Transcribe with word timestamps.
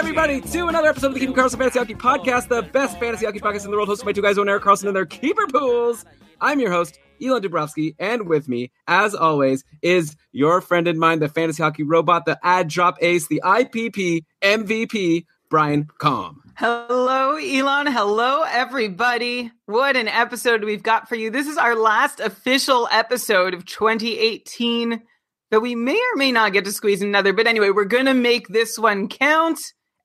everybody 0.00 0.40
to 0.40 0.66
another 0.66 0.88
episode 0.88 1.08
of 1.08 1.12
the 1.12 1.20
Keeping 1.20 1.34
Karlsson 1.34 1.58
Fantasy 1.58 1.78
Hockey 1.78 1.94
Podcast, 1.94 2.48
the 2.48 2.62
best 2.62 2.98
fantasy 2.98 3.26
hockey 3.26 3.38
podcast 3.38 3.66
in 3.66 3.70
the 3.70 3.76
world, 3.76 3.90
hosted 3.90 4.06
by 4.06 4.12
two 4.12 4.22
guys 4.22 4.38
own 4.38 4.48
Erik 4.48 4.62
Karlsson 4.62 4.86
and 4.86 4.96
their 4.96 5.04
keeper 5.04 5.46
pools. 5.46 6.06
I'm 6.40 6.58
your 6.58 6.72
host, 6.72 6.98
Elon 7.22 7.42
Dubrovsky, 7.42 7.96
and 7.98 8.26
with 8.26 8.48
me, 8.48 8.70
as 8.88 9.14
always, 9.14 9.62
is 9.82 10.16
your 10.32 10.62
friend 10.62 10.88
and 10.88 10.98
mine, 10.98 11.18
the 11.18 11.28
fantasy 11.28 11.62
hockey 11.62 11.82
robot, 11.82 12.24
the 12.24 12.38
ad 12.42 12.68
drop 12.68 12.96
ace, 13.02 13.28
the 13.28 13.42
IPP 13.44 14.24
MVP, 14.40 15.26
Brian 15.50 15.86
Com. 15.98 16.40
Hello, 16.56 17.36
Elon. 17.36 17.86
Hello, 17.86 18.42
everybody. 18.48 19.52
What 19.66 19.96
an 19.96 20.08
episode 20.08 20.64
we've 20.64 20.82
got 20.82 21.10
for 21.10 21.16
you. 21.16 21.28
This 21.28 21.46
is 21.46 21.58
our 21.58 21.74
last 21.74 22.20
official 22.20 22.88
episode 22.90 23.52
of 23.52 23.66
2018, 23.66 25.02
but 25.50 25.60
we 25.60 25.74
may 25.74 25.98
or 25.98 26.16
may 26.16 26.32
not 26.32 26.54
get 26.54 26.64
to 26.64 26.72
squeeze 26.72 27.02
another. 27.02 27.34
But 27.34 27.46
anyway, 27.46 27.68
we're 27.68 27.84
going 27.84 28.06
to 28.06 28.14
make 28.14 28.48
this 28.48 28.78
one 28.78 29.06
count 29.06 29.60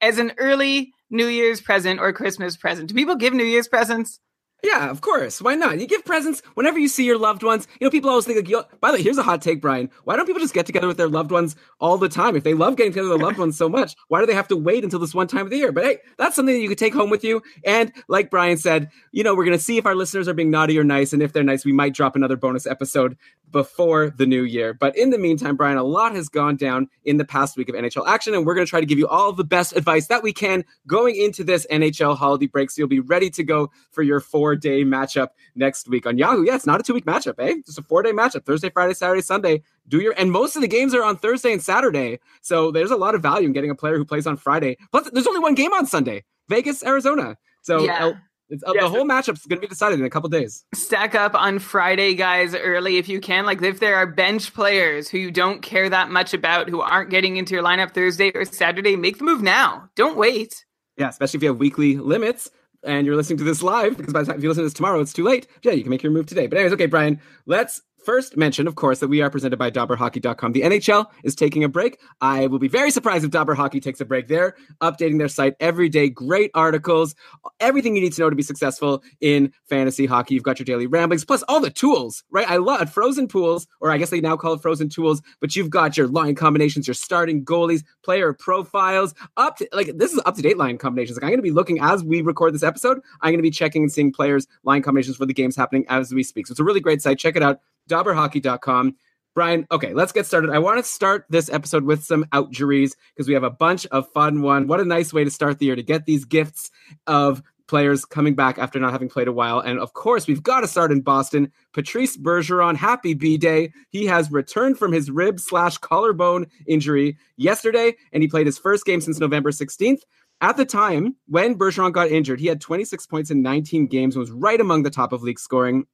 as 0.05 0.19
an 0.19 0.33
early 0.37 0.93
New 1.09 1.27
Year's 1.27 1.61
present 1.61 1.99
or 1.99 2.13
Christmas 2.13 2.55
present. 2.55 2.89
Do 2.89 2.95
people 2.95 3.15
give 3.15 3.33
New 3.33 3.43
Year's 3.43 3.67
presents? 3.67 4.19
Yeah, 4.63 4.89
of 4.89 5.01
course. 5.01 5.41
Why 5.41 5.53
not? 5.53 5.79
You 5.79 5.85
give 5.85 6.05
presents 6.05 6.41
whenever 6.55 6.79
you 6.79 6.87
see 6.87 7.05
your 7.05 7.19
loved 7.19 7.43
ones. 7.43 7.67
You 7.79 7.85
know, 7.85 7.91
people 7.91 8.09
always 8.09 8.25
think 8.25 8.37
like, 8.37 8.49
yo, 8.49 8.63
by 8.81 8.89
the 8.89 8.97
way, 8.97 9.03
here's 9.03 9.17
a 9.17 9.23
hot 9.23 9.41
take, 9.41 9.61
Brian. 9.61 9.91
Why 10.05 10.15
don't 10.15 10.25
people 10.25 10.41
just 10.41 10.55
get 10.55 10.65
together 10.65 10.87
with 10.87 10.97
their 10.97 11.07
loved 11.07 11.29
ones 11.29 11.55
all 11.79 11.97
the 11.97 12.09
time? 12.09 12.35
If 12.35 12.43
they 12.43 12.55
love 12.55 12.75
getting 12.75 12.91
together 12.91 13.09
with 13.09 13.19
their 13.19 13.27
loved 13.27 13.37
ones 13.37 13.57
so 13.57 13.69
much, 13.69 13.95
why 14.07 14.21
do 14.21 14.25
they 14.25 14.33
have 14.33 14.47
to 14.47 14.55
wait 14.55 14.83
until 14.83 14.99
this 14.99 15.13
one 15.13 15.27
time 15.27 15.41
of 15.41 15.51
the 15.51 15.57
year? 15.57 15.71
But 15.71 15.83
hey, 15.83 15.97
that's 16.17 16.35
something 16.35 16.55
that 16.55 16.61
you 16.61 16.69
could 16.69 16.79
take 16.79 16.95
home 16.95 17.11
with 17.11 17.23
you. 17.23 17.43
And 17.63 17.91
like 18.07 18.31
Brian 18.31 18.57
said, 18.57 18.89
you 19.11 19.23
know, 19.23 19.35
we're 19.35 19.45
going 19.45 19.57
to 19.57 19.63
see 19.63 19.77
if 19.77 19.85
our 19.85 19.95
listeners 19.95 20.27
are 20.27 20.33
being 20.33 20.51
naughty 20.51 20.79
or 20.79 20.83
nice. 20.83 21.13
And 21.13 21.21
if 21.21 21.33
they're 21.33 21.43
nice, 21.43 21.63
we 21.63 21.73
might 21.73 21.93
drop 21.93 22.15
another 22.15 22.37
bonus 22.37 22.65
episode 22.65 23.17
before 23.51 24.09
the 24.09 24.25
new 24.25 24.43
year. 24.43 24.73
But 24.73 24.97
in 24.97 25.09
the 25.09 25.17
meantime, 25.17 25.55
Brian, 25.55 25.77
a 25.77 25.83
lot 25.83 26.15
has 26.15 26.29
gone 26.29 26.55
down 26.55 26.89
in 27.03 27.17
the 27.17 27.25
past 27.25 27.57
week 27.57 27.69
of 27.69 27.75
NHL 27.75 28.07
action, 28.07 28.33
and 28.33 28.45
we're 28.45 28.55
going 28.55 28.65
to 28.65 28.69
try 28.69 28.79
to 28.79 28.85
give 28.85 28.99
you 28.99 29.07
all 29.07 29.31
the 29.31 29.43
best 29.43 29.75
advice 29.75 30.07
that 30.07 30.23
we 30.23 30.33
can 30.33 30.65
going 30.87 31.15
into 31.15 31.43
this 31.43 31.65
NHL 31.71 32.17
holiday 32.17 32.47
break. 32.47 32.69
So 32.71 32.79
you'll 32.79 32.87
be 32.87 32.99
ready 32.99 33.29
to 33.31 33.43
go 33.43 33.71
for 33.91 34.01
your 34.03 34.19
four 34.19 34.55
day 34.55 34.83
matchup 34.83 35.29
next 35.55 35.87
week 35.87 36.05
on 36.05 36.17
Yahoo. 36.17 36.43
Yeah, 36.43 36.55
it's 36.55 36.65
not 36.65 36.79
a 36.79 36.83
two 36.83 36.93
week 36.93 37.05
matchup, 37.05 37.35
eh? 37.39 37.55
Just 37.65 37.79
a 37.79 37.83
four 37.83 38.03
day 38.03 38.11
matchup 38.11 38.45
Thursday, 38.45 38.69
Friday, 38.69 38.93
Saturday, 38.93 39.21
Sunday. 39.21 39.63
Do 39.87 39.99
your 39.99 40.13
and 40.17 40.31
most 40.31 40.55
of 40.55 40.61
the 40.61 40.67
games 40.67 40.93
are 40.93 41.03
on 41.03 41.17
Thursday 41.17 41.53
and 41.53 41.61
Saturday. 41.61 42.19
So 42.41 42.71
there's 42.71 42.91
a 42.91 42.97
lot 42.97 43.15
of 43.15 43.21
value 43.21 43.47
in 43.47 43.53
getting 43.53 43.69
a 43.69 43.75
player 43.75 43.97
who 43.97 44.05
plays 44.05 44.27
on 44.27 44.37
Friday. 44.37 44.77
Plus, 44.91 45.09
there's 45.11 45.27
only 45.27 45.39
one 45.39 45.55
game 45.55 45.73
on 45.73 45.85
Sunday 45.85 46.23
Vegas, 46.49 46.83
Arizona. 46.83 47.37
So 47.61 47.83
Yeah. 47.83 48.13
It's, 48.49 48.63
uh, 48.63 48.73
the 48.73 48.89
whole 48.89 49.05
matchup's 49.05 49.45
going 49.45 49.59
to 49.59 49.61
be 49.61 49.67
decided 49.67 49.99
in 49.99 50.05
a 50.05 50.09
couple 50.09 50.29
days. 50.29 50.65
Stack 50.73 51.15
up 51.15 51.33
on 51.33 51.59
Friday, 51.59 52.13
guys, 52.13 52.53
early 52.53 52.97
if 52.97 53.09
you 53.09 53.19
can. 53.19 53.45
Like, 53.45 53.61
if 53.61 53.79
there 53.79 53.95
are 53.95 54.05
bench 54.05 54.53
players 54.53 55.09
who 55.09 55.17
you 55.17 55.31
don't 55.31 55.61
care 55.61 55.89
that 55.89 56.11
much 56.11 56.33
about 56.33 56.69
who 56.69 56.81
aren't 56.81 57.09
getting 57.09 57.37
into 57.37 57.53
your 57.53 57.63
lineup 57.63 57.93
Thursday 57.93 58.31
or 58.35 58.45
Saturday, 58.45 58.95
make 58.95 59.17
the 59.17 59.23
move 59.23 59.41
now. 59.41 59.89
Don't 59.95 60.17
wait. 60.17 60.65
Yeah, 60.97 61.09
especially 61.09 61.37
if 61.37 61.43
you 61.43 61.49
have 61.49 61.57
weekly 61.57 61.97
limits 61.97 62.51
and 62.83 63.05
you're 63.05 63.15
listening 63.15 63.39
to 63.39 63.43
this 63.43 63.63
live, 63.63 63.97
because 63.97 64.13
by 64.13 64.21
the 64.21 64.27
time 64.27 64.37
if 64.37 64.43
you 64.43 64.49
listen 64.49 64.61
to 64.61 64.67
this 64.67 64.73
tomorrow, 64.73 64.99
it's 64.99 65.13
too 65.13 65.23
late. 65.23 65.47
Yeah, 65.63 65.71
you 65.71 65.81
can 65.81 65.89
make 65.89 66.03
your 66.03 66.11
move 66.11 66.27
today. 66.27 66.47
But 66.47 66.57
anyways, 66.57 66.73
okay, 66.73 66.85
Brian, 66.85 67.19
let's 67.45 67.81
first 68.05 68.37
mention, 68.37 68.67
of 68.67 68.75
course, 68.75 68.99
that 68.99 69.07
we 69.07 69.21
are 69.21 69.29
presented 69.29 69.57
by 69.57 69.71
DobberHockey.com. 69.71 70.51
The 70.51 70.61
NHL 70.61 71.07
is 71.23 71.35
taking 71.35 71.63
a 71.63 71.69
break. 71.69 71.99
I 72.21 72.47
will 72.47 72.59
be 72.59 72.67
very 72.67 72.91
surprised 72.91 73.25
if 73.25 73.31
Dobber 73.31 73.55
Hockey 73.55 73.79
takes 73.79 73.99
a 73.99 74.05
break. 74.05 74.27
They're 74.27 74.55
updating 74.81 75.17
their 75.17 75.27
site 75.27 75.55
every 75.59 75.89
day. 75.89 76.09
Great 76.09 76.51
articles, 76.53 77.15
everything 77.59 77.95
you 77.95 78.01
need 78.01 78.13
to 78.13 78.21
know 78.21 78.29
to 78.29 78.35
be 78.35 78.43
successful 78.43 79.03
in 79.21 79.51
fantasy 79.67 80.05
hockey. 80.05 80.35
You've 80.35 80.43
got 80.43 80.59
your 80.59 80.65
daily 80.65 80.87
ramblings, 80.87 81.25
plus 81.25 81.43
all 81.43 81.59
the 81.59 81.69
tools, 81.71 82.23
right? 82.29 82.49
I 82.49 82.57
love 82.57 82.91
frozen 82.91 83.27
pools, 83.27 83.67
or 83.81 83.91
I 83.91 83.97
guess 83.97 84.11
they 84.11 84.21
now 84.21 84.37
call 84.37 84.53
it 84.53 84.61
frozen 84.61 84.89
tools, 84.89 85.21
but 85.41 85.55
you've 85.55 85.69
got 85.69 85.97
your 85.97 86.07
line 86.07 86.35
combinations, 86.35 86.87
your 86.87 86.93
starting 86.93 87.43
goalies, 87.43 87.83
player 88.03 88.33
profiles, 88.33 89.13
up 89.37 89.57
to 89.57 89.67
like 89.73 89.97
this 89.97 90.13
is 90.13 90.21
up 90.25 90.35
to 90.35 90.41
date 90.41 90.57
line 90.57 90.77
combinations. 90.77 91.17
Like 91.17 91.23
I'm 91.23 91.29
going 91.29 91.39
to 91.39 91.43
be 91.43 91.51
looking 91.51 91.79
as 91.81 92.03
we 92.03 92.21
record 92.21 92.53
this 92.53 92.63
episode, 92.63 92.99
I'm 93.21 93.31
going 93.31 93.37
to 93.37 93.43
be 93.43 93.51
checking 93.51 93.83
and 93.83 93.91
seeing 93.91 94.11
players' 94.11 94.47
line 94.63 94.81
combinations 94.81 95.17
for 95.17 95.25
the 95.25 95.33
games 95.33 95.55
happening 95.55 95.85
as 95.89 96.13
we 96.13 96.23
speak. 96.23 96.47
So 96.47 96.51
it's 96.51 96.59
a 96.59 96.63
really 96.63 96.79
great 96.79 97.01
site. 97.01 97.17
Check 97.17 97.35
it 97.35 97.43
out, 97.43 97.59
dobberhockey.com. 97.89 98.95
Brian, 99.35 99.67
okay, 99.69 99.93
let's 99.93 100.13
get 100.13 100.25
started. 100.25 100.49
I 100.49 100.59
want 100.59 100.77
to 100.77 100.83
start 100.83 101.25
this 101.29 101.49
episode 101.49 101.83
with 101.83 102.05
some 102.05 102.23
outjuries 102.31 102.93
because 103.13 103.27
we 103.27 103.33
have 103.33 103.43
a 103.43 103.49
bunch 103.49 103.85
of 103.87 104.09
fun 104.13 104.41
one. 104.41 104.67
What 104.67 104.79
a 104.79 104.85
nice 104.85 105.11
way 105.11 105.25
to 105.25 105.31
start 105.31 105.59
the 105.59 105.65
year 105.65 105.75
to 105.75 105.83
get 105.83 106.05
these 106.05 106.23
gifts 106.23 106.71
of 107.05 107.43
players 107.67 108.05
coming 108.05 108.35
back 108.35 108.57
after 108.57 108.79
not 108.79 108.91
having 108.91 109.09
played 109.09 109.27
a 109.27 109.33
while. 109.33 109.59
And 109.59 109.79
of 109.79 109.93
course, 109.93 110.27
we've 110.27 110.43
got 110.43 110.61
to 110.61 110.67
start 110.67 110.91
in 110.91 111.01
Boston. 111.01 111.51
Patrice 111.73 112.15
Bergeron, 112.15 112.75
happy 112.75 113.13
B 113.13 113.37
Day. 113.37 113.73
He 113.89 114.05
has 114.05 114.31
returned 114.31 114.77
from 114.77 114.91
his 114.91 115.11
rib 115.11 115.39
slash 115.39 115.77
collarbone 115.77 116.47
injury 116.67 117.17
yesterday, 117.37 117.95
and 118.13 118.23
he 118.23 118.29
played 118.29 118.45
his 118.45 118.57
first 118.57 118.85
game 118.85 119.01
since 119.01 119.19
November 119.19 119.51
16th. 119.51 120.01
At 120.41 120.57
the 120.57 120.65
time 120.65 121.15
when 121.27 121.57
Bergeron 121.57 121.93
got 121.93 122.09
injured, 122.09 122.39
he 122.39 122.47
had 122.47 122.61
26 122.61 123.07
points 123.07 123.31
in 123.31 123.41
19 123.41 123.87
games 123.87 124.15
and 124.15 124.19
was 124.19 124.31
right 124.31 124.59
among 124.59 124.83
the 124.83 124.89
top 124.89 125.13
of 125.13 125.23
league 125.23 125.39
scoring. 125.39 125.85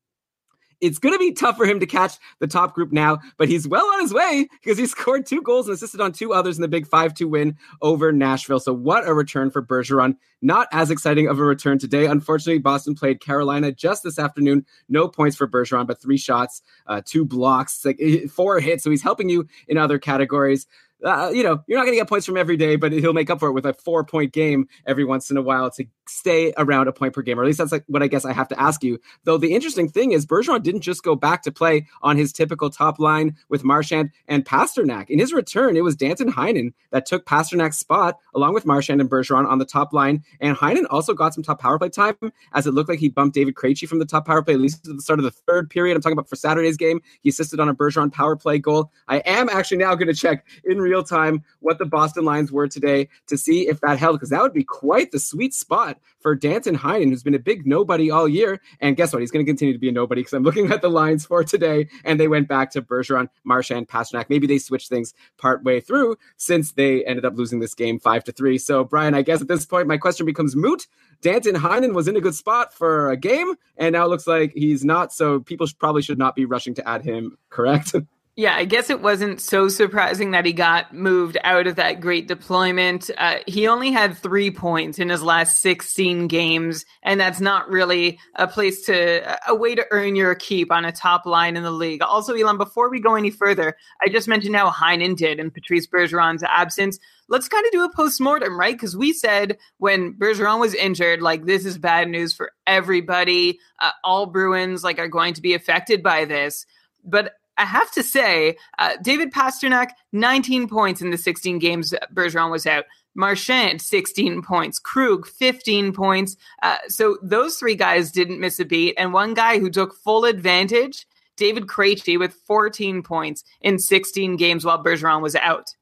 It's 0.81 0.97
going 0.97 1.13
to 1.13 1.19
be 1.19 1.31
tough 1.31 1.57
for 1.57 1.65
him 1.65 1.79
to 1.79 1.85
catch 1.85 2.17
the 2.39 2.47
top 2.47 2.73
group 2.73 2.91
now, 2.91 3.19
but 3.37 3.47
he's 3.47 3.67
well 3.67 3.85
on 3.85 4.01
his 4.01 4.13
way 4.13 4.49
because 4.51 4.77
he 4.77 4.85
scored 4.87 5.25
two 5.25 5.41
goals 5.41 5.67
and 5.67 5.75
assisted 5.75 6.01
on 6.01 6.11
two 6.11 6.33
others 6.33 6.57
in 6.57 6.61
the 6.61 6.67
big 6.67 6.87
5 6.87 7.13
2 7.13 7.27
win 7.27 7.55
over 7.81 8.11
Nashville. 8.11 8.59
So, 8.59 8.73
what 8.73 9.07
a 9.07 9.13
return 9.13 9.51
for 9.51 9.61
Bergeron. 9.61 10.17
Not 10.41 10.67
as 10.71 10.89
exciting 10.89 11.27
of 11.27 11.37
a 11.37 11.43
return 11.43 11.77
today. 11.77 12.07
Unfortunately, 12.07 12.57
Boston 12.57 12.95
played 12.95 13.21
Carolina 13.21 13.71
just 13.71 14.01
this 14.03 14.17
afternoon. 14.17 14.65
No 14.89 15.07
points 15.07 15.37
for 15.37 15.47
Bergeron, 15.47 15.85
but 15.85 16.01
three 16.01 16.17
shots, 16.17 16.63
uh, 16.87 17.01
two 17.05 17.23
blocks, 17.23 17.85
like 17.85 17.97
eh, 18.01 18.27
four 18.27 18.59
hits. 18.59 18.83
So, 18.83 18.89
he's 18.89 19.03
helping 19.03 19.29
you 19.29 19.47
in 19.67 19.77
other 19.77 19.99
categories. 19.99 20.65
Uh, 21.03 21.31
you 21.33 21.43
know, 21.43 21.63
you're 21.67 21.77
not 21.77 21.85
going 21.85 21.93
to 21.93 21.99
get 21.99 22.07
points 22.07 22.25
from 22.25 22.37
every 22.37 22.57
day, 22.57 22.75
but 22.75 22.91
he'll 22.91 23.13
make 23.13 23.29
up 23.29 23.39
for 23.39 23.49
it 23.49 23.53
with 23.53 23.65
a 23.65 23.73
four 23.73 24.03
point 24.03 24.33
game 24.33 24.67
every 24.85 25.03
once 25.03 25.31
in 25.31 25.37
a 25.37 25.41
while 25.41 25.69
to 25.71 25.85
stay 26.07 26.53
around 26.57 26.87
a 26.87 26.93
point 26.93 27.13
per 27.13 27.21
game. 27.21 27.39
Or 27.39 27.43
at 27.43 27.47
least 27.47 27.57
that's 27.57 27.71
like 27.71 27.83
what 27.87 28.03
I 28.03 28.07
guess 28.07 28.25
I 28.25 28.33
have 28.33 28.47
to 28.49 28.59
ask 28.59 28.83
you. 28.83 28.99
Though 29.23 29.37
the 29.37 29.53
interesting 29.53 29.89
thing 29.89 30.11
is, 30.11 30.25
Bergeron 30.25 30.63
didn't 30.63 30.81
just 30.81 31.03
go 31.03 31.15
back 31.15 31.41
to 31.43 31.51
play 31.51 31.87
on 32.01 32.17
his 32.17 32.31
typical 32.31 32.69
top 32.69 32.99
line 32.99 33.35
with 33.49 33.63
Marchand 33.63 34.11
and 34.27 34.45
Pastrnak. 34.45 35.09
In 35.09 35.19
his 35.19 35.33
return, 35.33 35.75
it 35.75 35.83
was 35.83 35.95
Danton 35.95 36.31
Heinen 36.31 36.73
that 36.91 37.05
took 37.05 37.25
Pastrnak's 37.25 37.77
spot 37.77 38.19
along 38.35 38.53
with 38.53 38.65
Marchand 38.65 39.01
and 39.01 39.09
Bergeron 39.09 39.47
on 39.47 39.57
the 39.57 39.65
top 39.65 39.93
line. 39.93 40.23
And 40.39 40.55
Heinen 40.55 40.85
also 40.89 41.13
got 41.13 41.33
some 41.33 41.43
top 41.43 41.59
power 41.59 41.79
play 41.79 41.89
time 41.89 42.15
as 42.53 42.67
it 42.67 42.73
looked 42.73 42.89
like 42.89 42.99
he 42.99 43.09
bumped 43.09 43.35
David 43.35 43.55
Krejci 43.55 43.87
from 43.87 43.99
the 43.99 44.05
top 44.05 44.25
power 44.25 44.41
play, 44.41 44.53
at 44.53 44.59
least 44.59 44.87
at 44.87 44.95
the 44.95 45.01
start 45.01 45.19
of 45.19 45.23
the 45.23 45.31
third 45.31 45.69
period. 45.69 45.95
I'm 45.95 46.01
talking 46.01 46.17
about 46.17 46.29
for 46.29 46.35
Saturday's 46.35 46.77
game. 46.77 47.01
He 47.21 47.29
assisted 47.29 47.59
on 47.59 47.69
a 47.69 47.75
Bergeron 47.75 48.11
power 48.11 48.35
play 48.35 48.59
goal. 48.59 48.91
I 49.07 49.17
am 49.19 49.49
actually 49.49 49.77
now 49.77 49.95
going 49.95 50.07
to 50.07 50.13
check 50.13 50.45
in 50.63 50.79
real 50.91 51.03
time 51.03 51.43
what 51.61 51.77
the 51.77 51.85
Boston 51.85 52.25
lines 52.25 52.51
were 52.51 52.67
today 52.67 53.07
to 53.27 53.37
see 53.37 53.67
if 53.67 53.79
that 53.79 53.97
held, 53.97 54.17
because 54.17 54.29
that 54.29 54.41
would 54.41 54.53
be 54.53 54.63
quite 54.63 55.11
the 55.11 55.19
sweet 55.19 55.53
spot 55.53 55.97
for 56.19 56.35
Danton 56.35 56.77
Heinen, 56.77 57.09
who's 57.09 57.23
been 57.23 57.33
a 57.33 57.39
big 57.39 57.65
nobody 57.65 58.11
all 58.11 58.27
year. 58.27 58.59
And 58.81 58.97
guess 58.97 59.13
what? 59.13 59.21
He's 59.21 59.31
going 59.31 59.45
to 59.45 59.49
continue 59.49 59.73
to 59.73 59.79
be 59.79 59.89
a 59.89 59.91
nobody 59.91 60.21
because 60.21 60.33
I'm 60.33 60.43
looking 60.43 60.71
at 60.71 60.81
the 60.81 60.89
lines 60.89 61.25
for 61.25 61.43
today, 61.43 61.87
and 62.03 62.19
they 62.19 62.27
went 62.27 62.49
back 62.49 62.71
to 62.71 62.81
Bergeron, 62.81 63.29
Marchand, 63.45 63.87
Pastrnak. 63.87 64.25
Maybe 64.29 64.47
they 64.47 64.57
switched 64.57 64.89
things 64.89 65.13
part 65.37 65.63
way 65.63 65.79
through 65.79 66.17
since 66.35 66.73
they 66.73 67.05
ended 67.05 67.23
up 67.23 67.37
losing 67.37 67.59
this 67.59 67.73
game 67.73 67.99
five 67.99 68.23
to 68.25 68.33
three. 68.33 68.57
So, 68.57 68.83
Brian, 68.83 69.13
I 69.13 69.21
guess 69.21 69.41
at 69.41 69.47
this 69.47 69.65
point, 69.65 69.87
my 69.87 69.97
question 69.97 70.25
becomes 70.25 70.55
moot. 70.55 70.87
Danton 71.21 71.55
Heinen 71.55 71.93
was 71.93 72.07
in 72.07 72.17
a 72.17 72.21
good 72.21 72.35
spot 72.35 72.73
for 72.73 73.09
a 73.09 73.17
game, 73.17 73.53
and 73.77 73.93
now 73.93 74.05
it 74.05 74.09
looks 74.09 74.27
like 74.27 74.51
he's 74.53 74.83
not. 74.83 75.13
So, 75.13 75.39
people 75.39 75.67
probably 75.79 76.01
should 76.01 76.17
not 76.17 76.35
be 76.35 76.45
rushing 76.45 76.73
to 76.75 76.87
add 76.87 77.03
him, 77.03 77.37
correct? 77.49 77.95
Yeah, 78.37 78.55
I 78.55 78.63
guess 78.63 78.89
it 78.89 79.01
wasn't 79.01 79.41
so 79.41 79.67
surprising 79.67 80.31
that 80.31 80.45
he 80.45 80.53
got 80.53 80.93
moved 80.93 81.37
out 81.43 81.67
of 81.67 81.75
that 81.75 81.99
great 81.99 82.29
deployment. 82.29 83.11
Uh, 83.17 83.39
he 83.45 83.67
only 83.67 83.91
had 83.91 84.17
three 84.17 84.49
points 84.49 84.99
in 84.99 85.09
his 85.09 85.21
last 85.21 85.61
16 85.61 86.27
games, 86.29 86.85
and 87.03 87.19
that's 87.19 87.41
not 87.41 87.69
really 87.69 88.19
a 88.35 88.47
place 88.47 88.85
to, 88.85 89.37
a 89.49 89.53
way 89.53 89.75
to 89.75 89.85
earn 89.91 90.15
your 90.15 90.33
keep 90.33 90.71
on 90.71 90.85
a 90.85 90.93
top 90.93 91.25
line 91.25 91.57
in 91.57 91.63
the 91.63 91.71
league. 91.71 92.01
Also, 92.01 92.33
Elon, 92.33 92.57
before 92.57 92.89
we 92.89 93.01
go 93.01 93.15
any 93.15 93.31
further, 93.31 93.75
I 94.01 94.07
just 94.07 94.29
mentioned 94.29 94.55
how 94.55 94.71
Heinen 94.71 95.17
did 95.17 95.37
in 95.37 95.51
Patrice 95.51 95.85
Bergeron's 95.85 96.43
absence. 96.43 96.99
Let's 97.27 97.49
kind 97.49 97.65
of 97.65 97.71
do 97.73 97.83
a 97.83 97.93
post-mortem, 97.93 98.57
right? 98.57 98.75
Because 98.75 98.95
we 98.95 99.11
said 99.11 99.57
when 99.79 100.13
Bergeron 100.13 100.61
was 100.61 100.73
injured, 100.73 101.21
like, 101.21 101.45
this 101.45 101.65
is 101.65 101.77
bad 101.77 102.07
news 102.07 102.33
for 102.33 102.53
everybody. 102.65 103.59
Uh, 103.79 103.91
all 104.05 104.25
Bruins, 104.25 104.85
like, 104.85 104.99
are 104.99 105.09
going 105.09 105.33
to 105.33 105.41
be 105.41 105.53
affected 105.53 106.01
by 106.01 106.23
this. 106.23 106.65
But 107.03 107.33
I 107.61 107.65
have 107.65 107.91
to 107.91 108.01
say, 108.01 108.57
uh, 108.79 108.97
David 109.03 109.31
Pastrnak, 109.31 109.91
19 110.13 110.67
points 110.67 110.99
in 110.99 111.11
the 111.11 111.17
16 111.17 111.59
games 111.59 111.93
Bergeron 112.11 112.49
was 112.49 112.65
out. 112.65 112.85
Marchand, 113.13 113.83
16 113.83 114.41
points. 114.41 114.79
Krug, 114.79 115.27
15 115.27 115.93
points. 115.93 116.37
Uh, 116.63 116.77
so 116.87 117.19
those 117.21 117.57
three 117.57 117.75
guys 117.75 118.11
didn't 118.11 118.39
miss 118.39 118.59
a 118.59 118.65
beat. 118.65 118.95
And 118.97 119.13
one 119.13 119.35
guy 119.35 119.59
who 119.59 119.69
took 119.69 119.93
full 119.93 120.25
advantage, 120.25 121.05
David 121.37 121.67
Krejci, 121.67 122.17
with 122.17 122.33
14 122.33 123.03
points 123.03 123.43
in 123.61 123.77
16 123.77 124.37
games 124.37 124.65
while 124.65 124.83
Bergeron 124.83 125.21
was 125.21 125.35
out. 125.35 125.75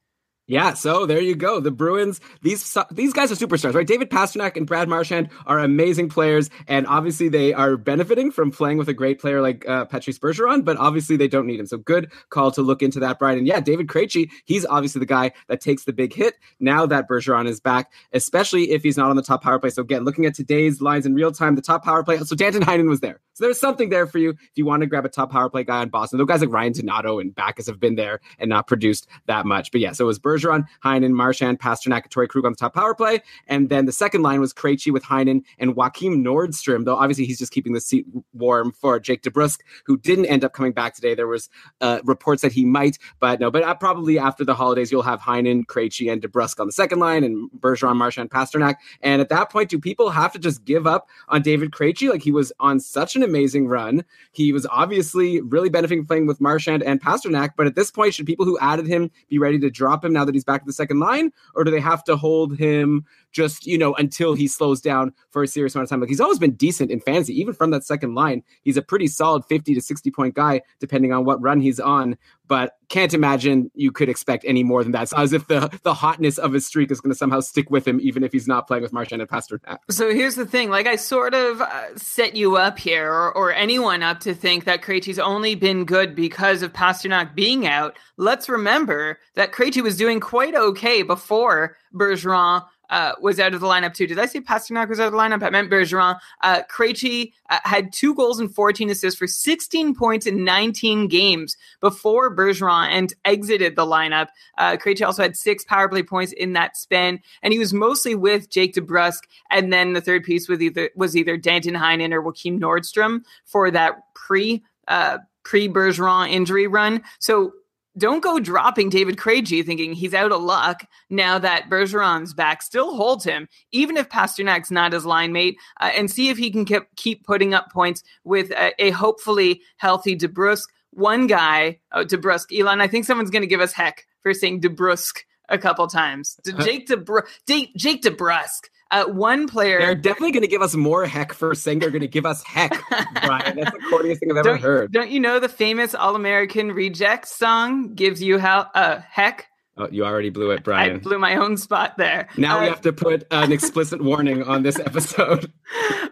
Yeah, 0.50 0.74
so 0.74 1.06
there 1.06 1.20
you 1.20 1.36
go. 1.36 1.60
The 1.60 1.70
Bruins, 1.70 2.20
these 2.42 2.76
these 2.90 3.12
guys 3.12 3.30
are 3.30 3.36
superstars, 3.36 3.72
right? 3.72 3.86
David 3.86 4.10
Pastrnak 4.10 4.56
and 4.56 4.66
Brad 4.66 4.88
Marchand 4.88 5.28
are 5.46 5.60
amazing 5.60 6.08
players, 6.08 6.50
and 6.66 6.88
obviously 6.88 7.28
they 7.28 7.54
are 7.54 7.76
benefiting 7.76 8.32
from 8.32 8.50
playing 8.50 8.76
with 8.76 8.88
a 8.88 8.92
great 8.92 9.20
player 9.20 9.40
like 9.40 9.68
uh, 9.68 9.84
Patrice 9.84 10.18
Bergeron, 10.18 10.64
but 10.64 10.76
obviously 10.76 11.16
they 11.16 11.28
don't 11.28 11.46
need 11.46 11.60
him. 11.60 11.66
So 11.66 11.78
good 11.78 12.10
call 12.30 12.50
to 12.50 12.62
look 12.62 12.82
into 12.82 12.98
that, 12.98 13.20
Brian. 13.20 13.38
And 13.38 13.46
yeah, 13.46 13.60
David 13.60 13.86
Krejci, 13.86 14.28
he's 14.44 14.66
obviously 14.66 14.98
the 14.98 15.06
guy 15.06 15.30
that 15.46 15.60
takes 15.60 15.84
the 15.84 15.92
big 15.92 16.12
hit 16.12 16.34
now 16.58 16.84
that 16.84 17.08
Bergeron 17.08 17.46
is 17.46 17.60
back, 17.60 17.92
especially 18.12 18.72
if 18.72 18.82
he's 18.82 18.96
not 18.96 19.08
on 19.08 19.14
the 19.14 19.22
top 19.22 19.44
power 19.44 19.60
play. 19.60 19.70
So 19.70 19.82
again, 19.82 20.02
looking 20.02 20.26
at 20.26 20.34
today's 20.34 20.80
lines 20.80 21.06
in 21.06 21.14
real 21.14 21.30
time, 21.30 21.54
the 21.54 21.62
top 21.62 21.84
power 21.84 22.02
play. 22.02 22.18
So 22.18 22.34
Danton 22.34 22.64
Heinen 22.64 22.88
was 22.88 22.98
there. 22.98 23.20
So 23.34 23.44
there's 23.44 23.60
something 23.60 23.88
there 23.88 24.06
for 24.06 24.18
you 24.18 24.30
if 24.30 24.50
you 24.56 24.66
want 24.66 24.82
to 24.82 24.86
grab 24.86 25.06
a 25.06 25.08
top 25.08 25.30
power 25.32 25.48
play 25.48 25.64
guy 25.64 25.78
on 25.78 25.88
Boston. 25.90 26.18
Those 26.18 26.26
guys 26.26 26.40
like 26.40 26.50
Ryan 26.50 26.72
Donato 26.72 27.20
and 27.20 27.34
Backes 27.34 27.68
have 27.68 27.80
been 27.80 27.94
there 27.94 28.20
and 28.38 28.50
not 28.50 28.66
produced 28.66 29.06
that 29.26 29.46
much. 29.46 29.70
But 29.72 29.80
yeah, 29.80 29.92
so 29.92 30.04
it 30.04 30.08
was 30.08 30.18
Bergeron, 30.18 30.39
Heinen, 30.40 31.12
Marchand, 31.12 31.60
Pastrnak, 31.60 32.02
and 32.02 32.28
Krug 32.28 32.44
on 32.44 32.52
the 32.52 32.56
top 32.56 32.74
power 32.74 32.94
play. 32.94 33.20
And 33.46 33.68
then 33.68 33.86
the 33.86 33.92
second 33.92 34.22
line 34.22 34.40
was 34.40 34.52
Krejci 34.52 34.92
with 34.92 35.04
Heinen 35.04 35.42
and 35.58 35.74
Joakim 35.74 36.22
Nordstrom, 36.22 36.84
though 36.84 36.96
obviously 36.96 37.24
he's 37.24 37.38
just 37.38 37.52
keeping 37.52 37.72
the 37.72 37.80
seat 37.80 38.06
warm 38.32 38.72
for 38.72 38.98
Jake 38.98 39.22
DeBrusk, 39.22 39.60
who 39.84 39.96
didn't 39.96 40.26
end 40.26 40.44
up 40.44 40.52
coming 40.52 40.72
back 40.72 40.94
today. 40.94 41.14
There 41.14 41.26
was 41.26 41.48
uh, 41.80 42.00
reports 42.04 42.42
that 42.42 42.52
he 42.52 42.64
might, 42.64 42.98
but 43.18 43.40
no, 43.40 43.50
but 43.50 43.62
uh, 43.62 43.74
probably 43.74 44.18
after 44.18 44.44
the 44.44 44.54
holidays, 44.54 44.90
you'll 44.90 45.02
have 45.02 45.20
Heinen, 45.20 45.64
Krejci, 45.64 46.12
and 46.12 46.22
DeBrusk 46.22 46.60
on 46.60 46.66
the 46.66 46.72
second 46.72 46.98
line 46.98 47.24
and 47.24 47.50
Bergeron, 47.58 47.96
Marchand, 47.96 48.30
Pastrnak. 48.30 48.76
And 49.00 49.20
at 49.20 49.28
that 49.28 49.50
point, 49.50 49.70
do 49.70 49.78
people 49.78 50.10
have 50.10 50.32
to 50.32 50.38
just 50.38 50.64
give 50.64 50.86
up 50.86 51.08
on 51.28 51.42
David 51.42 51.70
Krejci? 51.70 52.10
Like 52.10 52.22
he 52.22 52.32
was 52.32 52.52
on 52.60 52.80
such 52.80 53.16
an 53.16 53.22
amazing 53.22 53.68
run. 53.68 54.04
He 54.32 54.52
was 54.52 54.66
obviously 54.66 55.40
really 55.40 55.68
benefiting 55.68 56.06
playing 56.06 56.26
with 56.26 56.40
Marchand 56.40 56.82
and 56.82 57.00
Pastrnak, 57.00 57.50
but 57.56 57.66
at 57.66 57.74
this 57.74 57.90
point, 57.90 58.14
should 58.14 58.26
people 58.26 58.44
who 58.44 58.58
added 58.58 58.86
him 58.86 59.10
be 59.28 59.38
ready 59.38 59.58
to 59.58 59.70
drop 59.70 60.04
him 60.04 60.12
now 60.12 60.24
that 60.30 60.36
he's 60.36 60.44
back 60.44 60.62
to 60.62 60.66
the 60.66 60.72
second 60.72 61.00
line, 61.00 61.32
or 61.54 61.64
do 61.64 61.70
they 61.70 61.80
have 61.80 62.04
to 62.04 62.16
hold 62.16 62.56
him 62.56 63.04
just 63.32 63.66
you 63.66 63.78
know 63.78 63.94
until 63.94 64.34
he 64.34 64.48
slows 64.48 64.80
down 64.80 65.12
for 65.30 65.42
a 65.42 65.48
serious 65.48 65.74
amount 65.74 65.84
of 65.84 65.90
time? 65.90 66.00
Like 66.00 66.08
he's 66.08 66.20
always 66.20 66.38
been 66.38 66.52
decent 66.52 66.90
in 66.90 67.00
fantasy, 67.00 67.38
even 67.40 67.54
from 67.54 67.70
that 67.70 67.84
second 67.84 68.14
line. 68.14 68.42
He's 68.62 68.76
a 68.76 68.82
pretty 68.82 69.06
solid 69.06 69.44
fifty 69.46 69.74
to 69.74 69.80
sixty 69.80 70.10
point 70.10 70.34
guy, 70.34 70.62
depending 70.78 71.12
on 71.12 71.24
what 71.24 71.40
run 71.40 71.60
he's 71.60 71.80
on. 71.80 72.16
But 72.46 72.76
can't 72.88 73.14
imagine 73.14 73.70
you 73.74 73.92
could 73.92 74.08
expect 74.08 74.44
any 74.44 74.64
more 74.64 74.82
than 74.82 74.90
that. 74.92 75.08
So 75.08 75.18
as 75.18 75.32
if 75.32 75.46
the 75.46 75.78
the 75.84 75.94
hotness 75.94 76.38
of 76.38 76.52
his 76.52 76.66
streak 76.66 76.90
is 76.90 77.00
going 77.00 77.12
to 77.12 77.16
somehow 77.16 77.40
stick 77.40 77.70
with 77.70 77.86
him, 77.86 78.00
even 78.00 78.24
if 78.24 78.32
he's 78.32 78.48
not 78.48 78.66
playing 78.66 78.82
with 78.82 78.92
Marchand 78.92 79.22
and 79.22 79.30
Pastrnak. 79.30 79.78
So 79.90 80.12
here's 80.12 80.34
the 80.34 80.46
thing: 80.46 80.70
like 80.70 80.86
I 80.86 80.96
sort 80.96 81.34
of 81.34 81.60
uh, 81.60 81.96
set 81.96 82.34
you 82.34 82.56
up 82.56 82.78
here, 82.78 83.10
or, 83.10 83.32
or 83.36 83.52
anyone 83.52 84.02
up 84.02 84.20
to 84.20 84.34
think 84.34 84.64
that 84.64 84.82
Krejci's 84.82 85.18
only 85.18 85.54
been 85.54 85.84
good 85.84 86.16
because 86.16 86.62
of 86.62 86.72
Pastrnak 86.72 87.34
being 87.34 87.66
out. 87.66 87.96
Let's 88.16 88.48
remember 88.48 89.18
that 89.34 89.52
Krejci 89.52 89.82
was 89.82 89.96
doing 89.96 90.18
quite 90.18 90.54
okay 90.54 91.02
before 91.02 91.76
Bergeron 91.94 92.64
uh, 92.90 93.12
was 93.20 93.40
out 93.40 93.54
of 93.54 93.60
the 93.60 93.66
lineup 93.66 93.94
too. 93.94 94.06
Did 94.06 94.18
I 94.18 94.26
say 94.26 94.40
Pastrnak 94.40 94.88
was 94.88 95.00
out 95.00 95.06
of 95.06 95.12
the 95.12 95.18
lineup? 95.18 95.42
I 95.42 95.50
meant 95.50 95.70
Bergeron. 95.70 96.18
Uh, 96.42 96.62
Krejci 96.70 97.32
uh, 97.48 97.58
had 97.64 97.92
two 97.92 98.14
goals 98.14 98.38
and 98.38 98.54
14 98.54 98.90
assists 98.90 99.18
for 99.18 99.26
16 99.26 99.94
points 99.94 100.26
in 100.26 100.44
19 100.44 101.08
games 101.08 101.56
before 101.80 102.34
Bergeron 102.34 102.88
and 102.88 103.14
exited 103.24 103.76
the 103.76 103.86
lineup. 103.86 104.28
Uh, 104.58 104.76
Krejci 104.76 105.06
also 105.06 105.22
had 105.22 105.36
six 105.36 105.64
power 105.64 105.88
play 105.88 106.02
points 106.02 106.32
in 106.32 106.52
that 106.54 106.76
span, 106.76 107.20
and 107.42 107.52
he 107.52 107.58
was 107.58 107.72
mostly 107.72 108.14
with 108.14 108.50
Jake 108.50 108.74
DeBrusk. 108.74 109.22
And 109.50 109.72
then 109.72 109.92
the 109.92 110.00
third 110.00 110.24
piece 110.24 110.48
was 110.48 110.60
either 110.60 110.90
was 110.96 111.16
either 111.16 111.36
Danton 111.36 111.74
Heinen 111.74 112.12
or 112.12 112.22
Joakim 112.22 112.58
Nordstrom 112.58 113.22
for 113.44 113.70
that 113.70 114.14
pre 114.14 114.62
uh, 114.88 115.18
pre 115.44 115.68
Bergeron 115.68 116.30
injury 116.30 116.66
run. 116.66 117.02
So 117.18 117.52
don't 117.98 118.22
go 118.22 118.38
dropping 118.38 118.88
David 118.88 119.16
Krejci 119.16 119.64
thinking 119.64 119.92
he's 119.92 120.14
out 120.14 120.32
of 120.32 120.42
luck 120.42 120.86
now 121.08 121.38
that 121.38 121.68
Bergeron's 121.68 122.34
back. 122.34 122.62
Still 122.62 122.94
hold 122.96 123.24
him, 123.24 123.48
even 123.72 123.96
if 123.96 124.08
Pastrnak's 124.08 124.70
not 124.70 124.92
his 124.92 125.04
line 125.04 125.32
mate, 125.32 125.56
uh, 125.80 125.90
and 125.96 126.10
see 126.10 126.28
if 126.28 126.38
he 126.38 126.50
can 126.50 126.64
keep, 126.64 126.84
keep 126.96 127.24
putting 127.24 127.54
up 127.54 127.72
points 127.72 128.02
with 128.24 128.50
a, 128.52 128.72
a 128.82 128.90
hopefully 128.90 129.62
healthy 129.76 130.16
DeBrusk. 130.16 130.66
One 130.92 131.26
guy, 131.26 131.78
oh, 131.92 132.04
DeBrusk, 132.04 132.58
Elon, 132.58 132.80
I 132.80 132.88
think 132.88 133.04
someone's 133.04 133.30
going 133.30 133.42
to 133.42 133.48
give 133.48 133.60
us 133.60 133.72
heck 133.72 134.06
for 134.22 134.34
saying 134.34 134.60
DeBrusk 134.60 135.20
a 135.48 135.58
couple 135.58 135.86
times. 135.86 136.38
Jake 136.60 136.88
DeBrusk, 136.88 137.26
Jake 137.46 138.02
DeBrusk. 138.02 138.68
Uh, 138.90 139.04
one 139.04 139.46
player. 139.46 139.78
They're 139.78 139.94
definitely 139.94 140.32
going 140.32 140.42
to 140.42 140.48
give 140.48 140.62
us 140.62 140.74
more 140.74 141.06
heck 141.06 141.32
for 141.32 141.54
saying 141.54 141.78
they're 141.78 141.90
going 141.90 142.00
to 142.00 142.08
give 142.08 142.26
us 142.26 142.42
heck, 142.42 142.72
Brian. 143.22 143.56
That's 143.56 143.70
the 143.70 143.78
corniest 143.90 144.18
thing 144.18 144.32
I've 144.32 144.38
ever 144.38 144.48
don't, 144.50 144.60
heard. 144.60 144.92
Don't 144.92 145.10
you 145.10 145.20
know 145.20 145.38
the 145.38 145.48
famous 145.48 145.94
All 145.94 146.16
American 146.16 146.72
Rejects 146.72 147.32
song 147.34 147.94
gives 147.94 148.20
you 148.22 148.38
how 148.38 148.68
uh, 148.74 149.00
heck? 149.08 149.46
Oh, 149.76 149.88
you 149.90 150.04
already 150.04 150.28
blew 150.30 150.50
it, 150.50 150.62
Brian. 150.62 150.96
I 150.96 150.98
blew 150.98 151.18
my 151.18 151.36
own 151.36 151.56
spot 151.56 151.96
there. 151.96 152.28
Now 152.36 152.58
uh, 152.58 152.62
we 152.62 152.66
have 152.66 152.82
to 152.82 152.92
put 152.92 153.26
an 153.30 153.50
explicit 153.50 154.02
warning 154.02 154.42
on 154.42 154.62
this 154.62 154.78
episode. 154.78 155.52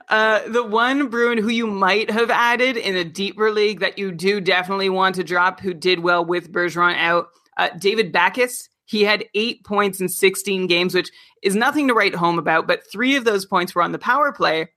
Uh, 0.09 0.41
the 0.49 0.65
one 0.65 1.09
Bruin 1.09 1.37
who 1.37 1.51
you 1.51 1.67
might 1.67 2.11
have 2.11 2.31
added 2.31 2.79
in 2.79 2.97
a 2.97 3.05
deeper 3.05 3.51
league 3.51 3.81
that 3.81 3.99
you 3.99 4.11
do 4.11 4.41
definitely 4.41 4.89
want 4.89 5.15
to 5.17 5.23
drop, 5.23 5.61
who 5.61 5.75
did 5.75 6.01
well 6.01 6.25
with 6.25 6.51
Bergeron 6.51 6.97
out, 6.97 7.29
uh, 7.59 7.69
David 7.79 8.11
Backes. 8.11 8.71
He 8.89 9.05
had 9.05 9.27
eight 9.35 9.65
points 9.65 10.01
in 10.01 10.09
16 10.09 10.67
games, 10.67 10.95
which 10.95 11.11
is 11.43 11.55
nothing 11.55 11.89
to 11.89 11.95
write 11.95 12.15
home 12.15 12.39
about, 12.39 12.67
but 12.67 12.91
three 12.91 13.17
of 13.17 13.25
those 13.25 13.45
points 13.45 13.75
were 13.75 13.83
on 13.83 13.93
the 13.93 13.99
power 13.99 14.33
play 14.33 14.69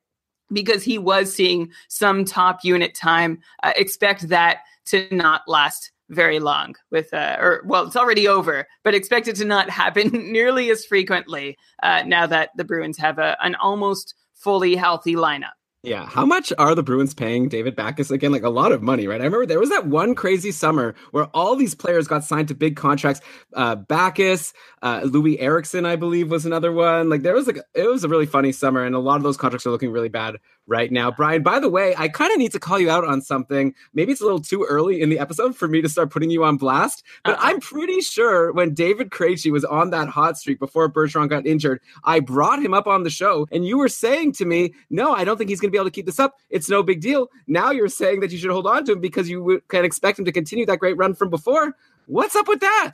because 0.52 0.84
he 0.84 0.98
was 0.98 1.34
seeing 1.34 1.72
some 1.88 2.26
top 2.26 2.60
unit 2.64 2.94
time. 2.94 3.40
Uh, 3.64 3.72
expect 3.78 4.28
that 4.28 4.58
to 4.88 5.08
not 5.12 5.44
last 5.48 5.92
very 6.10 6.42
long 6.42 6.76
with 6.90 7.14
uh, 7.14 7.38
or 7.40 7.62
well 7.66 7.88
it's 7.88 7.96
already 7.96 8.28
over 8.28 8.68
but 8.84 8.94
expect 8.94 9.30
it 9.30 9.36
to 9.38 9.46
not 9.46 9.70
happen 9.82 10.10
nearly 10.30 10.70
as 10.70 10.86
frequently 10.86 11.58
uh, 11.84 12.04
now 12.06 12.28
that 12.28 12.50
the 12.58 12.66
bruins 12.66 12.98
have 12.98 13.18
a, 13.18 13.38
an 13.42 13.56
almost 13.56 14.14
fully 14.34 14.76
healthy 14.76 15.16
lineup 15.16 15.52
yeah. 15.84 16.06
How 16.06 16.28
much 16.28 16.54
are 16.60 16.76
the 16.76 16.84
Bruins 16.84 17.16
paying 17.16 17.50
David 17.50 17.76
Backes 17.76 18.12
again? 18.12 18.32
Like 18.32 18.44
a 18.44 18.50
lot 18.50 18.72
of 18.72 18.84
money, 18.84 19.08
right? 19.08 19.20
I 19.20 19.24
remember 19.24 19.48
there 19.48 19.60
was 19.60 19.72
that 19.72 19.88
one 19.88 20.14
crazy 20.14 20.52
summer 20.52 20.94
where 21.10 21.26
all 21.34 21.56
these 21.56 21.74
players 21.74 22.08
got 22.08 22.24
signed 22.24 22.50
to 22.50 22.54
big 22.54 22.76
contracts. 22.76 23.20
Uh, 23.56 23.76
Backes, 23.76 24.54
uh, 24.84 25.00
Loui 25.02 25.38
Eriksson, 25.40 25.88
I 25.88 25.96
believe, 25.96 26.30
was 26.30 26.46
another 26.46 26.72
one. 26.72 27.10
Like 27.10 27.24
there 27.24 27.34
was 27.34 27.48
like, 27.48 27.60
it 27.74 27.88
was 27.88 28.04
a 28.04 28.10
really 28.10 28.28
funny 28.28 28.52
summer, 28.52 28.86
and 28.86 28.94
a 28.94 29.00
lot 29.00 29.16
of 29.18 29.24
those 29.24 29.38
contracts 29.38 29.66
are 29.66 29.72
looking 29.72 29.92
really 29.92 30.10
bad 30.10 30.38
right 30.68 30.92
now. 30.92 31.12
Brian, 31.12 31.44
by 31.44 31.60
the 31.60 31.70
way, 31.70 31.94
I 31.98 32.08
kind 32.08 32.32
of 32.32 32.38
need 32.38 32.52
to 32.54 32.60
call 32.60 32.80
you 32.80 32.90
out 32.90 33.06
on 33.06 33.22
something. 33.22 33.74
Maybe 33.94 34.12
it's 34.12 34.22
a 34.22 34.24
little 34.24 34.40
too 34.40 34.66
early 34.68 35.02
in 35.02 35.10
the 35.10 35.20
episode 35.20 35.56
for 35.56 35.68
me 35.68 35.82
to 35.82 35.90
start 35.90 36.12
putting 36.12 36.30
you 36.30 36.44
on 36.44 36.58
blast, 36.58 37.04
but 37.24 37.36
uh-huh. 37.36 37.48
I'm 37.48 37.60
pretty 37.60 38.02
sure 38.02 38.52
when 38.52 38.74
David 38.74 39.10
Krejci 39.10 39.52
was 39.52 39.66
on 39.66 39.90
that 39.92 40.08
hot 40.08 40.38
streak 40.38 40.60
before 40.60 40.92
Bergeron 40.92 41.30
got 41.30 41.46
injured, 41.46 41.82
I 42.04 42.20
brought 42.20 42.64
him 42.64 42.74
up 42.74 42.88
on 42.88 43.04
the 43.04 43.10
show, 43.10 43.48
and 43.52 43.66
you 43.66 43.78
were 43.78 43.90
saying 43.90 44.34
to 44.34 44.46
me, 44.46 44.74
no, 44.90 45.14
I 45.14 45.24
don't 45.24 45.38
think 45.38 45.50
he's 45.50 45.60
going 45.60 45.70
to 45.70 45.76
be 45.76 45.78
able 45.78 45.90
to 45.90 45.92
keep 45.92 46.06
this 46.06 46.20
up. 46.20 46.36
It's 46.50 46.70
no 46.70 46.84
big 46.84 47.02
deal. 47.02 47.30
Now 47.48 47.72
you're 47.72 47.90
saying 47.90 48.22
that 48.22 48.32
you 48.32 48.38
should 48.38 48.52
hold 48.52 48.68
on 48.68 48.86
to 48.86 48.94
him 48.94 49.02
because 49.02 49.30
you 49.30 49.62
can 49.68 49.86
expect 49.86 50.20
him 50.20 50.26
to 50.26 50.32
continue 50.32 50.66
that 50.66 50.80
great 50.80 50.98
run 50.98 51.14
from 51.14 51.30
before. 51.30 51.76
What's 52.06 52.36
up 52.36 52.48
with 52.48 52.60
that? 52.62 52.94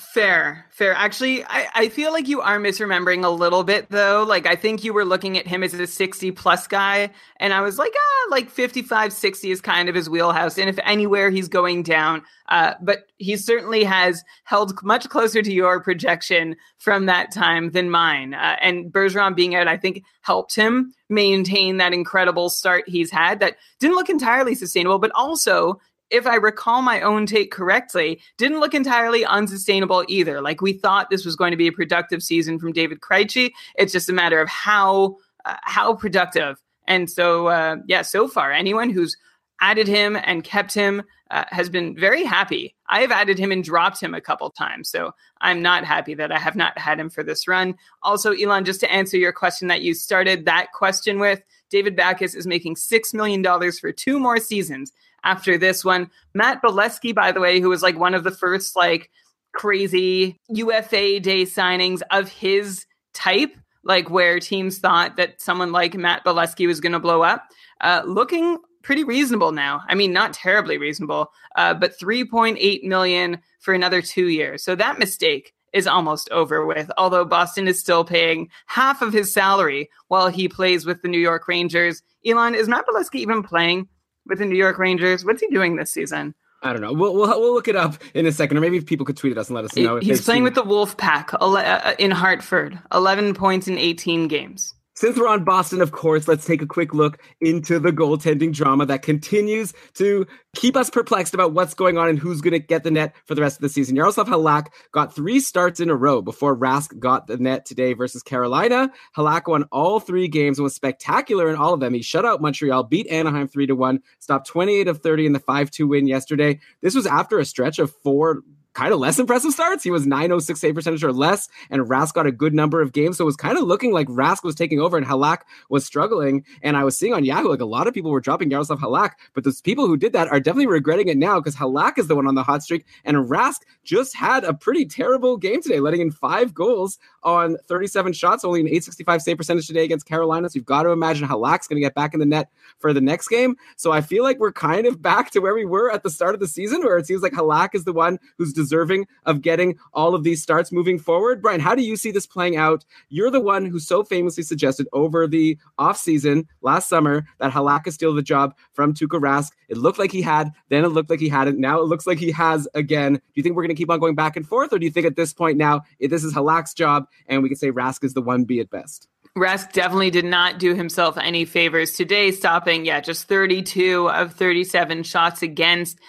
Fair, 0.00 0.64
fair. 0.70 0.94
Actually, 0.94 1.44
I, 1.44 1.68
I 1.74 1.88
feel 1.90 2.10
like 2.10 2.26
you 2.26 2.40
are 2.40 2.58
misremembering 2.58 3.22
a 3.22 3.28
little 3.28 3.64
bit 3.64 3.90
though. 3.90 4.24
Like 4.26 4.46
I 4.46 4.56
think 4.56 4.82
you 4.82 4.94
were 4.94 5.04
looking 5.04 5.36
at 5.36 5.46
him 5.46 5.62
as 5.62 5.74
a 5.74 5.86
60 5.86 6.30
plus 6.32 6.66
guy, 6.66 7.10
and 7.36 7.52
I 7.52 7.60
was 7.60 7.78
like, 7.78 7.92
ah, 7.94 8.28
like 8.30 8.48
55, 8.48 9.12
60 9.12 9.50
is 9.50 9.60
kind 9.60 9.88
of 9.90 9.94
his 9.94 10.08
wheelhouse. 10.08 10.58
And 10.58 10.70
if 10.70 10.78
anywhere 10.84 11.28
he's 11.28 11.48
going 11.48 11.82
down, 11.82 12.22
uh, 12.48 12.74
but 12.80 13.00
he 13.18 13.36
certainly 13.36 13.84
has 13.84 14.24
held 14.44 14.82
much 14.82 15.08
closer 15.10 15.42
to 15.42 15.52
your 15.52 15.80
projection 15.80 16.56
from 16.78 17.06
that 17.06 17.30
time 17.30 17.70
than 17.70 17.90
mine. 17.90 18.32
Uh, 18.32 18.56
and 18.60 18.90
Bergeron 18.90 19.36
being 19.36 19.54
out, 19.54 19.68
I 19.68 19.76
think, 19.76 20.02
helped 20.22 20.54
him 20.54 20.94
maintain 21.10 21.76
that 21.76 21.92
incredible 21.92 22.48
start 22.48 22.84
he's 22.86 23.10
had 23.10 23.40
that 23.40 23.56
didn't 23.80 23.96
look 23.96 24.08
entirely 24.08 24.54
sustainable, 24.54 24.98
but 24.98 25.12
also 25.14 25.78
if 26.10 26.26
I 26.26 26.36
recall 26.36 26.82
my 26.82 27.00
own 27.00 27.26
take 27.26 27.50
correctly, 27.50 28.20
didn't 28.36 28.60
look 28.60 28.74
entirely 28.74 29.24
unsustainable 29.24 30.04
either. 30.08 30.40
Like 30.40 30.60
we 30.60 30.72
thought 30.72 31.10
this 31.10 31.24
was 31.24 31.36
going 31.36 31.52
to 31.52 31.56
be 31.56 31.68
a 31.68 31.72
productive 31.72 32.22
season 32.22 32.58
from 32.58 32.72
David 32.72 33.00
Krejci. 33.00 33.50
It's 33.76 33.92
just 33.92 34.08
a 34.08 34.12
matter 34.12 34.40
of 34.40 34.48
how 34.48 35.16
uh, 35.44 35.56
how 35.62 35.94
productive. 35.94 36.60
And 36.86 37.08
so, 37.08 37.46
uh, 37.46 37.76
yeah, 37.86 38.02
so 38.02 38.28
far, 38.28 38.52
anyone 38.52 38.90
who's 38.90 39.16
added 39.60 39.86
him 39.86 40.18
and 40.24 40.42
kept 40.42 40.74
him 40.74 41.02
uh, 41.30 41.44
has 41.50 41.68
been 41.68 41.94
very 41.96 42.24
happy. 42.24 42.74
I 42.88 43.00
have 43.00 43.12
added 43.12 43.38
him 43.38 43.52
and 43.52 43.62
dropped 43.62 44.02
him 44.02 44.14
a 44.14 44.20
couple 44.20 44.50
times, 44.50 44.90
so 44.90 45.12
I'm 45.40 45.62
not 45.62 45.84
happy 45.84 46.14
that 46.14 46.32
I 46.32 46.38
have 46.38 46.56
not 46.56 46.76
had 46.76 46.98
him 46.98 47.08
for 47.08 47.22
this 47.22 47.46
run. 47.46 47.76
Also, 48.02 48.32
Elon, 48.32 48.64
just 48.64 48.80
to 48.80 48.92
answer 48.92 49.16
your 49.16 49.32
question 49.32 49.68
that 49.68 49.82
you 49.82 49.94
started 49.94 50.44
that 50.46 50.72
question 50.72 51.20
with, 51.20 51.40
David 51.70 51.94
Backes 51.94 52.34
is 52.34 52.46
making 52.46 52.74
$6 52.74 53.14
million 53.14 53.44
for 53.72 53.92
two 53.92 54.18
more 54.18 54.38
seasons 54.38 54.92
after 55.24 55.58
this 55.58 55.84
one. 55.84 56.10
Matt 56.34 56.62
Beleskey, 56.62 57.14
by 57.14 57.32
the 57.32 57.40
way, 57.40 57.60
who 57.60 57.68
was 57.68 57.82
like 57.82 57.98
one 57.98 58.14
of 58.14 58.24
the 58.24 58.30
first 58.30 58.76
like 58.76 59.10
crazy 59.52 60.38
UFA 60.48 61.20
day 61.20 61.42
signings 61.44 62.00
of 62.10 62.28
his 62.28 62.86
type, 63.14 63.54
like 63.84 64.10
where 64.10 64.38
teams 64.38 64.78
thought 64.78 65.16
that 65.16 65.40
someone 65.40 65.72
like 65.72 65.94
Matt 65.94 66.24
Beleskey 66.24 66.66
was 66.66 66.80
going 66.80 66.92
to 66.92 67.00
blow 67.00 67.22
up, 67.22 67.48
uh, 67.80 68.02
looking 68.06 68.58
pretty 68.82 69.04
reasonable 69.04 69.52
now. 69.52 69.82
I 69.88 69.94
mean, 69.94 70.12
not 70.12 70.32
terribly 70.32 70.78
reasonable, 70.78 71.32
uh, 71.56 71.74
but 71.74 71.98
3.8 71.98 72.84
million 72.84 73.40
for 73.60 73.74
another 73.74 74.00
two 74.00 74.28
years. 74.28 74.64
So 74.64 74.74
that 74.74 74.98
mistake 74.98 75.52
is 75.72 75.86
almost 75.86 76.28
over 76.30 76.66
with, 76.66 76.90
although 76.96 77.24
Boston 77.24 77.68
is 77.68 77.78
still 77.78 78.04
paying 78.04 78.48
half 78.66 79.02
of 79.02 79.12
his 79.12 79.32
salary 79.32 79.88
while 80.08 80.28
he 80.28 80.48
plays 80.48 80.84
with 80.84 81.02
the 81.02 81.08
New 81.08 81.18
York 81.18 81.46
Rangers. 81.46 82.02
Elon, 82.26 82.54
is 82.54 82.68
Matt 82.68 82.86
Beleskey 82.86 83.16
even 83.16 83.42
playing 83.42 83.88
with 84.30 84.38
the 84.38 84.46
New 84.46 84.56
York 84.56 84.78
Rangers? 84.78 85.24
What's 85.24 85.42
he 85.42 85.48
doing 85.48 85.76
this 85.76 85.90
season? 85.90 86.34
I 86.62 86.72
don't 86.72 86.82
know. 86.82 86.92
We'll, 86.92 87.14
we'll 87.14 87.40
we'll 87.40 87.54
look 87.54 87.68
it 87.68 87.76
up 87.76 87.96
in 88.14 88.26
a 88.26 88.32
second, 88.32 88.56
or 88.56 88.60
maybe 88.60 88.76
if 88.76 88.86
people 88.86 89.06
could 89.06 89.16
tweet 89.16 89.32
at 89.32 89.38
us 89.38 89.48
and 89.48 89.56
let 89.56 89.64
us 89.64 89.76
know. 89.76 89.98
He's 89.98 90.24
playing 90.24 90.44
with 90.44 90.54
the 90.54 90.62
Wolf 90.62 90.96
Pack 90.96 91.30
uh, 91.40 91.94
in 91.98 92.10
Hartford, 92.10 92.78
11 92.92 93.34
points 93.34 93.66
in 93.66 93.78
18 93.78 94.28
games. 94.28 94.74
Since 95.00 95.16
we're 95.16 95.28
on 95.28 95.44
Boston, 95.44 95.80
of 95.80 95.92
course, 95.92 96.28
let's 96.28 96.44
take 96.44 96.60
a 96.60 96.66
quick 96.66 96.92
look 96.92 97.22
into 97.40 97.78
the 97.78 97.90
goaltending 97.90 98.52
drama 98.52 98.84
that 98.84 99.00
continues 99.00 99.72
to 99.94 100.26
keep 100.54 100.76
us 100.76 100.90
perplexed 100.90 101.32
about 101.32 101.54
what's 101.54 101.72
going 101.72 101.96
on 101.96 102.10
and 102.10 102.18
who's 102.18 102.42
going 102.42 102.52
to 102.52 102.58
get 102.58 102.84
the 102.84 102.90
net 102.90 103.14
for 103.24 103.34
the 103.34 103.40
rest 103.40 103.56
of 103.56 103.62
the 103.62 103.70
season. 103.70 103.96
Yaroslav 103.96 104.28
Halak 104.28 104.66
got 104.92 105.14
three 105.14 105.40
starts 105.40 105.80
in 105.80 105.88
a 105.88 105.96
row 105.96 106.20
before 106.20 106.54
Rask 106.54 106.98
got 106.98 107.28
the 107.28 107.38
net 107.38 107.64
today 107.64 107.94
versus 107.94 108.22
Carolina. 108.22 108.92
Halak 109.16 109.48
won 109.48 109.62
all 109.72 110.00
three 110.00 110.28
games 110.28 110.58
and 110.58 110.64
was 110.64 110.74
spectacular 110.74 111.48
in 111.48 111.56
all 111.56 111.72
of 111.72 111.80
them. 111.80 111.94
He 111.94 112.02
shut 112.02 112.26
out 112.26 112.42
Montreal, 112.42 112.82
beat 112.82 113.08
Anaheim 113.08 113.48
3 113.48 113.68
to 113.68 113.74
1, 113.74 114.02
stopped 114.18 114.48
28 114.48 114.86
of 114.86 114.98
30 114.98 115.24
in 115.24 115.32
the 115.32 115.40
5 115.40 115.70
2 115.70 115.88
win 115.88 116.08
yesterday. 116.08 116.60
This 116.82 116.94
was 116.94 117.06
after 117.06 117.38
a 117.38 117.46
stretch 117.46 117.78
of 117.78 117.90
four 117.90 118.42
kind 118.74 118.92
of 118.92 119.00
less 119.00 119.18
impressive 119.18 119.52
starts. 119.52 119.82
He 119.82 119.90
was 119.90 120.06
906 120.06 120.60
save 120.60 120.74
percentage 120.74 121.02
or 121.02 121.12
less, 121.12 121.48
and 121.70 121.82
Rask 121.82 122.14
got 122.14 122.26
a 122.26 122.32
good 122.32 122.54
number 122.54 122.80
of 122.80 122.92
games. 122.92 123.16
So 123.18 123.24
it 123.24 123.26
was 123.26 123.36
kind 123.36 123.58
of 123.58 123.64
looking 123.64 123.92
like 123.92 124.06
Rask 124.08 124.44
was 124.44 124.54
taking 124.54 124.80
over 124.80 124.96
and 124.96 125.06
Halak 125.06 125.40
was 125.68 125.84
struggling. 125.84 126.44
And 126.62 126.76
I 126.76 126.84
was 126.84 126.96
seeing 126.96 127.12
on 127.12 127.24
Yahoo, 127.24 127.48
like 127.48 127.60
a 127.60 127.64
lot 127.64 127.86
of 127.86 127.94
people 127.94 128.10
were 128.10 128.20
dropping 128.20 128.50
Yaroslav 128.50 128.78
Halak, 128.78 129.12
but 129.34 129.44
those 129.44 129.60
people 129.60 129.86
who 129.86 129.96
did 129.96 130.12
that 130.12 130.28
are 130.28 130.40
definitely 130.40 130.66
regretting 130.66 131.08
it 131.08 131.18
now 131.18 131.40
because 131.40 131.56
Halak 131.56 131.98
is 131.98 132.06
the 132.06 132.16
one 132.16 132.26
on 132.26 132.34
the 132.34 132.42
hot 132.42 132.62
streak. 132.62 132.86
And 133.04 133.16
Rask 133.16 133.60
just 133.84 134.14
had 134.14 134.44
a 134.44 134.54
pretty 134.54 134.84
terrible 134.84 135.36
game 135.36 135.62
today, 135.62 135.80
letting 135.80 136.00
in 136.00 136.10
five 136.10 136.54
goals 136.54 136.98
on 137.22 137.56
37 137.66 138.12
shots, 138.12 138.44
only 138.44 138.60
an 138.60 138.66
865 138.66 139.22
save 139.22 139.36
percentage 139.36 139.66
today 139.66 139.84
against 139.84 140.06
Carolina. 140.06 140.48
So 140.48 140.56
you've 140.56 140.64
got 140.64 140.84
to 140.84 140.90
imagine 140.90 141.28
Halak's 141.28 141.66
going 141.66 141.76
to 141.76 141.86
get 141.86 141.94
back 141.94 142.14
in 142.14 142.20
the 142.20 142.26
net 142.26 142.50
for 142.78 142.92
the 142.92 143.00
next 143.00 143.28
game. 143.28 143.56
So 143.76 143.92
I 143.92 144.00
feel 144.00 144.22
like 144.22 144.38
we're 144.38 144.52
kind 144.52 144.86
of 144.86 145.02
back 145.02 145.30
to 145.32 145.40
where 145.40 145.54
we 145.54 145.64
were 145.64 145.90
at 145.90 146.02
the 146.02 146.10
start 146.10 146.34
of 146.34 146.40
the 146.40 146.48
season, 146.48 146.82
where 146.82 146.98
it 146.98 147.06
seems 147.06 147.22
like 147.22 147.32
Halak 147.32 147.74
is 147.74 147.84
the 147.84 147.92
one 147.92 148.18
who's 148.38 148.52
deserving 148.60 149.06
of 149.24 149.42
getting 149.42 149.78
all 149.92 150.14
of 150.14 150.24
these 150.24 150.42
starts 150.42 150.70
moving 150.70 150.98
forward. 150.98 151.40
Brian, 151.40 151.60
how 151.60 151.74
do 151.74 151.82
you 151.82 151.96
see 151.96 152.10
this 152.10 152.26
playing 152.26 152.56
out? 152.56 152.84
You're 153.08 153.30
the 153.30 153.40
one 153.40 153.64
who 153.64 153.78
so 153.78 154.04
famously 154.04 154.42
suggested 154.42 154.86
over 154.92 155.26
the 155.26 155.58
offseason 155.78 156.46
last 156.62 156.88
summer 156.88 157.24
that 157.38 157.52
Halak 157.52 157.86
is 157.86 157.94
steal 157.94 158.14
the 158.14 158.22
job 158.22 158.54
from 158.72 158.92
Tuukka 158.92 159.20
Rask. 159.20 159.52
It 159.68 159.76
looked 159.76 159.98
like 159.98 160.12
he 160.12 160.22
had, 160.22 160.50
then 160.68 160.84
it 160.84 160.88
looked 160.88 161.10
like 161.10 161.20
he 161.20 161.28
hadn't. 161.28 161.58
Now 161.58 161.80
it 161.80 161.86
looks 161.86 162.06
like 162.06 162.18
he 162.18 162.30
has 162.32 162.68
again. 162.74 163.14
Do 163.14 163.20
you 163.34 163.42
think 163.42 163.56
we're 163.56 163.62
going 163.62 163.74
to 163.74 163.80
keep 163.80 163.90
on 163.90 164.00
going 164.00 164.14
back 164.14 164.36
and 164.36 164.46
forth, 164.46 164.72
or 164.72 164.78
do 164.78 164.84
you 164.84 164.92
think 164.92 165.06
at 165.06 165.16
this 165.16 165.32
point 165.32 165.56
now 165.56 165.82
this 165.98 166.24
is 166.24 166.34
Halak's 166.34 166.74
job 166.74 167.06
and 167.26 167.42
we 167.42 167.48
can 167.48 167.56
say 167.56 167.70
Rask 167.70 168.04
is 168.04 168.14
the 168.14 168.22
one 168.22 168.44
B 168.44 168.60
at 168.60 168.70
best? 168.70 169.08
Rask 169.38 169.72
definitely 169.72 170.10
did 170.10 170.24
not 170.24 170.58
do 170.58 170.74
himself 170.74 171.16
any 171.16 171.44
favors 171.44 171.92
today, 171.92 172.32
stopping, 172.32 172.84
yeah, 172.84 173.00
just 173.00 173.28
32 173.28 174.10
of 174.10 174.34
37 174.34 175.04
shots 175.04 175.40
against. 175.42 176.00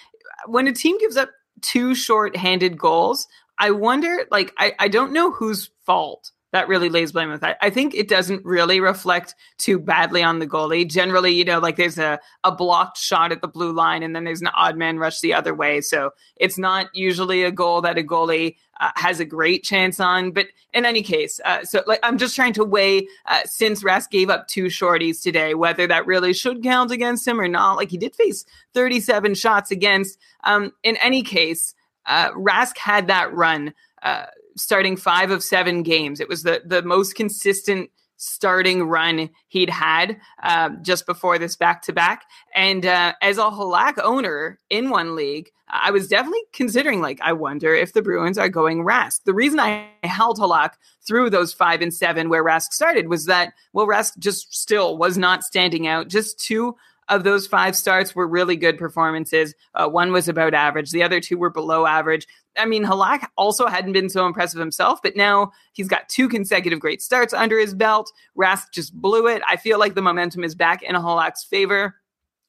When 0.47 0.67
a 0.67 0.73
team 0.73 0.97
gives 0.97 1.17
up 1.17 1.29
two 1.61 1.95
short-handed 1.95 2.77
goals, 2.77 3.27
I 3.57 3.71
wonder, 3.71 4.25
like, 4.31 4.53
I, 4.57 4.73
I 4.79 4.87
don't 4.87 5.13
know 5.13 5.31
whose 5.31 5.69
fault 5.85 6.31
that 6.51 6.67
really 6.67 6.89
lays 6.89 7.11
blame 7.11 7.29
with 7.29 7.41
that. 7.41 7.57
I 7.61 7.69
think 7.69 7.95
it 7.95 8.07
doesn't 8.07 8.43
really 8.45 8.79
reflect 8.79 9.35
too 9.57 9.79
badly 9.79 10.21
on 10.21 10.39
the 10.39 10.47
goalie. 10.47 10.89
Generally, 10.89 11.33
you 11.33 11.45
know, 11.45 11.59
like 11.59 11.77
there's 11.77 11.97
a, 11.97 12.19
a 12.43 12.51
blocked 12.51 12.97
shot 12.97 13.31
at 13.31 13.41
the 13.41 13.47
blue 13.47 13.71
line 13.71 14.03
and 14.03 14.15
then 14.15 14.25
there's 14.25 14.41
an 14.41 14.49
odd 14.55 14.77
man 14.77 14.99
rush 14.99 15.21
the 15.21 15.33
other 15.33 15.55
way. 15.55 15.81
So 15.81 16.11
it's 16.35 16.57
not 16.57 16.87
usually 16.93 17.43
a 17.43 17.51
goal 17.51 17.81
that 17.81 17.97
a 17.97 18.03
goalie 18.03 18.57
uh, 18.81 18.91
has 18.95 19.19
a 19.19 19.25
great 19.25 19.63
chance 19.63 19.99
on. 19.99 20.31
But 20.31 20.47
in 20.73 20.85
any 20.85 21.03
case, 21.03 21.39
uh, 21.45 21.63
so 21.63 21.83
like 21.87 21.99
I'm 22.03 22.17
just 22.17 22.35
trying 22.35 22.53
to 22.53 22.65
weigh 22.65 23.07
uh, 23.27 23.41
since 23.45 23.83
Rask 23.83 24.09
gave 24.09 24.29
up 24.29 24.47
two 24.47 24.65
shorties 24.65 25.21
today, 25.21 25.53
whether 25.53 25.87
that 25.87 26.05
really 26.05 26.33
should 26.33 26.63
count 26.63 26.91
against 26.91 27.27
him 27.27 27.39
or 27.39 27.47
not. 27.47 27.77
Like 27.77 27.91
he 27.91 27.97
did 27.97 28.15
face 28.15 28.43
37 28.73 29.35
shots 29.35 29.71
against. 29.71 30.17
Um, 30.43 30.73
in 30.83 30.97
any 30.97 31.21
case, 31.21 31.75
uh, 32.07 32.31
Rask 32.31 32.77
had 32.77 33.07
that 33.07 33.33
run 33.33 33.73
uh, 34.01 34.25
starting 34.57 34.97
five 34.97 35.31
of 35.31 35.43
seven 35.43 35.83
games. 35.83 36.19
It 36.19 36.29
was 36.29 36.43
the 36.43 36.61
the 36.65 36.81
most 36.81 37.15
consistent 37.15 37.89
starting 38.21 38.83
run 38.83 39.27
he'd 39.47 39.69
had 39.69 40.15
uh, 40.43 40.69
just 40.83 41.07
before 41.07 41.39
this 41.39 41.55
back 41.55 41.81
to 41.81 41.91
back. 41.91 42.23
And 42.53 42.85
uh, 42.85 43.13
as 43.19 43.39
a 43.39 43.45
Halak 43.45 43.97
owner 44.03 44.59
in 44.69 44.91
one 44.91 45.15
league, 45.15 45.49
I 45.69 45.89
was 45.89 46.07
definitely 46.07 46.43
considering 46.53 47.01
like, 47.01 47.19
I 47.21 47.33
wonder 47.33 47.73
if 47.73 47.93
the 47.93 48.03
Bruins 48.03 48.37
are 48.37 48.49
going 48.49 48.83
Rask. 48.83 49.23
The 49.23 49.33
reason 49.33 49.59
I 49.59 49.87
held 50.03 50.37
Halak 50.37 50.73
through 51.07 51.31
those 51.31 51.51
five 51.51 51.81
and 51.81 51.91
seven 51.91 52.29
where 52.29 52.43
Rask 52.43 52.73
started 52.73 53.07
was 53.07 53.25
that, 53.25 53.53
well, 53.73 53.87
Rask 53.87 54.17
just 54.19 54.53
still 54.53 54.97
was 54.97 55.17
not 55.17 55.43
standing 55.43 55.87
out. 55.87 56.07
Just 56.07 56.39
two 56.39 56.75
of 57.09 57.23
those 57.23 57.47
five 57.47 57.75
starts 57.75 58.15
were 58.15 58.27
really 58.27 58.55
good 58.55 58.77
performances. 58.77 59.55
Uh, 59.73 59.87
one 59.89 60.11
was 60.11 60.27
about 60.27 60.53
average, 60.53 60.91
the 60.91 61.03
other 61.03 61.19
two 61.19 61.37
were 61.37 61.49
below 61.49 61.85
average. 61.87 62.27
I 62.57 62.65
mean, 62.65 62.83
Halak 62.83 63.27
also 63.37 63.67
hadn't 63.67 63.93
been 63.93 64.09
so 64.09 64.25
impressive 64.25 64.59
himself, 64.59 65.01
but 65.01 65.15
now 65.15 65.51
he's 65.73 65.87
got 65.87 66.09
two 66.09 66.27
consecutive 66.27 66.79
great 66.79 67.01
starts 67.01 67.33
under 67.33 67.57
his 67.57 67.73
belt. 67.73 68.11
Rask 68.37 68.71
just 68.73 68.93
blew 68.93 69.27
it. 69.27 69.41
I 69.47 69.55
feel 69.55 69.79
like 69.79 69.95
the 69.95 70.01
momentum 70.01 70.43
is 70.43 70.55
back 70.55 70.83
in 70.83 70.95
Halak's 70.95 71.43
favor. 71.43 71.95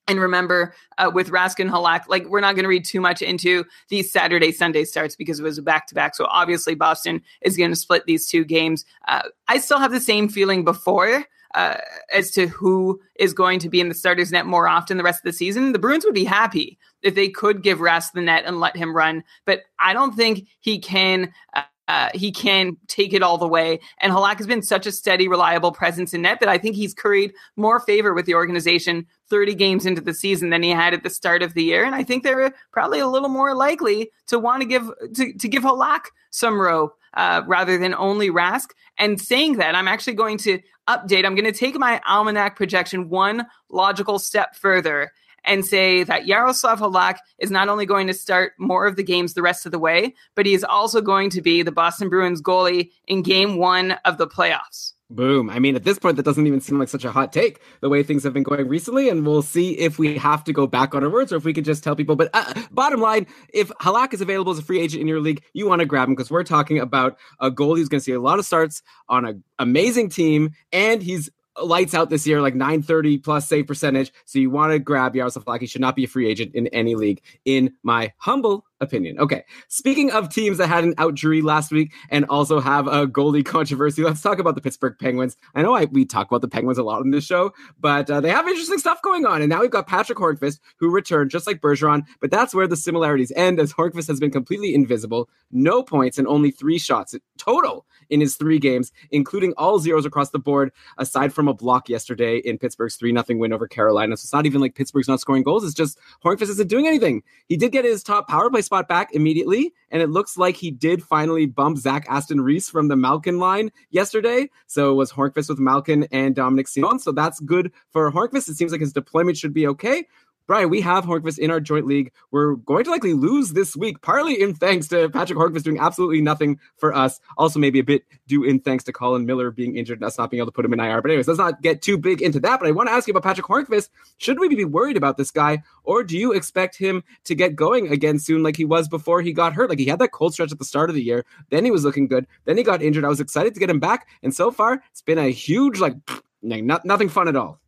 And 0.09 0.21
remember, 0.21 0.75
uh, 0.99 1.13
with 1.15 1.31
Rask 1.31 1.61
and 1.61 1.71
Halak, 1.71 2.09
like 2.09 2.27
we're 2.27 2.41
not 2.41 2.57
going 2.57 2.65
to 2.65 2.69
read 2.69 2.85
too 2.85 3.01
much 3.01 3.23
into 3.23 3.65
these 3.89 4.11
Saturday 4.11 4.51
Sunday 4.51 4.85
starts 4.85 5.15
because 5.15 5.39
it 5.39 5.45
was 5.45 5.59
a 5.59 5.63
back 5.63 5.87
to 5.87 5.95
back. 5.95 6.17
So 6.17 6.27
obviously, 6.29 6.75
Boston 6.75 7.23
is 7.41 7.57
going 7.57 7.71
to 7.71 7.77
split 7.77 8.05
these 8.07 8.29
two 8.29 8.45
games. 8.45 8.85
Uh, 9.07 9.23
I 9.47 9.59
still 9.59 9.79
have 9.79 9.93
the 9.93 10.01
same 10.01 10.29
feeling 10.29 10.65
before 10.65 11.25
uh, 11.55 11.79
as 12.13 12.31
to 12.33 12.47
who 12.49 13.01
is 13.17 13.33
going 13.33 13.59
to 13.61 13.69
be 13.69 13.81
in 13.81 13.89
the 13.89 13.95
starters 13.95 14.33
net 14.33 14.47
more 14.47 14.69
often 14.69 14.97
the 14.97 15.05
rest 15.05 15.21
of 15.21 15.25
the 15.25 15.33
season. 15.33 15.73
The 15.73 15.79
Bruins 15.79 16.05
would 16.05 16.15
be 16.15 16.25
happy 16.25 16.79
if 17.03 17.15
they 17.15 17.29
could 17.29 17.63
give 17.63 17.79
Rask 17.79 18.13
the 18.13 18.21
net 18.21 18.45
and 18.47 18.61
let 18.61 18.77
him 18.77 18.95
run, 18.97 19.25
but 19.45 19.63
I 19.79 19.93
don't 19.93 20.15
think 20.15 20.49
he 20.61 20.79
can. 20.79 21.33
Uh, 21.55 21.63
uh, 21.89 22.09
he 22.15 22.31
can 22.31 22.77
take 22.87 23.13
it 23.13 23.23
all 23.23 23.37
the 23.37 23.47
way. 23.47 23.81
And 24.01 24.13
Halak 24.13 24.39
has 24.39 24.47
been 24.47 24.63
such 24.63 24.87
a 24.87 24.93
steady, 24.93 25.27
reliable 25.27 25.73
presence 25.73 26.15
in 26.15 26.23
net 26.23 26.39
that 26.41 26.49
I 26.49 26.57
think 26.57 26.77
he's 26.77 26.95
curried 26.95 27.35
more 27.57 27.81
favor 27.81 28.15
with 28.15 28.25
the 28.25 28.35
organization 28.35 29.05
30 29.29 29.55
games 29.57 29.85
into 29.85 30.01
the 30.01 30.15
season 30.15 30.51
than 30.51 30.63
he 30.63 30.71
had 30.71 30.95
at 30.95 31.03
the 31.03 31.11
start 31.11 31.43
of 31.43 31.55
the 31.55 31.65
year. 31.65 31.85
And 31.85 31.95
I 31.95 32.05
think 32.05 32.23
they're 32.23 32.55
probably 32.73 33.01
a 33.01 33.09
little 33.09 33.29
more 33.29 33.55
likely 33.55 34.11
to 34.29 34.39
want 34.39 34.63
to 34.63 34.67
give 34.67 34.91
to, 35.15 35.33
to 35.35 35.49
give 35.49 35.65
Halak 35.65 36.05
some 36.31 36.59
rope 36.59 36.97
uh, 37.15 37.43
rather 37.47 37.79
than 37.79 37.95
only 37.95 38.31
Rask. 38.31 38.71
And 38.99 39.21
saying 39.21 39.57
that, 39.57 39.75
I'm 39.75 39.89
actually 39.89 40.15
going 40.15 40.39
to 40.39 40.61
update. 40.89 41.25
I'm 41.25 41.35
going 41.35 41.51
to 41.51 41.59
take 41.59 41.79
my 41.79 42.01
almanac 42.07 42.57
projection 42.57 43.09
one 43.09 43.47
logical 43.69 44.19
step 44.19 44.55
further 44.55 45.13
and 45.45 45.65
say 45.65 46.05
that 46.05 46.27
Yaroslav 46.27 46.81
Halak 46.81 47.19
is 47.39 47.51
not 47.51 47.69
only 47.69 47.87
going 47.87 48.07
to 48.07 48.15
start 48.15 48.53
more 48.59 48.87
of 48.87 48.97
the 48.97 49.03
games 49.03 49.35
the 49.35 49.43
rest 49.43 49.67
of 49.67 49.73
the 49.73 49.79
way, 49.79 50.15
but 50.35 50.47
he 50.47 50.55
is 50.55 50.65
also 50.65 51.01
going 51.01 51.31
to 51.31 51.43
be 51.43 51.63
the 51.63 51.73
Boston 51.73 52.09
Bruins 52.09 52.41
goalie 52.41 52.91
in 53.07 53.23
game 53.23 53.57
one 53.57 53.93
of 54.05 54.19
the 54.19 54.27
playoffs. 54.27 54.93
Boom. 55.15 55.51
I 55.51 55.59
mean, 55.59 55.77
at 55.77 55.85
this 55.85 55.99
point, 55.99 56.17
that 56.17 56.23
doesn't 56.23 56.47
even 56.47 56.61
seem 56.63 56.79
like 56.79 56.89
such 56.89 57.05
a 57.05 57.11
hot 57.11 57.35
take 57.35 57.61
the 57.81 57.91
way 57.91 58.03
things 58.03 58.25
have 58.25 58.33
been 58.33 58.43
going 58.43 58.67
recently. 58.67 59.11
And 59.11 59.27
we'll 59.27 59.43
see 59.43 59.73
if 59.73 59.99
we 59.99 60.17
have 60.17 60.43
to 60.45 60.55
go 60.55 60.67
back 60.67 60.95
on 60.95 61.05
our 61.05 61.11
words 61.11 61.33
or 61.33 61.37
if 61.37 61.45
we 61.45 61.53
could 61.53 61.67
just 61.67 61.85
tell 61.85 61.95
people. 61.95 62.17
But 62.17 62.31
uh, 62.33 62.55
bottom 62.71 63.01
line, 63.01 63.27
if 63.53 63.69
Halak 63.81 64.15
is 64.15 64.23
available 64.23 64.53
as 64.53 64.59
a 64.59 64.63
free 64.63 64.81
agent 64.81 65.03
in 65.03 65.09
your 65.09 65.21
league, 65.21 65.43
you 65.53 65.69
want 65.69 65.81
to 65.81 65.87
grab 65.87 66.09
him 66.09 66.15
because 66.15 66.31
we're 66.31 66.45
talking 66.45 66.79
about 66.79 67.19
a 67.41 67.51
goalie 67.51 67.77
who's 67.77 67.91
going 67.91 68.01
to 68.01 68.05
see 68.05 68.13
a 68.13 68.21
lot 68.21 68.39
of 68.39 68.47
starts 68.47 68.83
on 69.11 69.27
an 69.27 69.45
amazing 69.59 70.09
team 70.09 70.53
and 70.73 71.03
he's 71.03 71.29
lights 71.63 71.93
out 71.93 72.09
this 72.09 72.27
year, 72.27 72.41
like 72.41 72.55
930 72.55 73.19
plus 73.19 73.47
save 73.47 73.67
percentage. 73.67 74.11
So 74.25 74.39
you 74.39 74.49
want 74.49 74.73
to 74.73 74.79
grab 74.79 75.15
Yaroslav 75.15 75.45
Halak. 75.45 75.61
He 75.61 75.67
should 75.67 75.83
not 75.83 75.95
be 75.95 76.05
a 76.05 76.09
free 76.09 76.29
agent 76.29 76.55
in 76.55 76.69
any 76.69 76.95
league, 76.95 77.23
in 77.45 77.75
my 77.83 78.13
humble 78.17 78.65
opinion. 78.83 79.19
Okay. 79.19 79.45
Speaking 79.69 80.11
of 80.11 80.29
teams 80.29 80.59
that 80.59 80.69
had 80.69 80.85
an 80.85 80.95
out 80.99 81.15
jury 81.15 81.41
last 81.41 81.73
week 81.73 81.93
and 82.11 82.27
also 82.27 82.61
have 82.61 82.87
a 82.87 83.07
goalie 83.07 83.45
controversy, 83.45 84.03
let's 84.03 84.21
talk 84.21 84.39
about 84.39 84.55
the 84.55 84.61
Pittsburgh 84.61 84.97
Penguins. 84.99 85.37
I 85.55 85.63
know 85.63 85.75
I, 85.75 85.87
we 85.87 86.05
talk 86.05 86.29
about 86.31 86.43
the 86.43 86.49
Penguins 86.49 86.79
a 86.79 86.83
lot 86.83 87.01
on 87.01 87.11
this 87.11 87.25
show, 87.25 87.53
but 87.81 88.11
uh, 88.11 88.21
they 88.21 88.31
have 88.31 88.47
interesting 88.47 88.79
stuff 88.79 89.01
going 89.01 89.25
on. 89.25 89.41
And 89.41 89.49
now 89.49 89.61
we've 89.61 89.71
got 89.71 89.87
Patrick 89.87 90.19
Hornqvist, 90.19 90.59
who 90.77 90.91
returned 90.91 91.31
just 91.31 91.47
like 91.47 91.61
Bergeron, 91.61 92.03
but 92.21 92.31
that's 92.31 92.55
where 92.55 92.67
the 92.67 92.77
similarities 92.77 93.33
end 93.37 93.59
as 93.61 93.73
Hornqvist 93.73 94.09
has 94.09 94.21
been 94.21 94.31
completely 94.31 94.75
invisible, 94.75 95.31
no 95.51 95.83
points 95.83 96.19
and 96.19 96.27
only 96.27 96.51
three 96.51 96.79
shots 96.79 97.15
total 97.39 97.87
in 98.11 98.21
his 98.21 98.37
three 98.37 98.59
games, 98.59 98.93
including 99.11 99.55
all 99.57 99.79
zeros 99.79 100.05
across 100.05 100.31
the 100.31 100.39
board, 100.39 100.71
aside 100.99 101.33
from 101.33 101.49
a 101.49 101.55
block 101.55 101.89
yesterday 101.89 102.39
in 102.39 102.59
Pittsburgh's 102.59 102.97
3 102.97 103.13
0 103.13 103.39
win 103.39 103.53
over 103.53 103.67
Carolina. 103.67 104.17
So 104.17 104.27
it's 104.27 104.33
not 104.33 104.47
even 104.47 104.61
like 104.61 104.75
Pittsburgh's 104.75 105.09
not 105.09 105.21
scoring 105.21 105.43
goals. 105.43 105.65
It's 105.65 105.75
just 105.75 105.99
Hornqvist 106.25 106.51
isn't 106.51 106.69
doing 106.69 106.87
anything. 106.87 107.23
He 107.49 107.57
did 107.57 107.73
get 107.73 107.85
his 107.85 108.03
top 108.03 108.29
power 108.29 108.51
play 108.51 108.63
spot 108.73 108.89
back 108.89 109.15
immediately, 109.15 109.75
and 109.91 110.01
it 110.01 110.09
looks 110.09 110.39
like 110.39 110.57
he 110.57 110.71
did 110.71 111.03
finally 111.03 111.45
bump 111.45 111.77
Zach 111.77 112.07
Aston 112.09 112.41
Reese 112.41 112.71
from 112.71 112.89
the 112.89 112.97
Malkin 112.97 113.39
line 113.39 113.71
yesterday. 113.91 114.49
So 114.67 114.91
it 114.91 114.95
was 114.95 115.13
Hornqvist 115.13 115.51
with 115.51 115.59
Malkin 115.59 116.09
and 116.11 116.35
Dominik 116.35 116.67
Simon. 116.67 116.99
So 116.99 117.13
that's 117.13 117.39
good 117.41 117.71
for 117.91 118.11
Hornqvist. 118.11 118.49
It 118.49 118.57
seems 118.57 118.73
like 118.73 118.81
his 118.81 118.95
deployment 118.95 119.37
should 119.37 119.53
be 119.53 119.67
okay. 119.67 120.07
Brian, 120.47 120.71
we 120.71 120.81
have 120.81 121.05
Hornqvist 121.05 121.39
in 121.39 121.51
our 121.51 121.61
joint 121.61 121.87
league. 121.87 122.13
We're 122.31 122.57
going 122.57 122.85
to 122.85 122.91
likely 122.91 123.15
lose 123.15 123.53
this 123.53 123.77
week, 123.77 124.03
partly 124.03 124.41
in 124.41 124.55
thanks 124.55 124.89
to 124.89 125.09
Patrick 125.09 125.39
Hornqvist 125.39 125.63
doing 125.63 125.79
absolutely 125.79 126.21
nothing 126.21 126.59
for 126.77 126.95
us. 126.95 127.21
Also, 127.39 127.59
maybe 127.59 127.79
a 127.79 127.85
bit 127.85 128.05
due 128.27 128.45
in 128.45 128.61
thanks 128.61 128.85
to 128.85 128.93
Colin 128.93 129.27
Miller 129.27 129.51
being 129.51 129.77
injured 129.77 129.99
and 129.99 130.07
us 130.07 130.19
not 130.19 130.31
being 130.31 130.41
able 130.41 130.51
to 130.51 130.55
put 130.55 130.65
him 130.65 130.73
in 130.73 130.81
IR. 130.81 131.01
But 131.01 131.11
anyways, 131.11 131.29
let's 131.29 131.39
not 131.39 131.63
get 131.63 131.83
too 131.83 131.97
big 131.97 132.23
into 132.23 132.41
that. 132.41 132.61
But 132.61 132.69
I 132.69 132.73
want 132.73 132.89
to 132.89 132.93
ask 132.93 133.07
you 133.07 133.13
about 133.13 133.23
Patrick 133.23 133.47
Hornqvist. 133.47 133.89
Should 134.19 134.39
we 134.39 134.49
be 134.49 134.65
worried 134.65 134.97
about 134.97 135.17
this 135.17 135.31
guy, 135.31 135.63
or 135.85 136.03
do 136.03 136.17
you 136.17 136.33
expect 136.33 136.77
him 136.77 137.03
to 137.25 137.35
get 137.35 137.57
going 137.57 137.89
again 137.89 138.19
soon, 138.19 138.43
like 138.43 138.57
he 138.57 138.65
was 138.65 138.89
before 138.89 139.23
he 139.23 139.33
got 139.33 139.53
hurt? 139.53 139.71
Like 139.71 139.79
he 139.79 139.87
had 139.87 139.99
that 140.01 140.13
cold 140.13 140.33
stretch 140.33 140.53
at 140.53 140.59
the 140.59 140.65
start 140.65 140.91
of 140.91 140.95
the 140.95 141.03
year, 141.03 141.25
then 141.51 141.65
he 141.65 141.71
was 141.71 141.85
looking 141.85 142.09
good, 142.09 142.27
then 142.45 142.57
he 142.57 142.63
got 142.63 142.83
injured. 142.83 143.05
I 143.05 143.09
was 143.09 143.21
excited 143.21 143.55
to 143.55 143.61
get 143.61 143.71
him 143.71 143.81
back, 143.81 144.09
and 144.23 144.35
so 144.35 144.51
far 144.51 144.83
it's 144.91 145.03
been 145.03 145.19
a 145.19 145.31
huge 145.31 145.79
like, 145.79 145.95
like 146.43 146.65
not, 146.65 146.85
nothing 146.85 147.09
fun 147.09 147.29
at 147.29 147.37
all. 147.37 147.62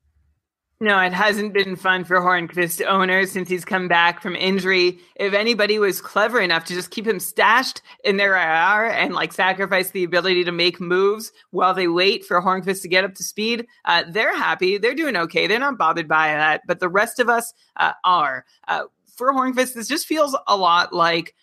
No, 0.80 0.98
it 0.98 1.12
hasn't 1.12 1.54
been 1.54 1.76
fun 1.76 2.04
for 2.04 2.18
Hornqvist 2.20 2.84
owners 2.84 3.30
since 3.30 3.48
he's 3.48 3.64
come 3.64 3.86
back 3.86 4.20
from 4.20 4.34
injury. 4.34 4.98
If 5.14 5.32
anybody 5.32 5.78
was 5.78 6.00
clever 6.00 6.40
enough 6.40 6.64
to 6.64 6.74
just 6.74 6.90
keep 6.90 7.06
him 7.06 7.20
stashed 7.20 7.80
in 8.02 8.16
their 8.16 8.34
IR 8.34 8.90
and 8.90 9.14
like 9.14 9.32
sacrifice 9.32 9.90
the 9.90 10.02
ability 10.02 10.42
to 10.44 10.52
make 10.52 10.80
moves 10.80 11.30
while 11.52 11.74
they 11.74 11.86
wait 11.86 12.24
for 12.24 12.42
Hornqvist 12.42 12.82
to 12.82 12.88
get 12.88 13.04
up 13.04 13.14
to 13.14 13.22
speed, 13.22 13.66
uh, 13.84 14.02
they're 14.08 14.36
happy. 14.36 14.76
They're 14.76 14.94
doing 14.96 15.16
okay. 15.16 15.46
They're 15.46 15.60
not 15.60 15.78
bothered 15.78 16.08
by 16.08 16.28
that. 16.28 16.62
But 16.66 16.80
the 16.80 16.88
rest 16.88 17.20
of 17.20 17.28
us 17.28 17.54
uh, 17.76 17.92
are. 18.02 18.44
Uh, 18.66 18.84
for 19.16 19.32
Hornqvist, 19.32 19.74
this 19.74 19.88
just 19.88 20.06
feels 20.06 20.36
a 20.48 20.56
lot 20.56 20.92
like 20.92 21.34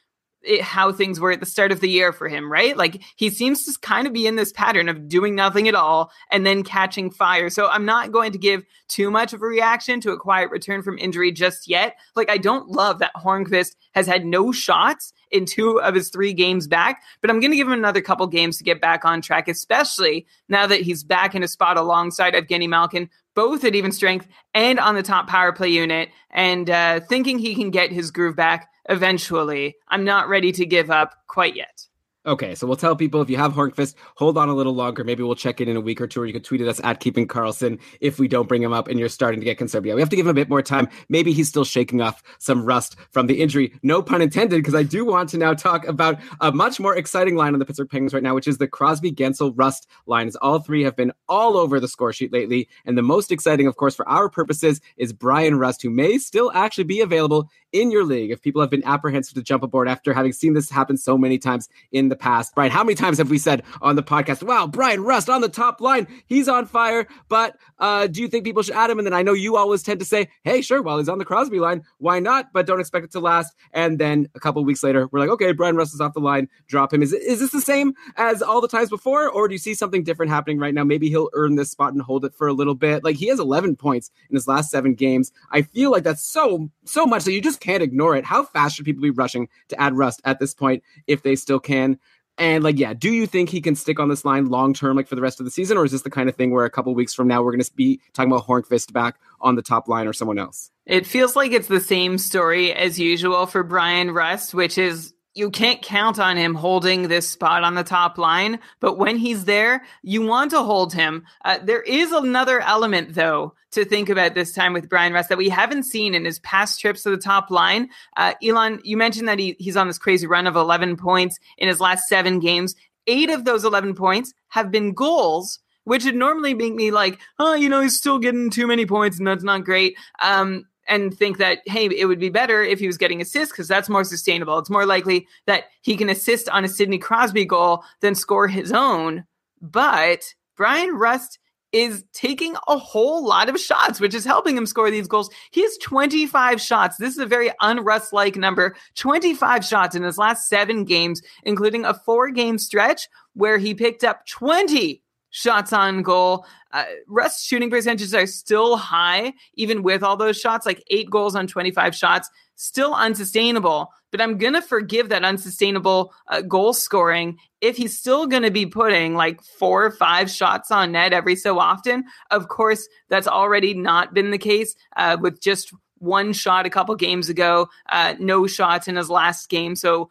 it, 0.43 0.61
how 0.61 0.91
things 0.91 1.19
were 1.19 1.31
at 1.31 1.39
the 1.39 1.45
start 1.45 1.71
of 1.71 1.79
the 1.79 1.89
year 1.89 2.11
for 2.11 2.27
him, 2.27 2.51
right? 2.51 2.75
Like 2.75 3.01
he 3.15 3.29
seems 3.29 3.65
to 3.65 3.79
kind 3.81 4.07
of 4.07 4.13
be 4.13 4.27
in 4.27 4.35
this 4.35 4.51
pattern 4.51 4.89
of 4.89 5.07
doing 5.07 5.35
nothing 5.35 5.67
at 5.67 5.75
all 5.75 6.11
and 6.31 6.45
then 6.45 6.63
catching 6.63 7.11
fire. 7.11 7.49
So 7.49 7.67
I'm 7.67 7.85
not 7.85 8.11
going 8.11 8.31
to 8.31 8.37
give 8.37 8.63
too 8.87 9.11
much 9.11 9.33
of 9.33 9.41
a 9.41 9.45
reaction 9.45 10.01
to 10.01 10.11
a 10.11 10.19
quiet 10.19 10.51
return 10.51 10.81
from 10.81 10.97
injury 10.97 11.31
just 11.31 11.67
yet. 11.67 11.97
Like 12.15 12.29
I 12.29 12.37
don't 12.37 12.69
love 12.69 12.99
that 12.99 13.15
Hornqvist 13.15 13.75
has 13.93 14.07
had 14.07 14.25
no 14.25 14.51
shots 14.51 15.13
in 15.31 15.45
two 15.45 15.81
of 15.81 15.95
his 15.95 16.09
three 16.09 16.33
games 16.33 16.67
back, 16.67 17.01
but 17.21 17.29
I'm 17.29 17.39
going 17.39 17.51
to 17.51 17.57
give 17.57 17.67
him 17.67 17.73
another 17.73 18.01
couple 18.01 18.27
games 18.27 18.57
to 18.57 18.63
get 18.63 18.81
back 18.81 19.05
on 19.05 19.21
track, 19.21 19.47
especially 19.47 20.27
now 20.49 20.67
that 20.67 20.81
he's 20.81 21.03
back 21.03 21.35
in 21.35 21.43
a 21.43 21.47
spot 21.47 21.77
alongside 21.77 22.33
Evgeny 22.33 22.67
Malkin, 22.67 23.09
both 23.35 23.63
at 23.63 23.75
even 23.75 23.91
strength 23.91 24.27
and 24.53 24.79
on 24.79 24.95
the 24.95 25.03
top 25.03 25.27
power 25.27 25.51
play 25.51 25.69
unit, 25.69 26.09
and 26.29 26.69
uh, 26.69 26.99
thinking 26.99 27.39
he 27.39 27.55
can 27.55 27.71
get 27.71 27.91
his 27.91 28.11
groove 28.11 28.35
back 28.35 28.69
eventually. 28.89 29.75
I'm 29.87 30.03
not 30.03 30.27
ready 30.27 30.51
to 30.53 30.65
give 30.65 30.89
up 30.89 31.15
quite 31.27 31.55
yet. 31.55 31.87
Okay, 32.23 32.53
so 32.53 32.67
we'll 32.67 32.75
tell 32.75 32.95
people 32.95 33.19
if 33.21 33.31
you 33.31 33.37
have 33.37 33.53
Hornqvist, 33.53 33.95
hold 34.13 34.37
on 34.37 34.47
a 34.47 34.53
little 34.53 34.75
longer. 34.75 35.03
Maybe 35.03 35.23
we'll 35.23 35.33
check 35.33 35.59
in 35.59 35.67
in 35.67 35.75
a 35.75 35.81
week 35.81 35.99
or 35.99 36.05
two, 36.05 36.21
or 36.21 36.27
you 36.27 36.33
can 36.33 36.43
tweet 36.43 36.61
at 36.61 36.67
us 36.67 36.79
at 36.83 36.99
Keeping 36.99 37.27
Karlsson 37.27 37.79
if 37.99 38.19
we 38.19 38.27
don't 38.27 38.47
bring 38.47 38.61
him 38.61 38.73
up 38.73 38.87
and 38.87 38.99
you're 38.99 39.09
starting 39.09 39.39
to 39.39 39.43
get 39.43 39.57
concerned. 39.57 39.87
Yeah, 39.87 39.95
we 39.95 40.01
have 40.01 40.09
to 40.09 40.15
give 40.15 40.27
him 40.27 40.29
a 40.29 40.35
bit 40.35 40.47
more 40.47 40.61
time. 40.61 40.87
Maybe 41.09 41.33
he's 41.33 41.49
still 41.49 41.63
shaking 41.63 41.99
off 41.99 42.21
some 42.37 42.63
rust 42.63 42.95
from 43.09 43.25
the 43.25 43.41
injury. 43.41 43.73
No 43.81 44.03
pun 44.03 44.21
intended, 44.21 44.57
because 44.57 44.75
I 44.75 44.83
do 44.83 45.03
want 45.03 45.29
to 45.29 45.39
now 45.39 45.55
talk 45.55 45.87
about 45.87 46.19
a 46.41 46.51
much 46.51 46.79
more 46.79 46.95
exciting 46.95 47.35
line 47.35 47.53
on 47.53 47.59
the 47.59 47.65
Pittsburgh 47.65 47.89
Penguins 47.89 48.13
right 48.13 48.21
now, 48.21 48.35
which 48.35 48.47
is 48.47 48.59
the 48.59 48.67
Crosby 48.67 49.11
Guentzel 49.11 49.53
Rust 49.55 49.87
line. 50.05 50.27
As 50.27 50.35
all 50.35 50.59
three 50.59 50.83
have 50.83 50.95
been 50.95 51.13
all 51.27 51.57
over 51.57 51.79
the 51.79 51.87
score 51.87 52.13
sheet 52.13 52.31
lately, 52.31 52.69
and 52.85 52.95
the 52.95 53.01
most 53.01 53.31
exciting, 53.31 53.65
of 53.65 53.77
course, 53.77 53.95
for 53.95 54.07
our 54.07 54.29
purposes, 54.29 54.79
is 54.95 55.11
Bryan 55.11 55.57
Rust, 55.57 55.81
who 55.81 55.89
may 55.89 56.19
still 56.19 56.51
actually 56.53 56.83
be 56.83 57.01
available 57.01 57.49
in 57.73 57.91
your 57.91 58.03
league 58.03 58.31
if 58.31 58.41
people 58.41 58.61
have 58.61 58.69
been 58.69 58.83
apprehensive 58.85 59.33
to 59.35 59.41
jump 59.41 59.63
aboard 59.63 59.87
after 59.87 60.13
having 60.13 60.33
seen 60.33 60.53
this 60.53 60.69
happen 60.69 60.97
so 60.97 61.17
many 61.17 61.37
times 61.37 61.69
in 61.91 62.09
the 62.09 62.15
past. 62.15 62.53
Brian, 62.55 62.71
how 62.71 62.83
many 62.83 62.95
times 62.95 63.17
have 63.17 63.29
we 63.29 63.37
said 63.37 63.63
on 63.81 63.95
the 63.95 64.03
podcast, 64.03 64.43
wow, 64.43 64.67
Bryan 64.67 65.03
Rust 65.03 65.29
on 65.29 65.41
the 65.41 65.49
top 65.49 65.81
line, 65.81 66.07
he's 66.25 66.47
on 66.47 66.65
fire, 66.65 67.07
but 67.29 67.57
uh, 67.79 68.07
do 68.07 68.21
you 68.21 68.27
think 68.27 68.43
people 68.43 68.63
should 68.63 68.75
add 68.75 68.89
him? 68.89 68.99
And 68.99 69.05
then 69.05 69.13
I 69.13 69.23
know 69.23 69.33
you 69.33 69.55
always 69.55 69.83
tend 69.83 69.99
to 69.99 70.05
say, 70.05 70.29
hey, 70.43 70.61
sure, 70.61 70.81
while 70.81 70.97
he's 70.97 71.09
on 71.09 71.17
the 71.17 71.25
Crosby 71.25 71.59
line, 71.59 71.83
why 71.97 72.19
not? 72.19 72.51
But 72.53 72.67
don't 72.67 72.79
expect 72.79 73.05
it 73.05 73.11
to 73.11 73.19
last. 73.19 73.55
And 73.73 73.99
then 73.99 74.27
a 74.35 74.39
couple 74.39 74.63
weeks 74.63 74.83
later, 74.83 75.07
we're 75.11 75.19
like, 75.19 75.29
okay, 75.29 75.51
Bryan 75.51 75.75
Rust 75.75 75.93
is 75.93 76.01
off 76.01 76.13
the 76.13 76.19
line, 76.19 76.47
drop 76.67 76.93
him. 76.93 77.01
Is, 77.01 77.13
is 77.13 77.39
this 77.39 77.51
the 77.51 77.61
same 77.61 77.93
as 78.17 78.41
all 78.41 78.61
the 78.61 78.67
times 78.67 78.89
before, 78.89 79.29
or 79.29 79.47
do 79.47 79.53
you 79.53 79.59
see 79.59 79.73
something 79.73 80.03
different 80.03 80.31
happening 80.31 80.59
right 80.59 80.73
now? 80.73 80.83
Maybe 80.83 81.09
he'll 81.09 81.29
earn 81.33 81.55
this 81.55 81.71
spot 81.71 81.93
and 81.93 82.01
hold 82.01 82.25
it 82.25 82.33
for 82.33 82.47
a 82.47 82.53
little 82.53 82.75
bit. 82.75 83.03
Like 83.03 83.15
he 83.15 83.27
has 83.27 83.39
11 83.39 83.77
points 83.77 84.11
in 84.29 84.35
his 84.35 84.47
last 84.47 84.69
seven 84.69 84.93
games. 84.93 85.31
I 85.51 85.61
feel 85.61 85.91
like 85.91 86.03
that's 86.03 86.23
so, 86.23 86.69
so 86.85 87.05
much 87.05 87.23
that 87.23 87.31
you 87.31 87.41
just 87.41 87.60
can't 87.61 87.83
ignore 87.83 88.15
it. 88.15 88.25
How 88.25 88.43
fast 88.43 88.75
should 88.75 88.85
people 88.85 89.01
be 89.01 89.11
rushing 89.11 89.47
to 89.69 89.79
add 89.79 89.95
Rust 89.95 90.21
at 90.25 90.39
this 90.39 90.53
point 90.53 90.83
if 91.07 91.23
they 91.23 91.35
still 91.35 91.59
can? 91.59 91.99
And 92.37 92.63
like, 92.63 92.79
yeah, 92.79 92.93
do 92.93 93.11
you 93.11 93.27
think 93.27 93.49
he 93.49 93.61
can 93.61 93.75
stick 93.75 93.99
on 93.99 94.09
this 94.09 94.25
line 94.25 94.47
long 94.47 94.73
term, 94.73 94.97
like 94.97 95.07
for 95.07 95.15
the 95.15 95.21
rest 95.21 95.39
of 95.39 95.45
the 95.45 95.51
season, 95.51 95.77
or 95.77 95.85
is 95.85 95.91
this 95.91 96.01
the 96.01 96.09
kind 96.09 96.27
of 96.27 96.35
thing 96.35 96.51
where 96.51 96.65
a 96.65 96.69
couple 96.69 96.93
weeks 96.95 97.13
from 97.13 97.27
now 97.27 97.43
we're 97.43 97.51
going 97.51 97.61
to 97.61 97.73
be 97.75 98.01
talking 98.13 98.31
about 98.31 98.47
Hornqvist 98.47 98.91
back 98.93 99.19
on 99.39 99.55
the 99.55 99.61
top 99.61 99.87
line 99.87 100.07
or 100.07 100.13
someone 100.13 100.39
else? 100.39 100.71
It 100.85 101.05
feels 101.05 101.35
like 101.35 101.51
it's 101.51 101.67
the 101.67 101.79
same 101.79 102.17
story 102.17 102.73
as 102.73 102.99
usual 102.99 103.45
for 103.45 103.63
Bryan 103.63 104.11
Rust, 104.11 104.53
which 104.53 104.77
is 104.77 105.13
you 105.33 105.49
can't 105.49 105.81
count 105.81 106.19
on 106.19 106.35
him 106.35 106.55
holding 106.55 107.07
this 107.07 107.27
spot 107.27 107.63
on 107.63 107.75
the 107.75 107.83
top 107.83 108.17
line, 108.17 108.59
but 108.79 108.97
when 108.97 109.17
he's 109.17 109.45
there, 109.45 109.83
you 110.03 110.21
want 110.21 110.51
to 110.51 110.61
hold 110.61 110.93
him. 110.93 111.23
Uh, 111.45 111.57
there 111.63 111.81
is 111.81 112.11
another 112.11 112.59
element, 112.59 113.13
though, 113.13 113.53
to 113.71 113.85
think 113.85 114.09
about 114.09 114.33
this 114.33 114.51
time 114.51 114.73
with 114.73 114.89
Bryan 114.89 115.13
Rust 115.13 115.29
that 115.29 115.37
we 115.37 115.47
haven't 115.47 115.83
seen 115.83 116.15
in 116.15 116.25
his 116.25 116.39
past 116.39 116.81
trips 116.81 117.03
to 117.03 117.09
the 117.09 117.17
top 117.17 117.49
line. 117.49 117.89
Uh, 118.17 118.33
Elon, 118.43 118.81
you 118.83 118.97
mentioned 118.97 119.29
that 119.29 119.39
he, 119.39 119.55
he's 119.57 119.77
on 119.77 119.87
this 119.87 119.97
crazy 119.97 120.27
run 120.27 120.47
of 120.47 120.57
11 120.57 120.97
points 120.97 121.39
in 121.57 121.69
his 121.69 121.79
last 121.79 122.09
seven 122.09 122.39
games. 122.39 122.75
Eight 123.07 123.29
of 123.29 123.45
those 123.45 123.63
11 123.63 123.95
points 123.95 124.33
have 124.49 124.71
been 124.71 124.93
goals 124.93 125.59
which 125.83 126.05
would 126.05 126.15
normally 126.15 126.53
make 126.53 126.75
me 126.75 126.91
like, 126.91 127.19
oh, 127.39 127.55
you 127.55 127.67
know, 127.67 127.81
he's 127.81 127.97
still 127.97 128.19
getting 128.19 128.51
too 128.51 128.67
many 128.67 128.85
points 128.85 129.17
and 129.17 129.25
that's 129.25 129.43
not 129.43 129.63
great. 129.63 129.97
Um, 130.21 130.65
and 130.91 131.17
think 131.17 131.37
that 131.37 131.59
hey 131.65 131.85
it 131.85 132.05
would 132.05 132.19
be 132.19 132.29
better 132.29 132.61
if 132.61 132.79
he 132.79 132.85
was 132.85 132.97
getting 132.97 133.21
assists 133.21 133.51
because 133.51 133.67
that's 133.67 133.89
more 133.89 134.03
sustainable 134.03 134.59
it's 134.59 134.69
more 134.69 134.85
likely 134.85 135.27
that 135.47 135.65
he 135.81 135.97
can 135.97 136.09
assist 136.09 136.47
on 136.49 136.63
a 136.63 136.67
sidney 136.67 136.99
crosby 136.99 137.45
goal 137.45 137.83
than 138.01 138.13
score 138.13 138.47
his 138.47 138.71
own 138.71 139.23
but 139.61 140.35
bryan 140.55 140.95
rust 140.95 141.39
is 141.71 142.03
taking 142.11 142.55
a 142.67 142.77
whole 142.77 143.25
lot 143.25 143.47
of 143.47 143.57
shots, 143.57 144.01
which 144.01 144.13
is 144.13 144.25
helping 144.25 144.57
him 144.57 144.65
score 144.65 144.91
these 144.91 145.07
goals. 145.07 145.29
He 145.51 145.61
has 145.61 145.77
25 145.77 146.59
shots. 146.59 146.97
This 146.97 147.13
is 147.13 147.19
a 147.19 147.25
very 147.25 147.51
unrust 147.61 148.11
like 148.11 148.35
number 148.35 148.75
25 148.95 149.63
shots 149.63 149.95
in 149.95 150.03
his 150.03 150.17
last 150.17 150.49
seven 150.49 150.83
games, 150.83 151.21
including 151.43 151.85
a 151.85 151.93
four 151.93 152.29
game 152.29 152.57
stretch 152.57 153.07
where 153.35 153.57
he 153.57 153.73
picked 153.73 154.03
up 154.03 154.25
20 154.27 155.00
shots 155.31 155.73
on 155.73 156.03
goal. 156.03 156.45
Uh, 156.71 156.85
Rust 157.07 157.45
shooting 157.45 157.69
percentages 157.69 158.13
are 158.13 158.27
still 158.27 158.77
high, 158.77 159.33
even 159.55 159.83
with 159.83 160.03
all 160.03 160.15
those 160.15 160.39
shots, 160.39 160.65
like 160.65 160.83
eight 160.89 161.09
goals 161.09 161.35
on 161.35 161.47
25 161.47 161.95
shots, 161.95 162.29
still 162.55 162.93
unsustainable. 162.93 163.91
But 164.11 164.21
I'm 164.21 164.37
going 164.37 164.53
to 164.53 164.61
forgive 164.61 165.09
that 165.09 165.23
unsustainable 165.23 166.13
uh, 166.27 166.41
goal 166.41 166.73
scoring 166.73 167.37
if 167.61 167.77
he's 167.77 167.97
still 167.97 168.27
going 168.27 168.43
to 168.43 168.51
be 168.51 168.65
putting 168.65 169.15
like 169.15 169.41
four 169.41 169.85
or 169.85 169.91
five 169.91 170.29
shots 170.29 170.69
on 170.69 170.91
net 170.91 171.13
every 171.13 171.35
so 171.35 171.59
often. 171.59 172.03
Of 172.29 172.49
course, 172.49 172.87
that's 173.09 173.27
already 173.27 173.73
not 173.73 174.13
been 174.13 174.31
the 174.31 174.37
case 174.37 174.75
uh, 174.97 175.17
with 175.19 175.41
just 175.41 175.73
one 176.01 176.33
shot 176.33 176.65
a 176.65 176.69
couple 176.69 176.95
games 176.95 177.29
ago, 177.29 177.69
uh, 177.89 178.15
no 178.19 178.47
shots 178.47 178.87
in 178.87 178.95
his 178.95 179.09
last 179.09 179.49
game. 179.49 179.75
So 179.75 180.09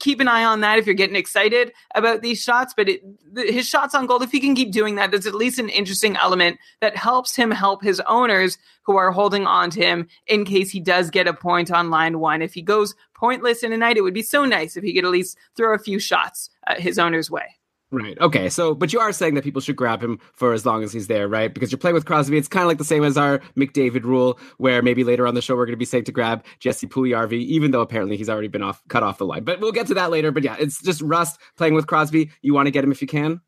keep 0.00 0.20
an 0.20 0.28
eye 0.28 0.44
on 0.44 0.60
that 0.60 0.78
if 0.78 0.86
you're 0.86 0.94
getting 0.94 1.16
excited 1.16 1.72
about 1.94 2.22
these 2.22 2.42
shots. 2.42 2.72
But 2.74 2.88
it, 2.88 3.34
the, 3.34 3.42
his 3.42 3.68
shots 3.68 3.94
on 3.94 4.06
goal, 4.06 4.22
if 4.22 4.32
he 4.32 4.40
can 4.40 4.54
keep 4.54 4.72
doing 4.72 4.94
that, 4.94 5.10
there's 5.10 5.26
at 5.26 5.34
least 5.34 5.58
an 5.58 5.68
interesting 5.68 6.16
element 6.16 6.58
that 6.80 6.96
helps 6.96 7.36
him 7.36 7.50
help 7.50 7.82
his 7.82 8.00
owners 8.08 8.56
who 8.82 8.96
are 8.96 9.10
holding 9.10 9.46
on 9.46 9.68
to 9.70 9.80
him 9.80 10.08
in 10.26 10.44
case 10.44 10.70
he 10.70 10.80
does 10.80 11.10
get 11.10 11.28
a 11.28 11.34
point 11.34 11.70
on 11.70 11.90
line 11.90 12.18
one. 12.18 12.40
If 12.40 12.54
he 12.54 12.62
goes 12.62 12.94
pointless 13.14 13.62
in 13.62 13.72
a 13.72 13.76
night, 13.76 13.96
it 13.96 14.02
would 14.02 14.14
be 14.14 14.22
so 14.22 14.44
nice 14.44 14.76
if 14.76 14.84
he 14.84 14.94
could 14.94 15.04
at 15.04 15.10
least 15.10 15.36
throw 15.56 15.74
a 15.74 15.78
few 15.78 15.98
shots 15.98 16.48
uh, 16.66 16.76
his 16.76 16.98
owner's 16.98 17.30
way. 17.30 17.55
Right. 17.92 18.18
Okay. 18.20 18.48
So, 18.48 18.74
but 18.74 18.92
you 18.92 18.98
are 18.98 19.12
saying 19.12 19.34
that 19.34 19.44
people 19.44 19.60
should 19.60 19.76
grab 19.76 20.02
him 20.02 20.18
for 20.34 20.52
as 20.52 20.66
long 20.66 20.82
as 20.82 20.92
he's 20.92 21.06
there, 21.06 21.28
right? 21.28 21.52
Because 21.52 21.70
you're 21.70 21.78
playing 21.78 21.94
with 21.94 22.04
Crosby. 22.04 22.36
It's 22.36 22.48
kind 22.48 22.64
of 22.64 22.68
like 22.68 22.78
the 22.78 22.84
same 22.84 23.04
as 23.04 23.16
our 23.16 23.38
McDavid 23.56 24.02
rule, 24.02 24.40
where 24.58 24.82
maybe 24.82 25.04
later 25.04 25.26
on 25.26 25.34
the 25.34 25.42
show 25.42 25.54
we're 25.54 25.66
going 25.66 25.74
to 25.74 25.78
be 25.78 25.84
saying 25.84 26.04
to 26.04 26.12
grab 26.12 26.44
Jesse 26.58 26.88
Puljujarvi, 26.88 27.38
even 27.44 27.70
though 27.70 27.80
apparently 27.80 28.16
he's 28.16 28.28
already 28.28 28.48
been 28.48 28.62
off 28.62 28.82
cut 28.88 29.04
off 29.04 29.18
the 29.18 29.24
line. 29.24 29.44
But 29.44 29.60
we'll 29.60 29.70
get 29.70 29.86
to 29.86 29.94
that 29.94 30.10
later. 30.10 30.32
But 30.32 30.42
yeah, 30.42 30.56
it's 30.58 30.82
just 30.82 31.00
Rust 31.00 31.38
playing 31.56 31.74
with 31.74 31.86
Crosby. 31.86 32.30
You 32.42 32.54
want 32.54 32.66
to 32.66 32.72
get 32.72 32.82
him 32.82 32.90
if 32.90 33.00
you 33.00 33.08
can. 33.08 33.40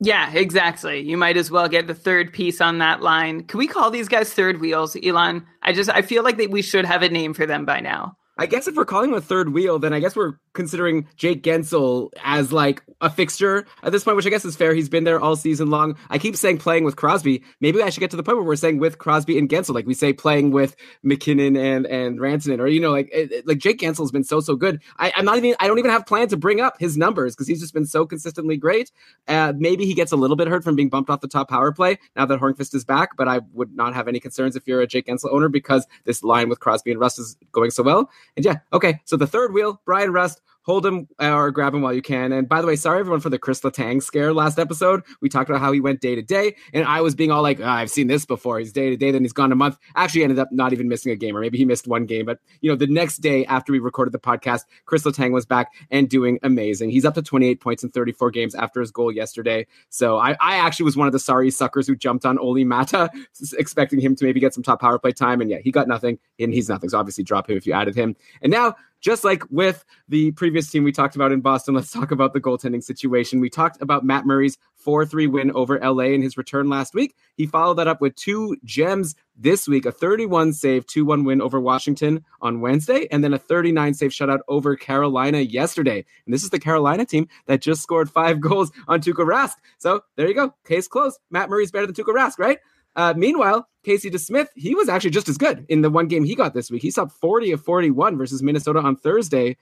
Yeah, 0.00 0.32
exactly. 0.34 1.00
You 1.00 1.16
might 1.16 1.36
as 1.36 1.50
well 1.50 1.68
get 1.68 1.86
the 1.86 1.94
third 1.94 2.32
piece 2.32 2.60
on 2.60 2.78
that 2.78 3.02
line. 3.02 3.44
Can 3.44 3.56
we 3.56 3.68
call 3.68 3.90
these 3.90 4.08
guys 4.08 4.34
third 4.34 4.60
wheels, 4.60 4.96
Elon? 5.02 5.46
I 5.62 5.72
just 5.72 5.88
I 5.88 6.02
feel 6.02 6.24
like 6.24 6.36
that 6.38 6.50
we 6.50 6.60
should 6.60 6.84
have 6.84 7.02
a 7.02 7.08
name 7.08 7.32
for 7.32 7.46
them 7.46 7.64
by 7.64 7.80
now. 7.80 8.16
I 8.38 8.46
guess 8.46 8.66
if 8.66 8.76
we're 8.76 8.86
calling 8.86 9.10
him 9.10 9.16
a 9.16 9.20
third 9.20 9.52
wheel, 9.52 9.78
then 9.78 9.92
I 9.92 10.00
guess 10.00 10.16
we're 10.16 10.34
considering 10.54 11.06
Jake 11.16 11.42
Guentzel 11.42 12.10
as 12.22 12.50
like 12.52 12.82
a 13.00 13.10
fixture 13.10 13.66
at 13.82 13.92
this 13.92 14.04
point, 14.04 14.16
which 14.16 14.26
I 14.26 14.30
guess 14.30 14.44
is 14.44 14.56
fair. 14.56 14.74
He's 14.74 14.88
been 14.88 15.04
there 15.04 15.20
all 15.20 15.36
season 15.36 15.68
long. 15.68 15.96
I 16.08 16.18
keep 16.18 16.36
saying 16.36 16.58
playing 16.58 16.84
with 16.84 16.96
Crosby. 16.96 17.42
Maybe 17.60 17.82
I 17.82 17.90
should 17.90 18.00
get 18.00 18.10
to 18.12 18.16
the 18.16 18.22
point 18.22 18.38
where 18.38 18.46
we're 18.46 18.56
saying 18.56 18.78
with 18.78 18.98
Crosby 18.98 19.38
and 19.38 19.48
Guentzel, 19.48 19.74
like 19.74 19.86
we 19.86 19.94
say 19.94 20.12
playing 20.12 20.50
with 20.50 20.76
MacKinnon 21.02 21.56
and 21.56 21.86
and 21.86 22.18
Rantanen, 22.18 22.58
or 22.58 22.66
you 22.66 22.80
know, 22.80 22.90
like 22.90 23.10
it, 23.12 23.46
like 23.46 23.58
Jake 23.58 23.80
Guentzel's 23.80 24.12
been 24.12 24.24
so 24.24 24.40
so 24.40 24.56
good. 24.56 24.80
I, 24.98 25.12
am 25.16 25.26
not 25.26 25.36
even. 25.36 25.54
I 25.60 25.66
don't 25.66 25.78
even 25.78 25.90
have 25.90 26.06
planned 26.06 26.30
to 26.30 26.36
bring 26.38 26.60
up 26.60 26.78
his 26.78 26.96
numbers 26.96 27.34
because 27.34 27.48
he's 27.48 27.60
just 27.60 27.74
been 27.74 27.86
so 27.86 28.06
consistently 28.06 28.56
great. 28.56 28.90
Uh, 29.28 29.52
maybe 29.56 29.84
he 29.84 29.94
gets 29.94 30.12
a 30.12 30.16
little 30.16 30.36
bit 30.36 30.48
hurt 30.48 30.64
from 30.64 30.74
being 30.74 30.88
bumped 30.88 31.10
off 31.10 31.20
the 31.20 31.28
top 31.28 31.50
power 31.50 31.72
play 31.72 31.98
now 32.16 32.24
that 32.24 32.40
Hornqvist 32.40 32.74
is 32.74 32.84
back, 32.84 33.16
but 33.16 33.28
I 33.28 33.40
would 33.52 33.76
not 33.76 33.94
have 33.94 34.08
any 34.08 34.20
concerns 34.20 34.56
if 34.56 34.66
you're 34.66 34.80
a 34.80 34.86
Jake 34.86 35.06
Guentzel 35.06 35.32
owner 35.32 35.48
because 35.48 35.86
this 36.04 36.22
line 36.22 36.48
with 36.48 36.60
Crosby 36.60 36.92
and 36.92 37.00
Rust 37.00 37.18
is 37.18 37.36
going 37.52 37.70
so 37.70 37.82
well. 37.82 38.10
And 38.36 38.44
yeah, 38.44 38.56
okay. 38.72 39.00
So 39.04 39.16
the 39.16 39.26
third 39.26 39.52
wheel, 39.52 39.80
Bryan 39.84 40.12
Rust 40.12 40.40
hold 40.62 40.86
him 40.86 41.08
uh, 41.20 41.32
or 41.32 41.50
grab 41.50 41.74
him 41.74 41.82
while 41.82 41.92
you 41.92 42.02
can. 42.02 42.32
And 42.32 42.48
by 42.48 42.60
the 42.60 42.66
way, 42.66 42.76
sorry 42.76 43.00
everyone 43.00 43.20
for 43.20 43.30
the 43.30 43.38
Chris 43.38 43.60
Letang 43.60 44.02
scare 44.02 44.32
last 44.32 44.58
episode. 44.58 45.02
We 45.20 45.28
talked 45.28 45.50
about 45.50 45.60
how 45.60 45.72
he 45.72 45.80
went 45.80 46.00
day 46.00 46.14
to 46.14 46.22
day, 46.22 46.56
and 46.72 46.86
I 46.86 47.00
was 47.00 47.14
being 47.14 47.30
all 47.30 47.42
like, 47.42 47.60
oh, 47.60 47.64
"I've 47.64 47.90
seen 47.90 48.06
this 48.06 48.24
before. 48.24 48.58
He's 48.58 48.72
day 48.72 48.90
to 48.90 48.96
day, 48.96 49.10
then 49.10 49.22
he's 49.22 49.32
gone 49.32 49.52
a 49.52 49.56
month." 49.56 49.78
Actually, 49.96 50.24
ended 50.24 50.38
up 50.38 50.48
not 50.52 50.72
even 50.72 50.88
missing 50.88 51.12
a 51.12 51.16
game, 51.16 51.36
or 51.36 51.40
maybe 51.40 51.58
he 51.58 51.64
missed 51.64 51.86
one 51.86 52.06
game. 52.06 52.26
But 52.26 52.38
you 52.60 52.70
know, 52.70 52.76
the 52.76 52.86
next 52.86 53.18
day 53.18 53.44
after 53.46 53.72
we 53.72 53.78
recorded 53.78 54.12
the 54.12 54.18
podcast, 54.18 54.62
Chris 54.86 55.02
Letang 55.02 55.32
was 55.32 55.46
back 55.46 55.72
and 55.90 56.08
doing 56.08 56.38
amazing. 56.42 56.90
He's 56.90 57.04
up 57.04 57.14
to 57.14 57.22
28 57.22 57.60
points 57.60 57.82
in 57.82 57.90
34 57.90 58.30
games 58.30 58.54
after 58.54 58.80
his 58.80 58.90
goal 58.90 59.12
yesterday. 59.12 59.66
So 59.90 60.18
I, 60.18 60.36
I 60.40 60.56
actually 60.56 60.84
was 60.84 60.96
one 60.96 61.06
of 61.06 61.12
the 61.12 61.18
sorry 61.18 61.50
suckers 61.50 61.86
who 61.86 61.96
jumped 61.96 62.24
on 62.24 62.38
Olli 62.38 62.64
Maatta, 62.64 63.10
expecting 63.58 64.00
him 64.00 64.16
to 64.16 64.24
maybe 64.24 64.40
get 64.40 64.54
some 64.54 64.62
top 64.62 64.80
power 64.80 64.98
play 64.98 65.12
time, 65.12 65.40
and 65.40 65.50
yeah, 65.50 65.58
he 65.58 65.70
got 65.70 65.88
nothing, 65.88 66.18
and 66.38 66.52
he's 66.52 66.68
nothing. 66.68 66.88
So 66.90 66.98
obviously, 66.98 67.24
drop 67.24 67.50
him 67.50 67.56
if 67.56 67.66
you 67.66 67.72
added 67.72 67.94
him. 67.94 68.16
And 68.40 68.50
now 68.50 68.76
just 69.02 69.24
like 69.24 69.42
with 69.50 69.84
the 70.08 70.30
previous 70.30 70.70
team 70.70 70.84
we 70.84 70.92
talked 70.92 71.16
about 71.16 71.32
in 71.32 71.40
Boston, 71.40 71.74
let's 71.74 71.90
talk 71.92 72.12
about 72.12 72.32
the 72.32 72.40
goaltending 72.40 72.82
situation. 72.82 73.40
We 73.40 73.50
talked 73.50 73.82
about 73.82 74.04
Matt 74.04 74.24
Murray's 74.24 74.56
4 74.76 75.04
3 75.04 75.26
win 75.26 75.50
over 75.52 75.78
LA 75.78 76.04
in 76.04 76.22
his 76.22 76.36
return 76.36 76.68
last 76.68 76.94
week. 76.94 77.14
He 77.36 77.46
followed 77.46 77.74
that 77.74 77.88
up 77.88 78.00
with 78.00 78.14
two 78.14 78.56
gems 78.64 79.14
this 79.36 79.66
week 79.66 79.86
a 79.86 79.92
31 79.92 80.52
save, 80.52 80.86
2 80.86 81.04
1 81.04 81.24
win 81.24 81.40
over 81.42 81.60
Washington 81.60 82.24
on 82.40 82.60
Wednesday, 82.60 83.08
and 83.10 83.22
then 83.22 83.34
a 83.34 83.38
39 83.38 83.94
save 83.94 84.10
shutout 84.10 84.40
over 84.48 84.76
Carolina 84.76 85.40
yesterday. 85.40 86.04
And 86.24 86.32
this 86.32 86.44
is 86.44 86.50
the 86.50 86.60
Carolina 86.60 87.04
team 87.04 87.28
that 87.46 87.60
just 87.60 87.82
scored 87.82 88.08
five 88.10 88.40
goals 88.40 88.70
on 88.88 89.00
Tuukka 89.00 89.26
Rask. 89.26 89.54
So 89.78 90.02
there 90.16 90.28
you 90.28 90.34
go. 90.34 90.54
Case 90.64 90.88
closed. 90.88 91.18
Matt 91.30 91.50
Murray's 91.50 91.72
better 91.72 91.86
than 91.86 91.94
Tuukka 91.94 92.14
Rask, 92.14 92.38
right? 92.38 92.58
Uh, 92.96 93.14
meanwhile, 93.16 93.68
Casey 93.84 94.10
DeSmith, 94.10 94.48
he 94.54 94.74
was 94.74 94.88
actually 94.88 95.10
just 95.10 95.28
as 95.28 95.38
good 95.38 95.64
in 95.68 95.82
the 95.82 95.90
one 95.90 96.06
game 96.06 96.24
he 96.24 96.34
got 96.34 96.54
this 96.54 96.70
week. 96.70 96.82
He 96.82 96.90
saw 96.90 97.06
40 97.06 97.52
of 97.52 97.64
41 97.64 98.16
versus 98.16 98.42
Minnesota 98.42 98.80
on 98.80 98.96
Thursday 98.96 99.56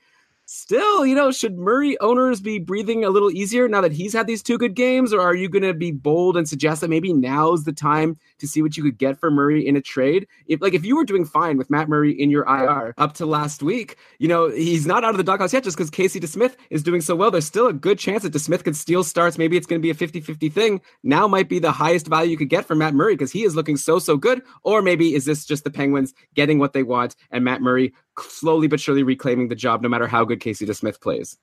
still, 0.51 1.05
you 1.05 1.15
know, 1.15 1.31
should 1.31 1.57
Murray 1.57 1.97
owners 2.01 2.41
be 2.41 2.59
breathing 2.59 3.05
a 3.05 3.09
little 3.09 3.31
easier 3.31 3.69
now 3.69 3.79
that 3.79 3.93
he's 3.93 4.11
had 4.11 4.27
these 4.27 4.43
two 4.43 4.57
good 4.57 4.75
games? 4.75 5.13
Or 5.13 5.21
are 5.21 5.33
you 5.33 5.47
going 5.47 5.63
to 5.63 5.73
be 5.73 5.91
bold 5.91 6.35
and 6.35 6.47
suggest 6.47 6.81
that 6.81 6.89
maybe 6.89 7.13
now's 7.13 7.63
the 7.63 7.71
time 7.71 8.17
to 8.39 8.47
see 8.47 8.61
what 8.61 8.75
you 8.75 8.83
could 8.83 8.97
get 8.97 9.17
for 9.17 9.31
Murray 9.31 9.65
in 9.65 9.77
a 9.77 9.81
trade? 9.81 10.27
If 10.47 10.61
like 10.61 10.73
if 10.73 10.83
you 10.83 10.97
were 10.97 11.05
doing 11.05 11.23
fine 11.23 11.57
with 11.57 11.69
Matt 11.69 11.87
Murray 11.87 12.11
in 12.11 12.29
your 12.29 12.43
IR 12.43 12.93
up 12.97 13.13
to 13.13 13.25
last 13.25 13.63
week, 13.63 13.95
you 14.19 14.27
know, 14.27 14.49
he's 14.49 14.85
not 14.85 15.05
out 15.05 15.11
of 15.11 15.17
the 15.17 15.23
doghouse 15.23 15.53
yet 15.53 15.63
just 15.63 15.77
because 15.77 15.89
Casey 15.89 16.19
DeSmith 16.19 16.55
is 16.69 16.83
doing 16.83 16.99
so 16.99 17.15
well. 17.15 17.31
There's 17.31 17.45
still 17.45 17.67
a 17.67 17.73
good 17.73 17.97
chance 17.97 18.23
that 18.23 18.33
DeSmith 18.33 18.65
could 18.65 18.75
steal 18.75 19.05
starts. 19.05 19.37
Maybe 19.37 19.55
it's 19.55 19.67
going 19.67 19.81
to 19.81 19.83
be 19.83 19.89
a 19.89 19.95
50-50 19.95 20.51
thing. 20.51 20.81
Now 21.01 21.29
might 21.29 21.47
be 21.47 21.59
the 21.59 21.71
highest 21.71 22.07
value 22.07 22.31
you 22.31 22.37
could 22.37 22.49
get 22.49 22.65
for 22.65 22.75
Matt 22.75 22.93
Murray 22.93 23.13
because 23.13 23.31
he 23.31 23.45
is 23.45 23.55
looking 23.55 23.77
so, 23.77 23.99
so 23.99 24.17
good. 24.17 24.41
Or 24.63 24.81
maybe 24.81 25.15
is 25.15 25.23
this 25.23 25.45
just 25.45 25.63
the 25.63 25.71
Penguins 25.71 26.13
getting 26.35 26.59
what 26.59 26.73
they 26.73 26.83
want 26.83 27.15
and 27.31 27.45
Matt 27.45 27.61
Murray 27.61 27.93
slowly 28.19 28.67
but 28.67 28.79
surely 28.79 29.03
reclaiming 29.03 29.47
the 29.47 29.55
job, 29.55 29.81
no 29.81 29.89
matter 29.89 30.07
how 30.07 30.25
good 30.25 30.39
Casey 30.39 30.65
DeSmith 30.65 31.01
plays. 31.01 31.37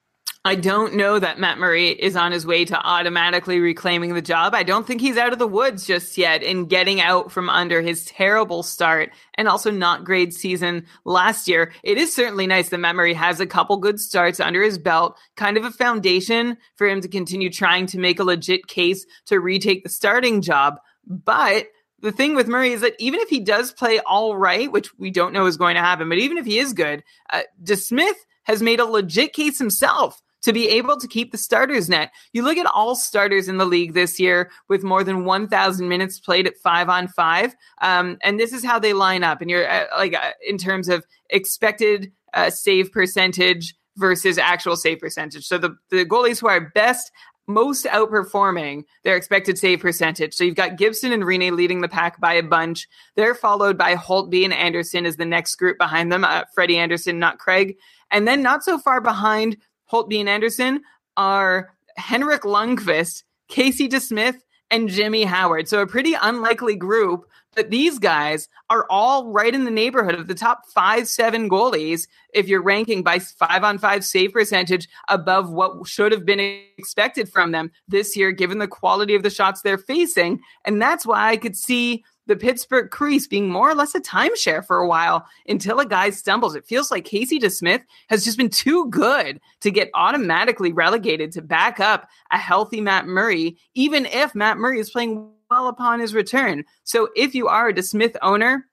I 0.44 0.54
don't 0.54 0.94
know 0.94 1.18
that 1.18 1.40
Matt 1.40 1.58
Murray 1.58 1.90
is 1.90 2.16
on 2.16 2.32
his 2.32 2.46
way 2.46 2.64
to 2.64 2.80
automatically 2.80 3.58
reclaiming 3.58 4.14
the 4.14 4.22
job. 4.22 4.54
I 4.54 4.62
don't 4.62 4.86
think 4.86 5.00
he's 5.00 5.18
out 5.18 5.32
of 5.32 5.38
the 5.38 5.48
woods 5.48 5.84
just 5.84 6.16
yet 6.16 6.42
in 6.42 6.66
getting 6.66 7.00
out 7.00 7.32
from 7.32 7.50
under 7.50 7.82
his 7.82 8.04
terrible 8.06 8.62
start 8.62 9.10
and 9.34 9.48
also 9.48 9.70
not 9.70 10.04
great 10.04 10.32
season 10.32 10.86
last 11.04 11.48
year. 11.48 11.72
It 11.82 11.98
is 11.98 12.14
certainly 12.14 12.46
nice 12.46 12.68
that 12.68 12.78
Matt 12.78 12.94
Murray 12.94 13.14
has 13.14 13.40
a 13.40 13.46
couple 13.46 13.76
good 13.78 13.98
starts 13.98 14.38
under 14.38 14.62
his 14.62 14.78
belt, 14.78 15.18
kind 15.36 15.56
of 15.56 15.64
a 15.64 15.72
foundation 15.72 16.56
for 16.76 16.88
him 16.88 17.00
to 17.00 17.08
continue 17.08 17.50
trying 17.50 17.86
to 17.86 17.98
make 17.98 18.20
a 18.20 18.24
legit 18.24 18.68
case 18.68 19.04
to 19.26 19.40
retake 19.40 19.82
the 19.82 19.90
starting 19.90 20.40
job. 20.40 20.78
But 21.04 21.66
the 22.00 22.12
thing 22.12 22.34
with 22.34 22.48
Murray 22.48 22.72
is 22.72 22.80
that 22.80 22.94
even 22.98 23.20
if 23.20 23.28
he 23.28 23.40
does 23.40 23.72
play 23.72 24.00
all 24.00 24.36
right, 24.36 24.70
which 24.70 24.96
we 24.98 25.10
don't 25.10 25.32
know 25.32 25.46
is 25.46 25.56
going 25.56 25.74
to 25.74 25.80
happen, 25.80 26.08
but 26.08 26.18
even 26.18 26.38
if 26.38 26.46
he 26.46 26.58
is 26.58 26.72
good, 26.72 27.02
uh, 27.30 27.42
DeSmith 27.62 28.14
has 28.44 28.62
made 28.62 28.80
a 28.80 28.84
legit 28.84 29.32
case 29.32 29.58
himself 29.58 30.22
to 30.42 30.52
be 30.52 30.68
able 30.68 30.96
to 30.96 31.08
keep 31.08 31.32
the 31.32 31.38
starters 31.38 31.88
net. 31.88 32.12
You 32.32 32.42
look 32.42 32.58
at 32.58 32.66
all 32.66 32.94
starters 32.94 33.48
in 33.48 33.56
the 33.56 33.64
league 33.64 33.94
this 33.94 34.20
year 34.20 34.50
with 34.68 34.84
more 34.84 35.02
than 35.02 35.24
1,000 35.24 35.88
minutes 35.88 36.20
played 36.20 36.46
at 36.46 36.56
five 36.56 36.88
on 36.88 37.08
five. 37.08 37.54
Um, 37.82 38.18
and 38.22 38.38
this 38.38 38.52
is 38.52 38.64
how 38.64 38.78
they 38.78 38.92
line 38.92 39.24
up. 39.24 39.40
And 39.40 39.50
you're 39.50 39.68
uh, 39.68 39.86
like, 39.96 40.14
uh, 40.14 40.32
in 40.46 40.56
terms 40.56 40.88
of 40.88 41.04
expected 41.30 42.12
uh, 42.34 42.50
save 42.50 42.92
percentage 42.92 43.74
versus 43.96 44.38
actual 44.38 44.76
save 44.76 45.00
percentage. 45.00 45.44
So 45.44 45.58
the, 45.58 45.76
the 45.90 46.06
goalies 46.06 46.40
who 46.40 46.46
are 46.48 46.70
best 46.70 47.10
most 47.48 47.86
outperforming 47.86 48.84
their 49.02 49.16
expected 49.16 49.58
save 49.58 49.80
percentage. 49.80 50.34
So 50.34 50.44
you've 50.44 50.54
got 50.54 50.76
Gibson 50.76 51.12
and 51.12 51.24
Rinne 51.24 51.56
leading 51.56 51.80
the 51.80 51.88
pack 51.88 52.20
by 52.20 52.34
a 52.34 52.42
bunch. 52.42 52.86
They're 53.16 53.34
followed 53.34 53.76
by 53.76 53.96
Holtby 53.96 54.44
and 54.44 54.52
Andersen 54.52 55.06
as 55.06 55.16
the 55.16 55.24
next 55.24 55.56
group 55.56 55.78
behind 55.78 56.12
them. 56.12 56.24
Uh, 56.24 56.44
Freddie 56.54 56.78
Andersen, 56.78 57.18
not 57.18 57.38
Craig. 57.38 57.76
And 58.10 58.28
then 58.28 58.42
not 58.42 58.62
so 58.62 58.78
far 58.78 59.00
behind 59.00 59.56
Holtby 59.90 60.20
and 60.20 60.28
Andersen 60.28 60.82
are 61.16 61.74
Henrik 61.96 62.42
Lundqvist, 62.42 63.24
Casey 63.48 63.88
DeSmith, 63.88 64.36
and 64.70 64.88
Jimmy 64.88 65.24
Howard. 65.24 65.68
So 65.68 65.80
a 65.80 65.86
pretty 65.86 66.14
unlikely 66.20 66.76
group, 66.76 67.24
but 67.58 67.70
these 67.70 67.98
guys 67.98 68.48
are 68.70 68.86
all 68.88 69.32
right 69.32 69.52
in 69.52 69.64
the 69.64 69.70
neighborhood 69.72 70.14
of 70.14 70.28
the 70.28 70.34
top 70.36 70.64
five, 70.72 71.08
seven 71.08 71.50
goalies 71.50 72.06
if 72.32 72.46
you're 72.46 72.62
ranking 72.62 73.02
by 73.02 73.18
five 73.18 73.64
on 73.64 73.78
five 73.78 74.04
save 74.04 74.32
percentage 74.32 74.86
above 75.08 75.50
what 75.50 75.84
should 75.84 76.12
have 76.12 76.24
been 76.24 76.38
expected 76.38 77.28
from 77.28 77.50
them 77.50 77.72
this 77.88 78.16
year, 78.16 78.30
given 78.30 78.58
the 78.58 78.68
quality 78.68 79.16
of 79.16 79.24
the 79.24 79.28
shots 79.28 79.60
they're 79.60 79.76
facing. 79.76 80.38
And 80.64 80.80
that's 80.80 81.04
why 81.04 81.30
I 81.30 81.36
could 81.36 81.56
see 81.56 82.04
the 82.28 82.36
Pittsburgh 82.36 82.90
crease 82.90 83.26
being 83.26 83.50
more 83.50 83.68
or 83.68 83.74
less 83.74 83.96
a 83.96 84.00
timeshare 84.00 84.64
for 84.64 84.76
a 84.76 84.86
while 84.86 85.26
until 85.48 85.80
a 85.80 85.86
guy 85.86 86.10
stumbles. 86.10 86.54
It 86.54 86.64
feels 86.64 86.92
like 86.92 87.06
Casey 87.06 87.40
DeSmith 87.40 87.82
has 88.08 88.22
just 88.22 88.38
been 88.38 88.50
too 88.50 88.88
good 88.88 89.40
to 89.62 89.72
get 89.72 89.90
automatically 89.94 90.72
relegated 90.72 91.32
to 91.32 91.42
back 91.42 91.80
up 91.80 92.08
a 92.30 92.38
healthy 92.38 92.80
Matt 92.80 93.08
Murray, 93.08 93.56
even 93.74 94.06
if 94.06 94.32
Matt 94.36 94.58
Murray 94.58 94.78
is 94.78 94.90
playing 94.90 95.32
upon 95.66 95.98
his 95.98 96.14
return. 96.14 96.64
So 96.84 97.08
if 97.16 97.34
you 97.34 97.48
are 97.48 97.68
a 97.68 97.74
DeSmith 97.74 98.16
owner, 98.22 98.66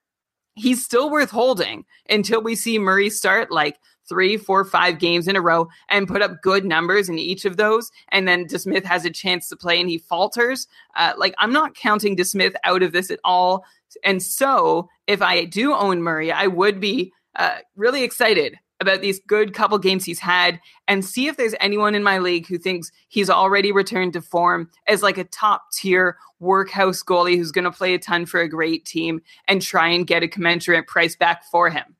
he's 0.54 0.84
still 0.84 1.10
worth 1.10 1.30
holding 1.30 1.84
until 2.08 2.42
we 2.42 2.54
see 2.54 2.78
Murray 2.78 3.10
start 3.10 3.50
like 3.50 3.78
three, 4.08 4.36
four, 4.36 4.64
five 4.64 4.98
games 4.98 5.26
in 5.26 5.36
a 5.36 5.40
row 5.40 5.68
and 5.88 6.06
put 6.06 6.22
up 6.22 6.42
good 6.42 6.64
numbers 6.64 7.08
in 7.08 7.18
each 7.18 7.44
of 7.44 7.56
those, 7.56 7.90
and 8.10 8.26
then 8.26 8.46
DeSmith 8.46 8.84
has 8.84 9.04
a 9.04 9.10
chance 9.10 9.48
to 9.48 9.56
play 9.56 9.80
and 9.80 9.90
he 9.90 9.98
falters, 9.98 10.68
uh, 10.96 11.12
like 11.16 11.34
I'm 11.38 11.52
not 11.52 11.74
counting 11.74 12.16
DeSmith 12.16 12.54
out 12.64 12.82
of 12.82 12.92
this 12.92 13.10
at 13.10 13.20
all. 13.24 13.64
And 14.04 14.22
so, 14.22 14.88
if 15.06 15.22
I 15.22 15.44
do 15.44 15.74
own 15.74 16.02
Murray, 16.02 16.30
I 16.30 16.46
would 16.46 16.80
be 16.80 17.12
uh, 17.36 17.58
really 17.74 18.02
excited 18.02 18.56
about 18.80 19.00
these 19.00 19.20
good 19.26 19.54
couple 19.54 19.78
games 19.78 20.04
he's 20.04 20.18
had 20.18 20.60
and 20.86 21.04
see 21.04 21.28
if 21.28 21.36
there's 21.36 21.54
anyone 21.60 21.94
in 21.94 22.02
my 22.02 22.18
league 22.18 22.46
who 22.46 22.58
thinks 22.58 22.92
he's 23.08 23.30
already 23.30 23.72
returned 23.72 24.12
to 24.12 24.20
form 24.20 24.70
as 24.86 25.02
like 25.02 25.18
a 25.18 25.24
top 25.24 25.72
tier 25.72 26.16
workhouse 26.40 27.02
goalie 27.02 27.36
who's 27.36 27.52
going 27.52 27.64
to 27.64 27.70
play 27.70 27.94
a 27.94 27.98
ton 27.98 28.26
for 28.26 28.40
a 28.40 28.48
great 28.48 28.84
team 28.84 29.20
and 29.48 29.62
try 29.62 29.88
and 29.88 30.06
get 30.06 30.22
a 30.22 30.28
commensurate 30.28 30.86
price 30.86 31.16
back 31.16 31.44
for 31.44 31.70
him. 31.70 31.96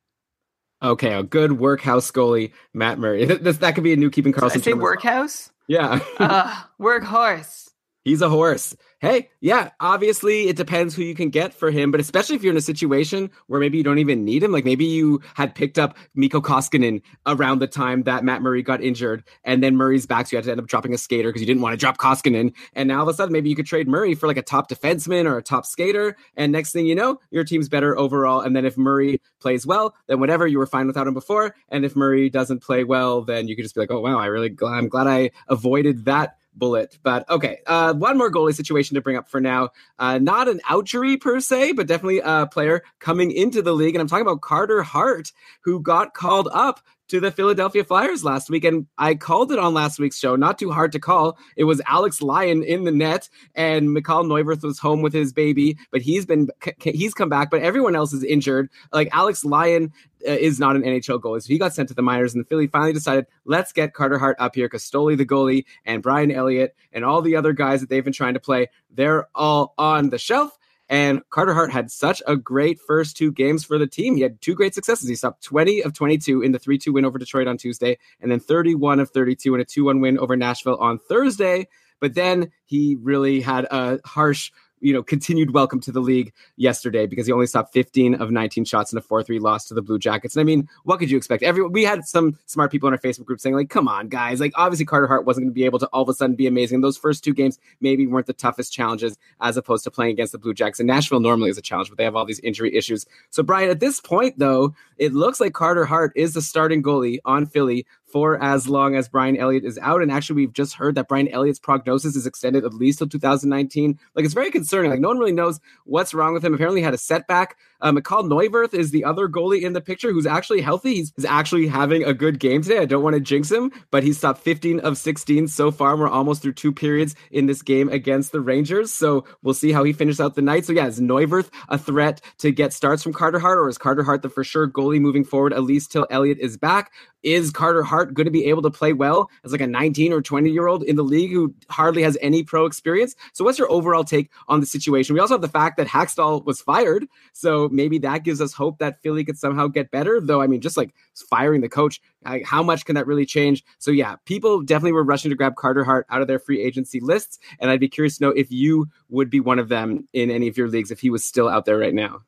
Okay, 0.83 1.15
a 1.15 1.23
good 1.23 1.53
workhouse 1.53 2.11
goalie, 2.11 2.53
Matt 2.75 2.99
Murray. 2.99 3.25
This, 3.47 3.59
that 3.59 3.75
could 3.75 3.85
be 3.85 3.95
a 3.95 3.97
new 3.97 4.11
keeping 4.11 4.33
Karlsson. 4.33 4.53
Did 4.53 4.61
I 4.61 4.65
say 4.65 4.71
term 4.73 4.79
as 4.79 4.83
well. 4.83 4.83
workhouse? 4.83 5.51
Yeah. 5.69 6.01
uh, 6.19 6.63
workhorse. 6.81 7.71
He's 8.05 8.23
a 8.23 8.29
horse. 8.29 8.77
Hey, 8.99 9.29
yeah, 9.41 9.73
obviously 9.79 10.49
it 10.49 10.57
depends 10.57 10.95
who 10.95 11.03
you 11.03 11.15
can 11.15 11.29
get 11.29 11.53
for 11.53 11.71
him, 11.71 11.91
but 11.91 12.01
especially 12.01 12.35
if 12.35 12.43
you're 12.43 12.55
in 12.55 12.57
a 12.57 12.63
situation 12.63 13.31
where 13.47 13.61
maybe 13.61 13.77
you 13.77 13.85
don't 13.85 13.99
even 13.99 14.25
need 14.25 14.43
him, 14.43 14.53
like 14.53 14.65
maybe 14.65 14.87
you 14.87 15.21
had 15.35 15.55
picked 15.55 15.79
up 15.79 15.99
Mikko 16.15 16.41
Koskinen 16.41 17.03
around 17.27 17.59
the 17.59 17.67
time 17.67 18.05
that 18.05 18.25
Matt 18.25 18.41
Murray 18.41 18.63
got 18.63 18.83
injured, 18.83 19.23
and 19.45 19.63
then 19.63 19.77
Murray's 19.77 20.07
back, 20.07 20.27
so 20.27 20.33
you 20.33 20.39
had 20.39 20.45
to 20.47 20.51
end 20.51 20.61
up 20.61 20.67
dropping 20.67 20.95
a 20.95 20.99
skater 20.99 21.29
because 21.29 21.43
you 21.43 21.47
didn't 21.47 21.61
want 21.61 21.75
to 21.75 21.77
drop 21.77 21.99
Koskinen, 21.99 22.55
and 22.73 22.89
now 22.89 23.01
all 23.01 23.03
of 23.03 23.09
a 23.09 23.15
sudden 23.15 23.35
maybe 23.35 23.51
you 23.51 23.55
could 23.55 23.67
trade 23.67 23.87
Murray 23.87 24.15
for 24.15 24.29
like 24.29 24.39
a 24.39 24.43
top 24.43 24.71
defenseman 24.71 25.27
or 25.27 25.37
a 25.37 25.43
top 25.43 25.67
skater, 25.67 26.17
and 26.35 26.51
next 26.51 26.73
thing 26.73 26.87
you 26.87 26.95
know, 26.95 27.21
your 27.31 27.45
team's 27.45 27.69
better 27.69 27.99
overall, 27.99 28.41
and 28.41 28.57
then 28.57 28.65
if 28.65 28.79
Murray 28.79 29.21
plays 29.41 29.67
well, 29.67 29.95
then 30.07 30.21
whatever, 30.21 30.47
you 30.47 30.57
were 30.57 30.65
fine 30.65 30.87
without 30.87 31.07
him 31.07 31.13
before, 31.13 31.55
and 31.69 31.85
if 31.85 31.97
Murray 31.97 32.31
doesn't 32.31 32.63
play 32.63 32.83
well, 32.83 33.21
then 33.21 33.47
you 33.47 33.57
could 33.57 33.67
just 33.67 33.75
be 33.75 33.83
like, 33.83 33.91
oh 33.91 34.01
wow, 34.01 34.19
I 34.19 34.27
really, 34.27 34.57
I'm 34.67 34.89
glad 34.89 35.07
I 35.07 35.33
avoided 35.49 36.07
that 36.07 36.39
bullet. 36.57 36.99
But 37.03 37.29
okay, 37.31 37.61
uh, 37.67 37.95
one 37.95 38.19
more 38.19 38.31
goalie 38.31 38.55
situation 38.55 38.95
to 38.95 39.01
bring 39.01 39.17
up 39.17 39.29
for 39.29 39.41
now. 39.41 39.71
Uh, 39.99 40.19
not 40.19 40.49
an 40.49 40.61
ouchery 40.69 41.21
per 41.21 41.41
se, 41.41 41.73
but 41.73 41.87
definitely 41.87 42.21
a 42.25 42.47
player 42.51 42.83
coming 42.99 43.31
into 43.31 43.63
the 43.63 43.73
league. 43.73 43.95
And 43.95 44.03
I'm 44.03 44.09
talking 44.09 44.27
about 44.27 44.41
Carter 44.41 44.83
Hart, 44.83 45.33
who 45.63 45.81
got 45.81 46.15
called 46.15 46.49
up 46.53 46.81
to 47.09 47.21
the 47.21 47.31
Philadelphia 47.31 47.85
Flyers 47.85 48.25
last 48.25 48.51
week. 48.51 48.65
And 48.65 48.87
I 48.99 49.15
called 49.15 49.53
it 49.53 49.59
on 49.59 49.75
last 49.75 49.99
week's 49.99 50.19
show, 50.19 50.37
not 50.37 50.59
too 50.59 50.71
hard 50.71 50.93
to 50.93 50.99
call. 50.99 51.39
It 51.57 51.65
was 51.65 51.81
Alex 51.87 52.21
Lyon 52.21 52.63
in 52.63 52.85
the 52.85 52.91
net, 52.91 53.29
and 53.55 53.93
Mikhail 53.93 54.25
Neuvirth 54.25 54.63
was 54.63 54.79
home 54.79 55.03
with 55.03 55.13
his 55.13 55.33
baby, 55.33 55.77
but 55.91 56.03
he's 56.03 56.27
been 56.27 56.49
he's 56.81 57.15
come 57.15 57.29
back, 57.29 57.51
but 57.51 57.63
everyone 57.63 57.97
else 57.97 58.13
is 58.13 58.25
injured. 58.25 58.69
Like 58.93 59.09
Alex 59.13 59.45
Lyon 59.45 59.93
uh, 60.27 60.33
is 60.33 60.59
not 60.59 60.77
an 60.77 60.83
NHL 60.83 61.21
goalie, 61.21 61.43
so 61.43 61.49
he 61.49 61.59
got 61.59 61.75
sent 61.75 61.89
to 61.89 61.95
the 61.95 62.03
minors, 62.03 62.35
and 62.35 62.45
the 62.45 62.49
Philly 62.49 62.67
finally 62.67 62.93
decided 62.93 63.27
let's 63.45 63.73
get 63.73 63.95
Carter 63.95 64.19
Hart 64.19 64.37
up 64.39 64.55
here 64.55 64.67
because 64.67 64.85
Stoli, 64.85 65.17
the 65.17 65.27
goalie, 65.27 65.65
and 65.85 66.03
Brian 66.03 66.31
Elliott, 66.31 66.75
and 66.93 67.05
all 67.05 67.23
the 67.23 67.37
other 67.37 67.53
guys 67.53 67.81
that 67.81 67.89
they've 67.89 68.05
been 68.05 68.13
trying 68.13 68.35
to 68.35 68.41
play, 68.41 68.69
they're 68.91 69.29
all 69.35 69.75
on 69.79 70.11
the 70.11 70.19
shelf. 70.19 70.59
And 70.89 71.23
Carter 71.31 71.55
Hart 71.55 71.73
had 71.73 71.91
such 71.91 72.23
a 72.27 72.37
great 72.37 72.79
first 72.81 73.17
two 73.17 73.33
games 73.33 73.65
for 73.65 73.77
the 73.77 73.87
team. 73.87 74.15
He 74.15 74.23
had 74.23 74.41
two 74.41 74.55
great 74.55 74.75
successes. 74.75 75.09
He 75.09 75.17
stopped 75.17 75.43
20 75.43 75.83
of 75.83 75.93
22 75.93 76.43
in 76.43 76.53
the 76.53 76.59
3 76.59 76.79
2 76.79 76.93
win 76.93 77.05
over 77.05 77.19
Detroit 77.19 77.49
on 77.49 77.57
Tuesday, 77.57 77.99
and 78.21 78.31
then 78.31 78.41
31 78.41 79.01
of 79.01 79.11
32 79.11 79.55
in 79.55 79.61
a 79.61 79.65
2 79.65 79.85
1 79.85 80.01
win 80.01 80.19
over 80.19 80.37
Nashville 80.37 80.77
on 80.77 80.99
Thursday. 80.99 81.67
But 82.01 82.15
then 82.15 82.53
he 82.67 82.97
really 83.01 83.41
had 83.41 83.65
a 83.71 84.01
harsh 84.05 84.53
you 84.87 84.93
know, 84.93 85.03
continued 85.03 85.53
welcome 85.53 85.81
to 85.81 85.91
the 85.91 85.99
league 85.99 86.33
yesterday 86.55 87.07
because 87.07 87.27
he 87.27 87.33
only 87.33 87.49
stopped 87.49 87.73
15 87.73 88.15
of 88.15 88.31
19 88.31 88.65
shots 88.65 88.93
in 88.93 88.99
a 88.99 89.03
4-3 89.03 89.41
loss 89.41 89.65
to 89.65 89.75
the 89.75 89.83
Blue 89.83 89.99
Jackets. 89.99 90.37
And 90.37 90.41
I 90.41 90.45
mean, 90.45 90.69
what 90.85 91.01
could 91.01 91.11
you 91.11 91.17
expect? 91.17 91.43
Every 91.43 91.67
we 91.67 91.83
had 91.83 92.05
some 92.05 92.39
smart 92.47 92.71
people 92.71 92.87
in 92.87 92.93
our 92.95 93.01
Facebook 93.01 93.25
group 93.25 93.41
saying 93.41 93.57
like, 93.57 93.69
"Come 93.69 93.89
on, 93.89 94.07
guys! 94.07 94.39
Like, 94.39 94.53
obviously 94.55 94.87
Carter 94.87 95.09
Hart 95.09 95.27
wasn't 95.27 95.47
going 95.47 95.51
to 95.51 95.55
be 95.55 95.65
able 95.65 95.81
to 95.81 95.87
all 95.89 96.03
of 96.03 96.09
a 96.09 96.15
sudden 96.15 96.37
be 96.37 96.47
amazing. 96.47 96.83
Those 96.83 96.97
first 96.97 97.25
two 97.25 97.35
games 97.35 97.59
maybe 97.81 98.07
weren't 98.07 98.29
the 98.29 98.33
toughest 98.33 98.73
challenges 98.73 99.19
as 99.41 99.57
opposed 99.57 99.83
to 99.85 99.91
playing 99.91 100.13
against 100.13 100.31
the 100.31 100.39
Blue 100.39 100.55
Jackets. 100.55 100.79
And 100.79 100.87
Nashville 100.87 101.19
normally 101.19 101.51
is 101.51 101.59
a 101.59 101.63
challenge, 101.63 101.89
but 101.89 101.99
they 101.99 102.05
have 102.05 102.15
all 102.15 102.25
these 102.25 102.41
injury 102.41 102.73
issues. 102.77 103.07
So, 103.31 103.43
Brian, 103.43 103.71
at 103.71 103.81
this 103.81 103.99
point 103.99 104.39
though, 104.39 104.73
it 104.99 105.13
looks 105.13 105.41
like 105.41 105.53
Carter 105.53 105.85
Hart 105.85 106.13
is 106.15 106.33
the 106.33 106.43
starting 106.43 106.81
goalie 106.81 107.19
on 107.25 107.47
Philly 107.47 107.87
for 108.17 108.43
as 108.43 108.67
long 108.67 108.97
as 108.97 109.11
Brian 109.11 109.37
Elliott 109.37 109.67
is 109.67 109.79
out. 109.83 110.01
And 110.01 110.11
actually, 110.11 110.37
we've 110.37 110.55
just 110.55 110.73
heard 110.73 110.95
that 110.95 111.07
Brian 111.07 111.29
Elliott's 111.29 111.59
prognosis 111.59 112.17
is 112.17 112.27
extended 112.27 112.65
at 112.65 112.73
least 112.73 112.97
till 112.97 113.07
2019. 113.07 113.99
Like, 114.15 114.25
it's 114.25 114.33
very 114.33 114.51
concerning. 114.51 114.91
Like, 114.91 115.01
no 115.01 115.09
one 115.09 115.19
really 115.19 115.33
knows 115.33 115.61
what's 115.85 116.15
wrong 116.15 116.33
with 116.33 116.43
him. 116.43 116.55
Apparently, 116.55 116.81
had 116.81 116.95
a 116.95 116.99
setback. 116.99 117.59
Uh, 117.81 117.93
Michal 117.93 118.25
Neuvirth 118.25 118.75
is 118.75 118.91
the 118.91 119.05
other 119.05 119.29
goalie 119.29 119.63
in 119.63 119.73
the 119.73 119.81
picture 119.81 120.13
who's 120.13 120.27
actually 120.27 120.61
healthy. 120.61 120.95
He's, 120.95 121.13
he's 121.17 121.25
actually 121.25 121.67
having 121.67 122.05
a 122.05 122.15
good 122.15 122.39
game 122.39 122.63
today. 122.63 122.79
I 122.79 122.85
don't 122.85 123.03
want 123.03 123.15
to 123.15 123.21
jinx 123.21 123.51
him, 123.51 123.73
but 123.91 124.03
he's 124.03 124.19
stopped 124.19 124.43
15 124.43 124.81
of 124.81 124.99
16 124.99 125.49
so 125.49 125.71
far. 125.71 125.97
We're 125.97 126.09
almost 126.09 126.43
through 126.43 126.55
two 126.55 126.73
periods 126.73 127.15
in 127.31 127.47
this 127.47 127.63
game 127.63 127.89
against 127.89 128.33
the 128.33 128.41
Rangers. 128.41 128.93
So 128.93 129.25
we'll 129.43 129.55
see 129.55 129.73
how 129.73 129.85
he 129.85 129.93
finishes 129.93 130.21
out 130.21 130.35
the 130.35 130.43
night. 130.43 130.65
So, 130.65 130.73
yeah, 130.73 130.87
is 130.87 131.01
Neuvirth 131.01 131.51
a 131.69 131.79
threat 131.79 132.21
to 132.39 132.51
get 132.53 132.73
starts 132.73 133.03
from 133.03 133.13
Carter 133.13 133.39
Hart, 133.39 133.59
or 133.59 133.69
is 133.69 133.79
Carter 133.79 134.03
Hart 134.03 134.23
the 134.23 134.29
for 134.29 134.45
sure 134.45 134.69
goalie 134.69 135.01
moving 135.01 135.25
forward, 135.25 135.53
at 135.53 135.63
least 135.63 135.93
till 135.93 136.07
Elliott 136.11 136.39
is 136.39 136.57
back? 136.57 136.93
Is 137.23 137.51
Carter 137.51 137.83
Hart 137.83 138.15
going 138.15 138.27
to 138.27 138.31
be 138.31 138.45
able 138.45 138.63
to 138.63 138.71
play 138.71 138.93
well 138.93 139.29
as 139.45 139.51
like 139.51 139.61
a 139.61 139.67
19 139.67 140.13
or 140.13 140.23
20 140.23 140.51
year 140.51 140.69
old 140.69 140.85
in 140.85 140.95
the 140.95 141.03
league 141.03 141.33
who 141.33 141.53
hardly 141.69 142.03
has 142.03 142.17
any 142.21 142.43
pro 142.43 142.67
experience? 142.67 143.17
So, 143.33 143.45
what's 143.45 143.59
your 143.59 143.71
overall 143.71 144.05
take 144.05 144.31
on 144.49 144.61
the 144.61 144.67
situation? 144.67 145.15
We 145.15 145.21
also 145.21 145.35
have 145.35 145.41
the 145.41 145.49
fact 145.49 145.77
that 145.79 145.89
Hakstol 145.89 146.45
was 146.45 146.61
fired. 146.61 147.07
So, 147.33 147.66
maybe 147.69 147.99
that 147.99 148.25
gives 148.25 148.41
us 148.41 148.53
hope 148.53 148.79
that 148.79 149.01
Philly 149.03 149.25
could 149.25 149.39
somehow 149.39 149.67
get 149.69 149.91
better. 149.91 150.21
Though, 150.21 150.43
I 150.43 150.47
mean, 150.47 150.61
just 150.61 150.77
like 150.77 150.95
firing 151.31 151.61
the 151.61 151.69
coach, 151.69 152.01
like, 152.25 152.45
how 152.45 152.63
much 152.63 152.85
can 152.85 152.95
that 152.95 153.07
really 153.07 153.27
change? 153.27 153.65
So, 153.79 153.91
yeah, 153.91 154.17
people 154.25 154.63
definitely 154.63 154.93
were 154.93 155.05
rushing 155.05 155.31
to 155.31 155.37
grab 155.37 155.57
Carter 155.57 155.85
Hart 155.85 156.07
out 156.11 156.21
of 156.21 156.29
their 156.29 156.39
free 156.39 156.63
agency 156.63 157.01
lists. 157.01 157.39
And 157.61 157.71
I'd 157.71 157.81
be 157.81 157.89
curious 157.89 158.19
to 158.19 158.25
know 158.25 158.31
if 158.31 158.51
you 158.51 158.87
would 159.09 159.31
be 159.31 159.41
one 159.41 159.59
of 159.59 159.69
them 159.69 160.09
in 160.13 160.31
any 160.31 160.49
of 160.49 160.57
your 160.57 160.69
leagues 160.69 160.91
if 160.91 161.01
he 161.01 161.11
was 161.11 161.25
still 161.25 161.49
out 161.49 161.65
there 161.65 161.79
right 161.79 161.95
now. 161.95 162.21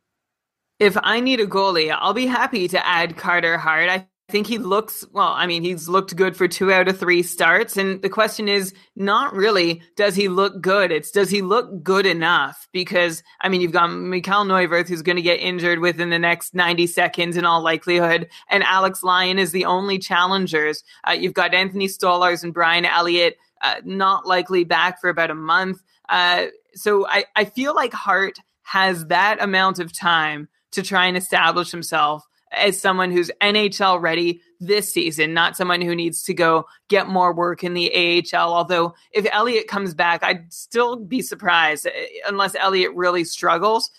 If 0.79 0.97
I 1.03 1.21
need 1.21 1.41
a 1.41 1.47
goalie, 1.47 1.97
I'll 1.97 2.15
be 2.15 2.27
happy 2.27 2.69
to 2.69 2.87
add 2.87 3.17
Carter 3.17 3.59
Hart. 3.59 3.89
I 3.89 4.07
think 4.31 4.47
he 4.47 4.59
looks 4.59 5.07
well. 5.11 5.33
I 5.33 5.47
mean, 5.47 5.63
he's 5.63 5.89
looked 5.89 6.15
good 6.15 6.37
for 6.37 6.47
two 6.47 6.71
out 6.71 6.87
of 6.87 6.99
three 6.99 7.23
starts. 7.23 7.79
And 7.79 8.03
the 8.03 8.11
question 8.11 8.47
is 8.47 8.75
not 8.95 9.35
really 9.35 9.83
does 9.97 10.15
he 10.15 10.29
look 10.29 10.61
good? 10.61 10.93
It's 10.93 11.11
does 11.11 11.31
he 11.31 11.41
look 11.41 11.83
good 11.83 12.05
enough? 12.05 12.69
Because, 12.73 13.23
I 13.41 13.49
mean, 13.49 13.63
you've 13.63 13.73
got 13.73 13.89
Mikhail 13.89 14.45
Neuvirth 14.45 14.89
who's 14.89 15.03
going 15.03 15.17
to 15.17 15.23
get 15.23 15.41
injured 15.41 15.79
within 15.79 16.11
the 16.11 16.19
next 16.19 16.55
90 16.55 16.87
seconds 16.89 17.37
in 17.39 17.47
all 17.47 17.63
likelihood. 17.63 18.29
And 18.51 18.63
Alex 18.65 19.03
Lyon 19.03 19.39
is 19.39 19.53
the 19.53 19.65
only 19.65 19.99
challengers. 19.99 20.85
Uh, 21.09 21.13
you've 21.13 21.35
got 21.35 21.55
Anthony 21.55 21.89
Stolarz 21.89 22.45
and 22.45 22.53
Brian 22.53 22.85
Elliott 22.85 23.39
uh, 23.63 23.77
not 23.85 24.27
likely 24.27 24.65
back 24.65 25.01
for 25.01 25.09
about 25.09 25.31
a 25.31 25.35
month. 25.35 25.83
Uh, 26.09 26.47
so 26.75 27.07
I, 27.09 27.25
I 27.35 27.47
feel 27.47 27.75
like 27.75 27.95
Hart 27.95 28.39
has 28.63 29.07
that 29.07 29.43
amount 29.43 29.79
of 29.79 29.93
time 29.93 30.49
to 30.73 30.83
try 30.83 31.07
and 31.07 31.17
establish 31.17 31.71
himself 31.71 32.28
as 32.53 32.81
someone 32.81 33.11
who's 33.11 33.31
NHL 33.41 34.01
ready 34.01 34.41
this 34.61 34.93
season, 34.93 35.35
not 35.35 35.57
someone 35.57 35.81
who 35.81 35.95
needs 35.95 36.23
to 36.25 36.35
go 36.35 36.67
get 36.89 37.09
more 37.09 37.33
work 37.33 37.63
in 37.63 37.75
the 37.75 38.25
AHL. 38.35 38.53
Although 38.53 38.95
if 39.13 39.27
Elliot 39.33 39.69
comes 39.69 39.95
back, 39.95 40.23
I'd 40.23 40.53
still 40.53 40.97
be 40.97 41.23
surprised 41.23 41.87
uh, 41.87 41.91
unless 42.27 42.55
Elliot 42.55 42.93
really 42.95 43.25
struggles. 43.25 43.91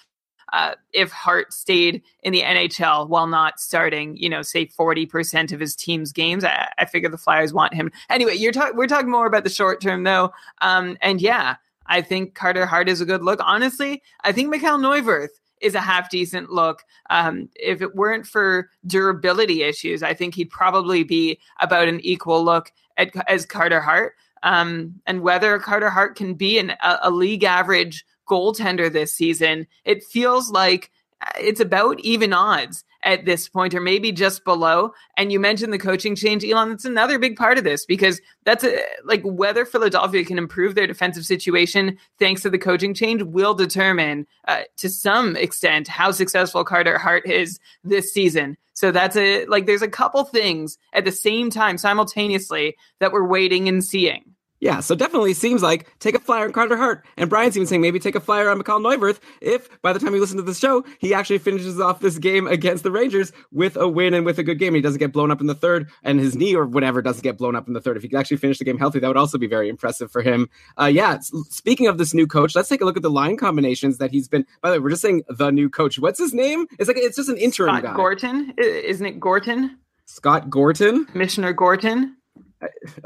Uh, 0.51 0.73
if 0.93 1.11
Hart 1.11 1.53
stayed 1.53 2.01
in 2.23 2.33
the 2.33 2.41
NHL 2.41 3.07
while 3.07 3.27
not 3.27 3.59
starting, 3.59 4.17
you 4.17 4.29
know, 4.29 4.41
say 4.41 4.65
forty 4.65 5.05
percent 5.05 5.51
of 5.51 5.59
his 5.59 5.75
team's 5.75 6.11
games, 6.11 6.43
I, 6.43 6.71
I, 6.77 6.85
figure 6.85 7.07
the 7.07 7.19
Flyers 7.19 7.53
want 7.53 7.75
him 7.75 7.91
anyway. 8.09 8.33
You're. 8.33 8.53
We're 8.73 8.87
talking 8.87 9.11
more 9.11 9.27
about 9.27 9.43
the 9.43 9.51
short 9.51 9.79
term 9.79 10.03
though, 10.03 10.33
um, 10.61 10.97
and 11.01 11.21
yeah, 11.21 11.57
I 11.85 12.01
think 12.01 12.33
Carter 12.33 12.65
Hart 12.65 12.89
is 12.89 12.99
a 12.99 13.05
good 13.05 13.21
look. 13.21 13.39
Honestly, 13.43 14.01
I 14.23 14.31
think 14.31 14.49
Mikhail 14.49 14.79
Neuvirth 14.79 15.38
is 15.61 15.75
a 15.75 15.81
half 15.81 16.09
decent 16.09 16.51
look. 16.51 16.83
Um, 17.09 17.49
if 17.55 17.81
it 17.81 17.95
weren't 17.95 18.27
for 18.27 18.69
durability 18.85 19.63
issues, 19.63 20.03
I 20.03 20.13
think 20.13 20.35
he'd 20.35 20.49
probably 20.49 21.03
be 21.03 21.39
about 21.59 21.87
an 21.87 21.99
equal 22.01 22.43
look 22.43 22.71
at, 22.97 23.11
as 23.27 23.45
Carter 23.45 23.81
Hart. 23.81 24.13
Um, 24.43 24.95
and 25.05 25.21
whether 25.21 25.59
Carter 25.59 25.89
Hart 25.89 26.15
can 26.15 26.33
be 26.33 26.59
an, 26.59 26.71
a, 26.81 26.99
a 27.03 27.11
league 27.11 27.43
average 27.43 28.05
goaltender 28.27 28.91
this 28.91 29.13
season, 29.13 29.67
it 29.85 30.03
feels 30.03 30.49
like 30.51 30.91
it's 31.37 31.59
about 31.59 31.99
even 31.99 32.31
odds 32.31 32.85
at 33.09 33.25
this 33.25 33.49
point, 33.49 33.73
or 33.73 33.81
maybe 33.81 34.11
just 34.11 34.43
below. 34.43 34.93
And 35.17 35.31
you 35.31 35.39
mentioned 35.39 35.73
the 35.73 35.79
coaching 35.79 36.15
change, 36.15 36.45
Elon. 36.45 36.69
That's 36.69 36.85
another 36.85 37.17
big 37.17 37.37
part 37.37 37.57
of 37.57 37.63
this 37.63 37.83
because 37.83 38.21
that's 38.45 38.63
a, 38.63 38.83
like 39.03 39.23
whether 39.23 39.65
Philadelphia 39.65 40.23
can 40.23 40.37
improve 40.37 40.75
their 40.75 40.85
defensive 40.85 41.25
situation 41.25 41.97
thanks 42.19 42.43
to 42.43 42.51
the 42.51 42.59
coaching 42.59 42.93
change 42.93 43.23
will 43.23 43.55
determine 43.55 44.27
uh, 44.47 44.61
to 44.77 44.89
some 44.89 45.35
extent 45.35 45.87
how 45.87 46.11
successful 46.11 46.63
Carter 46.63 46.99
Hart 46.99 47.25
is 47.25 47.59
this 47.83 48.13
season. 48.13 48.55
So 48.73 48.91
that's 48.91 49.15
a 49.15 49.45
like 49.47 49.65
there's 49.65 49.81
a 49.81 49.89
couple 49.89 50.23
things 50.23 50.77
at 50.93 51.03
the 51.03 51.11
same 51.11 51.49
time 51.49 51.79
simultaneously 51.79 52.77
that 52.99 53.11
we're 53.11 53.27
waiting 53.27 53.67
and 53.67 53.83
seeing. 53.83 54.35
Yeah, 54.59 54.81
so 54.81 54.93
definitely 54.93 55.33
seems 55.33 55.63
like 55.63 55.87
take 55.99 56.15
a 56.15 56.19
flyer 56.19 56.45
on 56.45 56.51
Carter 56.51 56.75
Hart. 56.75 57.05
And 57.17 57.29
Brian's 57.29 57.55
even 57.55 57.67
saying 57.67 57.81
maybe 57.81 57.99
take 57.99 58.15
a 58.15 58.19
flyer 58.19 58.49
on 58.49 58.57
Michal 58.57 58.79
Neuvirth 58.79 59.19
if 59.41 59.69
by 59.81 59.93
the 59.93 59.99
time 59.99 60.11
we 60.11 60.19
listen 60.19 60.37
to 60.37 60.43
the 60.43 60.53
show, 60.53 60.83
he 60.99 61.13
actually 61.13 61.37
finishes 61.37 61.79
off 61.79 62.01
this 62.01 62.17
game 62.17 62.45
against 62.45 62.83
the 62.83 62.91
Rangers 62.91 63.31
with 63.51 63.77
a 63.77 63.87
win 63.87 64.13
and 64.13 64.25
with 64.25 64.37
a 64.37 64.43
good 64.43 64.59
game. 64.59 64.73
He 64.73 64.81
doesn't 64.81 64.99
get 64.99 65.13
blown 65.13 65.31
up 65.31 65.39
in 65.39 65.47
the 65.47 65.55
third, 65.55 65.89
and 66.03 66.19
his 66.19 66.35
knee 66.35 66.55
or 66.55 66.65
whatever 66.65 67.01
doesn't 67.01 67.23
get 67.23 67.37
blown 67.37 67.55
up 67.55 67.67
in 67.67 67.73
the 67.73 67.81
third. 67.81 67.95
If 67.95 68.03
he 68.03 68.09
could 68.09 68.19
actually 68.19 68.37
finish 68.37 68.57
the 68.57 68.65
game 68.65 68.77
healthy, 68.77 68.99
that 68.99 69.07
would 69.07 69.17
also 69.17 69.37
be 69.37 69.47
very 69.47 69.69
impressive 69.69 70.11
for 70.11 70.21
him. 70.21 70.49
Uh, 70.79 70.85
yeah, 70.85 71.19
speaking 71.19 71.87
of 71.87 71.97
this 71.97 72.13
new 72.13 72.27
coach, 72.27 72.55
let's 72.55 72.69
take 72.69 72.81
a 72.81 72.85
look 72.85 72.97
at 72.97 73.03
the 73.03 73.09
line 73.09 73.37
combinations 73.37 73.97
that 73.99 74.11
he's 74.11 74.27
been. 74.27 74.45
By 74.61 74.69
the 74.69 74.75
way, 74.75 74.79
we're 74.79 74.89
just 74.89 75.01
saying 75.01 75.23
the 75.29 75.51
new 75.51 75.69
coach. 75.69 75.99
What's 75.99 76.19
his 76.19 76.33
name? 76.33 76.67
It's 76.79 76.87
like 76.87 76.97
it's 76.97 77.15
just 77.15 77.29
an 77.29 77.37
interim 77.37 77.75
guy. 77.75 77.79
Scott 77.79 77.91
guy. 77.91 77.95
Gorton, 77.95 78.53
isn't 78.57 79.05
it? 79.05 79.19
Gorton. 79.19 79.77
Scott 80.05 80.49
Gorton. 80.49 81.05
Commissioner 81.05 81.53
Gorton. 81.53 82.17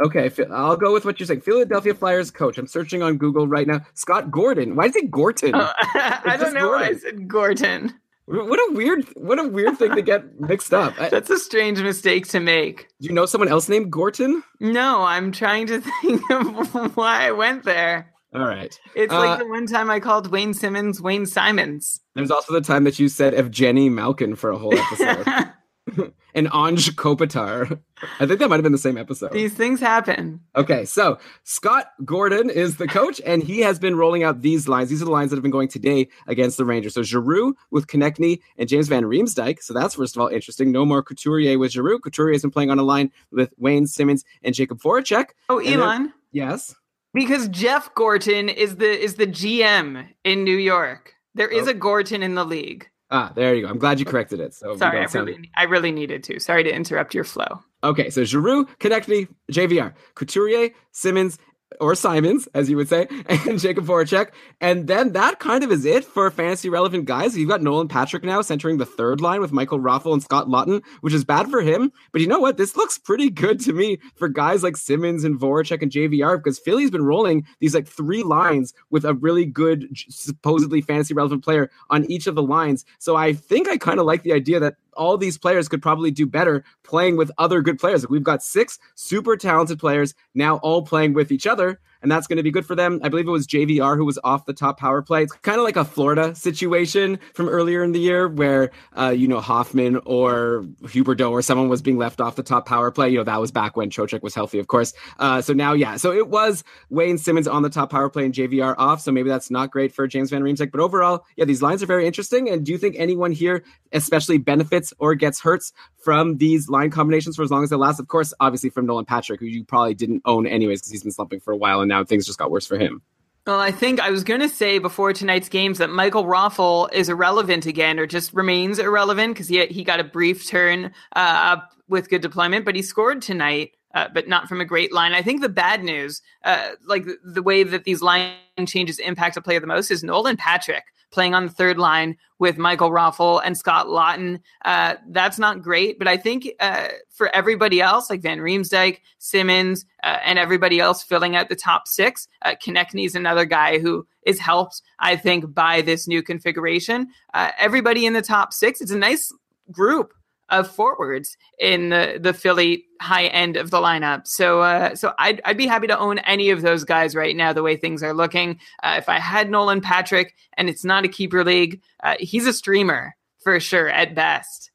Okay, 0.06 0.32
I'll 0.52 0.76
go 0.78 0.94
with 0.94 1.06
what 1.06 1.20
you're 1.20 1.28
saying. 1.28 1.42
Philadelphia 1.42 1.94
Flyers 1.94 2.32
coach. 2.32 2.58
I'm 2.58 2.68
searching 2.68 3.04
on 3.04 3.18
Google 3.18 3.48
right 3.48 3.68
now. 3.68 3.82
Scott 3.94 4.32
Gordon. 4.32 4.76
Why 4.76 4.86
is 4.86 4.96
it 4.96 5.12
Gorton? 5.12 5.54
Oh, 5.56 5.72
I 5.94 6.38
don't 6.40 6.54
know 6.54 6.70
why 6.70 6.76
I 6.76 6.80
Gordon. 6.94 7.00
said 7.00 7.28
Gorton. 7.28 7.94
What 8.26 8.58
a 8.58 8.74
weird, 8.74 9.06
what 9.16 9.38
a 9.38 9.48
weird 9.48 9.78
thing 9.78 9.96
to 9.96 10.02
get 10.02 10.40
mixed 10.40 10.74
up. 10.74 10.96
That's 10.96 11.30
a 11.30 11.38
strange 11.38 11.82
mistake 11.82 12.26
to 12.30 12.40
make. 12.40 12.88
Do 13.02 13.10
you 13.10 13.14
know 13.14 13.26
someone 13.26 13.50
else 13.50 13.68
named 13.68 13.92
Gorton? 13.92 14.42
No, 14.62 15.02
I'm 15.04 15.32
trying 15.34 15.68
to 15.68 15.82
think 16.02 16.22
of 16.32 16.96
why 16.96 17.28
I 17.28 17.32
went 17.32 17.64
there. 17.66 18.14
All 18.34 18.48
right. 18.48 18.74
It's 18.96 19.14
Uh, 19.14 19.20
like 19.20 19.40
the 19.40 19.48
one 19.48 19.68
time 19.68 19.90
I 19.92 20.00
called 20.00 20.32
Wayne 20.32 20.54
Simmons 20.54 21.02
Wayne 21.02 21.26
Simons. 21.26 22.00
There's 22.16 22.32
also 22.32 22.54
the 22.54 22.62
time 22.62 22.86
that 22.86 22.98
you 22.98 23.10
said 23.10 23.34
Evgeny 23.34 23.92
Malkin 23.92 24.36
for 24.36 24.52
a 24.52 24.58
whole 24.58 24.74
episode. 24.76 25.28
and 26.34 26.48
Anj 26.50 26.92
Kopitar. 26.96 27.80
I 28.20 28.26
think 28.26 28.40
that 28.40 28.50
might 28.50 28.56
have 28.56 28.64
been 28.64 28.72
the 28.72 28.78
same 28.78 28.98
episode. 28.98 29.32
These 29.34 29.54
things 29.54 29.80
happen. 29.80 30.40
Okay, 30.56 30.86
so 30.86 31.18
Scott 31.44 31.88
Gordon 32.06 32.50
is 32.50 32.78
the 32.78 32.88
coach, 32.88 33.22
and 33.26 33.44
he 33.44 33.60
has 33.60 33.80
been 33.80 33.96
rolling 33.96 34.24
out 34.24 34.42
these 34.42 34.68
lines. 34.68 34.90
These 34.90 35.02
are 35.02 35.06
the 35.06 35.12
lines 35.12 35.30
that 35.32 35.36
have 35.36 35.44
been 35.44 35.52
going 35.52 35.68
today 35.68 36.08
against 36.28 36.58
the 36.58 36.66
Rangers. 36.66 36.94
So 36.94 37.04
Giroux 37.04 37.56
with 37.72 37.88
Konecny 37.88 38.40
and 38.58 38.70
James 38.70 38.88
Van 38.88 39.04
Riemsdyk. 39.04 39.62
So 39.62 39.74
that's 39.74 39.96
first 39.96 40.16
of 40.16 40.22
all 40.22 40.28
interesting. 40.30 40.72
No 40.72 40.86
more 40.86 41.04
Couturier 41.04 41.58
with 41.60 41.72
Giroux. 41.72 42.00
Couturier 42.00 42.34
has 42.34 42.42
been 42.42 42.52
playing 42.52 42.72
on 42.72 42.80
a 42.80 42.84
line 42.84 43.12
with 43.32 43.54
Wayne 43.58 43.88
Simmonds 43.88 44.24
and 44.42 44.56
Jakub 44.56 44.80
Voracek. 44.82 45.28
Oh, 45.50 45.60
Elon, 45.60 46.14
Yes. 46.32 46.74
because 47.14 47.48
Jeff 47.50 47.94
Gorton 47.94 48.48
is 48.50 48.78
the 48.78 48.90
is 49.04 49.16
the 49.16 49.28
GM 49.28 50.08
in 50.24 50.44
New 50.44 50.58
York. 50.58 51.14
There 51.36 51.50
is 51.50 51.68
Oh. 51.68 51.72
a 51.72 51.74
Gorton 51.74 52.24
in 52.24 52.36
the 52.36 52.46
league. 52.46 52.90
Ah, 53.14 53.32
there 53.36 53.54
you 53.54 53.62
go. 53.62 53.68
I'm 53.68 53.78
glad 53.78 54.00
you 54.00 54.06
corrected 54.06 54.40
it. 54.40 54.56
So 54.56 54.76
Sorry, 54.76 55.00
I 55.00 55.04
really, 55.04 55.52
I 55.56 55.64
really 55.66 55.92
needed 55.92 56.24
to. 56.24 56.40
Sorry 56.40 56.64
to 56.64 56.74
interrupt 56.74 57.14
your 57.14 57.24
flow. 57.24 57.62
Okay, 57.84 58.10
so 58.10 58.24
Giroux, 58.24 58.66
Konecny, 58.80 59.28
JVR, 59.52 59.94
Couturier, 60.16 60.72
Simmonds, 60.92 61.38
or 61.80 61.96
Simons, 61.96 62.48
as 62.54 62.70
you 62.70 62.78
would 62.78 62.90
say, 62.90 63.02
and 63.10 63.60
Jakub 63.60 63.86
Voracek. 63.86 64.32
And 64.62 64.88
then 64.88 65.14
that 65.14 65.40
kind 65.40 65.64
of 65.64 65.72
is 65.72 65.86
it 65.86 66.04
for 66.06 66.30
fantasy 66.32 66.70
relevant 66.70 67.06
guys. 67.06 67.38
You've 67.38 67.50
got 67.50 67.62
Nolan 67.62 67.88
Patrick 67.88 68.24
now 68.24 68.42
centering 68.42 68.78
the 68.78 68.86
third 68.86 69.22
line 69.22 69.42
with 69.42 69.52
Michael 69.52 69.80
Raffl 69.80 70.14
and 70.14 70.24
Scott 70.24 70.48
Laughton, 70.48 70.82
which 71.02 71.14
is 71.14 71.24
bad 71.24 71.50
for 71.50 71.62
him. 71.62 71.92
But 72.12 72.22
you 72.22 72.28
know 72.28 72.40
what? 72.40 72.58
This 72.58 72.76
looks 72.76 72.98
pretty 72.98 73.30
good 73.30 73.60
to 73.62 73.74
me 73.74 74.00
for 74.16 74.28
guys 74.28 74.64
like 74.64 74.78
Simmonds 74.78 75.24
and 75.24 75.40
Voracek 75.40 75.82
and 75.82 75.92
JVR 75.92 76.38
because 76.38 76.60
Philly's 76.60 76.92
been 76.92 77.06
rolling 77.06 77.46
these 77.60 77.74
like 77.74 77.88
three 77.88 78.24
lines 78.24 78.74
with 78.90 79.06
a 79.06 79.14
really 79.14 79.46
good, 79.46 79.88
supposedly 79.96 80.82
fantasy 80.82 81.14
relevant 81.14 81.44
player 81.44 81.70
on 81.90 82.10
each 82.10 82.28
of 82.28 82.36
the 82.36 82.44
lines. 82.44 82.86
So 83.00 83.16
I 83.16 83.34
think 83.34 83.68
I 83.68 83.78
kind 83.78 84.00
of 84.00 84.06
like 84.06 84.24
the 84.24 84.34
idea 84.34 84.60
that 84.60 84.76
all 84.96 85.18
these 85.18 85.38
players 85.38 85.68
could 85.68 85.82
probably 85.82 86.12
do 86.12 86.26
better 86.26 86.64
playing 86.84 87.18
with 87.18 87.32
other 87.38 87.62
good 87.62 87.80
players. 87.80 88.04
Like 88.04 88.10
we've 88.10 88.24
got 88.24 88.44
six 88.44 88.80
super 88.96 89.38
talented 89.38 89.80
players 89.80 90.14
now 90.34 90.58
all 90.58 90.82
playing 90.82 91.14
with 91.14 91.32
each 91.32 91.48
other, 91.48 91.80
and 92.04 92.12
that's 92.12 92.28
going 92.28 92.38
to 92.38 92.44
be 92.44 92.52
good 92.52 92.66
for 92.66 92.76
them. 92.76 93.00
I 93.02 93.10
believe 93.10 93.28
it 93.28 93.32
was 93.32 93.48
JVR 93.48 93.96
who 93.96 94.06
was 94.06 94.20
off 94.24 94.46
the 94.46 94.54
top 94.54 94.78
power 94.78 95.02
play. 95.02 95.24
It's 95.24 95.32
kind 95.38 95.58
of 95.58 95.64
like 95.64 95.78
a 95.78 95.86
Florida 95.86 96.36
situation 96.36 97.18
from 97.34 97.48
earlier 97.48 97.82
in 97.82 97.94
the 97.94 98.00
year 98.00 98.28
where, 98.28 98.72
uh, 98.98 99.10
you 99.10 99.28
know, 99.28 99.40
Hoffman 99.40 100.00
or 100.06 100.66
Huberdeau 100.84 101.32
or 101.32 101.42
someone 101.42 101.70
was 101.70 101.82
being 101.82 101.98
left 101.98 102.20
off 102.20 102.36
the 102.36 102.44
top 102.44 102.68
power 102.68 102.92
play. 102.92 103.10
You 103.10 103.20
know, 103.20 103.24
that 103.24 103.40
was 103.40 103.52
back 103.52 103.78
when 103.78 103.90
Trocheck 103.90 104.22
was 104.22 104.36
healthy, 104.36 104.60
of 104.60 104.68
course. 104.68 104.94
Uh, 105.18 105.42
so 105.42 105.54
now, 105.54 105.74
yeah, 105.74 105.96
so 105.96 106.12
it 106.12 106.28
was 106.28 106.64
Wayne 106.90 107.18
Simmonds 107.18 107.48
on 107.48 107.64
the 107.64 107.70
top 107.70 107.90
power 107.90 108.10
play 108.10 108.26
and 108.26 108.34
JVR 108.34 108.76
off. 108.78 109.02
So 109.02 109.12
maybe 109.12 109.30
that's 109.30 109.50
not 109.50 109.72
great 109.72 109.94
for 109.94 110.06
James 110.06 110.30
Van 110.30 110.44
Riemsdyk. 110.44 110.72
But 110.72 110.82
overall, 110.82 111.26
yeah, 111.38 111.46
these 111.46 111.62
lines 111.62 111.82
are 111.82 111.88
very 111.88 112.06
interesting. 112.06 112.50
And 112.50 112.66
do 112.66 112.74
you 112.74 112.78
think 112.78 112.98
anyone 113.00 113.32
here 113.32 113.64
especially 113.94 114.38
benefits 114.38 114.94
or 114.98 115.16
gets 115.16 115.40
hurts 115.40 115.72
from 115.96 116.38
these 116.38 116.68
line 116.68 116.92
combinations 116.92 117.38
for 117.38 117.44
as 117.44 117.52
long 117.52 117.64
as 117.64 117.70
they 117.70 117.78
last? 117.78 118.00
Of 118.02 118.10
course, 118.10 118.34
obviously 118.42 118.70
from 118.70 118.86
Nolan 118.86 119.06
Patrick, 119.06 119.40
who 119.40 119.46
you 119.46 119.64
probably 119.64 119.94
didn't 119.94 120.22
own 120.26 120.46
anyways 120.46 120.82
because 120.82 120.92
he's 120.92 121.04
been 121.04 121.12
slumping 121.12 121.40
for 121.40 121.54
a 121.54 121.58
while 121.58 121.80
and 121.80 121.93
now 121.94 122.04
things 122.04 122.26
just 122.26 122.40
got 122.40 122.52
worse 122.52 122.66
for 122.66 122.78
him. 122.78 123.02
Well, 123.46 123.60
I 123.60 123.72
think 123.72 124.00
I 124.00 124.10
was 124.10 124.24
going 124.24 124.40
to 124.40 124.48
say 124.48 124.80
before 124.80 125.12
tonight's 125.12 125.50
games 125.50 125.78
that 125.78 125.90
Michael 125.90 126.24
Raffl 126.24 126.92
is 126.94 127.10
irrelevant 127.10 127.66
again, 127.66 128.00
or 128.00 128.08
just 128.08 128.34
remains 128.34 128.80
irrelevant 128.80 129.34
because 129.34 129.50
he 129.50 129.66
he 129.66 129.84
got 129.84 130.00
a 130.00 130.04
brief 130.04 130.48
turn 130.48 130.86
uh, 131.16 131.54
up 131.54 131.72
with 131.90 132.10
good 132.10 132.22
deployment, 132.22 132.64
but 132.64 132.76
he 132.76 132.82
scored 132.82 133.22
tonight, 133.22 133.72
uh, 133.94 134.08
but 134.14 134.30
not 134.30 134.48
from 134.48 134.62
a 134.62 134.66
great 134.66 134.94
line. 134.94 135.12
I 135.12 135.22
think 135.22 135.42
the 135.42 135.50
bad 135.50 135.84
news, 135.84 136.22
uh, 136.46 136.70
like 136.88 137.04
the, 137.04 137.18
the 137.24 137.44
way 137.44 137.64
that 137.64 137.84
these 137.84 138.02
line 138.02 138.34
changes 138.66 138.98
impact 138.98 139.36
a 139.36 139.42
player 139.42 139.60
the 139.60 139.68
most, 139.68 139.92
is 139.92 140.04
Nolan 140.04 140.38
Patrick 140.38 140.86
playing 141.14 141.36
on 141.36 141.46
the 141.46 141.52
third 141.52 141.78
line 141.78 142.18
with 142.40 142.58
Michael 142.58 142.90
Raffl 142.90 143.42
and 143.46 143.56
Scott 143.56 143.88
Laughton. 143.88 144.42
Uh, 144.66 144.96
that's 145.10 145.38
not 145.38 145.62
great, 145.62 146.00
but 146.00 146.08
I 146.08 146.18
think 146.18 146.50
uh, 146.60 146.88
for 147.10 147.34
everybody 147.34 147.80
else, 147.80 148.10
like 148.10 148.22
Van 148.22 148.40
Riemsdyk, 148.40 149.00
Simmonds, 149.20 149.86
uh, 150.04 150.18
and 150.26 150.40
everybody 150.40 150.80
else 150.80 151.04
filling 151.04 151.36
out 151.36 151.50
the 151.50 151.56
top 151.56 151.88
six, 151.88 152.28
uh, 152.42 152.56
is 152.96 153.16
another 153.16 153.46
guy 153.46 153.80
who 153.80 154.06
is 154.26 154.40
helped, 154.40 154.82
I 155.00 155.16
think, 155.16 155.54
by 155.54 155.82
this 155.82 156.08
new 156.08 156.24
configuration. 156.24 157.08
Uh, 157.34 157.52
everybody 157.58 158.06
in 158.06 158.14
the 158.14 158.22
top 158.22 158.52
six, 158.52 158.82
it's 158.82 158.92
a 158.92 158.98
nice 158.98 159.32
group 159.72 160.14
of 160.50 160.70
forwards 160.70 161.38
in 161.60 161.90
the, 161.90 162.20
the 162.22 162.34
Philly 162.34 162.86
high 163.02 163.28
end 163.28 163.58
of 163.58 163.72
the 163.72 163.78
lineup. 163.78 164.28
So 164.28 164.62
uh, 164.62 164.96
so 164.96 165.14
I'd, 165.18 165.42
I'd 165.46 165.58
be 165.58 165.68
happy 165.68 165.88
to 165.88 165.98
own 165.98 166.20
any 166.20 166.50
of 166.50 166.62
those 166.62 166.84
guys 166.84 167.16
right 167.16 167.36
now, 167.36 167.54
the 167.54 167.64
way 167.64 167.76
things 167.76 168.04
are 168.04 168.14
looking. 168.14 168.60
Uh, 168.84 168.96
if 168.98 169.10
I 169.10 169.20
had 169.20 169.50
Nolan 169.50 169.82
Patrick 169.82 170.36
and 170.58 170.70
it's 170.70 170.86
not 170.86 171.06
a 171.06 171.10
keeper 171.10 171.44
league, 171.44 171.82
uh, 172.04 172.16
he's 172.20 172.48
a 172.48 172.54
streamer 172.54 173.16
for 173.44 173.60
sure 173.60 173.90
at 173.90 174.16
best. 174.16 174.72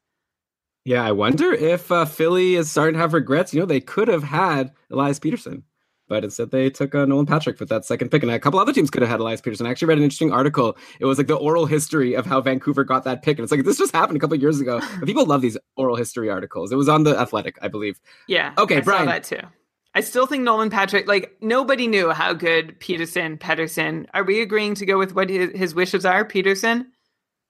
Yeah, 0.85 1.05
I 1.05 1.11
wonder 1.11 1.53
if 1.53 1.91
uh, 1.91 2.05
Philly 2.05 2.55
is 2.55 2.71
starting 2.71 2.93
to 2.93 2.99
have 2.99 3.13
regrets. 3.13 3.53
You 3.53 3.59
know, 3.59 3.65
they 3.65 3.81
could 3.81 4.07
have 4.07 4.23
had 4.23 4.71
Elias 4.91 5.19
Pettersson, 5.19 5.63
but 6.09 6.25
instead 6.25 6.51
they 6.51 6.69
took 6.69 6.93
uh, 6.93 7.05
Nolan 7.05 7.25
Patrick 7.25 7.59
with 7.59 7.69
that 7.69 7.85
second 7.85 8.09
pick. 8.09 8.23
And 8.23 8.31
a 8.31 8.39
couple 8.39 8.59
other 8.59 8.73
teams 8.73 8.89
could 8.89 9.01
have 9.01 9.09
had 9.09 9.21
Elias 9.21 9.39
Pettersson. 9.41 9.65
I 9.65 9.69
actually 9.69 9.87
read 9.87 9.99
an 9.99 10.03
interesting 10.03 10.33
article. 10.33 10.77
It 10.99 11.05
was 11.05 11.17
like 11.17 11.27
the 11.27 11.35
oral 11.35 11.65
history 11.65 12.15
of 12.15 12.25
how 12.25 12.41
Vancouver 12.41 12.83
got 12.83 13.05
that 13.05 13.21
pick. 13.21 13.37
And 13.37 13.43
it's 13.43 13.51
like, 13.51 13.63
this 13.63 13.77
just 13.77 13.95
happened 13.95 14.17
a 14.17 14.19
couple 14.19 14.35
of 14.35 14.41
years 14.41 14.59
ago. 14.59 14.81
But 14.99 15.05
people 15.05 15.25
love 15.25 15.41
these 15.41 15.57
oral 15.77 15.95
history 15.95 16.29
articles. 16.29 16.71
It 16.71 16.75
was 16.75 16.89
on 16.89 17.03
The 17.03 17.17
Athletic, 17.17 17.57
I 17.61 17.69
believe. 17.69 18.01
Yeah. 18.27 18.53
Okay, 18.57 18.77
I 18.77 18.81
Brian. 18.81 19.05
Saw 19.05 19.11
that 19.11 19.23
too. 19.23 19.47
I 19.95 20.01
still 20.01 20.27
think 20.27 20.43
Nolan 20.43 20.69
Patrick, 20.69 21.07
like 21.07 21.37
nobody 21.41 21.87
knew 21.87 22.11
how 22.11 22.33
good 22.33 22.79
Peterson, 22.79 23.37
Pedersen. 23.37 24.07
Are 24.13 24.23
we 24.23 24.41
agreeing 24.41 24.75
to 24.75 24.85
go 24.85 24.97
with 24.97 25.15
what 25.15 25.29
his, 25.29 25.51
his 25.57 25.75
wishes 25.75 26.05
are, 26.05 26.23
Peterson? 26.25 26.91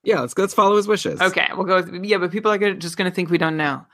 Yeah, 0.03 0.21
let's, 0.21 0.37
let's 0.37 0.53
follow 0.53 0.77
his 0.77 0.87
wishes. 0.87 1.19
Okay, 1.19 1.47
we'll 1.55 1.65
go 1.65 1.81
with 1.81 2.05
yeah, 2.05 2.17
but 2.17 2.31
people 2.31 2.51
are 2.51 2.57
gonna, 2.57 2.75
just 2.75 2.95
going 2.95 3.09
to 3.09 3.13
think 3.13 3.29
we 3.29 3.37
don't 3.37 3.57
know, 3.57 3.85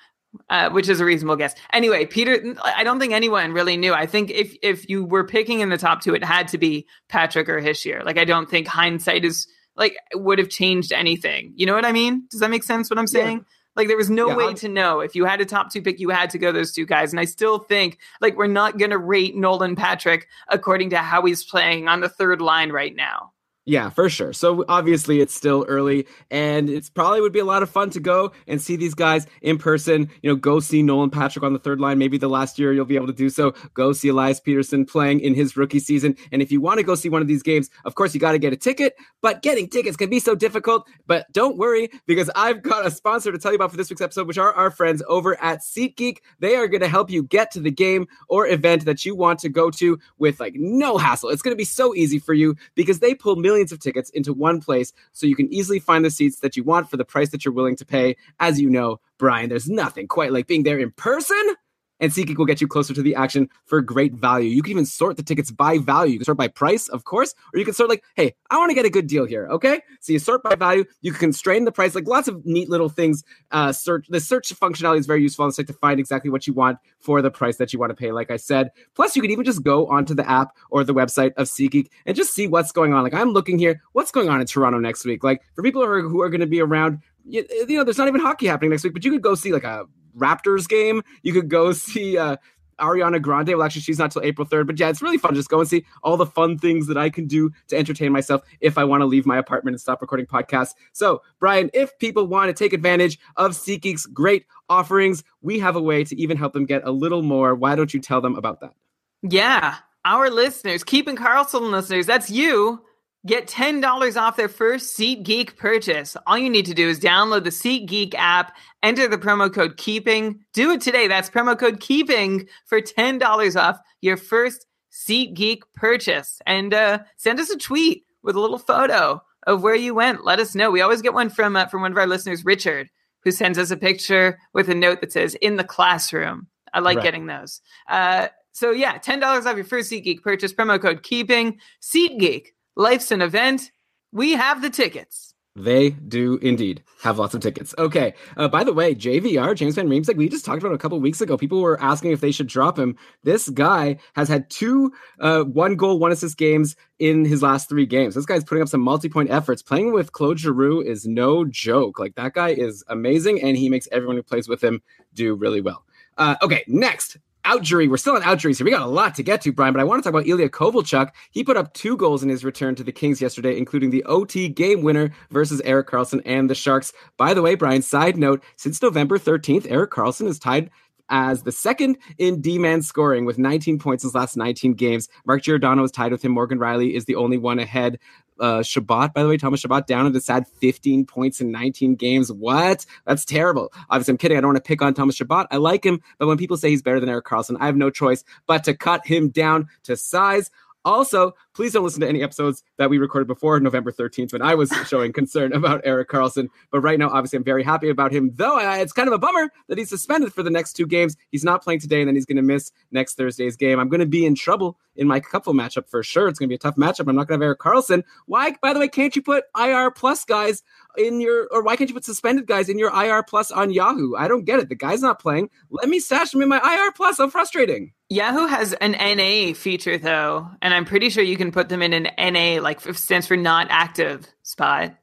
uh, 0.49 0.69
which 0.69 0.89
is 0.89 0.99
a 0.99 1.05
reasonable 1.05 1.35
guess. 1.35 1.55
Anyway, 1.73 2.05
Peter, 2.05 2.55
I 2.63 2.83
don't 2.83 2.99
think 2.99 3.13
anyone 3.13 3.51
really 3.53 3.77
knew. 3.77 3.93
I 3.93 4.05
think 4.05 4.31
if 4.31 4.55
if 4.61 4.89
you 4.89 5.03
were 5.03 5.25
picking 5.25 5.59
in 5.61 5.69
the 5.69 5.77
top 5.77 6.01
two, 6.01 6.13
it 6.15 6.23
had 6.23 6.47
to 6.49 6.57
be 6.57 6.87
Patrick 7.09 7.49
or 7.49 7.61
Hischier. 7.61 8.03
Like 8.03 8.17
I 8.17 8.25
don't 8.25 8.49
think 8.49 8.67
hindsight 8.67 9.25
is 9.25 9.47
like 9.75 9.97
would 10.13 10.39
have 10.39 10.49
changed 10.49 10.91
anything. 10.93 11.53
You 11.55 11.65
know 11.65 11.73
what 11.75 11.85
I 11.85 11.91
mean? 11.91 12.27
Does 12.31 12.39
that 12.39 12.49
make 12.49 12.63
sense? 12.63 12.89
What 12.89 12.99
I'm 12.99 13.07
saying? 13.07 13.45
Like 13.75 13.89
there 13.89 13.97
was 13.97 14.09
no 14.09 14.29
Yeah, 14.29 14.35
way 14.37 14.45
I'm- 14.45 14.55
to 14.55 14.69
know 14.69 15.01
if 15.01 15.15
you 15.15 15.25
had 15.25 15.41
a 15.41 15.45
top 15.45 15.69
two 15.71 15.81
pick, 15.81 15.99
you 15.99 16.09
had 16.09 16.29
to 16.29 16.37
go 16.37 16.53
those 16.53 16.71
two 16.71 16.85
guys. 16.85 17.11
And 17.11 17.19
I 17.19 17.25
still 17.25 17.59
think 17.59 17.97
like 18.21 18.37
we're 18.37 18.47
not 18.47 18.77
going 18.77 18.91
to 18.91 18.97
rate 18.97 19.35
Nolan 19.35 19.75
Patrick 19.75 20.27
according 20.47 20.91
to 20.91 20.97
how 20.97 21.23
he's 21.25 21.43
playing 21.43 21.89
on 21.89 21.99
the 21.99 22.07
third 22.07 22.39
line 22.41 22.71
right 22.71 22.95
now. 22.95 23.33
Yeah, 23.67 23.89
for 23.89 24.09
sure. 24.09 24.31
So 24.31 24.63
obviously 24.69 25.21
it's 25.21 25.33
still 25.33 25.65
early 25.67 26.05
and 26.29 26.69
it's 26.69 26.87
probably 26.87 27.19
would 27.19 27.33
be 27.33 27.39
a 27.39 27.45
lot 27.45 27.63
of 27.63 27.69
fun 27.69 27.89
to 27.91 27.99
go 27.99 28.31
and 28.47 28.61
see 28.61 28.75
these 28.75 28.93
guys 28.93 29.25
in 29.41 29.57
person. 29.57 30.07
You 30.21 30.29
know, 30.29 30.35
go 30.35 30.59
see 30.59 30.83
Nolan 30.83 31.09
Patrick 31.09 31.43
on 31.43 31.53
the 31.53 31.57
third 31.57 31.79
line. 31.79 31.97
Maybe 31.97 32.19
the 32.19 32.27
last 32.27 32.59
year 32.59 32.73
you'll 32.73 32.85
be 32.85 32.95
able 32.95 33.07
to 33.07 33.13
do 33.13 33.27
so. 33.27 33.55
Go 33.73 33.91
see 33.91 34.09
Elias 34.09 34.39
Pettersson 34.39 34.87
playing 34.87 35.21
in 35.21 35.33
his 35.33 35.57
rookie 35.57 35.79
season. 35.79 36.15
And 36.31 36.43
if 36.43 36.51
you 36.51 36.61
want 36.61 36.77
to 36.77 36.83
go 36.83 36.93
see 36.93 37.09
one 37.09 37.23
of 37.23 37.27
these 37.27 37.41
games, 37.41 37.71
of 37.85 37.95
course 37.95 38.13
you 38.13 38.19
got 38.19 38.33
to 38.33 38.37
get 38.37 38.53
a 38.53 38.55
ticket, 38.55 38.93
but 39.23 39.41
getting 39.41 39.67
tickets 39.67 39.97
can 39.97 40.11
be 40.11 40.19
so 40.19 40.35
difficult. 40.35 40.87
But 41.07 41.25
don't 41.33 41.57
worry 41.57 41.89
because 42.05 42.29
I've 42.35 42.61
got 42.61 42.85
a 42.85 42.91
sponsor 42.91 43.31
to 43.31 43.39
tell 43.39 43.51
you 43.51 43.55
about 43.55 43.71
for 43.71 43.77
this 43.77 43.89
week's 43.89 44.01
episode, 44.01 44.27
which 44.27 44.37
are 44.37 44.53
our 44.53 44.69
friends 44.69 45.01
over 45.07 45.41
at 45.41 45.61
SeatGeek. 45.61 46.17
They 46.37 46.55
are 46.55 46.67
going 46.67 46.81
to 46.81 46.87
help 46.87 47.09
you 47.09 47.23
get 47.23 47.49
to 47.53 47.61
the 47.61 47.71
game 47.71 48.05
or 48.29 48.45
event 48.45 48.85
that 48.85 49.05
you 49.05 49.15
want 49.15 49.39
to 49.39 49.49
go 49.49 49.71
to 49.71 49.97
with 50.19 50.39
like 50.39 50.53
no 50.55 50.99
hassle. 50.99 51.29
It's 51.29 51.41
going 51.41 51.55
to 51.55 51.57
be 51.57 51.63
so 51.65 51.95
easy 51.95 52.19
for 52.19 52.35
you 52.35 52.55
because 52.75 52.99
they 52.99 53.15
pull 53.15 53.35
millions 53.37 53.54
of 53.71 53.79
tickets 53.79 54.09
into 54.11 54.33
one 54.33 54.61
place 54.61 54.93
so 55.11 55.27
you 55.27 55.35
can 55.35 55.51
easily 55.53 55.79
find 55.79 56.03
the 56.03 56.09
seats 56.09 56.39
that 56.39 56.55
you 56.55 56.63
want 56.63 56.89
for 56.89 56.97
the 56.97 57.05
price 57.05 57.29
that 57.29 57.45
you're 57.45 57.53
willing 57.53 57.75
to 57.77 57.85
pay. 57.85 58.15
As 58.39 58.59
you 58.59 58.69
know, 58.69 58.99
Brian, 59.17 59.49
there's 59.49 59.69
nothing 59.69 60.07
quite 60.07 60.31
like 60.31 60.47
being 60.47 60.63
there 60.63 60.79
in 60.79 60.91
person. 60.91 61.55
And 61.99 62.11
SeatGeek 62.11 62.37
will 62.37 62.45
get 62.45 62.61
you 62.61 62.67
closer 62.67 62.93
to 62.93 63.01
the 63.01 63.15
action 63.15 63.49
for 63.65 63.81
great 63.81 64.13
value. 64.13 64.49
You 64.49 64.61
can 64.61 64.71
even 64.71 64.85
sort 64.85 65.17
the 65.17 65.23
tickets 65.23 65.51
by 65.51 65.77
value. 65.77 66.13
You 66.13 66.19
can 66.19 66.25
sort 66.25 66.37
by 66.37 66.47
price, 66.47 66.87
of 66.89 67.05
course, 67.05 67.33
or 67.53 67.59
you 67.59 67.65
can 67.65 67.73
sort 67.73 67.89
like, 67.89 68.03
hey, 68.15 68.35
I 68.49 68.57
want 68.57 68.69
to 68.69 68.75
get 68.75 68.85
a 68.85 68.89
good 68.89 69.07
deal 69.07 69.25
here. 69.25 69.47
Okay. 69.47 69.81
So 70.01 70.13
you 70.13 70.19
sort 70.19 70.43
by 70.43 70.55
value. 70.55 70.85
You 71.01 71.11
can 71.11 71.19
constrain 71.19 71.65
the 71.65 71.71
price, 71.71 71.95
like 71.95 72.07
lots 72.07 72.27
of 72.27 72.45
neat 72.45 72.69
little 72.69 72.89
things. 72.89 73.23
Uh, 73.51 73.71
search 73.71 74.07
the 74.09 74.19
search 74.19 74.53
functionality 74.53 74.99
is 74.99 75.05
very 75.05 75.21
useful 75.21 75.43
on 75.43 75.49
the 75.49 75.53
site 75.53 75.67
to 75.67 75.73
find 75.73 75.99
exactly 75.99 76.29
what 76.29 76.47
you 76.47 76.53
want 76.53 76.77
for 76.99 77.21
the 77.21 77.31
price 77.31 77.57
that 77.57 77.71
you 77.71 77.79
want 77.79 77.91
to 77.91 77.95
pay. 77.95 78.11
Like 78.11 78.31
I 78.31 78.37
said, 78.37 78.71
plus 78.95 79.15
you 79.15 79.21
can 79.21 79.31
even 79.31 79.45
just 79.45 79.63
go 79.63 79.87
onto 79.87 80.13
the 80.13 80.29
app 80.29 80.55
or 80.69 80.83
the 80.83 80.93
website 80.93 81.33
of 81.37 81.47
SeatGeek 81.47 81.87
and 82.05 82.15
just 82.15 82.33
see 82.33 82.47
what's 82.47 82.71
going 82.71 82.93
on. 82.93 83.03
Like 83.03 83.13
I'm 83.13 83.31
looking 83.31 83.57
here, 83.57 83.81
what's 83.93 84.11
going 84.11 84.29
on 84.29 84.41
in 84.41 84.47
Toronto 84.47 84.79
next 84.79 85.05
week? 85.05 85.23
Like 85.23 85.41
for 85.53 85.63
people 85.63 85.81
who 85.81 85.89
are, 85.89 86.01
who 86.01 86.21
are 86.21 86.29
going 86.29 86.41
to 86.41 86.47
be 86.47 86.61
around, 86.61 86.99
you, 87.25 87.45
you 87.67 87.77
know, 87.77 87.83
there's 87.83 87.97
not 87.97 88.07
even 88.07 88.21
hockey 88.21 88.47
happening 88.47 88.71
next 88.71 88.83
week, 88.83 88.93
but 88.93 89.03
you 89.03 89.11
could 89.11 89.21
go 89.21 89.35
see 89.35 89.51
like 89.51 89.63
a 89.63 89.85
Raptors 90.17 90.67
game. 90.67 91.03
You 91.23 91.33
could 91.33 91.49
go 91.49 91.71
see 91.73 92.17
uh, 92.17 92.37
Ariana 92.79 93.21
Grande. 93.21 93.49
Well, 93.49 93.63
actually, 93.63 93.81
she's 93.81 93.99
not 93.99 94.11
till 94.11 94.21
April 94.21 94.47
3rd. 94.47 94.67
But 94.67 94.79
yeah, 94.79 94.89
it's 94.89 95.01
really 95.01 95.17
fun. 95.17 95.35
Just 95.35 95.49
go 95.49 95.59
and 95.59 95.67
see 95.67 95.85
all 96.03 96.17
the 96.17 96.25
fun 96.25 96.57
things 96.57 96.87
that 96.87 96.97
I 96.97 97.09
can 97.09 97.27
do 97.27 97.51
to 97.67 97.77
entertain 97.77 98.11
myself 98.11 98.41
if 98.59 98.77
I 98.77 98.83
want 98.83 99.01
to 99.01 99.05
leave 99.05 99.25
my 99.25 99.37
apartment 99.37 99.73
and 99.73 99.81
stop 99.81 100.01
recording 100.01 100.25
podcasts. 100.25 100.73
So, 100.93 101.21
Brian, 101.39 101.69
if 101.73 101.97
people 101.99 102.27
want 102.27 102.49
to 102.49 102.53
take 102.53 102.73
advantage 102.73 103.19
of 103.37 103.51
SeatGeek's 103.51 104.05
great 104.05 104.45
offerings, 104.69 105.23
we 105.41 105.59
have 105.59 105.75
a 105.75 105.81
way 105.81 106.03
to 106.03 106.19
even 106.19 106.37
help 106.37 106.53
them 106.53 106.65
get 106.65 106.83
a 106.85 106.91
little 106.91 107.21
more. 107.21 107.55
Why 107.55 107.75
don't 107.75 107.93
you 107.93 107.99
tell 107.99 108.21
them 108.21 108.35
about 108.35 108.61
that? 108.61 108.73
Yeah, 109.21 109.75
our 110.03 110.29
listeners, 110.29 110.83
Keeping 110.83 111.15
Karlsson 111.15 111.71
listeners, 111.71 112.05
that's 112.05 112.29
you. 112.29 112.81
Get 113.25 113.47
$10 113.47 114.21
off 114.21 114.37
their 114.37 114.47
first 114.49 114.97
SeatGeek 114.97 115.57
purchase. 115.57 116.15
All 116.27 116.37
you 116.37 116.49
need 116.49 116.65
to 116.67 116.75
do 116.75 116.87
is 116.87 116.99
download 116.99 117.43
the 117.43 117.49
SeatGeek 117.49 118.13
app, 118.15 118.55
enter 118.83 119.07
the 119.07 119.17
promo 119.17 119.51
code 119.51 119.77
KEEPING. 119.77 120.39
Do 120.53 120.71
it 120.71 120.81
today. 120.81 121.07
That's 121.07 121.29
promo 121.29 121.57
code 121.57 121.79
KEEPING 121.79 122.47
for 122.65 122.81
$10 122.81 123.55
off 123.59 123.79
your 124.01 124.15
first 124.17 124.67
SeatGeek 124.91 125.61
purchase. 125.73 126.39
And 126.45 126.73
uh, 126.73 126.99
send 127.17 127.39
us 127.39 127.49
a 127.49 127.57
tweet 127.57 128.05
with 128.21 128.35
a 128.35 128.39
little 128.39 128.59
photo 128.59 129.21
of 129.47 129.63
where 129.63 129.75
you 129.75 129.95
went. 129.95 130.23
Let 130.23 130.39
us 130.39 130.53
know. 130.53 130.69
We 130.69 130.81
always 130.81 131.01
get 131.01 131.13
one 131.13 131.29
from 131.29 131.55
uh, 131.55 131.65
from 131.65 131.81
one 131.81 131.91
of 131.91 131.97
our 131.97 132.07
listeners, 132.07 132.45
Richard, 132.45 132.89
who 133.23 133.31
sends 133.31 133.57
us 133.57 133.71
a 133.71 133.77
picture 133.77 134.39
with 134.53 134.69
a 134.69 134.75
note 134.75 135.01
that 135.01 135.11
says 135.11 135.35
"in 135.35 135.55
the 135.57 135.63
classroom." 135.63 136.47
I 136.73 136.79
like 136.79 136.97
Right. 136.97 137.03
getting 137.03 137.27
those. 137.27 137.61
Uh, 137.89 138.27
so 138.53 138.71
yeah, 138.71 138.97
ten 138.97 139.19
dollars 139.19 139.45
off 139.45 139.55
your 139.55 139.65
first 139.65 139.91
SeatGeek 139.91 140.21
purchase. 140.21 140.53
Promo 140.53 140.81
code 140.81 141.03
Keeping 141.03 141.59
SeatGeek. 141.81 142.47
Life's 142.75 143.11
an 143.11 143.21
event. 143.21 143.71
We 144.11 144.33
have 144.33 144.61
the 144.61 144.69
tickets. 144.69 145.35
They 145.57 145.91
do 145.91 146.37
indeed 146.41 146.83
have 147.01 147.17
lots 147.17 147.33
of 147.33 147.39
tickets. 147.39 147.73
Okay. 147.77 148.13
Uh, 148.35 148.49
by 148.49 148.65
the 148.65 148.73
way, 148.73 148.93
JVR, 148.93 149.55
James 149.55 149.75
Van 149.75 149.87
Riemsdyk, 149.87 150.17
we 150.17 150.27
just 150.27 150.43
talked 150.43 150.61
about 150.61 150.73
a 150.73 150.77
couple 150.77 150.99
weeks 150.99 151.21
ago. 151.21 151.37
People 151.37 151.61
were 151.61 151.81
asking 151.81 152.11
if 152.11 152.19
they 152.19 152.33
should 152.33 152.47
drop 152.47 152.77
him. 152.77 152.97
This 153.23 153.47
guy 153.47 153.97
has 154.15 154.27
had 154.27 154.49
two 154.49 154.91
uh, 155.21 155.43
one 155.43 155.77
goal, 155.77 155.97
one 155.97 156.11
assist 156.11 156.37
games 156.37 156.75
in 156.99 157.23
his 157.23 157.41
last 157.41 157.69
three 157.69 157.85
games. 157.85 158.15
This 158.15 158.25
guy's 158.25 158.43
putting 158.43 158.63
up 158.63 158.67
some 158.67 158.81
multi-point 158.81 159.31
efforts. 159.31 159.61
Playing 159.61 159.93
with 159.93 160.11
Claude 160.11 160.39
Giroux 160.39 160.81
is 160.81 161.07
no 161.07 161.45
joke. 161.45 161.99
Like 161.99 162.15
that 162.15 162.33
guy 162.33 162.49
is 162.49 162.83
amazing, 162.89 163.41
and 163.41 163.55
he 163.55 163.69
makes 163.69 163.87
everyone 163.93 164.17
who 164.17 164.23
plays 164.23 164.49
with 164.49 164.61
him 164.61 164.81
do 165.13 165.35
really 165.35 165.61
well. 165.61 165.85
Uh, 166.17 166.35
okay, 166.41 166.65
next. 166.67 167.17
Outjury. 167.45 167.87
We're 167.87 167.97
still 167.97 168.15
on 168.15 168.23
outjuries 168.23 168.57
here. 168.57 168.65
We 168.65 168.71
got 168.71 168.81
a 168.81 168.87
lot 168.87 169.13
to 169.15 169.23
get 169.23 169.41
to, 169.41 169.51
Brian, 169.51 169.71
but 169.71 169.79
I 169.79 169.83
want 169.83 170.03
to 170.03 170.09
talk 170.09 170.17
about 170.17 170.27
Ilya 170.27 170.49
Kovalchuk. 170.49 171.11
He 171.29 171.43
put 171.43 171.57
up 171.57 171.73
two 171.73 171.95
goals 171.95 172.23
in 172.23 172.29
his 172.29 172.43
return 172.43 172.73
to 172.75 172.83
the 172.83 172.91
Kings 172.91 173.21
yesterday, 173.21 173.55
including 173.55 173.91
the 173.91 174.03
OT 174.05 174.49
game 174.49 174.81
winner 174.81 175.11
versus 175.29 175.61
Erik 175.61 175.87
Karlsson 175.87 176.21
and 176.25 176.49
the 176.49 176.55
Sharks. 176.55 176.91
By 177.17 177.35
the 177.35 177.43
way, 177.43 177.53
Brian, 177.53 177.83
side 177.83 178.17
note, 178.17 178.43
since 178.55 178.81
November 178.81 179.19
13th, 179.19 179.69
Erik 179.69 179.91
Karlsson 179.91 180.27
is 180.27 180.39
tied 180.39 180.71
as 181.09 181.43
the 181.43 181.51
second 181.51 181.97
in 182.17 182.41
D-man 182.41 182.81
scoring 182.81 183.25
with 183.25 183.37
19 183.37 183.77
points 183.77 184.03
in 184.03 184.07
his 184.07 184.15
last 184.15 184.37
19 184.37 184.73
games. 184.73 185.07
Mark 185.25 185.43
Giordano 185.43 185.83
is 185.83 185.91
tied 185.91 186.11
with 186.11 186.23
him. 186.23 186.31
Morgan 186.31 186.57
Rielly 186.57 186.93
is 186.93 187.05
the 187.05 187.15
only 187.15 187.37
one 187.37 187.59
ahead. 187.59 187.99
Uh, 188.39 188.61
Chabot, 188.61 189.13
by 189.13 189.23
the 189.23 189.29
way, 189.29 189.37
Thomas 189.37 189.61
Chabot 189.61 189.87
down 189.87 190.05
at 190.05 190.13
the 190.13 190.21
sad 190.21 190.47
15 190.47 191.05
points 191.05 191.41
in 191.41 191.51
19 191.51 191.95
games. 191.95 192.31
What? 192.31 192.85
That's 193.05 193.25
terrible. 193.25 193.71
Obviously, 193.89 194.13
I'm 194.13 194.17
kidding. 194.17 194.37
I 194.37 194.41
don't 194.41 194.49
want 194.53 194.63
to 194.63 194.67
pick 194.67 194.81
on 194.81 194.93
Thomas 194.93 195.15
Chabot. 195.15 195.47
I 195.51 195.57
like 195.57 195.85
him, 195.85 196.01
but 196.17 196.27
when 196.27 196.37
people 196.37 196.57
say 196.57 196.69
he's 196.69 196.81
better 196.81 196.99
than 196.99 197.09
Erik 197.09 197.25
Karlsson, 197.25 197.57
I 197.59 197.65
have 197.65 197.77
no 197.77 197.89
choice 197.89 198.23
but 198.47 198.63
to 198.65 198.73
cut 198.73 199.05
him 199.05 199.29
down 199.29 199.69
to 199.83 199.95
size. 199.95 200.51
Also, 200.85 201.33
please 201.55 201.73
don't 201.73 201.83
listen 201.83 202.01
to 202.01 202.07
any 202.07 202.21
episodes 202.21 202.63
that 202.77 202.89
we 202.89 202.99
recorded 202.99 203.27
before 203.27 203.59
November 203.59 203.91
13th 203.91 204.31
when 204.31 204.41
I 204.43 204.53
was 204.53 204.71
showing 204.87 205.11
concern 205.11 205.51
about 205.51 205.81
Erik 205.83 206.09
Karlsson. 206.09 206.47
But 206.71 206.81
right 206.81 206.99
now, 206.99 207.09
obviously, 207.09 207.37
I'm 207.37 207.43
very 207.43 207.63
happy 207.63 207.89
about 207.89 208.11
him, 208.11 208.31
though 208.35 208.57
I, 208.57 208.77
it's 208.77 208.93
kind 208.93 209.07
of 209.07 209.13
a 209.13 209.17
bummer 209.17 209.51
that 209.67 209.79
he's 209.79 209.89
suspended 209.89 210.31
for 210.31 210.43
the 210.43 210.51
next 210.51 210.73
two 210.73 210.85
games. 210.85 211.17
He's 211.31 211.43
not 211.43 211.63
playing 211.63 211.79
today, 211.79 212.01
and 212.01 212.07
then 212.07 212.15
he's 212.15 212.25
going 212.25 212.37
to 212.37 212.43
miss 212.43 212.71
next 212.91 213.15
Thursday's 213.15 213.55
game. 213.55 213.79
I'm 213.79 213.89
going 213.89 213.99
to 213.99 214.05
be 214.05 214.25
in 214.25 214.35
trouble 214.35 214.77
in 214.95 215.07
my 215.07 215.19
couple 215.19 215.53
matchup 215.53 215.89
for 215.89 216.03
sure. 216.03 216.27
It's 216.27 216.39
going 216.39 216.47
to 216.47 216.51
be 216.51 216.55
a 216.55 216.59
tough 216.59 216.75
matchup. 216.75 217.09
I'm 217.09 217.15
not 217.15 217.27
going 217.27 217.39
to 217.39 217.45
have 217.45 217.49
Erik 217.49 217.59
Karlsson. 217.59 218.03
Why, 218.27 218.55
by 218.61 218.73
the 218.73 218.79
way, 218.79 218.87
can't 218.87 219.15
you 219.15 219.21
put 219.21 219.45
IR 219.57 219.91
plus 219.91 220.23
guys 220.23 220.61
in 220.97 221.19
your, 221.19 221.47
or 221.51 221.63
why 221.63 221.75
can't 221.75 221.89
you 221.89 221.95
put 221.95 222.05
suspended 222.05 222.45
guys 222.45 222.69
in 222.69 222.77
your 222.77 222.93
IR 222.93 223.23
plus 223.23 223.49
on 223.51 223.73
Yahoo? 223.73 224.15
I 224.15 224.27
don't 224.27 224.45
get 224.45 224.59
it. 224.59 224.69
The 224.69 224.75
guy's 224.75 225.01
not 225.01 225.19
playing. 225.19 225.49
Let 225.71 225.89
me 225.89 225.99
stash 225.99 226.33
him 226.33 226.41
in 226.41 226.49
my 226.49 226.59
IR 226.59 226.91
plus. 226.91 227.19
I'm 227.19 227.31
frustrating. 227.31 227.91
Yahoo 228.09 228.45
has 228.45 228.73
an 228.73 228.91
NA 228.91 229.53
feature 229.53 229.97
though, 229.97 230.47
and 230.61 230.73
I'm 230.73 230.85
pretty 230.85 231.09
sure 231.09 231.23
you 231.23 231.37
can 231.37 231.51
put 231.51 231.69
them 231.69 231.81
in 231.81 231.93
an 231.93 232.09
NA, 232.17 232.61
like 232.61 232.79
stands 232.95 233.27
for 233.27 233.35
not 233.37 233.67
active 233.69 234.27
spot. 234.43 234.95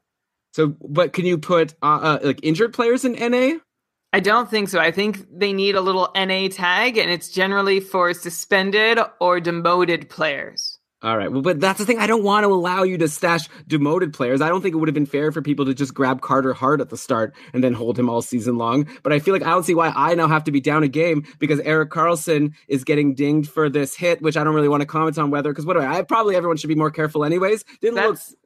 So, 0.53 0.75
but 0.87 1.13
can 1.13 1.25
you 1.25 1.37
put 1.37 1.73
uh, 1.81 1.85
uh, 1.85 2.19
like 2.23 2.39
injured 2.43 2.73
players 2.73 3.03
in 3.03 3.13
NA? 3.13 3.57
I 4.13 4.19
don't 4.19 4.49
think 4.49 4.69
so. 4.69 4.79
I 4.79 4.91
think 4.91 5.25
they 5.31 5.51
need 5.51 5.75
a 5.75 5.81
little 5.81 6.11
NA 6.15 6.47
tag, 6.47 6.97
and 6.97 7.09
it's 7.09 7.29
generally 7.29 7.79
for 7.79 8.13
suspended 8.13 8.99
or 9.19 9.39
demoted 9.39 10.07
players. 10.09 10.72
All 11.03 11.17
right. 11.17 11.31
Well, 11.31 11.41
but 11.41 11.59
that's 11.59 11.79
the 11.79 11.85
thing. 11.85 11.99
I 11.99 12.07
don't 12.07 12.23
want 12.23 12.45
to 12.45 12.47
allow 12.47 12.83
you 12.83 12.97
to 12.97 13.09
stash 13.09 13.49
demoted 13.67 14.13
players. 14.13 14.39
I 14.39 14.47
don't 14.47 14.61
think 14.61 14.73
it 14.73 14.77
would 14.77 14.87
have 14.87 14.95
been 14.95 15.05
fair 15.05 15.31
for 15.33 15.41
people 15.41 15.65
to 15.65 15.73
just 15.73 15.93
grab 15.93 16.21
Carter 16.21 16.53
Hart 16.53 16.79
at 16.79 16.89
the 16.89 16.97
start 16.97 17.35
and 17.51 17.61
then 17.61 17.73
hold 17.73 17.99
him 17.99 18.09
all 18.09 18.21
season 18.21 18.57
long. 18.57 18.87
But 19.03 19.11
I 19.11 19.19
feel 19.19 19.33
like 19.33 19.43
I 19.43 19.49
don't 19.49 19.63
see 19.63 19.75
why 19.75 19.91
I 19.93 20.15
now 20.15 20.29
have 20.29 20.45
to 20.45 20.51
be 20.51 20.61
down 20.61 20.81
a 20.81 20.87
game 20.87 21.25
because 21.39 21.59
Erik 21.59 21.89
Karlsson 21.89 22.53
is 22.69 22.85
getting 22.85 23.15
dinged 23.15 23.51
for 23.51 23.69
this 23.69 23.95
hit, 23.95 24.21
which 24.21 24.37
I 24.37 24.43
don't 24.45 24.55
really 24.55 24.69
want 24.69 24.81
to 24.81 24.87
comment 24.87 25.17
on 25.17 25.29
whether 25.29 25.51
because 25.51 25.65
what 25.65 25.73
do 25.73 25.81
I? 25.81 25.97
I 25.97 26.01
probably 26.03 26.37
everyone 26.37 26.55
should 26.55 26.69
be 26.69 26.75
more 26.75 26.91
careful 26.91 27.25
anyways. 27.25 27.65
Didn't 27.81 27.95
That's 27.95 28.29
look 28.29 28.39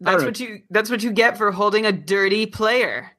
that's 0.00 0.24
what 0.24 0.40
you 0.40 0.62
that's 0.70 0.90
what 0.90 1.02
you 1.02 1.12
get 1.12 1.36
for 1.36 1.52
holding 1.52 1.86
a 1.86 1.92
dirty 1.92 2.46
player. 2.46 3.10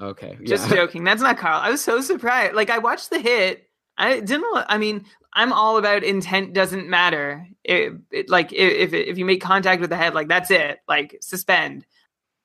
okay. 0.00 0.38
Just 0.44 0.68
yeah. 0.68 0.76
joking. 0.76 1.04
That's 1.04 1.22
not 1.22 1.38
Carl. 1.38 1.60
I 1.60 1.70
was 1.70 1.82
so 1.82 2.00
surprised. 2.00 2.54
Like 2.54 2.70
I 2.70 2.78
watched 2.78 3.10
the 3.10 3.18
hit. 3.18 3.67
I 3.98 4.20
didn't. 4.20 4.46
I 4.54 4.78
mean, 4.78 5.04
I'm 5.32 5.52
all 5.52 5.76
about 5.76 6.04
intent 6.04 6.54
doesn't 6.54 6.88
matter. 6.88 7.46
It, 7.64 7.92
it, 8.10 8.30
like 8.30 8.52
if 8.52 8.94
if 8.94 8.94
if 8.94 9.18
you 9.18 9.24
make 9.24 9.42
contact 9.42 9.80
with 9.80 9.90
the 9.90 9.96
head, 9.96 10.14
like 10.14 10.28
that's 10.28 10.50
it. 10.50 10.78
Like 10.88 11.18
suspend. 11.20 11.84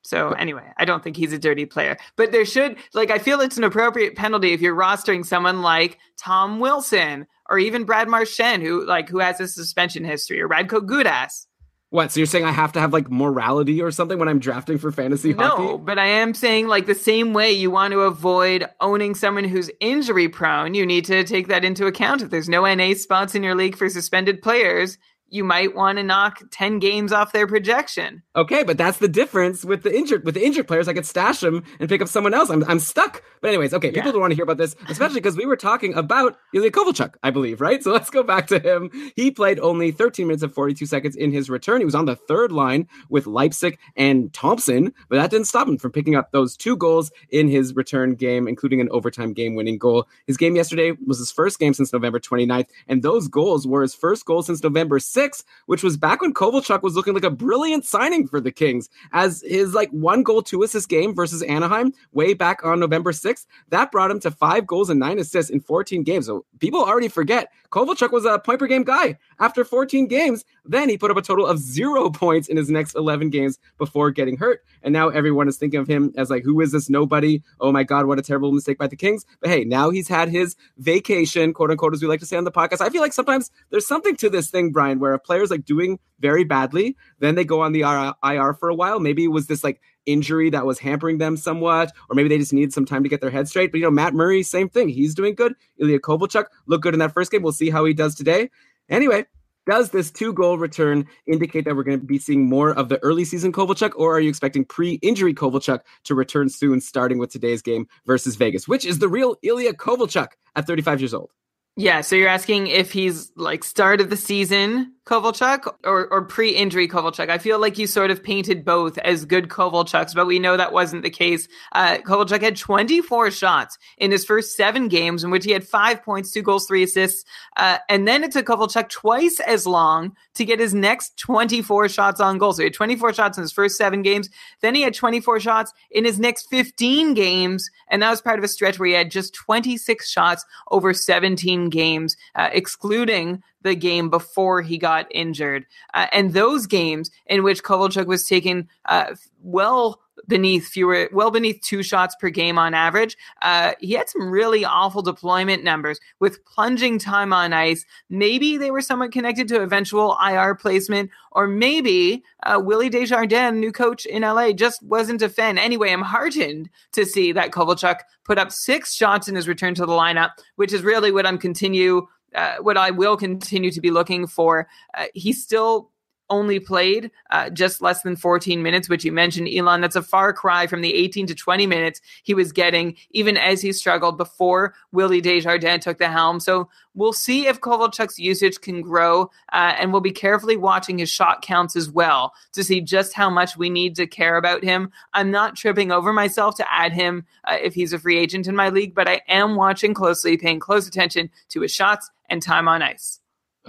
So 0.01 0.31
anyway, 0.31 0.69
I 0.77 0.83
don't 0.83 1.01
think 1.01 1.15
he's 1.15 1.31
a 1.31 1.39
dirty 1.39 1.65
player. 1.65 1.97
But 2.17 2.31
there 2.31 2.45
should 2.45 2.77
like 2.93 3.11
I 3.11 3.19
feel 3.19 3.39
it's 3.39 3.57
an 3.57 3.63
appropriate 3.63 4.15
penalty 4.15 4.51
if 4.51 4.61
you're 4.61 4.75
rostering 4.75 5.25
someone 5.25 5.61
like 5.61 5.97
Tom 6.17 6.59
Wilson 6.59 7.25
or 7.49 7.57
even 7.57 7.85
Brad 7.85 8.09
Marchand, 8.09 8.63
who 8.63 8.85
like 8.85 9.07
who 9.07 9.19
has 9.19 9.39
a 9.39 9.47
suspension 9.47 10.03
history, 10.03 10.41
or 10.41 10.49
Radko 10.49 10.81
Gudas. 10.81 11.45
What? 11.93 12.11
So 12.11 12.21
you're 12.21 12.25
saying 12.25 12.43
I 12.43 12.51
have 12.51 12.71
to 12.71 12.79
have 12.79 12.91
like 12.91 13.11
morality 13.11 13.79
or 13.79 13.91
something 13.91 14.17
when 14.17 14.27
I'm 14.27 14.39
drafting 14.39 14.79
for 14.79 14.91
fantasy 14.91 15.31
No, 15.31 15.43
hockey? 15.43 15.61
No, 15.61 15.77
but 15.77 15.99
I 15.99 16.07
am 16.07 16.33
saying 16.33 16.67
like 16.67 16.87
the 16.87 16.95
same 16.95 17.33
way 17.33 17.51
you 17.51 17.69
want 17.69 17.91
to 17.91 17.99
avoid 17.99 18.67
owning 18.81 19.13
someone 19.13 19.43
who's 19.43 19.69
injury 19.79 20.27
prone, 20.27 20.73
you 20.73 20.87
need 20.87 21.05
to 21.05 21.23
take 21.23 21.49
that 21.49 21.63
into 21.63 21.85
account. 21.85 22.23
If 22.23 22.31
there's 22.31 22.49
no 22.49 22.65
NA 22.65 22.95
spots 22.95 23.35
in 23.35 23.43
your 23.43 23.53
league 23.53 23.77
for 23.77 23.89
suspended 23.89 24.41
players, 24.41 24.97
you 25.33 25.43
might 25.43 25.75
want 25.75 25.97
to 25.97 26.03
knock 26.03 26.41
10 26.51 26.79
games 26.79 27.11
off 27.11 27.31
their 27.33 27.47
projection. 27.47 28.21
Okay, 28.35 28.63
but 28.63 28.77
that's 28.77 28.99
the 28.99 29.07
difference 29.07 29.65
with 29.65 29.81
the 29.83 29.95
injured 29.95 30.23
with 30.25 30.35
the 30.35 30.45
injured 30.45 30.67
players. 30.67 30.87
I 30.87 30.93
could 30.93 31.05
stash 31.05 31.39
them 31.39 31.63
and 31.79 31.89
pick 31.89 32.01
up 32.01 32.07
someone 32.07 32.33
else. 32.33 32.49
I'm 32.49 32.63
I'm 32.65 32.79
stuck. 32.79 33.23
But 33.41 33.47
anyways, 33.49 33.73
okay, 33.73 33.89
people 33.89 34.05
Yeah. 34.07 34.11
don't 34.13 34.21
want 34.21 34.31
to 34.31 34.35
hear 34.35 34.43
about 34.43 34.57
this, 34.57 34.75
especially 34.87 35.15
because 35.19 35.35
we 35.35 35.45
were 35.45 35.55
talking 35.57 35.93
about 35.95 36.37
Ilya 36.53 36.71
Kovalchuk, 36.71 37.15
I 37.23 37.31
believe, 37.31 37.59
right? 37.61 37.83
So 37.83 37.91
let's 37.91 38.09
go 38.09 38.23
back 38.23 38.47
to 38.47 38.59
him. 38.59 38.89
He 39.15 39.31
played 39.31 39.59
only 39.59 39.91
13 39.91 40.27
minutes 40.27 40.43
and 40.43 40.53
42 40.53 40.85
seconds 40.85 41.15
in 41.15 41.31
his 41.31 41.49
return. 41.49 41.79
He 41.81 41.85
was 41.85 41.95
on 41.95 42.05
the 42.05 42.15
third 42.15 42.51
line 42.51 42.87
with 43.09 43.25
Leipzig 43.27 43.77
and 43.95 44.31
Thompson, 44.33 44.93
but 45.09 45.17
that 45.17 45.29
didn't 45.31 45.47
stop 45.47 45.67
him 45.67 45.77
from 45.77 45.91
picking 45.91 46.15
up 46.15 46.31
those 46.31 46.55
two 46.55 46.77
goals 46.77 47.11
in 47.31 47.47
his 47.47 47.75
return 47.75 48.15
game, 48.15 48.47
including 48.47 48.79
an 48.81 48.87
overtime 48.91 49.33
game-winning 49.33 49.77
goal. 49.77 50.07
His 50.27 50.37
game 50.37 50.55
yesterday 50.55 50.93
was 51.05 51.17
his 51.17 51.31
first 51.31 51.59
game 51.59 51.73
since 51.73 51.91
November 51.91 52.19
29th, 52.19 52.67
and 52.87 53.01
those 53.03 53.27
goals 53.27 53.67
were 53.67 53.81
his 53.81 53.93
first 53.95 54.25
goal 54.25 54.41
since 54.43 54.63
November 54.63 54.99
6th, 54.99 55.22
which 55.65 55.83
was 55.83 55.97
back 55.97 56.21
when 56.21 56.33
Kovalchuk 56.33 56.81
was 56.81 56.95
looking 56.95 57.13
like 57.13 57.23
a 57.23 57.29
brilliant 57.29 57.85
signing 57.85 58.27
for 58.27 58.41
the 58.41 58.51
Kings 58.51 58.89
as 59.11 59.43
his 59.47 59.73
like 59.73 59.89
one 59.91 60.23
goal, 60.23 60.41
two 60.41 60.63
assist 60.63 60.89
game 60.89 61.15
versus 61.15 61.41
Anaheim 61.43 61.93
way 62.11 62.33
back 62.33 62.63
on 62.63 62.79
November 62.79 63.11
6th. 63.11 63.45
That 63.69 63.91
brought 63.91 64.11
him 64.11 64.19
to 64.21 64.31
five 64.31 64.67
goals 64.67 64.89
and 64.89 64.99
nine 64.99 65.19
assists 65.19 65.51
in 65.51 65.59
14 65.59 66.03
games. 66.03 66.25
So 66.25 66.45
people 66.59 66.83
already 66.83 67.07
forget 67.07 67.51
Kovalchuk 67.71 68.11
was 68.11 68.25
a 68.25 68.37
point 68.39 68.59
per 68.59 68.67
game 68.67 68.83
guy 68.83 69.17
after 69.39 69.63
14 69.63 70.07
games. 70.07 70.45
Then 70.65 70.89
he 70.89 70.97
put 70.97 71.11
up 71.11 71.17
a 71.17 71.21
total 71.21 71.45
of 71.45 71.59
zero 71.59 72.09
points 72.09 72.47
in 72.47 72.57
his 72.57 72.69
next 72.69 72.95
11 72.95 73.29
games 73.29 73.59
before 73.77 74.11
getting 74.11 74.37
hurt. 74.37 74.63
And 74.81 74.93
now 74.93 75.09
everyone 75.09 75.47
is 75.47 75.57
thinking 75.57 75.79
of 75.79 75.87
him 75.87 76.13
as 76.17 76.29
like, 76.29 76.43
who 76.43 76.61
is 76.61 76.71
this 76.71 76.89
nobody? 76.89 77.41
Oh 77.59 77.71
my 77.71 77.83
God, 77.83 78.05
what 78.05 78.19
a 78.19 78.21
terrible 78.21 78.51
mistake 78.51 78.77
by 78.77 78.87
the 78.87 78.95
Kings. 78.95 79.25
But 79.41 79.49
hey, 79.49 79.63
now 79.63 79.89
he's 79.89 80.07
had 80.07 80.29
his 80.29 80.55
vacation, 80.77 81.53
quote 81.53 81.71
unquote, 81.71 81.93
as 81.93 82.01
we 82.01 82.07
like 82.07 82.21
to 82.21 82.25
say 82.25 82.37
on 82.37 82.43
the 82.43 82.51
podcast. 82.51 82.81
I 82.81 82.89
feel 82.89 83.01
like 83.01 83.13
sometimes 83.13 83.51
there's 83.69 83.87
something 83.87 84.15
to 84.17 84.29
this 84.29 84.49
thing, 84.49 84.71
Brian, 84.71 84.99
where 84.99 85.13
a 85.13 85.19
player's 85.19 85.51
like 85.51 85.65
doing 85.65 85.99
very 86.19 86.45
badly, 86.45 86.95
then 87.19 87.35
they 87.35 87.43
go 87.43 87.59
on 87.61 87.73
the 87.73 87.81
IR 88.23 88.53
for 88.53 88.69
a 88.69 88.75
while. 88.75 88.99
Maybe 88.99 89.25
it 89.25 89.27
was 89.27 89.47
this 89.47 89.63
like 89.63 89.81
injury 90.05 90.49
that 90.49 90.65
was 90.65 90.79
hampering 90.79 91.17
them 91.17 91.35
somewhat, 91.35 91.91
or 92.09 92.15
maybe 92.15 92.29
they 92.29 92.37
just 92.37 92.53
needed 92.53 92.73
some 92.73 92.85
time 92.85 93.03
to 93.03 93.09
get 93.09 93.19
their 93.19 93.29
head 93.29 93.47
straight. 93.47 93.71
But 93.71 93.79
you 93.79 93.83
know, 93.83 93.91
Matt 93.91 94.13
Murray, 94.13 94.41
same 94.43 94.69
thing. 94.69 94.87
He's 94.87 95.13
doing 95.13 95.35
good. 95.35 95.53
Ilya 95.79 95.99
Kovalchuk 95.99 96.45
looked 96.65 96.83
good 96.83 96.93
in 96.93 96.99
that 97.01 97.13
first 97.13 97.31
game. 97.31 97.41
We'll 97.41 97.51
see 97.51 97.69
how 97.69 97.83
he 97.85 97.93
does 97.93 98.15
today. 98.15 98.49
Anyway, 98.89 99.25
Does 99.65 99.91
this 99.91 100.11
two 100.11 100.33
goal 100.33 100.57
return 100.57 101.05
indicate 101.25 101.65
that 101.65 101.75
we're 101.75 101.83
going 101.83 101.99
to 101.99 102.05
be 102.05 102.19
seeing 102.19 102.49
more 102.49 102.71
of 102.71 102.89
the 102.89 103.01
early 103.03 103.25
season 103.25 103.51
Kovalchuk, 103.53 103.93
or 103.95 104.15
are 104.15 104.19
you 104.19 104.29
expecting 104.29 104.65
pre 104.65 104.93
injury 104.95 105.33
Kovalchuk 105.33 105.79
to 106.03 106.15
return 106.15 106.49
soon, 106.49 106.81
starting 106.81 107.17
with 107.17 107.31
today's 107.31 107.61
game 107.61 107.87
versus 108.05 108.35
Vegas, 108.35 108.67
which 108.67 108.85
is 108.85 108.99
the 108.99 109.07
real 109.07 109.35
Ilya 109.41 109.73
Kovalchuk 109.73 110.29
at 110.55 110.67
35 110.67 111.01
years 111.01 111.13
old? 111.13 111.31
Yeah, 111.75 112.01
so 112.01 112.15
you're 112.15 112.29
asking 112.29 112.67
if 112.67 112.91
he's 112.91 113.31
like 113.35 113.63
start 113.63 113.99
of 113.99 114.09
the 114.09 114.17
season 114.17 114.93
Kovalchuk 115.05 115.73
or, 115.83 116.07
or 116.07 116.23
pre-injury 116.23 116.87
Kovalchuk. 116.87 117.29
I 117.29 117.37
feel 117.37 117.59
like 117.59 117.77
you 117.77 117.87
sort 117.87 118.09
of 118.09 118.23
painted 118.23 118.63
both 118.63 118.97
as 118.99 119.25
good 119.25 119.49
Kovalchuks, 119.49 120.15
but 120.15 120.27
we 120.27 120.39
know 120.39 120.55
that 120.55 120.71
wasn't 120.71 121.03
the 121.03 121.09
case. 121.09 121.47
Uh, 121.73 121.97
Kovalchuk 121.97 122.41
had 122.41 122.55
24 122.55 123.31
shots 123.31 123.77
in 123.97 124.11
his 124.11 124.23
first 124.23 124.55
seven 124.55 124.87
games 124.87 125.23
in 125.23 125.29
which 125.29 125.43
he 125.43 125.51
had 125.51 125.67
five 125.67 126.01
points, 126.03 126.31
two 126.31 126.41
goals, 126.41 126.65
three 126.67 126.83
assists. 126.83 127.25
Uh, 127.57 127.79
and 127.89 128.07
then 128.07 128.23
it 128.23 128.31
took 128.31 128.45
Kovalchuk 128.45 128.87
twice 128.89 129.41
as 129.41 129.67
long 129.67 130.15
to 130.35 130.45
get 130.45 130.59
his 130.59 130.73
next 130.73 131.17
24 131.17 131.89
shots 131.89 132.21
on 132.21 132.37
goal. 132.37 132.53
So 132.53 132.61
he 132.61 132.65
had 132.65 132.73
24 132.73 133.13
shots 133.13 133.37
in 133.37 133.41
his 133.41 133.51
first 133.51 133.77
seven 133.77 134.03
games. 134.03 134.29
Then 134.61 134.73
he 134.73 134.83
had 134.83 134.93
24 134.93 135.41
shots 135.41 135.73
in 135.91 136.05
his 136.05 136.17
next 136.17 136.49
15 136.49 137.13
games. 137.13 137.69
And 137.89 138.01
that 138.01 138.09
was 138.09 138.21
part 138.21 138.39
of 138.39 138.45
a 138.45 138.47
stretch 138.47 138.79
where 138.79 138.87
he 138.87 138.95
had 138.95 139.11
just 139.11 139.33
26 139.33 140.09
shots 140.09 140.45
over 140.71 140.93
17 140.93 141.69
games, 141.69 142.15
uh, 142.35 142.49
excluding 142.53 143.43
the 143.63 143.75
game 143.75 144.09
before 144.09 144.61
he 144.61 144.77
got 144.77 145.07
injured. 145.11 145.65
Uh, 145.93 146.07
and 146.11 146.33
those 146.33 146.67
games 146.67 147.09
in 147.25 147.43
which 147.43 147.63
Kovalchuk 147.63 148.05
was 148.05 148.27
taken 148.27 148.69
uh, 148.85 149.15
well 149.41 149.99
beneath 150.27 150.67
fewer, 150.67 151.09
well 151.11 151.31
beneath 151.31 151.61
two 151.61 151.83
shots 151.83 152.15
per 152.19 152.29
game 152.29 152.57
on 152.57 152.73
average, 152.73 153.17
uh, 153.41 153.73
he 153.79 153.93
had 153.93 154.09
some 154.09 154.29
really 154.29 154.63
awful 154.63 155.01
deployment 155.01 155.63
numbers 155.63 155.99
with 156.19 156.43
plunging 156.45 156.99
time 156.99 157.33
on 157.33 157.53
ice. 157.53 157.85
Maybe 158.09 158.57
they 158.57 158.71
were 158.71 158.81
somewhat 158.81 159.11
connected 159.11 159.47
to 159.49 159.61
eventual 159.61 160.17
IR 160.25 160.55
placement, 160.55 161.09
or 161.31 161.47
maybe 161.47 162.23
uh, 162.43 162.61
Willie 162.63 162.89
Desjardins, 162.89 163.59
new 163.59 163.71
coach 163.71 164.05
in 164.05 164.21
LA, 164.21 164.51
just 164.51 164.81
wasn't 164.83 165.21
a 165.21 165.29
fan. 165.29 165.57
Anyway, 165.57 165.91
I'm 165.91 166.01
heartened 166.01 166.69
to 166.93 167.05
see 167.05 167.31
that 167.31 167.51
Kovalchuk 167.51 167.99
put 168.23 168.37
up 168.37 168.51
six 168.51 168.93
shots 168.93 169.27
in 169.27 169.35
his 169.35 169.47
return 169.47 169.75
to 169.75 169.85
the 169.85 169.91
lineup, 169.91 170.31
which 170.55 170.73
is 170.73 170.83
really 170.83 171.11
what 171.11 171.25
I'm 171.25 171.37
continue 171.37 172.07
uh, 172.35 172.55
what 172.61 172.77
I 172.77 172.91
will 172.91 173.17
continue 173.17 173.71
to 173.71 173.81
be 173.81 173.91
looking 173.91 174.27
for. 174.27 174.67
Uh, 174.93 175.05
he 175.13 175.33
still 175.33 175.89
only 176.29 176.59
played 176.59 177.11
uh, 177.31 177.49
just 177.49 177.81
less 177.81 178.01
than 178.01 178.15
14 178.15 178.61
minutes, 178.63 178.89
which 178.89 179.03
you 179.03 179.11
mentioned, 179.11 179.49
Elon. 179.49 179.81
That's 179.81 179.95
a 179.95 180.01
far 180.01 180.33
cry 180.33 180.67
from 180.67 180.81
the 180.81 180.93
18 180.93 181.27
to 181.27 181.35
20 181.35 181.67
minutes 181.67 182.01
he 182.23 182.33
was 182.33 182.51
getting, 182.51 182.95
even 183.11 183.37
as 183.37 183.61
he 183.61 183.71
struggled 183.73 184.17
before 184.17 184.73
Willie 184.91 185.21
Desjardins 185.21 185.83
took 185.83 185.97
the 185.97 186.09
helm. 186.09 186.39
So 186.39 186.69
we'll 186.93 187.13
see 187.13 187.47
if 187.47 187.61
Kovalchuk's 187.61 188.19
usage 188.19 188.61
can 188.61 188.81
grow, 188.81 189.29
uh, 189.51 189.75
and 189.77 189.91
we'll 189.91 190.01
be 190.01 190.11
carefully 190.11 190.57
watching 190.57 190.97
his 190.97 191.09
shot 191.09 191.41
counts 191.41 191.75
as 191.75 191.89
well 191.89 192.33
to 192.53 192.63
see 192.63 192.81
just 192.81 193.13
how 193.13 193.29
much 193.29 193.57
we 193.57 193.69
need 193.69 193.95
to 193.95 194.07
care 194.07 194.37
about 194.37 194.63
him. 194.63 194.91
I'm 195.13 195.31
not 195.31 195.55
tripping 195.55 195.91
over 195.91 196.13
myself 196.13 196.55
to 196.55 196.73
add 196.73 196.93
him 196.93 197.25
uh, 197.45 197.57
if 197.61 197.73
he's 197.73 197.93
a 197.93 197.99
free 197.99 198.17
agent 198.17 198.47
in 198.47 198.55
my 198.55 198.69
league, 198.69 198.95
but 198.95 199.07
I 199.07 199.21
am 199.27 199.55
watching 199.55 199.93
closely, 199.93 200.37
paying 200.37 200.59
close 200.59 200.87
attention 200.87 201.29
to 201.49 201.61
his 201.61 201.73
shots 201.73 202.09
and 202.29 202.41
time 202.41 202.67
on 202.67 202.81
ice. 202.81 203.19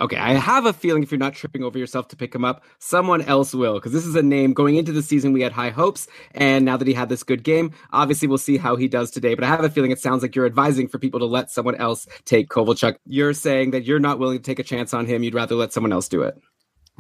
Okay, 0.01 0.17
I 0.17 0.33
have 0.33 0.67
a 0.67 0.73
feeling 0.73 1.05
if 1.05 1.13
you're 1.13 1.19
not 1.19 1.35
tripping 1.35 1.63
over 1.63 1.79
yourself 1.79 2.09
to 2.09 2.17
pick 2.17 2.35
him 2.35 2.45
up, 2.45 2.65
someone 2.81 3.23
else 3.23 3.55
will, 3.55 3.75
because 3.75 3.93
this 3.93 4.05
is 4.05 4.17
a 4.17 4.23
name 4.23 4.53
going 4.53 4.75
into 4.75 4.91
the 4.91 5.03
season 5.03 5.33
we 5.33 5.41
had 5.41 5.53
high 5.53 5.71
hopes, 5.71 6.09
and 6.33 6.65
now 6.65 6.77
that 6.77 6.89
he 6.89 6.95
had 6.95 7.09
this 7.09 7.23
good 7.23 7.45
game, 7.45 7.71
obviously 7.93 8.27
we'll 8.27 8.39
see 8.39 8.57
how 8.57 8.75
he 8.75 8.89
does 8.89 9.13
today. 9.13 9.37
But 9.37 9.45
I 9.45 9.47
have 9.47 9.63
a 9.63 9.71
feeling 9.71 9.93
it 9.93 10.01
sounds 10.01 10.23
like 10.23 10.35
you're 10.35 10.47
advising 10.47 10.89
for 10.89 10.99
people 10.99 11.21
to 11.21 11.27
let 11.27 11.49
someone 11.53 11.77
else 11.77 12.09
take 12.25 12.49
Kovalchuk. 12.49 12.97
You're 13.07 13.35
saying 13.35 13.71
that 13.71 13.85
you're 13.85 14.01
not 14.01 14.19
willing 14.19 14.39
to 14.39 14.43
take 14.43 14.59
a 14.59 14.65
chance 14.65 14.93
on 14.93 15.07
him; 15.07 15.23
you'd 15.23 15.35
rather 15.35 15.55
let 15.55 15.73
someone 15.73 15.93
else 15.93 16.09
do 16.09 16.23
it. 16.23 16.37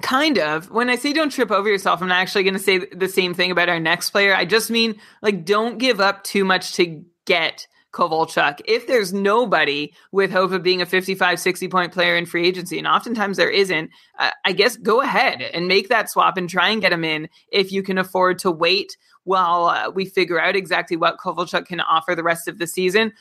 Kind 0.00 0.38
of. 0.38 0.70
When 0.70 0.88
I 0.88 0.94
say 0.94 1.12
don't 1.12 1.30
trip 1.30 1.50
over 1.50 1.68
yourself, 1.68 2.00
I'm 2.00 2.08
not 2.08 2.18
actually 2.18 2.44
going 2.44 2.54
to 2.54 2.60
say 2.60 2.78
the 2.78 3.08
same 3.08 3.34
thing 3.34 3.50
about 3.50 3.68
our 3.68 3.80
next 3.80 4.10
player. 4.10 4.36
I 4.36 4.44
just 4.44 4.70
mean 4.70 5.00
like 5.20 5.44
don't 5.44 5.78
give 5.78 6.00
up 6.00 6.22
too 6.22 6.44
much 6.44 6.74
to 6.74 7.04
get 7.24 7.66
Kovalchuk. 7.94 8.60
If 8.66 8.86
there's 8.86 9.12
nobody 9.12 9.94
with 10.12 10.30
hope 10.30 10.52
of 10.52 10.62
being 10.62 10.82
a 10.82 10.86
55, 10.86 11.40
60 11.40 11.68
point 11.68 11.92
player 11.92 12.16
in 12.16 12.26
free 12.26 12.46
agency, 12.46 12.76
and 12.78 12.86
oftentimes 12.86 13.36
there 13.36 13.50
isn't, 13.50 13.90
uh, 14.18 14.30
I 14.44 14.52
guess 14.52 14.76
go 14.76 15.00
ahead 15.00 15.40
and 15.40 15.68
make 15.68 15.88
that 15.88 16.10
swap 16.10 16.36
and 16.36 16.50
try 16.50 16.68
and 16.68 16.82
get 16.82 16.92
him 16.92 17.04
in 17.04 17.28
if 17.48 17.72
you 17.72 17.82
can 17.82 17.96
afford 17.96 18.38
to 18.40 18.50
wait 18.50 18.96
while 19.24 19.66
uh, 19.66 19.90
we 19.90 20.04
figure 20.04 20.40
out 20.40 20.54
exactly 20.54 20.96
what 20.96 21.18
Kovalchuk 21.18 21.66
can 21.66 21.80
offer 21.80 22.14
the 22.14 22.22
rest 22.22 22.46
of 22.46 22.58
the 22.58 22.66
season. 22.66 23.12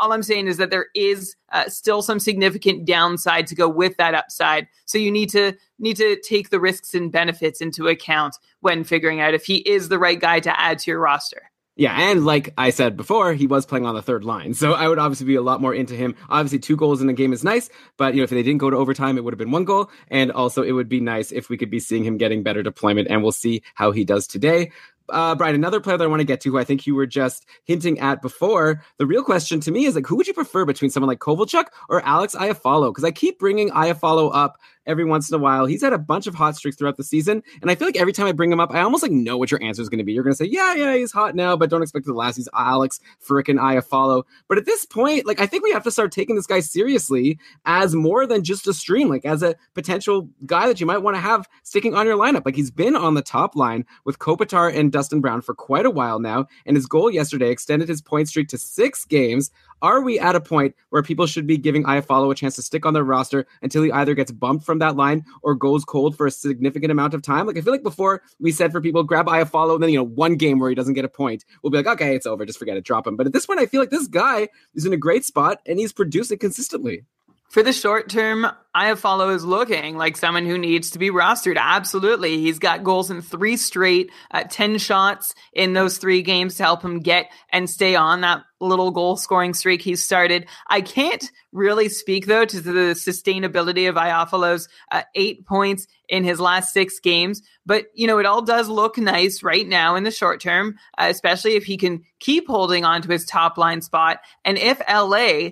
All 0.00 0.12
I'm 0.12 0.22
saying 0.22 0.48
is 0.48 0.56
that 0.56 0.70
there 0.70 0.86
is 0.94 1.36
uh, 1.50 1.68
still 1.68 2.02
some 2.02 2.18
significant 2.18 2.84
downside 2.84 3.46
to 3.48 3.54
go 3.54 3.68
with 3.68 3.96
that 3.98 4.14
upside. 4.14 4.66
So 4.86 4.98
you 4.98 5.12
need 5.12 5.30
to 5.30 5.52
need 5.78 5.96
to 5.98 6.20
take 6.20 6.50
the 6.50 6.60
risks 6.60 6.94
and 6.94 7.12
benefits 7.12 7.60
into 7.60 7.88
account 7.88 8.38
when 8.60 8.84
figuring 8.84 9.20
out 9.20 9.34
if 9.34 9.44
he 9.44 9.56
is 9.58 9.88
the 9.88 9.98
right 9.98 10.18
guy 10.18 10.40
to 10.40 10.60
add 10.60 10.78
to 10.80 10.90
your 10.90 11.00
roster. 11.00 11.51
Yeah, 11.74 12.10
and 12.10 12.26
like 12.26 12.52
I 12.58 12.68
said 12.68 12.98
before, 12.98 13.32
he 13.32 13.46
was 13.46 13.64
playing 13.64 13.86
on 13.86 13.94
the 13.94 14.02
third 14.02 14.24
line. 14.24 14.52
So 14.52 14.74
I 14.74 14.88
would 14.88 14.98
obviously 14.98 15.26
be 15.26 15.36
a 15.36 15.42
lot 15.42 15.62
more 15.62 15.74
into 15.74 15.94
him. 15.94 16.14
Obviously, 16.28 16.58
two 16.58 16.76
goals 16.76 17.00
in 17.00 17.08
a 17.08 17.14
game 17.14 17.32
is 17.32 17.42
nice, 17.42 17.70
but 17.96 18.12
you 18.12 18.20
know, 18.20 18.24
if 18.24 18.30
they 18.30 18.42
didn't 18.42 18.58
go 18.58 18.68
to 18.68 18.76
overtime, 18.76 19.16
it 19.16 19.24
would 19.24 19.32
have 19.32 19.38
been 19.38 19.50
one 19.50 19.64
goal. 19.64 19.90
And 20.08 20.30
also 20.30 20.62
it 20.62 20.72
would 20.72 20.90
be 20.90 21.00
nice 21.00 21.32
if 21.32 21.48
we 21.48 21.56
could 21.56 21.70
be 21.70 21.80
seeing 21.80 22.04
him 22.04 22.18
getting 22.18 22.42
better 22.42 22.62
deployment, 22.62 23.08
and 23.08 23.22
we'll 23.22 23.32
see 23.32 23.62
how 23.74 23.90
he 23.90 24.04
does 24.04 24.26
today. 24.26 24.70
Uh, 25.08 25.34
Brian, 25.34 25.54
another 25.54 25.80
player 25.80 25.96
that 25.96 26.04
I 26.04 26.08
want 26.08 26.20
to 26.20 26.26
get 26.26 26.40
to, 26.42 26.50
who 26.50 26.58
I 26.58 26.64
think 26.64 26.86
you 26.86 26.94
were 26.94 27.06
just 27.06 27.46
hinting 27.64 27.98
at 28.00 28.22
before. 28.22 28.82
The 28.98 29.06
real 29.06 29.24
question 29.24 29.60
to 29.60 29.70
me 29.70 29.84
is 29.84 29.94
like, 29.94 30.06
who 30.06 30.16
would 30.16 30.26
you 30.26 30.34
prefer 30.34 30.64
between 30.64 30.90
someone 30.90 31.08
like 31.08 31.18
Kovalchuk 31.18 31.66
or 31.88 32.02
Alex 32.06 32.34
Iafallo? 32.34 32.90
Because 32.90 33.04
I 33.04 33.10
keep 33.10 33.38
bringing 33.38 33.70
Iafallo 33.70 34.30
up 34.32 34.58
every 34.86 35.04
once 35.04 35.30
in 35.30 35.34
a 35.34 35.38
while. 35.38 35.66
He's 35.66 35.82
had 35.82 35.92
a 35.92 35.98
bunch 35.98 36.26
of 36.26 36.34
hot 36.34 36.56
streaks 36.56 36.76
throughout 36.76 36.96
the 36.96 37.04
season, 37.04 37.42
and 37.60 37.70
I 37.70 37.74
feel 37.74 37.88
like 37.88 37.96
every 37.96 38.12
time 38.12 38.26
I 38.26 38.32
bring 38.32 38.52
him 38.52 38.60
up, 38.60 38.72
I 38.72 38.80
almost 38.80 39.02
like 39.02 39.12
know 39.12 39.36
what 39.36 39.50
your 39.50 39.62
answer 39.62 39.82
is 39.82 39.88
going 39.88 39.98
to 39.98 40.04
be. 40.04 40.12
You're 40.12 40.24
going 40.24 40.32
to 40.32 40.36
say, 40.36 40.48
"Yeah, 40.50 40.74
yeah, 40.74 40.94
he's 40.94 41.12
hot 41.12 41.34
now, 41.34 41.56
but 41.56 41.70
don't 41.70 41.82
expect 41.82 42.06
it 42.06 42.10
to 42.10 42.14
last." 42.14 42.36
He's 42.36 42.48
Alex 42.54 43.00
frickin' 43.26 43.58
Iafallo. 43.58 44.24
But 44.48 44.58
at 44.58 44.66
this 44.66 44.84
point, 44.84 45.26
like 45.26 45.40
I 45.40 45.46
think 45.46 45.62
we 45.62 45.72
have 45.72 45.84
to 45.84 45.90
start 45.90 46.12
taking 46.12 46.36
this 46.36 46.46
guy 46.46 46.60
seriously 46.60 47.38
as 47.64 47.94
more 47.94 48.26
than 48.26 48.44
just 48.44 48.66
a 48.66 48.74
stream, 48.74 49.08
like 49.08 49.24
as 49.24 49.42
a 49.42 49.56
potential 49.74 50.28
guy 50.46 50.66
that 50.66 50.80
you 50.80 50.86
might 50.86 50.98
want 50.98 51.16
to 51.16 51.20
have 51.20 51.48
sticking 51.62 51.94
on 51.94 52.06
your 52.06 52.16
lineup. 52.16 52.42
Like 52.44 52.56
he's 52.56 52.70
been 52.70 52.96
on 52.96 53.14
the 53.14 53.22
top 53.22 53.56
line 53.56 53.84
with 54.04 54.18
Kopitar 54.18 54.74
and 54.74 54.92
Dustin 54.92 55.20
Brown 55.20 55.42
for 55.42 55.54
quite 55.54 55.86
a 55.86 55.90
while 55.90 56.18
now, 56.18 56.46
and 56.66 56.76
his 56.76 56.86
goal 56.86 57.10
yesterday 57.10 57.50
extended 57.50 57.88
his 57.88 58.02
point 58.02 58.28
streak 58.28 58.48
to 58.48 58.58
six 58.58 59.04
games. 59.04 59.50
Are 59.82 60.00
we 60.00 60.18
at 60.18 60.36
a 60.36 60.40
point 60.40 60.74
where 60.90 61.02
people 61.02 61.26
should 61.26 61.46
be 61.46 61.58
giving 61.58 61.82
Iafallo 61.82 62.30
a 62.30 62.34
chance 62.34 62.54
to 62.54 62.62
stick 62.62 62.86
on 62.86 62.94
their 62.94 63.02
roster 63.02 63.46
until 63.62 63.82
he 63.82 63.90
either 63.90 64.14
gets 64.14 64.30
bumped 64.30 64.64
from 64.64 64.78
that 64.78 64.94
line 64.96 65.24
or 65.42 65.56
goes 65.56 65.84
cold 65.84 66.16
for 66.16 66.26
a 66.26 66.30
significant 66.30 66.92
amount 66.92 67.14
of 67.14 67.22
time? 67.22 67.46
Like 67.46 67.58
I 67.58 67.60
feel 67.60 67.72
like 67.72 67.82
before 67.82 68.22
we 68.38 68.52
said 68.52 68.70
for 68.70 68.80
people 68.80 69.02
grab 69.02 69.26
Iafallo, 69.26 69.74
and 69.74 69.82
then 69.82 69.90
you 69.90 69.98
know 69.98 70.04
one 70.04 70.36
game 70.36 70.60
where 70.60 70.68
he 70.68 70.76
doesn't 70.76 70.94
get 70.94 71.04
a 71.04 71.08
point, 71.08 71.44
we'll 71.62 71.70
be 71.72 71.78
like, 71.78 71.88
okay, 71.88 72.14
it's 72.14 72.26
over, 72.26 72.46
just 72.46 72.60
forget 72.60 72.76
it, 72.76 72.84
drop 72.84 73.06
him. 73.06 73.16
But 73.16 73.26
at 73.26 73.32
this 73.32 73.44
point, 73.44 73.58
I 73.58 73.66
feel 73.66 73.80
like 73.80 73.90
this 73.90 74.06
guy 74.06 74.48
is 74.74 74.86
in 74.86 74.92
a 74.92 74.96
great 74.96 75.24
spot 75.24 75.58
and 75.66 75.80
he's 75.80 75.92
producing 75.92 76.38
consistently. 76.38 77.04
For 77.52 77.62
the 77.62 77.74
short 77.74 78.08
term, 78.08 78.46
Iafallo 78.74 79.34
is 79.34 79.44
looking 79.44 79.98
like 79.98 80.16
someone 80.16 80.46
who 80.46 80.56
needs 80.56 80.92
to 80.92 80.98
be 80.98 81.10
rostered. 81.10 81.58
Absolutely. 81.58 82.38
He's 82.38 82.58
got 82.58 82.82
goals 82.82 83.10
in 83.10 83.20
three 83.20 83.58
straight, 83.58 84.10
uh, 84.30 84.44
10 84.48 84.78
shots 84.78 85.34
in 85.52 85.74
those 85.74 85.98
three 85.98 86.22
games 86.22 86.54
to 86.54 86.62
help 86.62 86.82
him 86.82 87.00
get 87.00 87.30
and 87.50 87.68
stay 87.68 87.94
on 87.94 88.22
that 88.22 88.44
little 88.58 88.90
goal 88.90 89.18
scoring 89.18 89.52
streak 89.52 89.82
he 89.82 89.96
started. 89.96 90.46
I 90.70 90.80
can't 90.80 91.30
really 91.52 91.90
speak, 91.90 92.24
though, 92.24 92.46
to 92.46 92.60
the 92.62 92.94
sustainability 92.94 93.86
of 93.86 93.96
Iafallo's 93.96 94.70
uh, 94.90 95.02
eight 95.14 95.44
points 95.44 95.86
in 96.08 96.24
his 96.24 96.40
last 96.40 96.72
six 96.72 97.00
games. 97.00 97.42
But, 97.66 97.84
you 97.94 98.06
know, 98.06 98.16
it 98.16 98.24
all 98.24 98.40
does 98.40 98.70
look 98.70 98.96
nice 98.96 99.42
right 99.42 99.68
now 99.68 99.94
in 99.96 100.04
the 100.04 100.10
short 100.10 100.40
term, 100.40 100.76
uh, 100.96 101.08
especially 101.10 101.56
if 101.56 101.64
he 101.64 101.76
can 101.76 102.04
keep 102.18 102.46
holding 102.46 102.86
on 102.86 103.02
to 103.02 103.10
his 103.10 103.26
top 103.26 103.58
line 103.58 103.82
spot. 103.82 104.20
And 104.42 104.56
if 104.56 104.80
LA 104.88 105.50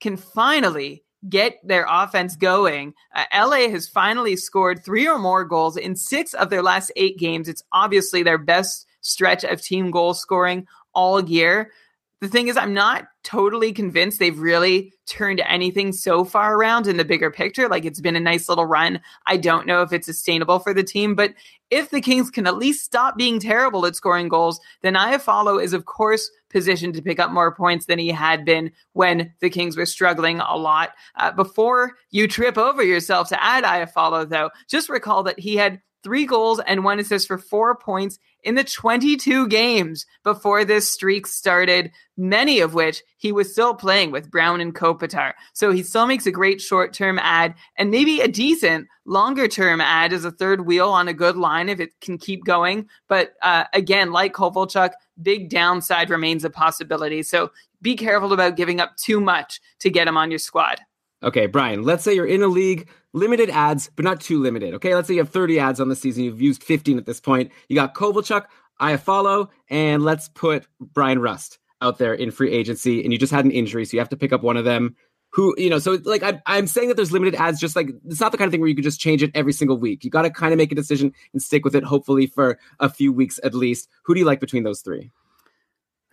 can 0.00 0.16
finally 0.16 1.02
get 1.28 1.58
their 1.66 1.86
offense 1.88 2.36
going. 2.36 2.94
Uh, 3.14 3.24
LA 3.34 3.68
has 3.68 3.88
finally 3.88 4.36
scored 4.36 4.84
three 4.84 5.06
or 5.06 5.18
more 5.18 5.44
goals 5.44 5.76
in 5.76 5.94
six 5.94 6.34
of 6.34 6.50
their 6.50 6.62
last 6.62 6.90
eight 6.96 7.18
games. 7.18 7.48
It's 7.48 7.64
obviously 7.72 8.22
their 8.22 8.38
best 8.38 8.86
stretch 9.02 9.44
of 9.44 9.62
team 9.62 9.90
goal 9.90 10.14
scoring 10.14 10.66
all 10.94 11.22
year. 11.22 11.72
The 12.20 12.28
thing 12.28 12.48
is, 12.48 12.56
I'm 12.58 12.74
not 12.74 13.06
totally 13.22 13.72
convinced 13.72 14.18
they've 14.18 14.38
really 14.38 14.92
turned 15.06 15.40
anything 15.46 15.90
so 15.92 16.22
far 16.22 16.54
around 16.54 16.86
in 16.86 16.98
the 16.98 17.04
bigger 17.04 17.30
picture. 17.30 17.66
Like 17.66 17.86
it's 17.86 18.00
been 18.00 18.16
a 18.16 18.20
nice 18.20 18.46
little 18.46 18.66
run. 18.66 19.00
I 19.26 19.38
don't 19.38 19.66
know 19.66 19.80
if 19.80 19.90
it's 19.92 20.06
sustainable 20.06 20.58
for 20.58 20.74
the 20.74 20.82
team, 20.82 21.14
but 21.14 21.32
if 21.70 21.88
the 21.88 22.02
Kings 22.02 22.30
can 22.30 22.46
at 22.46 22.58
least 22.58 22.84
stop 22.84 23.16
being 23.16 23.40
terrible 23.40 23.86
at 23.86 23.96
scoring 23.96 24.28
goals, 24.28 24.60
then 24.82 24.96
Iafallo 24.96 25.62
is, 25.62 25.72
of 25.72 25.86
course, 25.86 26.30
positioned 26.50 26.92
to 26.94 27.02
pick 27.02 27.18
up 27.18 27.30
more 27.30 27.54
points 27.54 27.86
than 27.86 27.98
he 27.98 28.08
had 28.08 28.44
been 28.44 28.70
when 28.92 29.32
the 29.40 29.48
Kings 29.48 29.76
were 29.76 29.86
struggling 29.86 30.40
a 30.40 30.56
lot. 30.56 30.90
Uh, 31.14 31.32
before 31.32 31.92
you 32.10 32.28
trip 32.28 32.58
over 32.58 32.82
yourself 32.82 33.30
to 33.30 33.42
add 33.42 33.64
Iafallo, 33.64 34.28
though, 34.28 34.50
just 34.68 34.90
recall 34.90 35.22
that 35.22 35.38
he 35.38 35.56
had 35.56 35.80
three 36.02 36.26
goals 36.26 36.60
and 36.66 36.84
one 36.84 36.98
assist 36.98 37.28
for 37.28 37.38
four 37.38 37.76
points 37.76 38.18
in 38.42 38.54
the 38.54 38.64
22 38.64 39.48
games 39.48 40.06
before 40.24 40.64
this 40.64 40.90
streak 40.90 41.26
started, 41.26 41.90
many 42.16 42.60
of 42.60 42.74
which 42.74 43.02
he 43.16 43.32
was 43.32 43.52
still 43.52 43.74
playing 43.74 44.10
with 44.10 44.30
Brown 44.30 44.60
and 44.60 44.74
Kopitar. 44.74 45.32
So 45.52 45.72
he 45.72 45.82
still 45.82 46.06
makes 46.06 46.26
a 46.26 46.30
great 46.30 46.60
short 46.60 46.92
term 46.92 47.18
ad 47.18 47.54
and 47.76 47.90
maybe 47.90 48.20
a 48.20 48.28
decent 48.28 48.88
longer 49.04 49.48
term 49.48 49.80
ad 49.80 50.12
as 50.12 50.24
a 50.24 50.30
third 50.30 50.66
wheel 50.66 50.88
on 50.88 51.08
a 51.08 51.14
good 51.14 51.36
line 51.36 51.68
if 51.68 51.80
it 51.80 51.98
can 52.00 52.18
keep 52.18 52.44
going. 52.44 52.88
But 53.08 53.34
uh, 53.42 53.64
again, 53.72 54.12
like 54.12 54.32
Kovalchuk, 54.32 54.92
big 55.22 55.50
downside 55.50 56.10
remains 56.10 56.44
a 56.44 56.50
possibility. 56.50 57.22
So 57.22 57.50
be 57.82 57.96
careful 57.96 58.32
about 58.32 58.56
giving 58.56 58.80
up 58.80 58.96
too 58.96 59.20
much 59.20 59.60
to 59.80 59.90
get 59.90 60.08
him 60.08 60.16
on 60.16 60.30
your 60.30 60.38
squad. 60.38 60.80
Okay, 61.22 61.46
Brian, 61.46 61.82
let's 61.82 62.02
say 62.02 62.14
you're 62.14 62.26
in 62.26 62.42
a 62.42 62.48
league, 62.48 62.88
limited 63.12 63.50
ads, 63.50 63.90
but 63.96 64.04
not 64.04 64.20
too 64.20 64.40
limited. 64.40 64.74
Okay, 64.74 64.94
let's 64.94 65.08
say 65.08 65.14
you 65.14 65.20
have 65.20 65.30
30 65.30 65.58
ads 65.58 65.80
on 65.80 65.88
the 65.88 65.96
season. 65.96 66.24
You've 66.24 66.40
used 66.40 66.62
15 66.62 66.98
at 66.98 67.06
this 67.06 67.20
point. 67.20 67.50
You 67.68 67.76
got 67.76 67.94
Kovalchuk, 67.94 68.44
Iafallo, 68.80 69.48
and 69.68 70.02
let's 70.02 70.28
put 70.28 70.66
Bryan 70.80 71.18
Rust 71.18 71.58
out 71.82 71.98
there 71.98 72.14
in 72.14 72.30
free 72.30 72.52
agency, 72.52 73.02
and 73.02 73.12
you 73.12 73.18
just 73.18 73.32
had 73.32 73.44
an 73.44 73.50
injury, 73.50 73.84
so 73.84 73.96
you 73.96 74.00
have 74.00 74.08
to 74.10 74.16
pick 74.16 74.32
up 74.32 74.42
one 74.42 74.56
of 74.56 74.64
them. 74.64 74.96
Who, 75.32 75.54
you 75.56 75.70
know, 75.70 75.78
so 75.78 75.98
like 76.04 76.24
I, 76.24 76.42
I'm 76.46 76.66
saying 76.66 76.88
that 76.88 76.96
there's 76.96 77.12
limited 77.12 77.36
ads, 77.36 77.60
just 77.60 77.76
like 77.76 77.90
it's 78.06 78.20
not 78.20 78.32
the 78.32 78.38
kind 78.38 78.48
of 78.48 78.52
thing 78.52 78.60
where 78.60 78.68
you 78.68 78.74
can 78.74 78.82
just 78.82 78.98
change 78.98 79.22
it 79.22 79.30
every 79.32 79.52
single 79.52 79.78
week. 79.78 80.02
You 80.02 80.10
got 80.10 80.22
to 80.22 80.30
kind 80.30 80.52
of 80.52 80.58
make 80.58 80.72
a 80.72 80.74
decision 80.74 81.12
and 81.32 81.40
stick 81.40 81.64
with 81.64 81.76
it, 81.76 81.84
hopefully 81.84 82.26
for 82.26 82.58
a 82.80 82.88
few 82.88 83.12
weeks 83.12 83.38
at 83.44 83.54
least. 83.54 83.88
Who 84.02 84.14
do 84.14 84.20
you 84.20 84.26
like 84.26 84.40
between 84.40 84.64
those 84.64 84.80
three? 84.80 85.12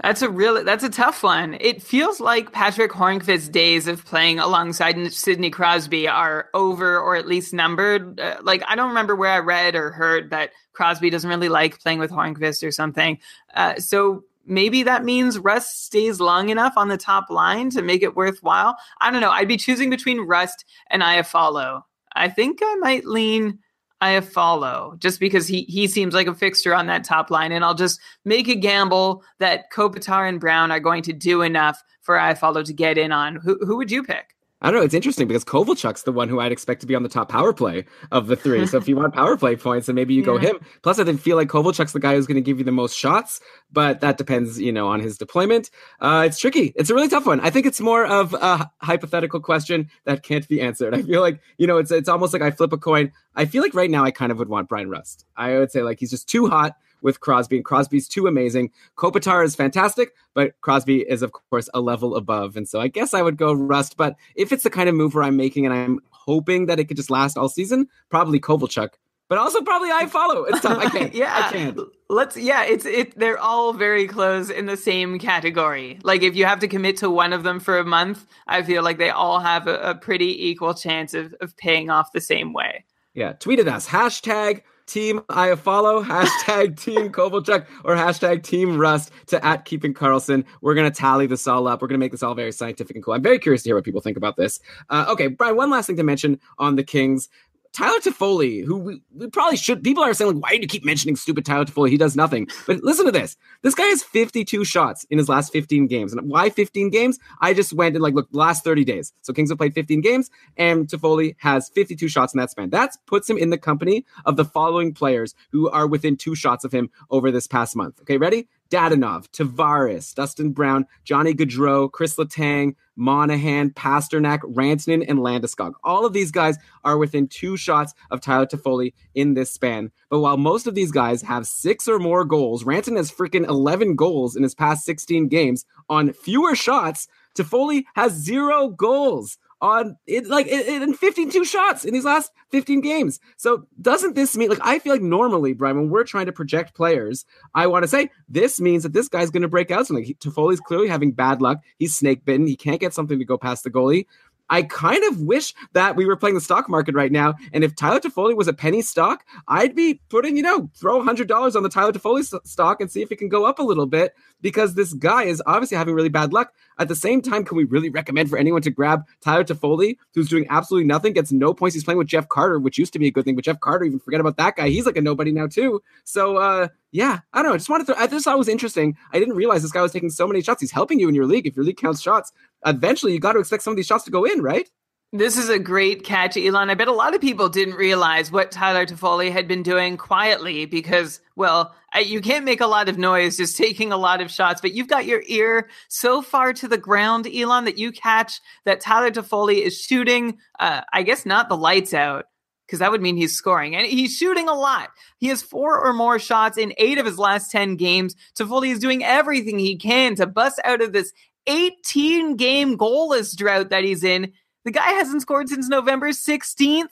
That's 0.03 0.21
a 0.21 0.29
really 0.29 0.63
that's 0.63 0.83
a 0.83 0.89
tough 0.89 1.23
one. 1.23 1.57
It 1.59 1.81
feels 1.81 2.19
like 2.19 2.51
Patrick 2.51 2.91
Hornqvist's 2.91 3.49
days 3.49 3.87
of 3.87 4.05
playing 4.05 4.37
alongside 4.37 5.11
Sidney 5.11 5.49
Crosby 5.49 6.07
are 6.07 6.49
over 6.53 6.99
or 6.99 7.15
at 7.15 7.27
least 7.27 7.51
numbered. 7.51 8.19
Uh, 8.19 8.37
like 8.43 8.63
I 8.67 8.75
don't 8.75 8.89
remember 8.89 9.15
where 9.15 9.31
I 9.31 9.39
read 9.39 9.75
or 9.75 9.89
heard 9.89 10.29
that 10.29 10.51
Crosby 10.73 11.09
doesn't 11.09 11.29
really 11.29 11.49
like 11.49 11.79
playing 11.79 11.97
with 11.97 12.11
Hornqvist 12.11 12.65
or 12.65 12.71
something. 12.71 13.17
Uh, 13.55 13.75
so 13.77 14.23
maybe 14.45 14.83
that 14.83 15.03
means 15.03 15.39
Rust 15.39 15.85
stays 15.85 16.19
long 16.19 16.49
enough 16.49 16.73
on 16.77 16.89
the 16.89 16.97
top 16.97 17.31
line 17.31 17.71
to 17.71 17.81
make 17.81 18.03
it 18.03 18.15
worthwhile. 18.15 18.77
I 19.01 19.09
don't 19.09 19.21
know. 19.21 19.31
I'd 19.31 19.47
be 19.47 19.57
choosing 19.57 19.89
between 19.89 20.21
Rust 20.21 20.63
and 20.91 21.01
Iafallo. 21.01 21.81
I 22.15 22.29
think 22.29 22.59
I 22.61 22.75
might 22.75 23.05
lean 23.05 23.59
Iafallo 24.01 24.97
just 24.99 25.19
because 25.19 25.47
he 25.47 25.63
he 25.63 25.87
seems 25.87 26.13
like 26.13 26.27
a 26.27 26.35
fixture 26.35 26.75
on 26.75 26.87
that 26.87 27.03
top 27.03 27.31
line, 27.31 27.51
and 27.51 27.65
I'll 27.65 27.73
just 27.73 27.99
make 28.25 28.47
a 28.47 28.55
gamble 28.55 29.23
that 29.39 29.71
Kopitar 29.71 30.29
and 30.29 30.39
Brown 30.39 30.71
are 30.71 30.79
going 30.79 31.03
to 31.03 31.13
do 31.13 31.41
enough 31.41 31.83
for 32.01 32.15
Iafallo 32.15 32.63
to 32.63 32.73
get 32.73 32.97
in 32.97 33.11
on. 33.11 33.37
Who 33.37 33.57
who 33.65 33.77
would 33.77 33.91
you 33.91 34.03
pick? 34.03 34.36
I 34.61 34.71
don't 34.71 34.79
know. 34.79 34.85
It's 34.85 34.95
interesting 34.95 35.27
because 35.27 35.45
Kovalchuk's 35.45 36.03
the 36.03 36.11
one 36.11 36.29
who 36.29 36.39
I'd 36.39 36.51
expect 36.51 36.81
to 36.81 36.87
be 36.87 36.95
on 36.95 37.03
the 37.03 37.09
top 37.09 37.29
power 37.29 37.53
play 37.53 37.85
of 38.11 38.25
the 38.25 38.35
three. 38.35 38.65
so 38.65 38.77
if 38.77 38.87
you 38.87 38.95
want 38.95 39.13
power 39.13 39.37
play 39.37 39.55
points, 39.55 39.85
then 39.85 39.95
maybe 39.95 40.15
you 40.15 40.23
go 40.23 40.37
him. 40.37 40.59
Plus, 40.81 40.97
I 40.97 41.03
didn't 41.03 41.21
feel 41.21 41.37
like 41.37 41.47
Kovalchuk's 41.47 41.93
the 41.93 41.99
guy 41.99 42.15
who's 42.15 42.25
going 42.25 42.35
to 42.35 42.41
give 42.41 42.57
you 42.57 42.63
the 42.63 42.71
most 42.71 42.97
shots, 42.97 43.39
but 43.71 44.01
that 44.01 44.17
depends, 44.17 44.59
you 44.59 44.71
know, 44.71 44.87
on 44.87 44.99
his 44.99 45.17
deployment. 45.17 45.69
Uh, 45.99 46.23
it's 46.25 46.39
tricky. 46.39 46.73
It's 46.75 46.89
a 46.89 46.95
really 46.95 47.07
tough 47.07 47.27
one. 47.27 47.39
I 47.41 47.51
think 47.51 47.67
it's 47.67 47.79
more 47.79 48.05
of 48.05 48.33
a 48.33 48.69
hypothetical 48.81 49.39
question 49.39 49.89
that 50.05 50.23
can't 50.23 50.47
be 50.47 50.59
answered. 50.59 50.95
I 50.95 51.03
feel 51.03 51.21
like, 51.21 51.39
you 51.57 51.67
know, 51.67 51.77
it's 51.77 51.91
it's 51.91 52.09
almost 52.09 52.33
like 52.33 52.41
I 52.41 52.49
flip 52.49 52.73
a 52.73 52.77
coin. 52.77 53.11
I 53.35 53.45
feel 53.45 53.61
like 53.61 53.75
right 53.75 53.91
now 53.91 54.03
I 54.03 54.11
kind 54.11 54.31
of 54.31 54.39
would 54.39 54.49
want 54.49 54.69
Bryan 54.69 54.89
Rust. 54.89 55.25
I 55.35 55.59
would 55.59 55.71
say 55.71 55.83
like 55.83 55.99
he's 55.99 56.09
just 56.09 56.27
too 56.27 56.47
hot 56.47 56.75
with 57.01 57.19
Crosby, 57.19 57.57
and 57.57 57.65
Crosby's 57.65 58.07
too 58.07 58.27
amazing. 58.27 58.71
Kopitar 58.97 59.43
is 59.43 59.55
fantastic, 59.55 60.13
but 60.33 60.59
Crosby 60.61 61.01
is, 61.01 61.21
of 61.21 61.31
course, 61.31 61.69
a 61.73 61.81
level 61.81 62.15
above. 62.15 62.55
And 62.57 62.67
so 62.67 62.79
I 62.79 62.87
guess 62.87 63.13
I 63.13 63.21
would 63.21 63.37
go 63.37 63.53
Rust. 63.53 63.97
But 63.97 64.15
if 64.35 64.51
it's 64.51 64.63
the 64.63 64.69
kind 64.69 64.89
of 64.89 64.95
move 64.95 65.15
where 65.15 65.23
I'm 65.23 65.37
making 65.37 65.65
and 65.65 65.73
I'm 65.73 65.99
hoping 66.09 66.65
that 66.67 66.79
it 66.79 66.85
could 66.85 66.97
just 66.97 67.09
last 67.09 67.37
all 67.37 67.49
season, 67.49 67.87
probably 68.09 68.39
Kovalchuk. 68.39 68.89
But 69.29 69.39
also 69.39 69.61
probably 69.61 69.89
Iafallo. 69.89 70.45
It's 70.47 70.61
tough. 70.61 70.77
I 70.77 70.89
can't. 70.97 71.13
yeah, 71.13 71.47
I 71.47 71.51
can't. 71.51 71.79
Let's. 72.09 72.37
Yeah, 72.37 72.63
it's 72.63 72.85
it. 72.85 73.17
They're 73.19 73.37
all 73.37 73.73
very 73.73 74.07
close 74.07 74.49
in 74.49 74.67
the 74.67 74.77
same 74.77 75.19
category. 75.19 75.99
Like 76.03 76.23
if 76.23 76.33
you 76.33 76.45
have 76.45 76.59
to 76.59 76.67
commit 76.67 76.95
to 76.97 77.09
one 77.09 77.33
of 77.33 77.43
them 77.43 77.59
for 77.59 77.77
a 77.77 77.83
month, 77.83 78.25
I 78.47 78.63
feel 78.63 78.83
like 78.83 78.97
they 78.97 79.09
all 79.09 79.39
have 79.41 79.67
a, 79.67 79.77
a 79.79 79.95
pretty 79.95 80.47
equal 80.47 80.73
chance 80.73 81.13
of 81.13 81.35
of 81.41 81.57
paying 81.57 81.89
off 81.89 82.13
the 82.13 82.21
same 82.21 82.53
way. 82.53 82.85
Yeah, 83.13 83.33
tweet 83.33 83.59
at 83.59 83.67
us. 83.67 83.89
Hashtag 83.89 84.61
team 84.87 85.19
Iafallo, 85.29 86.03
hashtag 86.05 86.79
team 86.79 87.09
Kovalchuk, 87.09 87.65
or 87.83 87.95
hashtag 87.95 88.43
team 88.43 88.77
Rust 88.77 89.11
to 89.27 89.45
at 89.45 89.65
keeping 89.65 89.93
Karlsson. 89.93 90.43
We're 90.61 90.73
going 90.73 90.91
to 90.91 90.97
tally 90.97 91.27
this 91.27 91.45
all 91.45 91.67
up. 91.67 91.81
We're 91.81 91.89
going 91.89 91.99
to 91.99 92.03
make 92.03 92.11
this 92.11 92.23
all 92.23 92.33
very 92.33 92.51
scientific 92.51 92.95
and 92.95 93.03
cool. 93.03 93.13
I'm 93.13 93.21
very 93.21 93.39
curious 93.39 93.63
to 93.63 93.69
hear 93.69 93.75
what 93.75 93.83
people 93.83 94.01
think 94.01 94.17
about 94.17 94.37
this. 94.37 94.59
Uh, 94.89 95.05
okay, 95.09 95.27
Brian, 95.27 95.55
one 95.55 95.69
last 95.69 95.87
thing 95.87 95.97
to 95.97 96.03
mention 96.03 96.39
on 96.57 96.75
the 96.75 96.83
Kings. 96.83 97.29
Tyler 97.73 97.99
Toffoli, 97.99 98.63
who 98.63 98.77
we, 98.77 99.01
we 99.15 99.27
probably 99.27 99.57
should, 99.57 99.83
people 99.83 100.03
are 100.03 100.13
saying, 100.13 100.33
like, 100.33 100.43
why 100.43 100.49
do 100.55 100.61
you 100.61 100.67
keep 100.67 100.85
mentioning 100.85 101.15
stupid 101.15 101.45
Tyler 101.45 101.65
Toffoli? 101.65 101.89
He 101.89 101.97
does 101.97 102.15
nothing. 102.15 102.47
But 102.65 102.83
listen 102.83 103.05
to 103.05 103.11
this. 103.11 103.37
This 103.61 103.75
guy 103.75 103.85
has 103.85 104.03
52 104.03 104.65
shots 104.65 105.05
in 105.09 105.17
his 105.17 105.29
last 105.29 105.51
15 105.51 105.87
games. 105.87 106.13
And 106.13 106.29
why 106.29 106.49
15 106.49 106.89
games? 106.89 107.19
I 107.41 107.53
just 107.53 107.73
went 107.73 107.95
and, 107.95 108.03
like, 108.03 108.13
look, 108.13 108.27
last 108.31 108.63
30 108.63 108.83
days. 108.83 109.13
So 109.21 109.33
Kings 109.33 109.49
have 109.49 109.57
played 109.57 109.73
15 109.73 110.01
games, 110.01 110.29
and 110.57 110.87
Toffoli 110.87 111.35
has 111.39 111.69
52 111.69 112.07
shots 112.07 112.33
in 112.33 112.39
that 112.39 112.51
span. 112.51 112.69
That 112.69 112.95
puts 113.05 113.29
him 113.29 113.37
in 113.37 113.49
the 113.49 113.57
company 113.57 114.05
of 114.25 114.35
the 114.35 114.45
following 114.45 114.93
players 114.93 115.35
who 115.51 115.69
are 115.69 115.87
within 115.87 116.17
two 116.17 116.35
shots 116.35 116.63
of 116.63 116.71
him 116.71 116.89
over 117.09 117.31
this 117.31 117.47
past 117.47 117.75
month. 117.75 117.99
Okay, 118.01 118.17
ready? 118.17 118.47
Dadonov, 118.69 119.27
Tavares, 119.29 120.13
Dustin 120.13 120.51
Brown, 120.51 120.85
Johnny 121.03 121.33
Gaudreau, 121.33 121.91
Chris 121.91 122.15
Letang, 122.15 122.75
Monahan, 122.95 123.69
Pastrnak, 123.71 124.39
Rantanen, 124.39 125.05
and 125.07 125.19
Landeskog. 125.19 125.73
All 125.83 126.05
of 126.05 126.13
these 126.13 126.31
guys 126.31 126.57
are 126.83 126.97
within 126.97 127.27
two 127.27 127.55
shots 127.55 127.93
of 128.11 128.21
Tyler 128.21 128.45
Toffoli 128.45 128.93
in 129.15 129.35
this 129.35 129.51
span. 129.51 129.91
But 130.09 130.19
while 130.19 130.37
most 130.37 130.67
of 130.67 130.75
these 130.75 130.91
guys 130.91 131.21
have 131.21 131.47
six 131.47 131.87
or 131.87 131.99
more 131.99 132.25
goals, 132.25 132.63
Rantanen 132.63 132.97
has 132.97 133.11
freaking 133.11 133.47
11 133.47 133.95
goals 133.95 134.35
in 134.35 134.43
his 134.43 134.55
past 134.55 134.85
16 134.85 135.27
games 135.27 135.65
on 135.89 136.13
fewer 136.13 136.55
shots. 136.55 137.07
Toffoli 137.35 137.83
has 137.95 138.13
zero 138.13 138.69
goals 138.69 139.37
on 139.61 139.97
it 140.05 140.27
like 140.27 140.47
in 140.47 140.83
in 140.83 140.93
52 140.93 141.43
shots 141.45 141.83
in 141.85 141.93
these 141.93 142.05
last 142.05 142.31
15 142.51 142.81
games. 142.81 143.19
So 143.37 143.65
doesn't 143.81 144.15
this 144.15 144.37
mean 144.37 144.49
like 144.49 144.59
I 144.61 144.79
feel 144.79 144.93
like 144.93 145.01
normally, 145.01 145.53
Brian, 145.53 145.77
when 145.77 145.89
we're 145.89 146.03
trying 146.03 146.27
to 146.27 146.31
project 146.31 146.75
players, 146.75 147.25
I 147.55 147.67
want 147.67 147.83
to 147.83 147.87
say 147.87 148.11
this 148.29 148.59
means 148.59 148.83
that 148.83 148.93
this 148.93 149.09
guy's 149.09 149.31
going 149.31 149.41
to 149.41 149.47
break 149.47 149.71
out 149.71 149.87
something. 149.87 150.05
He, 150.05 150.13
Toffoli's 150.15 150.59
clearly 150.59 150.87
having 150.87 151.11
bad 151.11 151.41
luck. 151.41 151.59
He's 151.79 151.95
snake 151.95 152.25
bitten. 152.25 152.47
He 152.47 152.55
can't 152.55 152.79
get 152.79 152.93
something 152.93 153.19
to 153.19 153.25
go 153.25 153.37
past 153.37 153.63
the 153.63 153.71
goalie. 153.71 154.05
I 154.49 154.63
kind 154.63 155.03
of 155.03 155.21
wish 155.21 155.53
that 155.73 155.95
we 155.95 156.05
were 156.05 156.15
playing 156.15 156.35
the 156.35 156.41
stock 156.41 156.69
market 156.69 156.95
right 156.95 157.11
now. 157.11 157.35
And 157.51 157.63
if 157.63 157.75
Tyler 157.75 157.99
Toffoli 157.99 158.35
was 158.35 158.47
a 158.47 158.53
penny 158.53 158.81
stock, 158.81 159.25
I'd 159.47 159.75
be 159.75 159.99
putting, 160.09 160.37
you 160.37 160.43
know, 160.43 160.69
throw 160.75 161.01
$100 161.01 161.55
on 161.55 161.63
the 161.63 161.69
Tyler 161.69 161.91
Toffoli 161.91 162.23
stock 162.47 162.79
and 162.79 162.89
see 162.89 163.01
if 163.01 163.11
it 163.11 163.17
can 163.17 163.29
go 163.29 163.45
up 163.45 163.59
a 163.59 163.63
little 163.63 163.85
bit 163.85 164.15
because 164.41 164.73
this 164.73 164.93
guy 164.93 165.23
is 165.23 165.43
obviously 165.45 165.77
having 165.77 165.95
really 165.95 166.09
bad 166.09 166.31
luck. 166.31 166.53
At 166.79 166.87
the 166.87 166.95
same 166.95 167.21
time, 167.21 167.43
can 167.43 167.57
we 167.57 167.63
really 167.63 167.89
recommend 167.89 168.29
for 168.29 168.37
anyone 168.37 168.61
to 168.61 168.69
grab 168.69 169.03
Tyler 169.21 169.43
Toffoli, 169.43 169.97
who's 170.13 170.29
doing 170.29 170.45
absolutely 170.49 170.87
nothing, 170.87 171.13
gets 171.13 171.31
no 171.31 171.53
points? 171.53 171.73
He's 171.73 171.83
playing 171.83 171.97
with 171.97 172.07
Jeff 172.07 172.29
Carter, 172.29 172.59
which 172.59 172.77
used 172.77 172.93
to 172.93 172.99
be 172.99 173.07
a 173.07 173.11
good 173.11 173.25
thing, 173.25 173.35
but 173.35 173.43
Jeff 173.43 173.59
Carter, 173.59 173.85
even 173.85 173.99
forget 173.99 174.19
about 174.19 174.37
that 174.37 174.55
guy. 174.55 174.69
He's 174.69 174.85
like 174.85 174.97
a 174.97 175.01
nobody 175.01 175.31
now, 175.31 175.47
too. 175.47 175.81
So, 176.03 176.37
uh, 176.37 176.67
yeah, 176.91 177.19
I 177.33 177.41
don't 177.41 177.51
know. 177.51 177.55
I 177.55 177.57
just 177.57 177.69
wanted 177.69 177.87
to, 177.87 177.99
I 177.99 178.07
just 178.07 178.25
thought 178.25 178.35
it 178.35 178.37
was 178.39 178.47
interesting. 178.47 178.95
I 179.11 179.19
didn't 179.19 179.35
realize 179.35 179.61
this 179.61 179.71
guy 179.71 179.81
was 179.81 179.91
taking 179.91 180.09
so 180.09 180.27
many 180.27 180.41
shots. 180.41 180.61
He's 180.61 180.71
helping 180.71 180.99
you 180.99 181.09
in 181.09 181.15
your 181.15 181.25
league. 181.25 181.47
If 181.47 181.55
your 181.55 181.65
league 181.65 181.77
counts 181.77 182.01
shots, 182.01 182.31
eventually 182.65 183.13
you 183.13 183.19
got 183.19 183.33
to 183.33 183.39
expect 183.39 183.63
some 183.63 183.71
of 183.71 183.77
these 183.77 183.87
shots 183.87 184.03
to 184.05 184.11
go 184.11 184.23
in, 184.23 184.41
right? 184.41 184.69
This 185.13 185.37
is 185.37 185.47
a 185.47 185.57
great 185.57 186.03
catch, 186.03 186.35
Elon. 186.35 186.69
I 186.69 186.73
bet 186.73 186.89
a 186.89 186.91
lot 186.91 187.15
of 187.15 187.21
people 187.21 187.47
didn't 187.47 187.75
realize 187.75 188.29
what 188.29 188.51
Tyler 188.51 188.85
Toffoli 188.85 189.31
had 189.31 189.47
been 189.47 189.63
doing 189.63 189.95
quietly 189.95 190.65
because, 190.65 191.21
well, 191.37 191.73
you 191.97 192.19
can't 192.19 192.43
make 192.43 192.59
a 192.59 192.67
lot 192.67 192.89
of 192.89 192.97
noise 192.97 193.37
just 193.37 193.55
taking 193.55 193.93
a 193.93 193.97
lot 193.97 194.19
of 194.19 194.29
shots, 194.29 194.59
but 194.59 194.73
you've 194.73 194.89
got 194.89 195.05
your 195.05 195.23
ear 195.27 195.69
so 195.87 196.21
far 196.21 196.51
to 196.51 196.67
the 196.67 196.77
ground, 196.77 197.25
Elon, 197.25 197.63
that 197.63 197.77
you 197.77 197.93
catch 197.93 198.41
that 198.65 198.81
Tyler 198.81 199.09
Toffoli 199.09 199.61
is 199.61 199.79
shooting, 199.79 200.39
uh, 200.59 200.81
I 200.91 201.03
guess 201.03 201.25
not 201.25 201.47
the 201.47 201.55
lights 201.55 201.93
out, 201.93 202.25
because 202.65 202.79
that 202.79 202.91
would 202.91 203.01
mean 203.01 203.15
he's 203.15 203.33
scoring. 203.33 203.77
And 203.77 203.87
he's 203.87 204.13
shooting 204.13 204.49
a 204.49 204.53
lot. 204.53 204.89
He 205.19 205.27
has 205.27 205.41
four 205.41 205.79
or 205.79 205.93
more 205.93 206.19
shots 206.19 206.57
in 206.57 206.73
eight 206.77 206.97
of 206.97 207.05
his 207.05 207.17
last 207.17 207.49
10 207.49 207.77
games. 207.77 208.13
Toffoli 208.37 208.71
is 208.73 208.79
doing 208.79 209.05
everything 209.05 209.57
he 209.57 209.77
can 209.77 210.15
to 210.15 210.27
bust 210.27 210.59
out 210.65 210.81
of 210.81 210.91
this 210.91 211.13
18 211.47 212.35
game 212.35 212.77
goalless 212.77 213.33
drought 213.37 213.69
that 213.69 213.85
he's 213.85 214.03
in. 214.03 214.33
The 214.67 214.71
guy 214.71 214.89
hasn't 214.89 215.21
scored 215.21 215.47
since 215.47 215.69
November 215.69 216.09
16th. 216.09 216.89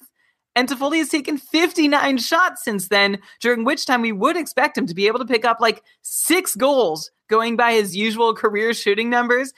And 0.56 0.70
Toffoli 0.70 1.00
has 1.00 1.10
taken 1.10 1.38
59 1.38 2.18
shots 2.20 2.64
since 2.64 2.88
then, 2.88 3.20
during 3.42 3.66
which 3.66 3.86
time 3.86 4.02
we 4.02 4.14
would 4.14 4.38
expect 4.38 4.78
him 4.78 4.88
to 4.88 4.96
be 4.96 5.08
able 5.08 5.20
to 5.20 5.26
pick 5.26 5.44
up 5.44 5.60
like 5.60 5.84
six 6.02 6.56
goals 6.56 7.12
going 7.28 7.58
by 7.58 7.74
his 7.74 7.94
usual 7.94 8.34
career 8.34 8.74
shooting 8.74 9.10
numbers. 9.10 9.52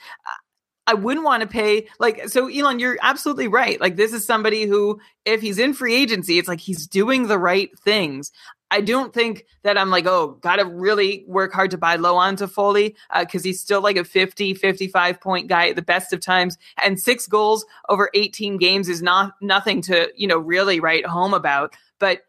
I 0.88 0.94
wouldn't 0.94 1.24
want 1.24 1.42
to 1.42 1.46
pay 1.46 1.86
like 2.00 2.28
so 2.28 2.48
Elon 2.48 2.80
you're 2.80 2.98
absolutely 3.02 3.46
right 3.46 3.78
like 3.78 3.96
this 3.96 4.14
is 4.14 4.26
somebody 4.26 4.64
who 4.64 4.98
if 5.26 5.42
he's 5.42 5.58
in 5.58 5.74
free 5.74 5.94
agency 5.94 6.38
it's 6.38 6.48
like 6.48 6.60
he's 6.60 6.86
doing 6.86 7.28
the 7.28 7.38
right 7.38 7.68
things 7.80 8.32
I 8.70 8.80
don't 8.80 9.14
think 9.14 9.46
that 9.62 9.78
I'm 9.78 9.90
like 9.90 10.06
oh 10.06 10.38
got 10.40 10.56
to 10.56 10.64
really 10.64 11.24
work 11.26 11.52
hard 11.52 11.70
to 11.72 11.78
buy 11.78 11.96
low 11.96 12.16
on 12.16 12.36
Toffoli 12.36 12.94
uh, 13.10 13.24
cuz 13.24 13.44
he's 13.44 13.60
still 13.60 13.80
like 13.80 13.96
a 13.96 14.04
50 14.04 14.54
55 14.54 15.20
point 15.20 15.48
guy 15.48 15.68
at 15.68 15.76
the 15.76 15.82
best 15.82 16.12
of 16.12 16.20
times. 16.20 16.56
And 16.82 17.00
six 17.00 17.26
goals 17.26 17.64
over 17.88 18.10
18 18.14 18.58
games 18.58 18.88
is 18.88 19.02
not 19.02 19.32
nothing 19.40 19.80
to 19.82 20.10
you 20.16 20.26
know 20.26 20.38
really 20.38 20.80
write 20.80 21.06
home 21.06 21.34
about. 21.34 21.74
But 21.98 22.22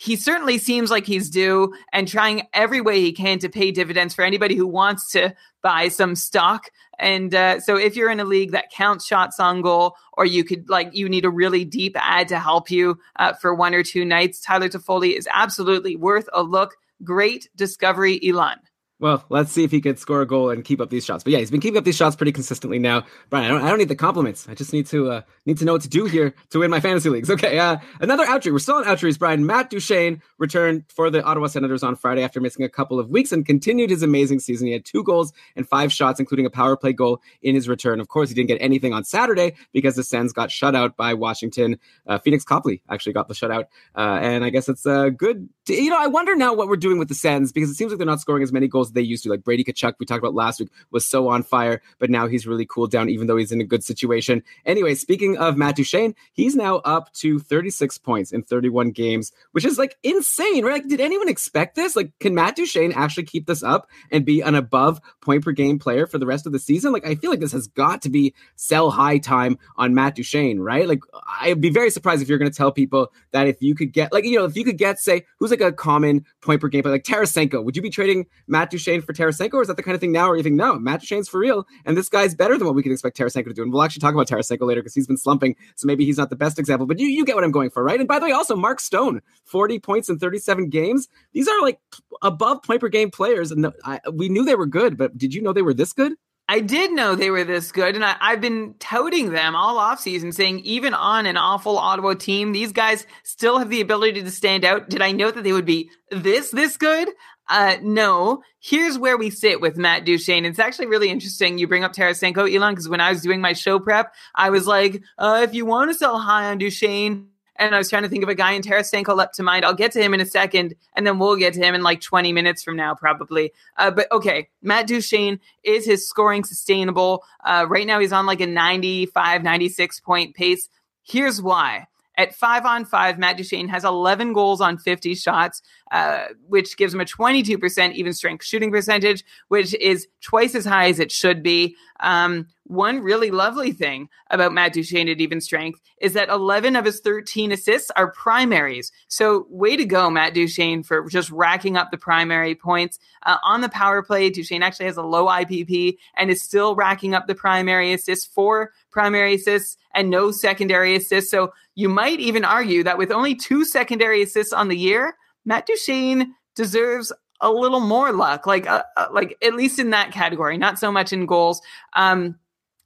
he 0.00 0.16
certainly 0.16 0.56
seems 0.56 0.90
like 0.90 1.04
he's 1.04 1.28
due 1.28 1.74
and 1.92 2.08
trying 2.08 2.48
every 2.54 2.80
way 2.80 3.02
he 3.02 3.12
can 3.12 3.38
to 3.38 3.50
pay 3.50 3.70
dividends 3.70 4.14
for 4.14 4.24
anybody 4.24 4.54
who 4.54 4.66
wants 4.66 5.10
to 5.10 5.34
buy 5.62 5.88
some 5.88 6.16
stock. 6.16 6.70
And 6.98 7.34
uh, 7.34 7.60
so 7.60 7.76
if 7.76 7.96
you're 7.96 8.10
in 8.10 8.18
a 8.18 8.24
league 8.24 8.52
that 8.52 8.70
counts 8.70 9.04
shots 9.04 9.38
on 9.38 9.60
goal, 9.60 9.96
or 10.14 10.24
you 10.24 10.42
could 10.42 10.70
like 10.70 10.94
you 10.94 11.06
need 11.06 11.26
a 11.26 11.30
really 11.30 11.66
deep 11.66 11.96
ad 11.98 12.28
to 12.28 12.38
help 12.38 12.70
you 12.70 12.98
uh, 13.16 13.34
for 13.34 13.54
one 13.54 13.74
or 13.74 13.82
two 13.82 14.06
nights, 14.06 14.40
Tyler 14.40 14.70
Toffoli 14.70 15.18
is 15.18 15.28
absolutely 15.30 15.96
worth 15.96 16.30
a 16.32 16.42
look. 16.42 16.78
Great 17.04 17.50
discovery, 17.54 18.18
Elon. 18.26 18.56
Well, 19.00 19.24
let's 19.30 19.50
see 19.50 19.64
if 19.64 19.70
he 19.70 19.80
could 19.80 19.98
score 19.98 20.20
a 20.20 20.26
goal 20.26 20.50
and 20.50 20.62
keep 20.62 20.78
up 20.78 20.90
these 20.90 21.06
shots. 21.06 21.24
But 21.24 21.32
yeah, 21.32 21.38
he's 21.38 21.50
been 21.50 21.62
keeping 21.62 21.78
up 21.78 21.84
these 21.84 21.96
shots 21.96 22.16
pretty 22.16 22.32
consistently 22.32 22.78
now. 22.78 23.04
Brian, 23.30 23.46
I 23.46 23.48
don't, 23.48 23.62
I 23.62 23.70
don't 23.70 23.78
need 23.78 23.88
the 23.88 23.96
compliments. 23.96 24.46
I 24.46 24.54
just 24.54 24.74
need 24.74 24.86
to 24.88 25.10
uh, 25.10 25.22
need 25.46 25.56
to 25.56 25.64
know 25.64 25.72
what 25.72 25.82
to 25.82 25.88
do 25.88 26.04
here 26.04 26.34
to 26.50 26.58
win 26.58 26.70
my 26.70 26.80
fantasy 26.80 27.08
leagues. 27.08 27.30
Okay, 27.30 27.58
uh, 27.58 27.78
another 28.00 28.24
outry. 28.24 28.52
We're 28.52 28.58
still 28.58 28.76
on 28.76 28.86
outries. 28.86 29.16
Brian 29.16 29.46
Matt 29.46 29.70
Duchene 29.70 30.20
returned 30.38 30.84
for 30.94 31.08
the 31.08 31.24
Ottawa 31.24 31.46
Senators 31.46 31.82
on 31.82 31.96
Friday 31.96 32.22
after 32.22 32.42
missing 32.42 32.62
a 32.62 32.68
couple 32.68 33.00
of 33.00 33.08
weeks 33.08 33.32
and 33.32 33.46
continued 33.46 33.88
his 33.88 34.02
amazing 34.02 34.38
season. 34.38 34.66
He 34.66 34.74
had 34.74 34.84
two 34.84 35.02
goals 35.02 35.32
and 35.56 35.66
five 35.66 35.90
shots, 35.90 36.20
including 36.20 36.44
a 36.44 36.50
power 36.50 36.76
play 36.76 36.92
goal 36.92 37.22
in 37.40 37.54
his 37.54 37.70
return. 37.70 38.00
Of 38.00 38.08
course, 38.08 38.28
he 38.28 38.34
didn't 38.34 38.48
get 38.48 38.60
anything 38.60 38.92
on 38.92 39.04
Saturday 39.04 39.54
because 39.72 39.96
the 39.96 40.04
Sens 40.04 40.34
got 40.34 40.50
shut 40.50 40.74
out 40.74 40.98
by 40.98 41.14
Washington. 41.14 41.78
Uh, 42.06 42.18
Phoenix 42.18 42.44
Copley 42.44 42.82
actually 42.90 43.14
got 43.14 43.28
the 43.28 43.34
shutout, 43.34 43.64
uh, 43.96 44.18
and 44.20 44.44
I 44.44 44.50
guess 44.50 44.68
it's 44.68 44.84
a 44.84 45.10
good. 45.10 45.48
You 45.70 45.90
know, 45.90 45.98
I 45.98 46.06
wonder 46.08 46.34
now 46.34 46.52
what 46.52 46.68
we're 46.68 46.76
doing 46.76 46.98
with 46.98 47.08
the 47.08 47.14
Sens 47.14 47.52
because 47.52 47.70
it 47.70 47.74
seems 47.74 47.92
like 47.92 47.98
they're 47.98 48.06
not 48.06 48.20
scoring 48.20 48.42
as 48.42 48.52
many 48.52 48.66
goals 48.66 48.88
as 48.88 48.92
they 48.92 49.00
used 49.00 49.22
to. 49.24 49.30
Like 49.30 49.44
Brady 49.44 49.64
Tkachuk, 49.64 49.94
we 49.98 50.06
talked 50.06 50.18
about 50.18 50.34
last 50.34 50.58
week, 50.58 50.70
was 50.90 51.06
so 51.06 51.28
on 51.28 51.42
fire, 51.42 51.80
but 51.98 52.10
now 52.10 52.26
he's 52.26 52.46
really 52.46 52.66
cooled 52.66 52.90
down, 52.90 53.08
even 53.08 53.26
though 53.26 53.36
he's 53.36 53.52
in 53.52 53.60
a 53.60 53.64
good 53.64 53.84
situation. 53.84 54.42
Anyway, 54.66 54.94
speaking 54.94 55.36
of 55.38 55.56
Matt 55.56 55.76
Duchene, 55.76 56.14
he's 56.32 56.56
now 56.56 56.76
up 56.78 57.12
to 57.14 57.38
36 57.38 57.98
points 57.98 58.32
in 58.32 58.42
31 58.42 58.90
games, 58.90 59.32
which 59.52 59.64
is 59.64 59.78
like 59.78 59.96
insane, 60.02 60.64
right? 60.64 60.74
Like, 60.74 60.88
did 60.88 61.00
anyone 61.00 61.28
expect 61.28 61.76
this? 61.76 61.94
Like, 61.94 62.10
can 62.18 62.34
Matt 62.34 62.56
Duchene 62.56 62.92
actually 62.92 63.24
keep 63.24 63.46
this 63.46 63.62
up 63.62 63.86
and 64.10 64.24
be 64.24 64.40
an 64.40 64.54
above 64.54 65.00
point 65.20 65.44
per 65.44 65.52
game 65.52 65.78
player 65.78 66.06
for 66.06 66.18
the 66.18 66.26
rest 66.26 66.46
of 66.46 66.52
the 66.52 66.58
season? 66.58 66.92
Like, 66.92 67.06
I 67.06 67.14
feel 67.14 67.30
like 67.30 67.40
this 67.40 67.52
has 67.52 67.68
got 67.68 68.02
to 68.02 68.10
be 68.10 68.34
sell 68.56 68.90
high 68.90 69.18
time 69.18 69.58
on 69.76 69.94
Matt 69.94 70.16
Duchene, 70.16 70.60
right? 70.60 70.88
Like, 70.88 71.00
I'd 71.40 71.60
be 71.60 71.70
very 71.70 71.90
surprised 71.90 72.22
if 72.22 72.28
you're 72.28 72.38
going 72.38 72.50
to 72.50 72.56
tell 72.56 72.72
people 72.72 73.12
that 73.30 73.46
if 73.46 73.62
you 73.62 73.74
could 73.74 73.92
get, 73.92 74.12
like, 74.12 74.24
you 74.24 74.36
know, 74.36 74.44
if 74.44 74.56
you 74.56 74.64
could 74.64 74.78
get, 74.78 74.98
say, 74.98 75.24
who's 75.38 75.50
like 75.50 75.59
a 75.60 75.72
common 75.72 76.24
point 76.40 76.60
per 76.60 76.68
game 76.68 76.82
player, 76.82 76.94
like 76.94 77.04
Tarasenko, 77.04 77.64
would 77.64 77.76
you 77.76 77.82
be 77.82 77.90
trading 77.90 78.26
Matt 78.46 78.70
Duchene 78.70 79.02
for 79.02 79.12
Tarasenko? 79.12 79.54
Or 79.54 79.62
is 79.62 79.68
that 79.68 79.76
the 79.76 79.82
kind 79.82 79.94
of 79.94 80.00
thing 80.00 80.12
now 80.12 80.28
where 80.28 80.36
you 80.36 80.42
think, 80.42 80.56
no, 80.56 80.78
Matt 80.78 81.02
Duchene's 81.02 81.28
for 81.28 81.38
real, 81.38 81.66
and 81.84 81.96
this 81.96 82.08
guy's 82.08 82.34
better 82.34 82.56
than 82.56 82.66
what 82.66 82.74
we 82.74 82.82
can 82.82 82.92
expect 82.92 83.16
Tarasenko 83.16 83.46
to 83.46 83.54
do? 83.54 83.62
And 83.62 83.72
we'll 83.72 83.82
actually 83.82 84.00
talk 84.00 84.14
about 84.14 84.28
Tarasenko 84.28 84.66
later 84.66 84.80
because 84.80 84.94
he's 84.94 85.06
been 85.06 85.16
slumping, 85.16 85.56
so 85.76 85.86
maybe 85.86 86.04
he's 86.04 86.18
not 86.18 86.30
the 86.30 86.36
best 86.36 86.58
example. 86.58 86.86
But 86.86 86.98
you, 86.98 87.06
you 87.06 87.24
get 87.24 87.34
what 87.34 87.44
I'm 87.44 87.52
going 87.52 87.70
for, 87.70 87.82
right? 87.82 87.98
And 87.98 88.08
by 88.08 88.18
the 88.18 88.26
way, 88.26 88.32
also 88.32 88.56
Mark 88.56 88.80
Stone, 88.80 89.20
40 89.44 89.78
points 89.78 90.08
in 90.08 90.18
37 90.18 90.68
games. 90.68 91.08
These 91.32 91.48
are 91.48 91.60
like 91.62 91.80
above 92.22 92.62
point 92.62 92.80
per 92.80 92.88
game 92.88 93.10
players, 93.10 93.50
and 93.50 93.72
I, 93.84 94.00
we 94.12 94.28
knew 94.28 94.44
they 94.44 94.54
were 94.54 94.66
good, 94.66 94.96
but 94.96 95.16
did 95.16 95.34
you 95.34 95.42
know 95.42 95.52
they 95.52 95.62
were 95.62 95.74
this 95.74 95.92
good? 95.92 96.14
I 96.50 96.58
did 96.58 96.90
know 96.90 97.14
they 97.14 97.30
were 97.30 97.44
this 97.44 97.70
good, 97.70 97.94
and 97.94 98.04
I, 98.04 98.16
have 98.20 98.40
been 98.40 98.74
touting 98.80 99.30
them 99.30 99.54
all 99.54 99.76
offseason, 99.76 100.34
saying 100.34 100.58
even 100.60 100.94
on 100.94 101.26
an 101.26 101.36
awful 101.36 101.78
Ottawa 101.78 102.14
team, 102.14 102.50
these 102.50 102.72
guys 102.72 103.06
still 103.22 103.60
have 103.60 103.70
the 103.70 103.80
ability 103.80 104.20
to 104.20 104.30
stand 104.32 104.64
out. 104.64 104.88
Did 104.88 105.00
I 105.00 105.12
know 105.12 105.30
that 105.30 105.44
they 105.44 105.52
would 105.52 105.64
be 105.64 105.92
this 106.10 106.50
this 106.50 106.76
good? 106.76 107.08
Uh, 107.48 107.76
no. 107.82 108.42
Here's 108.58 108.98
where 108.98 109.16
we 109.16 109.30
sit 109.30 109.60
with 109.60 109.76
Matt 109.76 110.04
Duchene. 110.04 110.44
It's 110.44 110.58
actually 110.58 110.86
really 110.86 111.08
interesting. 111.08 111.56
You 111.56 111.68
bring 111.68 111.84
up 111.84 111.92
Tarasenko, 111.92 112.52
Elon, 112.52 112.74
because 112.74 112.88
when 112.88 113.00
I 113.00 113.10
was 113.10 113.22
doing 113.22 113.40
my 113.40 113.52
show 113.52 113.78
prep, 113.78 114.12
I 114.34 114.50
was 114.50 114.66
like, 114.66 115.04
uh, 115.18 115.42
if 115.44 115.54
you 115.54 115.64
want 115.64 115.92
to 115.92 115.94
sell 115.96 116.18
high 116.18 116.50
on 116.50 116.58
Duchene, 116.58 117.28
and 117.60 117.74
I 117.74 117.78
was 117.78 117.90
trying 117.90 118.02
to 118.02 118.08
think 118.08 118.22
of 118.22 118.28
a 118.30 118.34
guy 118.34 118.52
in 118.52 118.62
Tarasenko 118.62 119.14
leapt 119.14 119.34
to 119.36 119.42
mind. 119.42 119.64
I'll 119.64 119.74
get 119.74 119.92
to 119.92 120.02
him 120.02 120.14
in 120.14 120.20
a 120.20 120.26
second, 120.26 120.74
and 120.94 121.06
then 121.06 121.18
we'll 121.18 121.36
get 121.36 121.52
to 121.54 121.60
him 121.60 121.74
in 121.74 121.82
like 121.82 122.00
20 122.00 122.32
minutes 122.32 122.62
from 122.62 122.74
now, 122.74 122.94
probably. 122.94 123.52
Uh, 123.76 123.90
but 123.90 124.10
okay, 124.10 124.48
Matt 124.62 124.86
Duchene 124.86 125.38
is 125.62 125.84
his 125.84 126.08
scoring 126.08 126.42
sustainable? 126.42 127.22
Uh, 127.44 127.66
right 127.68 127.86
now, 127.86 128.00
he's 128.00 128.12
on 128.12 128.24
like 128.24 128.40
a 128.40 128.46
95, 128.46 129.42
96 129.42 130.00
point 130.00 130.34
pace. 130.34 130.68
Here's 131.02 131.40
why. 131.40 131.86
At 132.16 132.34
five 132.34 132.64
on 132.66 132.84
five, 132.84 133.18
Matt 133.18 133.36
Duchene 133.36 133.68
has 133.68 133.84
11 133.84 134.32
goals 134.32 134.60
on 134.60 134.78
50 134.78 135.14
shots, 135.14 135.62
uh, 135.90 136.26
which 136.48 136.76
gives 136.76 136.92
him 136.92 137.00
a 137.00 137.04
22% 137.04 137.94
even 137.94 138.12
strength 138.12 138.44
shooting 138.44 138.70
percentage, 138.70 139.24
which 139.48 139.74
is 139.74 140.08
twice 140.20 140.54
as 140.54 140.64
high 140.64 140.88
as 140.88 140.98
it 140.98 141.12
should 141.12 141.42
be. 141.42 141.76
Um, 142.00 142.46
one 142.70 143.00
really 143.00 143.32
lovely 143.32 143.72
thing 143.72 144.08
about 144.30 144.52
Matt 144.52 144.72
Duchene 144.72 145.08
at 145.08 145.20
even 145.20 145.40
strength 145.40 145.80
is 146.00 146.12
that 146.12 146.28
11 146.28 146.76
of 146.76 146.84
his 146.84 147.00
13 147.00 147.50
assists 147.50 147.90
are 147.96 148.12
primaries. 148.12 148.92
So, 149.08 149.46
way 149.50 149.76
to 149.76 149.84
go, 149.84 150.08
Matt 150.08 150.34
Duchene, 150.34 150.84
for 150.84 151.08
just 151.08 151.30
racking 151.32 151.76
up 151.76 151.90
the 151.90 151.98
primary 151.98 152.54
points. 152.54 153.00
Uh, 153.26 153.38
on 153.42 153.60
the 153.60 153.68
power 153.68 154.02
play, 154.02 154.30
Duchene 154.30 154.62
actually 154.62 154.86
has 154.86 154.96
a 154.96 155.02
low 155.02 155.26
IPP 155.26 155.98
and 156.16 156.30
is 156.30 156.42
still 156.42 156.76
racking 156.76 157.12
up 157.12 157.26
the 157.26 157.34
primary 157.34 157.92
assists, 157.92 158.24
four 158.24 158.72
primary 158.92 159.34
assists 159.34 159.76
and 159.94 160.08
no 160.08 160.30
secondary 160.30 160.94
assists. 160.94 161.30
So, 161.30 161.52
you 161.74 161.88
might 161.88 162.20
even 162.20 162.44
argue 162.44 162.84
that 162.84 162.98
with 162.98 163.10
only 163.10 163.34
two 163.34 163.64
secondary 163.64 164.22
assists 164.22 164.52
on 164.52 164.68
the 164.68 164.78
year, 164.78 165.16
Matt 165.44 165.66
Duchene 165.66 166.34
deserves 166.54 167.12
a 167.40 167.50
little 167.50 167.80
more 167.80 168.12
luck, 168.12 168.46
like 168.46 168.68
uh, 168.68 168.84
uh, 168.96 169.06
like 169.12 169.36
at 169.42 169.54
least 169.54 169.78
in 169.80 169.90
that 169.90 170.12
category, 170.12 170.56
not 170.56 170.78
so 170.78 170.92
much 170.92 171.12
in 171.12 171.26
goals. 171.26 171.60
Um, 171.94 172.36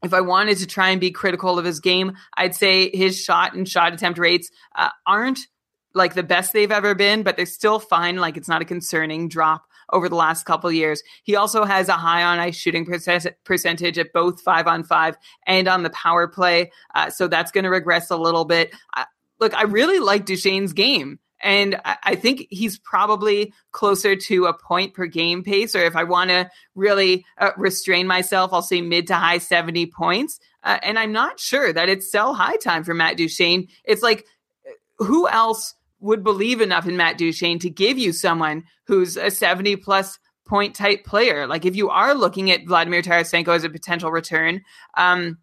if 0.04 0.14
I 0.14 0.20
wanted 0.20 0.58
to 0.58 0.66
try 0.66 0.90
and 0.90 1.00
be 1.00 1.10
critical 1.10 1.58
of 1.58 1.64
his 1.64 1.80
game, 1.80 2.12
I'd 2.36 2.54
say 2.54 2.90
his 2.94 3.20
shot 3.20 3.54
and 3.54 3.68
shot 3.68 3.92
attempt 3.92 4.18
rates 4.18 4.50
uh, 4.76 4.90
aren't 5.06 5.40
like 5.94 6.14
the 6.14 6.22
best 6.22 6.52
they've 6.52 6.70
ever 6.70 6.94
been, 6.94 7.22
but 7.22 7.36
they're 7.36 7.46
still 7.46 7.78
fine. 7.78 8.16
Like 8.16 8.36
it's 8.36 8.48
not 8.48 8.62
a 8.62 8.64
concerning 8.64 9.28
drop 9.28 9.64
over 9.92 10.08
the 10.08 10.16
last 10.16 10.44
couple 10.44 10.70
years. 10.72 11.02
He 11.22 11.36
also 11.36 11.64
has 11.64 11.88
a 11.88 11.92
high 11.92 12.22
on 12.22 12.38
ice 12.38 12.56
shooting 12.56 12.84
percentage 12.84 13.98
at 13.98 14.12
both 14.12 14.40
five 14.40 14.66
on 14.66 14.82
five 14.82 15.16
and 15.46 15.68
on 15.68 15.82
the 15.82 15.90
power 15.90 16.26
play. 16.26 16.72
Uh, 16.94 17.10
so 17.10 17.28
that's 17.28 17.50
going 17.50 17.64
to 17.64 17.70
regress 17.70 18.10
a 18.10 18.16
little 18.16 18.44
bit. 18.44 18.74
Uh, 18.96 19.04
look, 19.40 19.54
I 19.54 19.62
really 19.62 20.00
like 20.00 20.26
Duchene's 20.26 20.72
game. 20.72 21.18
And 21.44 21.78
I 21.84 22.14
think 22.14 22.46
he's 22.48 22.78
probably 22.78 23.52
closer 23.70 24.16
to 24.16 24.46
a 24.46 24.54
point 24.54 24.94
per 24.94 25.04
game 25.04 25.44
pace. 25.44 25.76
Or 25.76 25.84
if 25.84 25.94
I 25.94 26.02
want 26.02 26.30
to 26.30 26.50
really 26.74 27.26
uh, 27.36 27.50
restrain 27.58 28.06
myself, 28.06 28.54
I'll 28.54 28.62
say 28.62 28.80
mid 28.80 29.06
to 29.08 29.14
high 29.14 29.36
70 29.36 29.86
points. 29.88 30.40
Uh, 30.62 30.78
and 30.82 30.98
I'm 30.98 31.12
not 31.12 31.38
sure 31.38 31.70
that 31.70 31.90
it's 31.90 32.10
sell 32.10 32.32
high 32.32 32.56
time 32.56 32.82
for 32.82 32.94
Matt 32.94 33.18
Duchene. 33.18 33.68
It's 33.84 34.02
like, 34.02 34.24
who 34.96 35.28
else 35.28 35.74
would 36.00 36.24
believe 36.24 36.62
enough 36.62 36.88
in 36.88 36.96
Matt 36.96 37.18
Duchene 37.18 37.58
to 37.58 37.68
give 37.68 37.98
you 37.98 38.14
someone 38.14 38.64
who's 38.86 39.18
a 39.18 39.30
70 39.30 39.76
plus 39.76 40.18
point 40.46 40.74
type 40.74 41.04
player? 41.04 41.46
Like 41.46 41.66
if 41.66 41.76
you 41.76 41.90
are 41.90 42.14
looking 42.14 42.50
at 42.50 42.66
Vladimir 42.66 43.02
Tarasenko 43.02 43.54
as 43.54 43.64
a 43.64 43.68
potential 43.68 44.10
return, 44.10 44.62
um, 44.96 45.36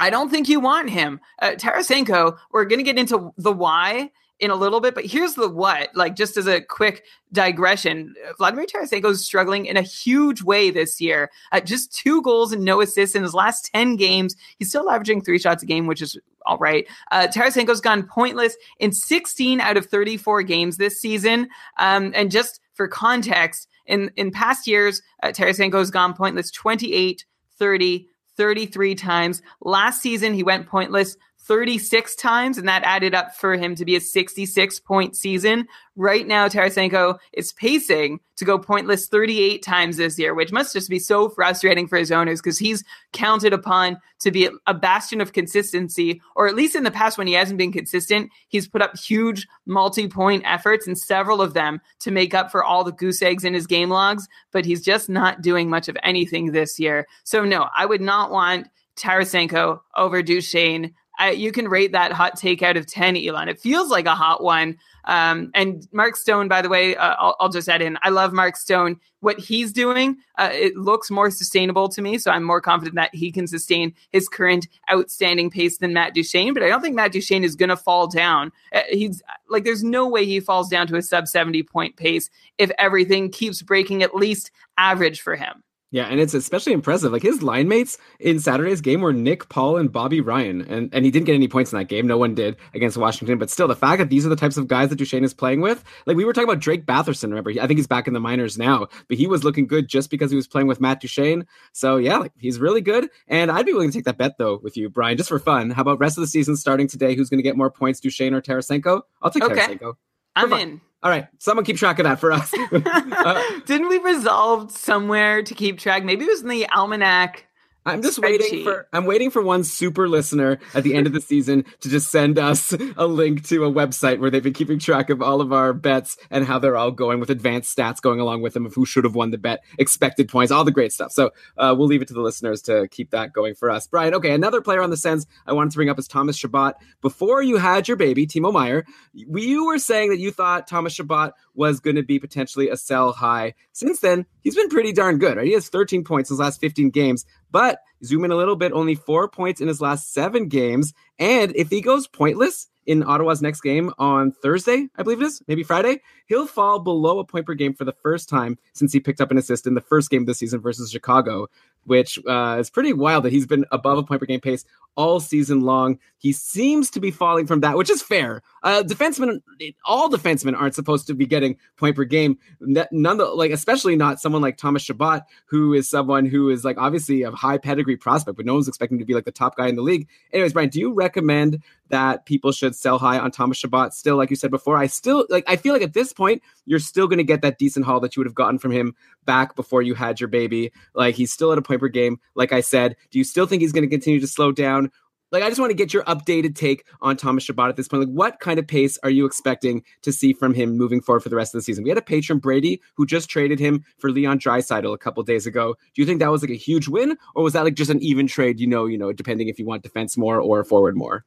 I 0.00 0.10
don't 0.10 0.28
think 0.28 0.48
you 0.48 0.58
want 0.58 0.90
him. 0.90 1.20
Uh, 1.40 1.52
Tarasenko, 1.52 2.36
we're 2.50 2.64
going 2.64 2.80
to 2.80 2.84
get 2.84 2.98
into 2.98 3.32
the 3.36 3.52
why 3.52 4.10
in 4.40 4.50
a 4.50 4.56
little 4.56 4.80
bit, 4.80 4.94
but 4.94 5.04
here's 5.04 5.34
the 5.34 5.48
what. 5.48 5.90
Like, 5.94 6.16
just 6.16 6.36
as 6.36 6.46
a 6.46 6.60
quick 6.60 7.04
digression, 7.32 8.14
Vladimir 8.38 8.66
Tarasenko 8.66 9.10
is 9.10 9.24
struggling 9.24 9.66
in 9.66 9.76
a 9.76 9.82
huge 9.82 10.42
way 10.42 10.70
this 10.70 11.00
year. 11.00 11.30
Uh, 11.52 11.60
just 11.60 11.94
two 11.94 12.22
goals 12.22 12.52
and 12.52 12.64
no 12.64 12.80
assists 12.80 13.14
in 13.14 13.22
his 13.22 13.34
last 13.34 13.70
10 13.72 13.96
games. 13.96 14.34
He's 14.58 14.70
still 14.70 14.90
averaging 14.90 15.22
three 15.22 15.38
shots 15.38 15.62
a 15.62 15.66
game, 15.66 15.86
which 15.86 16.00
is 16.00 16.18
all 16.46 16.58
right. 16.58 16.86
Uh, 17.10 17.28
Tarasenko's 17.28 17.82
gone 17.82 18.02
pointless 18.02 18.56
in 18.78 18.92
16 18.92 19.60
out 19.60 19.76
of 19.76 19.86
34 19.86 20.42
games 20.42 20.78
this 20.78 21.00
season. 21.00 21.48
Um, 21.78 22.12
and 22.14 22.30
just 22.30 22.60
for 22.72 22.88
context, 22.88 23.68
in, 23.86 24.10
in 24.16 24.30
past 24.30 24.66
years, 24.66 25.02
uh, 25.22 25.28
Tarasenko's 25.28 25.90
gone 25.90 26.14
pointless 26.14 26.50
28, 26.50 27.24
30, 27.58 28.06
33 28.36 28.94
times. 28.94 29.42
Last 29.60 30.00
season, 30.00 30.32
he 30.32 30.42
went 30.42 30.66
pointless 30.66 31.16
36 31.50 32.14
times, 32.14 32.58
and 32.58 32.68
that 32.68 32.84
added 32.84 33.12
up 33.12 33.34
for 33.34 33.56
him 33.56 33.74
to 33.74 33.84
be 33.84 33.96
a 33.96 34.00
66 34.00 34.78
point 34.78 35.16
season. 35.16 35.66
Right 35.96 36.24
now, 36.24 36.46
Tarasenko 36.46 37.18
is 37.32 37.52
pacing 37.54 38.20
to 38.36 38.44
go 38.44 38.56
pointless 38.56 39.08
38 39.08 39.60
times 39.60 39.96
this 39.96 40.16
year, 40.16 40.32
which 40.32 40.52
must 40.52 40.72
just 40.72 40.88
be 40.88 41.00
so 41.00 41.28
frustrating 41.28 41.88
for 41.88 41.98
his 41.98 42.12
owners 42.12 42.40
because 42.40 42.56
he's 42.56 42.84
counted 43.12 43.52
upon 43.52 43.98
to 44.20 44.30
be 44.30 44.48
a 44.68 44.74
bastion 44.74 45.20
of 45.20 45.32
consistency, 45.32 46.22
or 46.36 46.46
at 46.46 46.54
least 46.54 46.76
in 46.76 46.84
the 46.84 46.90
past 46.92 47.18
when 47.18 47.26
he 47.26 47.32
hasn't 47.32 47.58
been 47.58 47.72
consistent, 47.72 48.30
he's 48.46 48.68
put 48.68 48.80
up 48.80 48.96
huge 48.96 49.48
multi 49.66 50.06
point 50.06 50.44
efforts 50.46 50.86
and 50.86 50.96
several 50.96 51.42
of 51.42 51.54
them 51.54 51.80
to 51.98 52.12
make 52.12 52.32
up 52.32 52.52
for 52.52 52.62
all 52.62 52.84
the 52.84 52.92
goose 52.92 53.22
eggs 53.22 53.42
in 53.42 53.54
his 53.54 53.66
game 53.66 53.90
logs, 53.90 54.28
but 54.52 54.64
he's 54.64 54.82
just 54.82 55.08
not 55.08 55.42
doing 55.42 55.68
much 55.68 55.88
of 55.88 55.98
anything 56.04 56.52
this 56.52 56.78
year. 56.78 57.08
So, 57.24 57.44
no, 57.44 57.66
I 57.76 57.86
would 57.86 58.00
not 58.00 58.30
want 58.30 58.68
Tarasenko 58.96 59.80
over 59.96 60.22
Duchene 60.22 60.94
I, 61.20 61.32
you 61.32 61.52
can 61.52 61.68
rate 61.68 61.92
that 61.92 62.12
hot 62.12 62.36
take 62.36 62.62
out 62.62 62.78
of 62.78 62.86
10, 62.86 63.16
Elon. 63.18 63.50
It 63.50 63.60
feels 63.60 63.90
like 63.90 64.06
a 64.06 64.14
hot 64.14 64.42
one. 64.42 64.78
Um, 65.04 65.50
and 65.54 65.86
Mark 65.92 66.16
Stone, 66.16 66.48
by 66.48 66.62
the 66.62 66.70
way, 66.70 66.96
uh, 66.96 67.14
I'll, 67.18 67.36
I'll, 67.38 67.48
just 67.50 67.68
add 67.68 67.82
in, 67.82 67.98
I 68.02 68.08
love 68.08 68.32
Mark 68.32 68.56
Stone. 68.56 68.98
What 69.20 69.38
he's 69.38 69.70
doing, 69.70 70.16
uh, 70.38 70.48
it 70.50 70.76
looks 70.76 71.10
more 71.10 71.30
sustainable 71.30 71.90
to 71.90 72.00
me. 72.00 72.16
So 72.16 72.30
I'm 72.30 72.42
more 72.42 72.62
confident 72.62 72.94
that 72.96 73.14
he 73.14 73.30
can 73.30 73.46
sustain 73.46 73.94
his 74.12 74.28
current 74.28 74.66
outstanding 74.90 75.50
pace 75.50 75.76
than 75.76 75.92
Matt 75.92 76.14
Duchene. 76.14 76.54
But 76.54 76.62
I 76.62 76.68
don't 76.68 76.80
think 76.80 76.96
Matt 76.96 77.12
Duchene 77.12 77.44
is 77.44 77.54
going 77.54 77.68
to 77.68 77.76
fall 77.76 78.06
down. 78.06 78.50
Uh, 78.74 78.80
he's 78.88 79.22
like, 79.50 79.64
there's 79.64 79.84
no 79.84 80.08
way 80.08 80.24
he 80.24 80.40
falls 80.40 80.70
down 80.70 80.86
to 80.86 80.96
a 80.96 81.02
sub 81.02 81.28
70 81.28 81.62
point 81.64 81.96
pace 81.96 82.30
if 82.56 82.70
everything 82.78 83.30
keeps 83.30 83.60
breaking 83.60 84.02
at 84.02 84.14
least 84.14 84.50
average 84.78 85.20
for 85.20 85.36
him. 85.36 85.62
Yeah, 85.92 86.04
and 86.04 86.20
it's 86.20 86.34
especially 86.34 86.72
impressive. 86.72 87.10
Like 87.10 87.22
his 87.22 87.42
line 87.42 87.66
mates 87.66 87.98
in 88.20 88.38
Saturday's 88.38 88.80
game 88.80 89.00
were 89.00 89.12
Nick 89.12 89.48
Paul 89.48 89.76
and 89.76 89.90
Bobby 89.90 90.20
Ryan. 90.20 90.60
And 90.62 90.88
and 90.94 91.04
he 91.04 91.10
didn't 91.10 91.26
get 91.26 91.34
any 91.34 91.48
points 91.48 91.72
in 91.72 91.78
that 91.78 91.86
game. 91.86 92.06
No 92.06 92.16
one 92.16 92.34
did 92.34 92.56
against 92.74 92.96
Washington. 92.96 93.38
But 93.38 93.50
still, 93.50 93.66
the 93.66 93.74
fact 93.74 93.98
that 93.98 94.08
these 94.08 94.24
are 94.24 94.28
the 94.28 94.36
types 94.36 94.56
of 94.56 94.68
guys 94.68 94.90
that 94.90 94.96
Duchene 94.96 95.24
is 95.24 95.34
playing 95.34 95.60
with, 95.60 95.82
like 96.06 96.16
we 96.16 96.24
were 96.24 96.32
talking 96.32 96.48
about 96.48 96.60
Drake 96.60 96.86
Batherson, 96.86 97.30
remember? 97.30 97.50
I 97.50 97.66
think 97.66 97.78
he's 97.78 97.88
back 97.88 98.06
in 98.06 98.14
the 98.14 98.20
minors 98.20 98.56
now, 98.56 98.86
but 99.08 99.18
he 99.18 99.26
was 99.26 99.42
looking 99.42 99.66
good 99.66 99.88
just 99.88 100.10
because 100.10 100.30
he 100.30 100.36
was 100.36 100.46
playing 100.46 100.68
with 100.68 100.80
Matt 100.80 101.00
Duchene. 101.00 101.44
So 101.72 101.96
yeah, 101.96 102.18
like 102.18 102.32
he's 102.38 102.60
really 102.60 102.82
good. 102.82 103.08
And 103.26 103.50
I'd 103.50 103.66
be 103.66 103.72
willing 103.72 103.90
to 103.90 103.98
take 103.98 104.04
that 104.04 104.18
bet 104.18 104.38
though 104.38 104.60
with 104.62 104.76
you, 104.76 104.88
Brian, 104.90 105.16
just 105.16 105.28
for 105.28 105.40
fun. 105.40 105.70
How 105.70 105.82
about 105.82 105.98
rest 105.98 106.16
of 106.16 106.22
the 106.22 106.28
season 106.28 106.56
starting 106.56 106.86
today? 106.86 107.16
Who's 107.16 107.28
gonna 107.28 107.42
get 107.42 107.56
more 107.56 107.70
points, 107.70 107.98
Duchene 107.98 108.32
or 108.32 108.40
Tarasenko? 108.40 109.02
I'll 109.22 109.32
take 109.32 109.42
okay. 109.42 109.76
Tarasenko. 109.76 109.94
I'm 110.36 110.52
in. 110.52 110.80
All 111.02 111.10
right, 111.10 111.26
someone 111.38 111.64
keep 111.64 111.76
track 111.76 111.98
of 111.98 112.04
that 112.04 112.20
for 112.20 112.30
us. 112.30 112.52
uh, 112.72 113.42
Didn't 113.64 113.88
we 113.88 113.98
resolve 113.98 114.70
somewhere 114.70 115.42
to 115.42 115.54
keep 115.54 115.78
track? 115.78 116.04
Maybe 116.04 116.24
it 116.24 116.28
was 116.28 116.42
in 116.42 116.48
the 116.48 116.68
almanac 116.68 117.46
I'm 117.90 118.02
just 118.02 118.18
waiting 118.18 118.64
for 118.64 118.86
I'm 118.92 119.04
waiting 119.04 119.30
for 119.30 119.42
one 119.42 119.64
super 119.64 120.08
listener 120.08 120.58
at 120.74 120.84
the 120.84 120.94
end 120.94 121.06
of 121.06 121.12
the 121.12 121.20
season 121.20 121.64
to 121.80 121.88
just 121.88 122.10
send 122.10 122.38
us 122.38 122.72
a 122.96 123.06
link 123.06 123.44
to 123.48 123.64
a 123.64 123.70
website 123.70 124.18
where 124.18 124.30
they've 124.30 124.42
been 124.42 124.52
keeping 124.52 124.78
track 124.78 125.10
of 125.10 125.22
all 125.22 125.40
of 125.40 125.52
our 125.52 125.72
bets 125.72 126.16
and 126.30 126.44
how 126.44 126.58
they're 126.58 126.76
all 126.76 126.90
going 126.90 127.20
with 127.20 127.30
advanced 127.30 127.76
stats 127.76 128.00
going 128.00 128.20
along 128.20 128.42
with 128.42 128.54
them 128.54 128.66
of 128.66 128.74
who 128.74 128.86
should 128.86 129.04
have 129.04 129.14
won 129.14 129.30
the 129.30 129.38
bet, 129.38 129.62
expected 129.78 130.28
points, 130.28 130.52
all 130.52 130.64
the 130.64 130.70
great 130.70 130.92
stuff. 130.92 131.12
So 131.12 131.30
uh, 131.56 131.74
we'll 131.76 131.88
leave 131.88 132.02
it 132.02 132.08
to 132.08 132.14
the 132.14 132.20
listeners 132.20 132.62
to 132.62 132.88
keep 132.88 133.10
that 133.10 133.32
going 133.32 133.54
for 133.54 133.70
us. 133.70 133.86
Brian, 133.86 134.14
okay, 134.14 134.32
another 134.32 134.60
player 134.60 134.82
on 134.82 134.90
the 134.90 134.96
Sens 134.96 135.26
I 135.46 135.52
wanted 135.52 135.70
to 135.72 135.76
bring 135.76 135.88
up 135.88 135.98
is 135.98 136.08
Thomas 136.08 136.36
Chabot. 136.36 136.74
Before 137.00 137.42
you 137.42 137.56
had 137.56 137.88
your 137.88 137.96
baby, 137.96 138.26
Timo 138.26 138.52
Meier, 138.52 138.84
you 139.12 139.66
were 139.66 139.78
saying 139.78 140.10
that 140.10 140.18
you 140.18 140.30
thought 140.30 140.66
Thomas 140.66 140.94
Chabot 140.94 141.32
was 141.54 141.80
going 141.80 141.96
to 141.96 142.02
be 142.02 142.18
potentially 142.18 142.68
a 142.68 142.76
sell 142.76 143.12
high. 143.12 143.54
Since 143.72 144.00
then, 144.00 144.26
he's 144.40 144.54
been 144.54 144.68
pretty 144.68 144.92
darn 144.92 145.18
good. 145.18 145.36
Right? 145.36 145.46
He 145.46 145.52
has 145.52 145.68
13 145.68 146.04
points 146.04 146.30
in 146.30 146.34
his 146.34 146.40
last 146.40 146.60
15 146.60 146.90
games, 146.90 147.24
but 147.50 147.80
zoom 148.04 148.24
in 148.24 148.30
a 148.30 148.36
little 148.36 148.56
bit, 148.56 148.72
only 148.72 148.94
four 148.94 149.28
points 149.28 149.60
in 149.60 149.68
his 149.68 149.80
last 149.80 150.12
seven 150.12 150.48
games. 150.48 150.92
And 151.18 151.54
if 151.56 151.68
he 151.68 151.80
goes 151.80 152.06
pointless 152.06 152.68
in 152.90 153.04
Ottawa's 153.04 153.40
next 153.40 153.60
game 153.60 153.92
on 153.98 154.32
Thursday, 154.32 154.88
I 154.96 155.04
believe 155.04 155.22
it 155.22 155.26
is, 155.26 155.40
maybe 155.46 155.62
Friday, 155.62 156.00
he'll 156.26 156.48
fall 156.48 156.80
below 156.80 157.20
a 157.20 157.24
point 157.24 157.46
per 157.46 157.54
game 157.54 157.72
for 157.72 157.84
the 157.84 157.92
first 157.92 158.28
time 158.28 158.58
since 158.72 158.92
he 158.92 158.98
picked 158.98 159.20
up 159.20 159.30
an 159.30 159.38
assist 159.38 159.64
in 159.68 159.74
the 159.74 159.80
first 159.80 160.10
game 160.10 160.22
of 160.22 160.26
the 160.26 160.34
season 160.34 160.60
versus 160.60 160.90
Chicago 160.90 161.46
which 161.84 162.18
uh, 162.26 162.56
is 162.58 162.70
pretty 162.70 162.92
wild 162.92 163.24
that 163.24 163.32
he's 163.32 163.46
been 163.46 163.64
above 163.72 163.98
a 163.98 164.02
point 164.02 164.20
per 164.20 164.26
game 164.26 164.40
pace 164.40 164.64
all 164.96 165.20
season 165.20 165.60
long. 165.60 165.98
He 166.18 166.32
seems 166.32 166.90
to 166.90 167.00
be 167.00 167.10
falling 167.10 167.46
from 167.46 167.60
that, 167.60 167.76
which 167.76 167.88
is 167.88 168.02
fair. 168.02 168.42
Uh, 168.62 168.82
defensemen, 168.84 169.40
all 169.86 170.10
defensemen 170.10 170.58
aren't 170.58 170.74
supposed 170.74 171.06
to 171.06 171.14
be 171.14 171.26
getting 171.26 171.56
point 171.76 171.96
per 171.96 172.04
game. 172.04 172.38
None, 172.60 173.16
the, 173.16 173.24
like 173.26 173.50
especially 173.50 173.96
not 173.96 174.20
someone 174.20 174.42
like 174.42 174.56
Thomas 174.56 174.82
Chabot, 174.82 175.22
who 175.46 175.72
is 175.72 175.88
someone 175.88 176.26
who 176.26 176.50
is 176.50 176.64
like 176.64 176.76
obviously 176.76 177.22
a 177.22 177.30
high 177.30 177.58
pedigree 177.58 177.96
prospect, 177.96 178.36
but 178.36 178.46
no 178.46 178.54
one's 178.54 178.68
expecting 178.68 178.98
to 178.98 179.04
be 179.04 179.14
like 179.14 179.24
the 179.24 179.32
top 179.32 179.56
guy 179.56 179.68
in 179.68 179.76
the 179.76 179.82
league. 179.82 180.08
Anyways, 180.32 180.52
Brian, 180.52 180.68
do 180.68 180.80
you 180.80 180.92
recommend 180.92 181.62
that 181.90 182.26
people 182.26 182.50
should 182.50 182.74
sell 182.74 182.98
high 182.98 183.18
on 183.18 183.30
Thomas 183.30 183.58
Chabot? 183.58 183.94
Still, 183.94 184.16
like 184.16 184.30
you 184.30 184.36
said 184.36 184.50
before, 184.50 184.76
I 184.76 184.86
still 184.86 185.26
like. 185.28 185.44
I 185.46 185.56
feel 185.56 185.72
like 185.72 185.82
at 185.82 185.92
this 185.92 186.12
point, 186.12 186.42
you're 186.66 186.78
still 186.78 187.06
going 187.06 187.18
to 187.18 187.24
get 187.24 187.42
that 187.42 187.58
decent 187.58 187.84
haul 187.84 188.00
that 188.00 188.16
you 188.16 188.20
would 188.20 188.26
have 188.26 188.34
gotten 188.34 188.58
from 188.58 188.72
him 188.72 188.94
back 189.24 189.54
before 189.54 189.82
you 189.82 189.94
had 189.94 190.20
your 190.20 190.28
baby. 190.28 190.72
Like 190.94 191.14
he's 191.14 191.32
still 191.32 191.52
at 191.52 191.58
a 191.58 191.62
point 191.62 191.80
per 191.80 191.88
game. 191.88 192.18
Like 192.34 192.52
I 192.52 192.60
said, 192.60 192.96
do 193.10 193.18
you 193.18 193.24
still 193.24 193.46
think 193.46 193.62
he's 193.62 193.72
going 193.72 193.84
to 193.84 193.88
continue 193.88 194.20
to 194.20 194.26
slow 194.26 194.52
down? 194.52 194.90
Like 195.32 195.44
I 195.44 195.48
just 195.48 195.60
want 195.60 195.70
to 195.70 195.76
get 195.76 195.94
your 195.94 196.02
updated 196.04 196.56
take 196.56 196.84
on 197.00 197.16
Thomas 197.16 197.44
Chabot 197.44 197.68
at 197.68 197.76
this 197.76 197.86
point. 197.86 198.04
Like 198.04 198.14
what 198.14 198.40
kind 198.40 198.58
of 198.58 198.66
pace 198.66 198.98
are 199.02 199.10
you 199.10 199.26
expecting 199.26 199.84
to 200.02 200.12
see 200.12 200.32
from 200.32 200.54
him 200.54 200.76
moving 200.76 201.00
forward 201.00 201.20
for 201.20 201.28
the 201.28 201.36
rest 201.36 201.54
of 201.54 201.58
the 201.58 201.62
season? 201.62 201.84
We 201.84 201.90
had 201.90 201.98
a 201.98 202.02
patron 202.02 202.38
Brady 202.38 202.80
who 202.94 203.06
just 203.06 203.30
traded 203.30 203.60
him 203.60 203.84
for 203.98 204.10
Leon 204.10 204.40
Draisaitl 204.40 204.92
a 204.92 204.98
couple 204.98 205.22
days 205.22 205.46
ago. 205.46 205.76
Do 205.94 206.02
you 206.02 206.06
think 206.06 206.18
that 206.18 206.32
was 206.32 206.42
like 206.42 206.50
a 206.50 206.54
huge 206.54 206.88
win, 206.88 207.16
or 207.34 207.44
was 207.44 207.52
that 207.52 207.64
like 207.64 207.74
just 207.74 207.90
an 207.90 208.00
even 208.00 208.26
trade? 208.26 208.58
You 208.58 208.66
know, 208.66 208.86
you 208.86 208.98
know, 208.98 209.12
depending 209.12 209.48
if 209.48 209.58
you 209.58 209.66
want 209.66 209.82
defense 209.82 210.16
more 210.16 210.40
or 210.40 210.64
forward 210.64 210.96
more. 210.96 211.24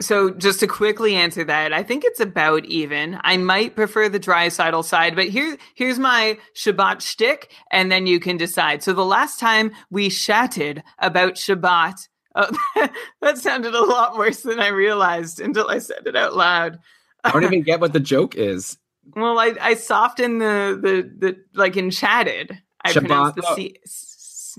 So 0.00 0.30
just 0.30 0.60
to 0.60 0.66
quickly 0.66 1.14
answer 1.14 1.42
that, 1.44 1.72
I 1.72 1.82
think 1.82 2.04
it's 2.04 2.20
about 2.20 2.66
even. 2.66 3.18
I 3.22 3.38
might 3.38 3.74
prefer 3.74 4.08
the 4.08 4.20
Draisaitl 4.20 4.84
side, 4.84 5.16
but 5.16 5.28
here, 5.28 5.56
here's 5.74 5.98
my 5.98 6.38
Chabot 6.54 7.00
shtick, 7.00 7.50
and 7.70 7.90
then 7.90 8.06
you 8.06 8.20
can 8.20 8.36
decide. 8.36 8.82
So 8.82 8.92
the 8.92 9.06
last 9.06 9.40
time 9.40 9.72
we 9.90 10.10
chatted 10.10 10.82
about 10.98 11.34
Shabbat, 11.34 12.08
oh, 12.34 12.88
that 13.22 13.38
sounded 13.38 13.74
a 13.74 13.84
lot 13.84 14.18
worse 14.18 14.42
than 14.42 14.60
I 14.60 14.68
realized 14.68 15.40
until 15.40 15.68
I 15.70 15.78
said 15.78 16.02
it 16.06 16.14
out 16.14 16.36
loud. 16.36 16.78
I 17.24 17.30
don't 17.32 17.44
even 17.44 17.62
get 17.64 17.80
what 17.80 17.94
the 17.94 18.00
joke 18.00 18.34
is. 18.34 18.76
Well, 19.14 19.38
I, 19.38 19.54
I 19.60 19.74
softened 19.74 20.42
the, 20.42 20.78
the, 20.80 21.26
the, 21.26 21.36
like 21.54 21.78
in 21.78 21.90
chatted. 21.90 22.60
I 22.84 22.92
Shabbat. 22.92 23.00
pronounced 23.00 23.36
the 23.36 23.42
C. 23.54 23.76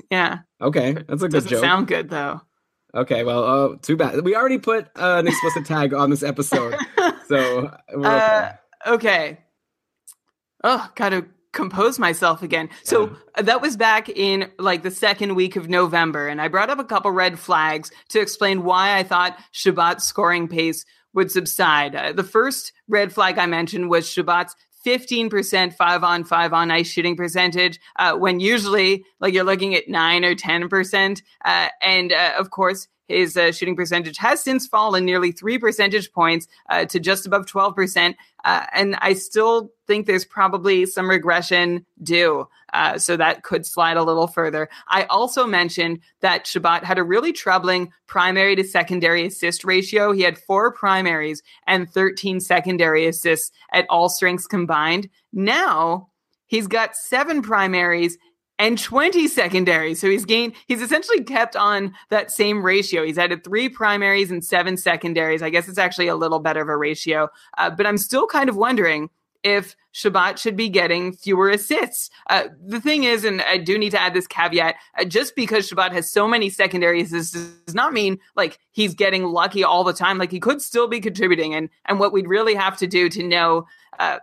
Yeah. 0.09 0.39
Okay. 0.61 0.93
That's 0.93 1.21
a 1.21 1.27
good 1.27 1.31
Doesn't 1.31 1.49
joke. 1.49 1.61
sound 1.61 1.87
good 1.87 2.09
though. 2.09 2.41
Okay, 2.97 3.23
well, 3.23 3.43
uh, 3.43 3.75
too 3.79 3.95
bad. 3.95 4.25
We 4.25 4.35
already 4.35 4.57
put 4.57 4.87
uh, 4.95 5.17
an 5.19 5.27
explicit 5.27 5.65
tag 5.65 5.93
on 5.93 6.09
this 6.09 6.23
episode, 6.23 6.75
so 7.27 7.71
okay. 7.93 8.03
Uh, 8.03 8.51
okay. 8.87 9.37
Oh, 10.63 10.89
gotta 10.95 11.27
compose 11.53 11.99
myself 11.99 12.41
again. 12.41 12.69
So 12.83 13.15
yeah. 13.35 13.43
that 13.43 13.61
was 13.61 13.77
back 13.77 14.09
in 14.09 14.51
like 14.57 14.81
the 14.81 14.89
second 14.89 15.35
week 15.35 15.55
of 15.55 15.69
November, 15.69 16.27
and 16.27 16.41
I 16.41 16.47
brought 16.47 16.71
up 16.71 16.79
a 16.79 16.83
couple 16.83 17.11
red 17.11 17.37
flags 17.37 17.91
to 18.09 18.19
explain 18.19 18.63
why 18.63 18.97
I 18.97 19.03
thought 19.03 19.37
Chabot's 19.53 20.03
scoring 20.03 20.47
pace 20.47 20.83
would 21.13 21.31
subside. 21.31 21.95
Uh, 21.95 22.13
the 22.13 22.23
first 22.23 22.73
red 22.87 23.13
flag 23.13 23.37
I 23.37 23.45
mentioned 23.45 23.91
was 23.91 24.07
Chabot's 24.07 24.55
15% 24.85 25.73
five 25.73 26.03
on 26.03 26.23
five 26.23 26.53
on 26.53 26.71
ice 26.71 26.87
shooting 26.87 27.15
percentage 27.15 27.79
uh, 27.97 28.15
when 28.15 28.39
usually 28.39 29.05
like 29.19 29.33
you're 29.33 29.43
looking 29.43 29.75
at 29.75 29.87
nine 29.87 30.23
or 30.23 30.35
10%. 30.35 31.21
Uh, 31.43 31.67
and 31.81 32.13
uh, 32.13 32.33
of 32.37 32.49
course, 32.51 32.87
his 33.07 33.37
uh, 33.37 33.51
shooting 33.51 33.75
percentage 33.75 34.17
has 34.17 34.41
since 34.41 34.67
fallen 34.67 35.05
nearly 35.05 35.31
three 35.31 35.57
percentage 35.57 36.11
points 36.11 36.47
uh, 36.69 36.85
to 36.85 36.99
just 36.99 37.25
above 37.25 37.45
12%. 37.45 38.15
Uh, 38.45 38.65
and 38.73 38.95
I 39.01 39.13
still 39.13 39.71
think 39.87 40.05
there's 40.05 40.25
probably 40.25 40.85
some 40.85 41.09
regression 41.09 41.85
due. 42.03 42.47
Uh, 42.73 42.97
so 42.97 43.15
that 43.15 43.43
could 43.43 43.65
slide 43.65 43.97
a 43.97 44.03
little 44.03 44.27
further. 44.27 44.69
I 44.89 45.03
also 45.03 45.47
mentioned 45.47 45.99
that 46.19 46.45
Chabot 46.45 46.83
had 46.83 46.97
a 46.97 47.03
really 47.03 47.31
troubling 47.31 47.91
primary 48.07 48.55
to 48.57 48.63
secondary 48.63 49.25
assist 49.25 49.63
ratio. 49.63 50.11
He 50.11 50.21
had 50.21 50.37
four 50.37 50.73
primaries 50.73 51.41
and 51.65 51.89
13 51.89 52.39
secondary 52.41 53.07
assists 53.07 53.51
at 53.71 53.85
all 53.89 54.09
strengths 54.09 54.47
combined. 54.47 55.09
Now 55.31 56.09
he's 56.47 56.67
got 56.67 56.95
seven 56.95 57.41
primaries 57.41 58.17
and 58.59 58.77
20 58.77 59.27
secondaries. 59.27 59.99
So 59.99 60.09
he's 60.09 60.25
gained, 60.25 60.53
he's 60.67 60.81
essentially 60.81 61.23
kept 61.23 61.55
on 61.55 61.93
that 62.09 62.31
same 62.31 62.63
ratio. 62.63 63.05
He's 63.05 63.17
added 63.17 63.43
three 63.43 63.69
primaries 63.69 64.31
and 64.31 64.43
seven 64.43 64.77
secondaries. 64.77 65.41
I 65.41 65.49
guess 65.49 65.67
it's 65.67 65.77
actually 65.77 66.07
a 66.07 66.15
little 66.15 66.39
better 66.39 66.61
of 66.61 66.69
a 66.69 66.77
ratio. 66.77 67.29
Uh, 67.57 67.69
but 67.69 67.85
I'm 67.85 67.97
still 67.97 68.27
kind 68.27 68.49
of 68.49 68.55
wondering 68.55 69.09
if 69.43 69.75
Chabot 69.91 70.37
should 70.37 70.55
be 70.55 70.69
getting 70.69 71.13
fewer 71.13 71.49
assists. 71.49 72.09
Uh, 72.29 72.45
the 72.65 72.81
thing 72.81 73.03
is, 73.03 73.23
and 73.23 73.41
I 73.43 73.57
do 73.57 73.77
need 73.77 73.91
to 73.91 74.01
add 74.01 74.13
this 74.13 74.27
caveat, 74.27 74.75
uh, 74.99 75.05
just 75.05 75.35
because 75.35 75.67
Chabot 75.67 75.91
has 75.91 76.11
so 76.11 76.27
many 76.27 76.49
secondary 76.49 77.01
assists 77.01 77.31
does 77.31 77.75
not 77.75 77.93
mean 77.93 78.19
like 78.35 78.59
he's 78.71 78.93
getting 78.93 79.25
lucky 79.25 79.63
all 79.63 79.83
the 79.83 79.93
time. 79.93 80.17
Like 80.17 80.31
he 80.31 80.39
could 80.39 80.61
still 80.61 80.87
be 80.87 80.99
contributing. 80.99 81.53
And, 81.53 81.69
and 81.85 81.99
what 81.99 82.13
we'd 82.13 82.27
really 82.27 82.55
have 82.55 82.77
to 82.77 82.87
do 82.87 83.09
to 83.09 83.23
know 83.23 83.67
uh, 83.99 84.19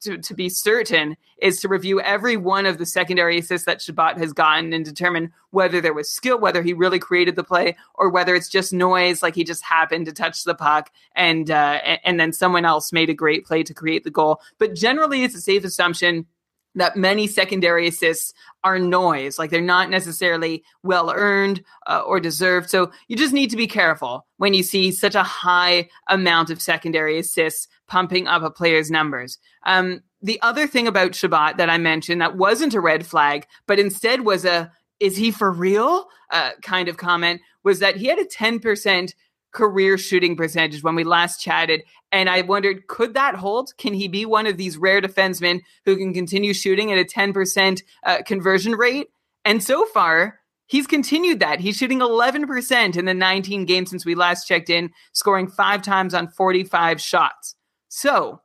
to, 0.00 0.18
to, 0.18 0.34
be 0.34 0.48
certain 0.48 1.16
is 1.40 1.60
to 1.60 1.68
review 1.68 2.00
every 2.00 2.36
one 2.36 2.66
of 2.66 2.78
the 2.78 2.86
secondary 2.86 3.38
assists 3.38 3.66
that 3.66 3.80
Chabot 3.80 4.18
has 4.18 4.32
gotten 4.32 4.72
and 4.72 4.84
determine 4.84 5.32
whether 5.50 5.80
there 5.80 5.94
was 5.94 6.12
skill, 6.12 6.38
whether 6.38 6.62
he 6.62 6.72
really 6.72 6.98
created 6.98 7.36
the 7.36 7.44
play, 7.44 7.76
or 7.94 8.10
whether 8.10 8.34
it's 8.34 8.48
just 8.48 8.72
noise, 8.72 9.22
like 9.22 9.34
he 9.34 9.44
just 9.44 9.64
happened 9.64 10.06
to 10.06 10.12
touch 10.12 10.44
the 10.44 10.54
puck 10.54 10.90
and 11.14 11.50
uh, 11.50 11.80
and 12.04 12.18
then 12.18 12.32
someone 12.32 12.64
else 12.64 12.92
made 12.92 13.10
a 13.10 13.14
great 13.14 13.44
play 13.44 13.62
to 13.62 13.74
create 13.74 14.04
the 14.04 14.10
goal. 14.10 14.40
But 14.58 14.74
generally, 14.74 15.24
it's 15.24 15.34
a 15.34 15.40
safe 15.40 15.64
assumption 15.64 16.26
that 16.74 16.96
many 16.96 17.26
secondary 17.26 17.88
assists 17.88 18.32
are 18.64 18.78
noise, 18.78 19.38
like 19.38 19.50
they're 19.50 19.60
not 19.60 19.90
necessarily 19.90 20.62
well 20.82 21.10
earned 21.14 21.62
uh, 21.86 22.02
or 22.06 22.20
deserved. 22.20 22.70
So 22.70 22.90
you 23.08 23.16
just 23.16 23.32
need 23.32 23.50
to 23.50 23.56
be 23.56 23.66
careful 23.66 24.26
when 24.36 24.54
you 24.54 24.62
see 24.62 24.92
such 24.92 25.14
a 25.14 25.22
high 25.22 25.88
amount 26.08 26.50
of 26.50 26.62
secondary 26.62 27.18
assists 27.18 27.68
pumping 27.86 28.28
up 28.28 28.42
a 28.42 28.50
player's 28.50 28.90
numbers. 28.90 29.38
Um, 29.64 30.02
the 30.22 30.40
other 30.42 30.66
thing 30.66 30.86
about 30.86 31.14
Chabot 31.14 31.56
that 31.56 31.70
I 31.70 31.78
mentioned 31.78 32.20
that 32.20 32.36
wasn't 32.36 32.74
a 32.74 32.80
red 32.80 33.06
flag, 33.06 33.46
but 33.66 33.78
instead 33.78 34.24
was 34.24 34.44
a 34.44 34.70
is 35.00 35.16
he 35.16 35.30
for 35.30 35.52
real 35.52 36.08
uh, 36.30 36.50
kind 36.62 36.88
of 36.88 36.96
comment 36.96 37.40
was 37.62 37.78
that 37.78 37.96
he 37.96 38.06
had 38.06 38.18
a 38.18 38.24
10% 38.24 39.14
career 39.52 39.98
shooting 39.98 40.36
percentage 40.36 40.82
when 40.82 40.94
we 40.94 41.04
last 41.04 41.40
chatted. 41.40 41.82
And 42.12 42.28
I 42.28 42.42
wondered, 42.42 42.86
could 42.86 43.14
that 43.14 43.34
hold? 43.34 43.76
Can 43.76 43.94
he 43.94 44.08
be 44.08 44.24
one 44.24 44.46
of 44.46 44.56
these 44.56 44.78
rare 44.78 45.00
defensemen 45.00 45.60
who 45.84 45.96
can 45.96 46.14
continue 46.14 46.54
shooting 46.54 46.92
at 46.92 46.98
a 46.98 47.04
10% 47.04 47.82
uh, 48.04 48.22
conversion 48.22 48.72
rate? 48.72 49.08
And 49.44 49.62
so 49.62 49.84
far, 49.86 50.40
he's 50.66 50.86
continued 50.86 51.40
that. 51.40 51.60
He's 51.60 51.76
shooting 51.76 52.00
11% 52.00 52.96
in 52.96 53.04
the 53.04 53.14
19 53.14 53.64
games 53.64 53.90
since 53.90 54.04
we 54.04 54.14
last 54.14 54.46
checked 54.46 54.70
in, 54.70 54.90
scoring 55.12 55.48
five 55.48 55.82
times 55.82 56.14
on 56.14 56.28
45 56.28 57.00
shots. 57.00 57.54
So, 57.88 58.40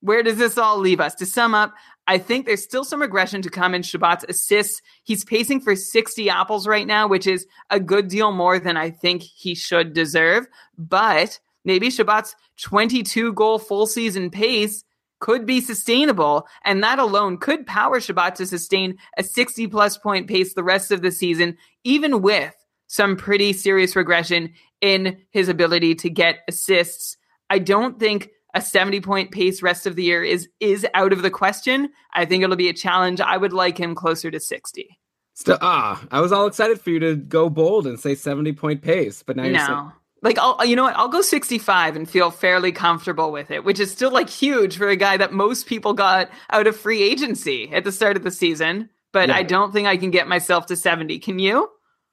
where 0.00 0.22
does 0.22 0.38
this 0.38 0.58
all 0.58 0.78
leave 0.78 1.00
us? 1.00 1.14
To 1.16 1.26
sum 1.26 1.54
up, 1.54 1.74
I 2.08 2.18
think 2.18 2.46
there's 2.46 2.62
still 2.62 2.84
some 2.84 3.00
regression 3.00 3.42
to 3.42 3.50
come 3.50 3.74
in 3.74 3.82
Chabot's 3.82 4.24
assists. 4.28 4.80
He's 5.02 5.24
pacing 5.24 5.60
for 5.60 5.74
60 5.74 6.30
apples 6.30 6.66
right 6.66 6.86
now, 6.86 7.08
which 7.08 7.26
is 7.26 7.46
a 7.70 7.80
good 7.80 8.08
deal 8.08 8.32
more 8.32 8.58
than 8.58 8.76
I 8.76 8.90
think 8.90 9.22
he 9.22 9.54
should 9.54 9.92
deserve. 9.92 10.46
But 10.78 11.38
maybe 11.64 11.88
Chabot's 11.88 12.36
22 12.58 13.32
goal 13.32 13.58
full 13.58 13.86
season 13.86 14.30
pace 14.30 14.84
could 15.18 15.46
be 15.46 15.60
sustainable. 15.60 16.46
And 16.64 16.82
that 16.82 16.98
alone 16.98 17.38
could 17.38 17.66
power 17.66 18.00
Chabot 18.00 18.36
to 18.36 18.46
sustain 18.46 18.96
a 19.16 19.22
60 19.22 19.66
plus 19.66 19.98
point 19.98 20.28
pace 20.28 20.54
the 20.54 20.62
rest 20.62 20.92
of 20.92 21.02
the 21.02 21.10
season, 21.10 21.56
even 21.84 22.22
with 22.22 22.54
some 22.86 23.16
pretty 23.16 23.52
serious 23.52 23.96
regression 23.96 24.52
in 24.80 25.18
his 25.30 25.48
ability 25.48 25.94
to 25.96 26.10
get 26.10 26.40
assists. 26.46 27.16
I 27.50 27.58
don't 27.58 27.98
think 27.98 28.30
a 28.56 28.60
70 28.60 29.02
point 29.02 29.30
pace 29.30 29.62
rest 29.62 29.86
of 29.86 29.96
the 29.96 30.02
year 30.02 30.24
is 30.24 30.48
is 30.60 30.86
out 30.94 31.12
of 31.12 31.20
the 31.20 31.30
question. 31.30 31.90
I 32.14 32.24
think 32.24 32.42
it'll 32.42 32.56
be 32.56 32.70
a 32.70 32.74
challenge. 32.74 33.20
I 33.20 33.36
would 33.36 33.52
like 33.52 33.78
him 33.78 33.94
closer 33.94 34.30
to 34.30 34.40
60. 34.40 34.98
Still, 35.34 35.58
ah, 35.60 36.02
I 36.10 36.20
was 36.20 36.32
all 36.32 36.46
excited 36.46 36.80
for 36.80 36.88
you 36.88 36.98
to 37.00 37.16
go 37.16 37.50
bold 37.50 37.86
and 37.86 38.00
say 38.00 38.14
70 38.14 38.54
point 38.54 38.80
pace, 38.80 39.22
but 39.22 39.36
now 39.36 39.42
you're 39.42 39.52
no. 39.52 39.66
saying, 39.66 39.92
Like 40.22 40.38
I'll 40.38 40.64
you 40.64 40.74
know 40.74 40.84
what? 40.84 40.96
I'll 40.96 41.08
go 41.08 41.20
65 41.20 41.96
and 41.96 42.08
feel 42.08 42.30
fairly 42.30 42.72
comfortable 42.72 43.30
with 43.30 43.50
it, 43.50 43.62
which 43.62 43.78
is 43.78 43.92
still 43.92 44.10
like 44.10 44.30
huge 44.30 44.78
for 44.78 44.88
a 44.88 44.96
guy 44.96 45.18
that 45.18 45.34
most 45.34 45.66
people 45.66 45.92
got 45.92 46.30
out 46.48 46.66
of 46.66 46.74
free 46.76 47.02
agency 47.02 47.70
at 47.74 47.84
the 47.84 47.92
start 47.92 48.16
of 48.16 48.24
the 48.24 48.30
season. 48.30 48.88
But 49.12 49.28
Yeah. 49.28 49.36
I 49.36 49.42
don't 49.42 49.70
think 49.70 49.86
I 49.86 49.98
can 49.98 50.10
get 50.10 50.28
myself 50.28 50.64
to 50.66 50.76
70. 50.76 51.18
Can 51.18 51.38
you? 51.38 51.70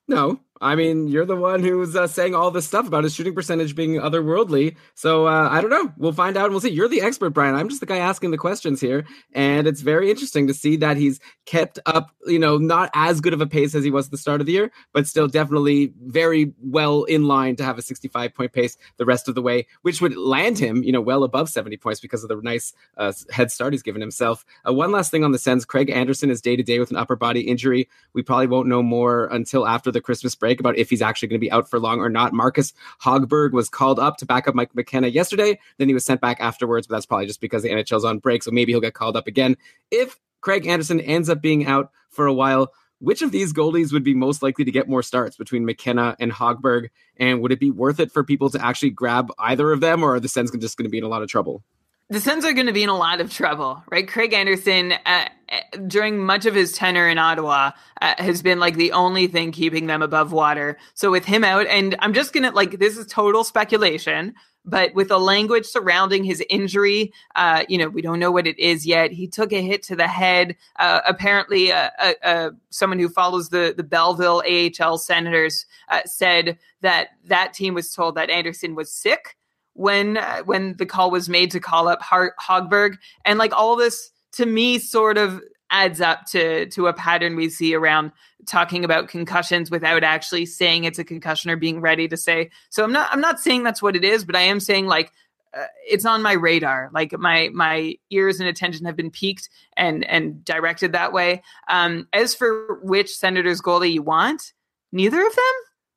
no. 0.10 0.42
I 0.64 0.76
mean, 0.76 1.10
you're 1.10 1.26
the 1.26 1.36
one 1.36 1.62
who's 1.62 1.94
uh, 1.94 2.08
saying 2.08 2.34
all 2.34 2.50
this 2.50 2.66
stuff 2.66 2.88
about 2.88 3.04
his 3.04 3.14
shooting 3.14 3.36
percentage 3.36 3.76
being 3.76 3.96
otherworldly. 3.96 4.78
So 4.96 5.28
uh, 5.28 5.50
I 5.52 5.60
don't 5.60 5.70
know. 5.70 5.92
We'll 5.98 6.14
find 6.14 6.38
out 6.38 6.46
and 6.46 6.54
we'll 6.54 6.62
see. 6.62 6.70
You're 6.70 6.88
the 6.88 7.02
expert, 7.02 7.32
Brian. 7.32 7.54
I'm 7.54 7.68
just 7.68 7.82
the 7.82 7.86
guy 7.86 7.98
asking 7.98 8.32
the 8.32 8.38
questions 8.38 8.80
here. 8.80 9.06
And 9.34 9.68
it's 9.68 9.82
very 9.82 10.10
interesting 10.10 10.48
to 10.48 10.54
see 10.54 10.78
that 10.78 10.96
he's 10.96 11.20
kept 11.46 11.80
up, 11.86 12.12
you 12.26 12.40
know, 12.40 12.58
not 12.58 12.90
as 12.94 13.20
good 13.20 13.34
of 13.34 13.42
a 13.42 13.46
pace 13.46 13.76
as 13.76 13.84
he 13.84 13.92
was 13.92 14.06
at 14.06 14.12
the 14.12 14.18
start 14.18 14.40
of 14.40 14.48
the 14.48 14.54
year, 14.54 14.72
but 14.94 15.06
still 15.06 15.28
definitely 15.28 15.92
very 16.06 16.54
well 16.62 17.04
in 17.04 17.28
line 17.28 17.58
to 17.58 17.64
have 17.66 17.78
a 17.78 17.82
65 17.82 18.34
point 18.34 18.54
pace 18.54 18.78
the 18.96 19.06
rest 19.06 19.28
of 19.28 19.36
the 19.36 19.42
way, 19.42 19.68
which 19.82 20.00
would 20.00 20.16
land 20.16 20.58
him, 20.58 20.82
you 20.82 20.94
know, 20.94 21.02
well 21.02 21.26
above 21.26 21.50
70 21.50 21.76
points 21.76 22.00
because 22.00 22.24
of 22.24 22.30
the 22.30 22.40
nice 22.42 22.72
uh, 22.96 23.12
head 23.32 23.52
start 23.52 23.74
he's 23.74 23.84
given 23.84 24.00
himself. 24.00 24.46
Uh, 24.66 24.72
one 24.72 24.94
last 24.94 25.12
thing 25.12 25.26
on 25.26 25.34
the 25.34 25.40
Sens 25.40 25.66
Craig 25.66 25.90
Anderson 25.90 26.32
is 26.32 26.40
day 26.40 26.56
to 26.56 26.64
day 26.64 26.80
with 26.80 26.90
an 26.90 26.98
upper 26.98 27.18
body 27.18 27.42
injury. 27.42 27.90
We 28.14 28.24
probably 28.24 28.48
won't 28.48 28.70
know 28.70 28.82
more 28.82 29.26
until 29.26 29.68
after 29.68 29.92
the 29.92 30.00
Christmas 30.00 30.36
break 30.36 30.53
about 30.60 30.78
if 30.78 30.90
he's 30.90 31.02
actually 31.02 31.28
going 31.30 31.40
to 31.40 31.46
be 31.46 31.52
out 31.52 31.70
for 31.70 31.80
long 31.80 32.00
or 32.00 32.10
not. 32.10 32.34
Marcus 32.34 32.74
Hogberg 33.02 33.52
was 33.52 33.70
called 33.70 34.00
up 34.00 34.18
to 34.18 34.26
back 34.26 34.48
up 34.48 34.56
Mike 34.56 34.74
McKenna 34.76 35.08
yesterday. 35.08 35.60
Then 35.78 35.88
he 35.88 35.94
was 35.94 36.06
sent 36.06 36.22
back 36.22 36.40
afterwards, 36.40 36.88
but 36.88 36.96
that's 36.96 37.06
probably 37.06 37.28
just 37.28 37.42
because 37.42 37.64
the 37.64 37.70
NHL's 37.70 38.06
on 38.06 38.20
break. 38.20 38.44
So 38.44 38.52
maybe 38.52 38.72
he'll 38.72 38.82
get 38.82 38.94
called 38.94 39.18
up 39.18 39.28
again. 39.28 39.58
If 39.92 40.20
Craig 40.42 40.68
Anderson 40.68 41.00
ends 41.00 41.30
up 41.30 41.42
being 41.42 41.66
out 41.66 41.92
for 42.10 42.26
a 42.26 42.34
while, 42.34 42.72
which 43.00 43.22
of 43.22 43.32
these 43.32 43.52
goalies 43.52 43.92
would 43.92 44.04
be 44.04 44.14
most 44.14 44.42
likely 44.42 44.64
to 44.64 44.72
get 44.72 44.88
more 44.88 45.04
starts 45.04 45.36
between 45.36 45.66
McKenna 45.66 46.16
and 46.20 46.32
Hogberg? 46.32 46.90
And 47.18 47.42
would 47.42 47.52
it 47.52 47.60
be 47.60 47.70
worth 47.70 48.00
it 48.00 48.12
for 48.12 48.24
people 48.24 48.50
to 48.52 48.66
actually 48.66 48.92
grab 48.92 49.30
either 49.38 49.72
of 49.72 49.82
them, 49.82 50.04
or 50.04 50.16
are 50.16 50.20
the 50.22 50.30
Sens 50.30 50.52
just 50.52 50.78
going 50.78 50.86
to 50.86 50.90
be 50.90 51.00
in 51.00 51.04
a 51.04 51.10
lot 51.10 51.22
of 51.22 51.28
trouble? 51.28 51.64
The 52.10 52.20
Sens 52.20 52.46
are 52.46 52.54
going 52.54 52.68
to 52.68 52.74
be 52.74 52.84
in 52.84 52.90
a 52.90 52.98
lot 52.98 53.22
of 53.22 53.32
trouble, 53.32 53.82
right? 53.90 54.08
Craig 54.08 54.34
Anderson, 54.34 54.92
uh, 55.06 55.30
uh, 55.50 55.78
during 55.88 56.20
much 56.20 56.46
of 56.46 56.54
his 56.54 56.74
tenure 56.74 57.08
in 57.08 57.18
Ottawa, 57.18 57.72
uh, 58.02 58.14
has 58.18 58.42
been 58.42 58.60
like 58.60 58.76
the 58.76 58.92
only 58.92 59.26
thing 59.28 59.52
keeping 59.52 59.88
them 59.88 60.02
above 60.02 60.32
water. 60.32 60.78
So 60.94 61.10
with 61.10 61.26
him 61.26 61.44
out, 61.44 61.66
and 61.68 61.96
I'm 62.00 62.14
just 62.14 62.34
going 62.34 62.44
to 62.44 62.52
like, 62.52 62.78
this 62.78 62.98
is 62.98 63.08
total 63.08 63.44
speculation, 63.44 64.36
but 64.66 64.94
with 64.94 65.08
the 65.08 65.18
language 65.18 65.66
surrounding 65.66 66.24
his 66.24 66.44
injury, 66.50 67.14
uh, 67.36 67.64
you 67.68 67.78
know, 67.78 67.88
we 67.88 68.02
don't 68.02 68.20
know 68.20 68.32
what 68.32 68.48
it 68.48 68.60
is 68.60 68.86
yet. 68.86 69.12
He 69.12 69.28
took 69.28 69.52
a 69.52 69.62
hit 69.62 69.82
to 69.84 69.96
the 69.96 70.08
head. 70.08 70.56
Uh, 70.78 71.02
apparently, 71.08 71.72
uh, 71.72 71.90
uh, 72.00 72.14
uh, 72.24 72.50
someone 72.70 73.00
who 73.00 73.10
follows 73.10 73.50
the, 73.50 73.74
the 73.76 73.84
Belleville 73.84 74.44
AHL 74.48 74.98
Senators 74.98 75.66
said 76.06 76.58
that 76.82 77.10
that 77.26 77.54
team 77.54 77.74
was 77.74 77.94
told 77.94 78.16
that 78.16 78.30
Anderson 78.30 78.76
was 78.76 78.92
sick 78.92 79.38
when 79.74 80.18
when 80.46 80.76
the 80.78 80.86
call 80.86 81.12
was 81.12 81.30
made 81.30 81.52
to 81.52 81.60
call 81.60 81.88
up 81.88 82.02
Har- 82.02 82.36
Hogberg, 82.40 82.98
and 83.26 83.40
like 83.40 83.54
all 83.54 83.76
this 83.76 84.12
to 84.34 84.46
me 84.46 84.80
sort 84.80 85.18
of 85.18 85.42
adds 85.72 86.00
up 86.02 86.26
to 86.28 86.68
to 86.68 86.88
a 86.88 86.94
pattern 86.94 87.36
we 87.36 87.50
see 87.50 87.74
around 87.74 88.12
talking 88.46 88.86
about 88.86 89.08
concussions 89.08 89.72
without 89.72 90.04
actually 90.04 90.46
saying 90.46 90.84
it's 90.84 91.00
a 91.00 91.04
concussion 91.04 91.50
or 91.50 91.56
being 91.56 91.82
ready 91.82 92.08
to 92.08 92.18
say. 92.18 92.50
So 92.70 92.84
I'm 92.84 92.92
not 92.92 93.10
I'm 93.12 93.22
not 93.22 93.40
saying 93.40 93.64
that's 93.64 93.82
what 93.82 93.96
it 93.96 94.04
is, 94.04 94.24
but 94.24 94.36
I 94.36 94.42
am 94.42 94.60
saying 94.60 94.88
like 94.88 95.12
uh, 95.56 95.66
it's 95.88 96.06
on 96.06 96.22
my 96.22 96.34
radar. 96.34 96.90
Like 96.94 97.18
my 97.18 97.50
my 97.54 97.96
ears 98.10 98.40
and 98.40 98.50
attention 98.50 98.86
have 98.86 98.96
been 98.96 99.12
peaked 99.12 99.50
and 99.76 100.04
and 100.06 100.44
directed 100.46 100.92
that 100.92 101.14
way. 101.14 101.42
Um, 101.68 102.08
as 102.14 102.36
for 102.36 102.80
which 102.84 103.16
Senators 103.16 103.62
goalie 103.62 103.94
you 103.94 104.04
want, 104.04 104.54
neither 104.92 105.26
of 105.26 105.36
them. 105.36 105.54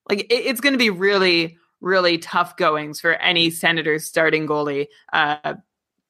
Like 0.09 0.21
it, 0.21 0.47
it's 0.47 0.61
going 0.61 0.75
to 0.75 0.79
be 0.79 0.91
really 0.91 1.59
really 1.87 2.19
tough 2.19 2.57
goings 2.57 3.01
for 3.01 3.13
any 3.15 3.51
Senators 3.51 4.05
starting 4.05 4.47
goalie 4.47 4.89
uh, 5.13 5.55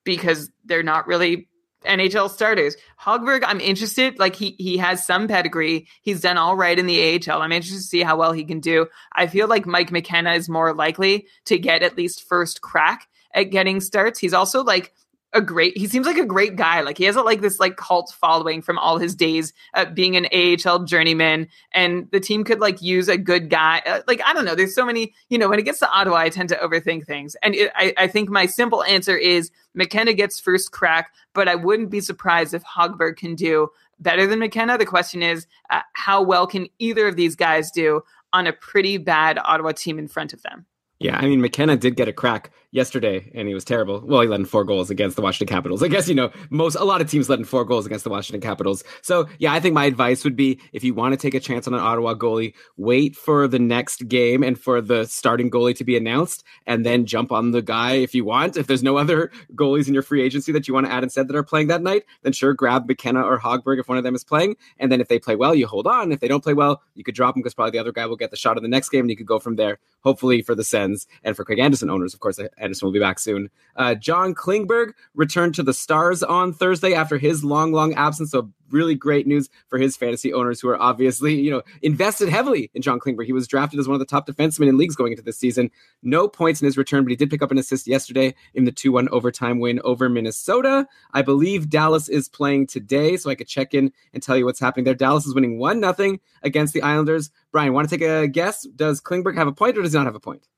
because 0.05 0.51
they're 0.64 0.83
not 0.83 1.07
really 1.07 1.49
NHL 1.85 2.31
starters. 2.31 2.77
Hogberg, 3.01 3.43
I'm 3.47 3.61
interested. 3.61 4.18
Like 4.18 4.35
he 4.35 4.57
he 4.59 4.79
has 4.79 5.07
some 5.07 5.29
pedigree. 5.29 5.87
He's 6.03 6.22
done 6.22 6.39
all 6.39 6.57
right 6.57 6.77
in 6.77 6.87
the 6.87 7.20
AHL. 7.29 7.43
I'm 7.43 7.53
interested 7.53 7.83
to 7.83 7.87
see 7.87 8.03
how 8.03 8.16
well 8.16 8.33
he 8.33 8.45
can 8.45 8.61
do. 8.61 8.87
I 9.12 9.27
feel 9.27 9.47
like 9.47 9.66
Mike 9.66 9.93
McKenna 9.93 10.33
is 10.33 10.49
more 10.49 10.74
likely 10.74 11.27
to 11.45 11.59
get 11.59 11.83
at 11.83 11.97
least 11.97 12.27
first 12.27 12.62
crack 12.62 13.07
at 13.33 13.45
getting 13.45 13.81
starts. 13.81 14.18
He's 14.18 14.35
also 14.35 14.64
like 14.64 14.95
a 15.33 15.41
great 15.41 15.77
he 15.77 15.87
seems 15.87 16.07
like 16.07 16.16
a 16.16 16.24
great 16.24 16.57
guy. 16.57 16.81
Like 16.81 16.99
he 16.99 17.05
has 17.05 17.16
a, 17.16 17.22
like 17.22 17.41
this 17.41 17.61
like 17.61 17.77
cult 17.77 18.14
following 18.18 18.62
from 18.62 18.79
all 18.79 18.99
his 18.99 19.14
days 19.14 19.53
uh, 19.74 19.85
being 19.85 20.16
an 20.16 20.27
AHL 20.33 20.85
journeyman 20.85 21.49
and 21.72 22.09
the 22.11 22.20
team 22.20 22.45
could 22.45 22.61
like 22.61 22.81
use 22.81 23.09
a 23.09 23.18
good 23.18 23.51
guy 23.51 23.83
uh, 23.87 24.01
like 24.07 24.20
I 24.24 24.33
don't 24.33 24.45
know 24.45 24.55
there's 24.55 24.74
so 24.74 24.85
many 24.87 25.14
you 25.29 25.39
know 25.39 25.49
when 25.49 25.59
it 25.59 25.62
gets 25.64 25.79
to 25.81 25.91
Ottawa 25.91 26.16
I 26.16 26.29
tend 26.29 26.49
to 26.51 26.57
overthink 26.57 27.07
things. 27.07 27.37
And 27.43 27.55
it, 27.55 27.72
I, 27.74 27.93
I 27.99 28.07
think 28.07 28.31
my 28.31 28.47
simple 28.47 28.83
answer 28.85 29.16
is 29.16 29.51
McKenna 29.74 30.14
gets 30.14 30.41
first 30.41 30.72
crack 30.72 31.12
but 31.35 31.49
I 31.49 31.55
wouldn't 31.55 31.91
be 31.91 32.01
surprised 32.01 32.55
if 32.55 32.64
Hogberg 32.64 33.16
can 33.16 33.35
do 33.35 33.68
better 33.99 34.27
than 34.27 34.39
McKenna. 34.39 34.79
The 34.79 34.87
question 34.87 35.22
is 35.22 35.47
uh, 35.70 35.83
how 35.95 36.22
well 36.22 36.47
can 36.47 36.68
either 36.79 37.07
of 37.09 37.16
these 37.16 37.37
guys 37.37 37.70
do 37.70 38.03
on 38.33 38.47
a 38.47 38.53
pretty 38.53 38.97
bad 38.99 39.39
Ottawa 39.45 39.72
team 39.72 39.99
in 39.99 40.09
front 40.09 40.33
of 40.33 40.43
them? 40.43 40.66
Yeah, 40.99 41.18
I 41.18 41.27
mean 41.27 41.41
McKenna 41.41 41.77
did 41.77 41.97
get 41.97 42.09
a 42.09 42.12
crack 42.12 42.53
yesterday, 42.77 43.33
and 43.35 43.49
he 43.49 43.55
was 43.55 43.64
terrible. 43.64 44.03
Well, 44.05 44.20
he 44.20 44.29
let 44.29 44.39
in 44.39 44.47
four 44.47 44.62
goals 44.62 44.91
against 44.91 45.16
the 45.16 45.22
Washington 45.22 45.53
Capitals. 45.53 45.83
I 45.83 45.89
guess 45.89 46.09
you 46.09 46.14
know 46.14 46.31
most 46.51 46.77
a 46.77 46.85
lot 46.85 47.01
of 47.01 47.11
teams 47.11 47.29
let 47.29 47.39
in 47.39 47.45
four 47.47 47.64
goals 47.64 47.87
against 47.87 48.05
the 48.05 48.11
Washington 48.11 48.41
Capitals. 48.41 48.85
So 49.03 49.27
yeah, 49.39 49.53
I 49.53 49.61
think 49.61 49.74
my 49.74 49.87
advice 49.87 50.22
would 50.22 50.37
be 50.37 50.61
if 50.72 50.85
you 50.85 50.95
want 50.95 51.12
to 51.12 51.16
take 51.16 51.35
a 51.35 51.41
chance 51.41 51.66
on 51.66 51.74
an 51.74 51.81
Ottawa 51.81 52.14
goalie, 52.14 52.55
wait 52.77 53.16
for 53.16 53.49
the 53.49 53.59
next 53.59 54.07
game 54.07 54.43
and 54.43 54.61
for 54.61 54.81
the 54.81 55.07
starting 55.07 55.51
goalie 55.51 55.74
to 55.77 55.85
be 55.85 55.97
announced, 55.97 56.45
and 56.66 56.85
then 56.85 57.07
jump 57.07 57.33
on 57.33 57.51
the 57.51 57.62
guy 57.62 57.93
if 57.95 58.14
you 58.14 58.24
want. 58.24 58.57
If 58.57 58.66
there's 58.66 58.83
no 58.83 58.99
other 58.99 59.33
goalies 59.55 59.89
in 59.89 59.95
your 59.95 60.03
free 60.03 60.22
agency 60.22 60.53
that 60.53 60.68
you 60.68 60.74
want 60.74 60.87
to 60.87 60.93
add 60.93 61.03
instead 61.03 61.29
that 61.29 61.37
are 61.37 61.43
playing 61.43 61.68
that 61.68 61.83
night, 61.83 62.05
then 62.22 62.33
sure 62.33 62.53
grab 62.53 62.87
McKenna 62.87 63.22
or 63.22 63.39
Hogberg 63.39 63.81
if 63.81 63.89
one 63.89 63.97
of 63.97 64.05
them 64.05 64.14
is 64.14 64.22
playing, 64.22 64.57
and 64.79 64.93
then 64.93 65.01
if 65.01 65.09
they 65.09 65.18
play 65.18 65.35
well, 65.35 65.55
you 65.55 65.66
hold 65.66 65.87
on. 65.87 66.12
If 66.12 66.20
they 66.20 66.29
don't 66.29 66.45
play 66.45 66.55
well, 66.55 66.83
you 66.95 67.05
could 67.05 67.14
drop 67.14 67.35
them 67.35 67.43
because 67.43 67.55
probably 67.55 67.72
the 67.72 67.79
other 67.79 67.93
guy 67.93 68.05
will 68.05 68.16
get 68.16 68.31
the 68.31 68.37
shot 68.37 68.59
in 68.59 68.62
the 68.62 68.68
next 68.68 68.91
game, 68.91 69.01
and 69.01 69.11
you 69.11 69.16
could 69.16 69.27
go 69.27 69.39
from 69.39 69.57
there. 69.57 69.79
Hopefully 70.03 70.43
for 70.43 70.55
the 70.55 70.62
Sens 70.62 71.07
and 71.24 71.35
for 71.35 71.45
Craig 71.45 71.59
Anderson 71.59 71.91
owners, 71.91 72.14
of 72.14 72.20
course, 72.20 72.39
Anderson 72.67 72.87
will 72.87 72.93
be 72.93 73.01
back 73.01 73.19
soon. 73.19 73.51
Uh, 73.77 73.95
John 73.95 74.35
Klingberg 74.35 74.93
returned 75.14 75.55
to 75.55 75.62
the 75.62 75.73
Stars 75.73 76.23
on 76.23 76.53
Thursday 76.53 76.95
after 76.95 77.19
his 77.19 77.43
long, 77.43 77.73
long 77.73 77.95
absence. 77.95 78.31
So 78.33 78.51
really 78.71 78.95
great 78.95 79.27
news 79.27 79.49
for 79.69 79.79
his 79.79 79.97
fantasy 79.97 80.33
owners 80.33 80.61
who 80.61 80.69
are 80.69 80.81
obviously, 80.81 81.35
you 81.35 81.51
know, 81.51 81.62
invested 81.83 82.29
heavily 82.29 82.71
in 82.75 82.83
John 82.83 82.99
Klingberg. 82.99 83.27
He 83.27 83.33
was 83.33 83.47
drafted 83.47 83.79
as 83.81 83.89
one 83.89 83.95
of 83.95 84.01
the 84.01 84.07
top 84.07 84.27
defensemen 84.27 84.69
in 84.69 84.77
leagues 84.77 84.97
going 84.97 85.12
into 85.12 85.23
this 85.23 85.39
season. 85.39 85.71
No 86.03 86.29
points 86.29 86.61
in 86.61 86.67
his 86.67 86.77
return, 86.77 87.05
but 87.05 87.11
he 87.11 87.17
did 87.17 87.31
pick 87.31 87.43
up 87.43 87.51
an 87.51 87.59
assist 87.59 87.87
yesterday 87.87 88.35
in 88.55 88.64
the 88.64 88.73
2-1 88.73 89.09
overtime 89.09 89.59
win 89.59 89.81
over 89.85 90.09
Minnesota. 90.09 90.87
I 91.12 91.23
believe 91.23 91.71
Dallas 91.71 92.09
is 92.09 92.29
playing 92.29 92.67
today, 92.67 93.17
so 93.17 93.31
I 93.31 93.35
could 93.35 93.49
check 93.49 93.75
in 93.75 93.93
and 94.12 94.23
tell 94.23 94.37
you 94.37 94.45
what's 94.45 94.61
happening 94.61 94.85
there. 94.85 94.95
Dallas 94.95 95.27
is 95.27 95.35
winning 95.35 95.59
1-0 95.59 96.19
against 96.43 96.75
the 96.75 96.83
Islanders. 96.83 97.31
Brian, 97.53 97.73
want 97.73 97.89
to 97.89 97.97
take 97.97 98.07
a 98.07 98.27
guess? 98.27 98.62
Does 98.62 99.01
Klingberg 99.01 99.37
have 99.37 99.49
a 99.49 99.53
point 99.53 99.79
or 99.79 99.83
does 99.83 99.93
he 99.93 99.99
not 99.99 100.07
have 100.07 100.14
a 100.14 100.21
point? 100.21 100.49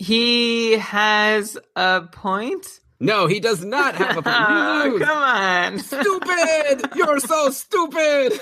He 0.00 0.72
has 0.78 1.58
a 1.76 2.02
point 2.10 2.66
No, 3.00 3.26
he 3.26 3.38
does 3.38 3.62
not 3.64 3.94
have 3.96 4.16
a 4.16 4.22
point. 4.22 4.26
Oh, 4.82 4.98
come 4.98 5.18
on 5.18 5.78
stupid! 5.78 6.90
You're 6.96 7.20
so 7.20 7.50
stupid. 7.50 8.40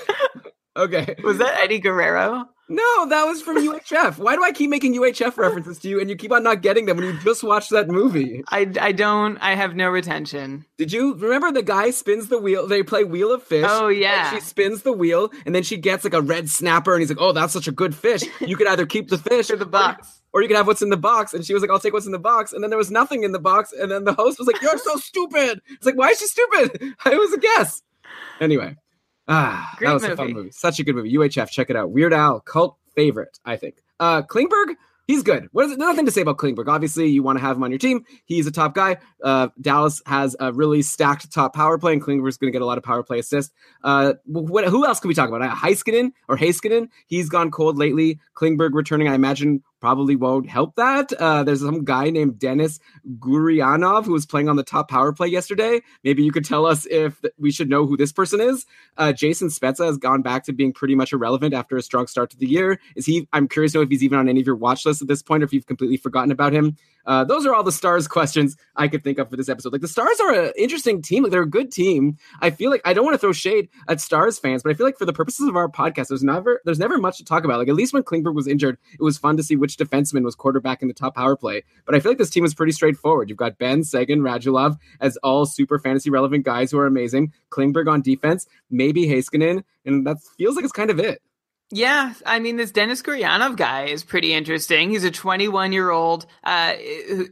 Okay. 0.77 1.15
was 1.23 1.37
that 1.39 1.59
Eddie 1.59 1.79
Guerrero 1.79 2.45
No, 2.69 3.09
that 3.09 3.25
was 3.25 3.41
from 3.41 3.57
UHF. 3.57 4.17
Why 4.19 4.35
do 4.35 4.43
I 4.43 4.51
keep 4.53 4.69
making 4.69 4.93
UHF 4.95 5.35
references 5.37 5.79
to 5.79 5.89
you 5.89 5.99
and 5.99 6.09
you 6.09 6.15
keep 6.15 6.31
on 6.31 6.43
not 6.43 6.61
getting 6.61 6.85
them 6.85 6.95
when 6.97 7.07
you 7.07 7.19
just 7.19 7.43
watched 7.43 7.71
that 7.71 7.89
movie? 7.89 8.43
I, 8.47 8.71
I 8.79 8.91
don't. 8.93 9.37
I 9.39 9.55
have 9.55 9.75
no 9.75 9.89
retention. 9.89 10.65
Did 10.77 10.93
you 10.93 11.15
remember 11.15 11.51
the 11.51 11.63
guy 11.63 11.89
spins 11.91 12.27
the 12.29 12.37
wheel? 12.39 12.67
They 12.67 12.83
play 12.83 13.03
Wheel 13.03 13.33
of 13.33 13.43
Fish. 13.43 13.65
Oh, 13.67 13.87
yeah. 13.89 14.29
and 14.31 14.35
she 14.37 14.47
spins 14.47 14.83
the 14.83 14.93
wheel, 14.93 15.31
and 15.45 15.53
then 15.53 15.63
she 15.63 15.75
gets 15.77 16.03
like 16.05 16.13
a 16.13 16.21
red 16.21 16.47
snapper, 16.49 16.93
and 16.93 17.01
he's 17.01 17.09
like, 17.09 17.19
"Oh, 17.19 17.33
that's 17.33 17.51
such 17.51 17.67
a 17.67 17.71
good 17.73 17.93
fish. 17.95 18.21
You 18.39 18.55
could 18.55 18.67
either 18.67 18.85
keep 18.85 19.09
the 19.09 19.17
fish 19.17 19.49
Or 19.51 19.57
the 19.57 19.65
box. 19.65 20.18
Or 20.33 20.41
you 20.41 20.47
can 20.47 20.57
have 20.57 20.67
what's 20.67 20.81
in 20.81 20.89
the 20.89 20.97
box." 20.97 21.33
And 21.33 21.45
she 21.45 21.53
was 21.53 21.61
like, 21.61 21.71
"I'll 21.71 21.79
take 21.79 21.93
what's 21.93 22.05
in 22.05 22.11
the 22.11 22.19
box." 22.19 22.53
And 22.53 22.63
then 22.63 22.69
there 22.69 22.77
was 22.77 22.91
nothing 22.91 23.23
in 23.23 23.31
the 23.31 23.39
box, 23.39 23.71
and 23.73 23.91
then 23.91 24.03
the 24.03 24.13
host 24.13 24.39
was 24.39 24.47
like, 24.47 24.61
"You're 24.61 24.77
so 24.77 24.95
stupid." 24.97 25.61
It's 25.69 25.85
like, 25.85 25.95
why 25.97 26.09
is 26.09 26.19
she 26.19 26.25
stupid? 26.27 26.81
It 27.05 27.17
was 27.17 27.33
a 27.33 27.39
guess. 27.39 27.81
Anyway, 28.39 28.75
ah, 29.27 29.73
Great 29.77 29.87
that 29.87 29.93
was 29.93 30.03
a 30.03 30.15
fun 30.15 30.27
movie. 30.27 30.33
movie. 30.33 30.51
Such 30.51 30.79
a 30.79 30.83
good 30.83 30.95
movie. 30.95 31.13
UHF, 31.13 31.49
check 31.49 31.69
it 31.69 31.75
out. 31.75 31.91
Weird 31.91 32.13
Al, 32.13 32.39
cult 32.41 32.77
favorite, 32.95 33.39
I 33.45 33.55
think. 33.57 33.75
Uh, 33.99 34.21
Klingberg, 34.21 34.75
he's 35.07 35.23
good. 35.23 35.47
What 35.51 35.65
is 35.65 35.71
it? 35.73 35.79
Nothing 35.79 36.05
to 36.05 36.11
say 36.11 36.21
about 36.21 36.37
Klingberg. 36.37 36.67
Obviously, 36.67 37.07
you 37.07 37.21
want 37.23 37.37
to 37.37 37.41
have 37.41 37.57
him 37.57 37.63
on 37.63 37.71
your 37.71 37.77
team. 37.79 38.05
He's 38.25 38.47
a 38.47 38.51
top 38.51 38.73
guy. 38.75 38.97
Uh, 39.23 39.49
Dallas 39.61 40.01
has 40.05 40.35
a 40.39 40.53
really 40.53 40.81
stacked 40.81 41.31
top 41.33 41.53
power 41.53 41.77
play, 41.77 41.93
and 41.93 42.01
Klingberg's 42.01 42.37
going 42.37 42.51
to 42.51 42.55
get 42.55 42.61
a 42.61 42.65
lot 42.65 42.77
of 42.77 42.83
power 42.83 43.03
play 43.03 43.19
assists. 43.19 43.53
Uh, 43.83 44.13
what, 44.25 44.65
who 44.65 44.85
else 44.85 44.99
can 44.99 45.07
we 45.09 45.13
talk 45.15 45.29
about? 45.29 45.41
Uh, 45.41 45.53
Heiskanen 45.55 46.11
or 46.27 46.37
Heiskanen? 46.37 46.87
He's 47.07 47.29
gone 47.29 47.51
cold 47.51 47.77
lately. 47.77 48.19
Klingberg 48.35 48.69
returning, 48.73 49.07
I 49.07 49.15
imagine, 49.15 49.63
probably 49.79 50.15
won't 50.15 50.49
help 50.49 50.75
that. 50.75 51.13
Uh, 51.13 51.43
there's 51.43 51.61
some 51.61 51.83
guy 51.83 52.09
named 52.09 52.39
Denis 52.39 52.79
Gurianov 53.19 54.05
who 54.05 54.13
was 54.13 54.25
playing 54.25 54.49
on 54.49 54.55
the 54.55 54.63
top 54.63 54.89
power 54.89 55.11
play 55.13 55.27
yesterday. 55.27 55.81
Maybe 56.03 56.23
you 56.23 56.31
could 56.31 56.45
tell 56.45 56.65
us 56.65 56.85
if 56.85 57.21
th- 57.21 57.33
we 57.37 57.51
should 57.51 57.69
know 57.69 57.85
who 57.85 57.97
this 57.97 58.11
person 58.11 58.41
is. 58.41 58.65
Uh, 58.97 59.13
Jason 59.13 59.49
Spezza 59.49 59.85
has 59.85 59.97
gone 59.97 60.21
back 60.21 60.43
to 60.45 60.53
being 60.53 60.73
pretty 60.73 60.95
much 60.95 61.13
irrelevant 61.13 61.53
after 61.53 61.77
a 61.77 61.81
strong 61.81 62.07
start 62.07 62.29
to 62.31 62.37
the 62.37 62.47
year. 62.47 62.79
Is 62.95 63.05
he? 63.05 63.27
I'm 63.33 63.47
curious 63.47 63.73
to 63.73 63.79
know 63.79 63.81
if 63.83 63.89
he's 63.89 64.03
even 64.03 64.19
on 64.19 64.29
any 64.29 64.41
of 64.41 64.45
your 64.45 64.55
watch 64.55 64.85
lists 64.85 65.01
at 65.01 65.07
this 65.07 65.21
point, 65.21 65.43
or 65.43 65.45
if 65.45 65.53
you've 65.53 65.67
completely 65.67 65.97
forgotten 65.97 66.31
about 66.31 66.53
him. 66.53 66.75
Uh, 67.09 67.23
those 67.23 67.43
are 67.43 67.55
all 67.55 67.63
the 67.63 67.71
stars 67.71 68.07
questions 68.07 68.55
I 68.75 68.87
could 68.87 69.03
think 69.03 69.17
of 69.17 69.31
for 69.31 69.35
this 69.35 69.49
episode. 69.49 69.73
Like 69.73 69.81
the 69.81 69.87
stars 69.87 70.19
are 70.19 70.31
an 70.31 70.53
interesting 70.55 71.01
team. 71.01 71.23
Like 71.23 71.31
they're 71.31 71.41
a 71.41 71.49
good 71.49 71.71
team. 71.71 72.17
I 72.39 72.51
feel 72.51 72.69
like 72.69 72.81
I 72.85 72.93
don't 72.93 73.03
want 73.03 73.15
to 73.15 73.17
throw 73.17 73.33
shade 73.33 73.67
at 73.87 73.99
stars 73.99 74.37
fans, 74.37 74.61
but 74.61 74.69
I 74.69 74.75
feel 74.75 74.85
like 74.85 74.99
for 74.99 75.07
the 75.07 75.13
purposes 75.13 75.47
of 75.47 75.55
our 75.55 75.67
podcast, 75.67 76.09
there's 76.09 76.23
never 76.23 76.61
there's 76.65 76.77
never 76.77 76.99
much 76.99 77.17
to 77.17 77.25
talk 77.25 77.43
about. 77.43 77.57
Like 77.57 77.67
at 77.67 77.73
least 77.73 77.95
when 77.95 78.03
Klingberg 78.03 78.35
was 78.35 78.47
injured, 78.47 78.77
it 78.93 79.01
was 79.01 79.17
fun 79.17 79.37
to 79.37 79.43
see 79.43 79.55
which 79.55 79.75
defenseman 79.75 80.23
was 80.23 80.35
quarterback 80.35 80.83
in 80.83 80.87
the 80.87 80.93
top 80.93 81.15
power 81.15 81.35
play. 81.35 81.63
But 81.83 81.95
I 81.95 81.99
feel 81.99 82.11
like 82.11 82.19
this 82.19 82.29
team 82.29 82.45
is 82.45 82.53
pretty 82.53 82.73
straightforward. 82.73 83.27
You've 83.27 83.39
got 83.39 83.57
Benn, 83.57 83.83
Seguin, 83.83 84.19
Radulov 84.19 84.77
as 85.01 85.17
all 85.17 85.47
super 85.47 85.79
fantasy 85.79 86.11
relevant 86.11 86.45
guys 86.45 86.69
who 86.69 86.77
are 86.77 86.85
amazing. 86.85 87.33
Klingberg 87.49 87.91
on 87.91 88.03
defense, 88.03 88.45
maybe 88.69 89.07
Heiskanen, 89.07 89.63
and 89.83 90.05
that 90.05 90.17
feels 90.37 90.55
like 90.55 90.63
it's 90.63 90.71
kind 90.71 90.91
of 90.91 90.99
it. 90.99 91.23
Yeah, 91.71 92.13
I 92.25 92.39
mean, 92.39 92.55
this 92.55 92.71
Denis 92.71 93.03
Gurianov 93.03 93.55
guy 93.55 93.85
is 93.85 94.03
pretty 94.03 94.33
interesting. 94.33 94.89
He's 94.89 95.03
a 95.03 95.11
21 95.11 95.71
year 95.71 95.91
old. 95.91 96.25
Uh, 96.43 96.73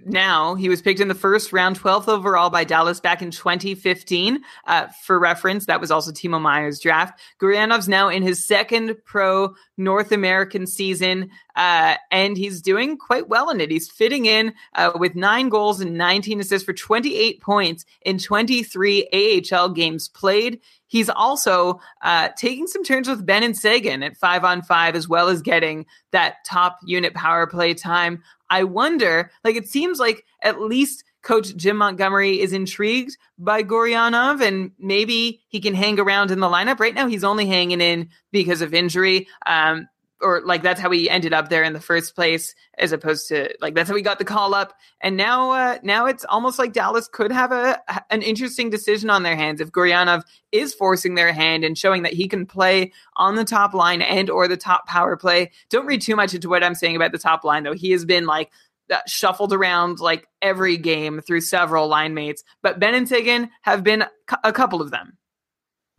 now 0.05 0.53
he 0.53 0.69
was 0.69 0.79
picked 0.79 0.99
in 0.99 1.07
the 1.07 1.15
first 1.15 1.51
round, 1.51 1.79
12th 1.79 2.07
overall 2.07 2.51
by 2.51 2.63
Dallas 2.63 2.99
back 2.99 3.23
in 3.23 3.31
2015. 3.31 4.43
Uh, 4.67 4.87
for 5.03 5.17
reference, 5.17 5.65
that 5.65 5.81
was 5.81 5.89
also 5.89 6.11
Timo 6.11 6.39
Meier's 6.39 6.79
draft. 6.79 7.19
Gurianov's 7.39 7.89
now 7.89 8.09
in 8.09 8.21
his 8.21 8.45
second 8.45 8.95
pro 9.05 9.55
North 9.75 10.11
American 10.11 10.67
season, 10.67 11.31
uh, 11.57 11.95
and 12.11 12.37
he's 12.37 12.61
doing 12.61 12.97
quite 12.97 13.27
well 13.27 13.49
in 13.49 13.59
it. 13.59 13.71
He's 13.71 13.89
fitting 13.89 14.27
in 14.27 14.53
uh, 14.75 14.91
with 14.95 15.15
nine 15.15 15.49
goals 15.49 15.81
and 15.81 15.97
19 15.97 16.39
assists 16.39 16.65
for 16.65 16.71
28 16.71 17.41
points 17.41 17.83
in 18.03 18.19
23 18.19 19.41
AHL 19.51 19.69
games 19.69 20.07
played. 20.07 20.61
He's 20.85 21.09
also 21.09 21.81
uh, 22.03 22.29
taking 22.37 22.67
some 22.67 22.83
turns 22.83 23.09
with 23.09 23.25
Benn 23.25 23.41
and 23.41 23.57
Seguin 23.57 24.03
at 24.03 24.15
five 24.15 24.45
on 24.45 24.61
five, 24.61 24.95
as 24.95 25.09
well 25.09 25.29
as 25.29 25.41
getting 25.41 25.87
that 26.11 26.35
top 26.45 26.77
unit 26.85 27.15
power 27.15 27.47
play 27.47 27.73
time. 27.73 28.23
I 28.51 28.63
wonder, 28.63 29.31
like, 29.43 29.55
it 29.55 29.67
seems 29.67 29.99
like 29.99 30.23
at 30.43 30.61
least 30.61 31.03
Coach 31.23 31.55
Jim 31.57 31.77
Montgomery 31.77 32.39
is 32.39 32.53
intrigued 32.53 33.17
by 33.39 33.63
Gurianov, 33.63 34.41
and 34.41 34.71
maybe 34.77 35.41
he 35.49 35.59
can 35.59 35.73
hang 35.73 35.99
around 35.99 36.29
in 36.29 36.39
the 36.39 36.47
lineup. 36.47 36.79
Right 36.79 36.93
now, 36.93 37.07
he's 37.07 37.23
only 37.23 37.47
hanging 37.47 37.81
in 37.81 38.09
because 38.31 38.61
of 38.61 38.75
injury. 38.75 39.27
Um, 39.45 39.89
or 40.21 40.41
like 40.45 40.63
that's 40.63 40.79
how 40.79 40.89
he 40.89 41.09
ended 41.09 41.33
up 41.33 41.49
there 41.49 41.63
in 41.63 41.73
the 41.73 41.79
first 41.79 42.15
place, 42.15 42.55
as 42.77 42.91
opposed 42.91 43.27
to 43.27 43.53
like 43.61 43.75
that's 43.75 43.89
how 43.89 43.95
he 43.95 44.01
got 44.01 44.19
the 44.19 44.25
call 44.25 44.53
up. 44.53 44.73
And 45.01 45.15
now, 45.17 45.51
uh, 45.51 45.77
now 45.83 46.05
it's 46.05 46.25
almost 46.25 46.57
like 46.57 46.73
Dallas 46.73 47.07
could 47.07 47.31
have 47.31 47.51
a 47.51 47.81
an 48.09 48.21
interesting 48.21 48.69
decision 48.69 49.09
on 49.09 49.23
their 49.23 49.35
hands 49.35 49.61
if 49.61 49.71
Gurianov 49.71 50.23
is 50.51 50.73
forcing 50.73 51.15
their 51.15 51.33
hand 51.33 51.63
and 51.63 51.77
showing 51.77 52.03
that 52.03 52.13
he 52.13 52.27
can 52.27 52.45
play 52.45 52.91
on 53.15 53.35
the 53.35 53.45
top 53.45 53.73
line 53.73 54.01
and 54.01 54.29
or 54.29 54.47
the 54.47 54.57
top 54.57 54.87
power 54.87 55.17
play. 55.17 55.51
Don't 55.69 55.85
read 55.85 56.01
too 56.01 56.15
much 56.15 56.33
into 56.33 56.49
what 56.49 56.63
I'm 56.63 56.75
saying 56.75 56.95
about 56.95 57.11
the 57.11 57.19
top 57.19 57.43
line 57.43 57.63
though. 57.63 57.73
He 57.73 57.91
has 57.91 58.05
been 58.05 58.25
like 58.25 58.51
uh, 58.91 58.99
shuffled 59.05 59.53
around 59.53 59.99
like 59.99 60.27
every 60.41 60.77
game 60.77 61.21
through 61.21 61.41
several 61.41 61.87
line 61.87 62.13
mates, 62.13 62.43
but 62.61 62.79
Benn 62.79 62.95
and 62.95 63.07
Seguin 63.07 63.49
have 63.61 63.83
been 63.83 64.05
a 64.43 64.53
couple 64.53 64.81
of 64.81 64.91
them. 64.91 65.17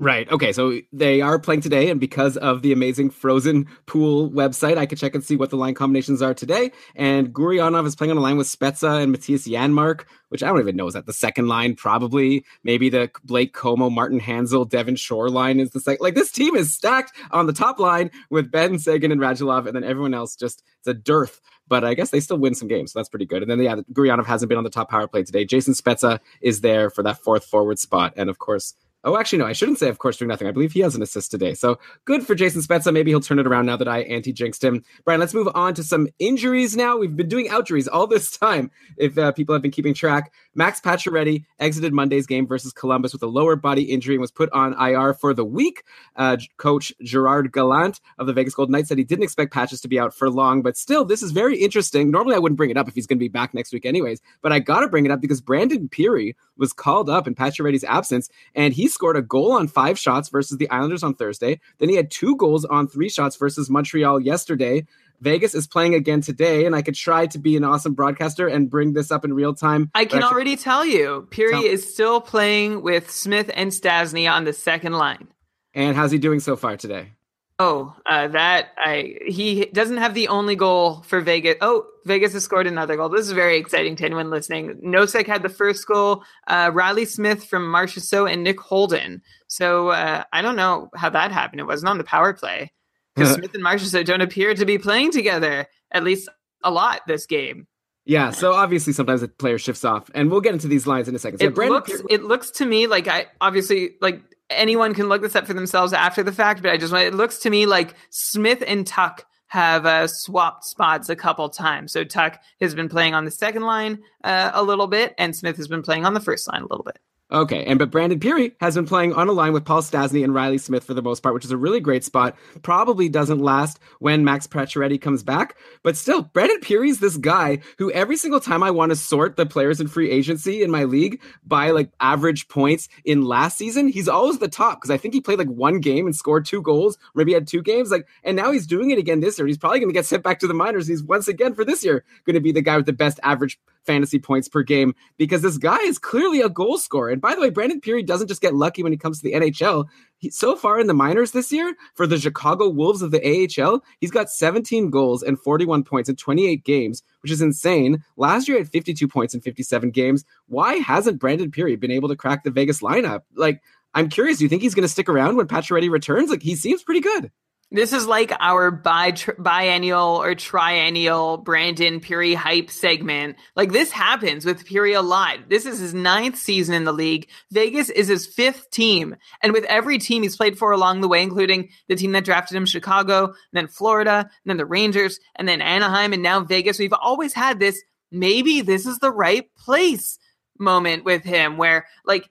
Right. 0.00 0.30
Okay. 0.30 0.52
So 0.52 0.78
they 0.92 1.20
are 1.22 1.40
playing 1.40 1.62
today, 1.62 1.90
and 1.90 1.98
because 1.98 2.36
of 2.36 2.62
the 2.62 2.72
amazing 2.72 3.10
Frozen 3.10 3.66
Pool 3.86 4.30
website, 4.30 4.78
I 4.78 4.86
could 4.86 4.96
check 4.96 5.12
and 5.12 5.24
see 5.24 5.34
what 5.34 5.50
the 5.50 5.56
line 5.56 5.74
combinations 5.74 6.22
are 6.22 6.34
today. 6.34 6.70
And 6.94 7.32
Gurianov 7.32 7.84
is 7.84 7.96
playing 7.96 8.12
on 8.12 8.16
a 8.16 8.20
line 8.20 8.36
with 8.36 8.46
Spezza 8.46 9.02
and 9.02 9.12
Mattias 9.12 9.48
Janmark, 9.48 10.04
which 10.28 10.44
I 10.44 10.46
don't 10.46 10.60
even 10.60 10.76
know 10.76 10.86
is 10.86 10.94
that 10.94 11.06
the 11.06 11.12
second 11.12 11.48
line. 11.48 11.74
Probably, 11.74 12.44
maybe 12.62 12.88
the 12.88 13.10
Blake 13.24 13.54
Comeau, 13.54 13.90
Martin 13.90 14.20
Hanzal, 14.20 14.68
Devin 14.68 14.94
Shore 14.94 15.30
line 15.30 15.58
is 15.58 15.72
the 15.72 15.80
second. 15.80 16.00
Like 16.00 16.14
this 16.14 16.30
team 16.30 16.54
is 16.54 16.72
stacked 16.72 17.12
on 17.32 17.46
the 17.46 17.52
top 17.52 17.80
line 17.80 18.12
with 18.30 18.52
Benn 18.52 18.78
Seguin 18.78 19.10
and 19.10 19.20
Radulov, 19.20 19.66
and 19.66 19.74
then 19.74 19.82
everyone 19.82 20.14
else 20.14 20.36
just 20.36 20.62
it's 20.78 20.86
a 20.86 20.94
dearth. 20.94 21.40
But 21.66 21.82
I 21.82 21.94
guess 21.94 22.10
they 22.10 22.20
still 22.20 22.38
win 22.38 22.54
some 22.54 22.68
games, 22.68 22.92
so 22.92 23.00
that's 23.00 23.08
pretty 23.08 23.26
good. 23.26 23.42
And 23.42 23.50
then 23.50 23.60
yeah, 23.60 23.74
Gurianov 23.92 24.26
hasn't 24.26 24.48
been 24.48 24.58
on 24.58 24.64
the 24.64 24.70
top 24.70 24.90
power 24.90 25.08
play 25.08 25.24
today. 25.24 25.44
Jason 25.44 25.74
Spezza 25.74 26.20
is 26.40 26.60
there 26.60 26.88
for 26.88 27.02
that 27.02 27.18
fourth 27.18 27.44
forward 27.44 27.80
spot, 27.80 28.14
and 28.16 28.30
of 28.30 28.38
course. 28.38 28.74
Oh, 29.04 29.16
actually, 29.16 29.38
no, 29.38 29.46
I 29.46 29.52
shouldn't 29.52 29.78
say, 29.78 29.88
of 29.88 29.98
course, 29.98 30.16
doing 30.16 30.28
nothing. 30.28 30.48
I 30.48 30.50
believe 30.50 30.72
he 30.72 30.80
has 30.80 30.96
an 30.96 31.02
assist 31.02 31.30
today. 31.30 31.54
So 31.54 31.78
good 32.04 32.26
for 32.26 32.34
Jason 32.34 32.62
Spezza. 32.62 32.92
Maybe 32.92 33.12
he'll 33.12 33.20
turn 33.20 33.38
it 33.38 33.46
around 33.46 33.66
now 33.66 33.76
that 33.76 33.86
I 33.86 34.00
anti 34.00 34.32
jinxed 34.32 34.62
him. 34.62 34.84
Brian, 35.04 35.20
let's 35.20 35.34
move 35.34 35.48
on 35.54 35.74
to 35.74 35.84
some 35.84 36.08
injuries 36.18 36.76
now. 36.76 36.96
We've 36.96 37.16
been 37.16 37.28
doing 37.28 37.46
outjuries 37.46 37.88
all 37.90 38.08
this 38.08 38.30
time, 38.38 38.70
if 38.96 39.16
uh, 39.16 39.32
people 39.32 39.54
have 39.54 39.62
been 39.62 39.70
keeping 39.70 39.94
track. 39.94 40.32
Max 40.58 40.80
Pacioretty 40.80 41.44
exited 41.60 41.92
Monday's 41.92 42.26
game 42.26 42.44
versus 42.44 42.72
Columbus 42.72 43.12
with 43.12 43.22
a 43.22 43.28
lower 43.28 43.54
body 43.54 43.84
injury 43.84 44.16
and 44.16 44.20
was 44.20 44.32
put 44.32 44.50
on 44.50 44.74
IR 44.74 45.14
for 45.14 45.32
the 45.32 45.44
week. 45.44 45.84
Uh, 46.16 46.36
coach 46.56 46.92
Gerard 47.00 47.52
Gallant 47.52 48.00
of 48.18 48.26
the 48.26 48.32
Vegas 48.32 48.56
Golden 48.56 48.72
Knights 48.72 48.88
said 48.88 48.98
he 48.98 49.04
didn't 49.04 49.22
expect 49.22 49.52
Patches 49.52 49.80
to 49.82 49.88
be 49.88 50.00
out 50.00 50.12
for 50.12 50.28
long, 50.28 50.62
but 50.62 50.76
still, 50.76 51.04
this 51.04 51.22
is 51.22 51.30
very 51.30 51.56
interesting. 51.58 52.10
Normally, 52.10 52.34
I 52.34 52.40
wouldn't 52.40 52.56
bring 52.56 52.70
it 52.70 52.76
up 52.76 52.88
if 52.88 52.96
he's 52.96 53.06
going 53.06 53.18
to 53.18 53.24
be 53.24 53.28
back 53.28 53.54
next 53.54 53.72
week, 53.72 53.86
anyways, 53.86 54.20
but 54.42 54.50
I 54.50 54.58
got 54.58 54.80
to 54.80 54.88
bring 54.88 55.04
it 55.04 55.12
up 55.12 55.20
because 55.20 55.40
Brandon 55.40 55.88
Pirri 55.88 56.34
was 56.56 56.72
called 56.72 57.08
up 57.08 57.28
in 57.28 57.36
Pacioretty's 57.36 57.84
absence, 57.84 58.28
and 58.56 58.74
he 58.74 58.88
scored 58.88 59.16
a 59.16 59.22
goal 59.22 59.52
on 59.52 59.68
five 59.68 59.96
shots 59.96 60.28
versus 60.28 60.58
the 60.58 60.68
Islanders 60.70 61.04
on 61.04 61.14
Thursday. 61.14 61.60
Then 61.78 61.88
he 61.88 61.94
had 61.94 62.10
two 62.10 62.34
goals 62.34 62.64
on 62.64 62.88
three 62.88 63.08
shots 63.08 63.36
versus 63.36 63.70
Montreal 63.70 64.18
yesterday. 64.18 64.86
Vegas 65.20 65.54
is 65.54 65.66
playing 65.66 65.94
again 65.94 66.20
today, 66.20 66.64
and 66.66 66.74
I 66.74 66.82
could 66.82 66.94
try 66.94 67.26
to 67.26 67.38
be 67.38 67.56
an 67.56 67.64
awesome 67.64 67.94
broadcaster 67.94 68.46
and 68.46 68.70
bring 68.70 68.92
this 68.92 69.10
up 69.10 69.24
in 69.24 69.32
real 69.32 69.54
time. 69.54 69.90
I 69.94 70.04
can 70.04 70.20
should- 70.20 70.30
already 70.32 70.56
tell 70.56 70.84
you, 70.84 71.26
Pirri 71.30 71.50
Tell- 71.50 71.64
is 71.64 71.92
still 71.92 72.20
playing 72.20 72.82
with 72.82 73.10
Smith 73.10 73.50
and 73.54 73.70
Stastny 73.70 74.30
on 74.30 74.44
the 74.44 74.52
second 74.52 74.92
line. 74.94 75.28
And 75.74 75.96
how's 75.96 76.10
he 76.10 76.18
doing 76.18 76.40
so 76.40 76.56
far 76.56 76.76
today? 76.76 77.12
Oh, 77.60 77.92
uh, 78.06 78.28
that 78.28 78.68
I 78.78 79.16
he 79.26 79.64
doesn't 79.66 79.96
have 79.96 80.14
the 80.14 80.28
only 80.28 80.54
goal 80.54 81.02
for 81.02 81.20
Vegas. 81.20 81.56
Oh, 81.60 81.86
Vegas 82.06 82.32
has 82.34 82.44
scored 82.44 82.68
another 82.68 82.94
goal. 82.96 83.08
This 83.08 83.26
is 83.26 83.32
very 83.32 83.58
exciting 83.58 83.96
to 83.96 84.04
anyone 84.04 84.30
listening. 84.30 84.80
Nosek 84.84 85.26
had 85.26 85.42
the 85.42 85.48
first 85.48 85.84
goal. 85.88 86.22
Uh, 86.46 86.70
Reilly 86.72 87.04
Smith 87.04 87.44
from 87.44 87.64
Marchessault 87.64 88.32
and 88.32 88.44
Nick 88.44 88.60
Holden. 88.60 89.22
So 89.48 89.88
uh, 89.88 90.22
I 90.32 90.40
don't 90.40 90.54
know 90.54 90.88
how 90.94 91.10
that 91.10 91.32
happened. 91.32 91.60
It 91.60 91.66
wasn't 91.66 91.88
on 91.88 91.98
the 91.98 92.04
power 92.04 92.32
play 92.32 92.70
because 93.18 93.34
Smith 93.34 93.54
and 93.54 93.64
Marchessault 93.64 94.04
don't 94.04 94.20
appear 94.20 94.54
to 94.54 94.64
be 94.64 94.78
playing 94.78 95.10
together 95.10 95.66
at 95.90 96.04
least 96.04 96.28
a 96.62 96.70
lot 96.70 97.00
this 97.06 97.26
game. 97.26 97.66
Yeah, 98.04 98.30
so 98.30 98.54
obviously 98.54 98.94
sometimes 98.94 99.20
the 99.20 99.28
player 99.28 99.58
shifts 99.58 99.84
off, 99.84 100.10
and 100.14 100.30
we'll 100.30 100.40
get 100.40 100.54
into 100.54 100.66
these 100.66 100.86
lines 100.86 101.08
in 101.08 101.14
a 101.14 101.18
second. 101.18 101.40
So 101.40 101.46
it 101.46 101.54
Brandon 101.54 101.74
looks 101.74 102.02
it 102.08 102.24
looks 102.24 102.50
to 102.52 102.64
me 102.64 102.86
like 102.86 103.06
I 103.06 103.26
obviously 103.42 103.96
like 104.00 104.22
anyone 104.48 104.94
can 104.94 105.08
look 105.08 105.20
this 105.20 105.36
up 105.36 105.46
for 105.46 105.52
themselves 105.52 105.92
after 105.92 106.22
the 106.22 106.32
fact, 106.32 106.62
but 106.62 106.70
I 106.70 106.78
just 106.78 106.90
want 106.92 107.04
it 107.04 107.14
looks 107.14 107.38
to 107.40 107.50
me 107.50 107.66
like 107.66 107.94
Smith 108.08 108.62
and 108.66 108.86
Tuch 108.86 109.20
have 109.48 109.84
uh, 109.84 110.06
swapped 110.06 110.64
spots 110.64 111.08
a 111.08 111.16
couple 111.16 111.48
times. 111.48 111.92
So 111.92 112.04
Tuch 112.04 112.36
has 112.60 112.74
been 112.74 112.88
playing 112.88 113.14
on 113.14 113.24
the 113.24 113.30
second 113.30 113.62
line 113.62 113.98
uh, 114.24 114.52
a 114.54 114.62
little 114.62 114.86
bit, 114.86 115.14
and 115.18 115.36
Smith 115.36 115.56
has 115.56 115.68
been 115.68 115.82
playing 115.82 116.06
on 116.06 116.14
the 116.14 116.20
first 116.20 116.48
line 116.48 116.62
a 116.62 116.66
little 116.66 116.84
bit. 116.84 116.98
Okay, 117.30 117.62
and 117.66 117.78
but 117.78 117.90
Brandon 117.90 118.18
Pirri 118.18 118.54
has 118.58 118.74
been 118.74 118.86
playing 118.86 119.12
on 119.12 119.28
a 119.28 119.32
line 119.32 119.52
with 119.52 119.66
Paul 119.66 119.82
Stastny 119.82 120.24
and 120.24 120.34
Reilly 120.34 120.56
Smith 120.56 120.84
for 120.84 120.94
the 120.94 121.02
most 121.02 121.22
part, 121.22 121.34
which 121.34 121.44
is 121.44 121.50
a 121.50 121.58
really 121.58 121.78
great 121.78 122.02
spot. 122.02 122.34
Probably 122.62 123.10
doesn't 123.10 123.40
last 123.40 123.78
when 123.98 124.24
Max 124.24 124.46
Pacioretty 124.46 124.98
comes 124.98 125.22
back, 125.22 125.58
but 125.82 125.94
still, 125.94 126.22
Brandon 126.22 126.58
Pirri's 126.60 127.00
this 127.00 127.18
guy 127.18 127.58
who 127.76 127.92
every 127.92 128.16
single 128.16 128.40
time 128.40 128.62
I 128.62 128.70
want 128.70 128.92
to 128.92 128.96
sort 128.96 129.36
the 129.36 129.44
players 129.44 129.78
in 129.78 129.88
free 129.88 130.10
agency 130.10 130.62
in 130.62 130.70
my 130.70 130.84
league 130.84 131.20
by 131.44 131.70
like 131.70 131.90
average 132.00 132.48
points 132.48 132.88
in 133.04 133.26
last 133.26 133.58
season, 133.58 133.88
he's 133.88 134.08
always 134.08 134.38
the 134.38 134.48
top 134.48 134.78
because 134.78 134.90
I 134.90 134.96
think 134.96 135.12
he 135.12 135.20
played 135.20 135.38
like 135.38 135.48
one 135.48 135.80
game 135.80 136.06
and 136.06 136.16
scored 136.16 136.46
two 136.46 136.62
goals, 136.62 136.96
maybe 137.14 137.34
had 137.34 137.46
two 137.46 137.62
games, 137.62 137.90
like, 137.90 138.08
and 138.24 138.36
now 138.36 138.52
he's 138.52 138.66
doing 138.66 138.88
it 138.88 138.98
again 138.98 139.20
this 139.20 139.38
year. 139.38 139.46
He's 139.46 139.58
probably 139.58 139.80
going 139.80 139.90
to 139.90 139.94
get 139.94 140.06
sent 140.06 140.22
back 140.22 140.38
to 140.38 140.46
the 140.46 140.54
minors. 140.54 140.86
He's 140.86 141.02
once 141.02 141.28
again 141.28 141.52
for 141.52 141.66
this 141.66 141.84
year 141.84 142.04
going 142.24 142.34
to 142.34 142.40
be 142.40 142.52
the 142.52 142.62
guy 142.62 142.78
with 142.78 142.86
the 142.86 142.94
best 142.94 143.20
average 143.22 143.58
fantasy 143.88 144.18
points 144.18 144.48
per 144.48 144.62
game 144.62 144.94
because 145.16 145.40
this 145.40 145.56
guy 145.56 145.78
is 145.78 145.98
clearly 145.98 146.42
a 146.42 146.50
goal 146.50 146.76
scorer. 146.76 147.08
And 147.08 147.22
by 147.22 147.34
the 147.34 147.40
way, 147.40 147.48
Brandon 147.48 147.80
Pirri 147.80 148.04
doesn't 148.04 148.28
just 148.28 148.42
get 148.42 148.54
lucky 148.54 148.82
when 148.82 148.92
he 148.92 148.98
comes 148.98 149.18
to 149.18 149.24
the 149.24 149.34
NHL. 149.34 149.86
He, 150.18 150.28
so 150.28 150.54
far 150.54 150.78
in 150.78 150.88
the 150.88 150.94
minors 150.94 151.30
this 151.32 151.50
year 151.50 151.74
for 151.94 152.06
the 152.06 152.18
Chicago 152.18 152.68
Wolves 152.68 153.00
of 153.00 153.12
the 153.12 153.22
AHL, 153.24 153.82
he's 153.98 154.10
got 154.10 154.28
17 154.28 154.90
goals 154.90 155.22
and 155.22 155.40
41 155.40 155.84
points 155.84 156.10
in 156.10 156.16
28 156.16 156.64
games, 156.64 157.02
which 157.22 157.32
is 157.32 157.40
insane. 157.40 158.04
Last 158.18 158.46
year, 158.46 158.58
he 158.58 158.60
had 158.64 158.70
52 158.70 159.08
points 159.08 159.34
in 159.34 159.40
57 159.40 159.90
games. 159.90 160.24
Why 160.48 160.74
hasn't 160.74 161.18
Brandon 161.18 161.50
Pirri 161.50 161.80
been 161.80 161.90
able 161.90 162.10
to 162.10 162.16
crack 162.16 162.44
the 162.44 162.50
Vegas 162.50 162.80
lineup? 162.82 163.22
Like, 163.34 163.62
I'm 163.94 164.10
curious. 164.10 164.36
Do 164.36 164.44
you 164.44 164.50
think 164.50 164.60
he's 164.60 164.74
going 164.74 164.82
to 164.82 164.88
stick 164.88 165.08
around 165.08 165.36
when 165.36 165.48
Pacioretty 165.48 165.90
returns? 165.90 166.28
Like, 166.28 166.42
he 166.42 166.54
seems 166.54 166.82
pretty 166.82 167.00
good. 167.00 167.30
This 167.70 167.92
is 167.92 168.06
like 168.06 168.32
our 168.40 168.70
bi- 168.70 169.14
biennial 169.38 170.22
or 170.22 170.34
triennial 170.34 171.36
Brandon 171.36 172.00
Pirri 172.00 172.34
hype 172.34 172.70
segment. 172.70 173.36
Like 173.56 173.72
this 173.72 173.90
happens 173.90 174.46
with 174.46 174.64
Pirri 174.64 174.96
a 174.96 175.02
lot. 175.02 175.50
This 175.50 175.66
is 175.66 175.78
his 175.78 175.92
ninth 175.92 176.38
season 176.38 176.74
in 176.74 176.84
the 176.84 176.92
league. 176.92 177.28
Vegas 177.52 177.90
is 177.90 178.08
his 178.08 178.26
fifth 178.26 178.70
team. 178.70 179.16
And 179.42 179.52
with 179.52 179.64
every 179.64 179.98
team 179.98 180.22
he's 180.22 180.36
played 180.36 180.58
for 180.58 180.72
along 180.72 181.02
the 181.02 181.08
way, 181.08 181.22
including 181.22 181.68
the 181.88 181.96
team 181.96 182.12
that 182.12 182.24
drafted 182.24 182.56
him, 182.56 182.64
Chicago, 182.64 183.34
then 183.52 183.68
Florida, 183.68 184.30
then 184.46 184.56
the 184.56 184.64
Rangers, 184.64 185.20
and 185.36 185.46
then 185.46 185.60
Anaheim, 185.60 186.14
and 186.14 186.22
now 186.22 186.40
Vegas, 186.40 186.78
we've 186.78 186.94
always 186.94 187.34
had 187.34 187.60
this 187.60 187.82
maybe 188.10 188.62
this 188.62 188.86
is 188.86 188.98
the 188.98 189.12
right 189.12 189.54
place 189.56 190.18
moment 190.58 191.04
with 191.04 191.22
him 191.22 191.56
where 191.58 191.86
like 192.06 192.28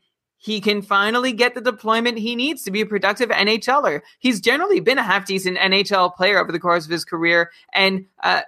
he 0.48 0.62
can 0.62 0.82
finally 0.82 1.34
get 1.34 1.56
the 1.56 1.62
deployment 1.62 2.18
he 2.18 2.34
needs 2.34 2.64
to 2.64 2.72
be 2.72 2.80
a 2.80 2.86
productive 2.86 3.30
NHLer. 3.30 4.02
He's 4.20 4.40
generally 4.40 4.80
been 4.80 4.98
a 4.98 5.04
half 5.04 5.26
decent 5.26 5.58
NHL 5.58 6.16
player 6.16 6.40
over 6.40 6.54
the 6.54 6.60
course 6.60 6.86
of 6.86 6.92
his 6.92 7.04
career, 7.04 7.52
and 7.74 8.06
uh, 8.24 8.44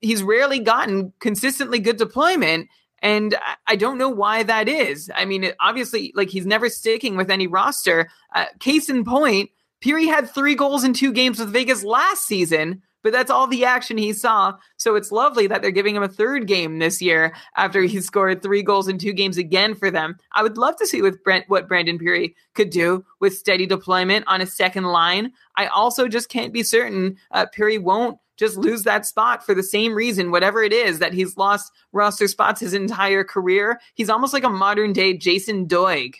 he's 0.00 0.24
rarely 0.24 0.58
gotten 0.58 1.12
consistently 1.20 1.78
good 1.78 1.96
deployment. 1.96 2.68
And 2.98 3.36
I 3.68 3.76
don't 3.76 3.98
know 3.98 4.08
why 4.08 4.42
that 4.42 4.68
is. 4.68 5.12
I 5.14 5.26
mean, 5.26 5.52
obviously, 5.60 6.12
like 6.16 6.28
he's 6.28 6.44
never 6.44 6.68
sticking 6.68 7.16
with 7.16 7.30
any 7.30 7.46
roster. 7.46 8.08
Uh, 8.34 8.46
case 8.58 8.88
in 8.88 9.04
point, 9.04 9.50
Pirri 9.80 10.06
had 10.06 10.28
three 10.28 10.56
goals 10.56 10.82
in 10.82 10.92
two 10.92 11.12
games 11.12 11.38
with 11.38 11.52
Vegas 11.52 11.84
last 11.84 12.26
season, 12.26 12.82
but 13.04 13.12
that's 13.12 13.30
all 13.30 13.46
the 13.46 13.64
action 13.64 13.96
he 13.96 14.12
saw. 14.12 14.54
So 14.78 14.96
it's 14.96 15.12
lovely 15.12 15.46
that 15.46 15.62
they're 15.62 15.70
giving 15.70 15.94
him 15.94 16.02
a 16.02 16.08
third 16.08 16.48
game 16.48 16.80
this 16.80 17.00
year 17.00 17.32
after 17.56 17.82
he 17.82 18.00
scored 18.00 18.42
three 18.42 18.62
goals 18.62 18.88
in 18.88 18.98
two 18.98 19.12
games 19.12 19.38
again 19.38 19.76
for 19.76 19.90
them. 19.90 20.16
I 20.32 20.42
would 20.42 20.56
love 20.56 20.74
to 20.76 20.86
see 20.86 21.02
with 21.02 21.22
Brent 21.22 21.44
what 21.48 21.68
Brandon 21.68 21.98
Pirri 21.98 22.34
could 22.54 22.70
do 22.70 23.04
with 23.20 23.36
steady 23.36 23.66
deployment 23.66 24.24
on 24.26 24.40
a 24.40 24.46
second 24.46 24.84
line. 24.84 25.32
I 25.56 25.66
also 25.66 26.08
just 26.08 26.30
can't 26.30 26.52
be 26.52 26.64
certain 26.64 27.16
uh, 27.30 27.46
Pirri 27.54 27.80
won't 27.80 28.18
just 28.36 28.56
lose 28.56 28.82
that 28.82 29.06
spot 29.06 29.46
for 29.46 29.54
the 29.54 29.62
same 29.62 29.94
reason, 29.94 30.30
whatever 30.30 30.62
it 30.62 30.72
is 30.72 30.98
that 30.98 31.12
he's 31.12 31.36
lost 31.36 31.72
roster 31.92 32.26
spots 32.26 32.60
his 32.60 32.74
entire 32.74 33.22
career. 33.22 33.78
He's 33.94 34.10
almost 34.10 34.32
like 34.32 34.42
a 34.42 34.50
modern 34.50 34.92
day 34.92 35.16
Jason 35.16 35.66
Doig. 35.66 36.16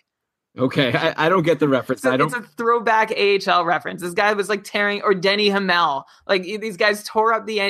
Okay, 0.56 0.92
I, 0.94 1.26
I, 1.26 1.28
don't 1.28 1.42
get 1.42 1.58
the 1.58 1.68
reference. 1.68 2.04
I 2.04 2.16
don't. 2.16 2.28
It's 2.28 2.36
a 2.36 2.42
throwback 2.56 3.10
AHL 3.10 3.64
reference. 3.64 4.02
This 4.02 4.14
guy 4.14 4.32
was 4.34 4.48
like 4.48 4.62
tearing, 4.62 5.02
or 5.02 5.12
Denny 5.12 5.48
Hamel. 5.48 6.04
Like 6.28 6.44
these 6.44 6.76
guys 6.76 7.02
tore 7.02 7.32
up 7.32 7.44
the 7.44 7.60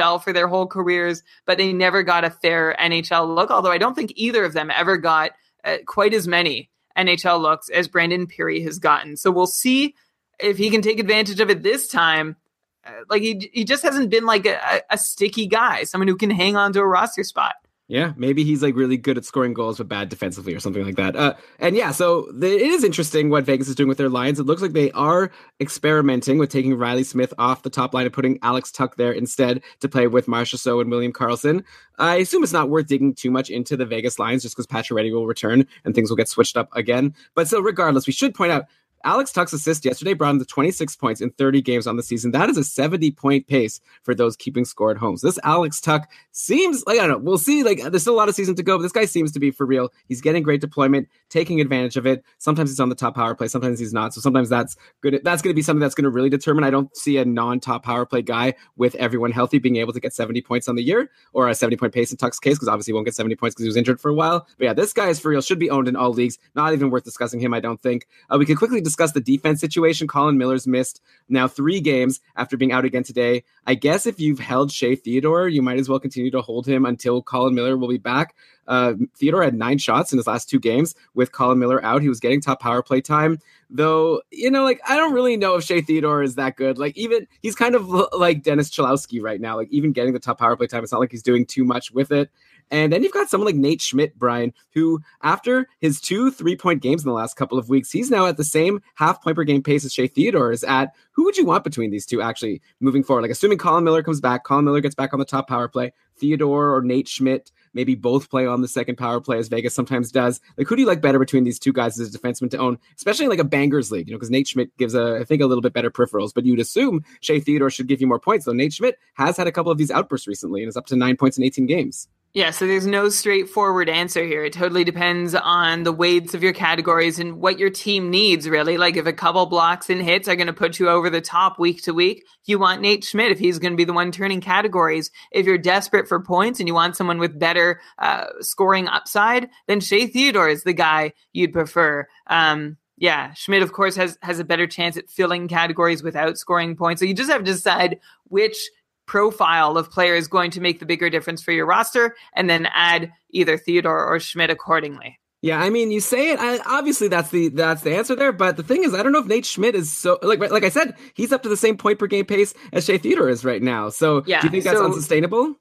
AHL 0.00 0.18
for 0.18 0.32
their 0.32 0.48
whole 0.48 0.66
careers, 0.66 1.22
but 1.46 1.58
they 1.58 1.72
never 1.72 2.02
got 2.02 2.24
a 2.24 2.30
fair 2.30 2.74
NHL 2.80 3.32
look. 3.32 3.52
Although 3.52 3.70
I 3.70 3.78
don't 3.78 3.94
think 3.94 4.12
either 4.16 4.44
of 4.44 4.52
them 4.52 4.72
ever 4.72 4.96
got 4.96 5.30
uh, 5.64 5.76
quite 5.86 6.12
as 6.12 6.26
many 6.26 6.70
NHL 6.98 7.40
looks 7.40 7.68
as 7.68 7.86
Brandon 7.86 8.26
Pirri 8.26 8.64
has 8.64 8.80
gotten. 8.80 9.16
So 9.16 9.30
we'll 9.30 9.46
see 9.46 9.94
if 10.40 10.58
he 10.58 10.70
can 10.70 10.82
take 10.82 10.98
advantage 10.98 11.38
of 11.38 11.50
it 11.50 11.62
this 11.62 11.86
time. 11.86 12.36
Uh, 12.84 12.90
like 13.08 13.22
he, 13.22 13.48
he 13.52 13.64
just 13.64 13.84
hasn't 13.84 14.10
been 14.10 14.26
like 14.26 14.44
a, 14.44 14.82
a 14.90 14.98
sticky 14.98 15.46
guy, 15.46 15.84
someone 15.84 16.08
who 16.08 16.16
can 16.16 16.30
hang 16.30 16.56
on 16.56 16.72
to 16.72 16.80
a 16.80 16.86
roster 16.86 17.22
spot. 17.22 17.54
Yeah, 17.86 18.14
maybe 18.16 18.44
he's 18.44 18.62
like 18.62 18.76
really 18.76 18.96
good 18.96 19.18
at 19.18 19.26
scoring 19.26 19.52
goals 19.52 19.76
but 19.76 19.88
bad 19.88 20.08
defensively 20.08 20.54
or 20.54 20.60
something 20.60 20.82
like 20.82 20.96
that. 20.96 21.14
Uh, 21.14 21.34
and 21.58 21.76
yeah, 21.76 21.90
so 21.90 22.26
the, 22.32 22.46
it 22.46 22.62
is 22.62 22.82
interesting 22.82 23.28
what 23.28 23.44
Vegas 23.44 23.68
is 23.68 23.74
doing 23.74 23.90
with 23.90 23.98
their 23.98 24.08
lines. 24.08 24.40
It 24.40 24.44
looks 24.44 24.62
like 24.62 24.72
they 24.72 24.90
are 24.92 25.30
experimenting 25.60 26.38
with 26.38 26.48
taking 26.48 26.78
Reilly 26.78 27.04
Smith 27.04 27.34
off 27.36 27.62
the 27.62 27.68
top 27.68 27.92
line 27.92 28.06
and 28.06 28.12
putting 28.12 28.38
Alex 28.42 28.72
Tuch 28.72 28.94
there 28.96 29.12
instead 29.12 29.62
to 29.80 29.88
play 29.88 30.06
with 30.06 30.26
Marchessault 30.26 30.80
and 30.80 30.90
William 30.90 31.12
Karlsson. 31.12 31.62
I 31.98 32.16
assume 32.16 32.42
it's 32.42 32.54
not 32.54 32.70
worth 32.70 32.86
digging 32.86 33.14
too 33.14 33.30
much 33.30 33.50
into 33.50 33.76
the 33.76 33.84
Vegas 33.84 34.18
lines 34.18 34.42
just 34.42 34.56
because 34.56 34.66
Pacioretty 34.66 35.12
will 35.12 35.26
return 35.26 35.66
and 35.84 35.94
things 35.94 36.08
will 36.08 36.16
get 36.16 36.28
switched 36.28 36.56
up 36.56 36.70
again. 36.74 37.14
But 37.34 37.48
so 37.48 37.60
regardless, 37.60 38.06
we 38.06 38.14
should 38.14 38.34
point 38.34 38.50
out 38.50 38.64
Alex 39.04 39.32
Tuch's 39.32 39.52
assist 39.52 39.84
yesterday 39.84 40.14
brought 40.14 40.30
him 40.30 40.38
to 40.38 40.44
26 40.44 40.96
points 40.96 41.20
in 41.20 41.30
30 41.30 41.60
games 41.60 41.86
on 41.86 41.96
the 41.96 42.02
season. 42.02 42.30
That 42.30 42.48
is 42.48 42.56
a 42.56 42.64
70 42.64 43.10
point 43.12 43.46
pace 43.46 43.80
for 44.02 44.14
those 44.14 44.36
keeping 44.36 44.64
score 44.64 44.90
at 44.90 44.96
home. 44.96 45.16
So 45.16 45.28
this 45.28 45.38
Alex 45.44 45.80
Tuch 45.80 46.04
seems 46.32 46.82
like, 46.86 46.98
I 46.98 47.06
don't 47.06 47.10
know, 47.10 47.18
we'll 47.18 47.38
see. 47.38 47.62
Like, 47.62 47.82
there's 47.82 48.02
still 48.02 48.14
a 48.14 48.16
lot 48.16 48.28
of 48.28 48.34
season 48.34 48.54
to 48.56 48.62
go, 48.62 48.78
but 48.78 48.82
this 48.82 48.92
guy 48.92 49.04
seems 49.04 49.30
to 49.32 49.40
be 49.40 49.50
for 49.50 49.66
real. 49.66 49.92
He's 50.08 50.20
getting 50.20 50.42
great 50.42 50.60
deployment, 50.60 51.08
taking 51.28 51.60
advantage 51.60 51.96
of 51.96 52.06
it. 52.06 52.24
Sometimes 52.38 52.70
he's 52.70 52.80
on 52.80 52.88
the 52.88 52.94
top 52.94 53.14
power 53.14 53.34
play, 53.34 53.48
sometimes 53.48 53.78
he's 53.78 53.92
not. 53.92 54.14
So 54.14 54.20
sometimes 54.20 54.48
that's 54.48 54.76
good. 55.02 55.20
That's 55.22 55.42
going 55.42 55.52
to 55.52 55.54
be 55.54 55.62
something 55.62 55.80
that's 55.80 55.94
going 55.94 56.04
to 56.04 56.10
really 56.10 56.30
determine. 56.30 56.64
I 56.64 56.70
don't 56.70 56.94
see 56.96 57.18
a 57.18 57.24
non 57.24 57.60
top 57.60 57.84
power 57.84 58.06
play 58.06 58.22
guy 58.22 58.54
with 58.76 58.94
everyone 58.96 59.32
healthy 59.32 59.58
being 59.58 59.76
able 59.76 59.92
to 59.92 60.00
get 60.00 60.14
70 60.14 60.40
points 60.42 60.68
on 60.68 60.76
the 60.76 60.82
year 60.82 61.10
or 61.32 61.48
a 61.48 61.54
70 61.54 61.76
point 61.76 61.92
pace 61.92 62.10
in 62.10 62.16
Tuch's 62.16 62.40
case, 62.40 62.54
because 62.54 62.68
obviously 62.68 62.92
he 62.92 62.94
won't 62.94 63.06
get 63.06 63.14
70 63.14 63.36
points 63.36 63.54
because 63.54 63.64
he 63.64 63.68
was 63.68 63.76
injured 63.76 64.00
for 64.00 64.10
a 64.10 64.14
while. 64.14 64.46
But 64.58 64.64
yeah, 64.64 64.72
this 64.72 64.92
guy 64.92 65.08
is 65.08 65.20
for 65.20 65.28
real, 65.28 65.42
should 65.42 65.58
be 65.58 65.70
owned 65.70 65.88
in 65.88 65.96
all 65.96 66.12
leagues. 66.12 66.38
Not 66.54 66.72
even 66.72 66.90
worth 66.90 67.04
discussing 67.04 67.40
him, 67.40 67.52
I 67.52 67.60
don't 67.60 67.80
think. 67.82 68.06
Uh, 68.30 68.38
we 68.38 68.46
can 68.46 68.56
quickly 68.56 68.80
discuss 68.80 68.93
the 68.96 69.20
defense 69.20 69.60
situation. 69.60 70.06
Colin 70.06 70.38
Miller's 70.38 70.66
missed 70.66 71.00
now 71.28 71.48
three 71.48 71.80
games 71.80 72.20
after 72.36 72.56
being 72.56 72.72
out 72.72 72.84
again 72.84 73.02
today. 73.02 73.44
I 73.66 73.74
guess 73.74 74.06
if 74.06 74.20
you've 74.20 74.38
held 74.38 74.72
Shea 74.72 74.96
Theodore, 74.96 75.48
you 75.48 75.62
might 75.62 75.78
as 75.78 75.88
well 75.88 75.98
continue 75.98 76.30
to 76.30 76.42
hold 76.42 76.66
him 76.66 76.84
until 76.84 77.22
Colin 77.22 77.54
Miller 77.54 77.76
will 77.76 77.88
be 77.88 77.98
back. 77.98 78.34
Uh, 78.66 78.94
Theodore 79.16 79.42
had 79.42 79.54
nine 79.54 79.78
shots 79.78 80.12
in 80.12 80.18
his 80.18 80.26
last 80.26 80.48
two 80.48 80.58
games 80.58 80.94
with 81.14 81.32
Colin 81.32 81.58
Miller 81.58 81.84
out. 81.84 82.02
He 82.02 82.08
was 82.08 82.20
getting 82.20 82.40
top 82.40 82.60
power 82.60 82.82
play 82.82 83.00
time, 83.00 83.38
though. 83.68 84.22
You 84.30 84.50
know, 84.50 84.64
like 84.64 84.80
I 84.88 84.96
don't 84.96 85.12
really 85.12 85.36
know 85.36 85.56
if 85.56 85.64
Shea 85.64 85.82
Theodore 85.82 86.22
is 86.22 86.36
that 86.36 86.56
good. 86.56 86.78
Like 86.78 86.96
even 86.96 87.26
he's 87.42 87.54
kind 87.54 87.74
of 87.74 87.88
like 88.12 88.42
Dennis 88.42 88.70
Cholowski 88.70 89.22
right 89.22 89.40
now. 89.40 89.56
Like 89.56 89.68
even 89.70 89.92
getting 89.92 90.12
the 90.14 90.18
top 90.18 90.38
power 90.38 90.56
play 90.56 90.66
time, 90.66 90.82
it's 90.82 90.92
not 90.92 91.00
like 91.00 91.10
he's 91.10 91.22
doing 91.22 91.44
too 91.44 91.64
much 91.64 91.90
with 91.92 92.10
it. 92.10 92.30
And 92.70 92.92
then 92.92 93.02
you've 93.02 93.12
got 93.12 93.28
someone 93.28 93.46
like 93.46 93.56
Nate 93.56 93.80
Schmidt, 93.80 94.18
Brian, 94.18 94.52
who 94.72 95.00
after 95.22 95.68
his 95.80 96.00
two 96.00 96.30
three 96.30 96.56
point 96.56 96.82
games 96.82 97.02
in 97.02 97.08
the 97.08 97.14
last 97.14 97.36
couple 97.36 97.58
of 97.58 97.68
weeks, 97.68 97.90
he's 97.90 98.10
now 98.10 98.26
at 98.26 98.36
the 98.36 98.44
same 98.44 98.80
half 98.94 99.22
point 99.22 99.36
per 99.36 99.44
game 99.44 99.62
pace 99.62 99.84
as 99.84 99.92
Shea 99.92 100.06
Theodore 100.06 100.52
is 100.52 100.64
at. 100.64 100.94
Who 101.12 101.24
would 101.24 101.36
you 101.36 101.44
want 101.44 101.64
between 101.64 101.90
these 101.90 102.06
two 102.06 102.20
actually 102.20 102.60
moving 102.80 103.04
forward? 103.04 103.22
Like 103.22 103.30
assuming 103.30 103.58
Colin 103.58 103.84
Miller 103.84 104.02
comes 104.02 104.20
back, 104.20 104.44
Colin 104.44 104.64
Miller 104.64 104.80
gets 104.80 104.94
back 104.94 105.12
on 105.12 105.18
the 105.18 105.24
top 105.24 105.48
power 105.48 105.68
play, 105.68 105.92
Theodore 106.16 106.74
or 106.74 106.82
Nate 106.82 107.08
Schmidt 107.08 107.52
maybe 107.74 107.94
both 107.94 108.30
play 108.30 108.46
on 108.46 108.62
the 108.62 108.68
second 108.68 108.96
power 108.96 109.20
play 109.20 109.38
as 109.38 109.48
Vegas 109.48 109.74
sometimes 109.74 110.10
does. 110.10 110.40
Like, 110.56 110.68
who 110.68 110.76
do 110.76 110.82
you 110.82 110.88
like 110.88 111.02
better 111.02 111.18
between 111.18 111.44
these 111.44 111.58
two 111.58 111.72
guys 111.72 111.98
as 111.98 112.14
a 112.14 112.18
defenseman 112.18 112.50
to 112.52 112.58
own, 112.58 112.78
especially 112.96 113.28
like 113.28 113.40
a 113.40 113.44
bangers 113.44 113.90
league? 113.90 114.06
You 114.06 114.12
know, 114.12 114.18
because 114.18 114.30
Nate 114.30 114.48
Schmidt 114.48 114.74
gives 114.78 114.94
a, 114.94 115.18
I 115.20 115.24
think, 115.24 115.42
a 115.42 115.46
little 115.46 115.62
bit 115.62 115.72
better 115.72 115.90
peripherals, 115.90 116.32
but 116.32 116.44
you'd 116.46 116.60
assume 116.60 117.04
Shea 117.20 117.40
Theodore 117.40 117.70
should 117.70 117.88
give 117.88 118.00
you 118.00 118.06
more 118.06 118.20
points. 118.20 118.46
Though 118.46 118.52
Nate 118.52 118.72
Schmidt 118.72 118.98
has 119.14 119.36
had 119.36 119.46
a 119.46 119.52
couple 119.52 119.72
of 119.72 119.78
these 119.78 119.90
outbursts 119.90 120.26
recently 120.26 120.62
and 120.62 120.68
is 120.68 120.76
up 120.76 120.86
to 120.86 120.96
nine 120.96 121.16
points 121.16 121.36
in 121.36 121.44
18 121.44 121.66
games. 121.66 122.08
Yeah, 122.34 122.50
so 122.50 122.66
there's 122.66 122.84
no 122.84 123.10
straightforward 123.10 123.88
answer 123.88 124.24
here. 124.24 124.44
It 124.44 124.52
totally 124.52 124.82
depends 124.82 125.36
on 125.36 125.84
the 125.84 125.92
weights 125.92 126.34
of 126.34 126.42
your 126.42 126.52
categories 126.52 127.20
and 127.20 127.36
what 127.36 127.60
your 127.60 127.70
team 127.70 128.10
needs, 128.10 128.48
really. 128.48 128.76
Like 128.76 128.96
if 128.96 129.06
a 129.06 129.12
couple 129.12 129.46
blocks 129.46 129.88
and 129.88 130.02
hits 130.02 130.26
are 130.26 130.34
going 130.34 130.48
to 130.48 130.52
put 130.52 130.80
you 130.80 130.88
over 130.88 131.08
the 131.08 131.20
top 131.20 131.60
week 131.60 131.82
to 131.82 131.94
week, 131.94 132.24
you 132.44 132.58
want 132.58 132.80
Nate 132.80 133.04
Schmidt 133.04 133.30
if 133.30 133.38
he's 133.38 133.60
going 133.60 133.72
to 133.72 133.76
be 133.76 133.84
the 133.84 133.92
one 133.92 134.10
turning 134.10 134.40
categories. 134.40 135.12
If 135.30 135.46
you're 135.46 135.58
desperate 135.58 136.08
for 136.08 136.20
points 136.24 136.58
and 136.58 136.66
you 136.66 136.74
want 136.74 136.96
someone 136.96 137.20
with 137.20 137.38
better 137.38 137.80
uh, 138.00 138.26
scoring 138.40 138.88
upside, 138.88 139.48
then 139.68 139.78
Shea 139.78 140.08
Theodore 140.08 140.48
is 140.48 140.64
the 140.64 140.72
guy 140.72 141.12
you'd 141.32 141.52
prefer. 141.52 142.08
Um, 142.26 142.78
yeah, 142.96 143.32
Schmidt, 143.34 143.62
of 143.62 143.72
course, 143.72 143.94
has 143.94 144.18
has 144.22 144.40
a 144.40 144.44
better 144.44 144.66
chance 144.66 144.96
at 144.96 145.08
filling 145.08 145.46
categories 145.46 146.02
without 146.02 146.36
scoring 146.36 146.74
points. 146.74 147.00
So 147.00 147.06
you 147.06 147.14
just 147.14 147.30
have 147.30 147.44
to 147.44 147.52
decide 147.52 148.00
which 148.24 148.70
profile 149.06 149.76
of 149.76 149.90
player 149.90 150.14
is 150.14 150.28
going 150.28 150.50
to 150.52 150.60
make 150.60 150.80
the 150.80 150.86
bigger 150.86 151.10
difference 151.10 151.42
for 151.42 151.52
your 151.52 151.66
roster, 151.66 152.14
and 152.34 152.48
then 152.48 152.68
add 152.72 153.12
either 153.30 153.58
Theodore 153.58 154.04
or 154.04 154.20
Schmidt 154.20 154.50
accordingly. 154.50 155.18
Yeah, 155.42 155.60
I 155.60 155.68
mean, 155.68 155.90
you 155.90 156.00
say 156.00 156.30
it. 156.30 156.38
I, 156.40 156.58
obviously, 156.64 157.08
that's 157.08 157.28
the 157.28 157.48
that's 157.48 157.82
the 157.82 157.94
answer 157.94 158.16
there. 158.16 158.32
But 158.32 158.56
the 158.56 158.62
thing 158.62 158.82
is, 158.82 158.94
I 158.94 159.02
don't 159.02 159.12
know 159.12 159.18
if 159.18 159.26
Nate 159.26 159.44
Schmidt 159.44 159.74
is 159.74 159.92
so 159.92 160.18
like 160.22 160.38
like 160.38 160.64
I 160.64 160.70
said, 160.70 160.94
he's 161.12 161.32
up 161.32 161.42
to 161.42 161.50
the 161.50 161.56
same 161.56 161.76
point 161.76 161.98
per 161.98 162.06
game 162.06 162.24
pace 162.24 162.54
as 162.72 162.86
Shea 162.86 162.96
Theodore 162.96 163.28
is 163.28 163.44
right 163.44 163.62
now. 163.62 163.90
So, 163.90 164.22
yeah, 164.26 164.40
do 164.40 164.46
you 164.46 164.50
think 164.50 164.64
that's 164.64 164.78
so, 164.78 164.86
unsustainable? 164.86 165.54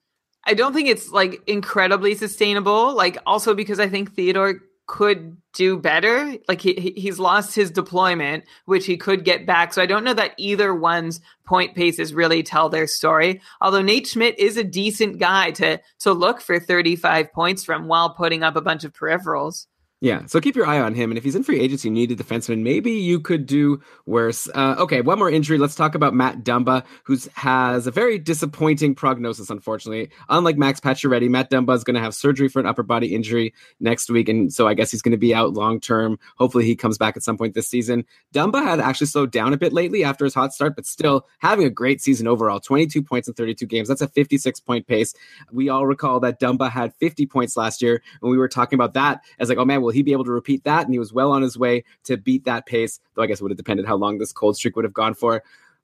I 0.45 0.53
don't 0.53 0.73
think 0.73 0.87
it's 0.87 1.09
like 1.09 1.41
incredibly 1.47 2.15
sustainable. 2.15 2.95
Like 2.95 3.17
also 3.25 3.53
because 3.53 3.79
I 3.79 3.89
think 3.89 4.15
Theodore 4.15 4.61
could 4.85 5.37
do 5.53 5.77
better. 5.77 6.35
Like 6.47 6.61
he 6.61 6.93
he's 6.97 7.19
lost 7.19 7.55
his 7.55 7.71
deployment, 7.71 8.43
which 8.65 8.85
he 8.85 8.97
could 8.97 9.23
get 9.23 9.45
back. 9.45 9.73
So 9.73 9.81
I 9.81 9.85
don't 9.85 10.03
know 10.03 10.13
that 10.13 10.33
either 10.37 10.73
one's 10.73 11.21
point 11.45 11.75
paces 11.75 12.13
really 12.13 12.43
tell 12.43 12.69
their 12.69 12.87
story. 12.87 13.41
Although 13.61 13.81
Nate 13.81 14.07
Schmidt 14.07 14.37
is 14.37 14.57
a 14.57 14.63
decent 14.63 15.19
guy 15.19 15.51
to 15.51 15.79
to 15.99 16.13
look 16.13 16.41
for 16.41 16.59
35 16.59 17.31
points 17.31 17.63
from 17.63 17.87
while 17.87 18.13
putting 18.13 18.43
up 18.43 18.55
a 18.55 18.61
bunch 18.61 18.83
of 18.83 18.93
peripherals. 18.93 19.67
Yeah, 20.03 20.25
so 20.25 20.41
keep 20.41 20.57
your 20.57 20.67
eye 20.67 20.81
on 20.81 20.95
him. 20.95 21.11
And 21.11 21.17
if 21.17 21.23
he's 21.23 21.33
in 21.33 21.43
free 21.43 21.61
agency, 21.61 21.87
you 21.87 21.93
need 21.93 22.11
a 22.11 22.15
defenseman. 22.17 22.61
Maybe 22.61 22.91
you 22.91 23.21
could 23.21 23.45
do 23.45 23.79
worse. 24.05 24.49
Uh, 24.53 24.75
okay, 24.79 24.99
one 24.99 25.17
more 25.17 25.29
injury. 25.31 25.57
Let's 25.57 25.75
talk 25.75 25.95
about 25.95 26.13
Matt 26.13 26.43
Dumba, 26.43 26.83
who 27.05 27.17
has 27.35 27.87
a 27.87 27.91
very 27.91 28.19
disappointing 28.19 28.95
prognosis, 28.95 29.49
unfortunately. 29.49 30.09
Unlike 30.27 30.57
Max 30.57 30.81
Pacioretty, 30.81 31.29
Matt 31.29 31.49
Dumba 31.49 31.73
is 31.73 31.85
going 31.85 31.93
to 31.93 32.01
have 32.01 32.13
surgery 32.13 32.49
for 32.49 32.59
an 32.59 32.65
upper 32.65 32.83
body 32.83 33.15
injury 33.15 33.53
next 33.79 34.09
week. 34.09 34.27
And 34.27 34.51
so 34.51 34.67
I 34.67 34.73
guess 34.73 34.91
he's 34.91 35.01
going 35.01 35.13
to 35.13 35.17
be 35.17 35.33
out 35.33 35.53
long 35.53 35.79
term. 35.79 36.19
Hopefully 36.35 36.65
he 36.65 36.75
comes 36.75 36.97
back 36.97 37.15
at 37.15 37.23
some 37.23 37.37
point 37.37 37.53
this 37.53 37.69
season. 37.69 38.03
Dumba 38.33 38.61
had 38.61 38.81
actually 38.81 39.07
slowed 39.07 39.31
down 39.31 39.53
a 39.53 39.57
bit 39.57 39.71
lately 39.71 40.03
after 40.03 40.25
his 40.25 40.33
hot 40.33 40.53
start, 40.53 40.75
but 40.75 40.85
still 40.85 41.27
having 41.39 41.65
a 41.65 41.69
great 41.69 42.01
season 42.01 42.27
overall 42.27 42.59
22 42.59 43.01
points 43.03 43.29
in 43.29 43.35
32 43.35 43.65
games. 43.67 43.87
That's 43.87 44.01
a 44.01 44.09
56 44.09 44.59
point 44.59 44.85
pace. 44.85 45.13
We 45.49 45.69
all 45.69 45.85
recall 45.85 46.19
that 46.19 46.41
Dumba 46.41 46.69
had 46.69 46.93
50 46.95 47.25
points 47.25 47.55
last 47.55 47.81
year. 47.81 48.03
And 48.21 48.29
we 48.29 48.37
were 48.37 48.49
talking 48.49 48.75
about 48.75 48.95
that 48.95 49.21
as 49.39 49.47
like, 49.47 49.57
oh 49.57 49.63
man, 49.63 49.81
will 49.81 49.92
he 49.93 50.03
be 50.03 50.11
able 50.11 50.25
to 50.25 50.31
repeat 50.31 50.63
that? 50.63 50.85
And 50.85 50.93
he 50.93 50.99
was 50.99 51.13
well 51.13 51.31
on 51.31 51.41
his 51.41 51.57
way 51.57 51.83
to 52.05 52.17
beat 52.17 52.45
that 52.45 52.65
pace, 52.65 52.99
though 53.15 53.21
I 53.21 53.27
guess 53.27 53.39
it 53.39 53.43
would 53.43 53.51
have 53.51 53.57
depended 53.57 53.85
how 53.85 53.95
long 53.95 54.17
this 54.17 54.31
cold 54.31 54.57
streak 54.57 54.75
would 54.75 54.85
have 54.85 54.93
gone 54.93 55.13
for. 55.13 55.43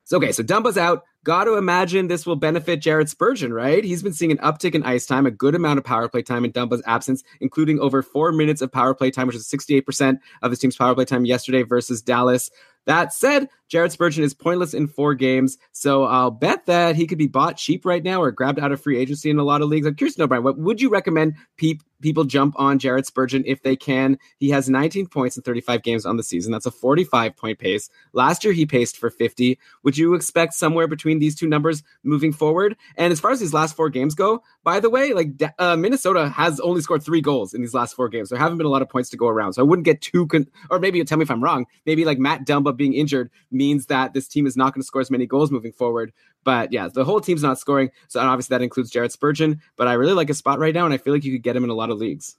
So, 0.09 0.17
okay, 0.17 0.31
so 0.31 0.41
Dumba's 0.41 0.77
out. 0.77 1.03
Got 1.23 1.43
to 1.43 1.55
imagine 1.55 2.07
this 2.07 2.25
will 2.25 2.35
benefit 2.35 2.81
Jared 2.81 3.09
Spurgeon, 3.09 3.53
right? 3.53 3.83
He's 3.83 4.01
been 4.01 4.13
seeing 4.13 4.31
an 4.31 4.39
uptick 4.39 4.73
in 4.73 4.81
ice 4.81 5.05
time, 5.05 5.27
a 5.27 5.31
good 5.31 5.53
amount 5.53 5.77
of 5.77 5.85
power 5.85 6.09
play 6.09 6.23
time 6.23 6.43
in 6.43 6.51
Dumba's 6.51 6.81
absence, 6.87 7.23
including 7.41 7.79
over 7.79 8.01
four 8.01 8.31
minutes 8.31 8.63
of 8.63 8.71
power 8.71 8.95
play 8.95 9.11
time, 9.11 9.27
which 9.27 9.35
is 9.35 9.47
68% 9.47 10.17
of 10.41 10.49
his 10.49 10.57
team's 10.57 10.77
power 10.77 10.95
play 10.95 11.05
time 11.05 11.25
yesterday 11.25 11.61
versus 11.61 12.01
Dallas. 12.01 12.49
That 12.85 13.13
said, 13.13 13.49
Jared 13.67 13.91
Spurgeon 13.91 14.23
is 14.23 14.33
pointless 14.33 14.73
in 14.73 14.87
four 14.87 15.13
games, 15.13 15.59
so 15.73 16.05
I'll 16.05 16.31
bet 16.31 16.65
that 16.65 16.95
he 16.95 17.05
could 17.05 17.19
be 17.19 17.27
bought 17.27 17.57
cheap 17.57 17.85
right 17.85 18.03
now 18.03 18.19
or 18.19 18.31
grabbed 18.31 18.59
out 18.59 18.71
of 18.71 18.81
free 18.81 18.97
agency 18.97 19.29
in 19.29 19.37
a 19.37 19.43
lot 19.43 19.61
of 19.61 19.69
leagues. 19.69 19.85
I'm 19.85 19.93
curious 19.93 20.15
to 20.15 20.21
know, 20.21 20.27
Brian, 20.27 20.43
what 20.43 20.57
would 20.57 20.81
you 20.81 20.89
recommend 20.89 21.35
pe- 21.57 21.77
people 22.01 22.23
jump 22.23 22.55
on 22.57 22.79
Jared 22.79 23.05
Spurgeon 23.05 23.43
if 23.45 23.63
they 23.63 23.75
can? 23.75 24.17
He 24.37 24.49
has 24.49 24.69
19 24.69 25.07
points 25.07 25.37
in 25.37 25.43
35 25.43 25.83
games 25.83 26.05
on 26.05 26.17
the 26.17 26.23
season. 26.23 26.51
That's 26.51 26.65
a 26.65 26.71
45 26.71 27.35
point 27.35 27.59
pace. 27.59 27.89
Last 28.13 28.43
year, 28.43 28.53
he 28.53 28.65
paced 28.65 28.97
for 28.97 29.09
50. 29.09 29.59
Would 29.83 29.97
you 29.97 30.13
expect 30.13 30.53
somewhere 30.53 30.87
between 30.87 31.19
these 31.19 31.35
two 31.35 31.47
numbers 31.47 31.83
moving 32.03 32.31
forward? 32.31 32.75
And 32.95 33.11
as 33.11 33.19
far 33.19 33.31
as 33.31 33.39
these 33.39 33.53
last 33.53 33.75
four 33.75 33.89
games 33.89 34.15
go, 34.15 34.43
by 34.63 34.79
the 34.79 34.89
way, 34.89 35.13
like 35.13 35.29
uh, 35.57 35.75
Minnesota 35.75 36.29
has 36.29 36.59
only 36.59 36.81
scored 36.81 37.03
three 37.03 37.21
goals 37.21 37.53
in 37.53 37.61
these 37.61 37.73
last 37.73 37.95
four 37.95 38.09
games. 38.09 38.29
There 38.29 38.39
haven't 38.39 38.57
been 38.57 38.67
a 38.67 38.69
lot 38.69 38.81
of 38.81 38.89
points 38.89 39.09
to 39.11 39.17
go 39.17 39.27
around. 39.27 39.53
So 39.53 39.61
I 39.61 39.65
wouldn't 39.65 39.85
get 39.85 40.01
too, 40.01 40.27
con- 40.27 40.47
or 40.69 40.79
maybe 40.79 40.97
you 40.97 41.03
tell 41.03 41.17
me 41.17 41.23
if 41.23 41.31
I'm 41.31 41.43
wrong. 41.43 41.65
Maybe 41.85 42.05
like 42.05 42.19
Matt 42.19 42.45
Dumba 42.45 42.75
being 42.75 42.93
injured 42.93 43.29
means 43.51 43.87
that 43.87 44.13
this 44.13 44.27
team 44.27 44.45
is 44.45 44.57
not 44.57 44.73
going 44.73 44.81
to 44.81 44.87
score 44.87 45.01
as 45.01 45.11
many 45.11 45.25
goals 45.25 45.51
moving 45.51 45.71
forward. 45.71 46.13
But 46.43 46.71
yeah, 46.71 46.87
the 46.87 47.03
whole 47.03 47.19
team's 47.19 47.43
not 47.43 47.59
scoring. 47.59 47.91
So 48.07 48.19
obviously 48.19 48.55
that 48.55 48.63
includes 48.63 48.89
Jared 48.89 49.11
Spurgeon. 49.11 49.61
But 49.75 49.87
I 49.87 49.93
really 49.93 50.13
like 50.13 50.27
his 50.27 50.37
spot 50.37 50.59
right 50.59 50.73
now, 50.73 50.85
and 50.85 50.93
I 50.93 50.97
feel 50.97 51.13
like 51.13 51.23
you 51.23 51.31
could 51.31 51.43
get 51.43 51.55
him 51.55 51.63
in 51.63 51.69
a 51.69 51.75
lot 51.75 51.89
of 51.89 51.97
leagues. 51.97 52.37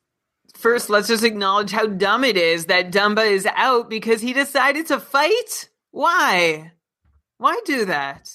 First, 0.56 0.90
let's 0.90 1.08
just 1.08 1.24
acknowledge 1.24 1.70
how 1.70 1.86
dumb 1.86 2.24
it 2.24 2.36
is 2.36 2.66
that 2.66 2.90
Dumba 2.90 3.30
is 3.30 3.46
out 3.54 3.88
because 3.88 4.20
he 4.20 4.32
decided 4.32 4.86
to 4.88 4.98
fight. 4.98 5.68
Why? 5.90 6.72
Why 7.38 7.60
do 7.64 7.84
that? 7.86 8.30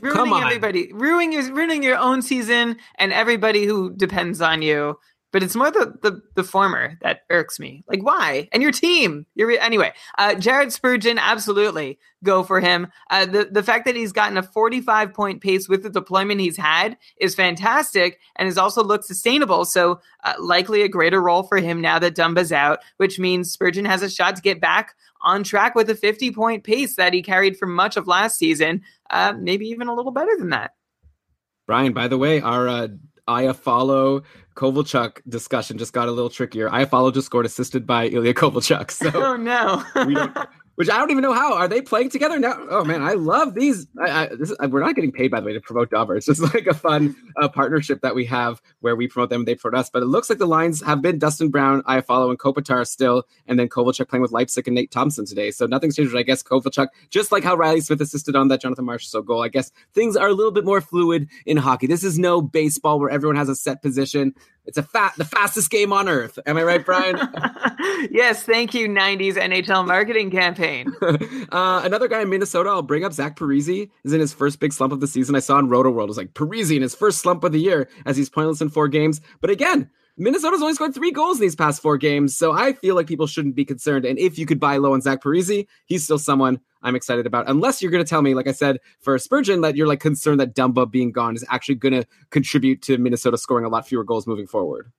Ruining 0.00 0.16
Come 0.16 0.32
on. 0.34 0.42
everybody, 0.44 0.92
ruining 0.92 1.32
your, 1.32 1.52
ruining 1.52 1.82
your 1.82 1.96
own 1.96 2.20
season 2.20 2.76
and 2.98 3.12
everybody 3.12 3.64
who 3.64 3.94
depends 3.94 4.40
on 4.40 4.60
you. 4.60 4.98
But 5.30 5.42
it's 5.42 5.54
more 5.54 5.70
the, 5.70 5.94
the 6.00 6.22
the 6.36 6.44
former 6.44 6.98
that 7.02 7.20
irks 7.28 7.60
me. 7.60 7.84
Like 7.86 8.02
why? 8.02 8.48
And 8.50 8.62
your 8.62 8.72
team. 8.72 9.26
You're 9.34 9.60
anyway. 9.60 9.92
Uh, 10.16 10.34
Jared 10.34 10.72
Spurgeon, 10.72 11.18
absolutely 11.18 11.98
go 12.24 12.42
for 12.42 12.60
him. 12.60 12.88
Uh, 13.10 13.26
the 13.26 13.44
the 13.44 13.62
fact 13.62 13.84
that 13.84 13.94
he's 13.94 14.12
gotten 14.12 14.38
a 14.38 14.42
45 14.42 15.12
point 15.12 15.42
pace 15.42 15.68
with 15.68 15.82
the 15.82 15.90
deployment 15.90 16.40
he's 16.40 16.56
had 16.56 16.96
is 17.18 17.34
fantastic, 17.34 18.18
and 18.36 18.46
has 18.46 18.56
also 18.56 18.82
looked 18.82 19.04
sustainable. 19.04 19.64
So 19.64 20.00
uh, 20.24 20.34
likely 20.40 20.82
a 20.82 20.88
greater 20.88 21.20
role 21.20 21.42
for 21.42 21.58
him 21.58 21.80
now 21.80 21.98
that 21.98 22.16
Dumba's 22.16 22.52
out, 22.52 22.80
which 22.96 23.18
means 23.18 23.52
Spurgeon 23.52 23.84
has 23.84 24.02
a 24.02 24.10
shot 24.10 24.36
to 24.36 24.42
get 24.42 24.60
back 24.60 24.94
on 25.20 25.42
track 25.42 25.74
with 25.74 25.90
a 25.90 25.94
50 25.94 26.30
point 26.30 26.64
pace 26.64 26.96
that 26.96 27.12
he 27.12 27.22
carried 27.22 27.58
for 27.58 27.66
much 27.66 27.96
of 27.96 28.06
last 28.06 28.38
season. 28.38 28.82
Uh, 29.10 29.34
maybe 29.38 29.66
even 29.66 29.88
a 29.88 29.94
little 29.94 30.12
better 30.12 30.36
than 30.38 30.50
that. 30.50 30.72
Brian, 31.66 31.92
by 31.92 32.08
the 32.08 32.16
way, 32.16 32.40
our 32.40 32.88
Toffoli 33.28 34.24
Kovalchuk 34.56 35.18
discussion 35.28 35.78
just 35.78 35.92
got 35.92 36.08
a 36.08 36.10
little 36.10 36.30
trickier. 36.30 36.68
Toffoli 36.68 37.14
just 37.14 37.26
scored 37.26 37.46
assisted 37.46 37.86
by 37.86 38.08
Ilya 38.08 38.34
Kovalchuk. 38.34 38.90
So 38.90 39.10
Oh 39.14 39.36
no. 39.36 39.84
we 40.06 40.14
don't, 40.14 40.36
which 40.78 40.88
I 40.88 40.96
don't 40.96 41.10
even 41.10 41.22
know 41.22 41.32
how. 41.32 41.54
Are 41.54 41.66
they 41.66 41.80
playing 41.80 42.10
together 42.10 42.38
now? 42.38 42.56
Oh 42.70 42.84
man, 42.84 43.02
I 43.02 43.14
love 43.14 43.54
these. 43.54 43.88
I, 44.00 44.10
I, 44.10 44.26
this 44.28 44.52
is, 44.52 44.56
we're 44.68 44.78
not 44.78 44.94
getting 44.94 45.10
paid 45.10 45.28
by 45.28 45.40
the 45.40 45.46
way 45.46 45.52
to 45.52 45.60
promote 45.60 45.90
Dobber. 45.90 46.14
It's 46.14 46.26
just 46.26 46.40
like 46.54 46.68
a 46.68 46.74
fun 46.74 47.16
uh, 47.36 47.48
partnership 47.48 48.00
that 48.02 48.14
we 48.14 48.24
have 48.26 48.62
where 48.78 48.94
we 48.94 49.08
promote 49.08 49.30
them, 49.30 49.40
and 49.40 49.48
they 49.48 49.56
promote 49.56 49.76
us. 49.76 49.90
But 49.90 50.04
it 50.04 50.06
looks 50.06 50.30
like 50.30 50.38
the 50.38 50.46
lines 50.46 50.80
have 50.84 51.02
been 51.02 51.18
Dustin 51.18 51.48
Brown, 51.48 51.82
I 51.86 52.00
follow, 52.00 52.30
and 52.30 52.38
Kopitar 52.38 52.86
still, 52.86 53.24
and 53.48 53.58
then 53.58 53.68
Kovalchuk 53.68 54.08
playing 54.08 54.22
with 54.22 54.30
Leipsic 54.30 54.68
and 54.68 54.76
Nate 54.76 54.92
Thompson 54.92 55.26
today. 55.26 55.50
So 55.50 55.66
nothing's 55.66 55.96
changed. 55.96 56.14
I 56.16 56.22
guess 56.22 56.44
Kovalchuk, 56.44 56.86
just 57.10 57.32
like 57.32 57.42
how 57.42 57.56
Reilly 57.56 57.80
Smith 57.80 58.00
assisted 58.00 58.36
on 58.36 58.46
that 58.46 58.60
Jonathan 58.60 58.86
Marchessault 58.86 59.26
goal. 59.26 59.42
I 59.42 59.48
guess 59.48 59.72
things 59.94 60.16
are 60.16 60.28
a 60.28 60.32
little 60.32 60.52
bit 60.52 60.64
more 60.64 60.80
fluid 60.80 61.26
in 61.44 61.56
hockey. 61.56 61.88
This 61.88 62.04
is 62.04 62.20
no 62.20 62.40
baseball 62.40 63.00
where 63.00 63.10
everyone 63.10 63.34
has 63.34 63.48
a 63.48 63.56
set 63.56 63.82
position. 63.82 64.32
It's 64.68 64.76
a 64.76 64.82
fat, 64.82 65.14
the 65.16 65.24
fastest 65.24 65.70
game 65.70 65.94
on 65.94 66.10
earth. 66.10 66.38
Am 66.44 66.58
I 66.58 66.62
right, 66.62 66.84
Brian? 66.84 67.16
yes, 68.10 68.42
thank 68.42 68.74
you, 68.74 68.86
90s 68.86 69.36
NHL 69.36 69.86
marketing 69.86 70.30
campaign. 70.30 70.94
uh, 71.02 71.80
another 71.84 72.06
guy 72.06 72.20
in 72.20 72.28
Minnesota, 72.28 72.68
I'll 72.68 72.82
bring 72.82 73.02
up 73.02 73.14
Zach 73.14 73.34
Parise, 73.34 73.90
is 74.04 74.12
in 74.12 74.20
his 74.20 74.34
first 74.34 74.60
big 74.60 74.74
slump 74.74 74.92
of 74.92 75.00
the 75.00 75.06
season. 75.06 75.34
I 75.34 75.38
saw 75.38 75.58
in 75.58 75.70
Roto 75.70 75.90
World, 75.90 76.08
it 76.08 76.10
was 76.10 76.18
like 76.18 76.34
Parise 76.34 76.76
in 76.76 76.82
his 76.82 76.94
first 76.94 77.20
slump 77.20 77.44
of 77.44 77.52
the 77.52 77.58
year 77.58 77.88
as 78.04 78.18
he's 78.18 78.28
pointless 78.28 78.60
in 78.60 78.68
four 78.68 78.88
games. 78.88 79.22
But 79.40 79.48
again, 79.48 79.88
Minnesota's 80.18 80.60
only 80.60 80.74
scored 80.74 80.94
three 80.94 81.12
goals 81.12 81.38
in 81.38 81.42
these 81.42 81.56
past 81.56 81.80
four 81.80 81.96
games, 81.96 82.36
so 82.36 82.52
I 82.52 82.74
feel 82.74 82.94
like 82.94 83.06
people 83.06 83.26
shouldn't 83.26 83.54
be 83.54 83.64
concerned. 83.64 84.04
And 84.04 84.18
if 84.18 84.38
you 84.38 84.44
could 84.44 84.60
buy 84.60 84.76
low 84.76 84.92
on 84.92 85.00
Zach 85.00 85.22
Parise, 85.22 85.66
he's 85.86 86.04
still 86.04 86.18
someone 86.18 86.60
I'm 86.82 86.94
excited 86.94 87.26
about. 87.26 87.48
Unless 87.48 87.82
you're 87.82 87.90
going 87.90 88.04
to 88.04 88.08
tell 88.08 88.22
me, 88.22 88.34
like 88.34 88.46
I 88.46 88.52
said 88.52 88.78
for 89.00 89.18
Spurgeon, 89.18 89.60
that 89.62 89.76
you're 89.76 89.86
like 89.86 90.00
concerned 90.00 90.40
that 90.40 90.54
Dumba 90.54 90.90
being 90.90 91.12
gone 91.12 91.34
is 91.34 91.44
actually 91.50 91.76
going 91.76 91.94
to 91.94 92.06
contribute 92.30 92.82
to 92.82 92.98
Minnesota 92.98 93.36
scoring 93.38 93.64
a 93.64 93.68
lot 93.68 93.86
fewer 93.86 94.04
goals 94.04 94.26
moving 94.26 94.46
forward. 94.46 94.92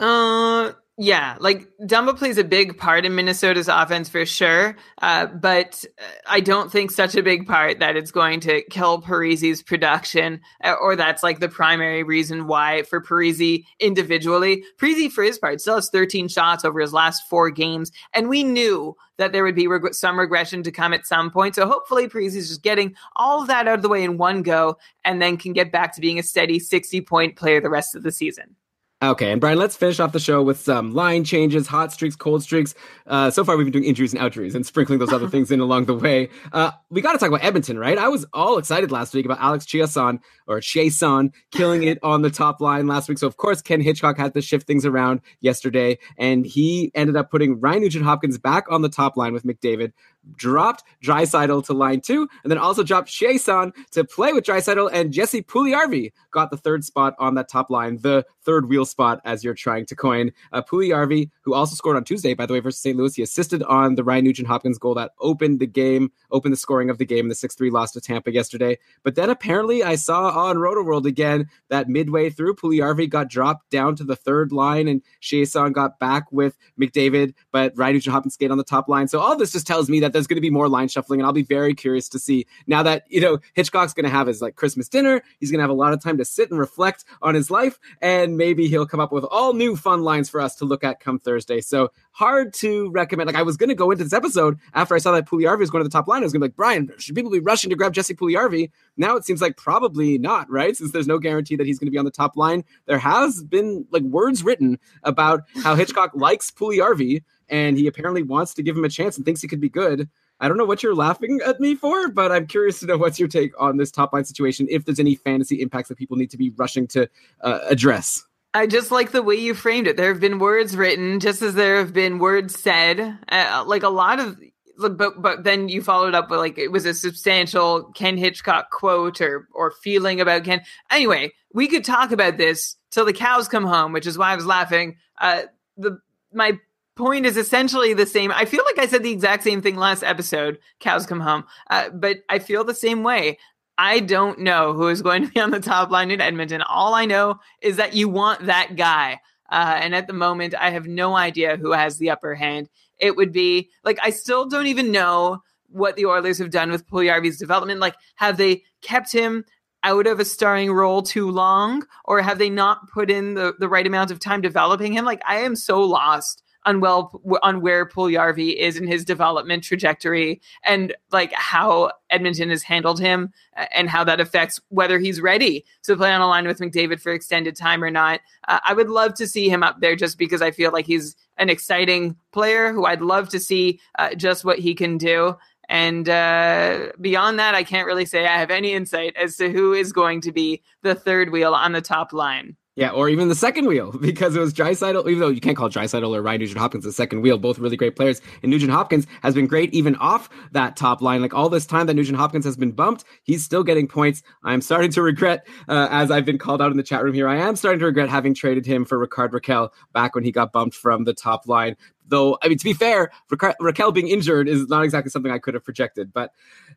Uh, 0.00 0.72
yeah, 0.96 1.36
like 1.40 1.68
Dumba 1.82 2.16
plays 2.16 2.38
a 2.38 2.44
big 2.44 2.78
part 2.78 3.04
in 3.04 3.16
Minnesota's 3.16 3.66
offense 3.66 4.08
for 4.08 4.24
sure, 4.24 4.76
uh, 5.02 5.26
but 5.26 5.84
I 6.28 6.38
don't 6.38 6.70
think 6.70 6.92
such 6.92 7.16
a 7.16 7.22
big 7.22 7.48
part 7.48 7.80
that 7.80 7.96
it's 7.96 8.12
going 8.12 8.38
to 8.40 8.62
kill 8.70 9.02
Parise's 9.02 9.60
production, 9.60 10.40
uh, 10.62 10.74
or 10.80 10.94
that's 10.94 11.24
like 11.24 11.40
the 11.40 11.48
primary 11.48 12.04
reason 12.04 12.46
why 12.46 12.84
for 12.84 13.02
Parise 13.02 13.64
individually. 13.80 14.62
Parise, 14.80 15.10
for 15.10 15.24
his 15.24 15.36
part, 15.36 15.60
still 15.60 15.74
has 15.74 15.90
13 15.90 16.28
shots 16.28 16.64
over 16.64 16.78
his 16.78 16.92
last 16.92 17.28
four 17.28 17.50
games, 17.50 17.90
and 18.12 18.28
we 18.28 18.44
knew 18.44 18.94
that 19.16 19.32
there 19.32 19.42
would 19.42 19.56
be 19.56 19.66
reg- 19.66 19.94
some 19.94 20.18
regression 20.18 20.62
to 20.62 20.70
come 20.70 20.92
at 20.92 21.06
some 21.06 21.28
point. 21.28 21.56
So 21.56 21.66
hopefully, 21.66 22.06
Parise's 22.06 22.48
just 22.48 22.62
getting 22.62 22.94
all 23.16 23.42
of 23.42 23.48
that 23.48 23.66
out 23.66 23.74
of 23.74 23.82
the 23.82 23.88
way 23.88 24.04
in 24.04 24.16
one 24.16 24.42
go, 24.42 24.78
and 25.04 25.20
then 25.20 25.38
can 25.38 25.54
get 25.54 25.72
back 25.72 25.92
to 25.96 26.00
being 26.00 26.20
a 26.20 26.22
steady 26.22 26.60
60 26.60 27.00
point 27.00 27.34
player 27.34 27.60
the 27.60 27.68
rest 27.68 27.96
of 27.96 28.04
the 28.04 28.12
season. 28.12 28.54
Okay, 29.02 29.32
and 29.32 29.40
Brian, 29.40 29.58
let's 29.58 29.76
finish 29.76 30.00
off 30.00 30.12
the 30.12 30.20
show 30.20 30.42
with 30.42 30.58
some 30.58 30.94
line 30.94 31.24
changes, 31.24 31.66
hot 31.66 31.92
streaks, 31.92 32.16
cold 32.16 32.42
streaks. 32.42 32.74
Uh, 33.06 33.30
so 33.30 33.44
far, 33.44 33.56
we've 33.56 33.66
been 33.66 33.72
doing 33.72 33.84
injuries 33.84 34.14
and 34.14 34.22
outjuries 34.22 34.54
and 34.54 34.64
sprinkling 34.64 34.98
those 34.98 35.12
other 35.12 35.28
things 35.28 35.50
in 35.50 35.60
along 35.60 35.84
the 35.84 35.94
way. 35.94 36.30
Uh, 36.52 36.70
we 36.88 37.02
got 37.02 37.12
to 37.12 37.18
talk 37.18 37.28
about 37.28 37.44
Edmonton, 37.44 37.78
right? 37.78 37.98
I 37.98 38.08
was 38.08 38.24
all 38.32 38.56
excited 38.56 38.90
last 38.90 39.12
week 39.12 39.26
about 39.26 39.40
Alex 39.40 39.66
Chiasson 39.66 40.20
or 40.46 40.60
Chiasson 40.60 41.32
killing 41.50 41.82
it 41.82 41.98
on 42.02 42.22
the 42.22 42.30
top 42.30 42.62
line 42.62 42.86
last 42.86 43.08
week. 43.08 43.18
So, 43.18 43.26
of 43.26 43.36
course, 43.36 43.60
Ken 43.60 43.80
Hitchcock 43.80 44.16
had 44.16 44.32
to 44.34 44.40
shift 44.40 44.66
things 44.66 44.86
around 44.86 45.20
yesterday, 45.40 45.98
and 46.16 46.46
he 46.46 46.90
ended 46.94 47.16
up 47.16 47.30
putting 47.30 47.60
Ryan 47.60 47.82
Nugent 47.82 48.04
Hopkins 48.04 48.38
back 48.38 48.64
on 48.70 48.80
the 48.80 48.88
top 48.88 49.18
line 49.18 49.34
with 49.34 49.44
McDavid, 49.44 49.92
dropped 50.36 50.84
Draisaitl 51.02 51.64
to 51.66 51.72
line 51.72 52.00
two, 52.00 52.28
and 52.42 52.50
then 52.50 52.58
also 52.58 52.82
dropped 52.82 53.08
Chiasson 53.08 53.72
to 53.92 54.04
play 54.04 54.32
with 54.32 54.44
Draisaitl, 54.44 54.90
and 54.92 55.12
Jesse 55.12 55.42
Puljujarvi 55.42 56.12
got 56.30 56.50
the 56.50 56.56
third 56.56 56.84
spot 56.84 57.14
on 57.18 57.34
that 57.34 57.48
top 57.48 57.70
line, 57.70 57.98
the 57.98 58.24
third 58.42 58.68
wheel 58.68 58.84
spot 58.84 59.20
as 59.24 59.42
you're 59.42 59.54
trying 59.54 59.86
to 59.86 59.96
coin. 59.96 60.30
Uh, 60.52 60.62
Puljujarvi, 60.62 61.30
who 61.42 61.54
also 61.54 61.74
scored 61.74 61.96
on 61.96 62.04
Tuesday, 62.04 62.34
by 62.34 62.46
the 62.46 62.52
way, 62.52 62.60
versus 62.60 62.80
St. 62.80 62.96
Louis, 62.96 63.14
he 63.14 63.22
assisted 63.22 63.62
on 63.64 63.94
the 63.94 64.04
Ryan 64.04 64.24
Nugent 64.24 64.48
Hopkins 64.48 64.78
goal 64.78 64.94
that 64.94 65.12
opened 65.20 65.60
the 65.60 65.66
game, 65.66 66.10
opened 66.30 66.52
the 66.52 66.58
scoring 66.58 66.90
of 66.90 66.98
the 66.98 67.06
game, 67.06 67.28
the 67.28 67.34
6 67.34 67.54
3 67.54 67.70
loss 67.70 67.92
to 67.92 68.00
Tampa 68.00 68.32
yesterday. 68.32 68.78
But 69.02 69.14
then 69.14 69.30
apparently 69.30 69.82
I 69.82 69.96
saw 69.96 70.28
on 70.30 70.58
Roto 70.58 70.82
World 70.82 71.06
again 71.06 71.48
that 71.68 71.88
midway 71.88 72.30
through, 72.30 72.56
Puljujarvi 72.56 73.08
got 73.08 73.28
dropped 73.28 73.70
down 73.70 73.96
to 73.96 74.04
the 74.04 74.16
third 74.16 74.52
line, 74.52 74.88
and 74.88 75.02
Chiasson 75.22 75.72
got 75.72 75.98
back 75.98 76.30
with 76.30 76.56
McDavid, 76.80 77.34
but 77.50 77.72
Ryan 77.76 77.94
Nugent 77.94 78.14
Hopkins 78.14 78.34
stayed 78.34 78.50
on 78.50 78.58
the 78.58 78.64
top 78.64 78.88
line. 78.88 79.08
So 79.08 79.20
all 79.20 79.36
this 79.36 79.52
just 79.52 79.66
tells 79.66 79.88
me 79.88 80.00
that 80.00 80.12
there's 80.14 80.28
going 80.28 80.36
to 80.36 80.40
be 80.40 80.48
more 80.48 80.68
line 80.68 80.88
shuffling, 80.88 81.20
and 81.20 81.26
I'll 81.26 81.32
be 81.32 81.42
very 81.42 81.74
curious 81.74 82.08
to 82.10 82.18
see 82.18 82.46
now 82.66 82.82
that 82.84 83.02
you 83.08 83.20
know 83.20 83.38
Hitchcock's 83.52 83.92
going 83.92 84.04
to 84.04 84.10
have 84.10 84.28
his 84.28 84.40
like 84.40 84.54
Christmas 84.54 84.88
dinner. 84.88 85.20
He's 85.40 85.50
going 85.50 85.58
to 85.58 85.62
have 85.62 85.70
a 85.70 85.74
lot 85.74 85.92
of 85.92 86.02
time 86.02 86.16
to 86.18 86.24
sit 86.24 86.50
and 86.50 86.58
reflect 86.58 87.04
on 87.20 87.34
his 87.34 87.50
life, 87.50 87.78
and 88.00 88.36
maybe 88.36 88.68
he'll 88.68 88.86
come 88.86 89.00
up 89.00 89.12
with 89.12 89.24
all 89.24 89.52
new 89.52 89.76
fun 89.76 90.02
lines 90.02 90.30
for 90.30 90.40
us 90.40 90.54
to 90.56 90.64
look 90.64 90.84
at 90.84 91.00
come 91.00 91.18
Thursday. 91.18 91.60
So 91.60 91.90
hard 92.12 92.54
to 92.54 92.90
recommend. 92.92 93.26
Like 93.26 93.36
I 93.36 93.42
was 93.42 93.56
going 93.56 93.68
to 93.68 93.74
go 93.74 93.90
into 93.90 94.04
this 94.04 94.12
episode 94.12 94.58
after 94.72 94.94
I 94.94 94.98
saw 94.98 95.10
that 95.12 95.26
Puljujarvi 95.26 95.58
was 95.58 95.70
going 95.70 95.82
to 95.82 95.88
the 95.88 95.92
top 95.92 96.06
line. 96.06 96.22
I 96.22 96.24
was 96.24 96.32
going 96.32 96.42
to 96.42 96.48
be 96.48 96.50
like, 96.50 96.56
Brian, 96.56 96.90
should 96.98 97.16
people 97.16 97.32
be 97.32 97.40
rushing 97.40 97.70
to 97.70 97.76
grab 97.76 97.92
Jesse 97.92 98.14
Puljujarvi? 98.14 98.70
Now 98.96 99.16
it 99.16 99.24
seems 99.24 99.42
like 99.42 99.56
probably 99.56 100.16
not, 100.16 100.48
right? 100.48 100.76
Since 100.76 100.92
there's 100.92 101.08
no 101.08 101.18
guarantee 101.18 101.56
that 101.56 101.66
he's 101.66 101.80
going 101.80 101.88
to 101.88 101.90
be 101.90 101.98
on 101.98 102.04
the 102.04 102.12
top 102.12 102.36
line. 102.36 102.64
There 102.86 102.98
has 102.98 103.42
been 103.42 103.86
like 103.90 104.04
words 104.04 104.44
written 104.44 104.78
about 105.02 105.42
how 105.62 105.74
Hitchcock 105.74 106.12
likes 106.14 106.52
Puljujarvi 106.52 107.24
and 107.48 107.76
he 107.76 107.86
apparently 107.86 108.22
wants 108.22 108.54
to 108.54 108.62
give 108.62 108.76
him 108.76 108.84
a 108.84 108.88
chance 108.88 109.16
and 109.16 109.24
thinks 109.24 109.40
he 109.40 109.48
could 109.48 109.60
be 109.60 109.68
good. 109.68 110.08
I 110.40 110.48
don't 110.48 110.56
know 110.56 110.64
what 110.64 110.82
you're 110.82 110.94
laughing 110.94 111.40
at 111.46 111.60
me 111.60 111.74
for, 111.74 112.08
but 112.08 112.32
I'm 112.32 112.46
curious 112.46 112.80
to 112.80 112.86
know 112.86 112.96
what's 112.96 113.18
your 113.18 113.28
take 113.28 113.52
on 113.60 113.76
this 113.76 113.90
top 113.90 114.12
line 114.12 114.24
situation. 114.24 114.66
If 114.68 114.84
there's 114.84 114.98
any 114.98 115.14
fantasy 115.14 115.60
impacts 115.62 115.88
that 115.88 115.98
people 115.98 116.16
need 116.16 116.30
to 116.30 116.36
be 116.36 116.50
rushing 116.50 116.86
to 116.88 117.08
uh, 117.40 117.60
address. 117.68 118.24
I 118.52 118.66
just 118.66 118.90
like 118.92 119.10
the 119.10 119.22
way 119.22 119.34
you 119.34 119.54
framed 119.54 119.88
it. 119.88 119.96
There 119.96 120.12
have 120.12 120.20
been 120.20 120.38
words 120.38 120.76
written, 120.76 121.18
just 121.18 121.42
as 121.42 121.54
there 121.54 121.76
have 121.78 121.92
been 121.92 122.18
words 122.18 122.58
said. 122.58 123.18
Uh, 123.28 123.64
like 123.66 123.82
a 123.82 123.88
lot 123.88 124.20
of, 124.20 124.38
but 124.78 125.20
but 125.20 125.42
then 125.42 125.68
you 125.68 125.82
followed 125.82 126.14
up 126.14 126.30
with 126.30 126.38
like 126.38 126.56
it 126.56 126.70
was 126.70 126.86
a 126.86 126.94
substantial 126.94 127.84
Ken 127.94 128.16
Hitchcock 128.16 128.70
quote 128.70 129.20
or 129.20 129.48
or 129.52 129.72
feeling 129.72 130.20
about 130.20 130.44
Ken. 130.44 130.62
Anyway, 130.90 131.32
we 131.52 131.66
could 131.66 131.84
talk 131.84 132.12
about 132.12 132.36
this 132.36 132.76
till 132.92 133.04
the 133.04 133.12
cows 133.12 133.48
come 133.48 133.66
home, 133.66 133.92
which 133.92 134.06
is 134.06 134.16
why 134.16 134.32
I 134.32 134.36
was 134.36 134.46
laughing. 134.46 134.98
Uh, 135.20 135.42
the 135.76 135.98
my 136.32 136.58
point 136.96 137.26
is 137.26 137.36
essentially 137.36 137.94
the 137.94 138.06
same. 138.06 138.30
I 138.32 138.44
feel 138.44 138.64
like 138.64 138.78
I 138.78 138.86
said 138.86 139.02
the 139.02 139.12
exact 139.12 139.42
same 139.42 139.60
thing 139.60 139.76
last 139.76 140.02
episode. 140.02 140.58
Cows 140.80 141.06
come 141.06 141.20
home, 141.20 141.44
uh, 141.70 141.90
but 141.90 142.18
I 142.28 142.38
feel 142.38 142.64
the 142.64 142.74
same 142.74 143.02
way. 143.02 143.38
I 143.76 144.00
don't 144.00 144.38
know 144.38 144.72
who 144.72 144.88
is 144.88 145.02
going 145.02 145.24
to 145.26 145.32
be 145.32 145.40
on 145.40 145.50
the 145.50 145.60
top 145.60 145.90
line 145.90 146.10
in 146.10 146.20
Edmonton. 146.20 146.62
All 146.62 146.94
I 146.94 147.06
know 147.06 147.40
is 147.60 147.76
that 147.76 147.94
you 147.94 148.08
want 148.08 148.46
that 148.46 148.76
guy. 148.76 149.20
Uh, 149.50 149.78
and 149.80 149.94
at 149.94 150.06
the 150.06 150.12
moment, 150.12 150.54
I 150.54 150.70
have 150.70 150.86
no 150.86 151.16
idea 151.16 151.56
who 151.56 151.72
has 151.72 151.98
the 151.98 152.10
upper 152.10 152.34
hand. 152.34 152.68
It 152.98 153.16
would 153.16 153.32
be 153.32 153.70
like, 153.82 153.98
I 154.02 154.10
still 154.10 154.46
don't 154.46 154.68
even 154.68 154.92
know 154.92 155.42
what 155.68 155.96
the 155.96 156.06
Oilers 156.06 156.38
have 156.38 156.50
done 156.50 156.70
with 156.70 156.86
Puljujarvi's 156.86 157.36
development. 157.36 157.80
Like, 157.80 157.96
have 158.14 158.36
they 158.36 158.62
kept 158.80 159.12
him 159.12 159.44
out 159.82 160.06
of 160.06 160.20
a 160.20 160.24
starring 160.24 160.72
role 160.72 161.02
too 161.02 161.28
long, 161.30 161.84
or 162.04 162.22
have 162.22 162.38
they 162.38 162.48
not 162.48 162.88
put 162.90 163.10
in 163.10 163.34
the, 163.34 163.54
the 163.58 163.68
right 163.68 163.86
amount 163.86 164.12
of 164.12 164.20
time 164.20 164.40
developing 164.40 164.92
him? 164.92 165.04
Like, 165.04 165.20
I 165.26 165.38
am 165.40 165.56
so 165.56 165.82
lost 165.82 166.43
on 166.64 166.80
well 166.80 167.20
on 167.42 167.60
where 167.60 167.86
Puljujarvi 167.86 168.56
is 168.56 168.76
in 168.76 168.86
his 168.86 169.04
development 169.04 169.64
trajectory 169.64 170.40
and 170.64 170.94
like 171.12 171.32
how 171.32 171.92
Edmonton 172.10 172.50
has 172.50 172.62
handled 172.62 173.00
him 173.00 173.32
and 173.72 173.88
how 173.88 174.04
that 174.04 174.20
affects 174.20 174.60
whether 174.68 174.98
he's 174.98 175.20
ready 175.20 175.64
to 175.82 175.96
play 175.96 176.12
on 176.12 176.20
a 176.20 176.26
line 176.26 176.46
with 176.46 176.60
McDavid 176.60 177.00
for 177.00 177.12
extended 177.12 177.56
time 177.56 177.82
or 177.82 177.90
not. 177.90 178.20
Uh, 178.48 178.60
I 178.64 178.72
would 178.74 178.88
love 178.88 179.14
to 179.14 179.26
see 179.26 179.48
him 179.48 179.62
up 179.62 179.80
there 179.80 179.96
just 179.96 180.18
because 180.18 180.42
I 180.42 180.50
feel 180.50 180.72
like 180.72 180.86
he's 180.86 181.16
an 181.36 181.50
exciting 181.50 182.16
player 182.32 182.72
who 182.72 182.86
I'd 182.86 183.02
love 183.02 183.28
to 183.30 183.40
see 183.40 183.80
uh, 183.98 184.14
just 184.14 184.44
what 184.44 184.58
he 184.58 184.74
can 184.74 184.98
do. 184.98 185.36
And 185.68 186.08
uh, 186.08 186.92
beyond 187.00 187.38
that, 187.38 187.54
I 187.54 187.64
can't 187.64 187.86
really 187.86 188.04
say 188.04 188.26
I 188.26 188.36
have 188.36 188.50
any 188.50 188.72
insight 188.72 189.16
as 189.16 189.36
to 189.36 189.50
who 189.50 189.72
is 189.72 189.92
going 189.92 190.20
to 190.22 190.32
be 190.32 190.62
the 190.82 190.94
third 190.94 191.30
wheel 191.30 191.54
on 191.54 191.72
the 191.72 191.80
top 191.80 192.12
line. 192.12 192.56
Yeah, 192.76 192.90
or 192.90 193.08
even 193.08 193.28
the 193.28 193.36
second 193.36 193.66
wheel 193.66 193.92
because 194.00 194.34
it 194.34 194.40
was 194.40 194.52
Draisaitl. 194.52 195.08
Even 195.08 195.20
though 195.20 195.28
you 195.28 195.40
can't 195.40 195.56
call 195.56 195.70
Draisaitl 195.70 196.14
or 196.14 196.22
Ryan 196.22 196.40
Nugent 196.40 196.58
Hopkins 196.58 196.84
the 196.84 196.92
second 196.92 197.20
wheel, 197.22 197.38
both 197.38 197.58
really 197.58 197.76
great 197.76 197.94
players. 197.94 198.20
And 198.42 198.50
Nugent 198.50 198.72
Hopkins 198.72 199.06
has 199.22 199.34
been 199.34 199.46
great 199.46 199.72
even 199.72 199.94
off 199.96 200.28
that 200.52 200.76
top 200.76 201.00
line. 201.00 201.22
Like 201.22 201.34
all 201.34 201.48
this 201.48 201.66
time 201.66 201.86
that 201.86 201.94
Nugent 201.94 202.18
Hopkins 202.18 202.44
has 202.44 202.56
been 202.56 202.72
bumped, 202.72 203.04
he's 203.22 203.44
still 203.44 203.62
getting 203.62 203.86
points. 203.86 204.22
I'm 204.42 204.60
starting 204.60 204.90
to 204.92 205.02
regret, 205.02 205.46
uh, 205.68 205.88
as 205.90 206.10
I've 206.10 206.24
been 206.24 206.38
called 206.38 206.60
out 206.60 206.72
in 206.72 206.76
the 206.76 206.82
chat 206.82 207.04
room 207.04 207.14
here. 207.14 207.28
I 207.28 207.36
am 207.36 207.54
starting 207.54 207.78
to 207.78 207.86
regret 207.86 208.08
having 208.08 208.34
traded 208.34 208.66
him 208.66 208.84
for 208.84 208.98
Rickard 208.98 209.32
Rakell 209.32 209.70
back 209.92 210.14
when 210.16 210.24
he 210.24 210.32
got 210.32 210.52
bumped 210.52 210.74
from 210.74 211.04
the 211.04 211.14
top 211.14 211.46
line. 211.46 211.76
Though, 212.06 212.38
I 212.42 212.48
mean, 212.48 212.58
to 212.58 212.64
be 212.64 212.74
fair, 212.74 213.12
Ra- 213.40 213.54
Rakell 213.60 213.94
being 213.94 214.08
injured 214.08 214.48
is 214.48 214.68
not 214.68 214.82
exactly 214.82 215.10
something 215.10 215.32
I 215.32 215.38
could 215.38 215.54
have 215.54 215.64
projected, 215.64 216.12
but 216.12 216.32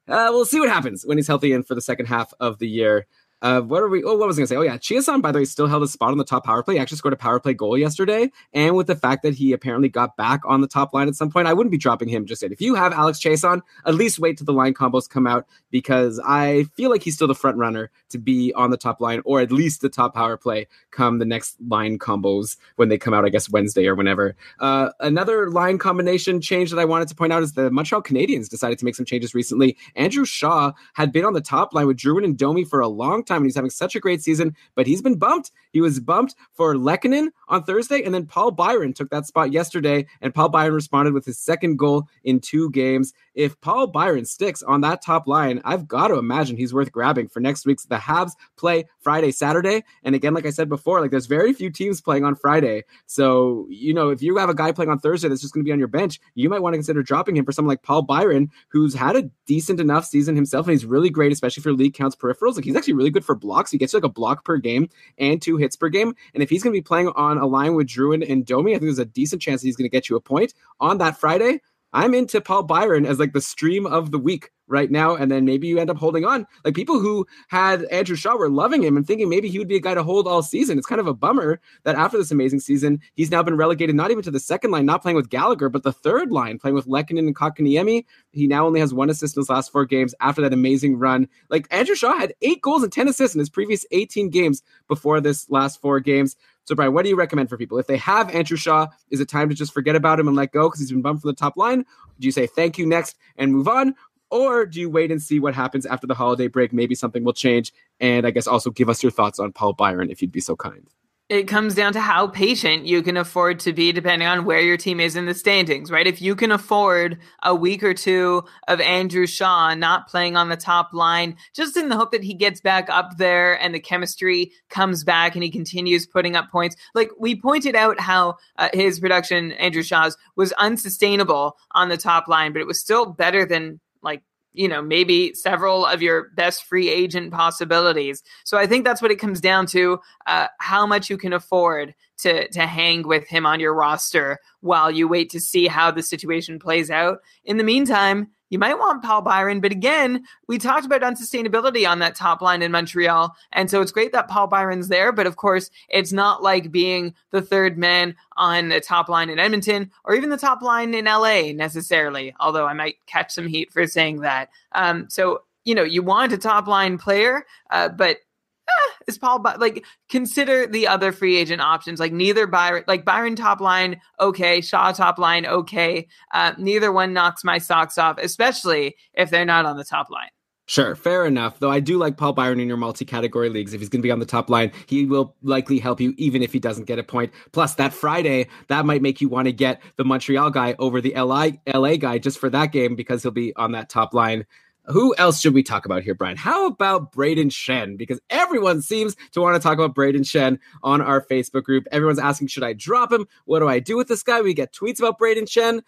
uh, 0.07 0.29
we'll 0.29 0.45
see 0.45 0.59
what 0.59 0.69
happens 0.69 1.05
when 1.05 1.17
he's 1.17 1.27
healthy 1.27 1.51
and 1.51 1.67
for 1.67 1.75
the 1.75 1.81
second 1.81 2.05
half 2.05 2.33
of 2.39 2.59
the 2.59 2.67
year. 2.67 3.07
Uh, 3.41 3.61
what 3.61 3.83
are 3.83 3.87
we? 3.87 4.03
Oh, 4.03 4.17
what 4.17 4.27
was 4.27 4.37
I 4.37 4.41
gonna 4.41 4.47
say? 4.47 4.55
Oh 4.55 4.61
yeah, 4.61 4.77
Chiasson, 4.77 5.21
by 5.21 5.31
the 5.31 5.39
way, 5.39 5.45
still 5.45 5.67
held 5.67 5.83
a 5.83 5.87
spot 5.87 6.11
on 6.11 6.17
the 6.17 6.23
top 6.23 6.43
power 6.43 6.63
play. 6.63 6.75
He 6.75 6.79
actually 6.79 6.97
scored 6.97 7.13
a 7.13 7.17
power 7.17 7.39
play 7.39 7.53
goal 7.53 7.77
yesterday, 7.77 8.31
and 8.53 8.75
with 8.75 8.87
the 8.87 8.95
fact 8.95 9.21
that 9.23 9.35
he 9.35 9.53
apparently 9.53 9.89
got 9.89 10.17
back 10.17 10.41
on 10.45 10.61
the 10.61 10.67
top 10.67 10.91
line 10.93 11.07
at 11.07 11.15
some 11.15 11.29
point, 11.29 11.47
I 11.47 11.53
wouldn't 11.53 11.71
be 11.71 11.77
dropping 11.77 12.09
him 12.09 12.25
just 12.25 12.41
yet. 12.41 12.51
If 12.51 12.61
you 12.61 12.73
have 12.73 12.93
Alex 12.93 13.19
Chiasson, 13.19 13.61
at 13.85 13.93
least 13.93 14.17
wait 14.17 14.37
till 14.37 14.45
the 14.45 14.53
line 14.53 14.73
combos 14.73 15.07
come 15.07 15.27
out 15.27 15.45
because 15.69 16.19
I 16.25 16.63
feel 16.75 16.89
like 16.89 17.03
he's 17.03 17.13
still 17.13 17.27
the 17.27 17.35
front 17.35 17.57
runner 17.57 17.91
to 18.09 18.17
be 18.17 18.53
on 18.53 18.71
the 18.71 18.77
top 18.77 19.01
line 19.01 19.21
or 19.23 19.39
at 19.39 19.51
least 19.51 19.81
the 19.81 19.89
top 19.89 20.15
power 20.15 20.35
play 20.37 20.67
come 20.89 21.19
the 21.19 21.25
next 21.25 21.57
line 21.67 21.99
combos 21.99 22.57
when 22.77 22.89
they 22.89 22.97
come 22.97 23.13
out. 23.13 23.25
I 23.25 23.29
guess 23.29 23.49
Wednesday 23.49 23.85
or 23.85 23.93
whenever. 23.93 24.35
Uh, 24.59 24.89
another 24.99 25.51
line 25.51 25.77
combination 25.77 26.41
change 26.41 26.71
that 26.71 26.79
I 26.79 26.85
wanted 26.85 27.07
to 27.09 27.15
point 27.15 27.33
out 27.33 27.43
is 27.43 27.53
the 27.53 27.69
Montreal 27.69 28.01
Canadiens 28.01 28.49
decided 28.49 28.79
to 28.79 28.85
make 28.85 28.95
some 28.95 29.05
changes 29.05 29.35
recently. 29.35 29.77
Andrew 29.95 30.25
Shaw 30.25 30.71
had 30.93 31.11
been 31.11 31.25
on 31.25 31.33
the 31.33 31.41
top 31.41 31.73
line 31.73 31.85
with 31.85 31.97
Drouin 31.97 32.23
and 32.23 32.37
Domi 32.37 32.63
for 32.63 32.79
a 32.79 32.87
long 32.87 33.23
time, 33.27 33.37
and 33.37 33.45
he's 33.45 33.55
having 33.55 33.69
such 33.69 33.95
a 33.95 33.99
great 33.99 34.21
season, 34.21 34.55
but 34.75 34.87
he's 34.87 35.01
been 35.01 35.17
bumped. 35.17 35.51
He 35.71 35.81
was 35.81 35.99
bumped 35.99 36.35
for 36.53 36.75
Lehkonen 36.75 37.27
on 37.47 37.63
Thursday, 37.63 38.03
and 38.03 38.13
then 38.13 38.25
Paul 38.25 38.51
Byron 38.51 38.93
took 38.93 39.09
that 39.09 39.25
spot 39.25 39.51
yesterday, 39.51 40.05
and 40.21 40.33
Paul 40.33 40.49
Byron 40.49 40.73
responded 40.73 41.13
with 41.13 41.25
his 41.25 41.37
second 41.37 41.77
goal 41.77 42.07
in 42.23 42.39
two 42.39 42.69
games. 42.71 43.13
If 43.37 43.61
Paul 43.61 43.85
Byron 43.85 44.25
sticks 44.25 44.63
on 44.63 44.81
that 44.81 45.03
top 45.03 45.27
line, 45.27 45.61
I've 45.63 45.87
got 45.87 46.07
to 46.07 46.15
imagine 46.15 46.57
he's 46.57 46.73
worth 46.73 46.91
grabbing 46.91 47.27
for 47.27 47.39
next 47.39 47.67
week's. 47.67 47.85
The 47.85 47.97
Habs 47.97 48.31
play 48.57 48.85
Friday, 48.97 49.31
Saturday, 49.31 49.83
and 50.03 50.15
again, 50.15 50.33
like 50.33 50.47
I 50.47 50.49
said 50.49 50.69
before, 50.69 50.99
like 51.01 51.11
there's 51.11 51.27
very 51.27 51.53
few 51.53 51.69
teams 51.69 52.01
playing 52.01 52.25
on 52.25 52.33
Friday. 52.33 52.83
So 53.05 53.67
you 53.69 53.93
know, 53.93 54.09
if 54.09 54.23
you 54.23 54.37
have 54.37 54.49
a 54.49 54.55
guy 54.55 54.71
playing 54.71 54.89
on 54.89 54.97
Thursday 54.97 55.29
that's 55.29 55.41
just 55.41 55.53
going 55.53 55.63
to 55.63 55.67
be 55.67 55.71
on 55.71 55.77
your 55.77 55.87
bench, 55.87 56.19
you 56.33 56.49
might 56.49 56.63
want 56.63 56.73
to 56.73 56.77
consider 56.77 57.03
dropping 57.03 57.37
him 57.37 57.45
for 57.45 57.51
someone 57.51 57.69
like 57.69 57.83
Paul 57.83 58.01
Byron, 58.01 58.49
who's 58.69 58.95
had 58.95 59.15
a 59.15 59.29
decent 59.45 59.79
enough 59.79 60.05
season 60.05 60.35
himself, 60.35 60.65
and 60.65 60.71
he's 60.71 60.85
really 60.85 61.11
great, 61.11 61.31
especially 61.31 61.61
for 61.61 61.71
league 61.73 61.93
counts 61.93 62.15
peripherals. 62.15 62.55
Like 62.55 62.65
he's 62.65 62.75
actually 62.75 62.95
really 62.95 63.11
good 63.11 63.23
for 63.23 63.35
blocks. 63.35 63.69
He 63.69 63.77
gets 63.77 63.93
like 63.93 64.03
a 64.03 64.09
block 64.09 64.45
per 64.45 64.57
game 64.57 64.89
and 65.19 65.39
two 65.39 65.57
hits 65.57 65.75
per 65.75 65.89
game. 65.89 66.15
And 66.33 66.41
if 66.41 66.49
he's 66.49 66.63
going 66.63 66.73
to 66.73 66.77
be 66.77 66.83
playing 66.83 67.09
on 67.09 67.37
a 67.37 67.45
line 67.45 67.75
with 67.75 67.85
Drouin 67.85 68.27
and 68.27 68.45
Domi, 68.45 68.71
I 68.71 68.75
think 68.75 68.87
there's 68.87 68.97
a 68.97 69.05
decent 69.05 69.43
chance 69.43 69.61
that 69.61 69.67
he's 69.67 69.77
going 69.77 69.89
to 69.89 69.95
get 69.95 70.09
you 70.09 70.15
a 70.15 70.21
point 70.21 70.55
on 70.79 70.97
that 70.97 71.19
Friday. 71.19 71.61
I'm 71.93 72.13
into 72.13 72.41
Paul 72.41 72.63
Byron 72.63 73.05
as 73.05 73.19
like 73.19 73.33
the 73.33 73.41
stream 73.41 73.85
of 73.85 74.11
the 74.11 74.19
week 74.19 74.49
right 74.67 74.91
now, 74.91 75.15
and 75.15 75.31
then 75.31 75.45
maybe 75.45 75.67
you 75.67 75.79
end 75.79 75.89
up 75.89 75.97
holding 75.97 76.25
on. 76.25 76.45
Like 76.63 76.75
people 76.75 76.99
who 76.99 77.25
had 77.47 77.83
Andrew 77.85 78.15
Shaw 78.15 78.35
were 78.35 78.49
loving 78.49 78.83
him 78.83 78.97
and 78.97 79.07
thinking 79.07 79.29
maybe 79.29 79.49
he 79.49 79.57
would 79.59 79.67
be 79.67 79.77
a 79.77 79.81
guy 79.81 79.93
to 79.93 80.03
hold 80.03 80.27
all 80.27 80.43
season. 80.43 80.77
It's 80.77 80.87
kind 80.87 81.01
of 81.01 81.07
a 81.07 81.13
bummer 81.13 81.59
that 81.83 81.95
after 81.95 82.17
this 82.17 82.31
amazing 82.31 82.59
season, 82.59 82.99
he's 83.15 83.31
now 83.31 83.41
been 83.43 83.57
relegated 83.57 83.95
not 83.95 84.11
even 84.11 84.23
to 84.23 84.31
the 84.31 84.39
second 84.39 84.71
line, 84.71 84.85
not 84.85 85.01
playing 85.01 85.15
with 85.15 85.29
Gallagher, 85.29 85.69
but 85.69 85.83
the 85.83 85.93
third 85.93 86.31
line, 86.31 86.59
playing 86.59 86.75
with 86.75 86.87
Lehkonen 86.87 87.19
and 87.19 87.35
Kotkaniemi. 87.35 88.05
He 88.31 88.47
now 88.47 88.65
only 88.65 88.79
has 88.79 88.93
one 88.93 89.09
assist 89.09 89.37
in 89.37 89.41
his 89.41 89.49
last 89.49 89.71
four 89.71 89.85
games 89.85 90.13
after 90.19 90.41
that 90.41 90.53
amazing 90.53 90.97
run. 90.97 91.27
Like 91.49 91.67
Andrew 91.71 91.95
Shaw 91.95 92.17
had 92.17 92.33
eight 92.41 92.61
goals 92.61 92.83
and 92.83 92.91
10 92.91 93.07
assists 93.07 93.35
in 93.35 93.39
his 93.39 93.49
previous 93.49 93.85
18 93.91 94.29
games 94.29 94.63
before 94.87 95.21
this 95.21 95.49
last 95.49 95.81
four 95.81 95.99
games. 95.99 96.35
So, 96.67 96.75
Brian, 96.75 96.93
what 96.93 97.03
do 97.03 97.09
you 97.09 97.15
recommend 97.15 97.47
for 97.47 97.55
people? 97.55 97.79
If 97.79 97.87
they 97.87 97.95
have 97.95 98.29
Andrew 98.35 98.57
Shaw, 98.57 98.87
is 99.09 99.21
it 99.21 99.29
time 99.29 99.47
to 99.47 99.55
just 99.55 99.73
forget 99.73 99.95
about 99.95 100.19
him 100.19 100.27
and 100.27 100.35
let 100.35 100.51
go 100.51 100.67
because 100.67 100.81
he's 100.81 100.91
been 100.91 101.01
bumped 101.01 101.21
from 101.21 101.29
the 101.29 101.35
top 101.35 101.55
line? 101.55 101.85
Do 102.19 102.25
you 102.25 102.31
say 102.31 102.45
thank 102.45 102.77
you 102.77 102.85
next 102.85 103.15
and 103.37 103.53
move 103.53 103.69
on? 103.69 103.95
Or 104.29 104.65
do 104.65 104.79
you 104.79 104.89
wait 104.89 105.11
and 105.11 105.21
see 105.21 105.39
what 105.39 105.55
happens 105.55 105.85
after 105.85 106.07
the 106.07 106.15
holiday 106.15 106.47
break? 106.47 106.73
Maybe 106.73 106.95
something 106.95 107.23
will 107.23 107.33
change. 107.33 107.71
And 107.99 108.27
I 108.27 108.31
guess 108.31 108.47
also 108.47 108.69
give 108.69 108.89
us 108.89 109.01
your 109.01 109.11
thoughts 109.11 109.39
on 109.39 109.53
Paul 109.53 109.73
Byron 109.73 110.09
if 110.09 110.21
you'd 110.21 110.31
be 110.31 110.41
so 110.41 110.55
kind. 110.55 110.87
It 111.29 111.49
comes 111.49 111.75
down 111.75 111.91
to 111.91 111.99
how 111.99 112.27
patient 112.27 112.85
you 112.85 113.03
can 113.03 113.17
afford 113.17 113.59
to 113.59 113.73
be 113.73 113.91
depending 113.91 114.29
on 114.29 114.45
where 114.45 114.61
your 114.61 114.77
team 114.77 115.01
is 115.01 115.17
in 115.17 115.25
the 115.25 115.33
standings, 115.33 115.91
right? 115.91 116.07
If 116.07 116.21
you 116.21 116.37
can 116.37 116.53
afford 116.53 117.19
a 117.43 117.53
week 117.53 117.83
or 117.83 117.93
two 117.93 118.45
of 118.69 118.79
Andrew 118.79 119.27
Shaw 119.27 119.73
not 119.73 120.07
playing 120.07 120.37
on 120.37 120.47
the 120.47 120.55
top 120.55 120.93
line, 120.93 121.35
just 121.53 121.75
in 121.75 121.89
the 121.89 121.97
hope 121.97 122.13
that 122.13 122.23
he 122.23 122.33
gets 122.33 122.61
back 122.61 122.89
up 122.89 123.17
there 123.17 123.61
and 123.61 123.75
the 123.75 123.79
chemistry 123.81 124.53
comes 124.69 125.03
back 125.03 125.35
and 125.35 125.43
he 125.43 125.51
continues 125.51 126.07
putting 126.07 126.37
up 126.37 126.49
points. 126.49 126.77
Like 126.95 127.11
we 127.19 127.35
pointed 127.35 127.75
out 127.75 127.99
how 127.99 128.37
uh, 128.57 128.69
his 128.71 128.97
production, 128.97 129.51
Andrew 129.53 129.83
Shaw's, 129.83 130.15
was 130.37 130.53
unsustainable 130.53 131.57
on 131.71 131.89
the 131.89 131.97
top 131.97 132.29
line, 132.29 132.53
but 132.53 132.61
it 132.61 132.67
was 132.67 132.79
still 132.79 133.05
better 133.05 133.45
than 133.45 133.81
like 134.01 134.23
you 134.57 134.67
know, 134.67 134.81
maybe 134.81 135.33
several 135.35 135.85
of 135.85 136.01
your 136.01 136.29
best 136.35 136.63
free 136.65 136.89
agent 136.89 137.31
possibilities. 137.31 138.23
So 138.43 138.57
I 138.57 138.65
think 138.65 138.85
that's 138.85 139.03
what 139.03 139.11
it 139.11 139.19
comes 139.19 139.39
down 139.39 139.67
to 139.67 139.99
uh, 140.25 140.47
how 140.59 140.87
much 140.87 141.11
you 141.11 141.17
can 141.17 141.31
afford 141.31 141.93
to 142.19 142.47
to 142.49 142.65
hang 142.65 143.07
with 143.07 143.27
him 143.27 143.45
on 143.45 143.59
your 143.59 143.73
roster 143.73 144.39
while 144.61 144.91
you 144.91 145.07
wait 145.07 145.29
to 145.31 145.39
see 145.39 145.67
how 145.67 145.91
the 145.91 146.03
situation 146.03 146.59
plays 146.59 146.89
out. 146.89 147.19
In 147.45 147.57
the 147.57 147.63
meantime, 147.63 148.29
you 148.49 148.59
might 148.59 148.79
want 148.79 149.03
Paul 149.03 149.21
Byron, 149.21 149.59
but 149.59 149.71
again, 149.71 150.23
we 150.47 150.57
talked 150.57 150.85
about 150.85 151.01
unsustainability 151.01 151.89
on 151.89 151.99
that 151.99 152.15
top 152.15 152.41
line 152.41 152.61
in 152.61 152.71
Montreal. 152.71 153.35
And 153.51 153.69
so 153.69 153.81
it's 153.81 153.91
great 153.91 154.13
that 154.13 154.29
Paul 154.29 154.47
Byron's 154.47 154.87
there, 154.87 155.11
but 155.11 155.27
of 155.27 155.35
course, 155.35 155.69
it's 155.89 156.13
not 156.13 156.41
like 156.41 156.71
being 156.71 157.13
the 157.31 157.41
third 157.41 157.77
man 157.77 158.15
on 158.37 158.69
the 158.69 158.79
top 158.79 159.09
line 159.09 159.29
in 159.29 159.39
Edmonton 159.39 159.91
or 160.05 160.15
even 160.15 160.29
the 160.29 160.37
top 160.37 160.61
line 160.61 160.93
in 160.93 161.05
LA 161.05 161.51
necessarily, 161.53 162.33
although 162.39 162.65
I 162.65 162.73
might 162.73 162.95
catch 163.05 163.31
some 163.33 163.47
heat 163.47 163.71
for 163.71 163.85
saying 163.85 164.21
that. 164.21 164.49
Um, 164.71 165.09
so, 165.09 165.41
you 165.65 165.75
know, 165.75 165.83
you 165.83 166.01
want 166.01 166.31
a 166.31 166.37
top 166.37 166.67
line 166.67 166.97
player, 166.97 167.45
uh, 167.71 167.89
but 167.89 168.19
eh, 168.67 168.91
is 169.07 169.17
Paul 169.17 169.39
By- 169.39 169.55
like 169.55 169.85
consider 170.09 170.67
the 170.67 170.87
other 170.87 171.11
free 171.11 171.37
agent 171.37 171.61
options 171.61 171.99
like 171.99 172.13
neither 172.13 172.47
Byron 172.47 172.83
like 172.87 173.05
Byron 173.05 173.35
top 173.35 173.61
line 173.61 173.99
okay 174.19 174.61
Shaw 174.61 174.91
top 174.91 175.17
line 175.17 175.45
okay 175.45 176.07
uh, 176.33 176.53
neither 176.57 176.91
one 176.91 177.13
knocks 177.13 177.43
my 177.43 177.57
socks 177.57 177.97
off 177.97 178.17
especially 178.17 178.95
if 179.13 179.29
they're 179.29 179.45
not 179.45 179.65
on 179.65 179.77
the 179.77 179.83
top 179.83 180.09
line. 180.09 180.29
Sure, 180.69 180.95
fair 180.95 181.25
enough. 181.25 181.59
Though 181.59 181.71
I 181.71 181.79
do 181.79 181.97
like 181.97 182.17
Paul 182.17 182.33
Byron 182.33 182.59
in 182.59 182.67
your 182.67 182.75
multi-category 182.75 183.47
leagues. 183.47 183.73
If 183.73 183.79
he's 183.79 183.87
going 183.87 184.01
to 184.01 184.05
be 184.05 184.11
on 184.11 184.19
the 184.19 184.25
top 184.25 184.49
line, 184.49 184.73
he 184.85 185.05
will 185.05 185.33
likely 185.41 185.79
help 185.79 186.01
you, 186.01 186.13
even 186.17 186.43
if 186.43 186.51
he 186.51 186.59
doesn't 186.59 186.85
get 186.85 186.99
a 186.99 187.03
point. 187.03 187.31
Plus, 187.53 187.75
that 187.75 187.93
Friday, 187.93 188.47
that 188.67 188.85
might 188.85 189.01
make 189.01 189.21
you 189.21 189.29
want 189.29 189.45
to 189.45 189.53
get 189.53 189.81
the 189.95 190.03
Montreal 190.03 190.51
guy 190.51 190.75
over 190.77 190.99
the 190.99 191.13
LA 191.15 191.51
LA 191.73 191.95
guy 191.95 192.17
just 192.17 192.37
for 192.37 192.49
that 192.49 192.73
game 192.73 192.97
because 192.97 193.23
he'll 193.23 193.31
be 193.31 193.55
on 193.55 193.71
that 193.71 193.87
top 193.87 194.13
line. 194.13 194.45
Who 194.87 195.13
else 195.17 195.41
should 195.41 195.53
we 195.53 195.63
talk 195.63 195.85
about 195.85 196.03
here, 196.03 196.15
Brian? 196.15 196.37
How 196.37 196.65
about 196.65 197.11
Brayden 197.11 197.47
Schenn? 197.47 197.97
Because 197.97 198.21
everyone 198.29 198.81
seems 198.81 199.17
to 199.33 199.41
want 199.41 199.55
to 199.55 199.61
talk 199.61 199.77
about 199.77 199.93
Brayden 199.93 200.21
Schenn 200.21 200.59
on 200.81 201.01
our 201.01 201.25
Facebook 201.25 201.63
group. 201.63 201.85
Everyone's 201.91 202.19
asking, 202.19 202.47
should 202.47 202.63
I 202.63 202.73
drop 202.73 203.11
him? 203.11 203.27
What 203.45 203.59
do 203.59 203.67
I 203.67 203.79
do 203.79 203.97
with 203.97 204.07
this 204.07 204.23
guy? 204.23 204.41
We 204.41 204.53
get 204.53 204.73
tweets 204.73 204.99
about 204.99 205.19
Brayden 205.19 205.43
Schenn. 205.43 205.81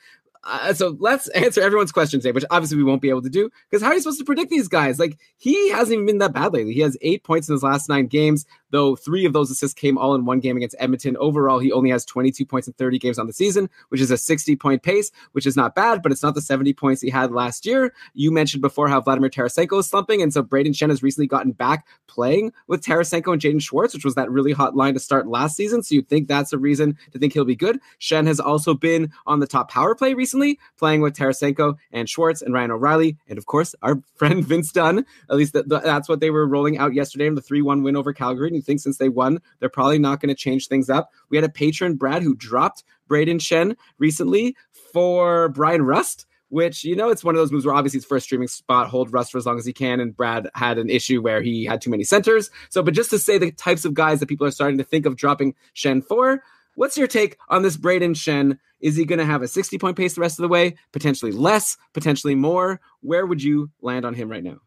Uh, 0.44 0.74
so 0.74 0.98
let's 1.00 1.28
answer 1.30 1.62
everyone's 1.62 1.92
questions 1.92 2.24
today, 2.24 2.34
which 2.34 2.46
obviously 2.52 2.78
we 2.78 2.84
won't 2.84 3.02
be 3.02 3.10
able 3.10 3.22
to 3.22 3.30
do 3.30 3.50
because 3.70 3.82
how 3.82 3.90
are 3.90 3.94
you 3.94 4.02
supposed 4.02 4.20
to 4.20 4.26
predict 4.26 4.50
these 4.50 4.68
guys? 4.68 5.00
Like 5.00 5.18
he 5.38 5.70
hasn't 5.70 5.94
even 5.94 6.06
been 6.06 6.18
that 6.20 6.34
bad 6.34 6.54
lately. 6.54 6.74
He 6.74 6.82
has 6.82 6.98
eight 7.02 7.24
points 7.24 7.48
in 7.48 7.54
his 7.54 7.64
last 7.64 7.90
nine 7.90 8.08
games, 8.08 8.46
though 8.72 8.96
three 8.96 9.26
of 9.26 9.34
those 9.34 9.52
assists 9.52 9.74
came 9.74 9.98
all 9.98 10.16
in 10.16 10.26
one 10.26 10.40
game 10.40 10.58
against 10.58 10.76
Edmonton. 10.80 11.18
Overall, 11.18 11.60
he 11.60 11.72
only 11.72 11.90
has 11.90 12.06
22 12.06 12.46
points 12.46 12.68
in 12.68 12.74
30 12.74 13.00
games 13.00 13.20
on 13.20 13.28
the 13.28 13.34
season, 13.34 13.70
which 13.90 14.02
is 14.02 14.12
a 14.12 14.18
60 14.18 14.56
point 14.56 14.84
pace, 14.84 15.12
which 15.34 15.46
is 15.46 15.56
not 15.56 15.76
bad, 15.76 16.02
but 16.02 16.12
it's 16.12 16.24
not 16.24 16.36
the 16.36 16.42
70 16.42 16.74
points 16.74 17.02
he 17.02 17.10
had 17.10 17.32
last 17.32 17.66
year. 17.66 17.94
You 18.14 18.32
mentioned 18.32 18.62
before 18.62 18.88
how 18.88 19.02
Vladimir 19.02 19.30
Tarasenko 19.30 19.80
is 19.80 19.88
slumping, 19.88 20.22
and 20.22 20.34
so 20.34 20.44
Brayden 20.44 20.74
Schenn 20.74 20.90
has 20.90 21.04
recently 21.04 21.28
gotten 21.28 21.52
back 21.52 21.86
playing 22.08 22.52
with 22.68 22.84
Tarasenko 22.84 23.34
and 23.34 23.42
Jaden 23.42 23.62
Schwartz, 23.62 23.94
which 23.94 24.06
was 24.06 24.16
that 24.16 24.30
really 24.32 24.52
hot 24.52 24.76
line 24.76 24.94
to 24.94 25.00
start 25.00 25.28
last 25.28 25.56
season. 25.56 25.84
So 25.84 25.96
you'd 25.96 26.10
think 26.10 26.28
that's 26.28 26.54
a 26.54 26.58
reason 26.58 26.98
to 27.12 27.20
think 27.20 27.34
he'll 27.34 27.46
be 27.46 27.56
good. 27.56 27.80
Schenn 28.00 28.28
has 28.28 28.40
also 28.40 28.74
been 28.74 29.12
on 29.26 29.40
the 29.40 29.48
top 29.48 29.70
power 29.72 29.96
play 29.96 30.14
recently, 30.14 30.60
playing 30.78 31.02
with 31.02 31.16
Tarasenko 31.16 31.76
and 31.92 32.10
Schwartz 32.10 32.42
and 32.42 32.54
Ryan 32.54 32.72
O'Reilly, 32.72 33.18
and 33.28 33.38
of 33.38 33.46
course 33.46 33.76
our 33.82 34.02
friend 34.16 34.44
Vince 34.44 34.72
Dunn. 34.72 35.06
At 35.30 35.38
least 35.38 35.54
that, 35.54 35.70
that's 35.70 36.10
what 36.10 36.20
they 36.20 36.30
were 36.30 36.48
rolling 36.48 36.78
out 36.78 36.94
yesterday 36.94 37.28
in 37.28 37.36
the 37.36 37.42
3 37.42 37.62
1 37.62 37.84
win 37.84 37.96
over 37.96 38.14
Calgary. 38.14 38.59
You 38.60 38.64
think 38.64 38.80
since 38.80 38.98
they 38.98 39.10
won, 39.10 39.40
they're 39.60 39.70
probably 39.70 40.00
not 40.00 40.20
going 40.20 40.30
to 40.30 40.36
change 40.36 40.68
things 40.68 40.90
up. 40.90 41.12
We 41.30 41.38
had 41.38 41.44
a 41.44 41.50
patron, 41.50 41.96
Brad, 41.96 42.24
who 42.24 42.36
dropped 42.36 42.84
Brayden 43.10 43.40
Schenn 43.40 43.76
recently 43.98 44.56
for 44.94 45.50
Bryan 45.50 45.84
Rust. 45.84 46.26
Which 46.52 46.84
you 46.84 46.96
know, 46.96 47.10
it's 47.10 47.24
one 47.24 47.36
of 47.36 47.40
those 47.40 47.52
moves 47.52 47.64
where 47.64 47.76
obviously 47.76 48.00
it's 48.00 48.08
for 48.08 48.18
a 48.18 48.22
streaming 48.22 48.48
spot, 48.48 48.88
hold 48.88 49.14
Rust 49.14 49.32
for 49.32 49.38
as 49.38 49.46
long 49.46 49.60
as 49.60 49.68
he 49.68 49.74
can. 49.74 50.00
And 50.00 50.18
Brad 50.18 50.50
had 50.56 50.80
an 50.80 50.90
issue 50.90 51.22
where 51.22 51.44
he 51.44 51.64
had 51.64 51.80
too 51.80 51.92
many 51.92 52.04
centers. 52.04 52.50
So, 52.70 52.82
but 52.82 52.96
just 52.96 53.12
to 53.12 53.20
say 53.20 53.38
the 53.38 53.52
types 53.52 53.86
of 53.86 53.94
guys 53.94 54.20
that 54.20 54.30
people 54.30 54.48
are 54.48 54.52
starting 54.52 54.80
to 54.80 54.84
think 54.84 55.06
of 55.06 55.16
dropping 55.16 55.54
Schenn 55.76 56.04
for, 56.04 56.42
What's 56.80 56.98
your 56.98 57.08
take 57.08 57.38
on 57.50 57.62
this 57.62 57.76
Brayden 57.76 58.16
Schenn? 58.16 58.58
Is 58.80 58.96
he 58.96 59.04
going 59.04 59.20
to 59.20 59.26
have 59.26 59.42
a 59.42 59.50
60 59.50 59.78
point 59.80 59.98
pace 59.98 60.16
the 60.16 60.22
rest 60.22 60.40
of 60.40 60.44
the 60.44 60.48
way? 60.48 60.76
Potentially 60.94 61.34
less, 61.34 61.76
potentially 61.94 62.36
more? 62.36 62.80
Where 63.02 63.26
would 63.26 63.44
you 63.44 63.70
land 63.82 64.06
on 64.06 64.14
him 64.14 64.30
right 64.30 64.44
now? 64.44 64.60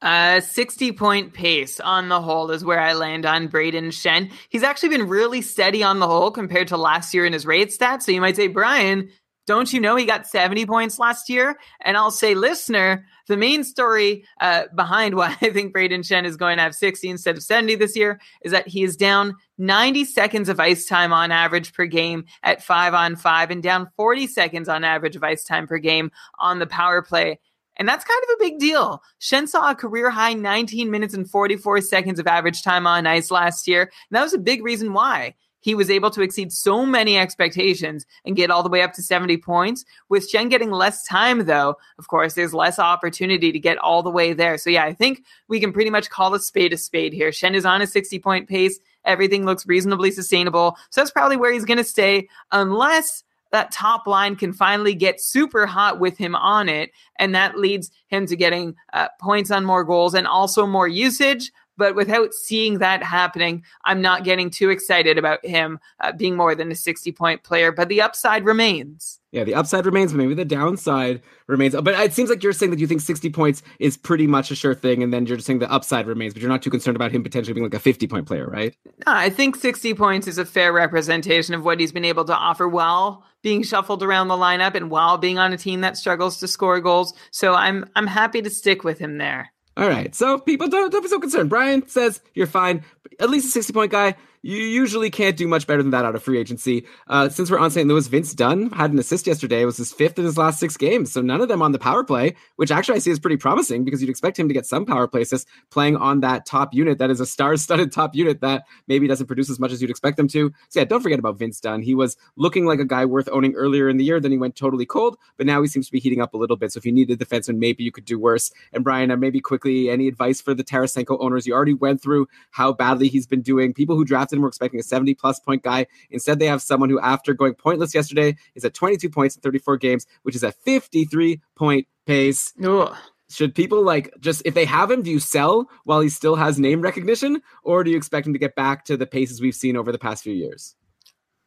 Uh, 0.00 0.40
60 0.40 0.92
point 0.92 1.32
pace 1.32 1.80
on 1.80 2.08
the 2.08 2.20
whole 2.20 2.50
is 2.52 2.64
where 2.64 2.78
I 2.78 2.92
land 2.92 3.26
on 3.26 3.48
Brayden 3.48 3.88
Schenn. 3.88 4.30
He's 4.48 4.62
actually 4.62 4.90
been 4.90 5.08
really 5.08 5.42
steady 5.42 5.82
on 5.82 5.98
the 5.98 6.06
whole 6.06 6.30
compared 6.30 6.68
to 6.68 6.76
last 6.76 7.12
year 7.12 7.26
in 7.26 7.32
his 7.32 7.44
rate 7.44 7.70
stats. 7.70 8.02
So 8.02 8.12
you 8.12 8.20
might 8.20 8.36
say, 8.36 8.46
Brian, 8.46 9.10
don't 9.48 9.72
you 9.72 9.80
know 9.80 9.96
he 9.96 10.04
got 10.04 10.26
70 10.26 10.66
points 10.66 10.98
last 10.98 11.30
year? 11.30 11.58
And 11.80 11.96
I'll 11.96 12.10
say, 12.10 12.34
listener, 12.34 13.06
the 13.28 13.36
main 13.36 13.64
story 13.64 14.24
uh, 14.40 14.64
behind 14.74 15.14
why 15.14 15.28
I 15.40 15.50
think 15.50 15.74
Brayden 15.74 16.00
Schenn 16.00 16.26
is 16.26 16.36
going 16.36 16.58
to 16.58 16.62
have 16.62 16.74
60 16.74 17.08
instead 17.08 17.36
of 17.36 17.42
70 17.42 17.76
this 17.76 17.96
year 17.96 18.20
is 18.42 18.52
that 18.52 18.68
he 18.68 18.84
is 18.84 18.94
down 18.94 19.36
90 19.56 20.04
seconds 20.04 20.48
of 20.48 20.60
ice 20.60 20.84
time 20.84 21.14
on 21.14 21.32
average 21.32 21.72
per 21.72 21.86
game 21.86 22.26
at 22.42 22.62
five 22.62 22.94
on 22.94 23.16
five 23.16 23.50
and 23.50 23.62
down 23.62 23.88
40 23.96 24.26
seconds 24.26 24.68
on 24.68 24.84
average 24.84 25.16
of 25.16 25.24
ice 25.24 25.44
time 25.44 25.66
per 25.66 25.78
game 25.78 26.10
on 26.38 26.58
the 26.58 26.66
power 26.66 27.00
play. 27.00 27.40
And 27.78 27.88
that's 27.88 28.04
kind 28.04 28.22
of 28.24 28.30
a 28.30 28.42
big 28.42 28.58
deal. 28.58 29.02
Schenn 29.20 29.48
saw 29.48 29.70
a 29.70 29.74
career 29.74 30.10
high 30.10 30.34
19 30.34 30.90
minutes 30.90 31.14
and 31.14 31.30
44 31.30 31.80
seconds 31.80 32.18
of 32.18 32.26
average 32.26 32.62
time 32.62 32.86
on 32.86 33.06
ice 33.06 33.30
last 33.30 33.68
year. 33.68 33.82
And 33.82 34.16
that 34.16 34.22
was 34.22 34.34
a 34.34 34.38
big 34.38 34.64
reason 34.64 34.92
why 34.92 35.34
he 35.60 35.74
was 35.74 35.90
able 35.90 36.10
to 36.10 36.22
exceed 36.22 36.52
so 36.52 36.86
many 36.86 37.18
expectations 37.18 38.06
and 38.24 38.36
get 38.36 38.50
all 38.50 38.62
the 38.62 38.68
way 38.68 38.82
up 38.82 38.92
to 38.94 39.02
70 39.02 39.36
points. 39.38 39.84
With 40.08 40.30
Schenn 40.30 40.50
getting 40.50 40.70
less 40.70 41.04
time, 41.04 41.46
though, 41.46 41.76
of 41.98 42.08
course, 42.08 42.34
there's 42.34 42.54
less 42.54 42.78
opportunity 42.78 43.52
to 43.52 43.58
get 43.58 43.78
all 43.78 44.02
the 44.02 44.10
way 44.10 44.32
there. 44.32 44.56
So, 44.58 44.70
yeah, 44.70 44.84
I 44.84 44.94
think 44.94 45.24
we 45.48 45.60
can 45.60 45.72
pretty 45.72 45.90
much 45.90 46.10
call 46.10 46.34
a 46.34 46.40
spade 46.40 46.72
a 46.72 46.76
spade 46.76 47.12
here. 47.12 47.30
Schenn 47.30 47.54
is 47.54 47.66
on 47.66 47.82
a 47.82 47.86
60 47.86 48.18
point 48.20 48.48
pace. 48.48 48.78
Everything 49.04 49.44
looks 49.44 49.66
reasonably 49.66 50.10
sustainable. 50.10 50.76
So, 50.90 51.00
that's 51.00 51.10
probably 51.10 51.36
where 51.36 51.52
he's 51.52 51.64
going 51.64 51.78
to 51.78 51.84
stay, 51.84 52.28
unless 52.52 53.24
that 53.50 53.72
top 53.72 54.06
line 54.06 54.36
can 54.36 54.52
finally 54.52 54.94
get 54.94 55.20
super 55.20 55.66
hot 55.66 56.00
with 56.00 56.18
him 56.18 56.34
on 56.34 56.68
it. 56.68 56.90
And 57.18 57.34
that 57.34 57.58
leads 57.58 57.90
him 58.08 58.26
to 58.26 58.36
getting 58.36 58.74
uh, 58.92 59.08
points 59.20 59.50
on 59.50 59.64
more 59.64 59.84
goals 59.84 60.14
and 60.14 60.26
also 60.26 60.66
more 60.66 60.88
usage. 60.88 61.50
But 61.78 61.94
without 61.94 62.34
seeing 62.34 62.78
that 62.78 63.02
happening, 63.02 63.64
I'm 63.84 64.02
not 64.02 64.24
getting 64.24 64.50
too 64.50 64.68
excited 64.68 65.16
about 65.16 65.44
him 65.46 65.78
uh, 66.00 66.12
being 66.12 66.36
more 66.36 66.54
than 66.54 66.70
a 66.70 66.74
60 66.74 67.12
point 67.12 67.44
player. 67.44 67.72
But 67.72 67.88
the 67.88 68.02
upside 68.02 68.44
remains. 68.44 69.20
Yeah, 69.30 69.44
the 69.44 69.54
upside 69.54 69.84
remains, 69.84 70.12
but 70.12 70.18
maybe 70.18 70.34
the 70.34 70.44
downside 70.44 71.20
remains. 71.46 71.74
But 71.74 71.94
it 72.00 72.14
seems 72.14 72.30
like 72.30 72.42
you're 72.42 72.54
saying 72.54 72.70
that 72.70 72.78
you 72.78 72.86
think 72.86 73.02
60 73.02 73.28
points 73.30 73.62
is 73.78 73.96
pretty 73.96 74.26
much 74.26 74.50
a 74.50 74.54
sure 74.54 74.74
thing, 74.74 75.02
and 75.02 75.12
then 75.12 75.26
you're 75.26 75.36
just 75.36 75.46
saying 75.46 75.58
the 75.58 75.70
upside 75.70 76.06
remains, 76.06 76.32
but 76.32 76.40
you're 76.40 76.50
not 76.50 76.62
too 76.62 76.70
concerned 76.70 76.96
about 76.96 77.12
him 77.12 77.22
potentially 77.22 77.52
being 77.52 77.64
like 77.64 77.74
a 77.74 77.78
50 77.78 78.06
point 78.06 78.26
player, 78.26 78.46
right? 78.46 78.74
No, 79.06 79.12
I 79.12 79.28
think 79.28 79.56
60 79.56 79.94
points 79.94 80.26
is 80.26 80.38
a 80.38 80.46
fair 80.46 80.72
representation 80.72 81.54
of 81.54 81.64
what 81.64 81.78
he's 81.78 81.92
been 81.92 82.06
able 82.06 82.24
to 82.24 82.34
offer 82.34 82.66
while 82.66 83.24
being 83.42 83.62
shuffled 83.62 84.02
around 84.02 84.28
the 84.28 84.34
lineup 84.34 84.74
and 84.74 84.90
while 84.90 85.18
being 85.18 85.38
on 85.38 85.52
a 85.52 85.58
team 85.58 85.82
that 85.82 85.96
struggles 85.96 86.38
to 86.38 86.48
score 86.48 86.80
goals. 86.80 87.12
So 87.30 87.54
I'm 87.54 87.84
I'm 87.94 88.06
happy 88.06 88.40
to 88.42 88.50
stick 88.50 88.82
with 88.82 88.98
him 88.98 89.18
there. 89.18 89.52
All 89.78 89.88
right. 89.88 90.12
So 90.14 90.38
people 90.38 90.68
don't, 90.68 90.90
don't 90.90 91.02
be 91.02 91.08
so 91.08 91.20
concerned. 91.20 91.48
Brian 91.48 91.86
says 91.88 92.20
you're 92.34 92.48
fine. 92.48 92.84
At 93.20 93.30
least 93.30 93.46
a 93.46 93.50
60 93.50 93.72
point 93.72 93.92
guy. 93.92 94.16
You 94.42 94.56
usually 94.56 95.10
can't 95.10 95.36
do 95.36 95.48
much 95.48 95.66
better 95.66 95.82
than 95.82 95.90
that 95.90 96.04
out 96.04 96.14
of 96.14 96.22
free 96.22 96.38
agency. 96.38 96.86
Uh, 97.08 97.28
since 97.28 97.50
we're 97.50 97.58
on 97.58 97.70
St. 97.70 97.88
Louis, 97.88 98.06
Vince 98.06 98.34
Dunn 98.34 98.70
had 98.70 98.92
an 98.92 98.98
assist 98.98 99.26
yesterday. 99.26 99.62
It 99.62 99.66
was 99.66 99.76
his 99.76 99.92
fifth 99.92 100.18
in 100.18 100.24
his 100.24 100.38
last 100.38 100.60
six 100.60 100.76
games. 100.76 101.12
So 101.12 101.20
none 101.20 101.40
of 101.40 101.48
them 101.48 101.60
on 101.60 101.72
the 101.72 101.78
power 101.78 102.04
play, 102.04 102.36
which 102.56 102.70
actually 102.70 102.96
I 102.96 102.98
see 103.00 103.10
is 103.10 103.18
pretty 103.18 103.36
promising 103.36 103.84
because 103.84 104.00
you'd 104.00 104.10
expect 104.10 104.38
him 104.38 104.48
to 104.48 104.54
get 104.54 104.66
some 104.66 104.86
power 104.86 105.08
assists 105.14 105.50
playing 105.70 105.96
on 105.96 106.20
that 106.20 106.46
top 106.46 106.72
unit 106.72 106.98
that 106.98 107.10
is 107.10 107.20
a 107.20 107.26
star 107.26 107.56
studded 107.56 107.90
top 107.98 108.14
unit 108.14 108.40
that 108.40 108.64
maybe 108.86 109.08
doesn't 109.08 109.26
produce 109.26 109.50
as 109.50 109.58
much 109.58 109.72
as 109.72 109.82
you'd 109.82 109.90
expect 109.90 110.16
them 110.16 110.28
to. 110.28 110.52
So 110.68 110.80
yeah, 110.80 110.84
don't 110.84 111.02
forget 111.02 111.18
about 111.18 111.38
Vince 111.38 111.60
Dunn. 111.60 111.82
He 111.82 111.94
was 111.94 112.16
looking 112.36 112.64
like 112.64 112.78
a 112.78 112.84
guy 112.84 113.04
worth 113.04 113.28
owning 113.32 113.54
earlier 113.54 113.88
in 113.88 113.96
the 113.96 114.04
year. 114.04 114.20
Then 114.20 114.32
he 114.32 114.38
went 114.38 114.54
totally 114.54 114.86
cold, 114.86 115.16
but 115.36 115.46
now 115.46 115.60
he 115.62 115.68
seems 115.68 115.86
to 115.86 115.92
be 115.92 115.98
heating 115.98 116.20
up 116.20 116.34
a 116.34 116.36
little 116.36 116.56
bit. 116.56 116.72
So 116.72 116.78
if 116.78 116.86
you 116.86 116.92
need 116.92 117.10
a 117.10 117.16
defenseman, 117.16 117.58
maybe 117.58 117.82
you 117.82 117.90
could 117.90 118.04
do 118.04 118.18
worse. 118.18 118.52
And 118.72 118.84
Brian, 118.84 119.10
uh, 119.10 119.16
maybe 119.16 119.40
quickly, 119.40 119.90
any 119.90 120.06
advice 120.06 120.40
for 120.40 120.54
the 120.54 120.64
Tarasenko 120.64 121.18
owners? 121.20 121.46
You 121.46 121.54
already 121.54 121.74
went 121.74 122.00
through 122.00 122.28
how 122.50 122.72
badly 122.72 123.08
he's 123.08 123.26
been 123.26 123.42
doing. 123.42 123.74
People 123.74 123.96
who 123.96 124.04
drafted 124.28 124.36
him 124.36 124.42
were 124.42 124.48
expecting 124.48 124.80
a 124.80 124.82
70 124.82 125.14
plus 125.14 125.40
point 125.40 125.62
guy. 125.62 125.86
Instead, 126.10 126.38
they 126.38 126.46
have 126.46 126.62
someone 126.62 126.90
who, 126.90 127.00
after 127.00 127.34
going 127.34 127.54
pointless 127.54 127.94
yesterday, 127.94 128.36
is 128.54 128.64
at 128.64 128.74
22 128.74 129.08
points 129.08 129.36
in 129.36 129.42
34 129.42 129.78
games, 129.78 130.06
which 130.22 130.34
is 130.34 130.42
a 130.42 130.52
53 130.52 131.40
point 131.56 131.86
pace. 132.06 132.52
Ugh. 132.62 132.94
Should 133.30 133.54
people 133.54 133.82
like 133.82 134.14
just 134.20 134.42
if 134.46 134.54
they 134.54 134.64
have 134.64 134.90
him, 134.90 135.02
do 135.02 135.10
you 135.10 135.20
sell 135.20 135.68
while 135.84 136.00
he 136.00 136.08
still 136.08 136.36
has 136.36 136.58
name 136.58 136.80
recognition, 136.80 137.42
or 137.62 137.84
do 137.84 137.90
you 137.90 137.96
expect 137.96 138.26
him 138.26 138.32
to 138.32 138.38
get 138.38 138.54
back 138.54 138.86
to 138.86 138.96
the 138.96 139.06
paces 139.06 139.40
we've 139.40 139.54
seen 139.54 139.76
over 139.76 139.92
the 139.92 139.98
past 139.98 140.22
few 140.22 140.32
years? 140.32 140.74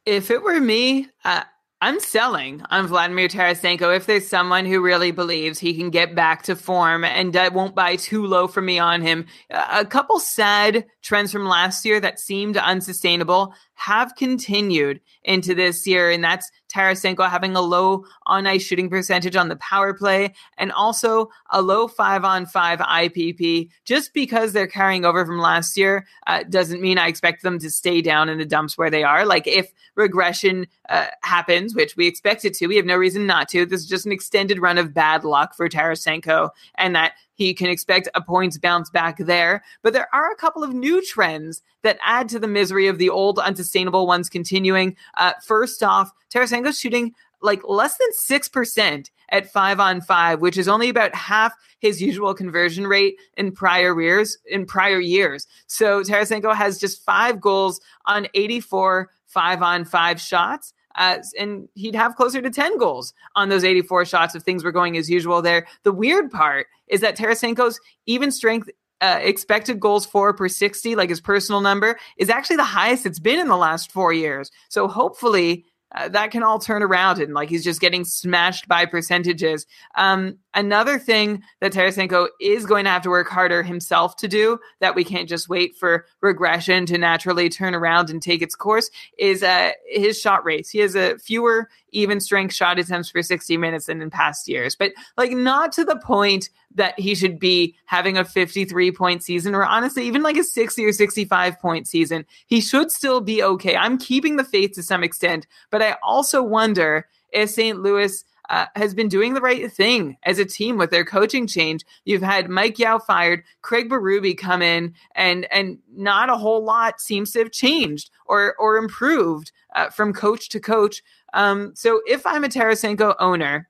If 0.05 0.29
it 0.29 0.43
were 0.43 0.59
me, 0.59 1.07
uh, 1.25 1.43
I'm 1.83 1.99
selling 1.99 2.61
on 2.69 2.85
Vladimir 2.85 3.27
Tarasenko 3.27 3.95
if 3.95 4.05
there's 4.05 4.27
someone 4.27 4.67
who 4.67 4.81
really 4.81 5.09
believes 5.09 5.57
he 5.57 5.73
can 5.73 5.89
get 5.89 6.13
back 6.13 6.43
to 6.43 6.55
form 6.55 7.03
and 7.03 7.35
uh, 7.35 7.49
won't 7.51 7.73
buy 7.73 7.95
too 7.95 8.27
low 8.27 8.47
for 8.47 8.61
me 8.61 8.77
on 8.77 9.01
him. 9.01 9.25
A 9.49 9.83
couple 9.83 10.19
sad 10.19 10.85
trends 11.01 11.31
from 11.31 11.47
last 11.47 11.83
year 11.83 11.99
that 11.99 12.19
seemed 12.19 12.55
unsustainable 12.55 13.55
have 13.81 14.15
continued 14.15 15.01
into 15.23 15.55
this 15.55 15.87
year. 15.87 16.11
And 16.11 16.23
that's 16.23 16.51
Tarasenko 16.71 17.27
having 17.27 17.55
a 17.55 17.61
low 17.61 18.05
on 18.27 18.45
ice 18.45 18.61
shooting 18.61 18.91
percentage 18.91 19.35
on 19.35 19.49
the 19.49 19.55
power 19.55 19.91
play 19.91 20.33
and 20.59 20.71
also 20.71 21.31
a 21.49 21.63
low 21.63 21.87
five 21.87 22.23
on 22.23 22.45
five 22.45 22.77
IPP. 22.77 23.69
Just 23.83 24.13
because 24.13 24.53
they're 24.53 24.67
carrying 24.67 25.03
over 25.03 25.25
from 25.25 25.39
last 25.39 25.75
year 25.77 26.05
uh, 26.27 26.43
doesn't 26.43 26.79
mean 26.79 26.99
I 26.99 27.07
expect 27.07 27.41
them 27.41 27.57
to 27.57 27.71
stay 27.71 28.03
down 28.03 28.29
in 28.29 28.37
the 28.37 28.45
dumps 28.45 28.77
where 28.77 28.91
they 28.91 29.03
are. 29.03 29.25
Like 29.25 29.47
if 29.47 29.71
regression 29.95 30.67
uh, 30.89 31.07
happens, 31.23 31.73
which 31.73 31.97
we 31.97 32.05
expect 32.05 32.45
it 32.45 32.53
to, 32.55 32.67
we 32.67 32.75
have 32.75 32.85
no 32.85 32.97
reason 32.97 33.25
not 33.25 33.49
to. 33.49 33.65
This 33.65 33.81
is 33.81 33.87
just 33.87 34.05
an 34.05 34.11
extended 34.11 34.59
run 34.59 34.77
of 34.77 34.93
bad 34.93 35.23
luck 35.23 35.55
for 35.55 35.67
Tarasenko 35.67 36.51
and 36.75 36.95
that 36.95 37.13
he 37.41 37.55
can 37.55 37.69
expect 37.69 38.07
a 38.13 38.21
points 38.21 38.59
bounce 38.59 38.91
back 38.91 39.17
there. 39.17 39.63
But 39.81 39.93
there 39.93 40.07
are 40.13 40.31
a 40.31 40.35
couple 40.35 40.63
of 40.63 40.75
new 40.75 41.03
trends 41.03 41.63
that 41.81 41.97
add 42.03 42.29
to 42.29 42.39
the 42.39 42.47
misery 42.47 42.85
of 42.85 42.99
the 42.99 43.09
old 43.09 43.39
unsustainable 43.71 44.07
ones 44.07 44.29
continuing. 44.29 44.95
Uh, 45.17 45.33
first 45.43 45.81
off, 45.83 46.11
Tarasenko's 46.33 46.79
shooting 46.79 47.13
like 47.41 47.61
less 47.67 47.97
than 47.97 48.09
6% 48.11 49.09
at 49.29 49.51
five 49.51 49.79
on 49.79 50.01
five, 50.01 50.41
which 50.41 50.57
is 50.57 50.67
only 50.67 50.89
about 50.89 51.15
half 51.15 51.53
his 51.79 52.01
usual 52.01 52.33
conversion 52.33 52.85
rate 52.85 53.17
in 53.37 53.51
prior 53.51 53.99
years. 53.99 54.37
In 54.45 54.65
prior 54.65 54.99
years, 54.99 55.47
so 55.67 56.03
Tarasenko 56.03 56.53
has 56.53 56.77
just 56.77 57.03
five 57.03 57.39
goals 57.39 57.79
on 58.05 58.27
84 58.33 59.09
five 59.27 59.61
on 59.61 59.85
five 59.85 60.19
shots. 60.19 60.73
And 60.97 61.69
he'd 61.73 61.95
have 61.95 62.17
closer 62.17 62.41
to 62.41 62.49
10 62.49 62.77
goals 62.77 63.13
on 63.37 63.47
those 63.47 63.63
84 63.63 64.03
shots 64.03 64.35
if 64.35 64.43
things 64.43 64.65
were 64.65 64.73
going 64.73 64.97
as 64.97 65.09
usual 65.09 65.41
there. 65.41 65.65
The 65.83 65.93
weird 65.93 66.29
part 66.29 66.67
is 66.87 66.99
that 66.99 67.15
Tarasenko's 67.15 67.79
even 68.05 68.29
strength 68.29 68.69
uh, 69.01 69.19
expected 69.21 69.79
goals 69.79 70.05
for 70.05 70.33
per 70.33 70.47
60, 70.47 70.95
like 70.95 71.09
his 71.09 71.21
personal 71.21 71.61
number, 71.61 71.99
is 72.17 72.29
actually 72.29 72.55
the 72.55 72.63
highest 72.63 73.05
it's 73.05 73.19
been 73.19 73.39
in 73.39 73.47
the 73.47 73.57
last 73.57 73.91
four 73.91 74.13
years. 74.13 74.51
So 74.69 74.87
hopefully 74.87 75.65
uh, 75.93 76.07
that 76.09 76.31
can 76.31 76.43
all 76.43 76.59
turn 76.59 76.83
around 76.83 77.19
and 77.19 77.33
like 77.33 77.49
he's 77.49 77.63
just 77.63 77.81
getting 77.81 78.05
smashed 78.05 78.67
by 78.67 78.85
percentages. 78.85 79.65
Um, 79.95 80.37
another 80.53 80.97
thing 80.97 81.43
that 81.59 81.73
Tarasenko 81.73 82.27
is 82.39 82.65
going 82.65 82.85
to 82.85 82.91
have 82.91 83.01
to 83.01 83.09
work 83.09 83.27
harder 83.27 83.61
himself 83.61 84.15
to 84.17 84.27
do 84.27 84.57
that 84.79 84.95
we 84.95 85.03
can't 85.03 85.27
just 85.27 85.49
wait 85.49 85.75
for 85.75 86.05
regression 86.21 86.85
to 86.85 86.97
naturally 86.97 87.49
turn 87.49 87.75
around 87.75 88.09
and 88.09 88.21
take 88.21 88.41
its 88.41 88.55
course 88.55 88.89
is 89.17 89.43
uh, 89.43 89.71
his 89.85 90.19
shot 90.19 90.45
rates. 90.45 90.69
He 90.69 90.79
has 90.79 90.95
a 90.95 91.17
fewer 91.17 91.69
even 91.91 92.19
strength 92.19 92.53
shot 92.53 92.79
attempts 92.79 93.09
for 93.09 93.21
60 93.21 93.57
minutes 93.57 93.85
than 93.85 94.01
in 94.01 94.09
past 94.09 94.47
years, 94.47 94.75
but 94.75 94.93
like 95.17 95.31
not 95.31 95.71
to 95.73 95.85
the 95.85 95.97
point 95.97 96.49
that 96.75 96.99
he 96.99 97.15
should 97.15 97.39
be 97.39 97.75
having 97.85 98.17
a 98.17 98.25
53 98.25 98.91
point 98.91 99.23
season 99.23 99.53
or 99.53 99.65
honestly 99.65 100.05
even 100.05 100.23
like 100.23 100.37
a 100.37 100.43
60 100.43 100.85
or 100.85 100.93
65 100.93 101.59
point 101.59 101.87
season. 101.87 102.25
He 102.47 102.61
should 102.61 102.91
still 102.91 103.21
be 103.21 103.43
okay. 103.43 103.75
I'm 103.75 103.97
keeping 103.97 104.37
the 104.37 104.43
faith 104.43 104.73
to 104.73 104.83
some 104.83 105.03
extent, 105.03 105.47
but 105.69 105.81
I 105.81 105.97
also 106.03 106.41
wonder 106.41 107.07
if 107.31 107.49
St. 107.49 107.79
Louis 107.81 108.23
uh, 108.51 108.65
has 108.75 108.93
been 108.93 109.07
doing 109.07 109.33
the 109.33 109.39
right 109.39 109.71
thing 109.71 110.17
as 110.23 110.37
a 110.37 110.45
team 110.45 110.77
with 110.77 110.91
their 110.91 111.05
coaching 111.05 111.47
change. 111.47 111.85
You've 112.03 112.21
had 112.21 112.49
Mike 112.49 112.77
Yeo 112.77 112.99
fired, 112.99 113.43
Craig 113.61 113.89
Berube 113.89 114.37
come 114.37 114.61
in, 114.61 114.93
and 115.15 115.47
and 115.53 115.79
not 115.95 116.29
a 116.29 116.35
whole 116.35 116.63
lot 116.63 116.99
seems 116.99 117.31
to 117.31 117.39
have 117.39 117.51
changed 117.51 118.11
or 118.25 118.55
or 118.59 118.75
improved 118.75 119.53
uh, 119.73 119.89
from 119.89 120.13
coach 120.13 120.49
to 120.49 120.59
coach. 120.59 121.03
Um, 121.33 121.73
so 121.75 122.01
if 122.07 122.25
I'm 122.25 122.43
a 122.43 122.49
Tarasenko 122.49 123.15
owner, 123.19 123.69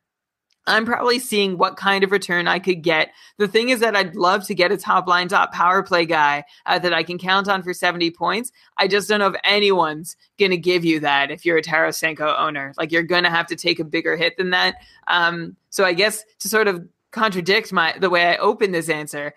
I'm 0.67 0.85
probably 0.85 1.17
seeing 1.17 1.57
what 1.57 1.75
kind 1.75 2.03
of 2.03 2.11
return 2.11 2.47
I 2.47 2.59
could 2.59 2.83
get. 2.83 3.11
The 3.37 3.47
thing 3.47 3.69
is 3.69 3.79
that 3.79 3.95
I'd 3.95 4.15
love 4.15 4.45
to 4.45 4.53
get 4.53 4.71
a 4.71 4.77
top 4.77 5.07
line, 5.07 5.27
top 5.27 5.51
power 5.51 5.81
play 5.81 6.05
guy 6.05 6.43
uh, 6.67 6.77
that 6.79 6.93
I 6.93 7.01
can 7.01 7.17
count 7.17 7.47
on 7.47 7.63
for 7.63 7.73
70 7.73 8.11
points. 8.11 8.51
I 8.77 8.87
just 8.87 9.09
don't 9.09 9.19
know 9.19 9.27
if 9.27 9.41
anyone's 9.43 10.15
going 10.37 10.51
to 10.51 10.57
give 10.57 10.85
you 10.85 10.99
that 10.99 11.31
if 11.31 11.45
you're 11.45 11.57
a 11.57 11.63
Tarasenko 11.63 12.39
owner. 12.39 12.73
Like 12.77 12.91
you're 12.91 13.01
going 13.03 13.23
to 13.23 13.29
have 13.29 13.47
to 13.47 13.55
take 13.55 13.79
a 13.79 13.83
bigger 13.83 14.15
hit 14.15 14.37
than 14.37 14.51
that. 14.51 14.75
Um, 15.07 15.55
so 15.71 15.83
I 15.83 15.93
guess 15.93 16.23
to 16.39 16.47
sort 16.47 16.67
of 16.67 16.87
contradict 17.09 17.73
my 17.73 17.97
the 17.99 18.09
way 18.09 18.27
I 18.27 18.37
open 18.37 18.71
this 18.71 18.89
answer, 18.89 19.33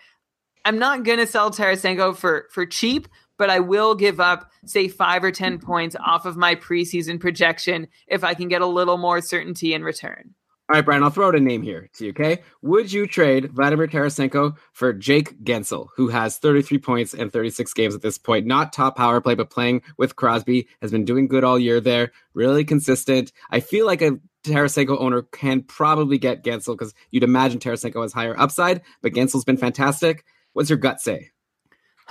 I'm 0.67 0.79
not 0.79 1.05
going 1.05 1.19
to 1.19 1.27
sell 1.27 1.51
Tarasenko 1.51 2.17
for 2.17 2.49
for 2.51 2.67
cheap, 2.67 3.09
but 3.39 3.51
I 3.51 3.61
will 3.61 3.95
give 3.95 4.21
up, 4.21 4.51
say, 4.65 4.89
five 4.89 5.25
or 5.25 5.31
10 5.31 5.59
points 5.59 5.97
off 6.05 6.27
of 6.27 6.37
my 6.37 6.55
preseason 6.55 7.21
projection 7.21 7.89
if 8.07 8.25
I 8.25 8.35
can 8.35 8.49
get 8.49 8.63
a 8.63 8.67
little 8.67 8.97
more 8.97 9.21
certainty 9.21 9.75
in 9.75 9.83
return. 9.83 10.35
All 10.67 10.77
right, 10.77 10.85
Brian, 10.85 11.03
I'll 11.03 11.11
throw 11.11 11.29
out 11.29 11.35
a 11.35 11.41
name 11.41 11.61
here 11.61 11.91
to 11.97 12.05
you, 12.07 12.11
okay? 12.13 12.39
Would 12.63 12.91
you 12.91 13.07
trade 13.07 13.53
Vladimir 13.53 13.87
Tarasenko 13.87 14.57
for 14.73 14.95
Jake 14.95 15.39
Guentzel, 15.45 15.89
who 15.95 16.09
has 16.09 16.39
33 16.39 16.79
points 16.79 17.13
and 17.13 17.31
36 17.31 17.75
games 17.75 17.95
at 17.95 18.01
this 18.01 18.17
point? 18.17 18.47
Not 18.47 18.73
top 18.73 18.97
power 18.97 19.21
play, 19.21 19.35
but 19.35 19.51
playing 19.51 19.83
with 19.99 20.17
Crosby, 20.17 20.67
has 20.81 20.91
been 20.91 21.05
doing 21.05 21.29
good 21.29 21.45
all 21.45 21.59
year 21.59 21.81
there, 21.81 22.13
really 22.33 22.65
consistent. 22.65 23.31
I 23.51 23.61
feel 23.61 23.85
like 23.85 24.01
a 24.01 24.19
Tarasenko 24.45 24.99
owner 24.99 25.21
can 25.21 25.65
probably 25.65 26.17
get 26.17 26.43
Guentzel 26.43 26.79
because 26.79 26.95
you'd 27.11 27.25
imagine 27.25 27.61
Tarasenko 27.61 28.01
has 28.01 28.15
higher 28.15 28.39
upside, 28.39 28.81
but 29.03 29.13
Guentzel's 29.13 29.45
been 29.45 29.59
fantastic. 29.59 30.25
What's 30.55 30.71
your 30.71 30.79
gut 30.79 30.99
say? 30.99 31.31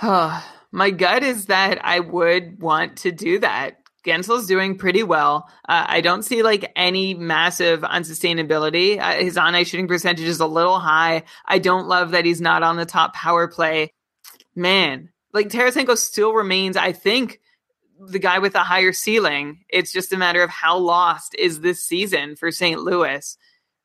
My 0.74 0.90
gut 0.90 1.22
is 1.22 1.46
that 1.46 1.78
I 1.84 2.00
would 2.00 2.60
want 2.60 2.96
to 2.98 3.12
do 3.12 3.38
that. 3.38 3.76
Guentzel's 4.04 4.48
doing 4.48 4.76
pretty 4.76 5.04
well. 5.04 5.48
Uh, 5.68 5.86
I 5.86 6.00
don't 6.00 6.24
see 6.24 6.42
like 6.42 6.72
any 6.74 7.14
massive 7.14 7.82
unsustainability. 7.82 8.98
Uh, 9.00 9.22
his 9.22 9.38
on 9.38 9.54
ice 9.54 9.68
shooting 9.68 9.86
percentage 9.86 10.26
is 10.26 10.40
a 10.40 10.46
little 10.48 10.80
high. 10.80 11.22
I 11.46 11.60
don't 11.60 11.86
love 11.86 12.10
that 12.10 12.24
he's 12.24 12.40
not 12.40 12.64
on 12.64 12.76
the 12.76 12.84
top 12.84 13.14
power 13.14 13.46
play. 13.46 13.92
Man, 14.56 15.10
like 15.32 15.48
Tarasenko 15.48 15.96
still 15.96 16.32
remains, 16.32 16.76
I 16.76 16.90
think, 16.90 17.40
the 18.00 18.18
guy 18.18 18.40
with 18.40 18.56
a 18.56 18.64
higher 18.64 18.92
ceiling. 18.92 19.60
It's 19.68 19.92
just 19.92 20.12
a 20.12 20.18
matter 20.18 20.42
of 20.42 20.50
how 20.50 20.78
lost 20.78 21.36
is 21.38 21.60
this 21.60 21.86
season 21.86 22.34
for 22.34 22.50
St. 22.50 22.80
Louis. 22.80 23.38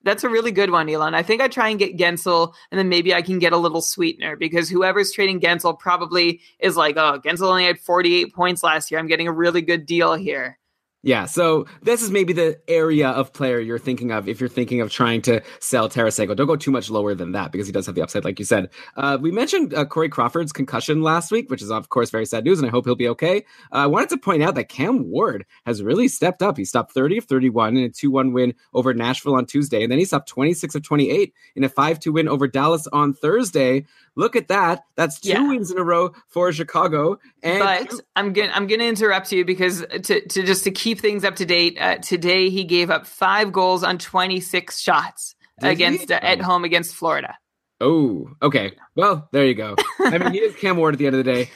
That's 0.03 0.23
a 0.23 0.30
really 0.30 0.51
good 0.51 0.71
one, 0.71 0.89
Elon. 0.89 1.13
I 1.13 1.23
think 1.23 1.41
I 1.41 1.47
try 1.47 1.69
and 1.69 1.80
get 1.80 1.97
Guentzel, 1.97 2.53
and 2.71 2.80
then 2.80 2.88
maybe 2.88 3.13
I 3.13 3.21
can 3.21 3.39
get 3.39 3.51
a 3.51 3.57
little 3.57 3.81
sweetener 3.81 4.35
because 4.38 4.69
whoever's 4.69 5.11
trading 5.11 5.41
Guentzel 5.41 5.77
probably 5.77 6.39
is 6.59 6.77
like, 6.77 6.95
oh, 6.97 7.19
Guentzel 7.19 7.49
only 7.49 7.65
had 7.65 7.80
48 7.80 8.34
points 8.34 8.63
last 8.63 8.91
year. 8.91 8.99
I'm 8.99 9.07
getting 9.07 9.27
a 9.27 9.34
really 9.34 9.61
good 9.61 9.85
deal 9.85 10.13
here. 10.13 10.59
Yeah, 11.01 11.27
so 11.27 11.65
this 11.81 12.01
is 12.01 12.11
maybe 12.11 12.34
the 12.34 12.59
area 12.67 13.07
of 13.07 13.31
player 13.31 13.57
you're 13.61 13.80
thinking 13.80 14.11
of 14.11 14.27
if 14.27 14.41
you're 14.41 14.49
thinking 14.49 14.81
of 14.81 14.91
trying 14.91 15.21
to 15.21 15.41
sell 15.61 15.88
Tarasenko. 15.88 16.35
Don't 16.35 16.45
go 16.45 16.57
too 16.57 16.71
much 16.71 16.89
lower 16.89 17.15
than 17.15 17.31
that 17.31 17.53
because 17.53 17.67
he 17.67 17.71
does 17.71 17.85
have 17.85 17.95
the 17.95 18.01
upside, 18.01 18.26
like 18.26 18.38
you 18.38 18.43
said. 18.43 18.69
Uh, 18.97 19.17
we 19.21 19.31
mentioned 19.31 19.73
uh, 19.73 19.85
Corey 19.85 20.09
Crawford's 20.09 20.51
concussion 20.51 21.01
last 21.01 21.31
week, 21.31 21.49
which 21.49 21.61
is 21.61 21.71
of 21.71 21.88
course 21.88 22.09
very 22.09 22.26
sad 22.26 22.43
news, 22.43 22.59
and 22.59 22.67
I 22.67 22.71
hope 22.71 22.84
he'll 22.84 22.95
be 22.95 23.07
okay. 23.07 23.45
Uh, 23.71 23.77
I 23.77 23.85
wanted 23.88 24.09
to 24.09 24.17
point 24.17 24.43
out 24.43 24.55
that 24.55 24.65
Cam 24.67 25.09
Ward 25.09 25.45
has 25.65 25.81
really 25.81 26.09
stepped 26.09 26.41
up. 26.41 26.57
He 26.57 26.65
stopped 26.65 26.91
30 26.93 27.19
of 27.19 27.26
31 27.26 27.77
in 27.77 27.85
a 27.85 27.89
2-1 27.89 28.34
win 28.34 28.53
over 28.73 28.93
Nashville 28.93 29.35
on 29.35 29.45
Tuesday, 29.45 29.84
and 29.84 29.89
then 29.91 29.99
he 29.99 30.05
stopped 30.05 30.27
26 30.27 30.76
of 30.76 30.84
28 30.84 31.34
in 31.55 31.63
a 31.63 31.69
5-2 31.69 32.11
win 32.11 32.27
over 32.27 32.45
Dallas 32.45 32.88
on 32.91 33.13
Thursday. 33.13 33.85
Look 34.15 34.35
at 34.35 34.49
that. 34.49 34.84
That's 34.97 35.21
two 35.21 35.30
Yeah. 35.30 35.47
wins 35.47 35.71
in 35.71 35.77
a 35.77 35.84
row 35.84 36.11
for 36.27 36.51
Chicago. 36.51 37.19
And 37.41 37.59
But 37.59 38.01
I'm 38.17 38.34
gonna 38.34 38.51
I'm 38.53 38.67
gonna 38.67 38.84
interrupt 38.84 39.31
you 39.31 39.45
because 39.45 39.80
to, 40.03 40.19
to 40.27 40.43
just 40.43 40.65
to 40.65 40.71
keep 40.71 40.88
things 40.97 41.23
up 41.23 41.35
to 41.37 41.45
date. 41.45 41.77
Uh, 41.79 41.97
today 41.97 42.49
he 42.49 42.63
gave 42.63 42.89
up 42.89 43.05
five 43.05 43.51
goals 43.51 43.83
on 43.83 43.97
26 43.97 44.79
shots 44.79 45.35
Did 45.59 45.71
against 45.71 46.11
uh, 46.11 46.19
at 46.21 46.41
home 46.41 46.63
against 46.63 46.95
Florida. 46.95 47.37
Oh, 47.81 48.29
okay. 48.41 48.73
Well, 48.95 49.29
there 49.31 49.45
you 49.45 49.55
go. 49.55 49.75
I 49.99 50.17
mean, 50.17 50.33
he 50.33 50.39
is 50.39 50.55
Cam 50.55 50.77
Ward 50.77 50.95
at 50.95 50.99
the 50.99 51.07
end 51.07 51.15
of 51.15 51.23
the 51.23 51.31
day. 51.31 51.49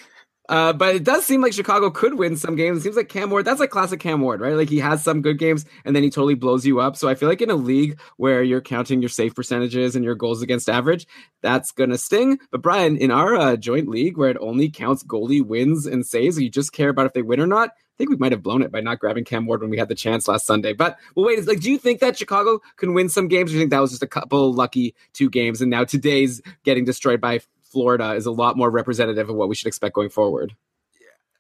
Uh, 0.49 0.73
but 0.73 0.95
it 0.95 1.03
does 1.03 1.26
seem 1.26 1.41
like 1.41 1.53
Chicago 1.53 1.89
could 1.89 2.15
win 2.15 2.35
some 2.35 2.55
games. 2.55 2.77
It 2.77 2.81
seems 2.81 2.97
like 2.97 3.07
Cam 3.07 3.30
Ward, 3.30 3.45
that's 3.45 3.61
like 3.61 3.69
classic 3.69 4.01
Cam 4.01 4.19
Ward, 4.19 4.41
right? 4.41 4.55
Like 4.55 4.69
he 4.69 4.80
has 4.80 5.01
some 5.01 5.22
good 5.22 5.39
games 5.39 5.65
and 5.85 5.95
then 5.95 6.03
he 6.03 6.10
totally 6.10 6.35
blows 6.35 6.65
you 6.65 6.81
up. 6.81 6.97
So 6.97 7.07
I 7.07 7.15
feel 7.15 7.30
like 7.30 7.41
in 7.41 7.49
a 7.49 7.55
league 7.55 7.99
where 8.18 8.43
you're 8.43 8.61
counting 8.61 9.01
your 9.01 9.10
save 9.10 9.35
percentages 9.35 9.95
and 9.95 10.03
your 10.03 10.15
goals 10.15 10.41
against 10.41 10.69
average, 10.69 11.07
that's 11.41 11.72
going 11.72 11.91
to 11.91 11.97
sting. 11.97 12.39
But 12.51 12.61
Brian, 12.61 12.97
in 12.97 13.10
our 13.10 13.35
uh, 13.35 13.55
joint 13.55 13.88
league 13.88 14.18
where 14.18 14.30
it 14.30 14.38
only 14.41 14.69
counts 14.69 15.03
goalie 15.03 15.45
wins 15.45 15.85
and 15.85 16.05
saves, 16.05 16.39
you 16.39 16.49
just 16.49 16.73
care 16.73 16.89
about 16.89 17.05
if 17.05 17.14
they 17.14 17.22
win 17.22 17.39
or 17.39 17.47
not. 17.47 17.72
I 17.94 17.98
think 17.98 18.10
we 18.10 18.15
might 18.15 18.32
have 18.32 18.41
blown 18.41 18.64
it 18.64 18.72
by 18.72 18.82
not 18.82 18.99
grabbing 18.99 19.24
Cam 19.24 19.45
Ward 19.45 19.61
when 19.61 19.70
we 19.70 19.78
had 19.78 19.88
the 19.88 19.95
chance 19.95 20.28
last 20.28 20.48
Sunday. 20.48 20.74
But 20.74 20.98
well, 21.15 21.28
wait, 21.28 21.45
like, 21.48 21.60
do 21.60 21.72
you 21.72 21.78
think 21.78 21.99
that 21.99 22.18
Chicago 22.18 22.60
can 22.78 22.94
win 22.94 23.07
some 23.07 23.28
games? 23.28 23.52
Or 23.52 23.53
do 23.53 23.56
you 23.56 23.61
think 23.61 23.72
that 23.72 23.80
was 23.82 23.91
just 23.91 24.02
a 24.02 24.07
couple 24.07 24.52
lucky 24.52 24.95
two 25.14 25.30
games, 25.30 25.61
and 25.61 25.70
now 25.70 25.84
today's 25.84 26.41
getting 26.64 26.86
destroyed 26.86 27.22
by 27.22 27.41
Florida 27.61 28.14
is 28.14 28.26
a 28.26 28.32
lot 28.32 28.56
more 28.56 28.70
representative 28.70 29.30
of 29.30 29.36
what 29.36 29.49
we 29.49 29.56
should 29.56 29.68
expect 29.68 29.95
going 29.95 30.10
forward? 30.10 30.56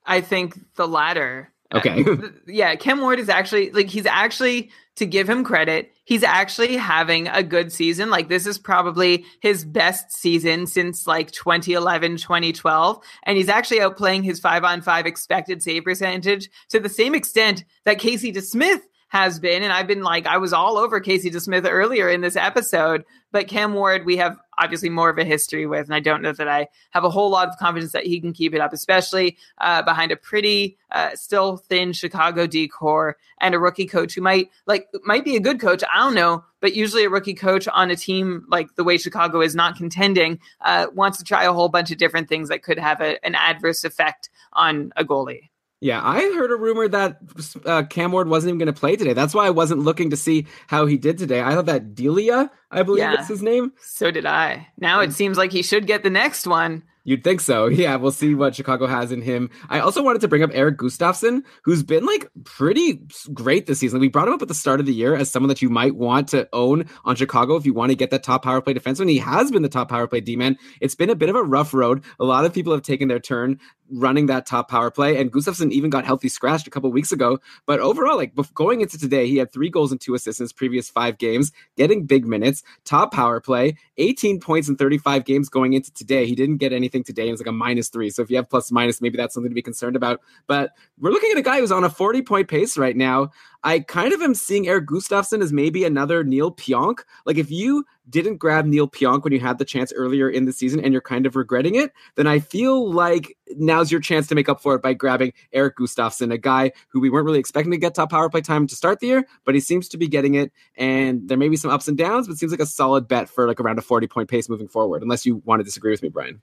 I 0.05 0.21
think 0.21 0.59
the 0.75 0.87
latter. 0.87 1.51
Okay. 1.73 2.05
yeah, 2.47 2.75
Cam 2.75 3.01
Ward 3.01 3.19
is 3.19 3.29
actually 3.29 3.71
like 3.71 3.87
he's 3.87 4.05
actually 4.05 4.69
to 4.95 5.05
give 5.05 5.29
him 5.29 5.43
credit, 5.43 5.92
he's 6.05 6.23
actually 6.23 6.77
having 6.77 7.27
a 7.27 7.43
good 7.43 7.71
season. 7.71 8.09
Like 8.09 8.29
this 8.29 8.45
is 8.45 8.57
probably 8.57 9.25
his 9.41 9.65
best 9.65 10.11
season 10.11 10.67
since 10.67 11.07
like 11.07 11.31
2011, 11.31 12.17
2012, 12.17 13.03
and 13.23 13.37
he's 13.37 13.49
actually 13.49 13.79
outplaying 13.79 14.23
his 14.23 14.39
5 14.39 14.63
on 14.63 14.81
5 14.81 15.05
expected 15.05 15.63
save 15.63 15.83
percentage 15.83 16.49
to 16.69 16.79
the 16.79 16.89
same 16.89 17.15
extent 17.15 17.63
that 17.85 17.99
Casey 17.99 18.31
DeSmith 18.31 18.81
has 19.13 19.39
been, 19.39 19.61
and 19.61 19.71
I've 19.71 19.85
been 19.85 20.01
like, 20.01 20.25
I 20.25 20.39
was 20.39 20.53
all 20.53 20.75
over 20.75 20.99
Casey 20.99 21.29
DeSmith 21.29 21.69
earlier 21.69 22.09
in 22.09 22.21
this 22.21 22.35
episode, 22.35 23.05
but 23.31 23.47
Cam 23.47 23.75
Ward, 23.75 24.07
we 24.07 24.17
have 24.17 24.39
obviously 24.57 24.89
more 24.89 25.07
of 25.07 25.19
a 25.19 25.23
history 25.23 25.67
with, 25.67 25.85
and 25.85 25.93
I 25.93 25.99
don't 25.99 26.23
know 26.23 26.31
that 26.31 26.47
I 26.47 26.67
have 26.89 27.03
a 27.03 27.11
whole 27.11 27.29
lot 27.29 27.47
of 27.47 27.55
confidence 27.57 27.91
that 27.91 28.07
he 28.07 28.19
can 28.19 28.33
keep 28.33 28.55
it 28.55 28.59
up, 28.59 28.73
especially 28.73 29.37
uh, 29.59 29.83
behind 29.83 30.11
a 30.11 30.15
pretty 30.15 30.79
uh, 30.89 31.11
still 31.13 31.57
thin 31.57 31.93
Chicago 31.93 32.47
D 32.47 32.67
corps 32.67 33.15
and 33.39 33.53
a 33.53 33.59
rookie 33.59 33.85
coach 33.85 34.15
who 34.15 34.21
might 34.21 34.49
like 34.65 34.87
might 35.03 35.23
be 35.23 35.35
a 35.35 35.39
good 35.39 35.59
coach. 35.59 35.83
I 35.93 35.99
don't 35.99 36.15
know, 36.15 36.43
but 36.59 36.73
usually 36.73 37.03
a 37.03 37.09
rookie 37.09 37.35
coach 37.35 37.67
on 37.67 37.91
a 37.91 37.95
team 37.95 38.47
like 38.49 38.73
the 38.77 38.83
way 38.83 38.97
Chicago 38.97 39.41
is 39.41 39.53
not 39.53 39.77
contending 39.77 40.39
uh, 40.61 40.87
wants 40.95 41.19
to 41.19 41.23
try 41.23 41.43
a 41.43 41.53
whole 41.53 41.69
bunch 41.69 41.91
of 41.91 41.99
different 41.99 42.29
things 42.29 42.49
that 42.49 42.63
could 42.63 42.79
have 42.79 42.99
a, 42.99 43.23
an 43.23 43.35
adverse 43.35 43.83
effect 43.83 44.31
on 44.53 44.91
a 44.95 45.05
goalie. 45.05 45.49
Yeah, 45.83 45.99
I 46.01 46.21
heard 46.37 46.49
a 46.51 46.55
rumor 46.55 46.87
that 46.87 47.17
uh, 47.65 47.83
Cam 47.83 48.13
Ward 48.13 48.29
wasn't 48.29 48.51
even 48.51 48.59
going 48.59 48.73
to 48.73 48.79
play 48.79 48.95
today. 48.95 49.11
That's 49.11 49.33
why 49.33 49.45
I 49.45 49.49
wasn't 49.49 49.81
looking 49.81 50.11
to 50.11 50.17
see 50.17 50.47
how 50.67 50.85
he 50.85 50.97
did 50.97 51.17
today. 51.17 51.41
I 51.41 51.51
thought 51.55 51.65
that 51.65 51.93
Delia, 51.93 52.49
I 52.71 52.83
believe 52.83 52.99
Yeah. 53.03 53.19
is 53.21 53.27
his 53.27 53.43
name. 53.43 53.73
So 53.81 54.09
did 54.09 54.25
I. 54.25 54.67
Now 54.77 55.01
it 55.01 55.11
seems 55.11 55.37
like 55.37 55.51
he 55.51 55.61
should 55.61 55.85
get 55.85 56.01
the 56.03 56.09
next 56.09 56.47
one. 56.47 56.83
You'd 57.05 57.21
think 57.25 57.41
so. 57.41 57.67
Yeah, 57.83 57.97
we'll 57.97 58.11
see 58.13 58.33
what 58.33 58.55
Chicago 58.55 58.87
has 58.87 59.11
in 59.11 59.21
him. 59.21 59.49
I 59.67 59.81
also 59.81 60.01
wanted 60.01 60.21
to 60.21 60.29
bring 60.29 60.41
up 60.41 60.51
Eric 60.53 60.77
Gustafsson, 60.77 61.41
who's 61.65 61.83
been 61.83 62.05
like 62.05 62.29
pretty 62.45 63.01
great 63.33 63.65
this 63.65 63.79
season. 63.79 63.99
We 63.99 64.07
brought 64.07 64.29
him 64.29 64.33
up 64.35 64.41
at 64.41 64.47
the 64.47 64.53
start 64.53 64.79
of 64.79 64.85
the 64.85 64.93
year 64.93 65.13
as 65.13 65.29
someone 65.29 65.49
that 65.49 65.61
you 65.61 65.69
might 65.69 65.95
want 65.97 66.29
to 66.29 66.47
own 66.53 66.85
on 67.03 67.17
Chicago 67.17 67.57
if 67.57 67.65
you 67.65 67.73
want 67.73 67.89
to 67.91 67.95
get 67.97 68.09
that 68.11 68.23
top 68.23 68.41
power 68.45 68.61
play 68.61 68.73
defenseman. 68.73 69.09
He 69.09 69.17
has 69.17 69.51
been 69.51 69.63
the 69.63 69.67
top 69.69 69.89
power 69.89 70.07
play 70.07 70.21
D 70.21 70.37
man. 70.37 70.57
It's 70.79 70.95
been 70.95 71.09
a 71.09 71.15
bit 71.15 71.27
of 71.27 71.35
a 71.35 71.43
rough 71.43 71.73
road. 71.73 72.05
A 72.21 72.23
lot 72.23 72.45
of 72.45 72.53
people 72.53 72.71
have 72.71 72.83
taken 72.83 73.09
their 73.09 73.19
turn 73.19 73.59
running 73.91 74.27
that 74.27 74.45
top 74.45 74.69
power 74.69 74.89
play, 74.89 75.17
and 75.17 75.31
Gustafsson 75.31 75.71
even 75.71 75.89
got 75.89 76.05
healthy 76.05 76.29
scratched 76.29 76.67
a 76.67 76.69
couple 76.69 76.91
weeks 76.91 77.11
ago. 77.11 77.39
But 77.65 77.79
overall, 77.79 78.17
like 78.17 78.33
going 78.53 78.81
into 78.81 78.97
today, 78.97 79.27
he 79.27 79.37
had 79.37 79.51
three 79.51 79.69
goals 79.69 79.91
and 79.91 79.99
two 79.99 80.13
assists 80.13 80.39
in 80.39 80.45
his 80.45 80.53
previous 80.53 80.89
five 80.89 81.17
games, 81.17 81.51
getting 81.77 82.05
big 82.05 82.25
minutes, 82.25 82.63
top 82.85 83.13
power 83.13 83.39
play, 83.39 83.77
18 83.97 84.39
points 84.39 84.69
in 84.69 84.75
35 84.75 85.25
games 85.25 85.49
going 85.49 85.73
into 85.73 85.93
today. 85.93 86.25
He 86.25 86.35
didn't 86.35 86.57
get 86.57 86.73
anything 86.73 87.03
today. 87.03 87.27
It 87.27 87.31
was 87.31 87.41
like 87.41 87.47
a 87.47 87.51
minus 87.51 87.89
three. 87.89 88.09
So 88.09 88.21
if 88.21 88.29
you 88.29 88.37
have 88.37 88.49
plus 88.49 88.71
minus, 88.71 89.01
maybe 89.01 89.17
that's 89.17 89.33
something 89.33 89.51
to 89.51 89.55
be 89.55 89.61
concerned 89.61 89.95
about. 89.95 90.21
But 90.47 90.71
we're 90.99 91.11
looking 91.11 91.31
at 91.31 91.37
a 91.37 91.43
guy 91.43 91.59
who's 91.59 91.71
on 91.71 91.83
a 91.83 91.89
40 91.89 92.21
point 92.23 92.47
pace 92.47 92.77
right 92.77 92.95
now. 92.95 93.31
I 93.63 93.79
kind 93.79 94.13
of 94.13 94.21
am 94.21 94.35
seeing 94.35 94.67
Eric 94.67 94.87
Gustafsson 94.87 95.41
as 95.41 95.53
maybe 95.53 95.85
another 95.85 96.23
Neal 96.23 96.51
Pionk. 96.51 96.99
Like 97.25 97.37
if 97.37 97.49
you 97.49 97.85
didn't 98.09 98.37
grab 98.37 98.65
Neal 98.65 98.89
Pionk 98.89 99.23
when 99.23 99.31
you 99.31 99.39
had 99.39 99.57
the 99.57 99.65
chance 99.65 99.93
earlier 99.93 100.29
in 100.29 100.43
the 100.43 100.51
season 100.51 100.81
and 100.81 100.91
you're 100.91 101.01
kind 101.01 101.25
of 101.25 101.37
regretting 101.37 101.75
it, 101.75 101.93
then 102.15 102.27
I 102.27 102.39
feel 102.39 102.91
like 102.91 103.37
now's 103.55 103.91
your 103.91 104.01
chance 104.01 104.27
to 104.27 104.35
make 104.35 104.49
up 104.49 104.61
for 104.61 104.75
it 104.75 104.81
by 104.81 104.93
grabbing 104.93 105.31
Eric 105.53 105.77
Gustafsson, 105.77 106.33
a 106.33 106.37
guy 106.37 106.73
who 106.89 106.99
we 106.99 107.09
weren't 107.09 107.25
really 107.25 107.39
expecting 107.39 107.71
to 107.71 107.77
get 107.77 107.95
top 107.95 108.11
power 108.11 108.29
play 108.29 108.41
time 108.41 108.67
to 108.67 108.75
start 108.75 108.99
the 108.99 109.07
year, 109.07 109.25
but 109.45 109.55
he 109.55 109.61
seems 109.61 109.87
to 109.89 109.97
be 109.97 110.07
getting 110.07 110.35
it. 110.35 110.51
And 110.75 111.29
there 111.29 111.37
may 111.37 111.47
be 111.47 111.55
some 111.55 111.71
ups 111.71 111.87
and 111.87 111.97
downs, 111.97 112.27
but 112.27 112.37
seems 112.37 112.51
like 112.51 112.59
a 112.59 112.65
solid 112.65 113.07
bet 113.07 113.29
for 113.29 113.47
like 113.47 113.61
around 113.61 113.79
a 113.79 113.83
40 113.83 114.07
point 114.07 114.29
pace 114.29 114.49
moving 114.49 114.67
forward, 114.67 115.01
unless 115.01 115.25
you 115.25 115.37
want 115.45 115.61
to 115.61 115.63
disagree 115.63 115.91
with 115.91 116.03
me, 116.03 116.09
Brian. 116.09 116.41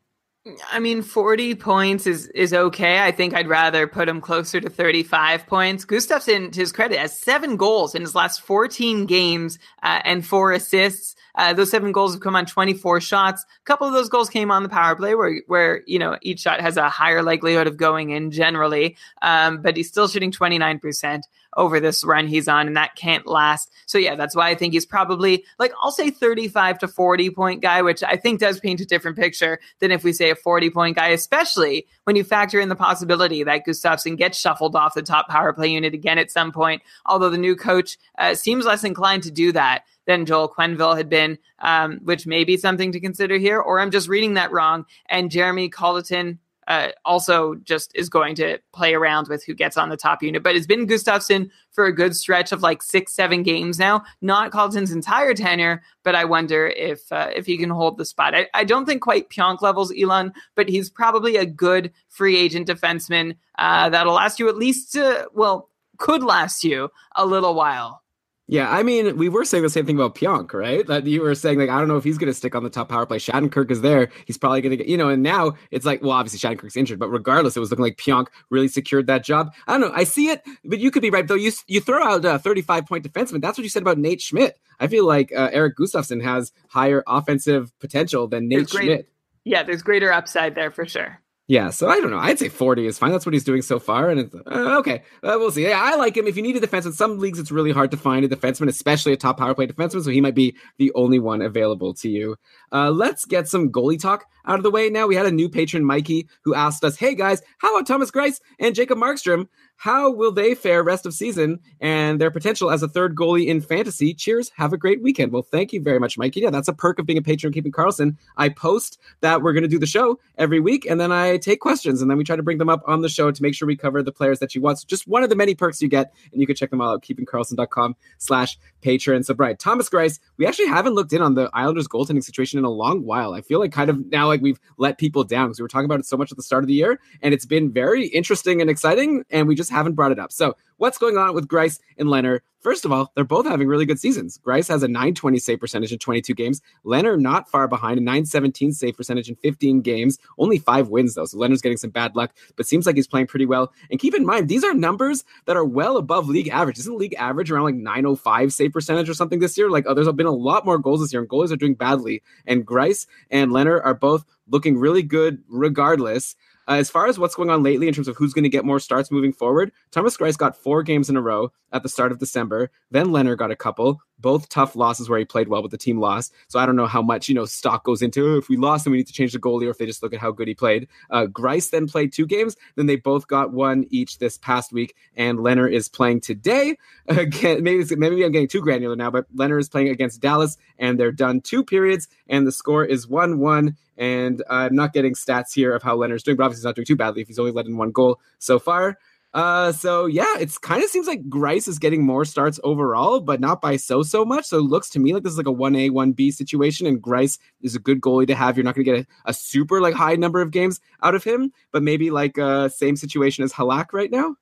I 0.71 0.79
mean, 0.79 1.03
40 1.03 1.55
points 1.57 2.07
is 2.07 2.27
is 2.29 2.53
okay. 2.53 3.03
I 3.03 3.11
think 3.11 3.35
I'd 3.35 3.49
rather 3.49 3.87
put 3.87 4.09
him 4.09 4.21
closer 4.21 4.61
to 4.61 4.71
35 4.71 5.47
points. 5.47 5.85
Gustafsson, 5.85 6.53
to 6.53 6.61
his 6.61 6.73
credit, 6.73 6.99
has 6.99 7.19
seven 7.19 7.57
goals 7.57 7.95
in 7.95 8.03
his 8.03 8.15
last 8.15 8.43
14 8.43 9.07
games 9.07 9.59
uh, 9.83 10.01
and 10.05 10.27
four 10.27 10.53
assists. 10.53 11.17
Uh, 11.35 11.53
those 11.53 11.71
seven 11.71 11.93
goals 11.93 12.13
have 12.13 12.21
come 12.21 12.37
on 12.37 12.47
24 12.47 13.01
shots. 13.01 13.43
A 13.43 13.65
couple 13.65 13.87
of 13.87 13.93
those 13.93 14.09
goals 14.09 14.29
came 14.29 14.51
on 14.51 14.63
the 14.63 14.69
power 14.69 14.97
play, 14.97 15.15
where 15.15 15.41
where 15.47 15.83
you 15.87 15.99
know 15.99 16.17
each 16.23 16.41
shot 16.41 16.61
has 16.61 16.77
a 16.77 16.89
higher 16.89 17.23
likelihood 17.23 17.67
of 17.67 17.77
going 17.77 18.11
in 18.11 18.31
generally. 18.31 18.97
Um, 19.23 19.63
but 19.63 19.77
he's 19.77 19.89
still 19.89 20.09
shooting 20.09 20.33
29 20.33 20.79
percent 20.79 21.27
over 21.57 21.81
this 21.81 22.05
run 22.05 22.27
he's 22.27 22.49
on, 22.49 22.67
and 22.67 22.77
that 22.77 22.97
can't 22.97 23.27
last. 23.27 23.71
So 23.87 23.99
yeah, 23.99 24.15
that's 24.15 24.37
why 24.37 24.49
I 24.51 24.55
think 24.55 24.73
he's 24.73 24.87
probably 24.87 25.45
like 25.59 25.73
I'll 25.83 25.91
say 25.91 26.11
35 26.11 26.79
to 26.81 26.89
40 26.89 27.31
point 27.31 27.63
guy, 27.63 27.83
which 27.83 28.03
I 28.03 28.17
think 28.17 28.41
does 28.41 28.61
paint 28.61 28.81
a 28.81 28.87
different 28.87 29.17
picture 29.17 29.61
than 29.81 29.91
if 29.91 30.05
we 30.05 30.13
say 30.13 30.31
a 30.31 30.37
40 30.37 30.71
point 30.71 30.97
guy, 30.97 31.09
especially 31.09 31.87
when 32.05 32.17
you 32.17 32.25
factor 32.25 32.61
in 32.61 32.69
the 32.69 32.77
possibility 32.77 33.43
that 33.43 33.67
Gustafsson 33.67 34.17
gets 34.17 34.39
shuffled 34.39 34.77
off 34.77 34.95
the 34.95 35.03
top 35.03 35.29
power 35.29 35.53
play 35.53 35.69
unit 35.69 35.95
again 35.95 36.19
at 36.19 36.31
some 36.31 36.53
point. 36.53 36.83
Although 37.07 37.31
the 37.31 37.39
new 37.39 37.57
coach 37.57 37.99
uh, 38.19 38.35
seems 38.35 38.65
less 38.65 38.85
inclined 38.85 39.23
to 39.25 39.31
do 39.31 39.53
that 39.53 39.85
than 40.07 40.27
Joel 40.27 40.49
Quenneville 40.49 40.97
had 40.97 41.09
been, 41.09 41.39
um, 41.61 42.01
which 42.03 42.27
may 42.27 42.45
be 42.45 42.57
something 42.57 42.93
to 42.93 43.01
consider 43.01 43.37
here, 43.37 43.61
or 43.61 43.79
I'm 43.79 43.91
just 43.91 44.09
reading 44.09 44.35
that 44.35 44.51
wrong. 44.51 44.85
And 45.07 45.31
Jeremy 45.31 45.69
Colliton 45.69 46.39
uh, 46.71 46.93
also 47.05 47.57
just 47.57 47.91
is 47.97 48.09
going 48.09 48.37
to 48.37 48.57
play 48.73 48.95
around 48.95 49.27
with 49.27 49.45
who 49.45 49.53
gets 49.53 49.77
on 49.77 49.89
the 49.89 49.97
top 49.97 50.23
unit. 50.23 50.45
But 50.45 50.55
it's 50.55 50.69
been 50.69 50.87
Gustafsson 50.87 51.51
for 51.73 51.87
a 51.87 51.93
good 51.93 52.15
stretch 52.15 52.53
of 52.53 52.63
like 52.63 52.81
six, 52.81 53.13
seven 53.13 53.43
games 53.43 53.77
now. 53.77 54.05
Not 54.23 54.53
Colliton's 54.53 54.93
entire 54.93 55.35
tenure, 55.35 55.83
but 56.05 56.15
I 56.15 56.25
wonder 56.25 56.69
if 56.69 57.11
uh, 57.11 57.31
if 57.35 57.45
he 57.45 57.59
can 57.59 57.71
hold 57.71 57.99
the 57.99 58.05
spot. 58.05 58.37
I, 58.37 58.47
I 58.55 58.63
don't 58.63 58.87
think 58.87 59.03
quite 59.03 59.31
Pionk 59.31 59.63
levels 59.63 59.93
Elon, 60.01 60.33
but 60.55 60.69
he's 60.69 60.89
probably 60.89 61.37
a 61.37 61.45
good 61.45 61.93
free 62.09 62.37
agent 62.37 62.69
defenseman 62.69 63.37
uh, 63.59 63.91
that'll 63.91 64.15
last 64.15 64.39
you 64.39 64.49
at 64.49 64.57
least, 64.57 64.97
uh, 64.97 65.27
well, 65.35 65.71
could 65.99 66.23
last 66.23 66.63
you 66.63 66.89
a 67.17 67.27
little 67.27 67.55
while. 67.55 68.03
Yeah, 68.51 68.69
I 68.69 68.83
mean, 68.83 69.17
we 69.17 69.29
were 69.29 69.45
saying 69.45 69.63
the 69.63 69.71
same 69.71 69.87
thing 69.87 69.95
about 69.95 70.17
Pionk, 70.17 70.53
right? 70.53 70.85
That 70.85 71.07
you 71.07 71.23
were 71.23 71.37
saying, 71.37 71.61
like, 71.61 71.71
I 71.71 71.79
don't 71.79 71.87
know 71.87 71.97
if 71.97 72.03
he's 72.03 72.19
going 72.19 72.33
to 72.33 72.35
stick 72.35 72.57
on 72.57 72.65
the 72.65 72.69
top 72.69 72.89
power 72.89 73.07
play. 73.07 73.19
Shattenkirk 73.19 73.71
is 73.71 73.81
there. 73.81 74.11
He's 74.27 74.37
probably 74.37 74.61
going 74.61 74.73
to 74.73 74.77
get, 74.77 74.89
you 74.89 74.97
know, 74.97 75.09
and 75.09 75.23
now 75.23 75.53
it's 75.71 75.87
like, 75.87 76.03
well, 76.03 76.11
obviously 76.11 76.41
Shattenkirk's 76.41 76.77
injured, 76.77 76.99
but 76.99 77.11
regardless, 77.11 77.57
it 77.57 77.61
was 77.61 77.71
looking 77.71 77.85
like 77.85 77.97
Pionk 77.97 78.27
really 78.51 78.67
secured 78.67 79.07
that 79.07 79.23
job. 79.23 79.55
I 79.69 79.79
don't 79.79 79.83
know. 79.83 79.93
I 79.95 80.03
see 80.03 80.31
it, 80.31 80.43
but 80.65 80.81
you 80.81 80.91
could 80.91 81.01
be 81.01 81.11
right, 81.11 81.29
though. 81.29 81.37
You 81.37 81.53
you 81.69 81.81
throw 81.81 82.03
out 82.03 82.25
a 82.25 82.41
35 82.41 82.87
point 82.87 83.05
defenseman. 83.09 83.41
That's 83.41 83.57
what 83.57 83.63
you 83.63 83.71
said 83.71 83.83
about 83.83 83.99
Nate 83.99 84.21
Schmidt. 84.21 84.59
I 84.81 84.89
feel 84.89 85.07
like 85.07 85.31
uh, 85.33 85.51
Eric 85.53 85.77
Gustafsson 85.77 86.21
has 86.21 86.51
higher 86.69 87.05
offensive 87.07 87.73
potential 87.79 88.27
than 88.27 88.49
Nate 88.49 88.69
great- 88.69 88.85
Schmidt. 88.85 89.09
Yeah, 89.45 89.63
there's 89.63 89.83
greater 89.83 90.13
upside 90.13 90.57
there 90.57 90.73
for 90.73 90.87
sure. 90.87 91.21
Yeah, 91.51 91.71
so 91.71 91.89
I 91.89 91.99
don't 91.99 92.13
know. 92.13 92.19
I'd 92.21 92.39
say 92.39 92.49
40 92.49 92.87
is 92.87 92.97
fine. 92.97 93.11
That's 93.11 93.27
what 93.27 93.33
he's 93.33 93.43
doing 93.43 93.61
so 93.61 93.81
far. 93.81 94.09
And 94.09 94.21
it's 94.21 94.33
uh, 94.33 94.79
okay. 94.79 95.03
Uh, 95.21 95.35
we'll 95.37 95.51
see. 95.51 95.65
Yeah, 95.65 95.83
I 95.83 95.97
like 95.97 96.17
him. 96.17 96.29
If 96.29 96.37
you 96.37 96.45
need 96.45 96.55
a 96.55 96.61
defenseman, 96.61 96.93
some 96.93 97.19
leagues 97.19 97.41
it's 97.41 97.51
really 97.51 97.73
hard 97.73 97.91
to 97.91 97.97
find 97.97 98.25
a 98.25 98.29
defenseman, 98.29 98.69
especially 98.69 99.15
a 99.15 99.17
top 99.17 99.39
power 99.39 99.53
play 99.53 99.67
defenseman. 99.67 100.05
So 100.05 100.11
he 100.11 100.21
might 100.21 100.37
be 100.37 100.55
the 100.79 100.93
only 100.95 101.19
one 101.19 101.43
available 101.43 101.93
to 101.95 102.09
you. 102.09 102.37
Uh, 102.71 102.93
let's 102.93 103.25
get 103.25 103.49
some 103.49 103.69
goalie 103.69 104.01
talk 104.01 104.27
out 104.47 104.59
of 104.59 104.63
the 104.63 104.71
way 104.71 104.91
now. 104.91 105.09
We 105.09 105.17
had 105.17 105.27
a 105.27 105.33
new 105.33 105.49
patron, 105.49 105.85
Mikey, 105.85 106.29
who 106.45 106.55
asked 106.55 106.85
us, 106.85 106.97
Hey 106.97 107.17
guys, 107.17 107.43
how 107.59 107.75
about 107.75 107.85
Thomas 107.85 108.13
Greiss 108.13 108.41
and 108.61 108.73
Jacob 108.73 108.99
Markstrom? 108.99 109.49
How 109.81 110.11
will 110.11 110.31
they 110.31 110.55
fare 110.55 110.83
rest 110.83 111.07
of 111.07 111.15
season 111.15 111.59
and 111.81 112.21
their 112.21 112.31
potential 112.31 112.71
as 112.71 112.83
a 112.83 112.89
third 112.89 113.15
goalie 113.15 113.47
in 113.47 113.63
fantasy? 113.63 114.13
Cheers. 114.13 114.51
Have 114.57 114.75
a 114.75 114.77
great 114.77 115.01
weekend. 115.01 115.33
Well, 115.33 115.41
thank 115.41 115.73
you 115.73 115.81
very 115.81 115.99
much, 115.99 116.19
Mikey. 116.19 116.41
Yeah, 116.41 116.51
that's 116.51 116.69
a 116.69 116.75
perk 116.75 116.99
of 116.99 117.07
being 117.07 117.17
a 117.17 117.23
patron 117.23 117.49
of 117.49 117.55
Keeping 117.55 117.73
Karlsson. 117.73 118.19
I 118.37 118.51
post 118.51 118.99
that 119.23 119.41
we're 119.41 119.55
going 119.55 119.63
to 119.63 119.69
do 119.69 119.79
the 119.79 119.87
show 119.87 120.21
every 120.37 120.61
week, 120.61 120.85
and 120.85 121.01
then 121.01 121.13
I 121.13 121.39
take 121.39 121.61
questions, 121.61 122.03
and 122.03 122.11
then 122.11 122.19
we 122.19 122.25
try 122.25 122.37
to 122.37 122.43
bring 122.43 122.59
them 122.59 122.69
up 122.69 122.83
on 122.87 123.01
the 123.01 123.09
show 123.09 123.31
to 123.31 123.43
make 123.43 123.55
sure 123.55 123.67
we 123.67 123.75
cover 123.75 124.03
the 124.03 124.13
players 124.13 124.39
that 124.41 124.55
you 124.55 124.61
want. 124.61 124.81
So 124.81 124.85
just 124.87 125.09
one 125.09 125.23
of 125.23 125.31
the 125.31 125.35
many 125.35 125.55
perks 125.55 125.81
you 125.81 125.89
get, 125.89 126.13
and 126.31 126.43
you 126.43 126.47
can 126.47 126.57
check 126.57 126.69
them 126.69 126.83
all 126.83 126.93
out, 126.93 127.03
keepingkarlsson.com 127.03 127.97
slash 128.19 128.59
patron. 128.83 129.23
So, 129.25 129.33
Brian, 129.33 129.57
Thomas 129.57 129.89
Greiss, 129.89 130.19
we 130.37 130.47
actually 130.47 130.69
haven't 130.69 130.93
looked 130.93 131.15
in 131.15 131.23
on 131.23 131.37
the 131.37 131.49
Islanders 131.55 131.89
goaltending 131.89 132.23
situation 132.23 132.59
in 132.59 132.67
a 132.67 132.71
long 132.71 133.07
while. 133.07 133.33
I 133.33 133.41
feel 133.41 133.61
like 133.61 133.73
kind 133.73 133.89
of 133.89 134.11
now 134.11 134.27
like 134.27 134.43
we've 134.43 134.61
let 134.77 134.99
people 134.99 135.25
down 135.25 135.47
because 135.47 135.59
we 135.59 135.63
were 135.63 135.69
talking 135.69 135.87
about 135.87 136.01
it 136.01 136.07
so 136.07 136.19
much 136.19 136.31
at 136.31 136.37
the 136.37 136.43
start 136.43 136.65
of 136.65 136.69
the 136.69 136.75
year, 136.75 137.01
and 137.23 137.33
it's 137.33 137.47
been 137.47 137.73
very 137.73 138.09
interesting 138.09 138.61
and 138.61 138.69
exciting, 138.69 139.25
and 139.31 139.49
we 139.49 139.55
just 139.55 139.70
haven't 139.71 139.95
brought 139.95 140.13
it 140.13 140.19
up. 140.19 140.33
So, 140.33 140.57
what's 140.77 140.99
going 140.99 141.17
on 141.17 141.35
with 141.35 141.49
Greiss 141.49 141.79
and 141.99 142.09
Lehner? 142.09 142.41
First 142.61 142.85
of 142.85 142.93
all, 142.93 143.11
they're 143.15 143.25
both 143.25 143.47
having 143.47 143.69
really 143.69 143.87
good 143.87 143.99
seasons. 143.99 144.39
Greiss 144.47 144.69
has 144.69 144.83
a 144.83 144.89
920 144.89 145.39
save 145.39 145.61
percentage 145.61 145.93
in 145.93 145.99
22 145.99 146.35
games. 146.35 146.61
Lehner 146.85 147.19
not 147.19 147.51
far 147.51 147.67
behind, 147.67 147.99
a 147.99 148.03
917 148.03 148.73
save 148.73 148.97
percentage 148.97 149.31
in 149.31 149.37
15 149.37 149.81
games. 149.81 150.19
Only 150.39 150.59
five 150.59 150.89
wins 150.89 151.15
though, 151.15 151.25
so 151.25 151.39
Lehner's 151.39 151.63
getting 151.63 151.79
some 151.79 151.89
bad 151.89 152.17
luck, 152.17 152.33
but 152.57 152.67
seems 152.67 152.85
like 152.85 152.97
he's 152.97 153.07
playing 153.07 153.29
pretty 153.29 153.47
well. 153.47 153.73
And 153.91 153.99
keep 153.99 154.15
in 154.15 154.27
mind, 154.27 154.49
these 154.49 154.63
are 154.63 154.75
numbers 154.75 155.25
that 155.47 155.57
are 155.57 155.65
well 155.65 155.97
above 155.97 156.29
league 156.29 156.49
average. 156.49 156.79
Isn't 156.79 156.99
league 156.99 157.15
average 157.15 157.51
around 157.51 157.65
like 157.65 157.77
905 157.77 158.53
save 158.53 158.73
percentage 158.73 159.09
or 159.09 159.15
something 159.15 159.39
this 159.39 159.57
year? 159.57 159.71
Like, 159.71 159.87
oh, 159.87 159.95
there's 159.95 160.13
been 160.13 160.27
a 160.27 160.31
lot 160.31 160.67
more 160.67 160.79
goals 160.79 161.01
this 161.01 161.15
year, 161.15 161.23
and 161.23 161.31
goalies 161.31 161.51
are 161.51 161.57
doing 161.57 161.75
badly. 161.75 162.23
And 162.47 162.67
Greiss 162.67 163.07
and 163.31 163.53
Lehner 163.53 163.81
are 163.83 163.95
both 163.95 164.27
looking 164.51 164.77
really 164.77 165.03
good 165.03 165.43
regardless. 165.49 166.37
Uh, 166.71 166.75
as 166.75 166.89
far 166.89 167.09
as 167.09 167.19
what's 167.19 167.35
going 167.35 167.51
on 167.51 167.65
lately 167.65 167.89
in 167.89 167.95
terms 167.95 168.07
of 168.07 168.17
who's 168.17 168.33
going 168.33 168.45
to 168.45 168.49
get 168.49 168.65
more 168.65 168.79
starts 168.79 169.11
moving 169.11 169.33
forward, 169.33 169.73
Thomas 169.91 170.17
Greiss 170.17 170.39
got 170.39 170.57
four 170.57 170.85
games 170.85 171.11
in 171.11 171.17
a 171.17 171.21
row 171.21 171.51
at 171.73 171.83
the 171.83 171.89
start 171.89 172.13
of 172.13 172.21
December. 172.21 172.71
Then 172.93 173.09
Lehner 173.09 173.37
got 173.37 173.51
a 173.51 173.57
couple, 173.57 174.01
both 174.21 174.49
tough 174.49 174.77
losses 174.77 175.09
where 175.09 175.19
he 175.19 175.25
played 175.25 175.49
well, 175.49 175.63
but 175.63 175.71
the 175.71 175.79
team 175.79 175.99
lost. 175.99 176.33
So 176.49 176.59
I 176.59 176.67
don't 176.67 176.77
know 176.77 176.87
how 176.87 177.03
much 177.03 177.29
you 177.29 177.35
know 177.35 177.45
stock 177.45 177.85
goes 177.85 178.03
into 178.03 178.35
"Oh, 178.35 178.39
if 178.39 178.49
we 178.49 178.57
lost, 178.57 178.85
then 178.85 178.93
we 178.93 178.99
need 178.99 179.07
to 179.07 179.13
change 179.13 179.33
the 179.33 179.39
goalie, 179.39 179.67
or 179.67 179.71
if 179.71 179.79
they 179.79 179.87
just 179.87 180.03
look 180.03 180.13
at 180.13 180.21
how 180.21 180.31
good 180.31 180.49
he 180.49 180.55
played. 180.55 180.89
Uh, 181.11 181.27
Greiss 181.27 181.71
then 181.71 181.87
played 181.87 182.13
two 182.13 182.27
games. 182.27 182.57
Then 182.77 182.87
they 182.87 182.97
both 182.97 183.27
got 183.27 183.53
one 183.53 183.87
each 183.91 184.19
this 184.19 184.39
past 184.39 184.73
week, 184.73 184.95
and 185.17 185.39
Lehner 185.39 185.71
is 185.71 185.89
playing 185.89 186.21
today. 186.21 186.77
Again, 187.09 187.63
maybe 187.63 187.85
maybe 187.97 188.25
I'm 188.25 188.33
getting 188.33 188.49
too 188.49 188.63
granular 188.63 188.97
now, 188.97 189.11
but 189.11 189.35
Lehner 189.35 189.59
is 189.59 189.69
playing 189.69 189.89
against 189.89 190.21
Dallas, 190.21 190.57
and 190.79 190.99
they're 190.99 191.13
done 191.13 191.41
two 191.41 191.65
periods, 191.65 192.09
and 192.29 192.47
the 192.47 192.53
score 192.53 192.85
is 192.85 193.09
one 193.09 193.39
one. 193.39 193.77
And 193.97 194.43
I'm 194.49 194.75
not 194.75 194.95
getting 194.95 195.13
stats 195.15 195.53
here 195.53 195.75
of 195.75 195.83
how 195.83 195.95
Lehner's 195.99 196.23
doing, 196.23 196.39
but 196.39 196.45
obviously 196.45 196.61
he's 196.61 196.65
not 196.65 196.75
doing 196.75 196.87
too 196.87 196.97
badly 196.97 197.21
if 197.21 197.29
he's 197.29 197.39
only 197.39 197.53
let 197.53 197.67
in 197.67 197.77
one 197.77 197.91
goal 197.91 198.19
so 198.39 198.59
far. 198.59 198.97
Uh, 199.33 199.71
so 199.71 200.07
yeah, 200.07 200.37
it's 200.41 200.59
kind 200.59 200.83
of 200.83 200.91
seems 200.91 201.07
like 201.07 201.29
Greiss 201.29 201.69
is 201.69 201.79
getting 201.79 202.05
more 202.05 202.25
starts 202.25 202.59
overall, 202.65 203.21
but 203.21 203.41
not 203.41 203.61
by 203.61 203.77
so 203.77 204.03
so 204.03 204.25
much. 204.25 204.45
So 204.47 204.59
it 204.59 204.63
looks 204.63 204.91
to 204.91 204.99
me 204.99 205.15
like 205.15 205.23
this 205.23 205.33
is 205.33 205.39
like 205.39 205.47
a 205.47 205.53
one 205.53 205.77
A 205.77 205.91
one 205.91 206.13
B 206.13 206.31
situation, 206.31 206.87
and 206.87 207.01
Greiss 207.01 207.39
is 207.63 207.77
a 207.77 207.79
good 207.79 208.01
goalie 208.01 208.27
to 208.27 208.35
have. 208.35 208.57
You're 208.57 208.65
not 208.65 208.75
going 208.75 208.85
to 208.85 208.93
get 208.93 209.07
a, 209.07 209.31
a, 209.31 209.35
super 209.35 209.81
like 209.81 209.95
high 209.95 210.17
number 210.17 210.41
of 210.41 210.51
games 210.51 210.81
out 211.03 211.15
of 211.15 211.23
him, 211.23 211.53
but 211.71 211.83
maybe 211.83 212.11
like 212.11 212.39
uh 212.39 212.69
same 212.69 212.97
situation 212.97 213.45
as 213.45 213.53
Halak 213.53 213.93
right 213.93 214.11
now. 214.11 214.35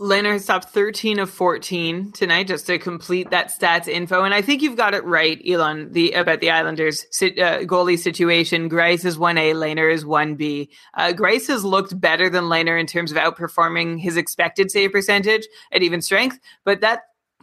Has 0.00 0.44
stopped 0.44 0.70
13 0.70 1.18
of 1.18 1.28
14 1.28 2.12
tonight 2.12 2.46
just 2.46 2.66
to 2.68 2.78
complete 2.78 3.28
that 3.30 3.48
stats 3.48 3.86
info. 3.86 4.24
And 4.24 4.32
I 4.32 4.40
think 4.40 4.62
you've 4.62 4.76
got 4.76 4.94
it 4.94 5.04
right, 5.04 5.38
Elon, 5.46 5.92
the, 5.92 6.12
about 6.12 6.40
the 6.40 6.50
Islanders 6.50 7.04
uh, 7.20 7.66
goalie 7.66 7.98
situation. 7.98 8.70
Greiss 8.70 9.04
is 9.04 9.18
1A, 9.18 9.52
Lehner 9.54 9.92
is 9.92 10.04
1B. 10.04 10.68
Uh, 10.94 11.12
has 11.12 11.64
looked 11.64 12.00
better 12.00 12.30
than 12.30 12.44
Lehner 12.44 12.80
in 12.80 12.86
terms 12.86 13.12
of 13.12 13.18
outperforming 13.18 14.00
his 14.00 14.16
expected 14.16 14.70
save 14.70 14.90
percentage 14.90 15.46
at 15.70 15.82
even 15.82 16.00
strength, 16.00 16.38
but 16.64 16.80
that 16.80 17.00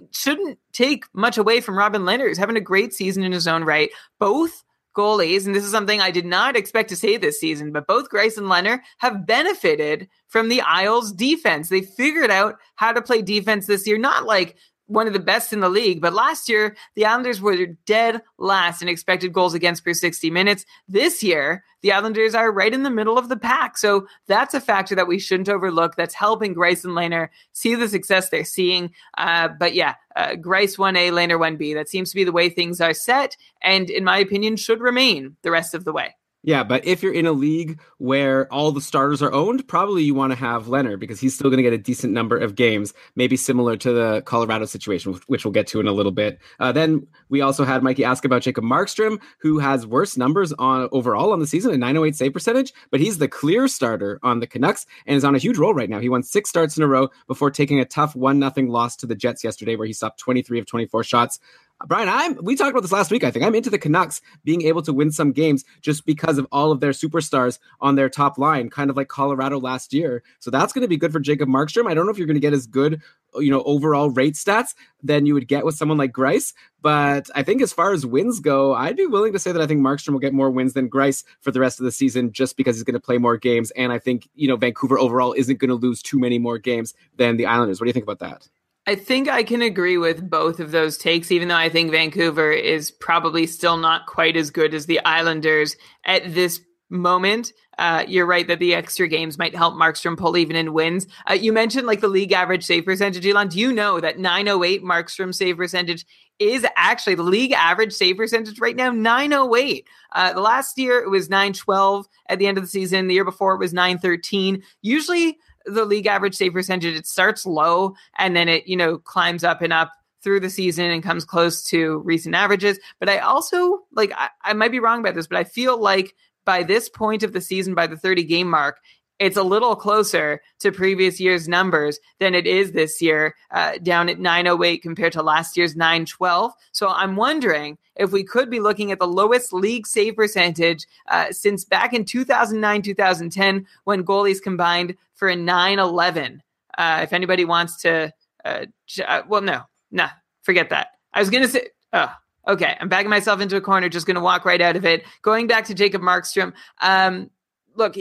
shouldn't 0.10 0.58
take 0.74 1.06
much 1.14 1.38
away 1.38 1.62
from 1.62 1.78
Robin 1.78 2.02
Lehner, 2.04 2.28
who's 2.28 2.40
having 2.40 2.58
a 2.58 2.62
great 2.62 2.92
season 2.92 3.22
in 3.22 3.34
his 3.34 3.48
own 3.48 3.66
right. 3.66 3.92
Both 4.18 4.64
goalies, 4.98 5.46
and 5.46 5.56
this 5.56 5.64
is 5.64 5.72
something 5.72 6.02
I 6.02 6.12
did 6.12 6.26
not 6.26 6.56
expect 6.56 6.90
to 6.90 6.96
say 6.96 7.16
this 7.16 7.40
season, 7.40 7.72
but 7.72 7.88
both 7.88 8.10
Greiss 8.10 8.38
and 8.38 8.48
Lehner 8.48 8.80
have 8.98 9.28
benefited 9.28 10.10
from 10.28 10.50
the 10.50 10.62
Isles 10.62 11.14
defense. 11.14 11.70
They 11.70 11.82
figured 11.82 12.32
out 12.32 12.56
how 12.76 12.92
to 12.92 13.02
play 13.02 13.22
defense 13.22 13.68
this 13.68 13.86
year, 13.86 13.98
not 13.98 14.26
like 14.26 14.58
one 14.88 15.08
of 15.08 15.14
the 15.14 15.20
best 15.20 15.54
in 15.54 15.60
the 15.60 15.70
league. 15.70 16.02
But 16.02 16.14
last 16.14 16.50
year, 16.50 16.76
the 16.96 17.06
Islanders 17.06 17.40
were 17.40 17.66
dead 17.86 18.22
last 18.38 18.82
in 18.82 18.88
expected 18.88 19.34
goals 19.34 19.54
against 19.54 19.84
per 19.84 19.94
60 19.94 20.30
minutes. 20.30 20.66
This 20.88 21.22
year, 21.22 21.64
the 21.82 21.92
Islanders 21.92 22.34
are 22.34 22.52
right 22.52 22.74
in 22.74 22.84
the 22.84 22.90
middle 22.90 23.18
of 23.18 23.30
the 23.30 23.38
pack. 23.38 23.78
So 23.78 24.08
that's 24.28 24.54
a 24.54 24.62
factor 24.62 24.96
that 24.96 25.08
we 25.08 25.20
shouldn't 25.20 25.50
overlook. 25.50 25.96
That's 25.96 26.14
helping 26.14 26.56
Greiss 26.56 26.84
and 26.84 26.94
Lehner 26.94 27.30
see 27.54 27.76
the 27.76 27.88
success 27.88 28.30
they're 28.30 28.44
seeing. 28.44 28.92
Uh, 29.18 29.50
but 29.50 29.76
yeah, 29.76 29.96
uh, 30.16 30.32
Greiss 30.32 30.78
1A, 30.78 31.12
Lehner 31.12 31.40
1B. 31.40 31.76
That 31.76 31.90
seems 31.90 32.10
to 32.10 32.16
be 32.16 32.24
the 32.24 32.32
way 32.32 32.50
things 32.50 32.82
are 32.82 32.94
set. 32.94 33.38
And 33.62 33.90
in 33.90 34.04
my 34.04 34.18
opinion, 34.18 34.56
should 34.56 34.82
remain 34.82 35.38
the 35.44 35.52
rest 35.52 35.74
of 35.74 35.86
the 35.86 35.94
way. 35.94 36.17
Yeah, 36.48 36.64
but 36.64 36.86
if 36.86 37.04
you're 37.04 37.14
in 37.14 37.26
a 37.26 37.34
league 37.34 37.78
where 37.98 38.52
all 38.54 38.72
the 38.72 38.80
starters 38.80 39.22
are 39.22 39.34
owned, 39.34 39.68
probably 39.68 40.04
you 40.04 40.14
want 40.14 40.32
to 40.32 40.38
have 40.38 40.68
Lehner 40.68 40.98
because 40.98 41.20
he's 41.20 41.36
still 41.36 41.50
going 41.50 41.58
to 41.58 41.64
get 41.64 41.74
a 41.74 41.78
decent 41.78 42.14
number 42.14 42.38
of 42.38 42.56
games, 42.56 42.94
maybe 43.18 43.36
similar 43.36 43.76
to 43.76 43.92
the 43.92 44.22
Colorado 44.22 44.64
situation, 44.64 45.20
which 45.28 45.44
we'll 45.44 45.52
get 45.52 45.68
to 45.68 45.82
in 45.82 45.88
a 45.88 45.92
little 45.92 46.14
bit. 46.14 46.40
Uh, 46.62 46.72
then 46.72 47.06
we 47.28 47.42
also 47.42 47.66
had 47.66 47.84
Mikey 47.84 48.06
ask 48.06 48.24
about 48.24 48.44
Jacob 48.44 48.64
Markstrom, 48.64 49.22
who 49.40 49.60
has 49.60 49.86
worse 49.86 50.16
numbers 50.16 50.54
on 50.54 50.88
overall 50.94 51.34
on 51.34 51.42
the 51.42 51.48
season, 51.48 51.74
a 51.74 51.78
908 51.78 52.16
save 52.16 52.32
percentage, 52.32 52.72
but 52.92 53.02
he's 53.02 53.18
the 53.18 53.28
clear 53.28 53.68
starter 53.68 54.18
on 54.24 54.40
the 54.40 54.48
Canucks 54.48 54.86
and 55.06 55.18
is 55.18 55.26
on 55.26 55.36
a 55.36 55.40
huge 55.40 55.58
roll 55.58 55.74
right 55.74 55.90
now. 55.90 56.00
He 56.00 56.08
won 56.08 56.24
six 56.24 56.50
starts 56.50 56.78
in 56.78 56.84
a 56.84 56.88
row 56.88 57.10
before 57.28 57.52
taking 57.52 57.82
a 57.82 57.86
tough 57.86 58.16
one 58.16 58.40
nothing 58.40 58.70
loss 58.70 58.96
to 58.98 59.06
the 59.06 59.16
Jets 59.16 59.44
yesterday, 59.44 59.76
where 59.76 59.86
he 59.86 59.92
stopped 59.92 60.18
23 60.22 60.60
of 60.60 60.66
24 60.66 61.04
shots. 61.04 61.42
Brian, 61.86 62.10
I'm 62.10 62.44
we 62.44 62.56
talked 62.56 62.72
about 62.72 62.82
this 62.82 62.92
last 62.92 63.12
week. 63.12 63.24
I 63.24 63.30
think 63.30 63.46
I'm 63.46 63.54
into 63.54 63.70
the 63.70 63.78
Canucks 63.78 64.20
being 64.44 64.64
able 64.64 64.82
to 64.82 64.92
win 64.92 65.12
some 65.12 65.32
games 65.32 65.64
just 65.82 66.08
because 66.08 66.40
of 66.40 66.48
all 66.52 66.72
of 66.72 66.80
their 66.80 66.92
superstars 66.92 67.60
on 67.82 67.96
their 67.96 68.10
top 68.10 68.40
line, 68.40 68.72
kind 68.72 68.90
of 68.90 68.98
like 68.98 69.10
Colorado 69.10 69.60
last 69.60 69.94
year. 69.94 70.24
So 70.40 70.50
that's 70.50 70.74
going 70.74 70.82
to 70.82 70.88
be 70.88 70.98
good 70.98 71.12
for 71.12 71.20
Jacob 71.20 71.50
Markstrom. 71.50 71.88
I 71.88 71.94
don't 71.94 72.06
know 72.06 72.12
if 72.12 72.18
you're 72.18 72.26
going 72.26 72.36
to 72.36 72.42
get 72.42 72.54
as 72.54 72.66
good, 72.66 73.04
you 73.36 73.52
know, 73.52 73.62
overall 73.62 74.10
rate 74.10 74.34
stats 74.34 74.74
than 75.04 75.28
you 75.28 75.36
would 75.36 75.48
get 75.48 75.66
with 75.66 75.76
someone 75.76 76.00
like 76.00 76.14
Greiss, 76.14 76.54
but 76.82 77.30
I 77.36 77.44
think 77.44 77.62
as 77.62 77.74
far 77.74 77.94
as 77.94 78.08
wins 78.08 78.40
go, 78.40 78.74
I'd 78.74 78.98
be 78.98 79.06
willing 79.06 79.34
to 79.34 79.40
say 79.40 79.52
that 79.52 79.62
I 79.62 79.68
think 79.68 79.82
Markstrom 79.82 80.14
will 80.14 80.20
get 80.20 80.34
more 80.34 80.50
wins 80.50 80.74
than 80.74 80.90
Greiss 80.90 81.24
for 81.42 81.52
the 81.52 81.60
rest 81.60 81.80
of 81.80 81.84
the 81.84 81.92
season 81.92 82.32
just 82.32 82.58
because 82.58 82.76
he's 82.76 82.84
going 82.84 82.94
to 82.96 83.00
play 83.00 83.20
more 83.20 83.38
games 83.38 83.70
and 83.72 83.92
I 83.92 84.00
think, 84.00 84.28
you 84.34 84.48
know, 84.48 84.56
Vancouver 84.56 84.98
overall 84.98 85.34
isn't 85.34 85.60
going 85.60 85.70
to 85.70 85.76
lose 85.76 86.02
too 86.02 86.18
many 86.18 86.40
more 86.40 86.58
games 86.58 86.96
than 87.18 87.38
the 87.38 87.46
Islanders. 87.46 87.80
What 87.80 87.86
do 87.86 87.90
you 87.90 87.94
think 87.94 88.06
about 88.06 88.20
that? 88.20 88.48
I 88.88 88.96
think 88.96 89.28
I 89.28 89.44
can 89.44 89.62
agree 89.62 89.98
with 89.98 90.30
both 90.30 90.62
of 90.62 90.72
those 90.72 90.98
takes, 90.98 91.30
even 91.30 91.50
though 91.50 91.56
I 91.56 91.68
think 91.68 91.92
Vancouver 91.92 92.54
is 92.54 92.90
probably 92.90 93.46
still 93.46 93.76
not 93.76 94.06
quite 94.06 94.38
as 94.38 94.50
good 94.50 94.74
as 94.74 94.86
the 94.86 95.02
Islanders 95.04 95.76
at 96.06 96.34
this 96.34 96.62
moment. 96.90 97.52
Uh, 97.78 98.06
you're 98.08 98.26
right 98.26 98.48
that 98.48 98.60
the 98.60 98.74
extra 98.74 99.10
games 99.10 99.38
might 99.38 99.54
help 99.54 99.76
Markstrom 99.76 100.18
pull 100.18 100.38
even 100.38 100.56
in 100.56 100.72
wins. 100.72 101.06
Uh, 101.30 101.34
you 101.34 101.52
mentioned 101.52 101.86
like 101.86 102.00
the 102.00 102.08
league 102.08 102.32
average 102.32 102.64
save 102.64 102.86
percentage, 102.86 103.28
Elon. 103.28 103.50
Do 103.50 103.60
you 103.60 103.74
know 103.74 104.00
that 104.00 104.20
908 104.20 104.82
Markstrom 104.84 105.36
save 105.36 105.58
percentage 105.58 106.06
is 106.40 106.66
actually 106.78 107.16
the 107.16 107.24
league 107.24 107.52
average 107.52 107.92
save 107.92 108.16
percentage 108.16 108.58
right 108.62 108.76
now? 108.76 108.90
908. 108.90 109.86
Uh, 110.14 110.32
the 110.32 110.40
last 110.40 110.78
year 110.78 111.00
it 111.00 111.10
was 111.10 111.30
912 111.30 112.08
at 112.30 112.40
the 112.40 112.48
end 112.48 112.58
of 112.58 112.64
the 112.64 112.70
season. 112.70 113.08
The 113.08 113.16
year 113.16 113.26
before 113.26 113.54
it 113.54 113.60
was 113.60 113.74
913. 113.74 114.64
Usually 114.82 115.38
the 115.68 115.86
league 115.86 116.08
average 116.08 116.36
save 116.36 116.54
percentage, 116.54 116.96
it 116.96 117.06
starts 117.06 117.46
low 117.46 117.96
and 118.18 118.36
then 118.36 118.48
it, 118.48 118.68
you 118.68 118.76
know, 118.76 118.98
climbs 118.98 119.44
up 119.44 119.62
and 119.62 119.74
up 119.74 119.92
through 120.24 120.40
the 120.40 120.50
season 120.50 120.90
and 120.90 121.04
comes 121.04 121.24
close 121.24 121.64
to 121.64 122.00
recent 122.00 122.36
averages. 122.36 122.80
But 123.00 123.10
I 123.10 123.20
also 123.20 123.84
like 123.92 124.12
I, 124.16 124.30
I 124.44 124.54
might 124.54 124.72
be 124.72 124.80
wrong 124.80 125.00
about 125.00 125.16
this, 125.16 125.28
but 125.28 125.38
I 125.38 125.44
feel 125.44 125.80
like 125.80 126.16
by 126.46 126.64
this 126.64 126.90
point 126.90 127.24
of 127.24 127.34
the 127.34 127.42
season, 127.42 127.76
by 127.76 127.88
the 127.88 127.98
30 127.98 128.24
game 128.24 128.50
mark, 128.50 128.80
it's 129.20 129.38
a 129.38 129.44
little 129.44 129.76
closer 129.76 130.42
to 130.60 130.72
previous 130.72 131.20
year's 131.20 131.48
numbers 131.48 132.00
than 132.20 132.36
it 132.36 132.46
is 132.46 132.72
this 132.72 133.02
year, 133.02 133.36
uh, 133.52 133.78
down 133.82 134.10
at 134.10 134.20
908 134.20 134.82
compared 134.82 135.14
to 135.14 135.24
last 135.24 135.58
year's 135.58 135.76
912. 135.76 136.54
So 136.72 136.90
I'm 136.90 137.16
wondering 137.16 137.78
if 137.96 138.12
we 138.12 138.24
could 138.24 138.50
be 138.50 138.60
looking 138.60 138.92
at 138.92 139.00
the 139.00 139.08
lowest 139.08 139.54
league 139.54 139.88
save 139.88 140.16
percentage 140.16 140.86
uh, 141.10 141.32
since 141.32 141.66
back 141.66 141.94
in 141.94 142.06
2009 142.06 142.82
2010 142.82 143.66
when 143.86 144.04
goalies 144.04 144.42
combined 144.42 144.96
for 145.16 145.30
a 145.30 145.36
911. 145.36 146.44
Uh, 146.78 147.00
if 147.02 147.12
anybody 147.12 147.44
wants 147.44 147.82
to, 147.82 148.14
uh, 148.46 148.66
uh, 149.06 149.22
well, 149.28 149.42
no, 149.42 149.62
nah, 149.92 150.10
forget 150.44 150.70
that. 150.70 150.90
I 151.14 151.20
was 151.20 151.32
going 151.32 151.44
to 151.44 151.50
say, 151.50 151.70
oh, 151.94 152.14
okay, 152.48 152.78
I'm 152.80 152.90
backing 152.90 153.10
myself 153.10 153.42
into 153.42 153.56
a 153.56 153.62
corner, 153.62 153.90
just 153.90 154.06
going 154.06 154.16
to 154.16 154.22
walk 154.22 154.46
right 154.46 154.62
out 154.62 154.76
of 154.76 154.86
it. 154.86 155.04
Going 155.24 155.48
back 155.48 155.66
to 155.66 155.74
Jacob 155.74 156.04
Markstrom. 156.04 156.54
Um, 156.82 157.32
look, 157.76 157.96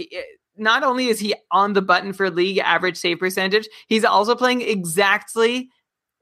not 0.59 0.83
only 0.83 1.07
is 1.07 1.21
he 1.21 1.35
on 1.51 1.73
the 1.73 1.83
button 1.83 2.13
for 2.13 2.31
league 2.31 2.59
average 2.59 2.97
save 2.97 3.19
percentage, 3.19 3.69
he's 3.87 4.05
also 4.05 4.35
playing 4.35 4.63
exactly 4.63 5.71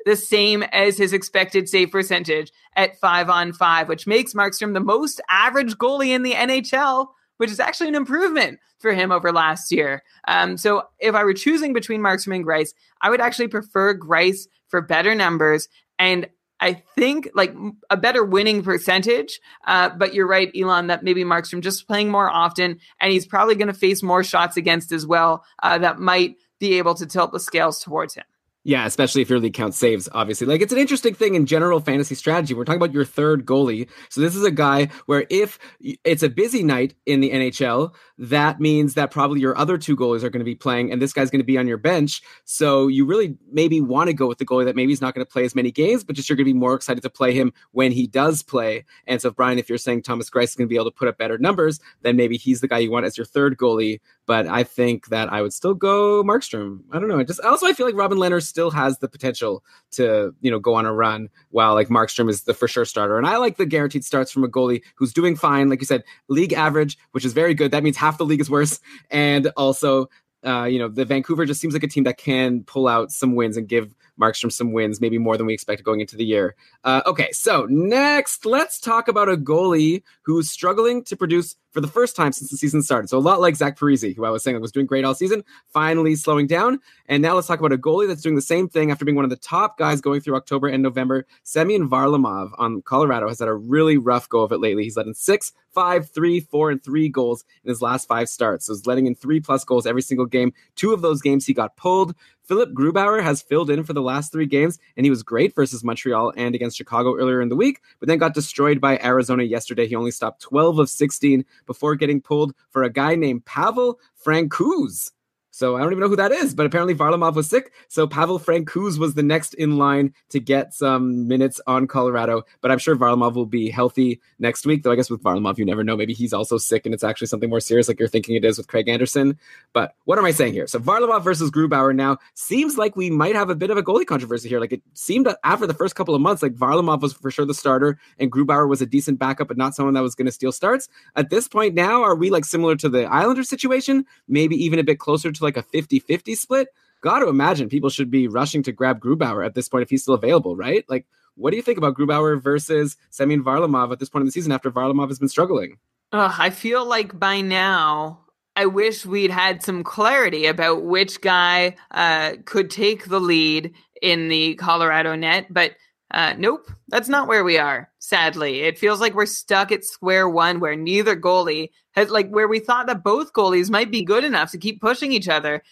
the 0.04 0.16
same 0.16 0.62
as 0.64 0.98
his 0.98 1.12
expected 1.12 1.68
save 1.68 1.90
percentage 1.90 2.52
at 2.76 2.98
five 3.00 3.30
on 3.30 3.52
five, 3.52 3.88
which 3.88 4.06
makes 4.06 4.34
Markstrom 4.34 4.74
the 4.74 4.80
most 4.80 5.20
average 5.28 5.74
goalie 5.76 6.08
in 6.08 6.22
the 6.22 6.32
NHL, 6.32 7.08
which 7.38 7.50
is 7.50 7.60
actually 7.60 7.88
an 7.88 7.94
improvement 7.94 8.58
for 8.78 8.92
him 8.92 9.10
over 9.10 9.32
last 9.32 9.72
year. 9.72 10.02
Um, 10.28 10.56
so 10.56 10.84
if 10.98 11.14
I 11.14 11.24
were 11.24 11.34
choosing 11.34 11.72
between 11.72 12.00
Markstrom 12.02 12.36
and 12.36 12.44
Greiss, 12.44 12.74
I 13.00 13.10
would 13.10 13.20
actually 13.20 13.48
prefer 13.48 13.96
Greiss 13.96 14.46
for 14.68 14.82
better 14.82 15.14
numbers. 15.14 15.68
And 15.98 16.28
I 16.60 16.82
think 16.94 17.30
like 17.34 17.54
a 17.90 17.96
better 17.96 18.24
winning 18.24 18.62
percentage. 18.62 19.40
Uh, 19.66 19.90
but 19.90 20.14
you're 20.14 20.26
right, 20.26 20.50
Elon, 20.56 20.86
that 20.86 21.02
maybe 21.02 21.24
Markstrom 21.24 21.60
just 21.60 21.86
playing 21.86 22.10
more 22.10 22.30
often, 22.30 22.78
and 23.00 23.12
he's 23.12 23.26
probably 23.26 23.54
going 23.54 23.68
to 23.68 23.74
face 23.74 24.02
more 24.02 24.24
shots 24.24 24.56
against 24.56 24.92
as 24.92 25.06
well. 25.06 25.44
Uh, 25.62 25.78
that 25.78 25.98
might 25.98 26.36
be 26.60 26.78
able 26.78 26.94
to 26.94 27.06
tilt 27.06 27.32
the 27.32 27.40
scales 27.40 27.80
towards 27.80 28.14
him. 28.14 28.24
Yeah, 28.66 28.86
especially 28.86 29.20
if 29.20 29.28
your 29.28 29.38
league 29.38 29.52
count 29.52 29.74
saves, 29.74 30.08
obviously. 30.12 30.46
Like, 30.46 30.62
it's 30.62 30.72
an 30.72 30.78
interesting 30.78 31.12
thing 31.12 31.34
in 31.34 31.44
general 31.44 31.80
fantasy 31.80 32.14
strategy. 32.14 32.54
We're 32.54 32.64
talking 32.64 32.80
about 32.80 32.94
your 32.94 33.04
third 33.04 33.44
goalie. 33.44 33.90
So, 34.08 34.22
this 34.22 34.34
is 34.34 34.42
a 34.42 34.50
guy 34.50 34.88
where 35.04 35.26
if 35.28 35.58
it's 36.02 36.22
a 36.22 36.30
busy 36.30 36.62
night 36.62 36.94
in 37.04 37.20
the 37.20 37.30
NHL, 37.30 37.94
that 38.16 38.60
means 38.60 38.94
that 38.94 39.10
probably 39.10 39.40
your 39.40 39.56
other 39.58 39.76
two 39.76 39.94
goalies 39.94 40.22
are 40.22 40.30
going 40.30 40.40
to 40.40 40.46
be 40.46 40.54
playing, 40.54 40.90
and 40.90 41.02
this 41.02 41.12
guy's 41.12 41.30
going 41.30 41.42
to 41.42 41.46
be 41.46 41.58
on 41.58 41.66
your 41.66 41.76
bench. 41.76 42.22
So, 42.44 42.88
you 42.88 43.04
really 43.04 43.36
maybe 43.52 43.82
want 43.82 44.08
to 44.08 44.14
go 44.14 44.26
with 44.26 44.38
the 44.38 44.46
goalie 44.46 44.64
that 44.64 44.76
maybe 44.76 44.92
he's 44.92 45.02
not 45.02 45.14
going 45.14 45.24
to 45.26 45.30
play 45.30 45.44
as 45.44 45.54
many 45.54 45.70
games, 45.70 46.02
but 46.02 46.16
just 46.16 46.30
you're 46.30 46.36
going 46.36 46.46
to 46.46 46.54
be 46.54 46.58
more 46.58 46.74
excited 46.74 47.02
to 47.02 47.10
play 47.10 47.34
him 47.34 47.52
when 47.72 47.92
he 47.92 48.06
does 48.06 48.42
play. 48.42 48.86
And 49.06 49.20
so, 49.20 49.30
Brian, 49.30 49.58
if 49.58 49.68
you're 49.68 49.76
saying 49.76 50.02
Thomas 50.02 50.30
Greiss 50.30 50.44
is 50.44 50.54
going 50.54 50.68
to 50.68 50.72
be 50.72 50.76
able 50.76 50.90
to 50.90 50.96
put 50.96 51.08
up 51.08 51.18
better 51.18 51.36
numbers, 51.36 51.80
then 52.00 52.16
maybe 52.16 52.38
he's 52.38 52.62
the 52.62 52.68
guy 52.68 52.78
you 52.78 52.90
want 52.90 53.04
as 53.04 53.18
your 53.18 53.26
third 53.26 53.58
goalie. 53.58 54.00
But 54.24 54.46
I 54.46 54.64
think 54.64 55.08
that 55.08 55.30
I 55.30 55.42
would 55.42 55.52
still 55.52 55.74
go 55.74 56.22
Markstrom. 56.24 56.80
I 56.92 56.98
don't 56.98 57.08
know. 57.08 57.18
I 57.18 57.24
just 57.24 57.40
also 57.40 57.66
I 57.66 57.74
feel 57.74 57.84
like 57.84 57.94
Robin 57.94 58.16
Lehner 58.16 58.42
still 58.54 58.70
has 58.70 58.98
the 58.98 59.08
potential 59.08 59.64
to, 59.90 60.32
you 60.40 60.48
know, 60.48 60.60
go 60.60 60.74
on 60.74 60.86
a 60.86 60.92
run 60.92 61.28
while 61.50 61.74
like 61.74 61.88
Markstrom 61.88 62.30
is 62.30 62.42
the 62.42 62.54
for 62.54 62.68
sure 62.68 62.84
starter. 62.84 63.18
And 63.18 63.26
I 63.26 63.36
like 63.38 63.56
the 63.56 63.66
guaranteed 63.66 64.04
starts 64.04 64.30
from 64.30 64.44
a 64.44 64.48
goalie 64.48 64.80
who's 64.94 65.12
doing 65.12 65.34
fine. 65.34 65.68
Like 65.68 65.80
you 65.80 65.86
said, 65.86 66.04
league 66.28 66.52
average, 66.52 66.96
which 67.10 67.24
is 67.24 67.32
very 67.32 67.52
good. 67.52 67.72
That 67.72 67.82
means 67.82 67.96
half 67.96 68.16
the 68.16 68.24
league 68.24 68.40
is 68.40 68.48
worse. 68.48 68.78
And 69.10 69.48
also, 69.56 70.08
uh, 70.46 70.66
you 70.66 70.78
know, 70.78 70.86
the 70.86 71.04
Vancouver 71.04 71.44
just 71.46 71.60
seems 71.60 71.74
like 71.74 71.82
a 71.82 71.88
team 71.88 72.04
that 72.04 72.16
can 72.16 72.62
pull 72.62 72.86
out 72.86 73.10
some 73.10 73.34
wins 73.34 73.56
and 73.56 73.66
give 73.66 73.92
Markstrom 74.20 74.52
some 74.52 74.72
wins, 74.72 75.00
maybe 75.00 75.18
more 75.18 75.36
than 75.36 75.46
we 75.46 75.54
expected 75.54 75.84
going 75.84 76.00
into 76.00 76.16
the 76.16 76.24
year. 76.24 76.54
Uh, 76.84 77.02
okay, 77.06 77.30
so 77.32 77.66
next, 77.68 78.46
let's 78.46 78.78
talk 78.78 79.08
about 79.08 79.28
a 79.28 79.36
goalie 79.36 80.02
who's 80.22 80.50
struggling 80.50 81.02
to 81.04 81.16
produce 81.16 81.56
for 81.72 81.80
the 81.80 81.88
first 81.88 82.14
time 82.14 82.32
since 82.32 82.50
the 82.50 82.56
season 82.56 82.82
started. 82.82 83.08
So 83.08 83.18
a 83.18 83.20
lot 83.20 83.40
like 83.40 83.56
Zach 83.56 83.76
Parise, 83.76 84.14
who 84.14 84.24
I 84.24 84.30
was 84.30 84.44
saying 84.44 84.60
was 84.60 84.70
doing 84.70 84.86
great 84.86 85.04
all 85.04 85.14
season, 85.14 85.42
finally 85.72 86.14
slowing 86.14 86.46
down. 86.46 86.78
And 87.06 87.20
now 87.20 87.34
let's 87.34 87.48
talk 87.48 87.58
about 87.58 87.72
a 87.72 87.78
goalie 87.78 88.06
that's 88.06 88.22
doing 88.22 88.36
the 88.36 88.42
same 88.42 88.68
thing 88.68 88.92
after 88.92 89.04
being 89.04 89.16
one 89.16 89.24
of 89.24 89.30
the 89.30 89.36
top 89.36 89.76
guys 89.76 90.00
going 90.00 90.20
through 90.20 90.36
October 90.36 90.68
and 90.68 90.82
November. 90.82 91.26
Semyon 91.42 91.88
Varlamov 91.90 92.52
on 92.58 92.80
Colorado 92.82 93.26
has 93.28 93.40
had 93.40 93.48
a 93.48 93.54
really 93.54 93.98
rough 93.98 94.28
go 94.28 94.42
of 94.42 94.52
it 94.52 94.58
lately. 94.58 94.84
He's 94.84 94.96
let 94.96 95.06
in 95.06 95.14
six 95.14 95.52
five, 95.74 96.08
three, 96.08 96.40
four, 96.40 96.70
and 96.70 96.82
three 96.82 97.08
goals 97.08 97.44
in 97.64 97.68
his 97.68 97.82
last 97.82 98.06
five 98.06 98.28
starts. 98.28 98.66
So 98.66 98.72
he's 98.72 98.86
letting 98.86 99.06
in 99.06 99.14
three 99.14 99.40
plus 99.40 99.64
goals 99.64 99.86
every 99.86 100.02
single 100.02 100.26
game. 100.26 100.52
Two 100.76 100.92
of 100.92 101.02
those 101.02 101.20
games 101.20 101.44
he 101.44 101.52
got 101.52 101.76
pulled. 101.76 102.14
Philip 102.44 102.72
Grubauer 102.72 103.22
has 103.22 103.40
filled 103.40 103.70
in 103.70 103.84
for 103.84 103.94
the 103.94 104.02
last 104.02 104.30
three 104.30 104.46
games, 104.46 104.78
and 104.96 105.06
he 105.06 105.10
was 105.10 105.22
great 105.22 105.54
versus 105.54 105.82
Montreal 105.82 106.32
and 106.36 106.54
against 106.54 106.76
Chicago 106.76 107.16
earlier 107.16 107.40
in 107.40 107.48
the 107.48 107.56
week, 107.56 107.80
but 108.00 108.06
then 108.06 108.18
got 108.18 108.34
destroyed 108.34 108.80
by 108.80 108.98
Arizona 108.98 109.44
yesterday. 109.44 109.86
He 109.86 109.96
only 109.96 110.10
stopped 110.10 110.42
12 110.42 110.78
of 110.78 110.90
16 110.90 111.44
before 111.66 111.94
getting 111.96 112.20
pulled 112.20 112.54
for 112.70 112.82
a 112.82 112.90
guy 112.90 113.14
named 113.14 113.46
Pavel 113.46 113.98
Francouz. 114.24 115.10
So 115.54 115.76
I 115.76 115.82
don't 115.82 115.92
even 115.92 116.00
know 116.00 116.08
who 116.08 116.16
that 116.16 116.32
is, 116.32 116.52
but 116.52 116.66
apparently 116.66 116.96
Varlamov 116.96 117.34
was 117.34 117.48
sick. 117.48 117.72
So 117.86 118.08
Pavel 118.08 118.40
Francouz 118.40 118.98
was 118.98 119.14
the 119.14 119.22
next 119.22 119.54
in 119.54 119.78
line 119.78 120.12
to 120.30 120.40
get 120.40 120.74
some 120.74 121.28
minutes 121.28 121.60
on 121.68 121.86
Colorado. 121.86 122.42
But 122.60 122.72
I'm 122.72 122.78
sure 122.78 122.96
Varlamov 122.96 123.34
will 123.34 123.46
be 123.46 123.70
healthy 123.70 124.20
next 124.40 124.66
week. 124.66 124.82
Though 124.82 124.90
I 124.90 124.96
guess 124.96 125.10
with 125.10 125.22
Varlamov, 125.22 125.56
you 125.56 125.64
never 125.64 125.84
know. 125.84 125.96
Maybe 125.96 126.12
he's 126.12 126.32
also 126.32 126.58
sick 126.58 126.86
and 126.86 126.92
it's 126.92 127.04
actually 127.04 127.28
something 127.28 127.48
more 127.48 127.60
serious, 127.60 127.86
like 127.86 128.00
you're 128.00 128.08
thinking 128.08 128.34
it 128.34 128.44
is 128.44 128.58
with 128.58 128.66
Craig 128.66 128.88
Anderson. 128.88 129.38
But 129.72 129.94
what 130.06 130.18
am 130.18 130.24
I 130.24 130.32
saying 130.32 130.54
here? 130.54 130.66
So 130.66 130.80
Varlamov 130.80 131.22
versus 131.22 131.52
Grubauer 131.52 131.94
now 131.94 132.18
seems 132.34 132.76
like 132.76 132.96
we 132.96 133.08
might 133.08 133.36
have 133.36 133.48
a 133.48 133.54
bit 133.54 133.70
of 133.70 133.76
a 133.76 133.82
goalie 133.84 134.06
controversy 134.06 134.48
here. 134.48 134.58
Like 134.58 134.72
it 134.72 134.82
seemed 134.94 135.32
after 135.44 135.68
the 135.68 135.74
first 135.74 135.94
couple 135.94 136.16
of 136.16 136.20
months, 136.20 136.42
like 136.42 136.54
Varlamov 136.54 137.00
was 137.00 137.12
for 137.12 137.30
sure 137.30 137.46
the 137.46 137.54
starter 137.54 137.96
and 138.18 138.32
Grubauer 138.32 138.68
was 138.68 138.82
a 138.82 138.86
decent 138.86 139.20
backup, 139.20 139.46
but 139.46 139.56
not 139.56 139.76
someone 139.76 139.94
that 139.94 140.02
was 140.02 140.16
going 140.16 140.26
to 140.26 140.32
steal 140.32 140.50
starts. 140.50 140.88
At 141.14 141.30
this 141.30 141.46
point 141.46 141.74
now, 141.74 142.02
are 142.02 142.16
we 142.16 142.28
like 142.28 142.44
similar 142.44 142.74
to 142.74 142.88
the 142.88 143.04
Islander 143.04 143.44
situation? 143.44 144.04
Maybe 144.26 144.56
even 144.56 144.80
a 144.80 144.82
bit 144.82 144.98
closer 144.98 145.30
to 145.30 145.43
like 145.44 145.56
a 145.56 145.62
50 145.62 146.00
50 146.00 146.34
split, 146.34 146.68
got 147.00 147.20
to 147.20 147.28
imagine 147.28 147.68
people 147.68 147.90
should 147.90 148.10
be 148.10 148.28
rushing 148.28 148.62
to 148.64 148.72
grab 148.72 149.00
Grubauer 149.00 149.44
at 149.44 149.54
this 149.54 149.68
point 149.68 149.82
if 149.82 149.90
he's 149.90 150.02
still 150.02 150.14
available, 150.14 150.56
right? 150.56 150.84
Like, 150.88 151.06
what 151.36 151.50
do 151.50 151.56
you 151.56 151.62
think 151.62 151.78
about 151.78 151.96
Grubauer 151.96 152.40
versus 152.40 152.96
Semyon 153.10 153.44
Varlamov 153.44 153.92
at 153.92 153.98
this 153.98 154.08
point 154.08 154.22
in 154.22 154.26
the 154.26 154.32
season 154.32 154.52
after 154.52 154.70
Varlamov 154.70 155.08
has 155.08 155.18
been 155.18 155.28
struggling? 155.28 155.78
Ugh, 156.12 156.34
I 156.38 156.50
feel 156.50 156.86
like 156.86 157.18
by 157.18 157.40
now, 157.40 158.20
I 158.56 158.66
wish 158.66 159.04
we'd 159.04 159.32
had 159.32 159.62
some 159.62 159.82
clarity 159.82 160.46
about 160.46 160.84
which 160.84 161.20
guy 161.20 161.76
uh, 161.90 162.34
could 162.44 162.70
take 162.70 163.06
the 163.06 163.20
lead 163.20 163.74
in 164.00 164.28
the 164.28 164.54
Colorado 164.54 165.16
net, 165.16 165.52
but 165.52 165.72
uh, 166.14 166.34
nope, 166.38 166.70
that's 166.88 167.08
not 167.08 167.26
where 167.26 167.42
we 167.42 167.58
are. 167.58 167.90
Sadly, 167.98 168.60
it 168.60 168.78
feels 168.78 169.00
like 169.00 169.14
we're 169.14 169.26
stuck 169.26 169.72
at 169.72 169.84
square 169.84 170.28
one, 170.28 170.60
where 170.60 170.76
neither 170.76 171.16
goalie 171.16 171.70
has 171.92 172.08
like 172.08 172.28
where 172.30 172.48
we 172.48 172.60
thought 172.60 172.86
that 172.86 173.02
both 173.02 173.32
goalies 173.32 173.68
might 173.68 173.90
be 173.90 174.02
good 174.04 174.24
enough 174.24 174.52
to 174.52 174.58
keep 174.58 174.80
pushing 174.80 175.10
each 175.12 175.28
other 175.28 175.62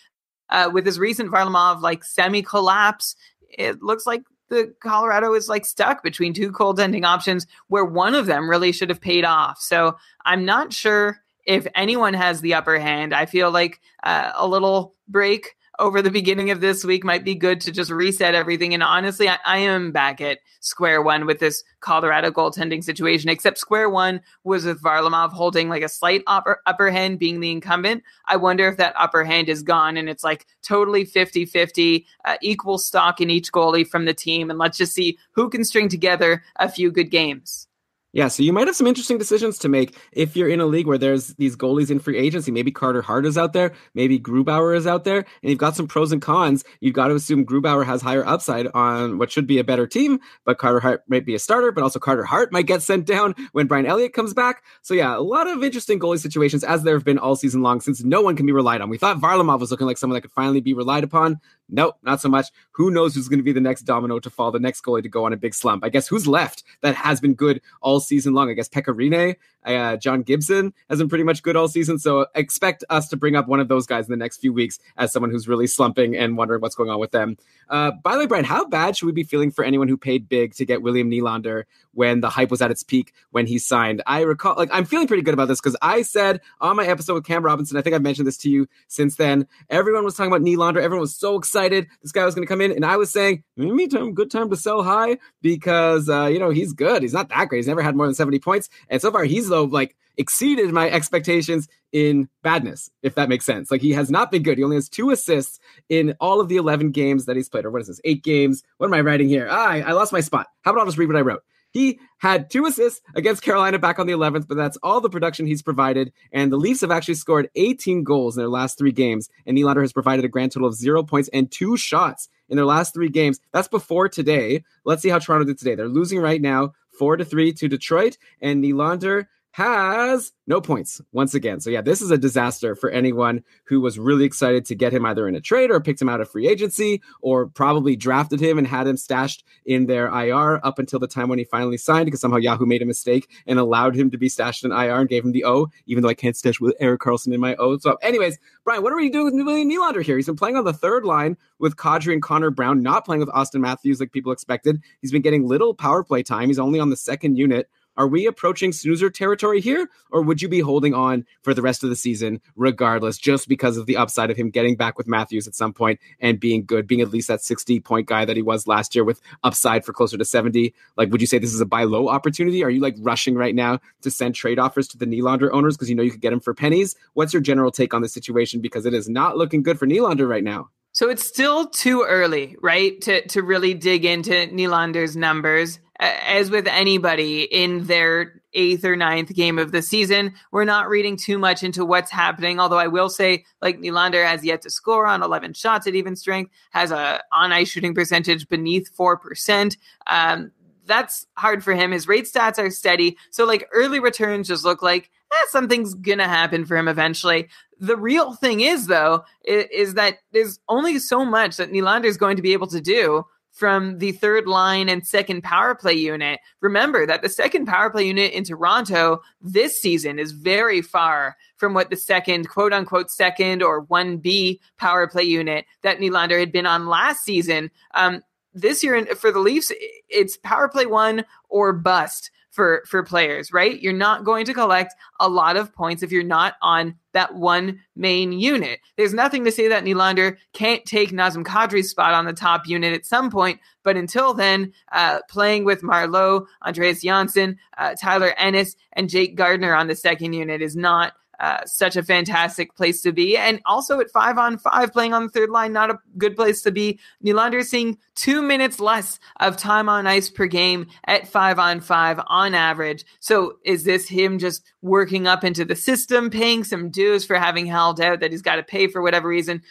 uh, 0.50 0.68
with 0.72 0.84
his 0.84 0.98
recent 0.98 1.30
Varlamov 1.30 1.80
like 1.80 2.04
semi 2.04 2.42
collapse, 2.42 3.16
it 3.48 3.82
looks 3.82 4.06
like 4.06 4.22
the 4.48 4.74
Colorado 4.82 5.32
is 5.32 5.48
like 5.48 5.64
stuck 5.64 6.02
between 6.02 6.34
two 6.34 6.52
cold 6.52 6.78
ending 6.78 7.04
options 7.04 7.46
where 7.68 7.84
one 7.84 8.14
of 8.14 8.26
them 8.26 8.50
really 8.50 8.72
should 8.72 8.90
have 8.90 9.00
paid 9.00 9.24
off. 9.24 9.60
So 9.60 9.96
I'm 10.26 10.44
not 10.44 10.72
sure 10.72 11.20
if 11.46 11.66
anyone 11.74 12.14
has 12.14 12.40
the 12.40 12.54
upper 12.54 12.78
hand. 12.78 13.14
I 13.14 13.26
feel 13.26 13.50
like 13.50 13.80
uh, 14.02 14.32
a 14.34 14.46
little 14.46 14.94
break 15.08 15.56
over 15.82 16.00
the 16.00 16.12
beginning 16.12 16.50
of 16.52 16.60
this 16.60 16.84
week 16.84 17.02
might 17.02 17.24
be 17.24 17.34
good 17.34 17.60
to 17.60 17.72
just 17.72 17.90
reset 17.90 18.36
everything. 18.36 18.72
And 18.72 18.84
honestly, 18.84 19.28
I, 19.28 19.38
I, 19.44 19.58
am 19.58 19.90
back 19.90 20.20
at 20.20 20.38
square 20.60 21.02
one 21.02 21.26
with 21.26 21.40
this 21.40 21.64
Colorado 21.80 22.30
goaltending 22.30 22.84
situation, 22.84 23.28
except 23.28 23.58
square 23.58 23.90
one 23.90 24.20
was 24.44 24.64
with 24.64 24.80
Varlamov 24.80 25.32
holding 25.32 25.68
like 25.68 25.82
a 25.82 25.88
slight 25.88 26.22
upper, 26.28 26.60
upper 26.66 26.88
hand 26.92 27.18
being 27.18 27.40
the 27.40 27.50
incumbent. 27.50 28.04
I 28.26 28.36
wonder 28.36 28.68
if 28.68 28.76
that 28.76 28.94
upper 28.96 29.24
hand 29.24 29.48
is 29.48 29.64
gone 29.64 29.96
and 29.96 30.08
it's 30.08 30.22
like 30.22 30.46
totally 30.62 31.04
50 31.04 31.46
50, 31.46 32.06
uh, 32.24 32.36
equal 32.40 32.78
stock 32.78 33.20
in 33.20 33.28
each 33.28 33.50
goalie 33.50 33.86
from 33.86 34.04
the 34.04 34.14
team. 34.14 34.50
And 34.50 34.60
let's 34.60 34.78
just 34.78 34.94
see 34.94 35.18
who 35.32 35.50
can 35.50 35.64
string 35.64 35.88
together 35.88 36.44
a 36.56 36.68
few 36.68 36.92
good 36.92 37.10
games. 37.10 37.66
Yeah, 38.14 38.28
so 38.28 38.42
you 38.42 38.52
might 38.52 38.66
have 38.66 38.76
some 38.76 38.86
interesting 38.86 39.16
decisions 39.16 39.56
to 39.58 39.70
make 39.70 39.96
if 40.12 40.36
you're 40.36 40.48
in 40.48 40.60
a 40.60 40.66
league 40.66 40.86
where 40.86 40.98
there's 40.98 41.28
these 41.34 41.56
goalies 41.56 41.90
in 41.90 41.98
free 41.98 42.18
agency. 42.18 42.50
Maybe 42.50 42.70
Carter 42.70 43.00
Hart 43.00 43.24
is 43.24 43.38
out 43.38 43.54
there, 43.54 43.72
maybe 43.94 44.20
Grubauer 44.20 44.76
is 44.76 44.86
out 44.86 45.04
there, 45.04 45.18
and 45.18 45.50
you've 45.50 45.58
got 45.58 45.76
some 45.76 45.86
pros 45.86 46.12
and 46.12 46.20
cons. 46.20 46.62
You've 46.80 46.94
got 46.94 47.08
to 47.08 47.14
assume 47.14 47.46
Grubauer 47.46 47.86
has 47.86 48.02
higher 48.02 48.26
upside 48.26 48.66
on 48.74 49.16
what 49.16 49.32
should 49.32 49.46
be 49.46 49.58
a 49.58 49.64
better 49.64 49.86
team, 49.86 50.20
but 50.44 50.58
Carter 50.58 50.80
Hart 50.80 51.04
might 51.08 51.24
be 51.24 51.34
a 51.34 51.38
starter, 51.38 51.72
but 51.72 51.82
also 51.82 51.98
Carter 51.98 52.24
Hart 52.24 52.52
might 52.52 52.66
get 52.66 52.82
sent 52.82 53.06
down 53.06 53.34
when 53.52 53.66
Brian 53.66 53.86
Elliott 53.86 54.12
comes 54.12 54.34
back. 54.34 54.62
So 54.82 54.92
yeah, 54.92 55.16
a 55.16 55.20
lot 55.20 55.46
of 55.46 55.64
interesting 55.64 55.98
goalie 55.98 56.18
situations 56.18 56.64
as 56.64 56.82
there 56.82 56.94
have 56.94 57.04
been 57.04 57.18
all 57.18 57.34
season 57.34 57.62
long 57.62 57.80
since 57.80 58.04
no 58.04 58.20
one 58.20 58.36
can 58.36 58.44
be 58.44 58.52
relied 58.52 58.82
on. 58.82 58.90
We 58.90 58.98
thought 58.98 59.20
Varlamov 59.20 59.60
was 59.60 59.70
looking 59.70 59.86
like 59.86 59.96
someone 59.96 60.16
that 60.16 60.22
could 60.22 60.32
finally 60.32 60.60
be 60.60 60.74
relied 60.74 61.04
upon. 61.04 61.40
Nope, 61.68 61.96
not 62.02 62.20
so 62.20 62.28
much. 62.28 62.48
Who 62.72 62.90
knows 62.90 63.14
who's 63.14 63.28
going 63.28 63.38
to 63.38 63.44
be 63.44 63.52
the 63.52 63.60
next 63.60 63.82
domino 63.82 64.18
to 64.18 64.30
fall, 64.30 64.50
the 64.50 64.58
next 64.58 64.82
goalie 64.84 65.02
to 65.02 65.08
go 65.08 65.24
on 65.24 65.32
a 65.32 65.36
big 65.36 65.54
slump? 65.54 65.84
I 65.84 65.88
guess 65.88 66.06
who's 66.06 66.26
left 66.26 66.64
that 66.82 66.94
has 66.94 67.20
been 67.20 67.34
good 67.34 67.62
all 67.80 68.00
season 68.00 68.34
long? 68.34 68.50
I 68.50 68.54
guess 68.54 68.68
Pekka 68.68 68.94
Rinne, 68.94 69.36
uh, 69.64 69.96
John 69.96 70.22
Gibson 70.22 70.72
has 70.88 70.98
been 70.98 71.08
pretty 71.08 71.24
much 71.24 71.42
good 71.42 71.56
all 71.56 71.68
season. 71.68 71.98
So 71.98 72.26
expect 72.34 72.84
us 72.90 73.08
to 73.08 73.16
bring 73.16 73.36
up 73.36 73.48
one 73.48 73.60
of 73.60 73.68
those 73.68 73.86
guys 73.86 74.06
in 74.06 74.10
the 74.10 74.16
next 74.16 74.38
few 74.38 74.52
weeks 74.52 74.78
as 74.96 75.12
someone 75.12 75.30
who's 75.30 75.48
really 75.48 75.66
slumping 75.66 76.16
and 76.16 76.36
wondering 76.36 76.60
what's 76.60 76.74
going 76.74 76.90
on 76.90 76.98
with 76.98 77.12
them. 77.12 77.36
Uh, 77.68 77.92
by 78.02 78.12
the 78.12 78.18
way, 78.18 78.26
Brian, 78.26 78.44
how 78.44 78.66
bad 78.66 78.96
should 78.96 79.06
we 79.06 79.12
be 79.12 79.22
feeling 79.22 79.50
for 79.50 79.64
anyone 79.64 79.88
who 79.88 79.96
paid 79.96 80.28
big 80.28 80.54
to 80.54 80.64
get 80.64 80.82
William 80.82 81.10
Nylander 81.10 81.64
when 81.94 82.20
the 82.20 82.30
hype 82.30 82.50
was 82.50 82.62
at 82.62 82.70
its 82.70 82.82
peak 82.82 83.12
when 83.30 83.46
he 83.46 83.58
signed? 83.58 84.02
I 84.06 84.22
recall, 84.22 84.56
like, 84.56 84.70
I'm 84.72 84.84
feeling 84.84 85.06
pretty 85.06 85.22
good 85.22 85.34
about 85.34 85.48
this 85.48 85.60
because 85.60 85.76
I 85.80 86.02
said 86.02 86.40
on 86.60 86.76
my 86.76 86.86
episode 86.86 87.14
with 87.14 87.24
Cam 87.24 87.44
Robinson, 87.44 87.76
I 87.76 87.82
think 87.82 87.94
I've 87.94 88.02
mentioned 88.02 88.26
this 88.26 88.38
to 88.38 88.50
you 88.50 88.68
since 88.88 89.16
then. 89.16 89.46
Everyone 89.70 90.04
was 90.04 90.16
talking 90.16 90.32
about 90.32 90.44
Nylander. 90.44 90.82
Everyone 90.82 91.00
was 91.00 91.14
so 91.14 91.36
excited. 91.36 91.86
This 92.02 92.12
guy 92.12 92.24
was 92.24 92.34
going 92.34 92.46
to 92.46 92.50
come 92.50 92.60
in. 92.60 92.72
And 92.72 92.84
I 92.84 92.96
was 92.96 93.10
saying, 93.10 93.44
maybe 93.56 93.86
time, 93.88 94.14
good 94.14 94.30
time 94.30 94.50
to 94.50 94.56
sell 94.56 94.82
high 94.82 95.18
because, 95.40 96.08
uh, 96.08 96.26
you 96.26 96.38
know, 96.38 96.50
he's 96.50 96.72
good. 96.72 97.02
He's 97.02 97.12
not 97.12 97.28
that 97.28 97.48
great. 97.48 97.58
He's 97.58 97.68
never 97.68 97.82
had 97.82 97.94
more 97.94 98.06
than 98.06 98.14
70 98.14 98.38
points. 98.40 98.68
And 98.88 99.00
so 99.00 99.10
far, 99.10 99.24
he's, 99.24 99.51
though, 99.52 99.64
like, 99.64 99.94
exceeded 100.16 100.72
my 100.72 100.90
expectations 100.90 101.68
in 101.92 102.28
badness, 102.42 102.90
if 103.02 103.14
that 103.14 103.28
makes 103.28 103.44
sense. 103.44 103.70
Like 103.70 103.80
he 103.80 103.92
has 103.92 104.10
not 104.10 104.30
been 104.30 104.42
good. 104.42 104.58
He 104.58 104.64
only 104.64 104.76
has 104.76 104.88
two 104.88 105.10
assists 105.10 105.58
in 105.88 106.14
all 106.20 106.40
of 106.40 106.48
the 106.48 106.56
11 106.56 106.90
games 106.90 107.26
that 107.26 107.36
he's 107.36 107.48
played. 107.48 107.64
Or 107.64 107.70
what 107.70 107.82
is 107.82 107.88
this? 107.88 108.00
Eight 108.04 108.22
games. 108.22 108.62
What 108.78 108.86
am 108.86 108.94
I 108.94 109.00
writing 109.00 109.28
here? 109.28 109.48
Ah, 109.50 109.68
I, 109.68 109.80
I 109.80 109.92
lost 109.92 110.12
my 110.12 110.20
spot. 110.20 110.46
How 110.62 110.72
about 110.72 110.80
I'll 110.80 110.86
just 110.86 110.98
read 110.98 111.08
what 111.08 111.16
I 111.16 111.22
wrote? 111.22 111.42
He 111.70 111.98
had 112.18 112.50
two 112.50 112.66
assists 112.66 113.00
against 113.14 113.42
Carolina 113.42 113.78
back 113.78 113.98
on 113.98 114.06
the 114.06 114.12
11th, 114.12 114.46
but 114.46 114.58
that's 114.58 114.76
all 114.82 115.00
the 115.00 115.08
production 115.08 115.46
he's 115.46 115.62
provided. 115.62 116.12
And 116.30 116.52
the 116.52 116.58
Leafs 116.58 116.82
have 116.82 116.90
actually 116.90 117.14
scored 117.14 117.48
18 117.54 118.04
goals 118.04 118.36
in 118.36 118.42
their 118.42 118.50
last 118.50 118.76
three 118.76 118.92
games. 118.92 119.30
And 119.46 119.56
Nylander 119.56 119.80
has 119.80 119.92
provided 119.92 120.24
a 120.24 120.28
grand 120.28 120.52
total 120.52 120.68
of 120.68 120.74
zero 120.74 121.02
points 121.02 121.30
and 121.32 121.50
two 121.50 121.78
shots 121.78 122.28
in 122.50 122.56
their 122.56 122.66
last 122.66 122.92
three 122.92 123.08
games. 123.08 123.40
That's 123.52 123.68
before 123.68 124.10
today. 124.10 124.64
Let's 124.84 125.00
see 125.00 125.08
how 125.08 125.18
Toronto 125.18 125.46
did 125.46 125.58
today. 125.58 125.74
They're 125.74 125.88
losing 125.88 126.20
right 126.20 126.42
now, 126.42 126.74
four 126.98 127.16
to 127.16 127.24
three 127.24 127.54
to 127.54 127.68
Detroit. 127.68 128.18
And 128.42 128.62
Nylander 128.62 129.26
has 129.52 130.32
no 130.46 130.60
points 130.60 131.00
once 131.12 131.34
again. 131.34 131.60
So 131.60 131.70
yeah, 131.70 131.82
this 131.82 132.00
is 132.00 132.10
a 132.10 132.18
disaster 132.18 132.74
for 132.74 132.90
anyone 132.90 133.44
who 133.64 133.80
was 133.80 133.98
really 133.98 134.24
excited 134.24 134.64
to 134.64 134.74
get 134.74 134.92
him 134.92 135.04
either 135.04 135.28
in 135.28 135.34
a 135.34 135.40
trade 135.40 135.70
or 135.70 135.78
picked 135.78 136.00
him 136.00 136.08
out 136.08 136.20
of 136.22 136.30
free 136.30 136.48
agency 136.48 137.02
or 137.20 137.46
probably 137.46 137.94
drafted 137.94 138.40
him 138.40 138.56
and 138.56 138.66
had 138.66 138.86
him 138.86 138.96
stashed 138.96 139.44
in 139.66 139.86
their 139.86 140.06
IR 140.06 140.64
up 140.64 140.78
until 140.78 140.98
the 140.98 141.06
time 141.06 141.28
when 141.28 141.38
he 141.38 141.44
finally 141.44 141.76
signed 141.76 142.06
because 142.06 142.20
somehow 142.20 142.38
Yahoo 142.38 142.64
made 142.64 142.82
a 142.82 142.86
mistake 142.86 143.28
and 143.46 143.58
allowed 143.58 143.94
him 143.94 144.10
to 144.10 144.18
be 144.18 144.28
stashed 144.28 144.64
in 144.64 144.72
IR 144.72 145.00
and 145.00 145.08
gave 145.08 145.24
him 145.24 145.32
the 145.32 145.44
O, 145.44 145.68
even 145.86 146.02
though 146.02 146.08
I 146.08 146.14
can't 146.14 146.36
stash 146.36 146.58
with 146.58 146.74
Erik 146.80 147.02
Karlsson 147.02 147.34
in 147.34 147.40
my 147.40 147.54
O. 147.56 147.76
So 147.76 147.96
anyways, 148.02 148.38
Brian, 148.64 148.82
what 148.82 148.92
are 148.92 148.96
we 148.96 149.10
doing 149.10 149.36
with 149.36 149.46
William 149.46 149.68
Nylander 149.68 150.02
here? 150.02 150.16
He's 150.16 150.26
been 150.26 150.36
playing 150.36 150.56
on 150.56 150.64
the 150.64 150.72
third 150.72 151.04
line 151.04 151.36
with 151.58 151.76
Kadri 151.76 152.14
and 152.14 152.22
Connor 152.22 152.50
Brown, 152.50 152.82
not 152.82 153.04
playing 153.04 153.20
with 153.20 153.28
Auston 153.28 153.60
Matthews 153.60 154.00
like 154.00 154.12
people 154.12 154.32
expected. 154.32 154.80
He's 155.02 155.12
been 155.12 155.22
getting 155.22 155.46
little 155.46 155.74
power 155.74 156.02
play 156.02 156.22
time. 156.22 156.48
He's 156.48 156.58
only 156.58 156.80
on 156.80 156.88
the 156.88 156.96
second 156.96 157.36
unit. 157.36 157.68
Are 157.96 158.08
we 158.08 158.26
approaching 158.26 158.72
snoozer 158.72 159.10
territory 159.10 159.60
here, 159.60 159.88
or 160.10 160.22
would 160.22 160.40
you 160.40 160.48
be 160.48 160.60
holding 160.60 160.94
on 160.94 161.26
for 161.42 161.52
the 161.52 161.60
rest 161.60 161.84
of 161.84 161.90
the 161.90 161.96
season 161.96 162.40
regardless, 162.56 163.18
just 163.18 163.48
because 163.48 163.76
of 163.76 163.86
the 163.86 163.96
upside 163.96 164.30
of 164.30 164.36
him 164.36 164.50
getting 164.50 164.76
back 164.76 164.96
with 164.96 165.06
Matthews 165.06 165.46
at 165.46 165.54
some 165.54 165.74
point 165.74 166.00
and 166.18 166.40
being 166.40 166.64
good, 166.64 166.86
being 166.86 167.02
at 167.02 167.10
least 167.10 167.28
that 167.28 167.42
60 167.42 167.80
point 167.80 168.06
guy 168.06 168.24
that 168.24 168.36
he 168.36 168.42
was 168.42 168.66
last 168.66 168.94
year 168.94 169.04
with 169.04 169.20
upside 169.42 169.84
for 169.84 169.92
closer 169.92 170.16
to 170.16 170.24
70? 170.24 170.72
Like, 170.96 171.10
would 171.10 171.20
you 171.20 171.26
say 171.26 171.38
this 171.38 171.52
is 171.52 171.60
a 171.60 171.66
buy 171.66 171.84
low 171.84 172.08
opportunity? 172.08 172.64
Are 172.64 172.70
you 172.70 172.80
like 172.80 172.96
rushing 173.00 173.34
right 173.34 173.54
now 173.54 173.78
to 174.00 174.10
send 174.10 174.34
trade 174.34 174.58
offers 174.58 174.88
to 174.88 174.98
the 174.98 175.06
Nylander 175.06 175.50
owners 175.52 175.76
because 175.76 175.90
you 175.90 175.94
know 175.94 176.02
you 176.02 176.10
could 176.10 176.20
get 176.20 176.32
him 176.32 176.40
for 176.40 176.54
pennies? 176.54 176.96
What's 177.12 177.34
your 177.34 177.42
general 177.42 177.70
take 177.70 177.92
on 177.92 178.00
the 178.00 178.08
situation? 178.08 178.60
Because 178.60 178.86
it 178.86 178.94
is 178.94 179.08
not 179.08 179.36
looking 179.36 179.62
good 179.62 179.78
for 179.78 179.86
Nylander 179.86 180.28
right 180.28 180.44
now. 180.44 180.70
So 180.92 181.08
it's 181.08 181.24
still 181.24 181.68
too 181.68 182.04
early, 182.06 182.56
right, 182.60 183.00
to 183.02 183.26
to 183.28 183.42
really 183.42 183.74
dig 183.74 184.04
into 184.04 184.32
Nylander's 184.32 185.16
numbers 185.16 185.78
as 186.02 186.50
with 186.50 186.66
anybody 186.66 187.42
in 187.42 187.84
their 187.84 188.42
eighth 188.54 188.84
or 188.84 188.96
ninth 188.96 189.32
game 189.34 189.58
of 189.58 189.72
the 189.72 189.80
season, 189.80 190.34
we're 190.50 190.64
not 190.64 190.88
reading 190.88 191.16
too 191.16 191.38
much 191.38 191.62
into 191.62 191.84
what's 191.84 192.10
happening. 192.10 192.58
Although 192.58 192.78
I 192.78 192.88
will 192.88 193.08
say, 193.08 193.44
like 193.60 193.78
Nylander 193.78 194.26
has 194.26 194.44
yet 194.44 194.62
to 194.62 194.70
score 194.70 195.06
on 195.06 195.22
11 195.22 195.54
shots 195.54 195.86
at 195.86 195.94
even 195.94 196.16
strength, 196.16 196.50
has 196.72 196.90
a 196.90 197.22
on 197.32 197.52
ice 197.52 197.68
shooting 197.68 197.94
percentage 197.94 198.48
beneath 198.48 198.88
four 198.88 199.16
percent. 199.16 199.76
Um, 200.06 200.50
that's 200.84 201.26
hard 201.36 201.62
for 201.62 201.74
him. 201.74 201.92
His 201.92 202.08
rate 202.08 202.24
stats 202.24 202.58
are 202.58 202.70
steady, 202.70 203.16
so 203.30 203.44
like 203.44 203.68
early 203.72 204.00
returns 204.00 204.48
just 204.48 204.64
look 204.64 204.82
like 204.82 205.10
eh, 205.32 205.44
something's 205.50 205.94
gonna 205.94 206.28
happen 206.28 206.64
for 206.64 206.76
him 206.76 206.88
eventually. 206.88 207.48
The 207.82 207.96
real 207.96 208.34
thing 208.34 208.60
is 208.60 208.86
though 208.86 209.24
is, 209.44 209.66
is 209.72 209.94
that 209.94 210.18
there's 210.30 210.60
only 210.68 211.00
so 211.00 211.24
much 211.24 211.56
that 211.56 211.72
Nylander 211.72 212.04
is 212.04 212.16
going 212.16 212.36
to 212.36 212.42
be 212.42 212.52
able 212.52 212.68
to 212.68 212.80
do 212.80 213.24
from 213.50 213.98
the 213.98 214.12
third 214.12 214.46
line 214.46 214.88
and 214.88 215.04
second 215.04 215.42
power 215.42 215.74
play 215.74 215.92
unit. 215.92 216.38
Remember 216.60 217.06
that 217.06 217.22
the 217.22 217.28
second 217.28 217.66
power 217.66 217.90
play 217.90 218.06
unit 218.06 218.32
in 218.32 218.44
Toronto 218.44 219.20
this 219.40 219.80
season 219.80 220.20
is 220.20 220.30
very 220.30 220.80
far 220.80 221.36
from 221.56 221.74
what 221.74 221.90
the 221.90 221.96
second, 221.96 222.48
quote 222.48 222.72
unquote, 222.72 223.10
second 223.10 223.64
or 223.64 223.84
1B 223.86 224.60
power 224.78 225.08
play 225.08 225.24
unit 225.24 225.66
that 225.82 225.98
Nylander 225.98 226.38
had 226.38 226.52
been 226.52 226.66
on 226.66 226.86
last 226.86 227.24
season. 227.24 227.68
Um, 227.94 228.22
this 228.54 228.84
year 228.84 229.04
for 229.16 229.32
the 229.32 229.40
Leafs, 229.40 229.72
it's 230.08 230.36
power 230.36 230.68
play 230.68 230.86
one 230.86 231.24
or 231.48 231.72
bust 231.72 232.30
for 232.52 232.84
for 232.86 233.02
players, 233.02 233.52
right? 233.52 233.80
You're 233.80 233.92
not 233.92 234.24
going 234.24 234.44
to 234.46 234.54
collect 234.54 234.94
a 235.18 235.28
lot 235.28 235.56
of 235.56 235.74
points 235.74 236.02
if 236.02 236.12
you're 236.12 236.22
not 236.22 236.54
on 236.62 236.94
that 237.12 237.34
one 237.34 237.80
main 237.96 238.32
unit. 238.32 238.80
There's 238.96 239.14
nothing 239.14 239.44
to 239.44 239.52
say 239.52 239.68
that 239.68 239.84
Nylander 239.84 240.36
can't 240.52 240.84
take 240.84 241.10
Nazem 241.10 241.44
Kadri's 241.44 241.90
spot 241.90 242.14
on 242.14 242.26
the 242.26 242.32
top 242.32 242.66
unit 242.66 242.92
at 242.92 243.06
some 243.06 243.30
point, 243.30 243.58
but 243.82 243.96
until 243.96 244.34
then, 244.34 244.72
uh, 244.92 245.20
playing 245.28 245.64
with 245.64 245.82
Marleau, 245.82 246.46
Andreas 246.64 247.02
Johnsson, 247.02 247.58
uh, 247.78 247.94
Tyler 248.00 248.34
Ennis, 248.36 248.76
and 248.92 249.10
Jake 249.10 249.34
Gardiner 249.34 249.74
on 249.74 249.88
the 249.88 249.96
second 249.96 250.34
unit 250.34 250.62
is 250.62 250.76
not 250.76 251.14
uh, 251.40 251.64
such 251.66 251.96
a 251.96 252.02
fantastic 252.02 252.74
place 252.76 253.02
to 253.02 253.12
be. 253.12 253.36
And 253.36 253.60
also 253.66 254.00
at 254.00 254.10
five 254.10 254.38
on 254.38 254.58
five, 254.58 254.92
playing 254.92 255.14
on 255.14 255.24
the 255.24 255.28
third 255.28 255.50
line, 255.50 255.72
not 255.72 255.90
a 255.90 255.98
good 256.18 256.36
place 256.36 256.62
to 256.62 256.70
be. 256.70 256.98
Nylander 257.24 257.64
seeing 257.64 257.98
two 258.14 258.42
minutes 258.42 258.80
less 258.80 259.18
of 259.40 259.56
time 259.56 259.88
on 259.88 260.06
ice 260.06 260.28
per 260.28 260.46
game 260.46 260.86
at 261.06 261.26
five 261.26 261.58
on 261.58 261.80
five 261.80 262.20
on 262.26 262.54
average. 262.54 263.04
So 263.20 263.58
is 263.64 263.84
this 263.84 264.08
him 264.08 264.38
just 264.38 264.62
working 264.82 265.26
up 265.26 265.44
into 265.44 265.64
the 265.64 265.76
system, 265.76 266.30
paying 266.30 266.64
some 266.64 266.90
dues 266.90 267.24
for 267.24 267.36
having 267.36 267.66
held 267.66 268.00
out 268.00 268.20
that 268.20 268.30
he's 268.30 268.42
got 268.42 268.56
to 268.56 268.62
pay 268.62 268.86
for 268.86 269.02
whatever 269.02 269.28
reason? 269.28 269.62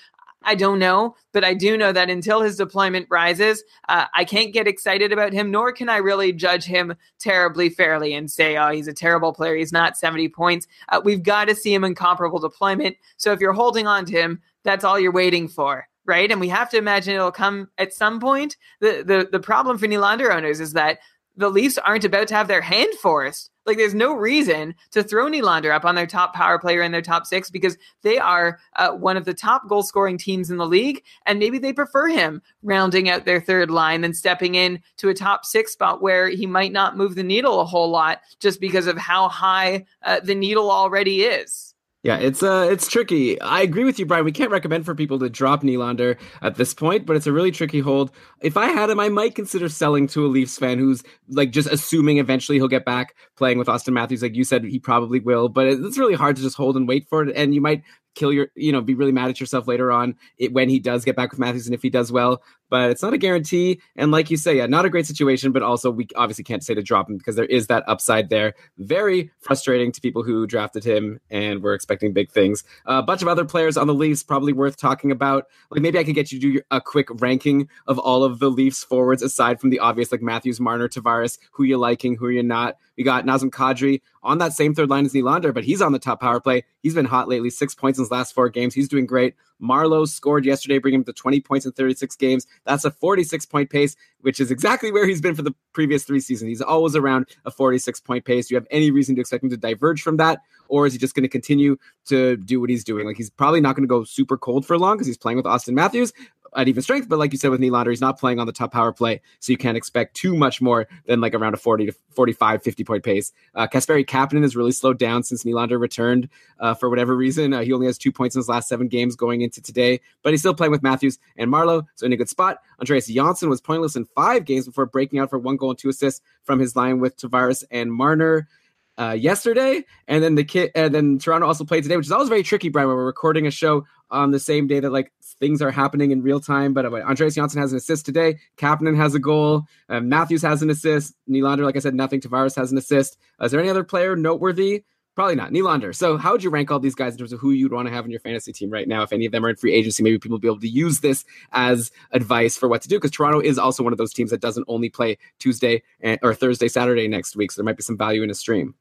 I 0.44 0.56
don't 0.56 0.80
know, 0.80 1.16
but 1.34 1.44
I 1.44 1.54
do 1.54 1.78
know 1.78 1.92
that 1.92 2.10
until 2.10 2.42
his 2.42 2.58
deployment 2.58 3.08
rises, 3.10 3.64
uh, 3.90 4.06
I 4.14 4.26
can't 4.26 4.54
get 4.54 4.68
excited 4.68 5.12
about 5.12 5.34
him, 5.34 5.52
nor 5.52 5.72
can 5.72 5.88
I 5.88 5.98
really 5.98 6.34
judge 6.34 6.64
him 6.64 6.96
terribly 7.20 7.70
fairly 7.70 8.14
and 8.14 8.30
say, 8.30 8.58
oh, 8.58 8.72
he's 8.72 8.88
a 8.88 8.94
terrible 8.94 9.34
player. 9.34 9.56
He's 9.56 9.72
not 9.72 9.98
70 9.98 10.30
points. 10.30 10.68
Uh, 10.90 11.02
we've 11.04 11.24
got 11.24 11.48
to 11.48 11.56
see 11.56 11.74
him 11.74 11.84
in 11.84 11.94
comparable 11.94 12.40
deployment. 12.40 12.98
So 13.18 13.32
if 13.32 13.40
you're 13.40 13.54
holding 13.54 13.86
on 13.86 14.06
to 14.06 14.14
him, 14.14 14.42
that's 14.64 14.84
all 14.84 15.00
you're 15.00 15.12
waiting 15.12 15.48
for. 15.48 15.88
Right. 16.06 16.32
And 16.32 16.42
we 16.42 16.50
have 16.50 16.70
to 16.72 16.78
imagine 16.78 17.14
it'll 17.14 17.32
come 17.32 17.70
at 17.78 17.94
some 17.94 18.20
point. 18.20 18.58
The, 18.80 19.04
the, 19.06 19.30
the 19.32 19.40
problem 19.40 19.78
for 19.78 19.86
Nylander 19.86 20.34
owners 20.34 20.60
is 20.60 20.74
that 20.74 20.98
the 21.42 21.50
Leafs 21.50 21.78
aren't 21.78 22.06
about 22.06 22.28
to 22.30 22.36
have 22.36 22.48
their 22.48 22.62
hand 22.62 22.94
forced. 23.02 23.50
Like, 23.66 23.78
there's 23.78 23.94
no 23.94 24.16
reason 24.16 24.74
to 24.92 25.04
throw 25.04 25.28
Nylander 25.28 25.74
up 25.74 25.86
on 25.86 25.94
their 25.94 26.08
top 26.08 26.34
power 26.34 26.58
player 26.58 26.82
in 26.82 26.92
their 26.92 27.02
top 27.02 27.28
six 27.28 27.52
because 27.52 27.78
they 28.02 28.18
are 28.18 28.60
uh, 28.76 28.92
one 28.92 29.18
of 29.18 29.26
the 29.26 29.36
top 29.36 29.68
goal 29.70 29.84
scoring 29.84 30.18
teams 30.18 30.50
in 30.50 30.58
the 30.58 30.66
league. 30.66 31.04
And 31.28 31.38
maybe 31.38 31.60
they 31.60 31.72
prefer 31.72 32.08
him 32.08 32.42
rounding 32.64 33.08
out 33.08 33.26
their 33.26 33.40
third 33.40 33.70
line 33.70 34.02
than 34.02 34.14
stepping 34.14 34.56
in 34.56 34.82
to 34.98 35.10
a 35.10 35.14
top 35.14 35.46
six 35.46 35.74
spot 35.74 36.02
where 36.02 36.28
he 36.28 36.48
might 36.48 36.72
not 36.72 36.98
move 36.98 37.14
the 37.14 37.24
needle 37.24 37.60
a 37.60 37.66
whole 37.66 37.90
lot 37.90 38.22
just 38.40 38.60
because 38.60 38.88
of 38.88 38.98
how 38.98 39.30
high 39.30 39.86
uh, 40.02 40.20
the 40.22 40.36
needle 40.36 40.72
already 40.72 41.22
is. 41.22 41.71
Yeah, 42.04 42.18
it's 42.18 42.42
uh 42.42 42.68
it's 42.72 42.88
tricky. 42.88 43.40
I 43.42 43.62
agree 43.62 43.84
with 43.84 44.00
you, 44.00 44.08
Brian. 44.08 44.26
We 44.26 44.32
can't 44.32 44.50
recommend 44.50 44.86
for 44.86 44.96
people 44.96 45.20
to 45.20 45.30
drop 45.30 45.62
Nylander 45.62 46.18
at 46.42 46.56
this 46.56 46.74
point, 46.74 47.06
but 47.06 47.16
it's 47.16 47.28
a 47.28 47.32
really 47.32 47.52
tricky 47.52 47.80
hold. 47.80 48.12
If 48.42 48.58
I 48.58 48.70
had 48.70 48.90
him, 48.90 49.00
I 49.00 49.10
might 49.10 49.36
consider 49.36 49.70
selling 49.70 50.08
to 50.08 50.26
a 50.26 50.28
Leafs 50.28 50.58
fan 50.58 50.80
who's 50.80 51.04
like 51.30 51.52
just 51.52 51.70
assuming 51.70 52.18
eventually 52.18 52.58
he'll 52.58 52.68
get 52.68 52.86
back 52.86 53.16
playing 53.38 53.60
with 53.60 53.68
Auston 53.68 53.94
Matthews. 53.94 54.24
Like 54.24 54.36
you 54.36 54.44
said, 54.44 54.64
he 54.64 54.80
probably 54.80 55.20
will, 55.20 55.48
but 55.48 55.68
it's 55.68 55.98
really 56.00 56.16
hard 56.16 56.36
to 56.38 56.42
just 56.42 56.58
hold 56.58 56.76
and 56.76 56.88
wait 56.88 57.08
for 57.08 57.22
it. 57.22 57.36
And 57.36 57.54
you 57.54 57.62
might 57.62 57.84
kill 58.16 58.34
your, 58.34 58.48
you 58.56 58.72
know, 58.72 58.82
be 58.82 58.96
really 58.96 59.12
mad 59.12 59.30
at 59.30 59.40
yourself 59.40 59.68
later 59.68 59.92
on 59.92 60.16
it, 60.40 60.54
when 60.54 60.70
he 60.70 60.80
does 60.80 61.06
get 61.06 61.16
back 61.16 61.30
with 61.30 61.40
Matthews 61.40 61.68
and 61.68 61.76
if 61.76 61.84
he 61.84 61.90
does 61.92 62.12
well. 62.12 62.42
But 62.72 62.90
it's 62.90 63.04
not 63.04 63.14
a 63.14 63.18
guarantee. 63.18 63.82
And 63.98 64.12
like 64.12 64.32
you 64.32 64.38
say, 64.38 64.58
yeah, 64.58 64.66
not 64.66 64.86
a 64.86 64.90
great 64.90 65.06
situation, 65.06 65.52
but 65.52 65.62
also 65.62 65.92
we 65.92 66.08
obviously 66.16 66.46
can't 66.46 66.64
say 66.64 66.74
to 66.74 66.82
drop 66.82 67.10
him 67.10 67.18
because 67.18 67.36
there 67.36 67.46
is 67.46 67.68
that 67.68 67.84
upside 67.86 68.30
there. 68.30 68.54
Very 68.80 69.30
frustrating 69.42 69.92
to 69.92 70.02
people 70.02 70.24
who 70.24 70.48
drafted 70.48 70.86
him 70.86 71.20
and 71.30 71.62
were 71.62 71.74
expecting 71.74 72.14
big 72.14 72.32
things. 72.32 72.64
Uh, 72.88 72.94
a 72.94 73.04
bunch 73.04 73.22
of 73.22 73.28
other 73.28 73.44
players 73.44 73.76
on 73.76 73.88
the 73.88 73.94
Leafs 73.94 74.24
probably 74.24 74.54
worth 74.54 74.78
talking 74.78 75.12
about. 75.12 75.48
Like 75.70 75.82
maybe 75.82 76.00
I 76.00 76.06
could 76.06 76.16
get 76.16 76.32
you 76.32 76.40
to 76.40 76.54
do 76.54 76.62
a 76.72 76.80
quick 76.80 77.10
ranking 77.22 77.68
of 77.88 78.00
all 78.00 78.24
of 78.24 78.40
the 78.40 78.50
Leafs 78.50 78.84
forwards 78.86 79.22
aside 79.22 79.60
from 79.60 79.70
the 79.70 79.80
obvious 79.80 80.12
like 80.12 80.22
Matthews, 80.22 80.62
Marner, 80.62 80.88
Tavares, 80.88 81.38
who 81.52 81.64
you 81.64 81.78
liking, 81.78 82.16
who 82.16 82.30
you're 82.30 82.42
not. 82.42 82.78
We 82.98 83.04
got 83.04 83.26
Nazem 83.26 83.50
Kadri 83.50 84.02
on 84.24 84.38
that 84.38 84.54
same 84.54 84.76
third 84.76 84.90
line 84.90 85.06
as 85.06 85.14
Nylander, 85.14 85.54
but 85.54 85.64
he's 85.64 85.82
on 85.82 85.92
the 85.92 86.00
top 86.00 86.22
power 86.22 86.40
play. 86.40 86.64
He's 86.82 86.94
been 86.94 87.06
hot 87.06 87.28
lately, 87.28 87.50
six 87.50 87.76
points 87.76 88.00
in 88.00 88.04
his 88.04 88.12
last 88.12 88.34
four 88.34 88.50
games. 88.50 88.74
He's 88.74 88.88
doing 88.88 89.06
great. 89.06 89.36
Marleau 89.62 90.08
scored 90.08 90.46
yesterday, 90.46 90.80
bringing 90.80 91.02
him 91.02 91.06
to 91.06 91.14
20 91.14 91.40
points 91.42 91.66
in 91.66 91.72
36 91.72 92.16
games. 92.16 92.48
That's 92.66 92.86
a 92.86 92.92
46 92.92 93.46
point 93.46 93.70
pace, 93.70 93.96
which 94.22 94.40
is 94.40 94.52
exactly 94.52 94.92
where 94.92 95.08
he's 95.08 95.22
been 95.22 95.36
for 95.36 95.42
the 95.42 95.54
previous 95.74 96.04
three 96.04 96.20
seasons. 96.20 96.50
He's 96.50 96.62
always 96.62 96.96
around 96.96 97.28
a 97.46 97.52
46 97.52 98.00
point 98.02 98.26
pace. 98.26 98.48
Do 98.48 98.56
you 98.56 98.60
have 98.60 98.68
any 98.72 98.92
reason 98.92 99.16
to 99.16 99.22
expect 99.22 99.44
him 99.44 99.50
to 99.50 99.58
diverge 99.58 100.02
from 100.02 100.18
that? 100.18 100.42
Or 100.68 100.86
is 100.86 100.94
he 100.94 101.00
just 101.00 101.16
going 101.16 101.24
to 101.24 101.30
continue 101.30 101.78
to 102.06 102.38
do 102.38 102.62
what 102.62 102.70
he's 102.70 102.84
doing? 102.84 103.06
Like 103.06 103.18
he's 103.18 103.30
probably 103.30 103.62
not 103.62 103.76
going 103.76 103.84
to 103.84 103.88
go 103.88 104.04
super 104.04 104.38
cold 104.38 104.66
for 104.66 104.78
long 104.78 104.96
because 104.96 105.08
he's 105.08 105.18
playing 105.18 105.38
with 105.38 105.46
Auston 105.46 105.74
Matthews, 105.74 106.14
at 106.56 106.68
even 106.68 106.82
strength. 106.82 107.08
But 107.10 107.20
like 107.20 107.32
you 107.32 107.38
said 107.38 107.52
with 107.52 107.62
Nylander, 107.62 107.90
he's 107.90 108.02
not 108.02 108.20
playing 108.20 108.40
on 108.40 108.48
the 108.48 108.54
top 108.54 108.72
power 108.72 108.92
play, 108.92 109.22
so 109.40 109.52
you 109.52 109.58
can't 109.58 109.78
expect 109.78 110.16
too 110.16 110.36
much 110.36 110.62
more 110.62 110.88
than 111.06 111.22
like 111.22 111.34
around 111.34 111.54
a 111.54 111.58
40 111.58 111.88
to 111.88 111.94
45, 112.10 112.64
50 112.64 112.84
point 112.84 113.04
pace. 113.04 113.32
Uh, 113.56 113.68
Kasperi 113.68 114.06
Kapanen 114.06 114.42
has 114.42 114.56
really 114.56 114.72
slowed 114.72 115.00
down 115.00 115.24
since 115.24 115.44
Nylander 115.44 115.80
returned 115.80 116.30
uh, 116.60 116.74
for 116.74 116.90
whatever 116.90 117.16
reason. 117.16 117.54
Uh, 117.54 117.62
he 117.62 117.74
only 117.74 117.86
has 117.86 117.98
two 117.98 118.12
points 118.12 118.36
in 118.36 118.40
his 118.40 118.50
last 118.50 118.68
seven 118.68 118.88
games 118.88 119.16
going 119.16 119.42
into 119.42 119.62
today, 119.62 120.00
but 120.24 120.34
he's 120.34 120.42
still 120.42 120.54
playing 120.54 120.72
with 120.72 120.84
Matthews 120.84 121.20
and 121.38 121.52
Marleau, 121.52 121.86
so 121.96 122.06
in 122.06 122.14
a 122.14 122.18
good 122.18 122.30
spot. 122.30 122.60
Andreas 122.80 123.08
Johnsson 123.08 123.50
was 123.50 123.62
pointless 123.62 123.96
in 123.96 124.06
five 124.16 124.46
games 124.46 124.66
before 124.66 124.86
breaking 124.86 125.20
out 125.20 125.30
for 125.30 125.40
one 125.40 125.58
goal 125.58 125.72
and 125.72 125.80
two 125.80 125.90
assists 125.90 126.22
from 126.44 126.60
his 126.60 126.76
line 126.76 127.00
with 127.00 127.18
Tavares 127.18 127.64
and 127.72 127.92
Marner 127.92 128.48
uh, 128.98 129.16
yesterday, 129.18 129.84
and 130.08 130.24
then 130.24 130.36
the 130.36 130.44
kid, 130.44 130.72
and 130.76 130.94
then 130.94 131.18
Toronto 131.18 131.48
also 131.48 131.64
played 131.64 131.84
today, 131.84 131.98
which 131.98 132.06
is 132.06 132.12
always 132.12 132.30
very 132.30 132.44
tricky, 132.44 132.70
Brian. 132.70 132.88
When 132.88 132.98
we're 132.98 133.06
recording 133.06 133.48
a 133.48 133.52
show 133.52 133.86
on 134.12 134.32
the 134.32 134.40
same 134.40 134.68
day 134.68 134.80
that 134.80 134.92
like 134.92 135.12
things 135.40 135.62
are 135.62 135.72
happening 135.72 136.12
in 136.12 136.22
real 136.22 136.40
time. 136.40 136.74
But 136.74 136.86
uh, 136.86 136.94
Andreas 136.96 137.36
Johnsson 137.36 137.62
has 137.62 137.72
an 137.72 137.78
assist 137.78 138.06
today. 138.06 138.40
Kapanen 138.58 138.96
has 138.96 139.16
a 139.16 139.20
goal. 139.20 139.64
Uh, 139.90 140.02
Matthews 140.02 140.42
has 140.44 140.62
an 140.62 140.70
assist. 140.70 141.16
Nylander, 141.30 141.64
like 141.64 141.76
I 141.76 141.80
said, 141.80 141.96
nothing. 141.96 142.22
Tavares 142.22 142.56
has 142.56 142.72
an 142.72 142.78
assist. 142.78 143.18
Uh, 143.40 143.46
is 143.46 143.52
there 143.52 143.60
any 143.60 143.70
other 143.70 143.84
player 143.84 144.16
noteworthy? 144.16 144.84
Probably 145.14 145.36
not. 145.36 145.52
Nylander. 145.52 145.94
So, 145.94 146.16
how 146.16 146.32
would 146.32 146.44
you 146.44 146.50
rank 146.50 146.72
all 146.72 146.80
these 146.80 146.96
guys 146.96 147.14
in 147.14 147.20
terms 147.20 147.34
of 147.34 147.40
who 147.42 147.52
you'd 147.52 147.74
want 147.74 147.88
to 147.88 147.94
have 147.94 148.06
in 148.06 148.12
your 148.12 148.22
fantasy 148.22 148.54
team 148.54 148.70
right 148.70 148.88
now? 148.88 149.04
If 149.04 149.12
any 149.12 149.26
of 149.26 149.34
them 149.34 149.46
are 149.46 149.50
in 149.50 149.58
free 149.58 149.74
agency, 149.74 150.04
maybe 150.04 150.18
people 150.18 150.36
will 150.36 150.40
be 150.40 150.48
able 150.48 150.62
to 150.62 150.70
use 150.70 151.02
this 151.02 151.26
as 151.52 151.92
advice 152.12 152.56
for 152.58 152.70
what 152.70 152.82
to 152.84 152.88
do. 152.88 152.96
Because 152.96 153.12
Toronto 153.12 153.42
is 153.42 153.60
also 153.60 153.84
one 153.84 153.92
of 153.92 153.98
those 153.98 154.14
teams 154.14 154.32
that 154.32 154.40
doesn't 154.40 154.66
only 154.70 154.90
play 154.90 155.18
Tuesday 155.38 155.84
and, 156.00 156.18
or 156.24 156.34
Thursday, 156.34 156.70
Saturday 156.70 157.10
next 157.10 157.36
week. 157.36 157.52
So, 157.52 157.62
there 157.62 157.66
might 157.66 157.76
be 157.76 157.84
some 157.84 157.98
value 157.98 158.24
in 158.24 158.30
a 158.30 158.34
stream. 158.34 158.74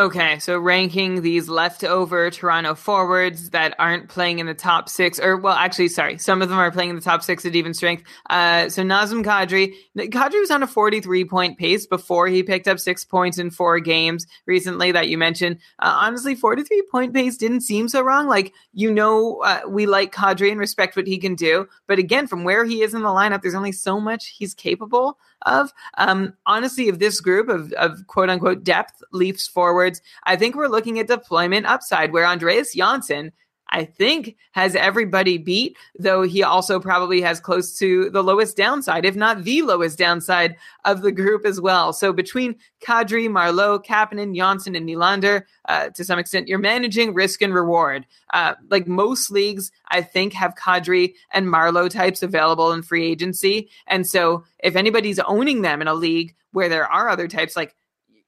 Okay, 0.00 0.40
so 0.40 0.58
ranking 0.58 1.22
these 1.22 1.48
leftover 1.48 2.28
Toronto 2.28 2.74
forwards 2.74 3.50
that 3.50 3.76
aren't 3.78 4.08
playing 4.08 4.40
in 4.40 4.46
the 4.46 4.52
top 4.52 4.88
six, 4.88 5.20
or 5.20 5.36
well, 5.36 5.54
actually, 5.54 5.86
sorry, 5.86 6.18
some 6.18 6.42
of 6.42 6.48
them 6.48 6.58
are 6.58 6.72
playing 6.72 6.90
in 6.90 6.96
the 6.96 7.00
top 7.00 7.22
six 7.22 7.46
at 7.46 7.54
even 7.54 7.72
strength. 7.72 8.02
Uh, 8.28 8.68
so 8.68 8.82
Nazem 8.82 9.24
Kadri, 9.24 9.72
Kadri 9.96 10.40
was 10.40 10.50
on 10.50 10.64
a 10.64 10.66
43 10.66 11.24
point 11.26 11.58
pace 11.58 11.86
before 11.86 12.26
he 12.26 12.42
picked 12.42 12.66
up 12.66 12.80
six 12.80 13.04
points 13.04 13.38
in 13.38 13.50
four 13.50 13.78
games 13.78 14.26
recently 14.46 14.90
that 14.90 15.08
you 15.08 15.16
mentioned. 15.16 15.58
Uh, 15.78 15.96
honestly, 16.00 16.34
43 16.34 16.82
point 16.90 17.14
pace 17.14 17.36
didn't 17.36 17.60
seem 17.60 17.88
so 17.88 18.02
wrong. 18.02 18.26
Like, 18.26 18.52
you 18.72 18.92
know, 18.92 19.42
uh, 19.44 19.60
we 19.68 19.86
like 19.86 20.12
Kadri 20.12 20.50
and 20.50 20.58
respect 20.58 20.96
what 20.96 21.06
he 21.06 21.18
can 21.18 21.36
do. 21.36 21.68
But 21.86 22.00
again, 22.00 22.26
from 22.26 22.42
where 22.42 22.64
he 22.64 22.82
is 22.82 22.94
in 22.94 23.02
the 23.02 23.10
lineup, 23.10 23.42
there's 23.42 23.54
only 23.54 23.70
so 23.70 24.00
much 24.00 24.34
he's 24.36 24.54
capable 24.54 25.18
of. 25.46 25.72
Um, 25.98 26.34
honestly, 26.46 26.88
of 26.88 26.98
this 26.98 27.20
group 27.20 27.48
of, 27.48 27.72
of 27.74 28.06
quote 28.06 28.30
unquote 28.30 28.64
depth 28.64 29.02
Leafs 29.12 29.46
forwards, 29.84 30.00
I 30.24 30.36
think 30.36 30.54
we're 30.54 30.68
looking 30.68 30.98
at 30.98 31.08
deployment 31.08 31.66
upside 31.66 32.12
where 32.12 32.26
Andreas 32.26 32.74
Johnsson 32.74 33.32
I 33.70 33.86
think, 33.86 34.36
has 34.52 34.76
everybody 34.76 35.36
beat, 35.36 35.76
though 35.98 36.22
he 36.22 36.44
also 36.44 36.78
probably 36.78 37.20
has 37.22 37.40
close 37.40 37.76
to 37.78 38.10
the 38.10 38.22
lowest 38.22 38.56
downside, 38.56 39.04
if 39.04 39.16
not 39.16 39.42
the 39.42 39.62
lowest 39.62 39.98
downside 39.98 40.54
of 40.84 41.02
the 41.02 41.10
group 41.10 41.44
as 41.44 41.60
well. 41.60 41.92
So 41.92 42.12
between 42.12 42.54
Kadri, 42.86 43.26
Marleau, 43.26 43.84
Kapanen, 43.84 44.36
Johnsson, 44.36 44.76
and 44.76 44.88
Nylander, 44.88 45.44
uh, 45.68 45.88
to 45.88 46.04
some 46.04 46.20
extent, 46.20 46.46
you're 46.46 46.58
managing 46.58 47.14
risk 47.14 47.42
and 47.42 47.54
reward. 47.54 48.06
Uh, 48.32 48.54
like 48.70 48.86
most 48.86 49.30
leagues, 49.30 49.72
I 49.88 50.02
think, 50.02 50.34
have 50.34 50.54
Kadri 50.54 51.14
and 51.32 51.48
Marleau 51.48 51.90
types 51.90 52.22
available 52.22 52.70
in 52.70 52.82
free 52.82 53.10
agency. 53.10 53.70
And 53.88 54.06
so 54.06 54.44
if 54.60 54.76
anybody's 54.76 55.18
owning 55.18 55.62
them 55.62 55.80
in 55.80 55.88
a 55.88 55.94
league 55.94 56.36
where 56.52 56.68
there 56.68 56.86
are 56.86 57.08
other 57.08 57.26
types, 57.26 57.56
like 57.56 57.74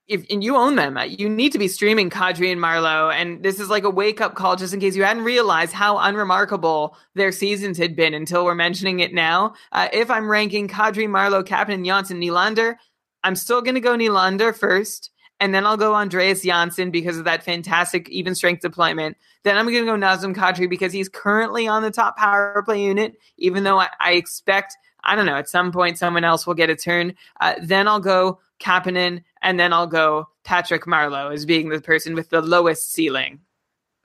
if 0.07 0.25
and 0.29 0.43
you 0.43 0.55
own 0.55 0.75
them, 0.75 0.97
you 1.07 1.27
need 1.27 1.51
to 1.51 1.59
be 1.59 1.67
streaming 1.67 2.09
Kadri 2.09 2.51
and 2.51 2.61
Marleau. 2.61 3.13
And 3.13 3.43
this 3.43 3.59
is 3.59 3.69
like 3.69 3.83
a 3.83 3.89
wake 3.89 4.21
up 4.21 4.35
call, 4.35 4.55
just 4.55 4.73
in 4.73 4.79
case 4.79 4.95
you 4.95 5.03
hadn't 5.03 5.23
realized 5.23 5.73
how 5.73 5.97
unremarkable 5.97 6.95
their 7.13 7.31
seasons 7.31 7.77
had 7.77 7.95
been 7.95 8.13
until 8.13 8.45
we're 8.45 8.55
mentioning 8.55 9.01
it 9.01 9.13
now. 9.13 9.53
Uh, 9.71 9.89
if 9.91 10.09
I'm 10.09 10.29
ranking 10.29 10.67
Kadri, 10.67 11.07
Marleau, 11.07 11.43
Kapanen, 11.43 11.85
Johnsson, 11.85 12.21
Nylander, 12.21 12.75
I'm 13.23 13.35
still 13.35 13.61
going 13.61 13.75
to 13.75 13.81
go 13.81 13.97
Nylander 13.97 14.55
first. 14.55 15.11
And 15.39 15.53
then 15.53 15.67
I'll 15.67 15.77
go 15.77 15.93
Andreas 15.93 16.41
Johnsson 16.41 16.89
because 16.89 17.19
of 17.19 17.25
that 17.25 17.43
fantastic 17.43 18.09
even 18.09 18.33
strength 18.33 18.61
deployment. 18.61 19.17
Then 19.43 19.55
I'm 19.55 19.65
going 19.65 19.85
to 19.85 19.91
go 19.91 19.95
Nazem 19.95 20.33
Kadri 20.33 20.67
because 20.67 20.91
he's 20.91 21.09
currently 21.09 21.67
on 21.67 21.83
the 21.83 21.91
top 21.91 22.17
power 22.17 22.63
play 22.65 22.83
unit, 22.83 23.17
even 23.37 23.63
though 23.63 23.79
I, 23.79 23.89
I 23.99 24.13
expect 24.13 24.77
I 25.03 25.15
don't 25.15 25.25
know. 25.25 25.35
At 25.35 25.49
some 25.49 25.71
point, 25.71 25.97
someone 25.97 26.23
else 26.23 26.45
will 26.45 26.53
get 26.53 26.69
a 26.69 26.75
turn. 26.75 27.15
Uh, 27.39 27.55
then 27.61 27.87
I'll 27.87 28.01
go 28.01 28.39
Kapanen, 28.59 29.23
and 29.47 29.57
then 29.57 29.71
I'll 29.71 29.87
go 29.87 30.27
Patrick 30.43 30.83
Marleau 30.83 31.33
as 31.33 31.45
being 31.45 31.69
the 31.69 31.79
person 31.79 32.15
with 32.15 32.29
the 32.31 32.41
lowest 32.41 32.91
ceiling. 32.91 33.39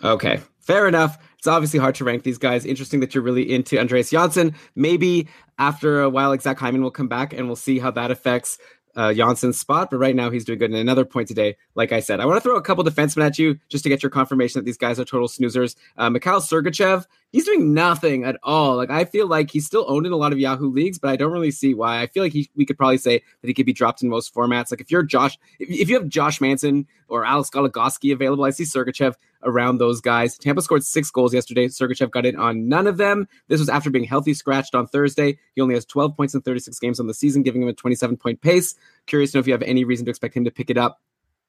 Okay, 0.05 0.41
fair 0.61 0.87
enough. 0.87 1.19
It's 1.37 1.49
obviously 1.49 1.81
hard 1.81 1.97
to 1.97 2.05
rank 2.05 2.23
these 2.23 2.39
guys. 2.39 2.65
Interesting 2.65 3.01
that 3.01 3.13
you're 3.13 3.25
really 3.25 3.53
into 3.53 3.77
Andreas 3.77 4.11
Johnsson. 4.11 4.55
Maybe 4.77 5.27
after 5.59 6.01
a 6.01 6.09
while, 6.09 6.39
Zach 6.39 6.61
Hyman 6.61 6.81
will 6.81 6.93
come 6.93 7.09
back 7.09 7.33
and 7.33 7.49
we'll 7.49 7.57
see 7.57 7.81
how 7.81 7.91
that 7.91 8.13
affects 8.13 8.57
uh, 8.95 9.09
Johnsson's 9.09 9.59
spot. 9.59 9.91
But 9.91 9.99
right 9.99 10.15
now, 10.15 10.31
he's 10.31 10.45
doing 10.45 10.59
good. 10.59 10.71
And 10.71 10.79
another 10.79 11.05
point 11.05 11.29
today, 11.29 11.57
like 11.75 11.93
I 11.93 12.01
said, 12.01 12.21
I 12.21 12.27
want 12.27 12.37
to 12.37 12.41
throw 12.41 12.57
a 12.57 12.63
couple 12.63 12.85
defensemen 12.85 13.25
at 13.25 13.39
you 13.39 13.59
just 13.69 13.85
to 13.85 13.89
get 13.89 14.03
your 14.03 14.11
confirmation 14.11 14.59
that 14.59 14.65
these 14.65 14.77
guys 14.77 14.99
are 14.99 15.05
total 15.05 15.29
snoozers. 15.29 15.77
Uh, 15.97 16.11
Mikhail 16.11 16.41
Sergachev, 16.41 17.07
he's 17.31 17.45
doing 17.45 17.75
nothing 17.75 18.25
at 18.25 18.37
all. 18.43 18.77
Like 18.77 18.91
I 18.91 19.05
feel 19.05 19.27
like 19.27 19.51
he's 19.51 19.67
still 19.67 19.85
owned 19.89 20.07
in 20.07 20.13
a 20.13 20.17
lot 20.17 20.33
of 20.33 20.39
Yahoo 20.39 20.71
leagues, 20.71 20.99
but 20.99 21.11
I 21.11 21.17
don't 21.17 21.33
really 21.33 21.51
see 21.51 21.75
why. 21.75 22.01
I 22.01 22.07
feel 22.07 22.23
like 22.23 22.33
he, 22.33 22.51
we 22.55 22.65
could 22.65 22.77
probably 22.77 22.99
say 22.99 23.23
that 23.41 23.49
he 23.49 23.55
could 23.55 23.67
be 23.67 23.73
dropped 23.73 24.03
in 24.03 24.09
most 24.09 24.35
formats. 24.35 24.71
Like 24.71 24.81
if 24.81 24.91
you're 24.91 25.03
Josh, 25.03 25.39
if, 25.59 25.69
if 25.71 25.89
you 25.89 25.99
have 25.99 26.09
Josh 26.09 26.41
Manson 26.41 26.87
or 27.09 27.25
Alex 27.25 27.51
Goligoski 27.51 28.13
available, 28.13 28.45
I 28.45 28.51
see 28.51 28.65
Sergachev 28.65 29.15
around 29.45 29.79
those 29.79 30.01
guys. 30.01 30.37
Tampa 30.39 30.63
scored 30.63 30.85
six 30.85 31.11
goals 31.11 31.35
yesterday. 31.35 31.69
Sergachev 31.69 32.11
got 32.11 32.27
in 32.27 32.37
on 32.37 32.69
none 32.69 32.87
of 32.87 32.97
them. 32.97 33.29
This 33.49 33.61
was 33.61 33.69
after 33.69 33.91
being 33.91 34.05
healthy 34.05 34.35
scratched 34.35 34.75
on 34.75 34.87
Thursday. 34.87 35.39
He 35.55 35.61
only 35.61 35.75
has 35.75 35.85
12 35.85 36.17
points 36.17 36.35
in 36.35 36.43
36 36.43 36.79
games 36.79 37.01
on 37.01 37.07
the 37.07 37.15
season, 37.15 37.43
giving 37.43 37.63
him 37.63 37.69
a 37.69 37.73
27 37.73 38.17
point 38.17 38.41
pace. 38.41 38.75
Curious 39.07 39.33
to 39.33 39.39
know 39.39 39.41
if 39.41 39.47
you 39.47 39.53
have 39.53 39.63
any 39.63 39.85
reason 39.85 40.07
to 40.07 40.11
expect 40.11 40.37
him 40.37 40.45
to 40.45 40.51
pick 40.51 40.71
it 40.71 40.79
up 40.79 41.01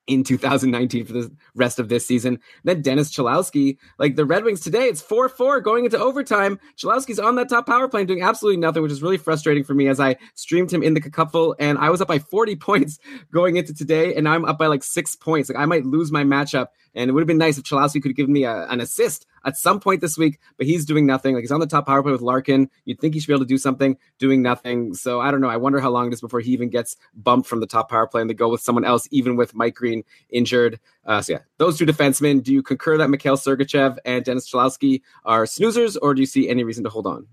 in 0.08 0.24
2019 0.24 1.06
for 1.06 1.14
the 1.14 1.32
rest 1.56 1.80
of 1.80 1.90
this 1.90 2.06
season. 2.06 2.40
Then 2.64 2.82
Dennis 2.82 3.12
Cholowski, 3.16 3.78
like 3.98 4.16
the 4.16 4.26
Red 4.26 4.44
Wings 4.44 4.60
today, 4.60 4.86
it's 4.88 5.02
4 5.02 5.30
4 5.30 5.62
going 5.62 5.86
into 5.86 5.98
overtime. 5.98 6.60
Cholowski's 6.78 7.20
on 7.20 7.36
that 7.36 7.50
top 7.50 7.66
power 7.66 7.88
play 7.88 8.04
doing 8.06 8.22
absolutely 8.22 8.60
nothing, 8.60 8.84
which 8.84 8.92
is 8.92 9.02
really 9.02 9.18
frustrating 9.18 9.64
for 9.64 9.74
me 9.74 9.88
as 9.88 10.00
I 10.00 10.18
streamed 10.36 10.72
him 10.72 10.84
in 10.84 10.94
the 10.94 11.02
cupful 11.02 11.56
and 11.60 11.78
I 11.78 11.90
was 11.90 12.02
up 12.02 12.08
by 12.08 12.20
40 12.20 12.56
points 12.64 13.00
going 13.32 13.58
into 13.58 13.74
today, 13.74 14.16
and 14.16 14.28
I'm 14.28 14.46
up 14.46 14.58
by 14.58 14.68
like 14.68 14.84
six 14.84 15.16
points. 15.16 15.50
Like 15.50 15.58
I 15.58 15.66
might 15.66 15.86
lose 15.86 16.12
my 16.12 16.24
matchup 16.24 16.68
and 16.96 17.10
it 17.10 17.14
would 17.14 17.22
have 17.22 17.28
been 17.28 17.38
nice 17.38 17.58
if 17.58 17.64
Cholowski 17.64 18.02
could 18.02 18.10
have 18.10 18.16
given 18.16 18.34
me 18.34 18.44
a, 18.44 18.68
an 18.68 18.82
assist 18.82 19.26
at 19.46 19.58
some 19.58 19.80
point 19.80 20.02
this 20.02 20.18
week, 20.18 20.40
but 20.58 20.66
he's 20.66 20.86
doing 20.86 21.06
nothing. 21.06 21.34
Like 21.36 21.44
he's 21.44 21.52
on 21.52 21.60
the 21.60 21.68
top 21.68 21.86
power 21.86 22.02
play 22.02 22.12
with 22.12 22.22
Larkin. 22.22 22.70
You'd 22.86 23.00
think 23.00 23.14
he 23.14 23.20
should 23.20 23.28
be 23.28 23.34
able 23.34 23.46
to 23.46 23.48
do 23.48 23.58
something, 23.58 23.98
doing 24.20 24.42
nothing. 24.42 24.94
So 24.94 25.20
I 25.20 25.32
don't 25.32 25.42
know. 25.42 25.50
I 25.50 25.58
wonder 25.58 25.80
how 25.80 25.90
long 25.90 26.08
it 26.08 26.14
is 26.14 26.22
before 26.22 26.40
he 26.40 26.52
even 26.52 26.70
gets 26.70 26.96
bumped 27.14 27.48
from 27.48 27.60
the 27.60 27.68
top 27.68 27.90
power 27.90 28.08
play 28.08 28.22
and 28.22 28.30
they 28.30 28.34
go 28.34 28.50
with 28.50 28.62
someone 28.62 28.86
else, 28.86 29.08
even 29.12 29.36
with 29.36 29.54
Mike 29.54 29.76
Green 29.76 30.04
injured. 30.30 30.80
Uh, 31.06 31.22
so 31.22 31.34
yeah, 31.34 31.40
those 31.58 31.78
two 31.78 31.86
defensemen. 31.86 32.44
Do 32.44 32.54
you 32.54 32.64
concur 32.64 32.98
that 32.98 33.10
Mikhail 33.10 33.38
Sergachev 33.38 33.98
and 34.06 34.24
Dennis 34.24 34.50
Cholowski 34.52 35.02
are 35.26 35.44
snoozers, 35.46 35.98
or 36.02 36.14
do 36.14 36.22
you 36.22 36.28
see 36.28 36.50
any 36.50 36.64
reason 36.64 36.84
to 36.84 36.90
hold 36.90 37.08
on? 37.08 37.28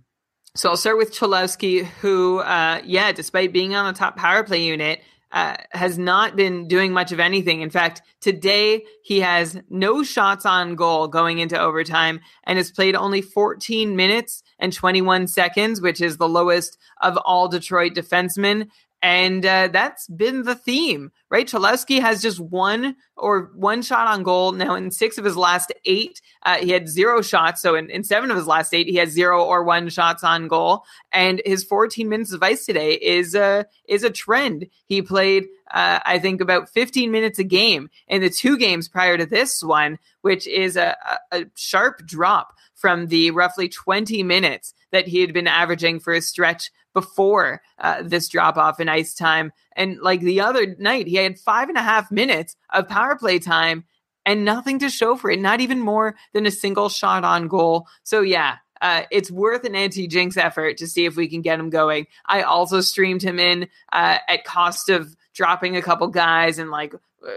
So 0.57 0.69
I'll 0.69 0.77
start 0.77 0.99
with 0.99 1.13
Cholowski, 1.13 1.85
who, 1.85 2.41
uh, 2.41 2.83
yeah, 2.85 3.13
despite 3.13 3.53
being 3.53 3.77
on 3.77 3.93
the 3.93 3.97
top 3.97 4.17
power 4.17 4.43
play 4.43 4.65
unit, 4.65 5.01
uh, 5.33 5.57
has 5.73 5.99
not 5.99 6.37
been 6.37 6.67
doing 6.67 6.93
much 6.93 7.13
of 7.13 7.21
anything. 7.21 7.61
In 7.61 7.71
fact, 7.71 8.03
today 8.21 8.85
he 9.03 9.21
has 9.21 9.61
no 9.69 10.03
shots 10.03 10.45
on 10.45 10.75
goal 10.75 11.09
going 11.09 11.39
into 11.39 11.59
overtime 11.59 12.21
and 12.45 12.59
has 12.59 12.71
played 12.71 12.97
only 12.97 13.23
14 13.23 13.95
minutes 13.95 14.43
and 14.59 14.73
21 14.73 15.29
seconds, 15.29 15.81
which 15.81 16.01
is 16.01 16.17
the 16.17 16.29
lowest 16.29 16.79
of 17.01 17.17
all 17.19 17.49
Detroit 17.49 17.95
defensemen. 17.95 18.69
And 19.03 19.47
uh, 19.47 19.69
that's 19.69 20.07
been 20.09 20.43
the 20.43 20.55
theme, 20.55 21.11
right? 21.31 21.47
Cholowski 21.47 22.01
has 22.01 22.21
just 22.21 22.39
one 22.39 22.97
or 23.17 23.51
one 23.55 23.81
shot 23.81 24.07
on 24.09 24.23
goal. 24.23 24.53
Now, 24.53 24.75
in 24.75 24.91
six 24.91 25.17
of 25.17 25.25
his 25.25 25.39
last 25.39 25.73
eight, 25.87 26.21
uh, 26.45 26.57
he 26.57 26.71
had 26.71 26.87
zero 26.87 27.23
shots. 27.23 27.63
So, 27.63 27.77
in, 27.77 27.89
in 27.89 28.05
seven 28.05 28.31
of 28.31 28.37
his 28.37 28.47
last 28.47 28.75
eight, 28.75 28.89
he 28.89 28.97
has 28.97 29.09
zero 29.11 29.43
or 29.43 29.65
one 29.65 29.89
shots 29.89 30.23
on 30.23 30.49
goal. 30.49 30.85
And 31.13 31.41
his 31.47 31.65
14 31.65 32.11
minutes 32.11 32.33
of 32.33 32.43
ice 32.43 32.67
today 32.67 32.93
is 32.93 33.35
a 33.35 33.65
is 33.89 34.05
a 34.05 34.11
trend. 34.11 34.67
He 34.85 35.01
played, 35.01 35.45
uh, 35.71 36.01
I 36.05 36.19
think, 36.19 36.43
about 36.43 36.69
15 36.69 37.11
minutes 37.11 37.39
a 37.39 37.45
game 37.45 37.89
in 38.07 38.21
the 38.21 38.29
two 38.29 38.59
games 38.59 38.87
prior 38.87 39.17
to 39.17 39.25
this 39.25 39.63
one, 39.63 39.99
which 40.21 40.47
is 40.47 40.77
a, 40.77 40.95
a, 41.33 41.41
a 41.41 41.47
sharp 41.55 42.05
drop 42.05 42.55
from 42.75 43.07
the 43.07 43.31
roughly 43.31 43.69
20 43.69 44.23
minutes 44.23 44.75
that 44.93 45.09
he 45.09 45.21
had 45.21 45.33
been 45.33 45.47
averaging 45.47 46.01
for 46.01 46.13
a 46.13 46.21
stretch 46.21 46.71
before 46.93 47.63
uh, 47.79 48.03
this 48.03 48.29
drop 48.29 48.57
off 48.57 48.81
in 48.81 48.89
ice 48.89 49.15
time. 49.15 49.53
And 49.77 49.99
like 50.01 50.21
the 50.21 50.41
other 50.41 50.75
night, 50.79 51.07
he 51.07 51.17
had 51.17 51.39
five 51.39 51.69
and 51.69 51.79
a 51.79 51.83
half 51.83 52.11
minutes 52.11 52.57
of 52.71 52.89
power 52.89 53.17
play 53.17 53.39
time 53.39 53.85
and 54.27 54.45
nothing 54.45 54.81
to 54.81 54.91
show 54.91 55.17
for 55.17 55.31
it, 55.31 55.41
not 55.41 55.61
even 55.61 55.81
more 55.81 56.17
than 56.33 56.47
a 56.47 56.51
single 56.51 56.89
shot 56.89 57.25
on 57.25 57.49
goal. 57.49 57.87
So, 58.03 58.21
yeah. 58.23 58.57
Uh, 58.83 59.03
it's 59.11 59.31
worth 59.31 59.65
an 59.65 59.75
anti-jinx 59.75 60.39
effort 60.39 60.79
to 60.79 60.87
see 60.87 61.05
if 61.05 61.15
we 61.15 61.29
can 61.29 61.43
get 61.43 61.61
him 61.61 61.69
going. 61.69 62.07
I 62.25 62.41
also 62.41 62.81
streamed 62.81 63.21
him 63.21 63.39
in 63.39 63.69
uh, 63.93 64.17
at 64.27 64.45
cost 64.45 64.89
of 64.89 65.15
dropping 65.35 65.77
a 65.77 65.83
couple 65.83 66.09
guys 66.09 66.59
and 66.59 66.71
like 66.71 66.95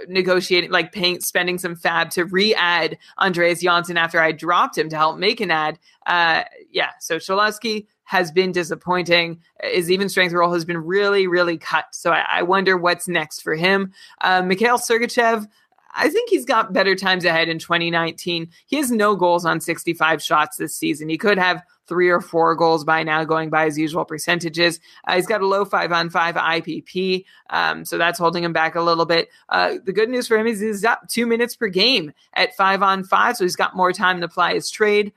negotiating, 0.08 0.72
like 0.72 0.92
paying, 0.92 1.20
spending 1.20 1.58
some 1.58 1.76
FAAB 1.76 2.10
to 2.12 2.26
re-add 2.26 2.98
Andreas 3.20 3.62
Johnsson 3.62 3.98
after 3.98 4.20
I 4.20 4.32
dropped 4.32 4.78
him 4.78 4.90
to 4.90 4.96
help 4.96 5.18
make 5.18 5.42
an 5.42 5.52
ad. 5.52 5.80
Uh, 6.06 6.44
yeah, 6.72 6.90
so 7.00 7.18
Cholowski 7.18 7.88
has 8.06 8.32
been 8.32 8.52
disappointing. 8.52 9.40
His 9.62 9.90
even 9.90 10.10
strength 10.10 10.34
role 10.34 10.54
has 10.54 10.66
been 10.66 10.78
really, 10.78 11.28
really 11.28 11.58
cut. 11.58 11.86
So 11.92 12.12
I, 12.12 12.26
I 12.30 12.44
wonder 12.44 12.78
what's 12.78 13.08
next 13.08 13.42
for 13.42 13.56
him. 13.56 13.92
Uh, 14.22 14.42
Mikhail 14.42 14.78
Sergachev. 14.78 15.48
I 15.96 16.10
think 16.10 16.30
he's 16.30 16.46
got 16.46 16.74
better 16.74 16.96
times 16.96 17.26
ahead 17.26 17.50
in 17.50 17.60
2019. 17.60 18.50
He 18.66 18.76
has 18.78 18.92
no 18.92 19.16
goals 19.16 19.46
on 19.46 19.62
65 19.62 20.22
shots 20.22 20.58
this 20.58 20.76
season. 20.76 21.10
He 21.10 21.18
could 21.18 21.38
have 21.38 21.64
three 21.88 22.10
or 22.10 22.22
four 22.22 22.56
goals 22.56 22.84
by 22.84 23.04
now, 23.04 23.24
going 23.24 23.50
by 23.50 23.66
his 23.66 23.78
usual 23.78 24.06
percentages. 24.06 24.80
Uh, 25.08 25.16
he's 25.16 25.28
got 25.28 25.42
a 25.42 25.48
low 25.48 25.66
five 25.66 25.92
on 25.92 26.10
five 26.10 26.36
IPP, 26.36 27.26
um, 27.50 27.86
so 27.86 27.98
that's 27.98 28.20
holding 28.20 28.44
him 28.44 28.54
back 28.54 28.76
a 28.76 28.82
little 28.82 29.06
bit. 29.06 29.30
Uh, 29.50 29.76
the 29.84 29.94
good 29.94 30.10
news 30.10 30.28
for 30.28 30.38
him 30.38 30.48
is 30.48 30.60
he's 30.60 30.86
up 30.86 31.08
two 31.08 31.26
minutes 31.26 31.56
per 31.56 31.68
game 31.68 32.14
at 32.34 32.56
five 32.56 32.82
on 32.82 33.04
five, 33.04 33.38
so 33.38 33.44
he's 33.44 33.56
got 33.56 33.76
more 33.76 33.92
time 33.94 34.20
to 34.20 34.26
apply 34.26 34.54
his 34.54 34.70
trade. 34.70 35.14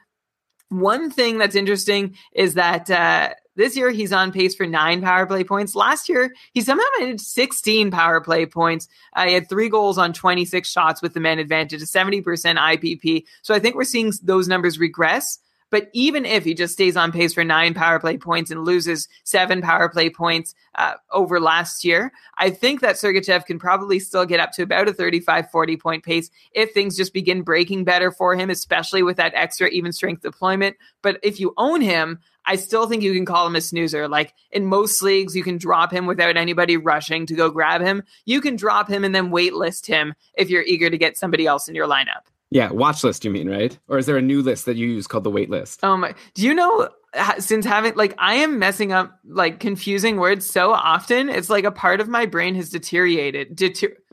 One 0.69 1.11
thing 1.11 1.39
that's 1.39 1.55
interesting 1.55 2.16
is 2.32 2.55
that 2.55 2.90
uh, 2.90 3.31
this 3.57 3.77
year 3.77 3.91
he's 3.91 4.12
on 4.12 4.31
pace 4.33 4.55
for 4.55 4.66
nine 4.66 5.03
power 5.03 5.27
play 5.27 5.43
points. 5.43 5.74
Last 5.74 6.09
year 6.09 6.35
he 6.53 6.61
somehow 6.61 6.85
managed 6.99 7.23
16 7.23 7.91
power 7.91 8.20
play 8.20 8.47
points. 8.47 8.89
Uh, 9.15 9.27
he 9.27 9.35
had 9.35 9.49
three 9.49 9.69
goals 9.69 9.99
on 9.99 10.12
26 10.12 10.70
shots 10.70 11.03
with 11.03 11.15
the 11.15 11.20
man 11.20 11.39
advantage, 11.39 11.83
a 11.83 11.87
70% 11.87 12.23
IPP. 12.23 13.24
So 13.43 13.55
I 13.55 13.59
think 13.59 13.74
we're 13.74 13.85
seeing 13.85 14.12
those 14.23 14.47
numbers 14.47 14.78
regress. 14.78 15.39
But 15.70 15.91
even 15.93 16.24
if 16.24 16.45
he 16.45 16.55
just 16.55 16.74
stays 16.74 16.97
on 16.97 17.11
pace 17.11 17.35
for 17.35 17.43
nine 17.43 17.74
power 17.74 17.99
play 17.99 18.16
points 18.16 18.51
and 18.51 18.65
loses 18.65 19.09
seven 19.24 19.61
power 19.61 19.89
play 19.89 20.09
points 20.09 20.55
uh, 20.77 20.95
over 21.11 21.41
last 21.41 21.85
year, 21.85 22.12
I 22.39 22.51
think 22.51 22.81
that 22.81 22.97
Sergachev 22.97 23.47
can 23.47 23.59
probably 23.59 23.99
still 23.99 24.24
get 24.24 24.39
up 24.39 24.53
to 24.53 24.62
about 24.62 24.89
a 24.89 24.93
35 24.93 25.51
40 25.51 25.77
point 25.77 26.05
pace 26.05 26.31
if 26.53 26.73
things 26.73 26.97
just 26.97 27.12
begin 27.12 27.43
breaking 27.43 27.85
better 27.85 28.12
for 28.12 28.37
him, 28.37 28.49
especially 28.49 29.03
with 29.03 29.16
that 29.16 29.33
extra 29.35 29.69
even 29.69 29.93
strength 29.93 30.23
deployment. 30.23 30.77
But 31.03 31.19
if 31.23 31.41
you 31.41 31.53
own 31.57 31.81
him, 31.81 32.20
I 32.47 32.56
still 32.56 32.89
think 32.89 33.02
you 33.02 33.12
can 33.12 33.24
call 33.24 33.47
him 33.47 33.56
a 33.56 33.60
snoozer. 33.60 34.09
Like 34.09 34.35
in 34.51 34.66
most 34.66 35.02
leagues, 35.02 35.35
you 35.35 35.43
can 35.43 35.59
drop 35.59 35.93
him 35.93 36.06
without 36.06 36.36
anybody 36.36 36.77
rushing 36.77 37.27
to 37.27 37.35
go 37.35 37.51
grab 37.51 37.81
him. 37.81 38.02
You 38.24 38.40
can 38.40 38.56
drop 38.56 38.89
him 38.89 39.05
and 39.05 39.14
then 39.14 39.31
waitlist 39.31 39.86
him 39.86 40.14
if 40.35 40.48
you're 40.48 40.62
eager 40.62 40.90
to 40.90 40.98
get 40.98 41.16
somebody 41.16 41.47
else 41.47 41.68
in 41.68 41.74
your 41.74 41.89
lineup. 41.89 42.23
Yeah, 42.51 42.70
watch 42.70 43.02
list, 43.02 43.24
you 43.24 43.31
mean, 43.31 43.51
right? 43.51 43.77
Or 43.89 43.98
is 43.98 44.06
there 44.06 44.16
a 44.16 44.23
new 44.23 44.40
list 44.40 44.66
that 44.66 44.77
you 44.77 44.86
use 44.86 45.06
called 45.06 45.24
the 45.24 45.31
wait 45.31 45.51
list? 45.51 45.81
Oh 45.82 45.97
my! 45.97 46.14
Do 46.35 46.43
you 46.43 46.55
know? 46.55 46.89
Since 47.39 47.64
having 47.64 47.94
like 47.94 48.14
I 48.18 48.35
am 48.35 48.59
messing 48.59 48.93
up 48.93 49.18
like 49.24 49.59
confusing 49.59 50.18
words 50.18 50.48
so 50.48 50.73
often, 50.73 51.28
it's 51.28 51.51
like 51.51 51.64
a 51.64 51.73
part 51.73 52.01
of 52.01 52.09
my 52.09 52.27
brain 52.27 52.55
has 52.55 52.70
deteriorated. 52.70 53.56
Deter- 53.56 53.97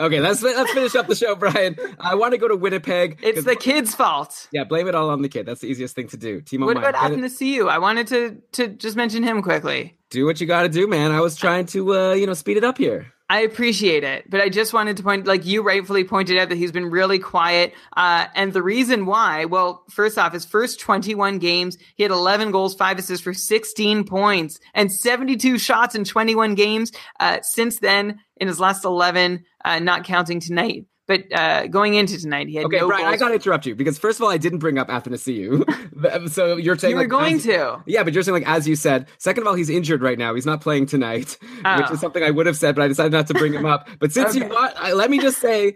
okay, 0.00 0.20
let's 0.20 0.42
let's 0.42 0.72
finish 0.72 0.94
up 0.94 1.06
the 1.06 1.14
show, 1.14 1.34
Brian. 1.34 1.76
I 1.98 2.14
want 2.14 2.32
to 2.32 2.38
go 2.38 2.48
to 2.48 2.56
Winnipeg. 2.56 3.18
It's 3.22 3.44
the 3.44 3.56
kid's 3.56 3.94
fault. 3.94 4.48
Yeah, 4.52 4.64
blame 4.64 4.88
it 4.88 4.94
all 4.94 5.10
on 5.10 5.22
the 5.22 5.28
kid. 5.28 5.46
That's 5.46 5.60
the 5.60 5.68
easiest 5.68 5.94
thing 5.94 6.08
to 6.08 6.16
do. 6.16 6.40
Timo 6.40 6.66
what 6.66 6.76
about 6.76 6.94
happened 6.94 7.22
to 7.22 7.30
see 7.30 7.54
you? 7.54 7.68
I 7.68 7.78
wanted 7.78 8.06
to 8.08 8.42
to 8.52 8.68
just 8.68 8.96
mention 8.96 9.22
him 9.22 9.42
quickly. 9.42 9.96
Do 10.10 10.26
what 10.26 10.40
you 10.40 10.46
got 10.46 10.62
to 10.62 10.68
do, 10.68 10.86
man. 10.86 11.12
I 11.12 11.20
was 11.20 11.36
trying 11.36 11.66
to 11.66 11.94
uh, 11.94 12.12
you 12.14 12.26
know 12.26 12.34
speed 12.34 12.56
it 12.56 12.64
up 12.64 12.78
here. 12.78 13.12
I 13.30 13.42
appreciate 13.42 14.02
it, 14.02 14.28
but 14.28 14.40
I 14.40 14.48
just 14.48 14.72
wanted 14.72 14.96
to 14.96 15.04
point, 15.04 15.24
like 15.24 15.46
you 15.46 15.62
rightfully 15.62 16.02
pointed 16.02 16.36
out, 16.36 16.48
that 16.48 16.58
he's 16.58 16.72
been 16.72 16.90
really 16.90 17.20
quiet. 17.20 17.74
Uh, 17.96 18.26
and 18.34 18.52
the 18.52 18.60
reason 18.60 19.06
why, 19.06 19.44
well, 19.44 19.84
first 19.88 20.18
off, 20.18 20.32
his 20.32 20.44
first 20.44 20.80
21 20.80 21.38
games, 21.38 21.78
he 21.94 22.02
had 22.02 22.10
11 22.10 22.50
goals, 22.50 22.74
five 22.74 22.98
assists 22.98 23.22
for 23.22 23.32
16 23.32 24.02
points, 24.02 24.58
and 24.74 24.90
72 24.90 25.58
shots 25.58 25.94
in 25.94 26.02
21 26.02 26.56
games. 26.56 26.90
Uh, 27.20 27.38
since 27.42 27.78
then, 27.78 28.18
in 28.38 28.48
his 28.48 28.58
last 28.58 28.84
11, 28.84 29.44
uh, 29.64 29.78
not 29.78 30.02
counting 30.02 30.40
tonight, 30.40 30.86
but 31.10 31.38
uh, 31.38 31.66
going 31.66 31.94
into 31.94 32.16
tonight, 32.18 32.46
he 32.48 32.54
had 32.54 32.66
okay. 32.66 32.78
no 32.78 32.86
Brian, 32.86 33.02
goals. 33.02 33.14
I 33.14 33.16
gotta 33.18 33.34
interrupt 33.34 33.66
you 33.66 33.74
because 33.74 33.98
first 33.98 34.18
of 34.20 34.22
all, 34.22 34.30
I 34.30 34.36
didn't 34.38 34.60
bring 34.60 34.78
up 34.78 34.88
Athanasiou. 34.88 36.30
so 36.30 36.56
you're 36.56 36.78
saying 36.78 36.90
You 36.92 36.96
were 36.96 37.02
like, 37.02 37.10
going 37.10 37.34
as- 37.34 37.42
to. 37.44 37.82
Yeah, 37.86 38.04
but 38.04 38.14
you're 38.14 38.22
saying 38.22 38.34
like 38.34 38.48
as 38.48 38.68
you 38.68 38.76
said. 38.76 39.08
Second 39.18 39.42
of 39.42 39.48
all, 39.48 39.54
he's 39.54 39.68
injured 39.70 40.02
right 40.02 40.16
now. 40.18 40.34
He's 40.34 40.46
not 40.46 40.60
playing 40.60 40.86
tonight, 40.86 41.36
which 41.40 41.50
Oh. 41.64 41.92
is 41.92 42.00
something 42.00 42.22
I 42.22 42.30
would 42.30 42.46
have 42.46 42.56
said, 42.56 42.76
but 42.76 42.82
I 42.82 42.88
decided 42.88 43.12
not 43.12 43.26
to 43.26 43.34
bring 43.34 43.52
him 43.52 43.66
up. 43.66 43.88
But 43.98 44.12
since 44.12 44.36
you 44.36 44.44
Okay. 44.44 44.54
want, 44.54 44.72
I, 44.76 44.92
let 44.92 45.10
me 45.10 45.18
just 45.18 45.40
say. 45.40 45.74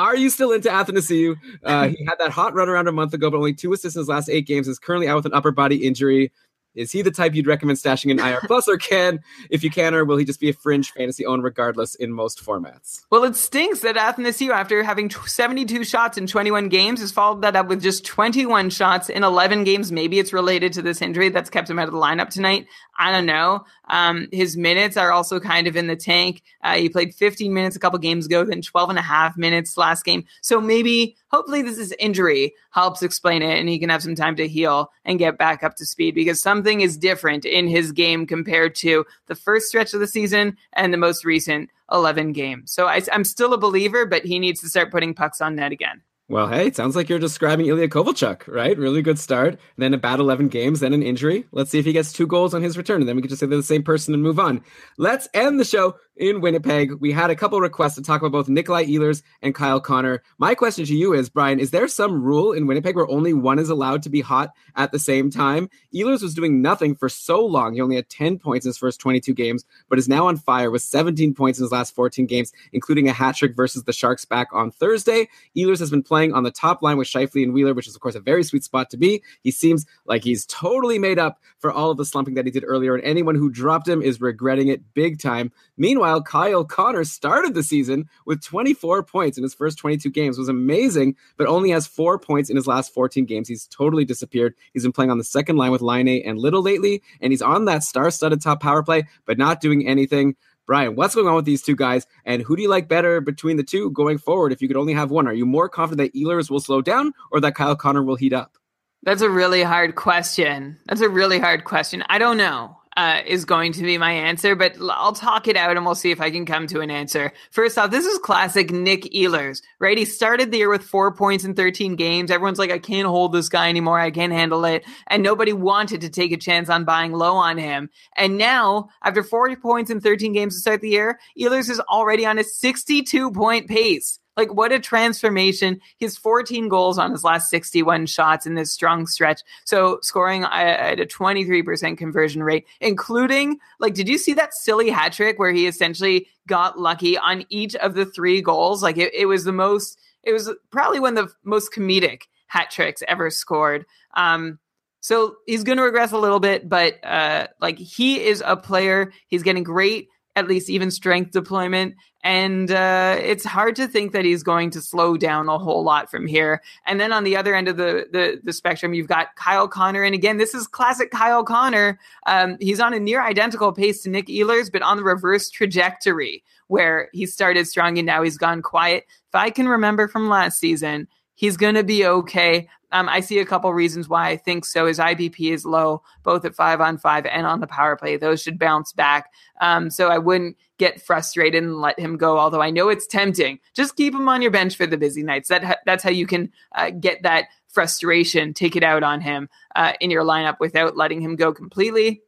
Are 0.00 0.14
you 0.14 0.30
still 0.30 0.52
into 0.52 0.68
Athanasiou? 0.68 1.34
Uh, 1.64 1.88
he 1.88 2.04
had 2.04 2.20
that 2.20 2.30
hot 2.30 2.54
run 2.54 2.68
around 2.68 2.86
a 2.86 2.92
month 2.92 3.14
ago, 3.14 3.32
but 3.32 3.36
only 3.38 3.52
two 3.52 3.72
assists 3.72 3.96
in 3.96 4.00
his 4.00 4.08
last 4.08 4.28
eight 4.30 4.46
games. 4.46 4.68
Is 4.68 4.78
currently 4.78 5.08
out 5.08 5.16
with 5.16 5.26
an 5.26 5.34
upper 5.34 5.50
body 5.50 5.84
injury. 5.84 6.30
Is 6.74 6.92
he 6.92 7.02
the 7.02 7.10
type 7.10 7.34
you'd 7.34 7.46
recommend 7.46 7.78
stashing 7.78 8.10
in 8.10 8.20
IR 8.20 8.40
plus, 8.46 8.68
or 8.68 8.76
can, 8.76 9.20
if 9.50 9.64
you 9.64 9.70
can, 9.70 9.94
or 9.94 10.04
will 10.04 10.16
he 10.16 10.24
just 10.24 10.40
be 10.40 10.48
a 10.48 10.52
fringe 10.52 10.92
fantasy 10.92 11.26
own 11.26 11.40
regardless 11.40 11.94
in 11.94 12.12
most 12.12 12.44
formats? 12.44 13.04
Well, 13.10 13.24
it 13.24 13.36
stinks 13.36 13.80
that 13.80 13.96
Athanasiou, 13.96 14.50
after 14.50 14.82
having 14.82 15.10
72 15.10 15.84
shots 15.84 16.18
in 16.18 16.26
21 16.26 16.68
games, 16.68 17.00
has 17.00 17.10
followed 17.10 17.42
that 17.42 17.56
up 17.56 17.68
with 17.68 17.82
just 17.82 18.04
21 18.04 18.70
shots 18.70 19.08
in 19.08 19.24
11 19.24 19.64
games. 19.64 19.90
Maybe 19.90 20.18
it's 20.18 20.32
related 20.32 20.72
to 20.74 20.82
this 20.82 21.02
injury 21.02 21.30
that's 21.30 21.50
kept 21.50 21.68
him 21.68 21.78
out 21.78 21.88
of 21.88 21.94
the 21.94 22.00
lineup 22.00 22.30
tonight. 22.30 22.66
I 22.98 23.12
don't 23.12 23.26
know. 23.26 23.64
Um, 23.88 24.28
his 24.32 24.56
minutes 24.56 24.96
are 24.96 25.12
also 25.12 25.40
kind 25.40 25.66
of 25.66 25.76
in 25.76 25.86
the 25.86 25.96
tank. 25.96 26.42
Uh, 26.62 26.74
he 26.76 26.88
played 26.88 27.14
15 27.14 27.52
minutes 27.52 27.76
a 27.76 27.78
couple 27.78 27.98
games 27.98 28.26
ago, 28.26 28.44
then 28.44 28.62
12 28.62 28.90
and 28.90 28.98
a 28.98 29.02
half 29.02 29.36
minutes 29.36 29.76
last 29.76 30.04
game. 30.04 30.24
So 30.42 30.60
maybe, 30.60 31.16
hopefully, 31.28 31.62
this 31.62 31.78
is 31.78 31.94
injury 31.98 32.54
helps 32.70 33.02
explain 33.02 33.42
it 33.42 33.58
and 33.58 33.68
he 33.68 33.78
can 33.78 33.88
have 33.88 34.02
some 34.02 34.14
time 34.14 34.36
to 34.36 34.46
heal 34.46 34.90
and 35.04 35.18
get 35.18 35.38
back 35.38 35.62
up 35.62 35.74
to 35.76 35.86
speed 35.86 36.14
because 36.14 36.40
something 36.40 36.80
is 36.80 36.96
different 36.96 37.44
in 37.44 37.66
his 37.66 37.92
game 37.92 38.26
compared 38.26 38.74
to 38.76 39.04
the 39.26 39.34
first 39.34 39.68
stretch 39.68 39.94
of 39.94 40.00
the 40.00 40.06
season 40.06 40.56
and 40.74 40.92
the 40.92 40.98
most 40.98 41.24
recent 41.24 41.70
11 41.90 42.32
games. 42.32 42.70
So 42.70 42.86
I, 42.86 43.02
I'm 43.12 43.24
still 43.24 43.52
a 43.52 43.58
believer, 43.58 44.06
but 44.06 44.24
he 44.24 44.38
needs 44.38 44.60
to 44.60 44.68
start 44.68 44.90
putting 44.90 45.14
pucks 45.14 45.40
on 45.40 45.56
net 45.56 45.72
again. 45.72 46.02
Well, 46.30 46.48
hey, 46.48 46.66
it 46.66 46.76
sounds 46.76 46.94
like 46.94 47.08
you're 47.08 47.18
describing 47.18 47.66
Ilya 47.66 47.88
Kovalchuk, 47.88 48.46
right? 48.46 48.76
Really 48.76 49.00
good 49.00 49.18
start. 49.18 49.58
Then 49.78 49.94
a 49.94 49.96
bad 49.96 50.20
11 50.20 50.48
games, 50.48 50.80
then 50.80 50.92
an 50.92 51.02
injury. 51.02 51.46
Let's 51.52 51.70
see 51.70 51.78
if 51.78 51.86
he 51.86 51.94
gets 51.94 52.12
two 52.12 52.26
goals 52.26 52.52
on 52.52 52.60
his 52.60 52.76
return, 52.76 53.00
and 53.00 53.08
then 53.08 53.16
we 53.16 53.22
can 53.22 53.30
just 53.30 53.40
say 53.40 53.46
they're 53.46 53.56
the 53.56 53.62
same 53.62 53.82
person 53.82 54.12
and 54.12 54.22
move 54.22 54.38
on. 54.38 54.62
Let's 54.98 55.26
end 55.32 55.58
the 55.58 55.64
show 55.64 55.96
in 56.18 56.40
Winnipeg. 56.40 56.92
We 57.00 57.12
had 57.12 57.30
a 57.30 57.36
couple 57.36 57.60
requests 57.60 57.94
to 57.94 58.02
talk 58.02 58.20
about 58.20 58.32
both 58.32 58.48
Nikolai 58.48 58.84
Ehlers 58.86 59.22
and 59.40 59.54
Kyle 59.54 59.80
Connor. 59.80 60.22
My 60.36 60.54
question 60.54 60.84
to 60.84 60.94
you 60.94 61.14
is, 61.14 61.30
Brian, 61.30 61.60
is 61.60 61.70
there 61.70 61.88
some 61.88 62.22
rule 62.22 62.52
in 62.52 62.66
Winnipeg 62.66 62.96
where 62.96 63.08
only 63.08 63.32
one 63.32 63.58
is 63.58 63.70
allowed 63.70 64.02
to 64.02 64.10
be 64.10 64.20
hot 64.20 64.50
at 64.76 64.92
the 64.92 64.98
same 64.98 65.30
time? 65.30 65.70
Ehlers 65.94 66.22
was 66.22 66.34
doing 66.34 66.60
nothing 66.60 66.94
for 66.94 67.08
so 67.08 67.44
long. 67.44 67.74
He 67.74 67.80
only 67.80 67.96
had 67.96 68.08
10 68.08 68.38
points 68.38 68.66
in 68.66 68.70
his 68.70 68.78
first 68.78 69.00
22 69.00 69.32
games, 69.32 69.64
but 69.88 69.98
is 69.98 70.08
now 70.08 70.26
on 70.26 70.36
fire 70.36 70.70
with 70.70 70.82
17 70.82 71.34
points 71.34 71.58
in 71.58 71.64
his 71.64 71.72
last 71.72 71.94
14 71.94 72.26
games, 72.26 72.52
including 72.72 73.08
a 73.08 73.12
hat 73.12 73.36
trick 73.36 73.54
versus 73.54 73.84
the 73.84 73.92
Sharks 73.92 74.24
back 74.24 74.48
on 74.52 74.70
Thursday. 74.70 75.28
Ehlers 75.56 75.78
has 75.78 75.90
been 75.90 76.02
playing 76.02 76.32
on 76.32 76.42
the 76.42 76.50
top 76.50 76.82
line 76.82 76.98
with 76.98 77.08
Scheifele 77.08 77.44
and 77.44 77.54
Wheeler, 77.54 77.74
which 77.74 77.86
is, 77.86 77.94
of 77.94 78.00
course, 78.00 78.16
a 78.16 78.20
very 78.20 78.42
sweet 78.42 78.64
spot 78.64 78.90
to 78.90 78.96
be. 78.96 79.22
He 79.42 79.50
seems 79.50 79.86
like 80.04 80.24
he's 80.24 80.44
totally 80.46 80.98
made 80.98 81.18
up 81.18 81.40
for 81.58 81.70
all 81.70 81.90
of 81.90 81.96
the 81.96 82.04
slumping 82.04 82.34
that 82.34 82.44
he 82.44 82.50
did 82.50 82.64
earlier, 82.66 82.94
and 82.94 83.04
anyone 83.04 83.36
who 83.36 83.50
dropped 83.50 83.88
him 83.88 84.02
is 84.02 84.20
regretting 84.20 84.68
it 84.68 84.94
big 84.94 85.20
time. 85.20 85.52
Meanwhile, 85.76 86.07
Kyle 86.24 86.64
Connor 86.64 87.04
started 87.04 87.54
the 87.54 87.62
season 87.62 88.08
with 88.26 88.42
24 88.42 89.02
points 89.04 89.36
in 89.36 89.42
his 89.42 89.54
first 89.54 89.78
22 89.78 90.10
games. 90.10 90.38
Was 90.38 90.48
amazing, 90.48 91.16
but 91.36 91.46
only 91.46 91.70
has 91.70 91.86
four 91.86 92.18
points 92.18 92.50
in 92.50 92.56
his 92.56 92.66
last 92.66 92.92
14 92.92 93.24
games. 93.24 93.48
He's 93.48 93.66
totally 93.66 94.04
disappeared. 94.04 94.54
He's 94.72 94.82
been 94.82 94.92
playing 94.92 95.10
on 95.10 95.18
the 95.18 95.24
second 95.24 95.56
line 95.56 95.70
with 95.70 95.82
Laine 95.82 96.22
and 96.24 96.38
Little 96.38 96.62
lately, 96.62 97.02
and 97.20 97.32
he's 97.32 97.42
on 97.42 97.66
that 97.66 97.82
star-studded 97.82 98.40
top 98.40 98.60
power 98.60 98.82
play, 98.82 99.06
but 99.26 99.38
not 99.38 99.60
doing 99.60 99.86
anything. 99.86 100.36
Brian, 100.66 100.96
what's 100.96 101.14
going 101.14 101.26
on 101.26 101.34
with 101.34 101.46
these 101.46 101.62
two 101.62 101.74
guys, 101.74 102.06
and 102.26 102.42
who 102.42 102.54
do 102.54 102.62
you 102.62 102.68
like 102.68 102.88
better 102.88 103.22
between 103.22 103.56
the 103.56 103.62
two 103.62 103.90
going 103.92 104.18
forward? 104.18 104.52
If 104.52 104.60
you 104.60 104.68
could 104.68 104.76
only 104.76 104.92
have 104.92 105.10
one, 105.10 105.26
are 105.26 105.32
you 105.32 105.46
more 105.46 105.68
confident 105.68 106.12
that 106.12 106.18
Ehlers 106.18 106.50
will 106.50 106.60
slow 106.60 106.82
down 106.82 107.14
or 107.32 107.40
that 107.40 107.54
Kyle 107.54 107.74
Connor 107.74 108.02
will 108.02 108.16
heat 108.16 108.34
up? 108.34 108.58
That's 109.02 109.22
a 109.22 109.30
really 109.30 109.62
hard 109.62 109.94
question. 109.94 110.76
That's 110.86 111.00
a 111.00 111.08
really 111.08 111.38
hard 111.38 111.64
question. 111.64 112.04
I 112.08 112.18
don't 112.18 112.36
know. 112.36 112.76
Uh, 112.98 113.22
is 113.28 113.44
going 113.44 113.72
to 113.72 113.84
be 113.84 113.96
my 113.96 114.10
answer, 114.10 114.56
but 114.56 114.74
I'll 114.90 115.12
talk 115.12 115.46
it 115.46 115.56
out 115.56 115.76
and 115.76 115.86
we'll 115.86 115.94
see 115.94 116.10
if 116.10 116.20
I 116.20 116.32
can 116.32 116.44
come 116.44 116.66
to 116.66 116.80
an 116.80 116.90
answer. 116.90 117.32
First 117.52 117.78
off, 117.78 117.92
this 117.92 118.04
is 118.04 118.18
classic 118.18 118.72
Nick 118.72 119.02
Ehlers, 119.14 119.62
right? 119.78 119.96
He 119.96 120.04
started 120.04 120.50
the 120.50 120.58
year 120.58 120.68
with 120.68 120.82
four 120.82 121.14
points 121.14 121.44
in 121.44 121.54
13 121.54 121.94
games. 121.94 122.28
Everyone's 122.28 122.58
like, 122.58 122.72
I 122.72 122.80
can't 122.80 123.06
hold 123.06 123.32
this 123.32 123.48
guy 123.48 123.68
anymore. 123.68 124.00
I 124.00 124.10
can't 124.10 124.32
handle 124.32 124.64
it. 124.64 124.84
And 125.06 125.22
nobody 125.22 125.52
wanted 125.52 126.00
to 126.00 126.08
take 126.08 126.32
a 126.32 126.36
chance 126.36 126.68
on 126.68 126.84
buying 126.84 127.12
low 127.12 127.36
on 127.36 127.56
him. 127.56 127.88
And 128.16 128.36
now, 128.36 128.88
after 129.04 129.22
40 129.22 129.54
points 129.54 129.92
in 129.92 130.00
13 130.00 130.32
games 130.32 130.56
to 130.56 130.60
start 130.60 130.80
the 130.80 130.90
year, 130.90 131.20
Ehlers 131.38 131.70
is 131.70 131.78
already 131.78 132.26
on 132.26 132.36
a 132.36 132.42
62 132.42 133.30
point 133.30 133.68
pace. 133.68 134.18
Like, 134.38 134.54
what 134.54 134.70
a 134.70 134.78
transformation. 134.78 135.80
He 135.96 136.04
has 136.04 136.16
14 136.16 136.68
goals 136.68 136.96
on 136.96 137.10
his 137.10 137.24
last 137.24 137.50
61 137.50 138.06
shots 138.06 138.46
in 138.46 138.54
this 138.54 138.72
strong 138.72 139.08
stretch. 139.08 139.42
So, 139.64 139.98
scoring 140.00 140.44
at 140.44 141.00
a 141.00 141.06
23% 141.06 141.98
conversion 141.98 142.44
rate, 142.44 142.64
including, 142.80 143.58
like, 143.80 143.94
did 143.94 144.08
you 144.08 144.16
see 144.16 144.34
that 144.34 144.54
silly 144.54 144.90
hat 144.90 145.12
trick 145.12 145.40
where 145.40 145.50
he 145.50 145.66
essentially 145.66 146.28
got 146.46 146.78
lucky 146.78 147.18
on 147.18 147.44
each 147.48 147.74
of 147.76 147.94
the 147.94 148.06
three 148.06 148.40
goals? 148.40 148.80
Like, 148.80 148.96
it, 148.96 149.12
it 149.12 149.26
was 149.26 149.42
the 149.42 149.52
most, 149.52 149.98
it 150.22 150.32
was 150.32 150.48
probably 150.70 151.00
one 151.00 151.18
of 151.18 151.26
the 151.26 151.34
most 151.42 151.72
comedic 151.72 152.22
hat 152.46 152.70
tricks 152.70 153.02
ever 153.08 153.30
scored. 153.30 153.86
Um, 154.14 154.60
so 155.00 155.36
he's 155.46 155.64
going 155.64 155.78
to 155.78 155.84
regress 155.84 156.12
a 156.12 156.18
little 156.18 156.40
bit, 156.40 156.68
but 156.68 157.04
uh, 157.04 157.48
like 157.60 157.78
he 157.78 158.24
is 158.24 158.42
a 158.44 158.56
player. 158.56 159.12
He's 159.28 159.42
getting 159.42 159.62
great 159.62 160.08
at 160.38 160.48
least 160.48 160.70
even 160.70 160.90
strength 160.90 161.32
deployment. 161.32 161.94
And 162.24 162.70
uh, 162.70 163.16
it's 163.20 163.44
hard 163.44 163.76
to 163.76 163.86
think 163.86 164.12
that 164.12 164.24
he's 164.24 164.42
going 164.42 164.70
to 164.70 164.80
slow 164.80 165.16
down 165.16 165.48
a 165.48 165.58
whole 165.58 165.84
lot 165.84 166.10
from 166.10 166.26
here. 166.26 166.62
And 166.86 167.00
then 167.00 167.12
on 167.12 167.24
the 167.24 167.36
other 167.36 167.54
end 167.54 167.68
of 167.68 167.76
the, 167.76 168.06
the, 168.10 168.40
the 168.42 168.52
spectrum, 168.52 168.92
you've 168.92 169.06
got 169.06 169.36
Kyle 169.36 169.68
Connor. 169.68 170.02
And 170.02 170.14
again, 170.14 170.36
this 170.36 170.54
is 170.54 170.66
classic 170.66 171.10
Kyle 171.10 171.44
Connor. 171.44 171.98
Um, 172.26 172.56
he's 172.60 172.80
on 172.80 172.92
a 172.92 173.00
near 173.00 173.22
identical 173.22 173.72
pace 173.72 174.02
to 174.02 174.10
Nick 174.10 174.26
Ehlers, 174.26 174.70
but 174.70 174.82
on 174.82 174.96
the 174.96 175.04
reverse 175.04 175.48
trajectory 175.48 176.42
where 176.66 177.08
he 177.12 177.24
started 177.26 177.66
strong 177.66 177.98
and 177.98 178.06
now 178.06 178.22
he's 178.22 178.36
gone 178.36 178.62
quiet. 178.62 179.04
If 179.28 179.34
I 179.34 179.50
can 179.50 179.68
remember 179.68 180.08
from 180.08 180.28
last 180.28 180.58
season, 180.58 181.08
he's 181.38 181.56
going 181.56 181.76
to 181.76 181.84
be 181.84 182.04
okay. 182.04 182.68
Um, 182.90 183.08
I 183.08 183.20
see 183.20 183.38
a 183.38 183.44
couple 183.44 183.72
reasons 183.72 184.08
why 184.08 184.28
I 184.28 184.36
think 184.36 184.64
so. 184.64 184.86
His 184.86 184.98
IPP 184.98 185.52
is 185.52 185.64
low, 185.64 186.02
both 186.24 186.44
at 186.44 186.56
five 186.56 186.80
on 186.80 186.98
five 186.98 187.26
and 187.26 187.46
on 187.46 187.60
the 187.60 187.66
power 187.68 187.94
play. 187.94 188.16
Those 188.16 188.42
should 188.42 188.58
bounce 188.58 188.92
back. 188.92 189.30
Um, 189.60 189.88
so 189.88 190.08
I 190.08 190.18
wouldn't 190.18 190.56
get 190.78 191.00
frustrated 191.00 191.62
and 191.62 191.80
let 191.80 191.98
him 191.98 192.16
go. 192.16 192.38
Although 192.38 192.60
I 192.60 192.70
know 192.70 192.88
it's 192.88 193.06
tempting, 193.06 193.60
just 193.72 193.94
keep 193.94 194.14
him 194.14 194.28
on 194.28 194.42
your 194.42 194.50
bench 194.50 194.76
for 194.76 194.86
the 194.86 194.96
busy 194.96 195.22
nights. 195.22 195.48
That 195.48 195.78
that's 195.86 196.02
how 196.02 196.10
you 196.10 196.26
can 196.26 196.50
uh, 196.74 196.90
get 196.90 197.22
that 197.22 197.44
frustration, 197.68 198.52
take 198.52 198.74
it 198.74 198.82
out 198.82 199.04
on 199.04 199.20
him 199.20 199.48
uh, 199.76 199.92
in 200.00 200.10
your 200.10 200.24
lineup 200.24 200.58
without 200.58 200.96
letting 200.96 201.20
him 201.20 201.36
go 201.36 201.52
completely. 201.52 202.22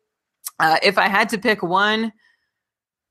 Uh, 0.60 0.76
if 0.84 0.98
I 0.98 1.08
had 1.08 1.28
to 1.30 1.38
pick 1.38 1.62
one, 1.64 2.12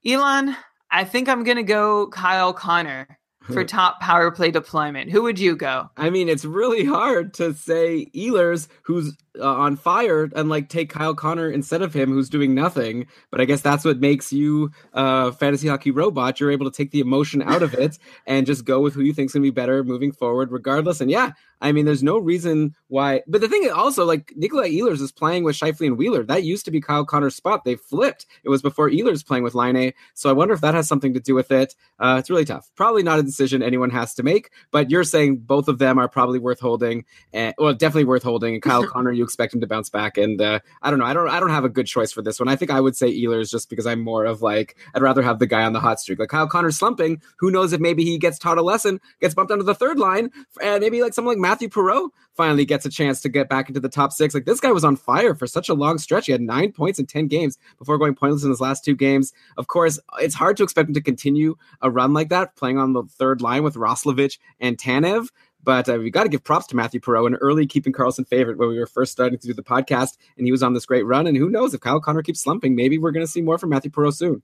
Elon, 0.06 0.56
I 0.92 1.04
think 1.04 1.28
I'm 1.28 1.44
going 1.44 1.58
to 1.58 1.64
go 1.64 2.08
Kyle 2.08 2.54
Connor 2.54 3.19
for 3.52 3.64
top 3.66 4.00
power 4.00 4.32
play 4.32 4.52
deployment. 4.52 5.12
Who 5.12 5.24
would 5.24 5.40
you 5.40 5.56
go? 5.56 5.90
I 5.98 6.10
mean, 6.10 6.30
it's 6.30 6.46
really 6.46 6.86
hard 6.86 7.34
to 7.36 7.54
say 7.54 8.08
Ehlers, 8.16 8.68
who's 8.84 9.18
uh, 9.38 9.44
on 9.44 9.76
fire, 9.76 10.30
and 10.36 10.50
like 10.50 10.70
take 10.70 10.90
Kyle 10.90 11.16
Connor 11.16 11.50
instead 11.50 11.82
of 11.82 11.94
him, 11.94 12.12
who's 12.12 12.30
doing 12.30 12.56
nothing. 12.56 13.08
But 13.32 13.42
I 13.42 13.46
guess 13.46 13.62
that's 13.62 13.86
what 13.86 14.00
makes 14.00 14.32
you 14.32 14.72
a 14.94 14.98
uh, 14.98 15.32
fantasy 15.32 15.68
hockey 15.68 15.92
robot. 15.92 16.40
You're 16.40 16.52
able 16.52 16.70
to 16.70 16.76
take 16.76 16.92
the 16.92 17.00
emotion 17.00 17.42
out 17.42 17.64
of 17.64 17.74
it 17.74 17.98
and 18.28 18.46
just 18.46 18.66
go 18.66 18.80
with 18.80 18.94
who 18.94 19.02
you 19.02 19.14
think's 19.14 19.34
gonna 19.34 19.44
be 19.44 19.52
better 19.52 19.84
moving 19.84 20.12
forward, 20.12 20.52
regardless. 20.52 21.02
And 21.02 21.12
yeah, 21.12 21.32
I 21.62 21.72
mean, 21.72 21.86
there's 21.86 22.04
no 22.04 22.18
reason 22.18 22.76
why. 22.88 23.22
But 23.28 23.42
the 23.42 23.50
thing 23.50 23.64
is 23.64 23.72
also, 23.72 24.06
like 24.06 24.34
Nikolai 24.36 24.70
Ehlers 24.70 25.02
is 25.02 25.12
playing 25.12 25.44
with 25.44 25.56
Scheifele 25.56 25.88
and 25.88 25.98
Wheeler. 25.98 26.24
That 26.24 26.44
used 26.44 26.66
to 26.66 26.72
be 26.72 26.80
Kyle 26.80 27.06
Connor's 27.06 27.36
spot. 27.36 27.66
They 27.66 27.76
flipped. 27.76 28.26
It 28.44 28.50
was 28.50 28.62
before 28.62 28.90
Ehlers 28.90 29.26
playing 29.26 29.44
with 29.44 29.56
Laine, 29.56 29.94
So 30.14 30.30
I 30.30 30.34
wonder 30.34 30.54
if 30.54 30.62
that 30.62 30.74
has 30.74 30.88
something 30.88 31.14
to 31.14 31.20
do 31.20 31.36
with 31.36 31.52
it. 31.52 31.76
Uh, 32.00 32.18
it's 32.20 32.30
really 32.30 32.46
tough. 32.46 32.70
Probably 32.76 33.04
not 33.04 33.20
a 33.20 33.24
decision 33.24 33.62
anyone 33.62 33.90
has 33.90 34.14
to 34.16 34.24
make. 34.24 34.52
But 34.72 34.90
you're 34.90 35.04
saying 35.04 35.38
both 35.40 35.68
of 35.68 35.80
them 35.80 35.98
are 35.98 36.08
probably 36.08 36.40
worth 36.40 36.60
holding. 36.60 37.06
And 37.34 37.54
well, 37.58 37.74
definitely 37.74 38.06
worth 38.06 38.24
holding. 38.24 38.54
And 38.54 38.64
Kyle 38.64 38.88
Connor, 38.88 39.12
you 39.20 39.24
expect 39.24 39.54
him 39.54 39.62
to 39.62 39.68
bounce 39.68 39.90
back. 39.90 40.18
And 40.18 40.42
uh, 40.42 40.60
I 40.82 40.90
don't 40.90 41.00
know. 41.00 41.06
I 41.06 41.14
don't. 41.14 41.30
I 41.30 41.40
don't 41.40 41.52
have 41.52 41.66
a 41.66 41.70
good 41.70 41.86
choice 41.86 42.12
for 42.12 42.22
this 42.22 42.40
one. 42.40 42.48
I 42.48 42.56
think 42.56 42.72
I 42.72 42.82
would 42.82 42.96
say 42.96 43.14
Ehlers 43.14 43.52
just 43.52 43.70
because 43.70 43.86
I'm 43.86 44.02
more 44.02 44.26
of 44.26 44.42
like 44.42 44.76
I'd 44.96 45.02
rather 45.02 45.22
have 45.22 45.40
the 45.40 45.48
guy 45.48 45.64
on 45.64 45.74
the 45.74 45.80
hot 45.80 46.00
streak. 46.00 46.20
Like 46.20 46.30
Kyle 46.30 46.48
Connor 46.48 46.72
slumping. 46.72 47.22
Who 47.38 47.52
knows 47.52 47.74
if 47.74 47.80
maybe 47.80 48.04
he 48.04 48.18
gets 48.18 48.40
taught 48.40 48.58
a 48.58 48.64
lesson, 48.64 49.00
gets 49.22 49.36
bumped 49.36 49.52
onto 49.52 49.64
the 49.64 49.76
third 49.76 50.00
line, 50.00 50.32
and 50.62 50.82
maybe 50.82 51.02
like 51.02 51.14
someone 51.14 51.36
like 51.36 51.42
Mathieu 51.42 51.70
Perreault 51.70 52.10
finally 52.40 52.64
gets 52.64 52.86
a 52.86 52.90
chance 52.90 53.20
to 53.20 53.28
get 53.28 53.50
back 53.50 53.68
into 53.68 53.82
the 53.82 53.90
top 53.90 54.14
six. 54.14 54.34
Like 54.34 54.46
this 54.46 54.62
guy 54.62 54.72
was 54.72 54.86
on 54.86 54.96
fire 54.96 55.36
for 55.36 55.46
such 55.46 55.68
a 55.68 55.74
long 55.74 55.98
stretch. 55.98 56.28
He 56.28 56.32
had 56.32 56.40
nine 56.40 56.72
points 56.72 56.98
in 56.98 57.06
10 57.06 57.28
games 57.28 57.58
before 57.78 57.98
going 57.98 58.16
pointless 58.16 58.46
in 58.46 58.50
his 58.50 58.62
last 58.62 58.86
two 58.86 58.96
games. 58.96 59.34
Of 59.58 59.68
course, 59.68 60.00
it's 60.20 60.36
hard 60.36 60.56
to 60.56 60.64
expect 60.64 60.88
him 60.88 60.94
to 60.94 61.02
continue 61.02 61.58
a 61.82 61.92
run 61.92 62.14
like 62.14 62.30
that, 62.30 62.56
playing 62.56 62.78
on 62.78 62.94
the 62.94 63.04
third 63.04 63.42
line 63.42 63.64
with 63.64 63.76
Roslovic 63.76 64.40
and 64.62 64.78
Tanev. 64.78 65.28
But 65.64 65.90
uh, 65.90 65.98
we 66.00 66.10
got 66.10 66.24
to 66.24 66.30
give 66.30 66.44
props 66.44 66.68
to 66.68 66.76
Mathieu 66.76 67.02
Perreault, 67.02 67.28
an 67.28 67.36
early 67.36 67.68
keeping 67.68 67.94
Karlsson 67.94 68.28
favorite 68.28 68.58
when 68.58 68.70
we 68.70 68.80
were 68.80 68.88
first 68.88 69.12
starting 69.12 69.38
to 69.40 69.48
do 69.48 69.54
the 69.54 69.64
podcast, 69.64 70.18
and 70.38 70.46
he 70.46 70.52
was 70.52 70.64
on 70.64 70.74
this 70.74 70.86
great 70.86 71.06
run. 71.06 71.28
And 71.28 71.36
who 71.36 71.50
knows 71.50 71.74
if 71.74 71.82
Kyle 71.82 72.00
Connor 72.00 72.24
keeps 72.24 72.42
slumping, 72.42 72.76
maybe 72.76 72.98
we're 72.98 73.12
going 73.12 73.26
to 73.26 73.32
see 73.32 73.42
more 73.42 73.58
from 73.58 73.70
Mathieu 73.70 73.92
Perreault 73.92 74.16
soon. 74.16 74.42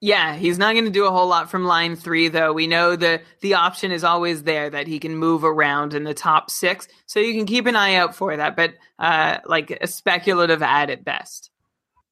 Yeah, 0.00 0.36
he's 0.36 0.58
not 0.58 0.74
going 0.74 0.84
to 0.84 0.90
do 0.90 1.06
a 1.06 1.10
whole 1.10 1.28
lot 1.28 1.50
from 1.50 1.64
line 1.64 1.96
three, 1.96 2.28
though. 2.28 2.52
We 2.52 2.66
know 2.66 2.94
the 2.94 3.22
the 3.40 3.54
option 3.54 3.90
is 3.90 4.04
always 4.04 4.42
there 4.42 4.68
that 4.68 4.86
he 4.86 4.98
can 4.98 5.16
move 5.16 5.44
around 5.44 5.94
in 5.94 6.04
the 6.04 6.12
top 6.12 6.50
six, 6.50 6.88
so 7.06 7.20
you 7.20 7.32
can 7.32 7.46
keep 7.46 7.64
an 7.64 7.74
eye 7.74 7.94
out 7.94 8.14
for 8.14 8.36
that. 8.36 8.54
But 8.54 8.74
uh, 8.98 9.38
like 9.46 9.70
a 9.70 9.86
speculative 9.86 10.62
ad 10.62 10.90
at 10.90 11.04
best. 11.04 11.50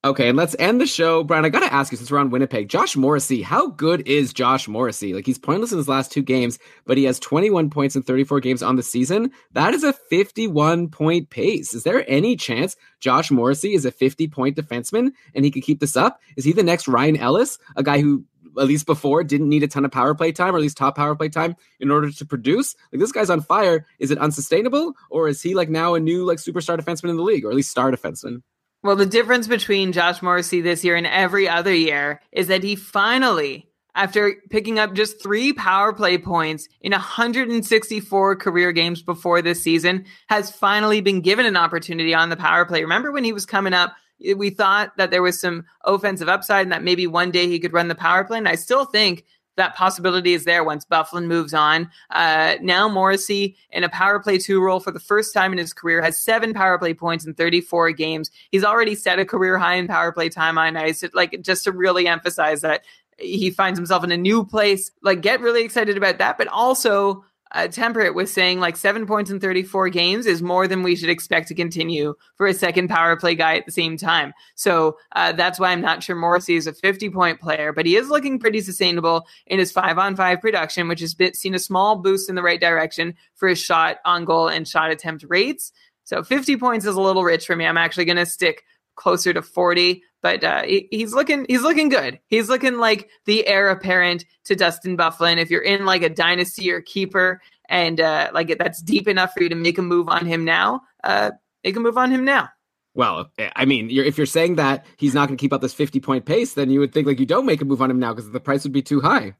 Okay, 0.05 0.27
and 0.27 0.37
let's 0.37 0.53
end 0.59 0.81
the 0.81 0.85
show. 0.85 1.23
Brian, 1.23 1.45
I 1.45 1.49
got 1.49 1.61
to 1.61 1.73
ask 1.73 1.89
you 1.89 1.97
since 1.97 2.11
we're 2.11 2.19
on 2.19 2.29
Winnipeg, 2.29 2.67
Josh 2.67 2.97
Morrissey, 2.97 3.41
how 3.41 3.67
good 3.67 4.05
is 4.05 4.33
Josh 4.33 4.67
Morrissey? 4.67 5.13
Like, 5.13 5.25
he's 5.25 5.37
pointless 5.37 5.71
in 5.71 5.77
his 5.77 5.87
last 5.87 6.11
two 6.11 6.21
games, 6.21 6.59
but 6.85 6.97
he 6.97 7.05
has 7.05 7.19
21 7.19 7.69
points 7.69 7.95
in 7.95 8.03
34 8.03 8.41
games 8.41 8.61
on 8.61 8.75
the 8.75 8.83
season. 8.83 9.31
That 9.53 9.73
is 9.73 9.85
a 9.85 9.93
51 9.93 10.89
point 10.89 11.29
pace. 11.29 11.73
Is 11.73 11.83
there 11.83 12.03
any 12.09 12.35
chance 12.35 12.75
Josh 12.99 13.31
Morrissey 13.31 13.75
is 13.75 13.85
a 13.85 13.91
50 13.91 14.27
point 14.27 14.57
defenseman 14.57 15.11
and 15.35 15.45
he 15.45 15.51
could 15.51 15.63
keep 15.63 15.79
this 15.79 15.95
up? 15.95 16.19
Is 16.35 16.43
he 16.43 16.51
the 16.51 16.63
next 16.63 16.89
Ryan 16.89 17.15
Ellis, 17.15 17.57
a 17.77 17.83
guy 17.83 18.01
who 18.01 18.25
at 18.59 18.67
least 18.67 18.85
before 18.85 19.23
didn't 19.23 19.47
need 19.47 19.63
a 19.63 19.69
ton 19.69 19.85
of 19.85 19.91
power 19.91 20.13
play 20.13 20.33
time 20.33 20.53
or 20.53 20.57
at 20.57 20.61
least 20.61 20.75
top 20.75 20.97
power 20.97 21.15
play 21.15 21.29
time 21.29 21.55
in 21.79 21.89
order 21.89 22.11
to 22.11 22.25
produce 22.25 22.75
like 22.91 22.99
this 22.99 23.11
guy's 23.11 23.31
on 23.31 23.41
fire 23.41 23.87
is 23.97 24.11
it 24.11 24.19
unsustainable 24.19 24.93
or 25.09 25.27
is 25.27 25.41
he 25.41 25.55
like 25.55 25.69
now 25.69 25.95
a 25.95 25.99
new 25.99 26.23
like 26.23 26.37
superstar 26.37 26.77
defenseman 26.77 27.09
in 27.09 27.17
the 27.17 27.23
league 27.23 27.43
or 27.43 27.49
at 27.49 27.55
least 27.55 27.71
star 27.71 27.91
defenseman 27.91 28.43
Well, 28.83 28.97
the 28.97 29.05
difference 29.05 29.47
between 29.47 29.93
Josh 29.93 30.21
Morrissey 30.21 30.59
this 30.59 30.83
year 30.83 30.97
and 30.97 31.07
every 31.07 31.47
other 31.47 31.73
year 31.73 32.21
is 32.33 32.47
that 32.47 32.63
he 32.63 32.75
finally, 32.75 33.69
after 33.95 34.35
picking 34.49 34.77
up 34.77 34.93
just 34.93 35.23
three 35.23 35.53
power 35.53 35.93
play 35.93 36.17
points 36.17 36.67
in 36.81 36.91
164 36.91 38.35
career 38.35 38.73
games 38.73 39.01
before 39.01 39.41
this 39.41 39.61
season, 39.61 40.03
has 40.27 40.51
finally 40.51 40.99
been 40.99 41.21
given 41.21 41.45
an 41.45 41.55
opportunity 41.55 42.13
on 42.13 42.27
the 42.27 42.35
power 42.35 42.65
play. 42.65 42.81
Remember 42.81 43.13
when 43.13 43.23
he 43.23 43.31
was 43.31 43.45
coming 43.45 43.73
up? 43.73 43.95
We 44.35 44.49
thought 44.49 44.91
that 44.97 45.11
there 45.11 45.23
was 45.23 45.39
some 45.39 45.63
offensive 45.85 46.27
upside 46.27 46.63
and 46.63 46.73
that 46.73 46.83
maybe 46.83 47.07
one 47.07 47.31
day 47.31 47.47
he 47.47 47.59
could 47.59 47.73
run 47.73 47.87
the 47.87 47.95
power 47.95 48.25
play. 48.25 48.37
And 48.37 48.49
I 48.49 48.55
still 48.55 48.83
think 48.83 49.23
that 49.55 49.75
possibility 49.75 50.33
is 50.33 50.45
there 50.45 50.63
once 50.63 50.85
Byfuglien 50.85 51.25
moves 51.25 51.53
on. 51.53 51.89
Uh, 52.09 52.55
now 52.61 52.87
Morrissey 52.87 53.55
in 53.71 53.83
a 53.83 53.89
power 53.89 54.19
play 54.19 54.37
two 54.37 54.61
role 54.61 54.79
for 54.79 54.91
the 54.91 54.99
first 54.99 55.33
time 55.33 55.51
in 55.51 55.57
his 55.57 55.73
career 55.73 56.01
has 56.01 56.21
seven 56.21 56.53
power 56.53 56.77
play 56.77 56.93
points 56.93 57.25
in 57.25 57.33
34 57.33 57.91
games. 57.91 58.31
He's 58.51 58.63
already 58.63 58.95
set 58.95 59.19
a 59.19 59.25
career 59.25 59.57
high 59.57 59.75
in 59.75 59.87
power 59.87 60.11
play 60.11 60.29
time 60.29 60.57
on 60.57 60.77
ice. 60.77 61.03
Like 61.13 61.41
just 61.41 61.63
to 61.65 61.71
really 61.71 62.07
emphasize 62.07 62.61
that 62.61 62.83
he 63.19 63.51
finds 63.51 63.77
himself 63.77 64.03
in 64.03 64.11
a 64.11 64.17
new 64.17 64.43
place. 64.45 64.91
Like 65.01 65.21
get 65.21 65.41
really 65.41 65.63
excited 65.63 65.97
about 65.97 66.17
that, 66.17 66.37
but 66.37 66.47
also 66.47 67.23
uh, 67.53 67.67
temper 67.67 68.01
it 68.01 68.15
with 68.15 68.29
saying 68.29 68.59
like 68.59 68.75
seven 68.75 69.05
points 69.05 69.29
in 69.29 69.39
34 69.39 69.89
games 69.89 70.25
is 70.25 70.41
more 70.41 70.67
than 70.67 70.83
we 70.83 70.95
should 70.95 71.09
expect 71.09 71.47
to 71.47 71.55
continue 71.55 72.15
for 72.35 72.47
a 72.47 72.53
second 72.53 72.87
power 72.87 73.15
play 73.15 73.35
guy 73.35 73.57
at 73.57 73.65
the 73.65 73.71
same 73.71 73.97
time. 73.97 74.33
So 74.55 74.97
uh, 75.15 75.33
that's 75.33 75.59
why 75.59 75.71
I'm 75.71 75.81
not 75.81 76.03
sure 76.03 76.15
Morrissey 76.15 76.55
is 76.55 76.67
a 76.67 76.73
50 76.73 77.09
point 77.09 77.39
player, 77.39 77.71
but 77.71 77.85
he 77.85 77.95
is 77.95 78.09
looking 78.09 78.39
pretty 78.39 78.61
sustainable 78.61 79.27
in 79.47 79.59
his 79.59 79.71
five 79.71 79.97
on 79.97 80.15
five 80.15 80.41
production, 80.41 80.87
which 80.87 81.01
has 81.01 81.13
been, 81.13 81.33
seen 81.33 81.55
a 81.55 81.59
small 81.59 81.97
boost 81.97 82.29
in 82.29 82.35
the 82.35 82.43
right 82.43 82.59
direction 82.59 83.15
for 83.35 83.47
his 83.47 83.59
shot 83.59 83.97
on 84.05 84.25
goal 84.25 84.47
and 84.47 84.67
shot 84.67 84.91
attempt 84.91 85.25
rates. 85.27 85.71
So 86.05 86.23
50 86.23 86.57
points 86.57 86.85
is 86.85 86.95
a 86.95 87.01
little 87.01 87.23
rich 87.23 87.45
for 87.45 87.55
me. 87.55 87.65
I'm 87.65 87.77
actually 87.77 88.05
going 88.05 88.17
to 88.17 88.25
stick 88.25 88.63
closer 88.95 89.33
to 89.33 89.41
40 89.41 90.03
but 90.23 90.43
uh, 90.43 90.63
he, 90.63 90.87
he's 90.89 91.13
looking 91.13 91.45
he's 91.47 91.61
looking 91.61 91.89
good. 91.89 92.19
He's 92.27 92.49
looking 92.49 92.77
like 92.79 93.09
the 93.25 93.45
heir 93.45 93.69
apparent 93.69 94.25
to 94.45 94.55
dustin 94.55 94.97
Byfuglien. 94.97 95.37
If 95.37 95.51
you're 95.51 95.61
in 95.61 95.85
like 95.85 96.01
a 96.01 96.09
dynasty 96.09 96.71
or 96.71 96.81
keeper 96.81 97.41
and 97.69 98.01
uh, 98.01 98.31
like 98.33 98.57
that's 98.57 98.81
deep 98.81 99.07
enough 99.07 99.33
for 99.33 99.43
you 99.43 99.49
to 99.49 99.55
make 99.55 99.77
a 99.77 99.83
move 99.83 100.09
on 100.09 100.25
him 100.25 100.45
now 100.45 100.81
uh, 101.03 101.31
make 101.63 101.75
a 101.75 101.79
move 101.79 101.97
on 101.97 102.09
him 102.09 102.25
now. 102.25 102.49
Well 102.95 103.31
i 103.55 103.65
mean 103.65 103.89
you're, 103.89 104.05
if 104.05 104.17
you're 104.17 104.25
saying 104.25 104.55
that 104.55 104.85
he's 104.97 105.13
not 105.13 105.27
going 105.27 105.37
to 105.37 105.41
keep 105.41 105.51
up 105.51 105.61
this 105.61 105.73
50 105.73 105.99
point 105.99 106.25
pace 106.25 106.53
then 106.53 106.69
you 106.69 106.79
would 106.79 106.93
think 106.93 107.07
like 107.07 107.19
you 107.19 107.25
don't 107.25 107.45
make 107.45 107.61
a 107.61 107.65
move 107.65 107.81
on 107.81 107.91
him 107.91 107.99
now 107.99 108.13
because 108.13 108.31
the 108.31 108.39
price 108.39 108.63
would 108.63 108.71
be 108.71 108.83
too 108.83 109.01
high 109.01 109.35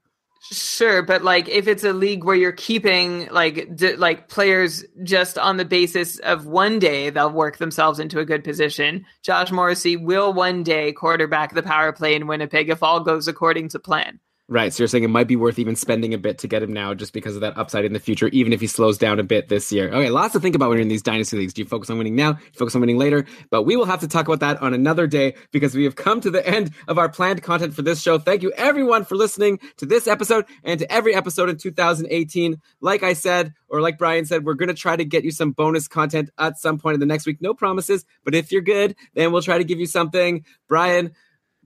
Sure, 0.52 1.02
but 1.02 1.24
like 1.24 1.48
if 1.50 1.68
it's 1.68 1.84
a 1.84 1.94
league 1.94 2.24
where 2.26 2.36
you're 2.36 2.52
keeping 2.52 3.28
like 3.30 3.76
d- 3.76 3.96
like 3.96 4.28
players 4.28 4.84
just 5.04 5.38
on 5.38 5.58
the 5.58 5.66
basis 5.66 6.20
of 6.20 6.46
one 6.46 6.80
day 6.80 7.10
they'll 7.10 7.32
work 7.32 7.58
themselves 7.58 7.98
into 8.00 8.20
a 8.20 8.26
good 8.26 8.44
position, 8.44 9.06
Josh 9.24 9.52
Morrissey 9.52 9.96
will 9.98 10.34
one 10.34 10.62
day 10.64 10.92
quarterback 10.92 11.54
the 11.54 11.64
power 11.64 11.92
play 11.94 12.14
in 12.14 12.28
Winnipeg 12.28 12.70
if 12.70 12.84
all 12.84 13.00
goes 13.00 13.28
according 13.28 13.70
to 13.70 13.80
plan. 13.80 14.20
Right. 14.50 14.74
So 14.74 14.84
you're 14.84 14.90
saying 14.90 15.06
it 15.06 15.10
might 15.10 15.30
be 15.30 15.38
worth 15.38 15.58
even 15.58 15.78
spending 15.78 16.14
a 16.14 16.18
bit 16.18 16.38
to 16.40 16.50
get 16.50 16.62
him 16.62 16.74
now 16.74 16.94
just 16.94 17.14
because 17.14 17.36
of 17.36 17.42
that 17.42 17.58
upside 17.58 17.86
in 17.86 17.94
the 17.94 18.00
future, 18.00 18.28
even 18.28 18.52
if 18.52 18.60
he 18.60 18.68
slows 18.68 18.98
down 18.98 19.18
a 19.18 19.24
bit 19.24 19.48
this 19.48 19.72
year. 19.72 19.88
Okay, 19.88 20.10
lots 20.10 20.34
to 20.34 20.40
think 20.42 20.54
about 20.54 20.68
when 20.68 20.78
you're 20.78 20.82
in 20.82 20.90
these 20.90 21.02
dynasty 21.02 21.38
leagues. 21.38 21.54
Do 21.54 21.62
you 21.62 21.68
focus 21.68 21.90
on 21.90 21.98
winning 21.98 22.18
now? 22.18 22.34
Do 22.34 22.44
you 22.44 22.52
focus 22.60 22.76
on 22.76 22.82
winning 22.82 22.98
later? 22.98 23.26
But 23.52 23.64
we 23.64 23.78
will 23.78 23.86
have 23.86 24.02
to 24.02 24.08
talk 24.08 24.28
about 24.28 24.42
that 24.42 24.62
on 24.62 24.74
another 24.74 25.08
day 25.08 25.36
because 25.52 25.74
we 25.74 25.86
have 25.86 25.96
come 25.96 26.20
to 26.20 26.30
the 26.30 26.46
end 26.46 26.72
of 26.90 26.98
our 26.98 27.08
planned 27.08 27.42
content 27.42 27.74
for 27.74 27.84
this 27.84 28.02
show. 28.02 28.18
Thank 28.18 28.44
you 28.44 28.52
everyone 28.58 29.06
for 29.06 29.16
listening 29.16 29.60
to 29.78 29.86
this 29.86 30.08
episode 30.08 30.46
and 30.66 30.78
to 30.82 30.92
every 30.92 31.16
episode 31.16 31.48
in 31.48 31.56
2018. 31.56 32.58
Like 32.82 33.02
I 33.02 33.14
said, 33.14 33.54
or 33.70 33.80
like 33.80 33.98
Brian 33.98 34.26
said, 34.26 34.44
we're 34.44 34.56
going 34.56 34.68
to 34.68 34.76
try 34.76 34.98
to 34.98 35.06
get 35.06 35.24
you 35.24 35.32
some 35.32 35.52
bonus 35.52 35.88
content 35.88 36.30
at 36.38 36.60
some 36.60 36.78
point 36.78 36.96
in 36.96 37.00
the 37.00 37.06
next 37.06 37.26
week. 37.26 37.42
No 37.42 37.54
promises, 37.54 38.04
but 38.26 38.36
if 38.36 38.52
you're 38.52 38.62
good, 38.62 38.98
then 39.14 39.32
we'll 39.32 39.42
try 39.42 39.58
to 39.58 39.64
give 39.64 39.80
you 39.80 39.88
something. 39.88 40.44
Brian, 40.68 41.14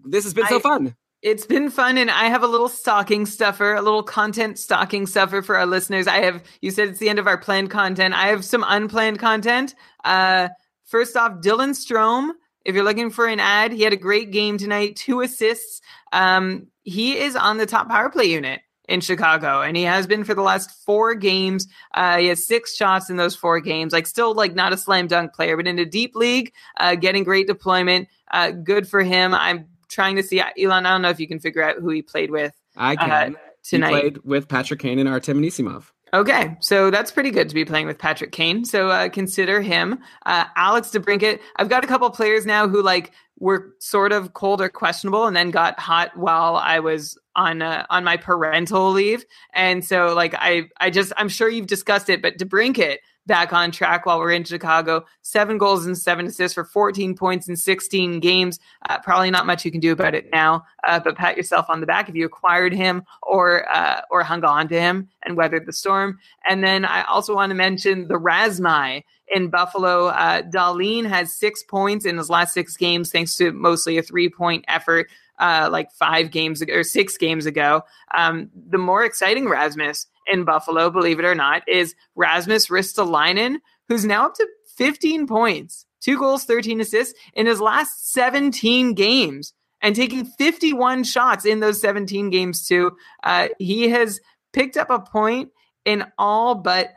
this 0.06 0.26
has 0.26 0.36
been 0.36 0.46
so 0.46 0.60
fun. 0.60 0.96
It's 1.28 1.46
been 1.46 1.70
fun, 1.70 1.98
and 1.98 2.10
I 2.10 2.30
have 2.30 2.42
a 2.42 2.48
little 2.48 2.70
stocking 2.70 3.26
stuffer, 3.26 3.74
a 3.74 3.82
little 3.82 4.02
content 4.02 4.58
stocking 4.58 5.06
stuffer 5.06 5.42
for 5.42 5.58
our 5.58 5.66
listeners. 5.66 6.08
I 6.08 6.20
have, 6.20 6.42
you 6.62 6.72
said 6.72 6.88
it's 6.88 7.00
the 7.00 7.10
end 7.10 7.20
of 7.20 7.28
our 7.28 7.38
planned 7.38 7.70
content. 7.70 8.14
I 8.14 8.28
have 8.28 8.46
some 8.46 8.64
unplanned 8.66 9.20
content. 9.20 9.76
Uh, 10.06 10.48
first 10.86 11.18
off, 11.18 11.42
Dylan 11.42 11.72
Strome. 11.72 12.30
If 12.64 12.76
you're 12.76 12.86
looking 12.86 13.12
for 13.12 13.28
an 13.28 13.42
ad, 13.42 13.74
he 13.74 13.82
had 13.82 13.92
a 13.92 13.98
great 13.98 14.32
game 14.32 14.58
tonight, 14.58 14.96
two 14.96 15.20
assists. 15.20 15.82
Um, 16.14 16.68
he 16.84 17.18
is 17.18 17.36
on 17.36 17.58
the 17.58 17.66
top 17.66 17.90
power 17.90 18.10
play 18.10 18.28
unit 18.28 18.62
in 18.88 19.02
Chicago, 19.02 19.62
and 19.62 19.76
he 19.76 19.84
has 19.84 20.08
been 20.08 20.24
for 20.24 20.34
the 20.34 20.42
last 20.42 20.72
four 20.86 21.14
games. 21.14 21.68
Uh, 21.94 22.20
he 22.20 22.28
has 22.28 22.48
six 22.48 22.74
shots 22.74 23.10
in 23.10 23.18
those 23.18 23.36
four 23.36 23.60
games. 23.60 23.92
Like, 23.92 24.08
still 24.08 24.34
like 24.34 24.56
not 24.56 24.72
a 24.72 24.78
slam 24.78 25.08
dunk 25.08 25.34
player, 25.34 25.58
but 25.58 25.68
in 25.68 25.78
a 25.78 25.84
deep 25.84 26.16
league, 26.16 26.54
uh, 26.80 26.96
getting 26.96 27.26
great 27.26 27.48
deployment. 27.48 28.08
Uh, 28.32 28.52
good 28.52 28.88
for 28.88 29.04
him. 29.04 29.34
I'm 29.34 29.68
trying 29.90 30.16
to 30.16 30.24
see 30.24 30.40
Elon. 30.40 30.86
I 30.86 30.92
don't 30.92 31.02
know 31.02 31.10
if 31.10 31.20
you 31.20 31.28
can 31.28 31.40
figure 31.40 31.64
out 31.64 31.78
who 31.78 31.90
he 31.90 32.02
played 32.02 32.32
with 32.32 32.54
I 32.76 32.94
uh, 32.94 33.06
can. 33.06 33.38
tonight. 33.64 33.94
He 33.94 34.02
played 34.02 34.18
with 34.24 34.48
Patrick 34.48 34.80
Kane 34.80 35.00
and 35.00 35.10
Artem 35.10 35.42
Anisimov. 35.42 35.92
Okay, 36.14 36.56
so 36.62 36.90
that's 36.90 37.12
pretty 37.12 37.32
good 37.32 37.50
to 37.50 37.56
be 37.56 37.66
playing 37.66 37.86
with 37.86 37.98
Patrick 37.98 38.32
Kane. 38.32 38.64
So 38.64 38.90
uh, 38.90 39.10
consider 39.10 39.62
him. 39.62 40.00
Uh, 40.26 40.46
Alex 40.56 40.90
DeBrincat. 40.90 41.40
I've 41.58 41.68
got 41.68 41.84
a 41.84 41.88
couple 41.88 42.10
players 42.12 42.46
now 42.46 42.68
who 42.68 42.82
like 42.82 43.12
were 43.40 43.74
sort 43.80 44.14
of 44.14 44.34
cold 44.34 44.62
or 44.62 44.70
questionable, 44.70 45.26
and 45.26 45.36
then 45.36 45.52
got 45.52 45.78
hot 45.80 46.16
while 46.16 46.56
I 46.56 46.80
was 46.80 47.18
on 47.36 47.62
uh, 47.62 47.86
on 47.90 48.06
my 48.06 48.16
parental 48.16 48.92
leave. 48.92 49.26
And 49.54 49.84
so 49.84 50.14
like 50.14 50.34
I 50.38 50.70
I 50.80 50.90
just 50.90 51.12
I'm 51.18 51.30
sure 51.30 51.50
you've 51.50 51.68
discussed 51.68 52.10
it, 52.10 52.22
but 52.22 52.38
DeBrincat 52.38 52.98
back 53.28 53.54
on 53.54 53.72
track 53.72 54.06
while 54.06 54.20
we're 54.20 54.32
in 54.32 54.44
Chicago. 54.44 55.06
Seven 55.22 55.58
goals 55.58 55.86
and 55.86 55.98
seven 55.98 56.26
assists 56.26 56.56
for 56.56 56.64
14 56.64 57.16
points 57.16 57.48
in 57.48 57.56
16 57.56 58.20
games. 58.20 58.60
Uh, 58.90 58.98
probably 59.00 59.30
not 59.30 59.46
much 59.46 59.66
you 59.66 59.72
can 59.72 59.82
do 59.82 59.92
about 59.92 60.16
it 60.16 60.30
now, 60.32 60.66
uh, 60.88 61.00
but 61.00 61.16
pat 61.16 61.38
yourself 61.38 61.68
on 61.70 61.82
the 61.82 61.86
back 61.86 62.10
if 62.10 62.16
you 62.16 62.26
acquired 62.26 62.74
him 62.74 63.04
or 63.22 63.70
uh, 63.70 64.02
or 64.10 64.24
hung 64.24 64.44
on 64.44 64.68
to 64.70 64.80
him 64.80 65.10
and 65.24 65.38
weathered 65.38 65.66
the 65.66 65.74
storm. 65.74 66.18
And 66.50 66.64
then 66.64 66.86
I 66.86 67.04
also 67.04 67.36
want 67.36 67.52
to 67.52 67.56
mention 67.56 68.08
the 68.08 68.16
Razmai 68.16 69.04
in 69.28 69.50
Buffalo. 69.50 70.08
Uh, 70.08 70.42
Dahlin 70.42 71.08
has 71.08 71.34
six 71.34 71.64
points 71.64 72.06
in 72.06 72.18
his 72.18 72.30
last 72.30 72.54
six 72.54 72.78
games, 72.78 73.12
thanks 73.12 73.36
to 73.36 73.52
mostly 73.52 73.98
a 73.98 74.04
three 74.04 74.30
point 74.30 74.66
effort. 74.68 75.10
Uh, 75.40 75.70
like 75.72 75.92
five 75.92 76.32
games 76.32 76.62
ago, 76.62 76.74
or 76.74 76.84
six 76.84 77.18
games 77.18 77.46
ago. 77.46 77.84
Um, 78.16 78.50
the 78.70 78.80
more 78.80 79.06
exciting 79.06 79.48
Rasmus 79.48 80.08
in 80.26 80.44
Buffalo, 80.44 80.90
believe 80.90 81.20
it 81.20 81.26
or 81.26 81.36
not, 81.36 81.62
is 81.68 81.94
Rasmus 82.16 82.68
Ristolainen, 82.68 83.58
who's 83.88 84.06
now 84.06 84.26
up 84.26 84.36
to 84.36 84.48
15 84.78 85.28
points, 85.28 85.86
two 86.02 86.18
goals, 86.18 86.44
13 86.46 86.82
assists 86.82 87.18
in 87.34 87.46
his 87.46 87.62
last 87.62 88.12
17 88.14 88.94
games, 88.94 89.54
and 89.82 89.96
taking 89.96 90.26
51 90.26 91.04
shots 91.04 91.46
in 91.46 91.60
those 91.60 91.80
17 91.82 92.30
games, 92.30 92.68
too. 92.68 92.98
Uh, 93.24 93.50
he 93.60 93.90
has 93.90 94.20
picked 94.54 94.78
up 94.78 94.90
a 94.90 95.00
point 95.00 95.50
in 95.86 96.04
all 96.18 96.56
but 96.56 96.90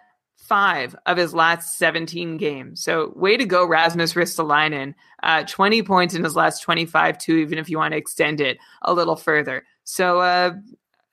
five 0.51 0.97
of 1.07 1.17
his 1.17 1.33
last 1.33 1.79
17 1.79 2.37
games. 2.37 2.83
So, 2.83 3.13
way 3.15 3.37
to 3.37 3.45
go, 3.45 3.65
Rasmus 3.65 4.15
Ristolainen. 4.15 4.95
Uh, 5.23 5.45
20 5.45 5.85
points 5.85 6.13
in 6.13 6.25
his 6.25 6.35
last 6.35 6.61
25, 6.63 7.19
too, 7.19 7.37
even 7.37 7.57
if 7.57 7.71
you 7.71 7.79
want 7.79 7.93
to 7.93 7.99
extend 7.99 8.41
it 8.41 8.59
a 8.83 8.93
little 8.93 9.15
further. 9.15 9.63
So, 9.85 10.21
uh, 10.21 10.55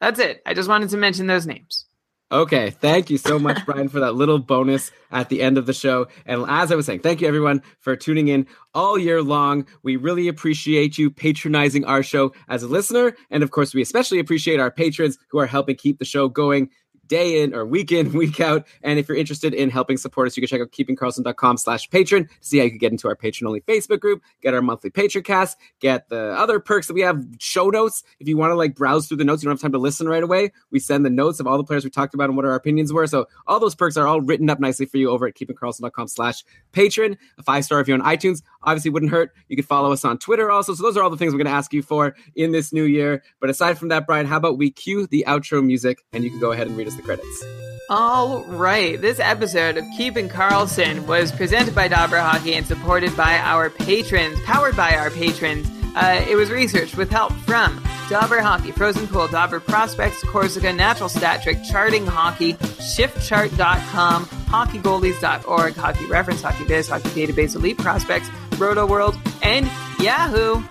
that's 0.01 0.19
it. 0.19 0.41
I 0.47 0.55
just 0.55 0.67
wanted 0.67 0.89
to 0.89 0.97
mention 0.97 1.27
those 1.27 1.45
names. 1.45 1.85
Okay, 2.31 2.71
thank 2.71 3.11
you 3.11 3.17
so 3.17 3.37
much, 3.37 3.63
Brian, 3.65 3.89
for 3.89 3.99
that 3.99 4.15
little 4.15 4.39
bonus 4.39 4.91
at 5.11 5.29
the 5.29 5.41
end 5.41 5.59
of 5.59 5.67
the 5.67 5.73
show. 5.73 6.07
And 6.25 6.43
as 6.49 6.71
I 6.71 6.75
was 6.75 6.87
saying, 6.87 7.01
thank 7.01 7.21
you 7.21 7.27
everyone 7.27 7.61
for 7.79 7.95
tuning 7.95 8.27
in 8.29 8.47
all 8.73 8.97
year 8.97 9.21
long. 9.21 9.67
We 9.83 9.97
really 9.97 10.27
appreciate 10.27 10.97
you 10.97 11.11
patronizing 11.11 11.85
our 11.85 12.01
show 12.01 12.33
as 12.49 12.63
a 12.63 12.67
listener. 12.67 13.15
And 13.29 13.43
of 13.43 13.51
course, 13.51 13.73
we 13.73 13.83
especially 13.83 14.19
appreciate 14.19 14.59
our 14.59 14.71
patrons 14.71 15.19
who 15.29 15.37
are 15.37 15.45
helping 15.45 15.75
keep 15.75 15.99
the 15.99 16.05
show 16.05 16.27
going. 16.27 16.69
Day 17.07 17.41
in 17.41 17.53
or 17.53 17.65
week 17.65 17.91
in, 17.91 18.11
week 18.17 18.39
out. 18.39 18.67
And 18.83 18.99
if 18.99 19.07
you're 19.07 19.17
interested 19.17 19.53
in 19.53 19.69
helping 19.69 19.97
support 19.97 20.27
us, 20.27 20.37
you 20.37 20.41
can 20.41 20.47
check 20.47 20.61
out 20.61 20.71
keepingkarlsson.com 20.71 21.57
slash 21.57 21.89
patron 21.89 22.27
to 22.27 22.33
see 22.41 22.57
how 22.57 22.65
you 22.65 22.71
can 22.71 22.79
get 22.79 22.91
into 22.91 23.07
our 23.07 23.15
patron 23.15 23.47
only 23.47 23.61
Facebook 23.61 23.99
group, 23.99 24.21
get 24.41 24.53
our 24.53 24.61
monthly 24.61 24.89
patron 24.89 25.23
cast, 25.23 25.57
get 25.79 26.09
the 26.09 26.35
other 26.37 26.59
perks 26.59 26.87
that 26.87 26.93
we 26.93 27.01
have, 27.01 27.23
show 27.39 27.69
notes. 27.69 28.03
If 28.19 28.27
you 28.27 28.37
want 28.37 28.51
to 28.51 28.55
like 28.55 28.75
browse 28.75 29.07
through 29.07 29.17
the 29.17 29.25
notes, 29.25 29.43
you 29.43 29.47
don't 29.47 29.53
have 29.53 29.61
time 29.61 29.71
to 29.71 29.77
listen 29.77 30.07
right 30.07 30.23
away. 30.23 30.51
We 30.71 30.79
send 30.79 31.05
the 31.05 31.09
notes 31.09 31.39
of 31.39 31.47
all 31.47 31.57
the 31.57 31.63
players 31.63 31.83
we 31.83 31.89
talked 31.89 32.13
about 32.13 32.29
and 32.29 32.35
what 32.35 32.45
our 32.45 32.55
opinions 32.55 32.91
were. 32.93 33.07
So 33.07 33.27
all 33.45 33.59
those 33.59 33.75
perks 33.75 33.97
are 33.97 34.07
all 34.07 34.21
written 34.21 34.49
up 34.49 34.59
nicely 34.59 34.85
for 34.85 34.97
you 34.97 35.09
over 35.09 35.27
at 35.27 35.35
keepingkarlsson.com 35.35 36.07
slash 36.07 36.43
patron. 36.71 37.17
A 37.37 37.43
five 37.43 37.65
star 37.65 37.79
review 37.79 37.93
on 37.93 38.01
iTunes 38.01 38.41
obviously 38.67 38.91
wouldn't 38.91 39.11
hurt. 39.11 39.31
You 39.47 39.55
could 39.55 39.65
follow 39.65 39.91
us 39.91 40.05
on 40.05 40.19
Twitter 40.19 40.51
also. 40.51 40.75
So 40.75 40.83
those 40.83 40.97
are 40.97 41.01
all 41.01 41.09
the 41.09 41.17
things 41.17 41.33
we're 41.33 41.39
going 41.39 41.47
to 41.47 41.57
ask 41.57 41.73
you 41.73 41.81
for 41.81 42.15
in 42.35 42.51
this 42.51 42.71
new 42.73 42.83
year. 42.83 43.23
But 43.39 43.49
aside 43.49 43.79
from 43.79 43.87
that, 43.87 44.05
Brian, 44.05 44.25
how 44.25 44.37
about 44.37 44.57
we 44.57 44.69
cue 44.69 45.07
the 45.07 45.23
outro 45.27 45.65
music 45.65 46.03
and 46.11 46.23
you 46.23 46.29
can 46.29 46.39
go 46.39 46.51
ahead 46.51 46.67
and 46.67 46.77
read 46.77 46.87
us 46.87 46.95
the 46.95 47.01
credits. 47.01 47.43
All 47.89 48.43
right. 48.43 48.99
This 48.99 49.19
episode 49.19 49.77
of 49.77 49.85
Keeping 49.95 50.27
Karlsson 50.27 51.07
was 51.07 51.31
presented 51.31 51.73
by 51.73 51.87
Dobber 51.87 52.19
Hockey 52.19 52.55
and 52.55 52.65
supported 52.65 53.15
by 53.15 53.37
our 53.37 53.69
patrons, 53.69 54.37
powered 54.41 54.75
by 54.75 54.95
our 54.95 55.09
patrons. 55.09 55.76
Uh, 55.99 56.23
it 56.29 56.35
was 56.35 56.51
researched 56.51 56.95
with 56.95 57.09
help 57.09 57.33
from 57.47 57.83
Dobber 58.07 58.39
Hockey, 58.39 58.71
Frozen 58.71 59.07
Pool, 59.07 59.27
Dobber 59.27 59.59
Prospects, 59.59 60.23
Corsica, 60.25 60.71
Natural 60.71 61.09
Stat 61.09 61.41
Trick, 61.41 61.57
Charting 61.63 62.05
Hockey, 62.05 62.53
ShiftChart.com, 62.53 64.25
HockeyGoldies.org, 64.25 65.73
Hockey 65.75 66.05
Reference, 66.05 66.43
HockeyViz, 66.43 66.89
Hockey 66.89 67.09
Database, 67.25 67.55
Elite 67.55 67.79
Prospects, 67.79 68.29
Roto 68.59 68.85
World, 68.85 69.17
and 69.41 69.65
Yahoo! 69.99 70.63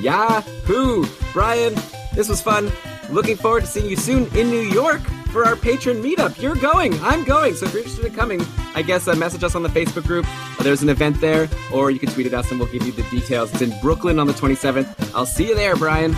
Yahoo! 0.00 1.04
Brian, 1.34 1.74
this 2.14 2.30
was 2.30 2.40
fun. 2.40 2.72
Looking 3.10 3.36
forward 3.36 3.60
to 3.60 3.66
seeing 3.66 3.90
you 3.90 3.96
soon 3.96 4.34
in 4.34 4.48
New 4.48 4.62
York 4.62 5.02
for 5.30 5.44
our 5.44 5.56
patron 5.56 6.02
meetup. 6.02 6.40
You're 6.40 6.56
going, 6.56 6.98
I'm 7.00 7.24
going. 7.24 7.54
So 7.54 7.66
if 7.66 7.72
you're 7.72 7.82
interested 7.82 8.06
in 8.06 8.14
coming, 8.14 8.44
I 8.74 8.82
guess 8.82 9.08
uh, 9.08 9.14
message 9.14 9.44
us 9.44 9.54
on 9.54 9.62
the 9.62 9.68
Facebook 9.68 10.06
group. 10.06 10.26
There's 10.60 10.82
an 10.82 10.88
event 10.88 11.20
there, 11.20 11.48
or 11.72 11.90
you 11.90 11.98
can 11.98 12.10
tweet 12.10 12.26
at 12.26 12.34
us 12.34 12.50
and 12.50 12.60
we'll 12.60 12.70
give 12.70 12.84
you 12.84 12.92
the 12.92 13.02
details. 13.04 13.52
It's 13.52 13.62
in 13.62 13.72
Brooklyn 13.80 14.18
on 14.18 14.26
the 14.26 14.32
27th. 14.32 15.12
I'll 15.14 15.26
see 15.26 15.48
you 15.48 15.54
there, 15.54 15.76
Brian. 15.76 16.14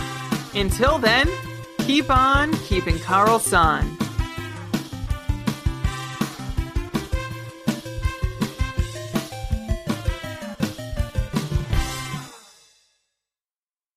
Until 0.55 0.97
then, 0.97 1.29
keep 1.79 2.09
on 2.09 2.53
keeping 2.57 2.95
Karlsson. 2.95 3.97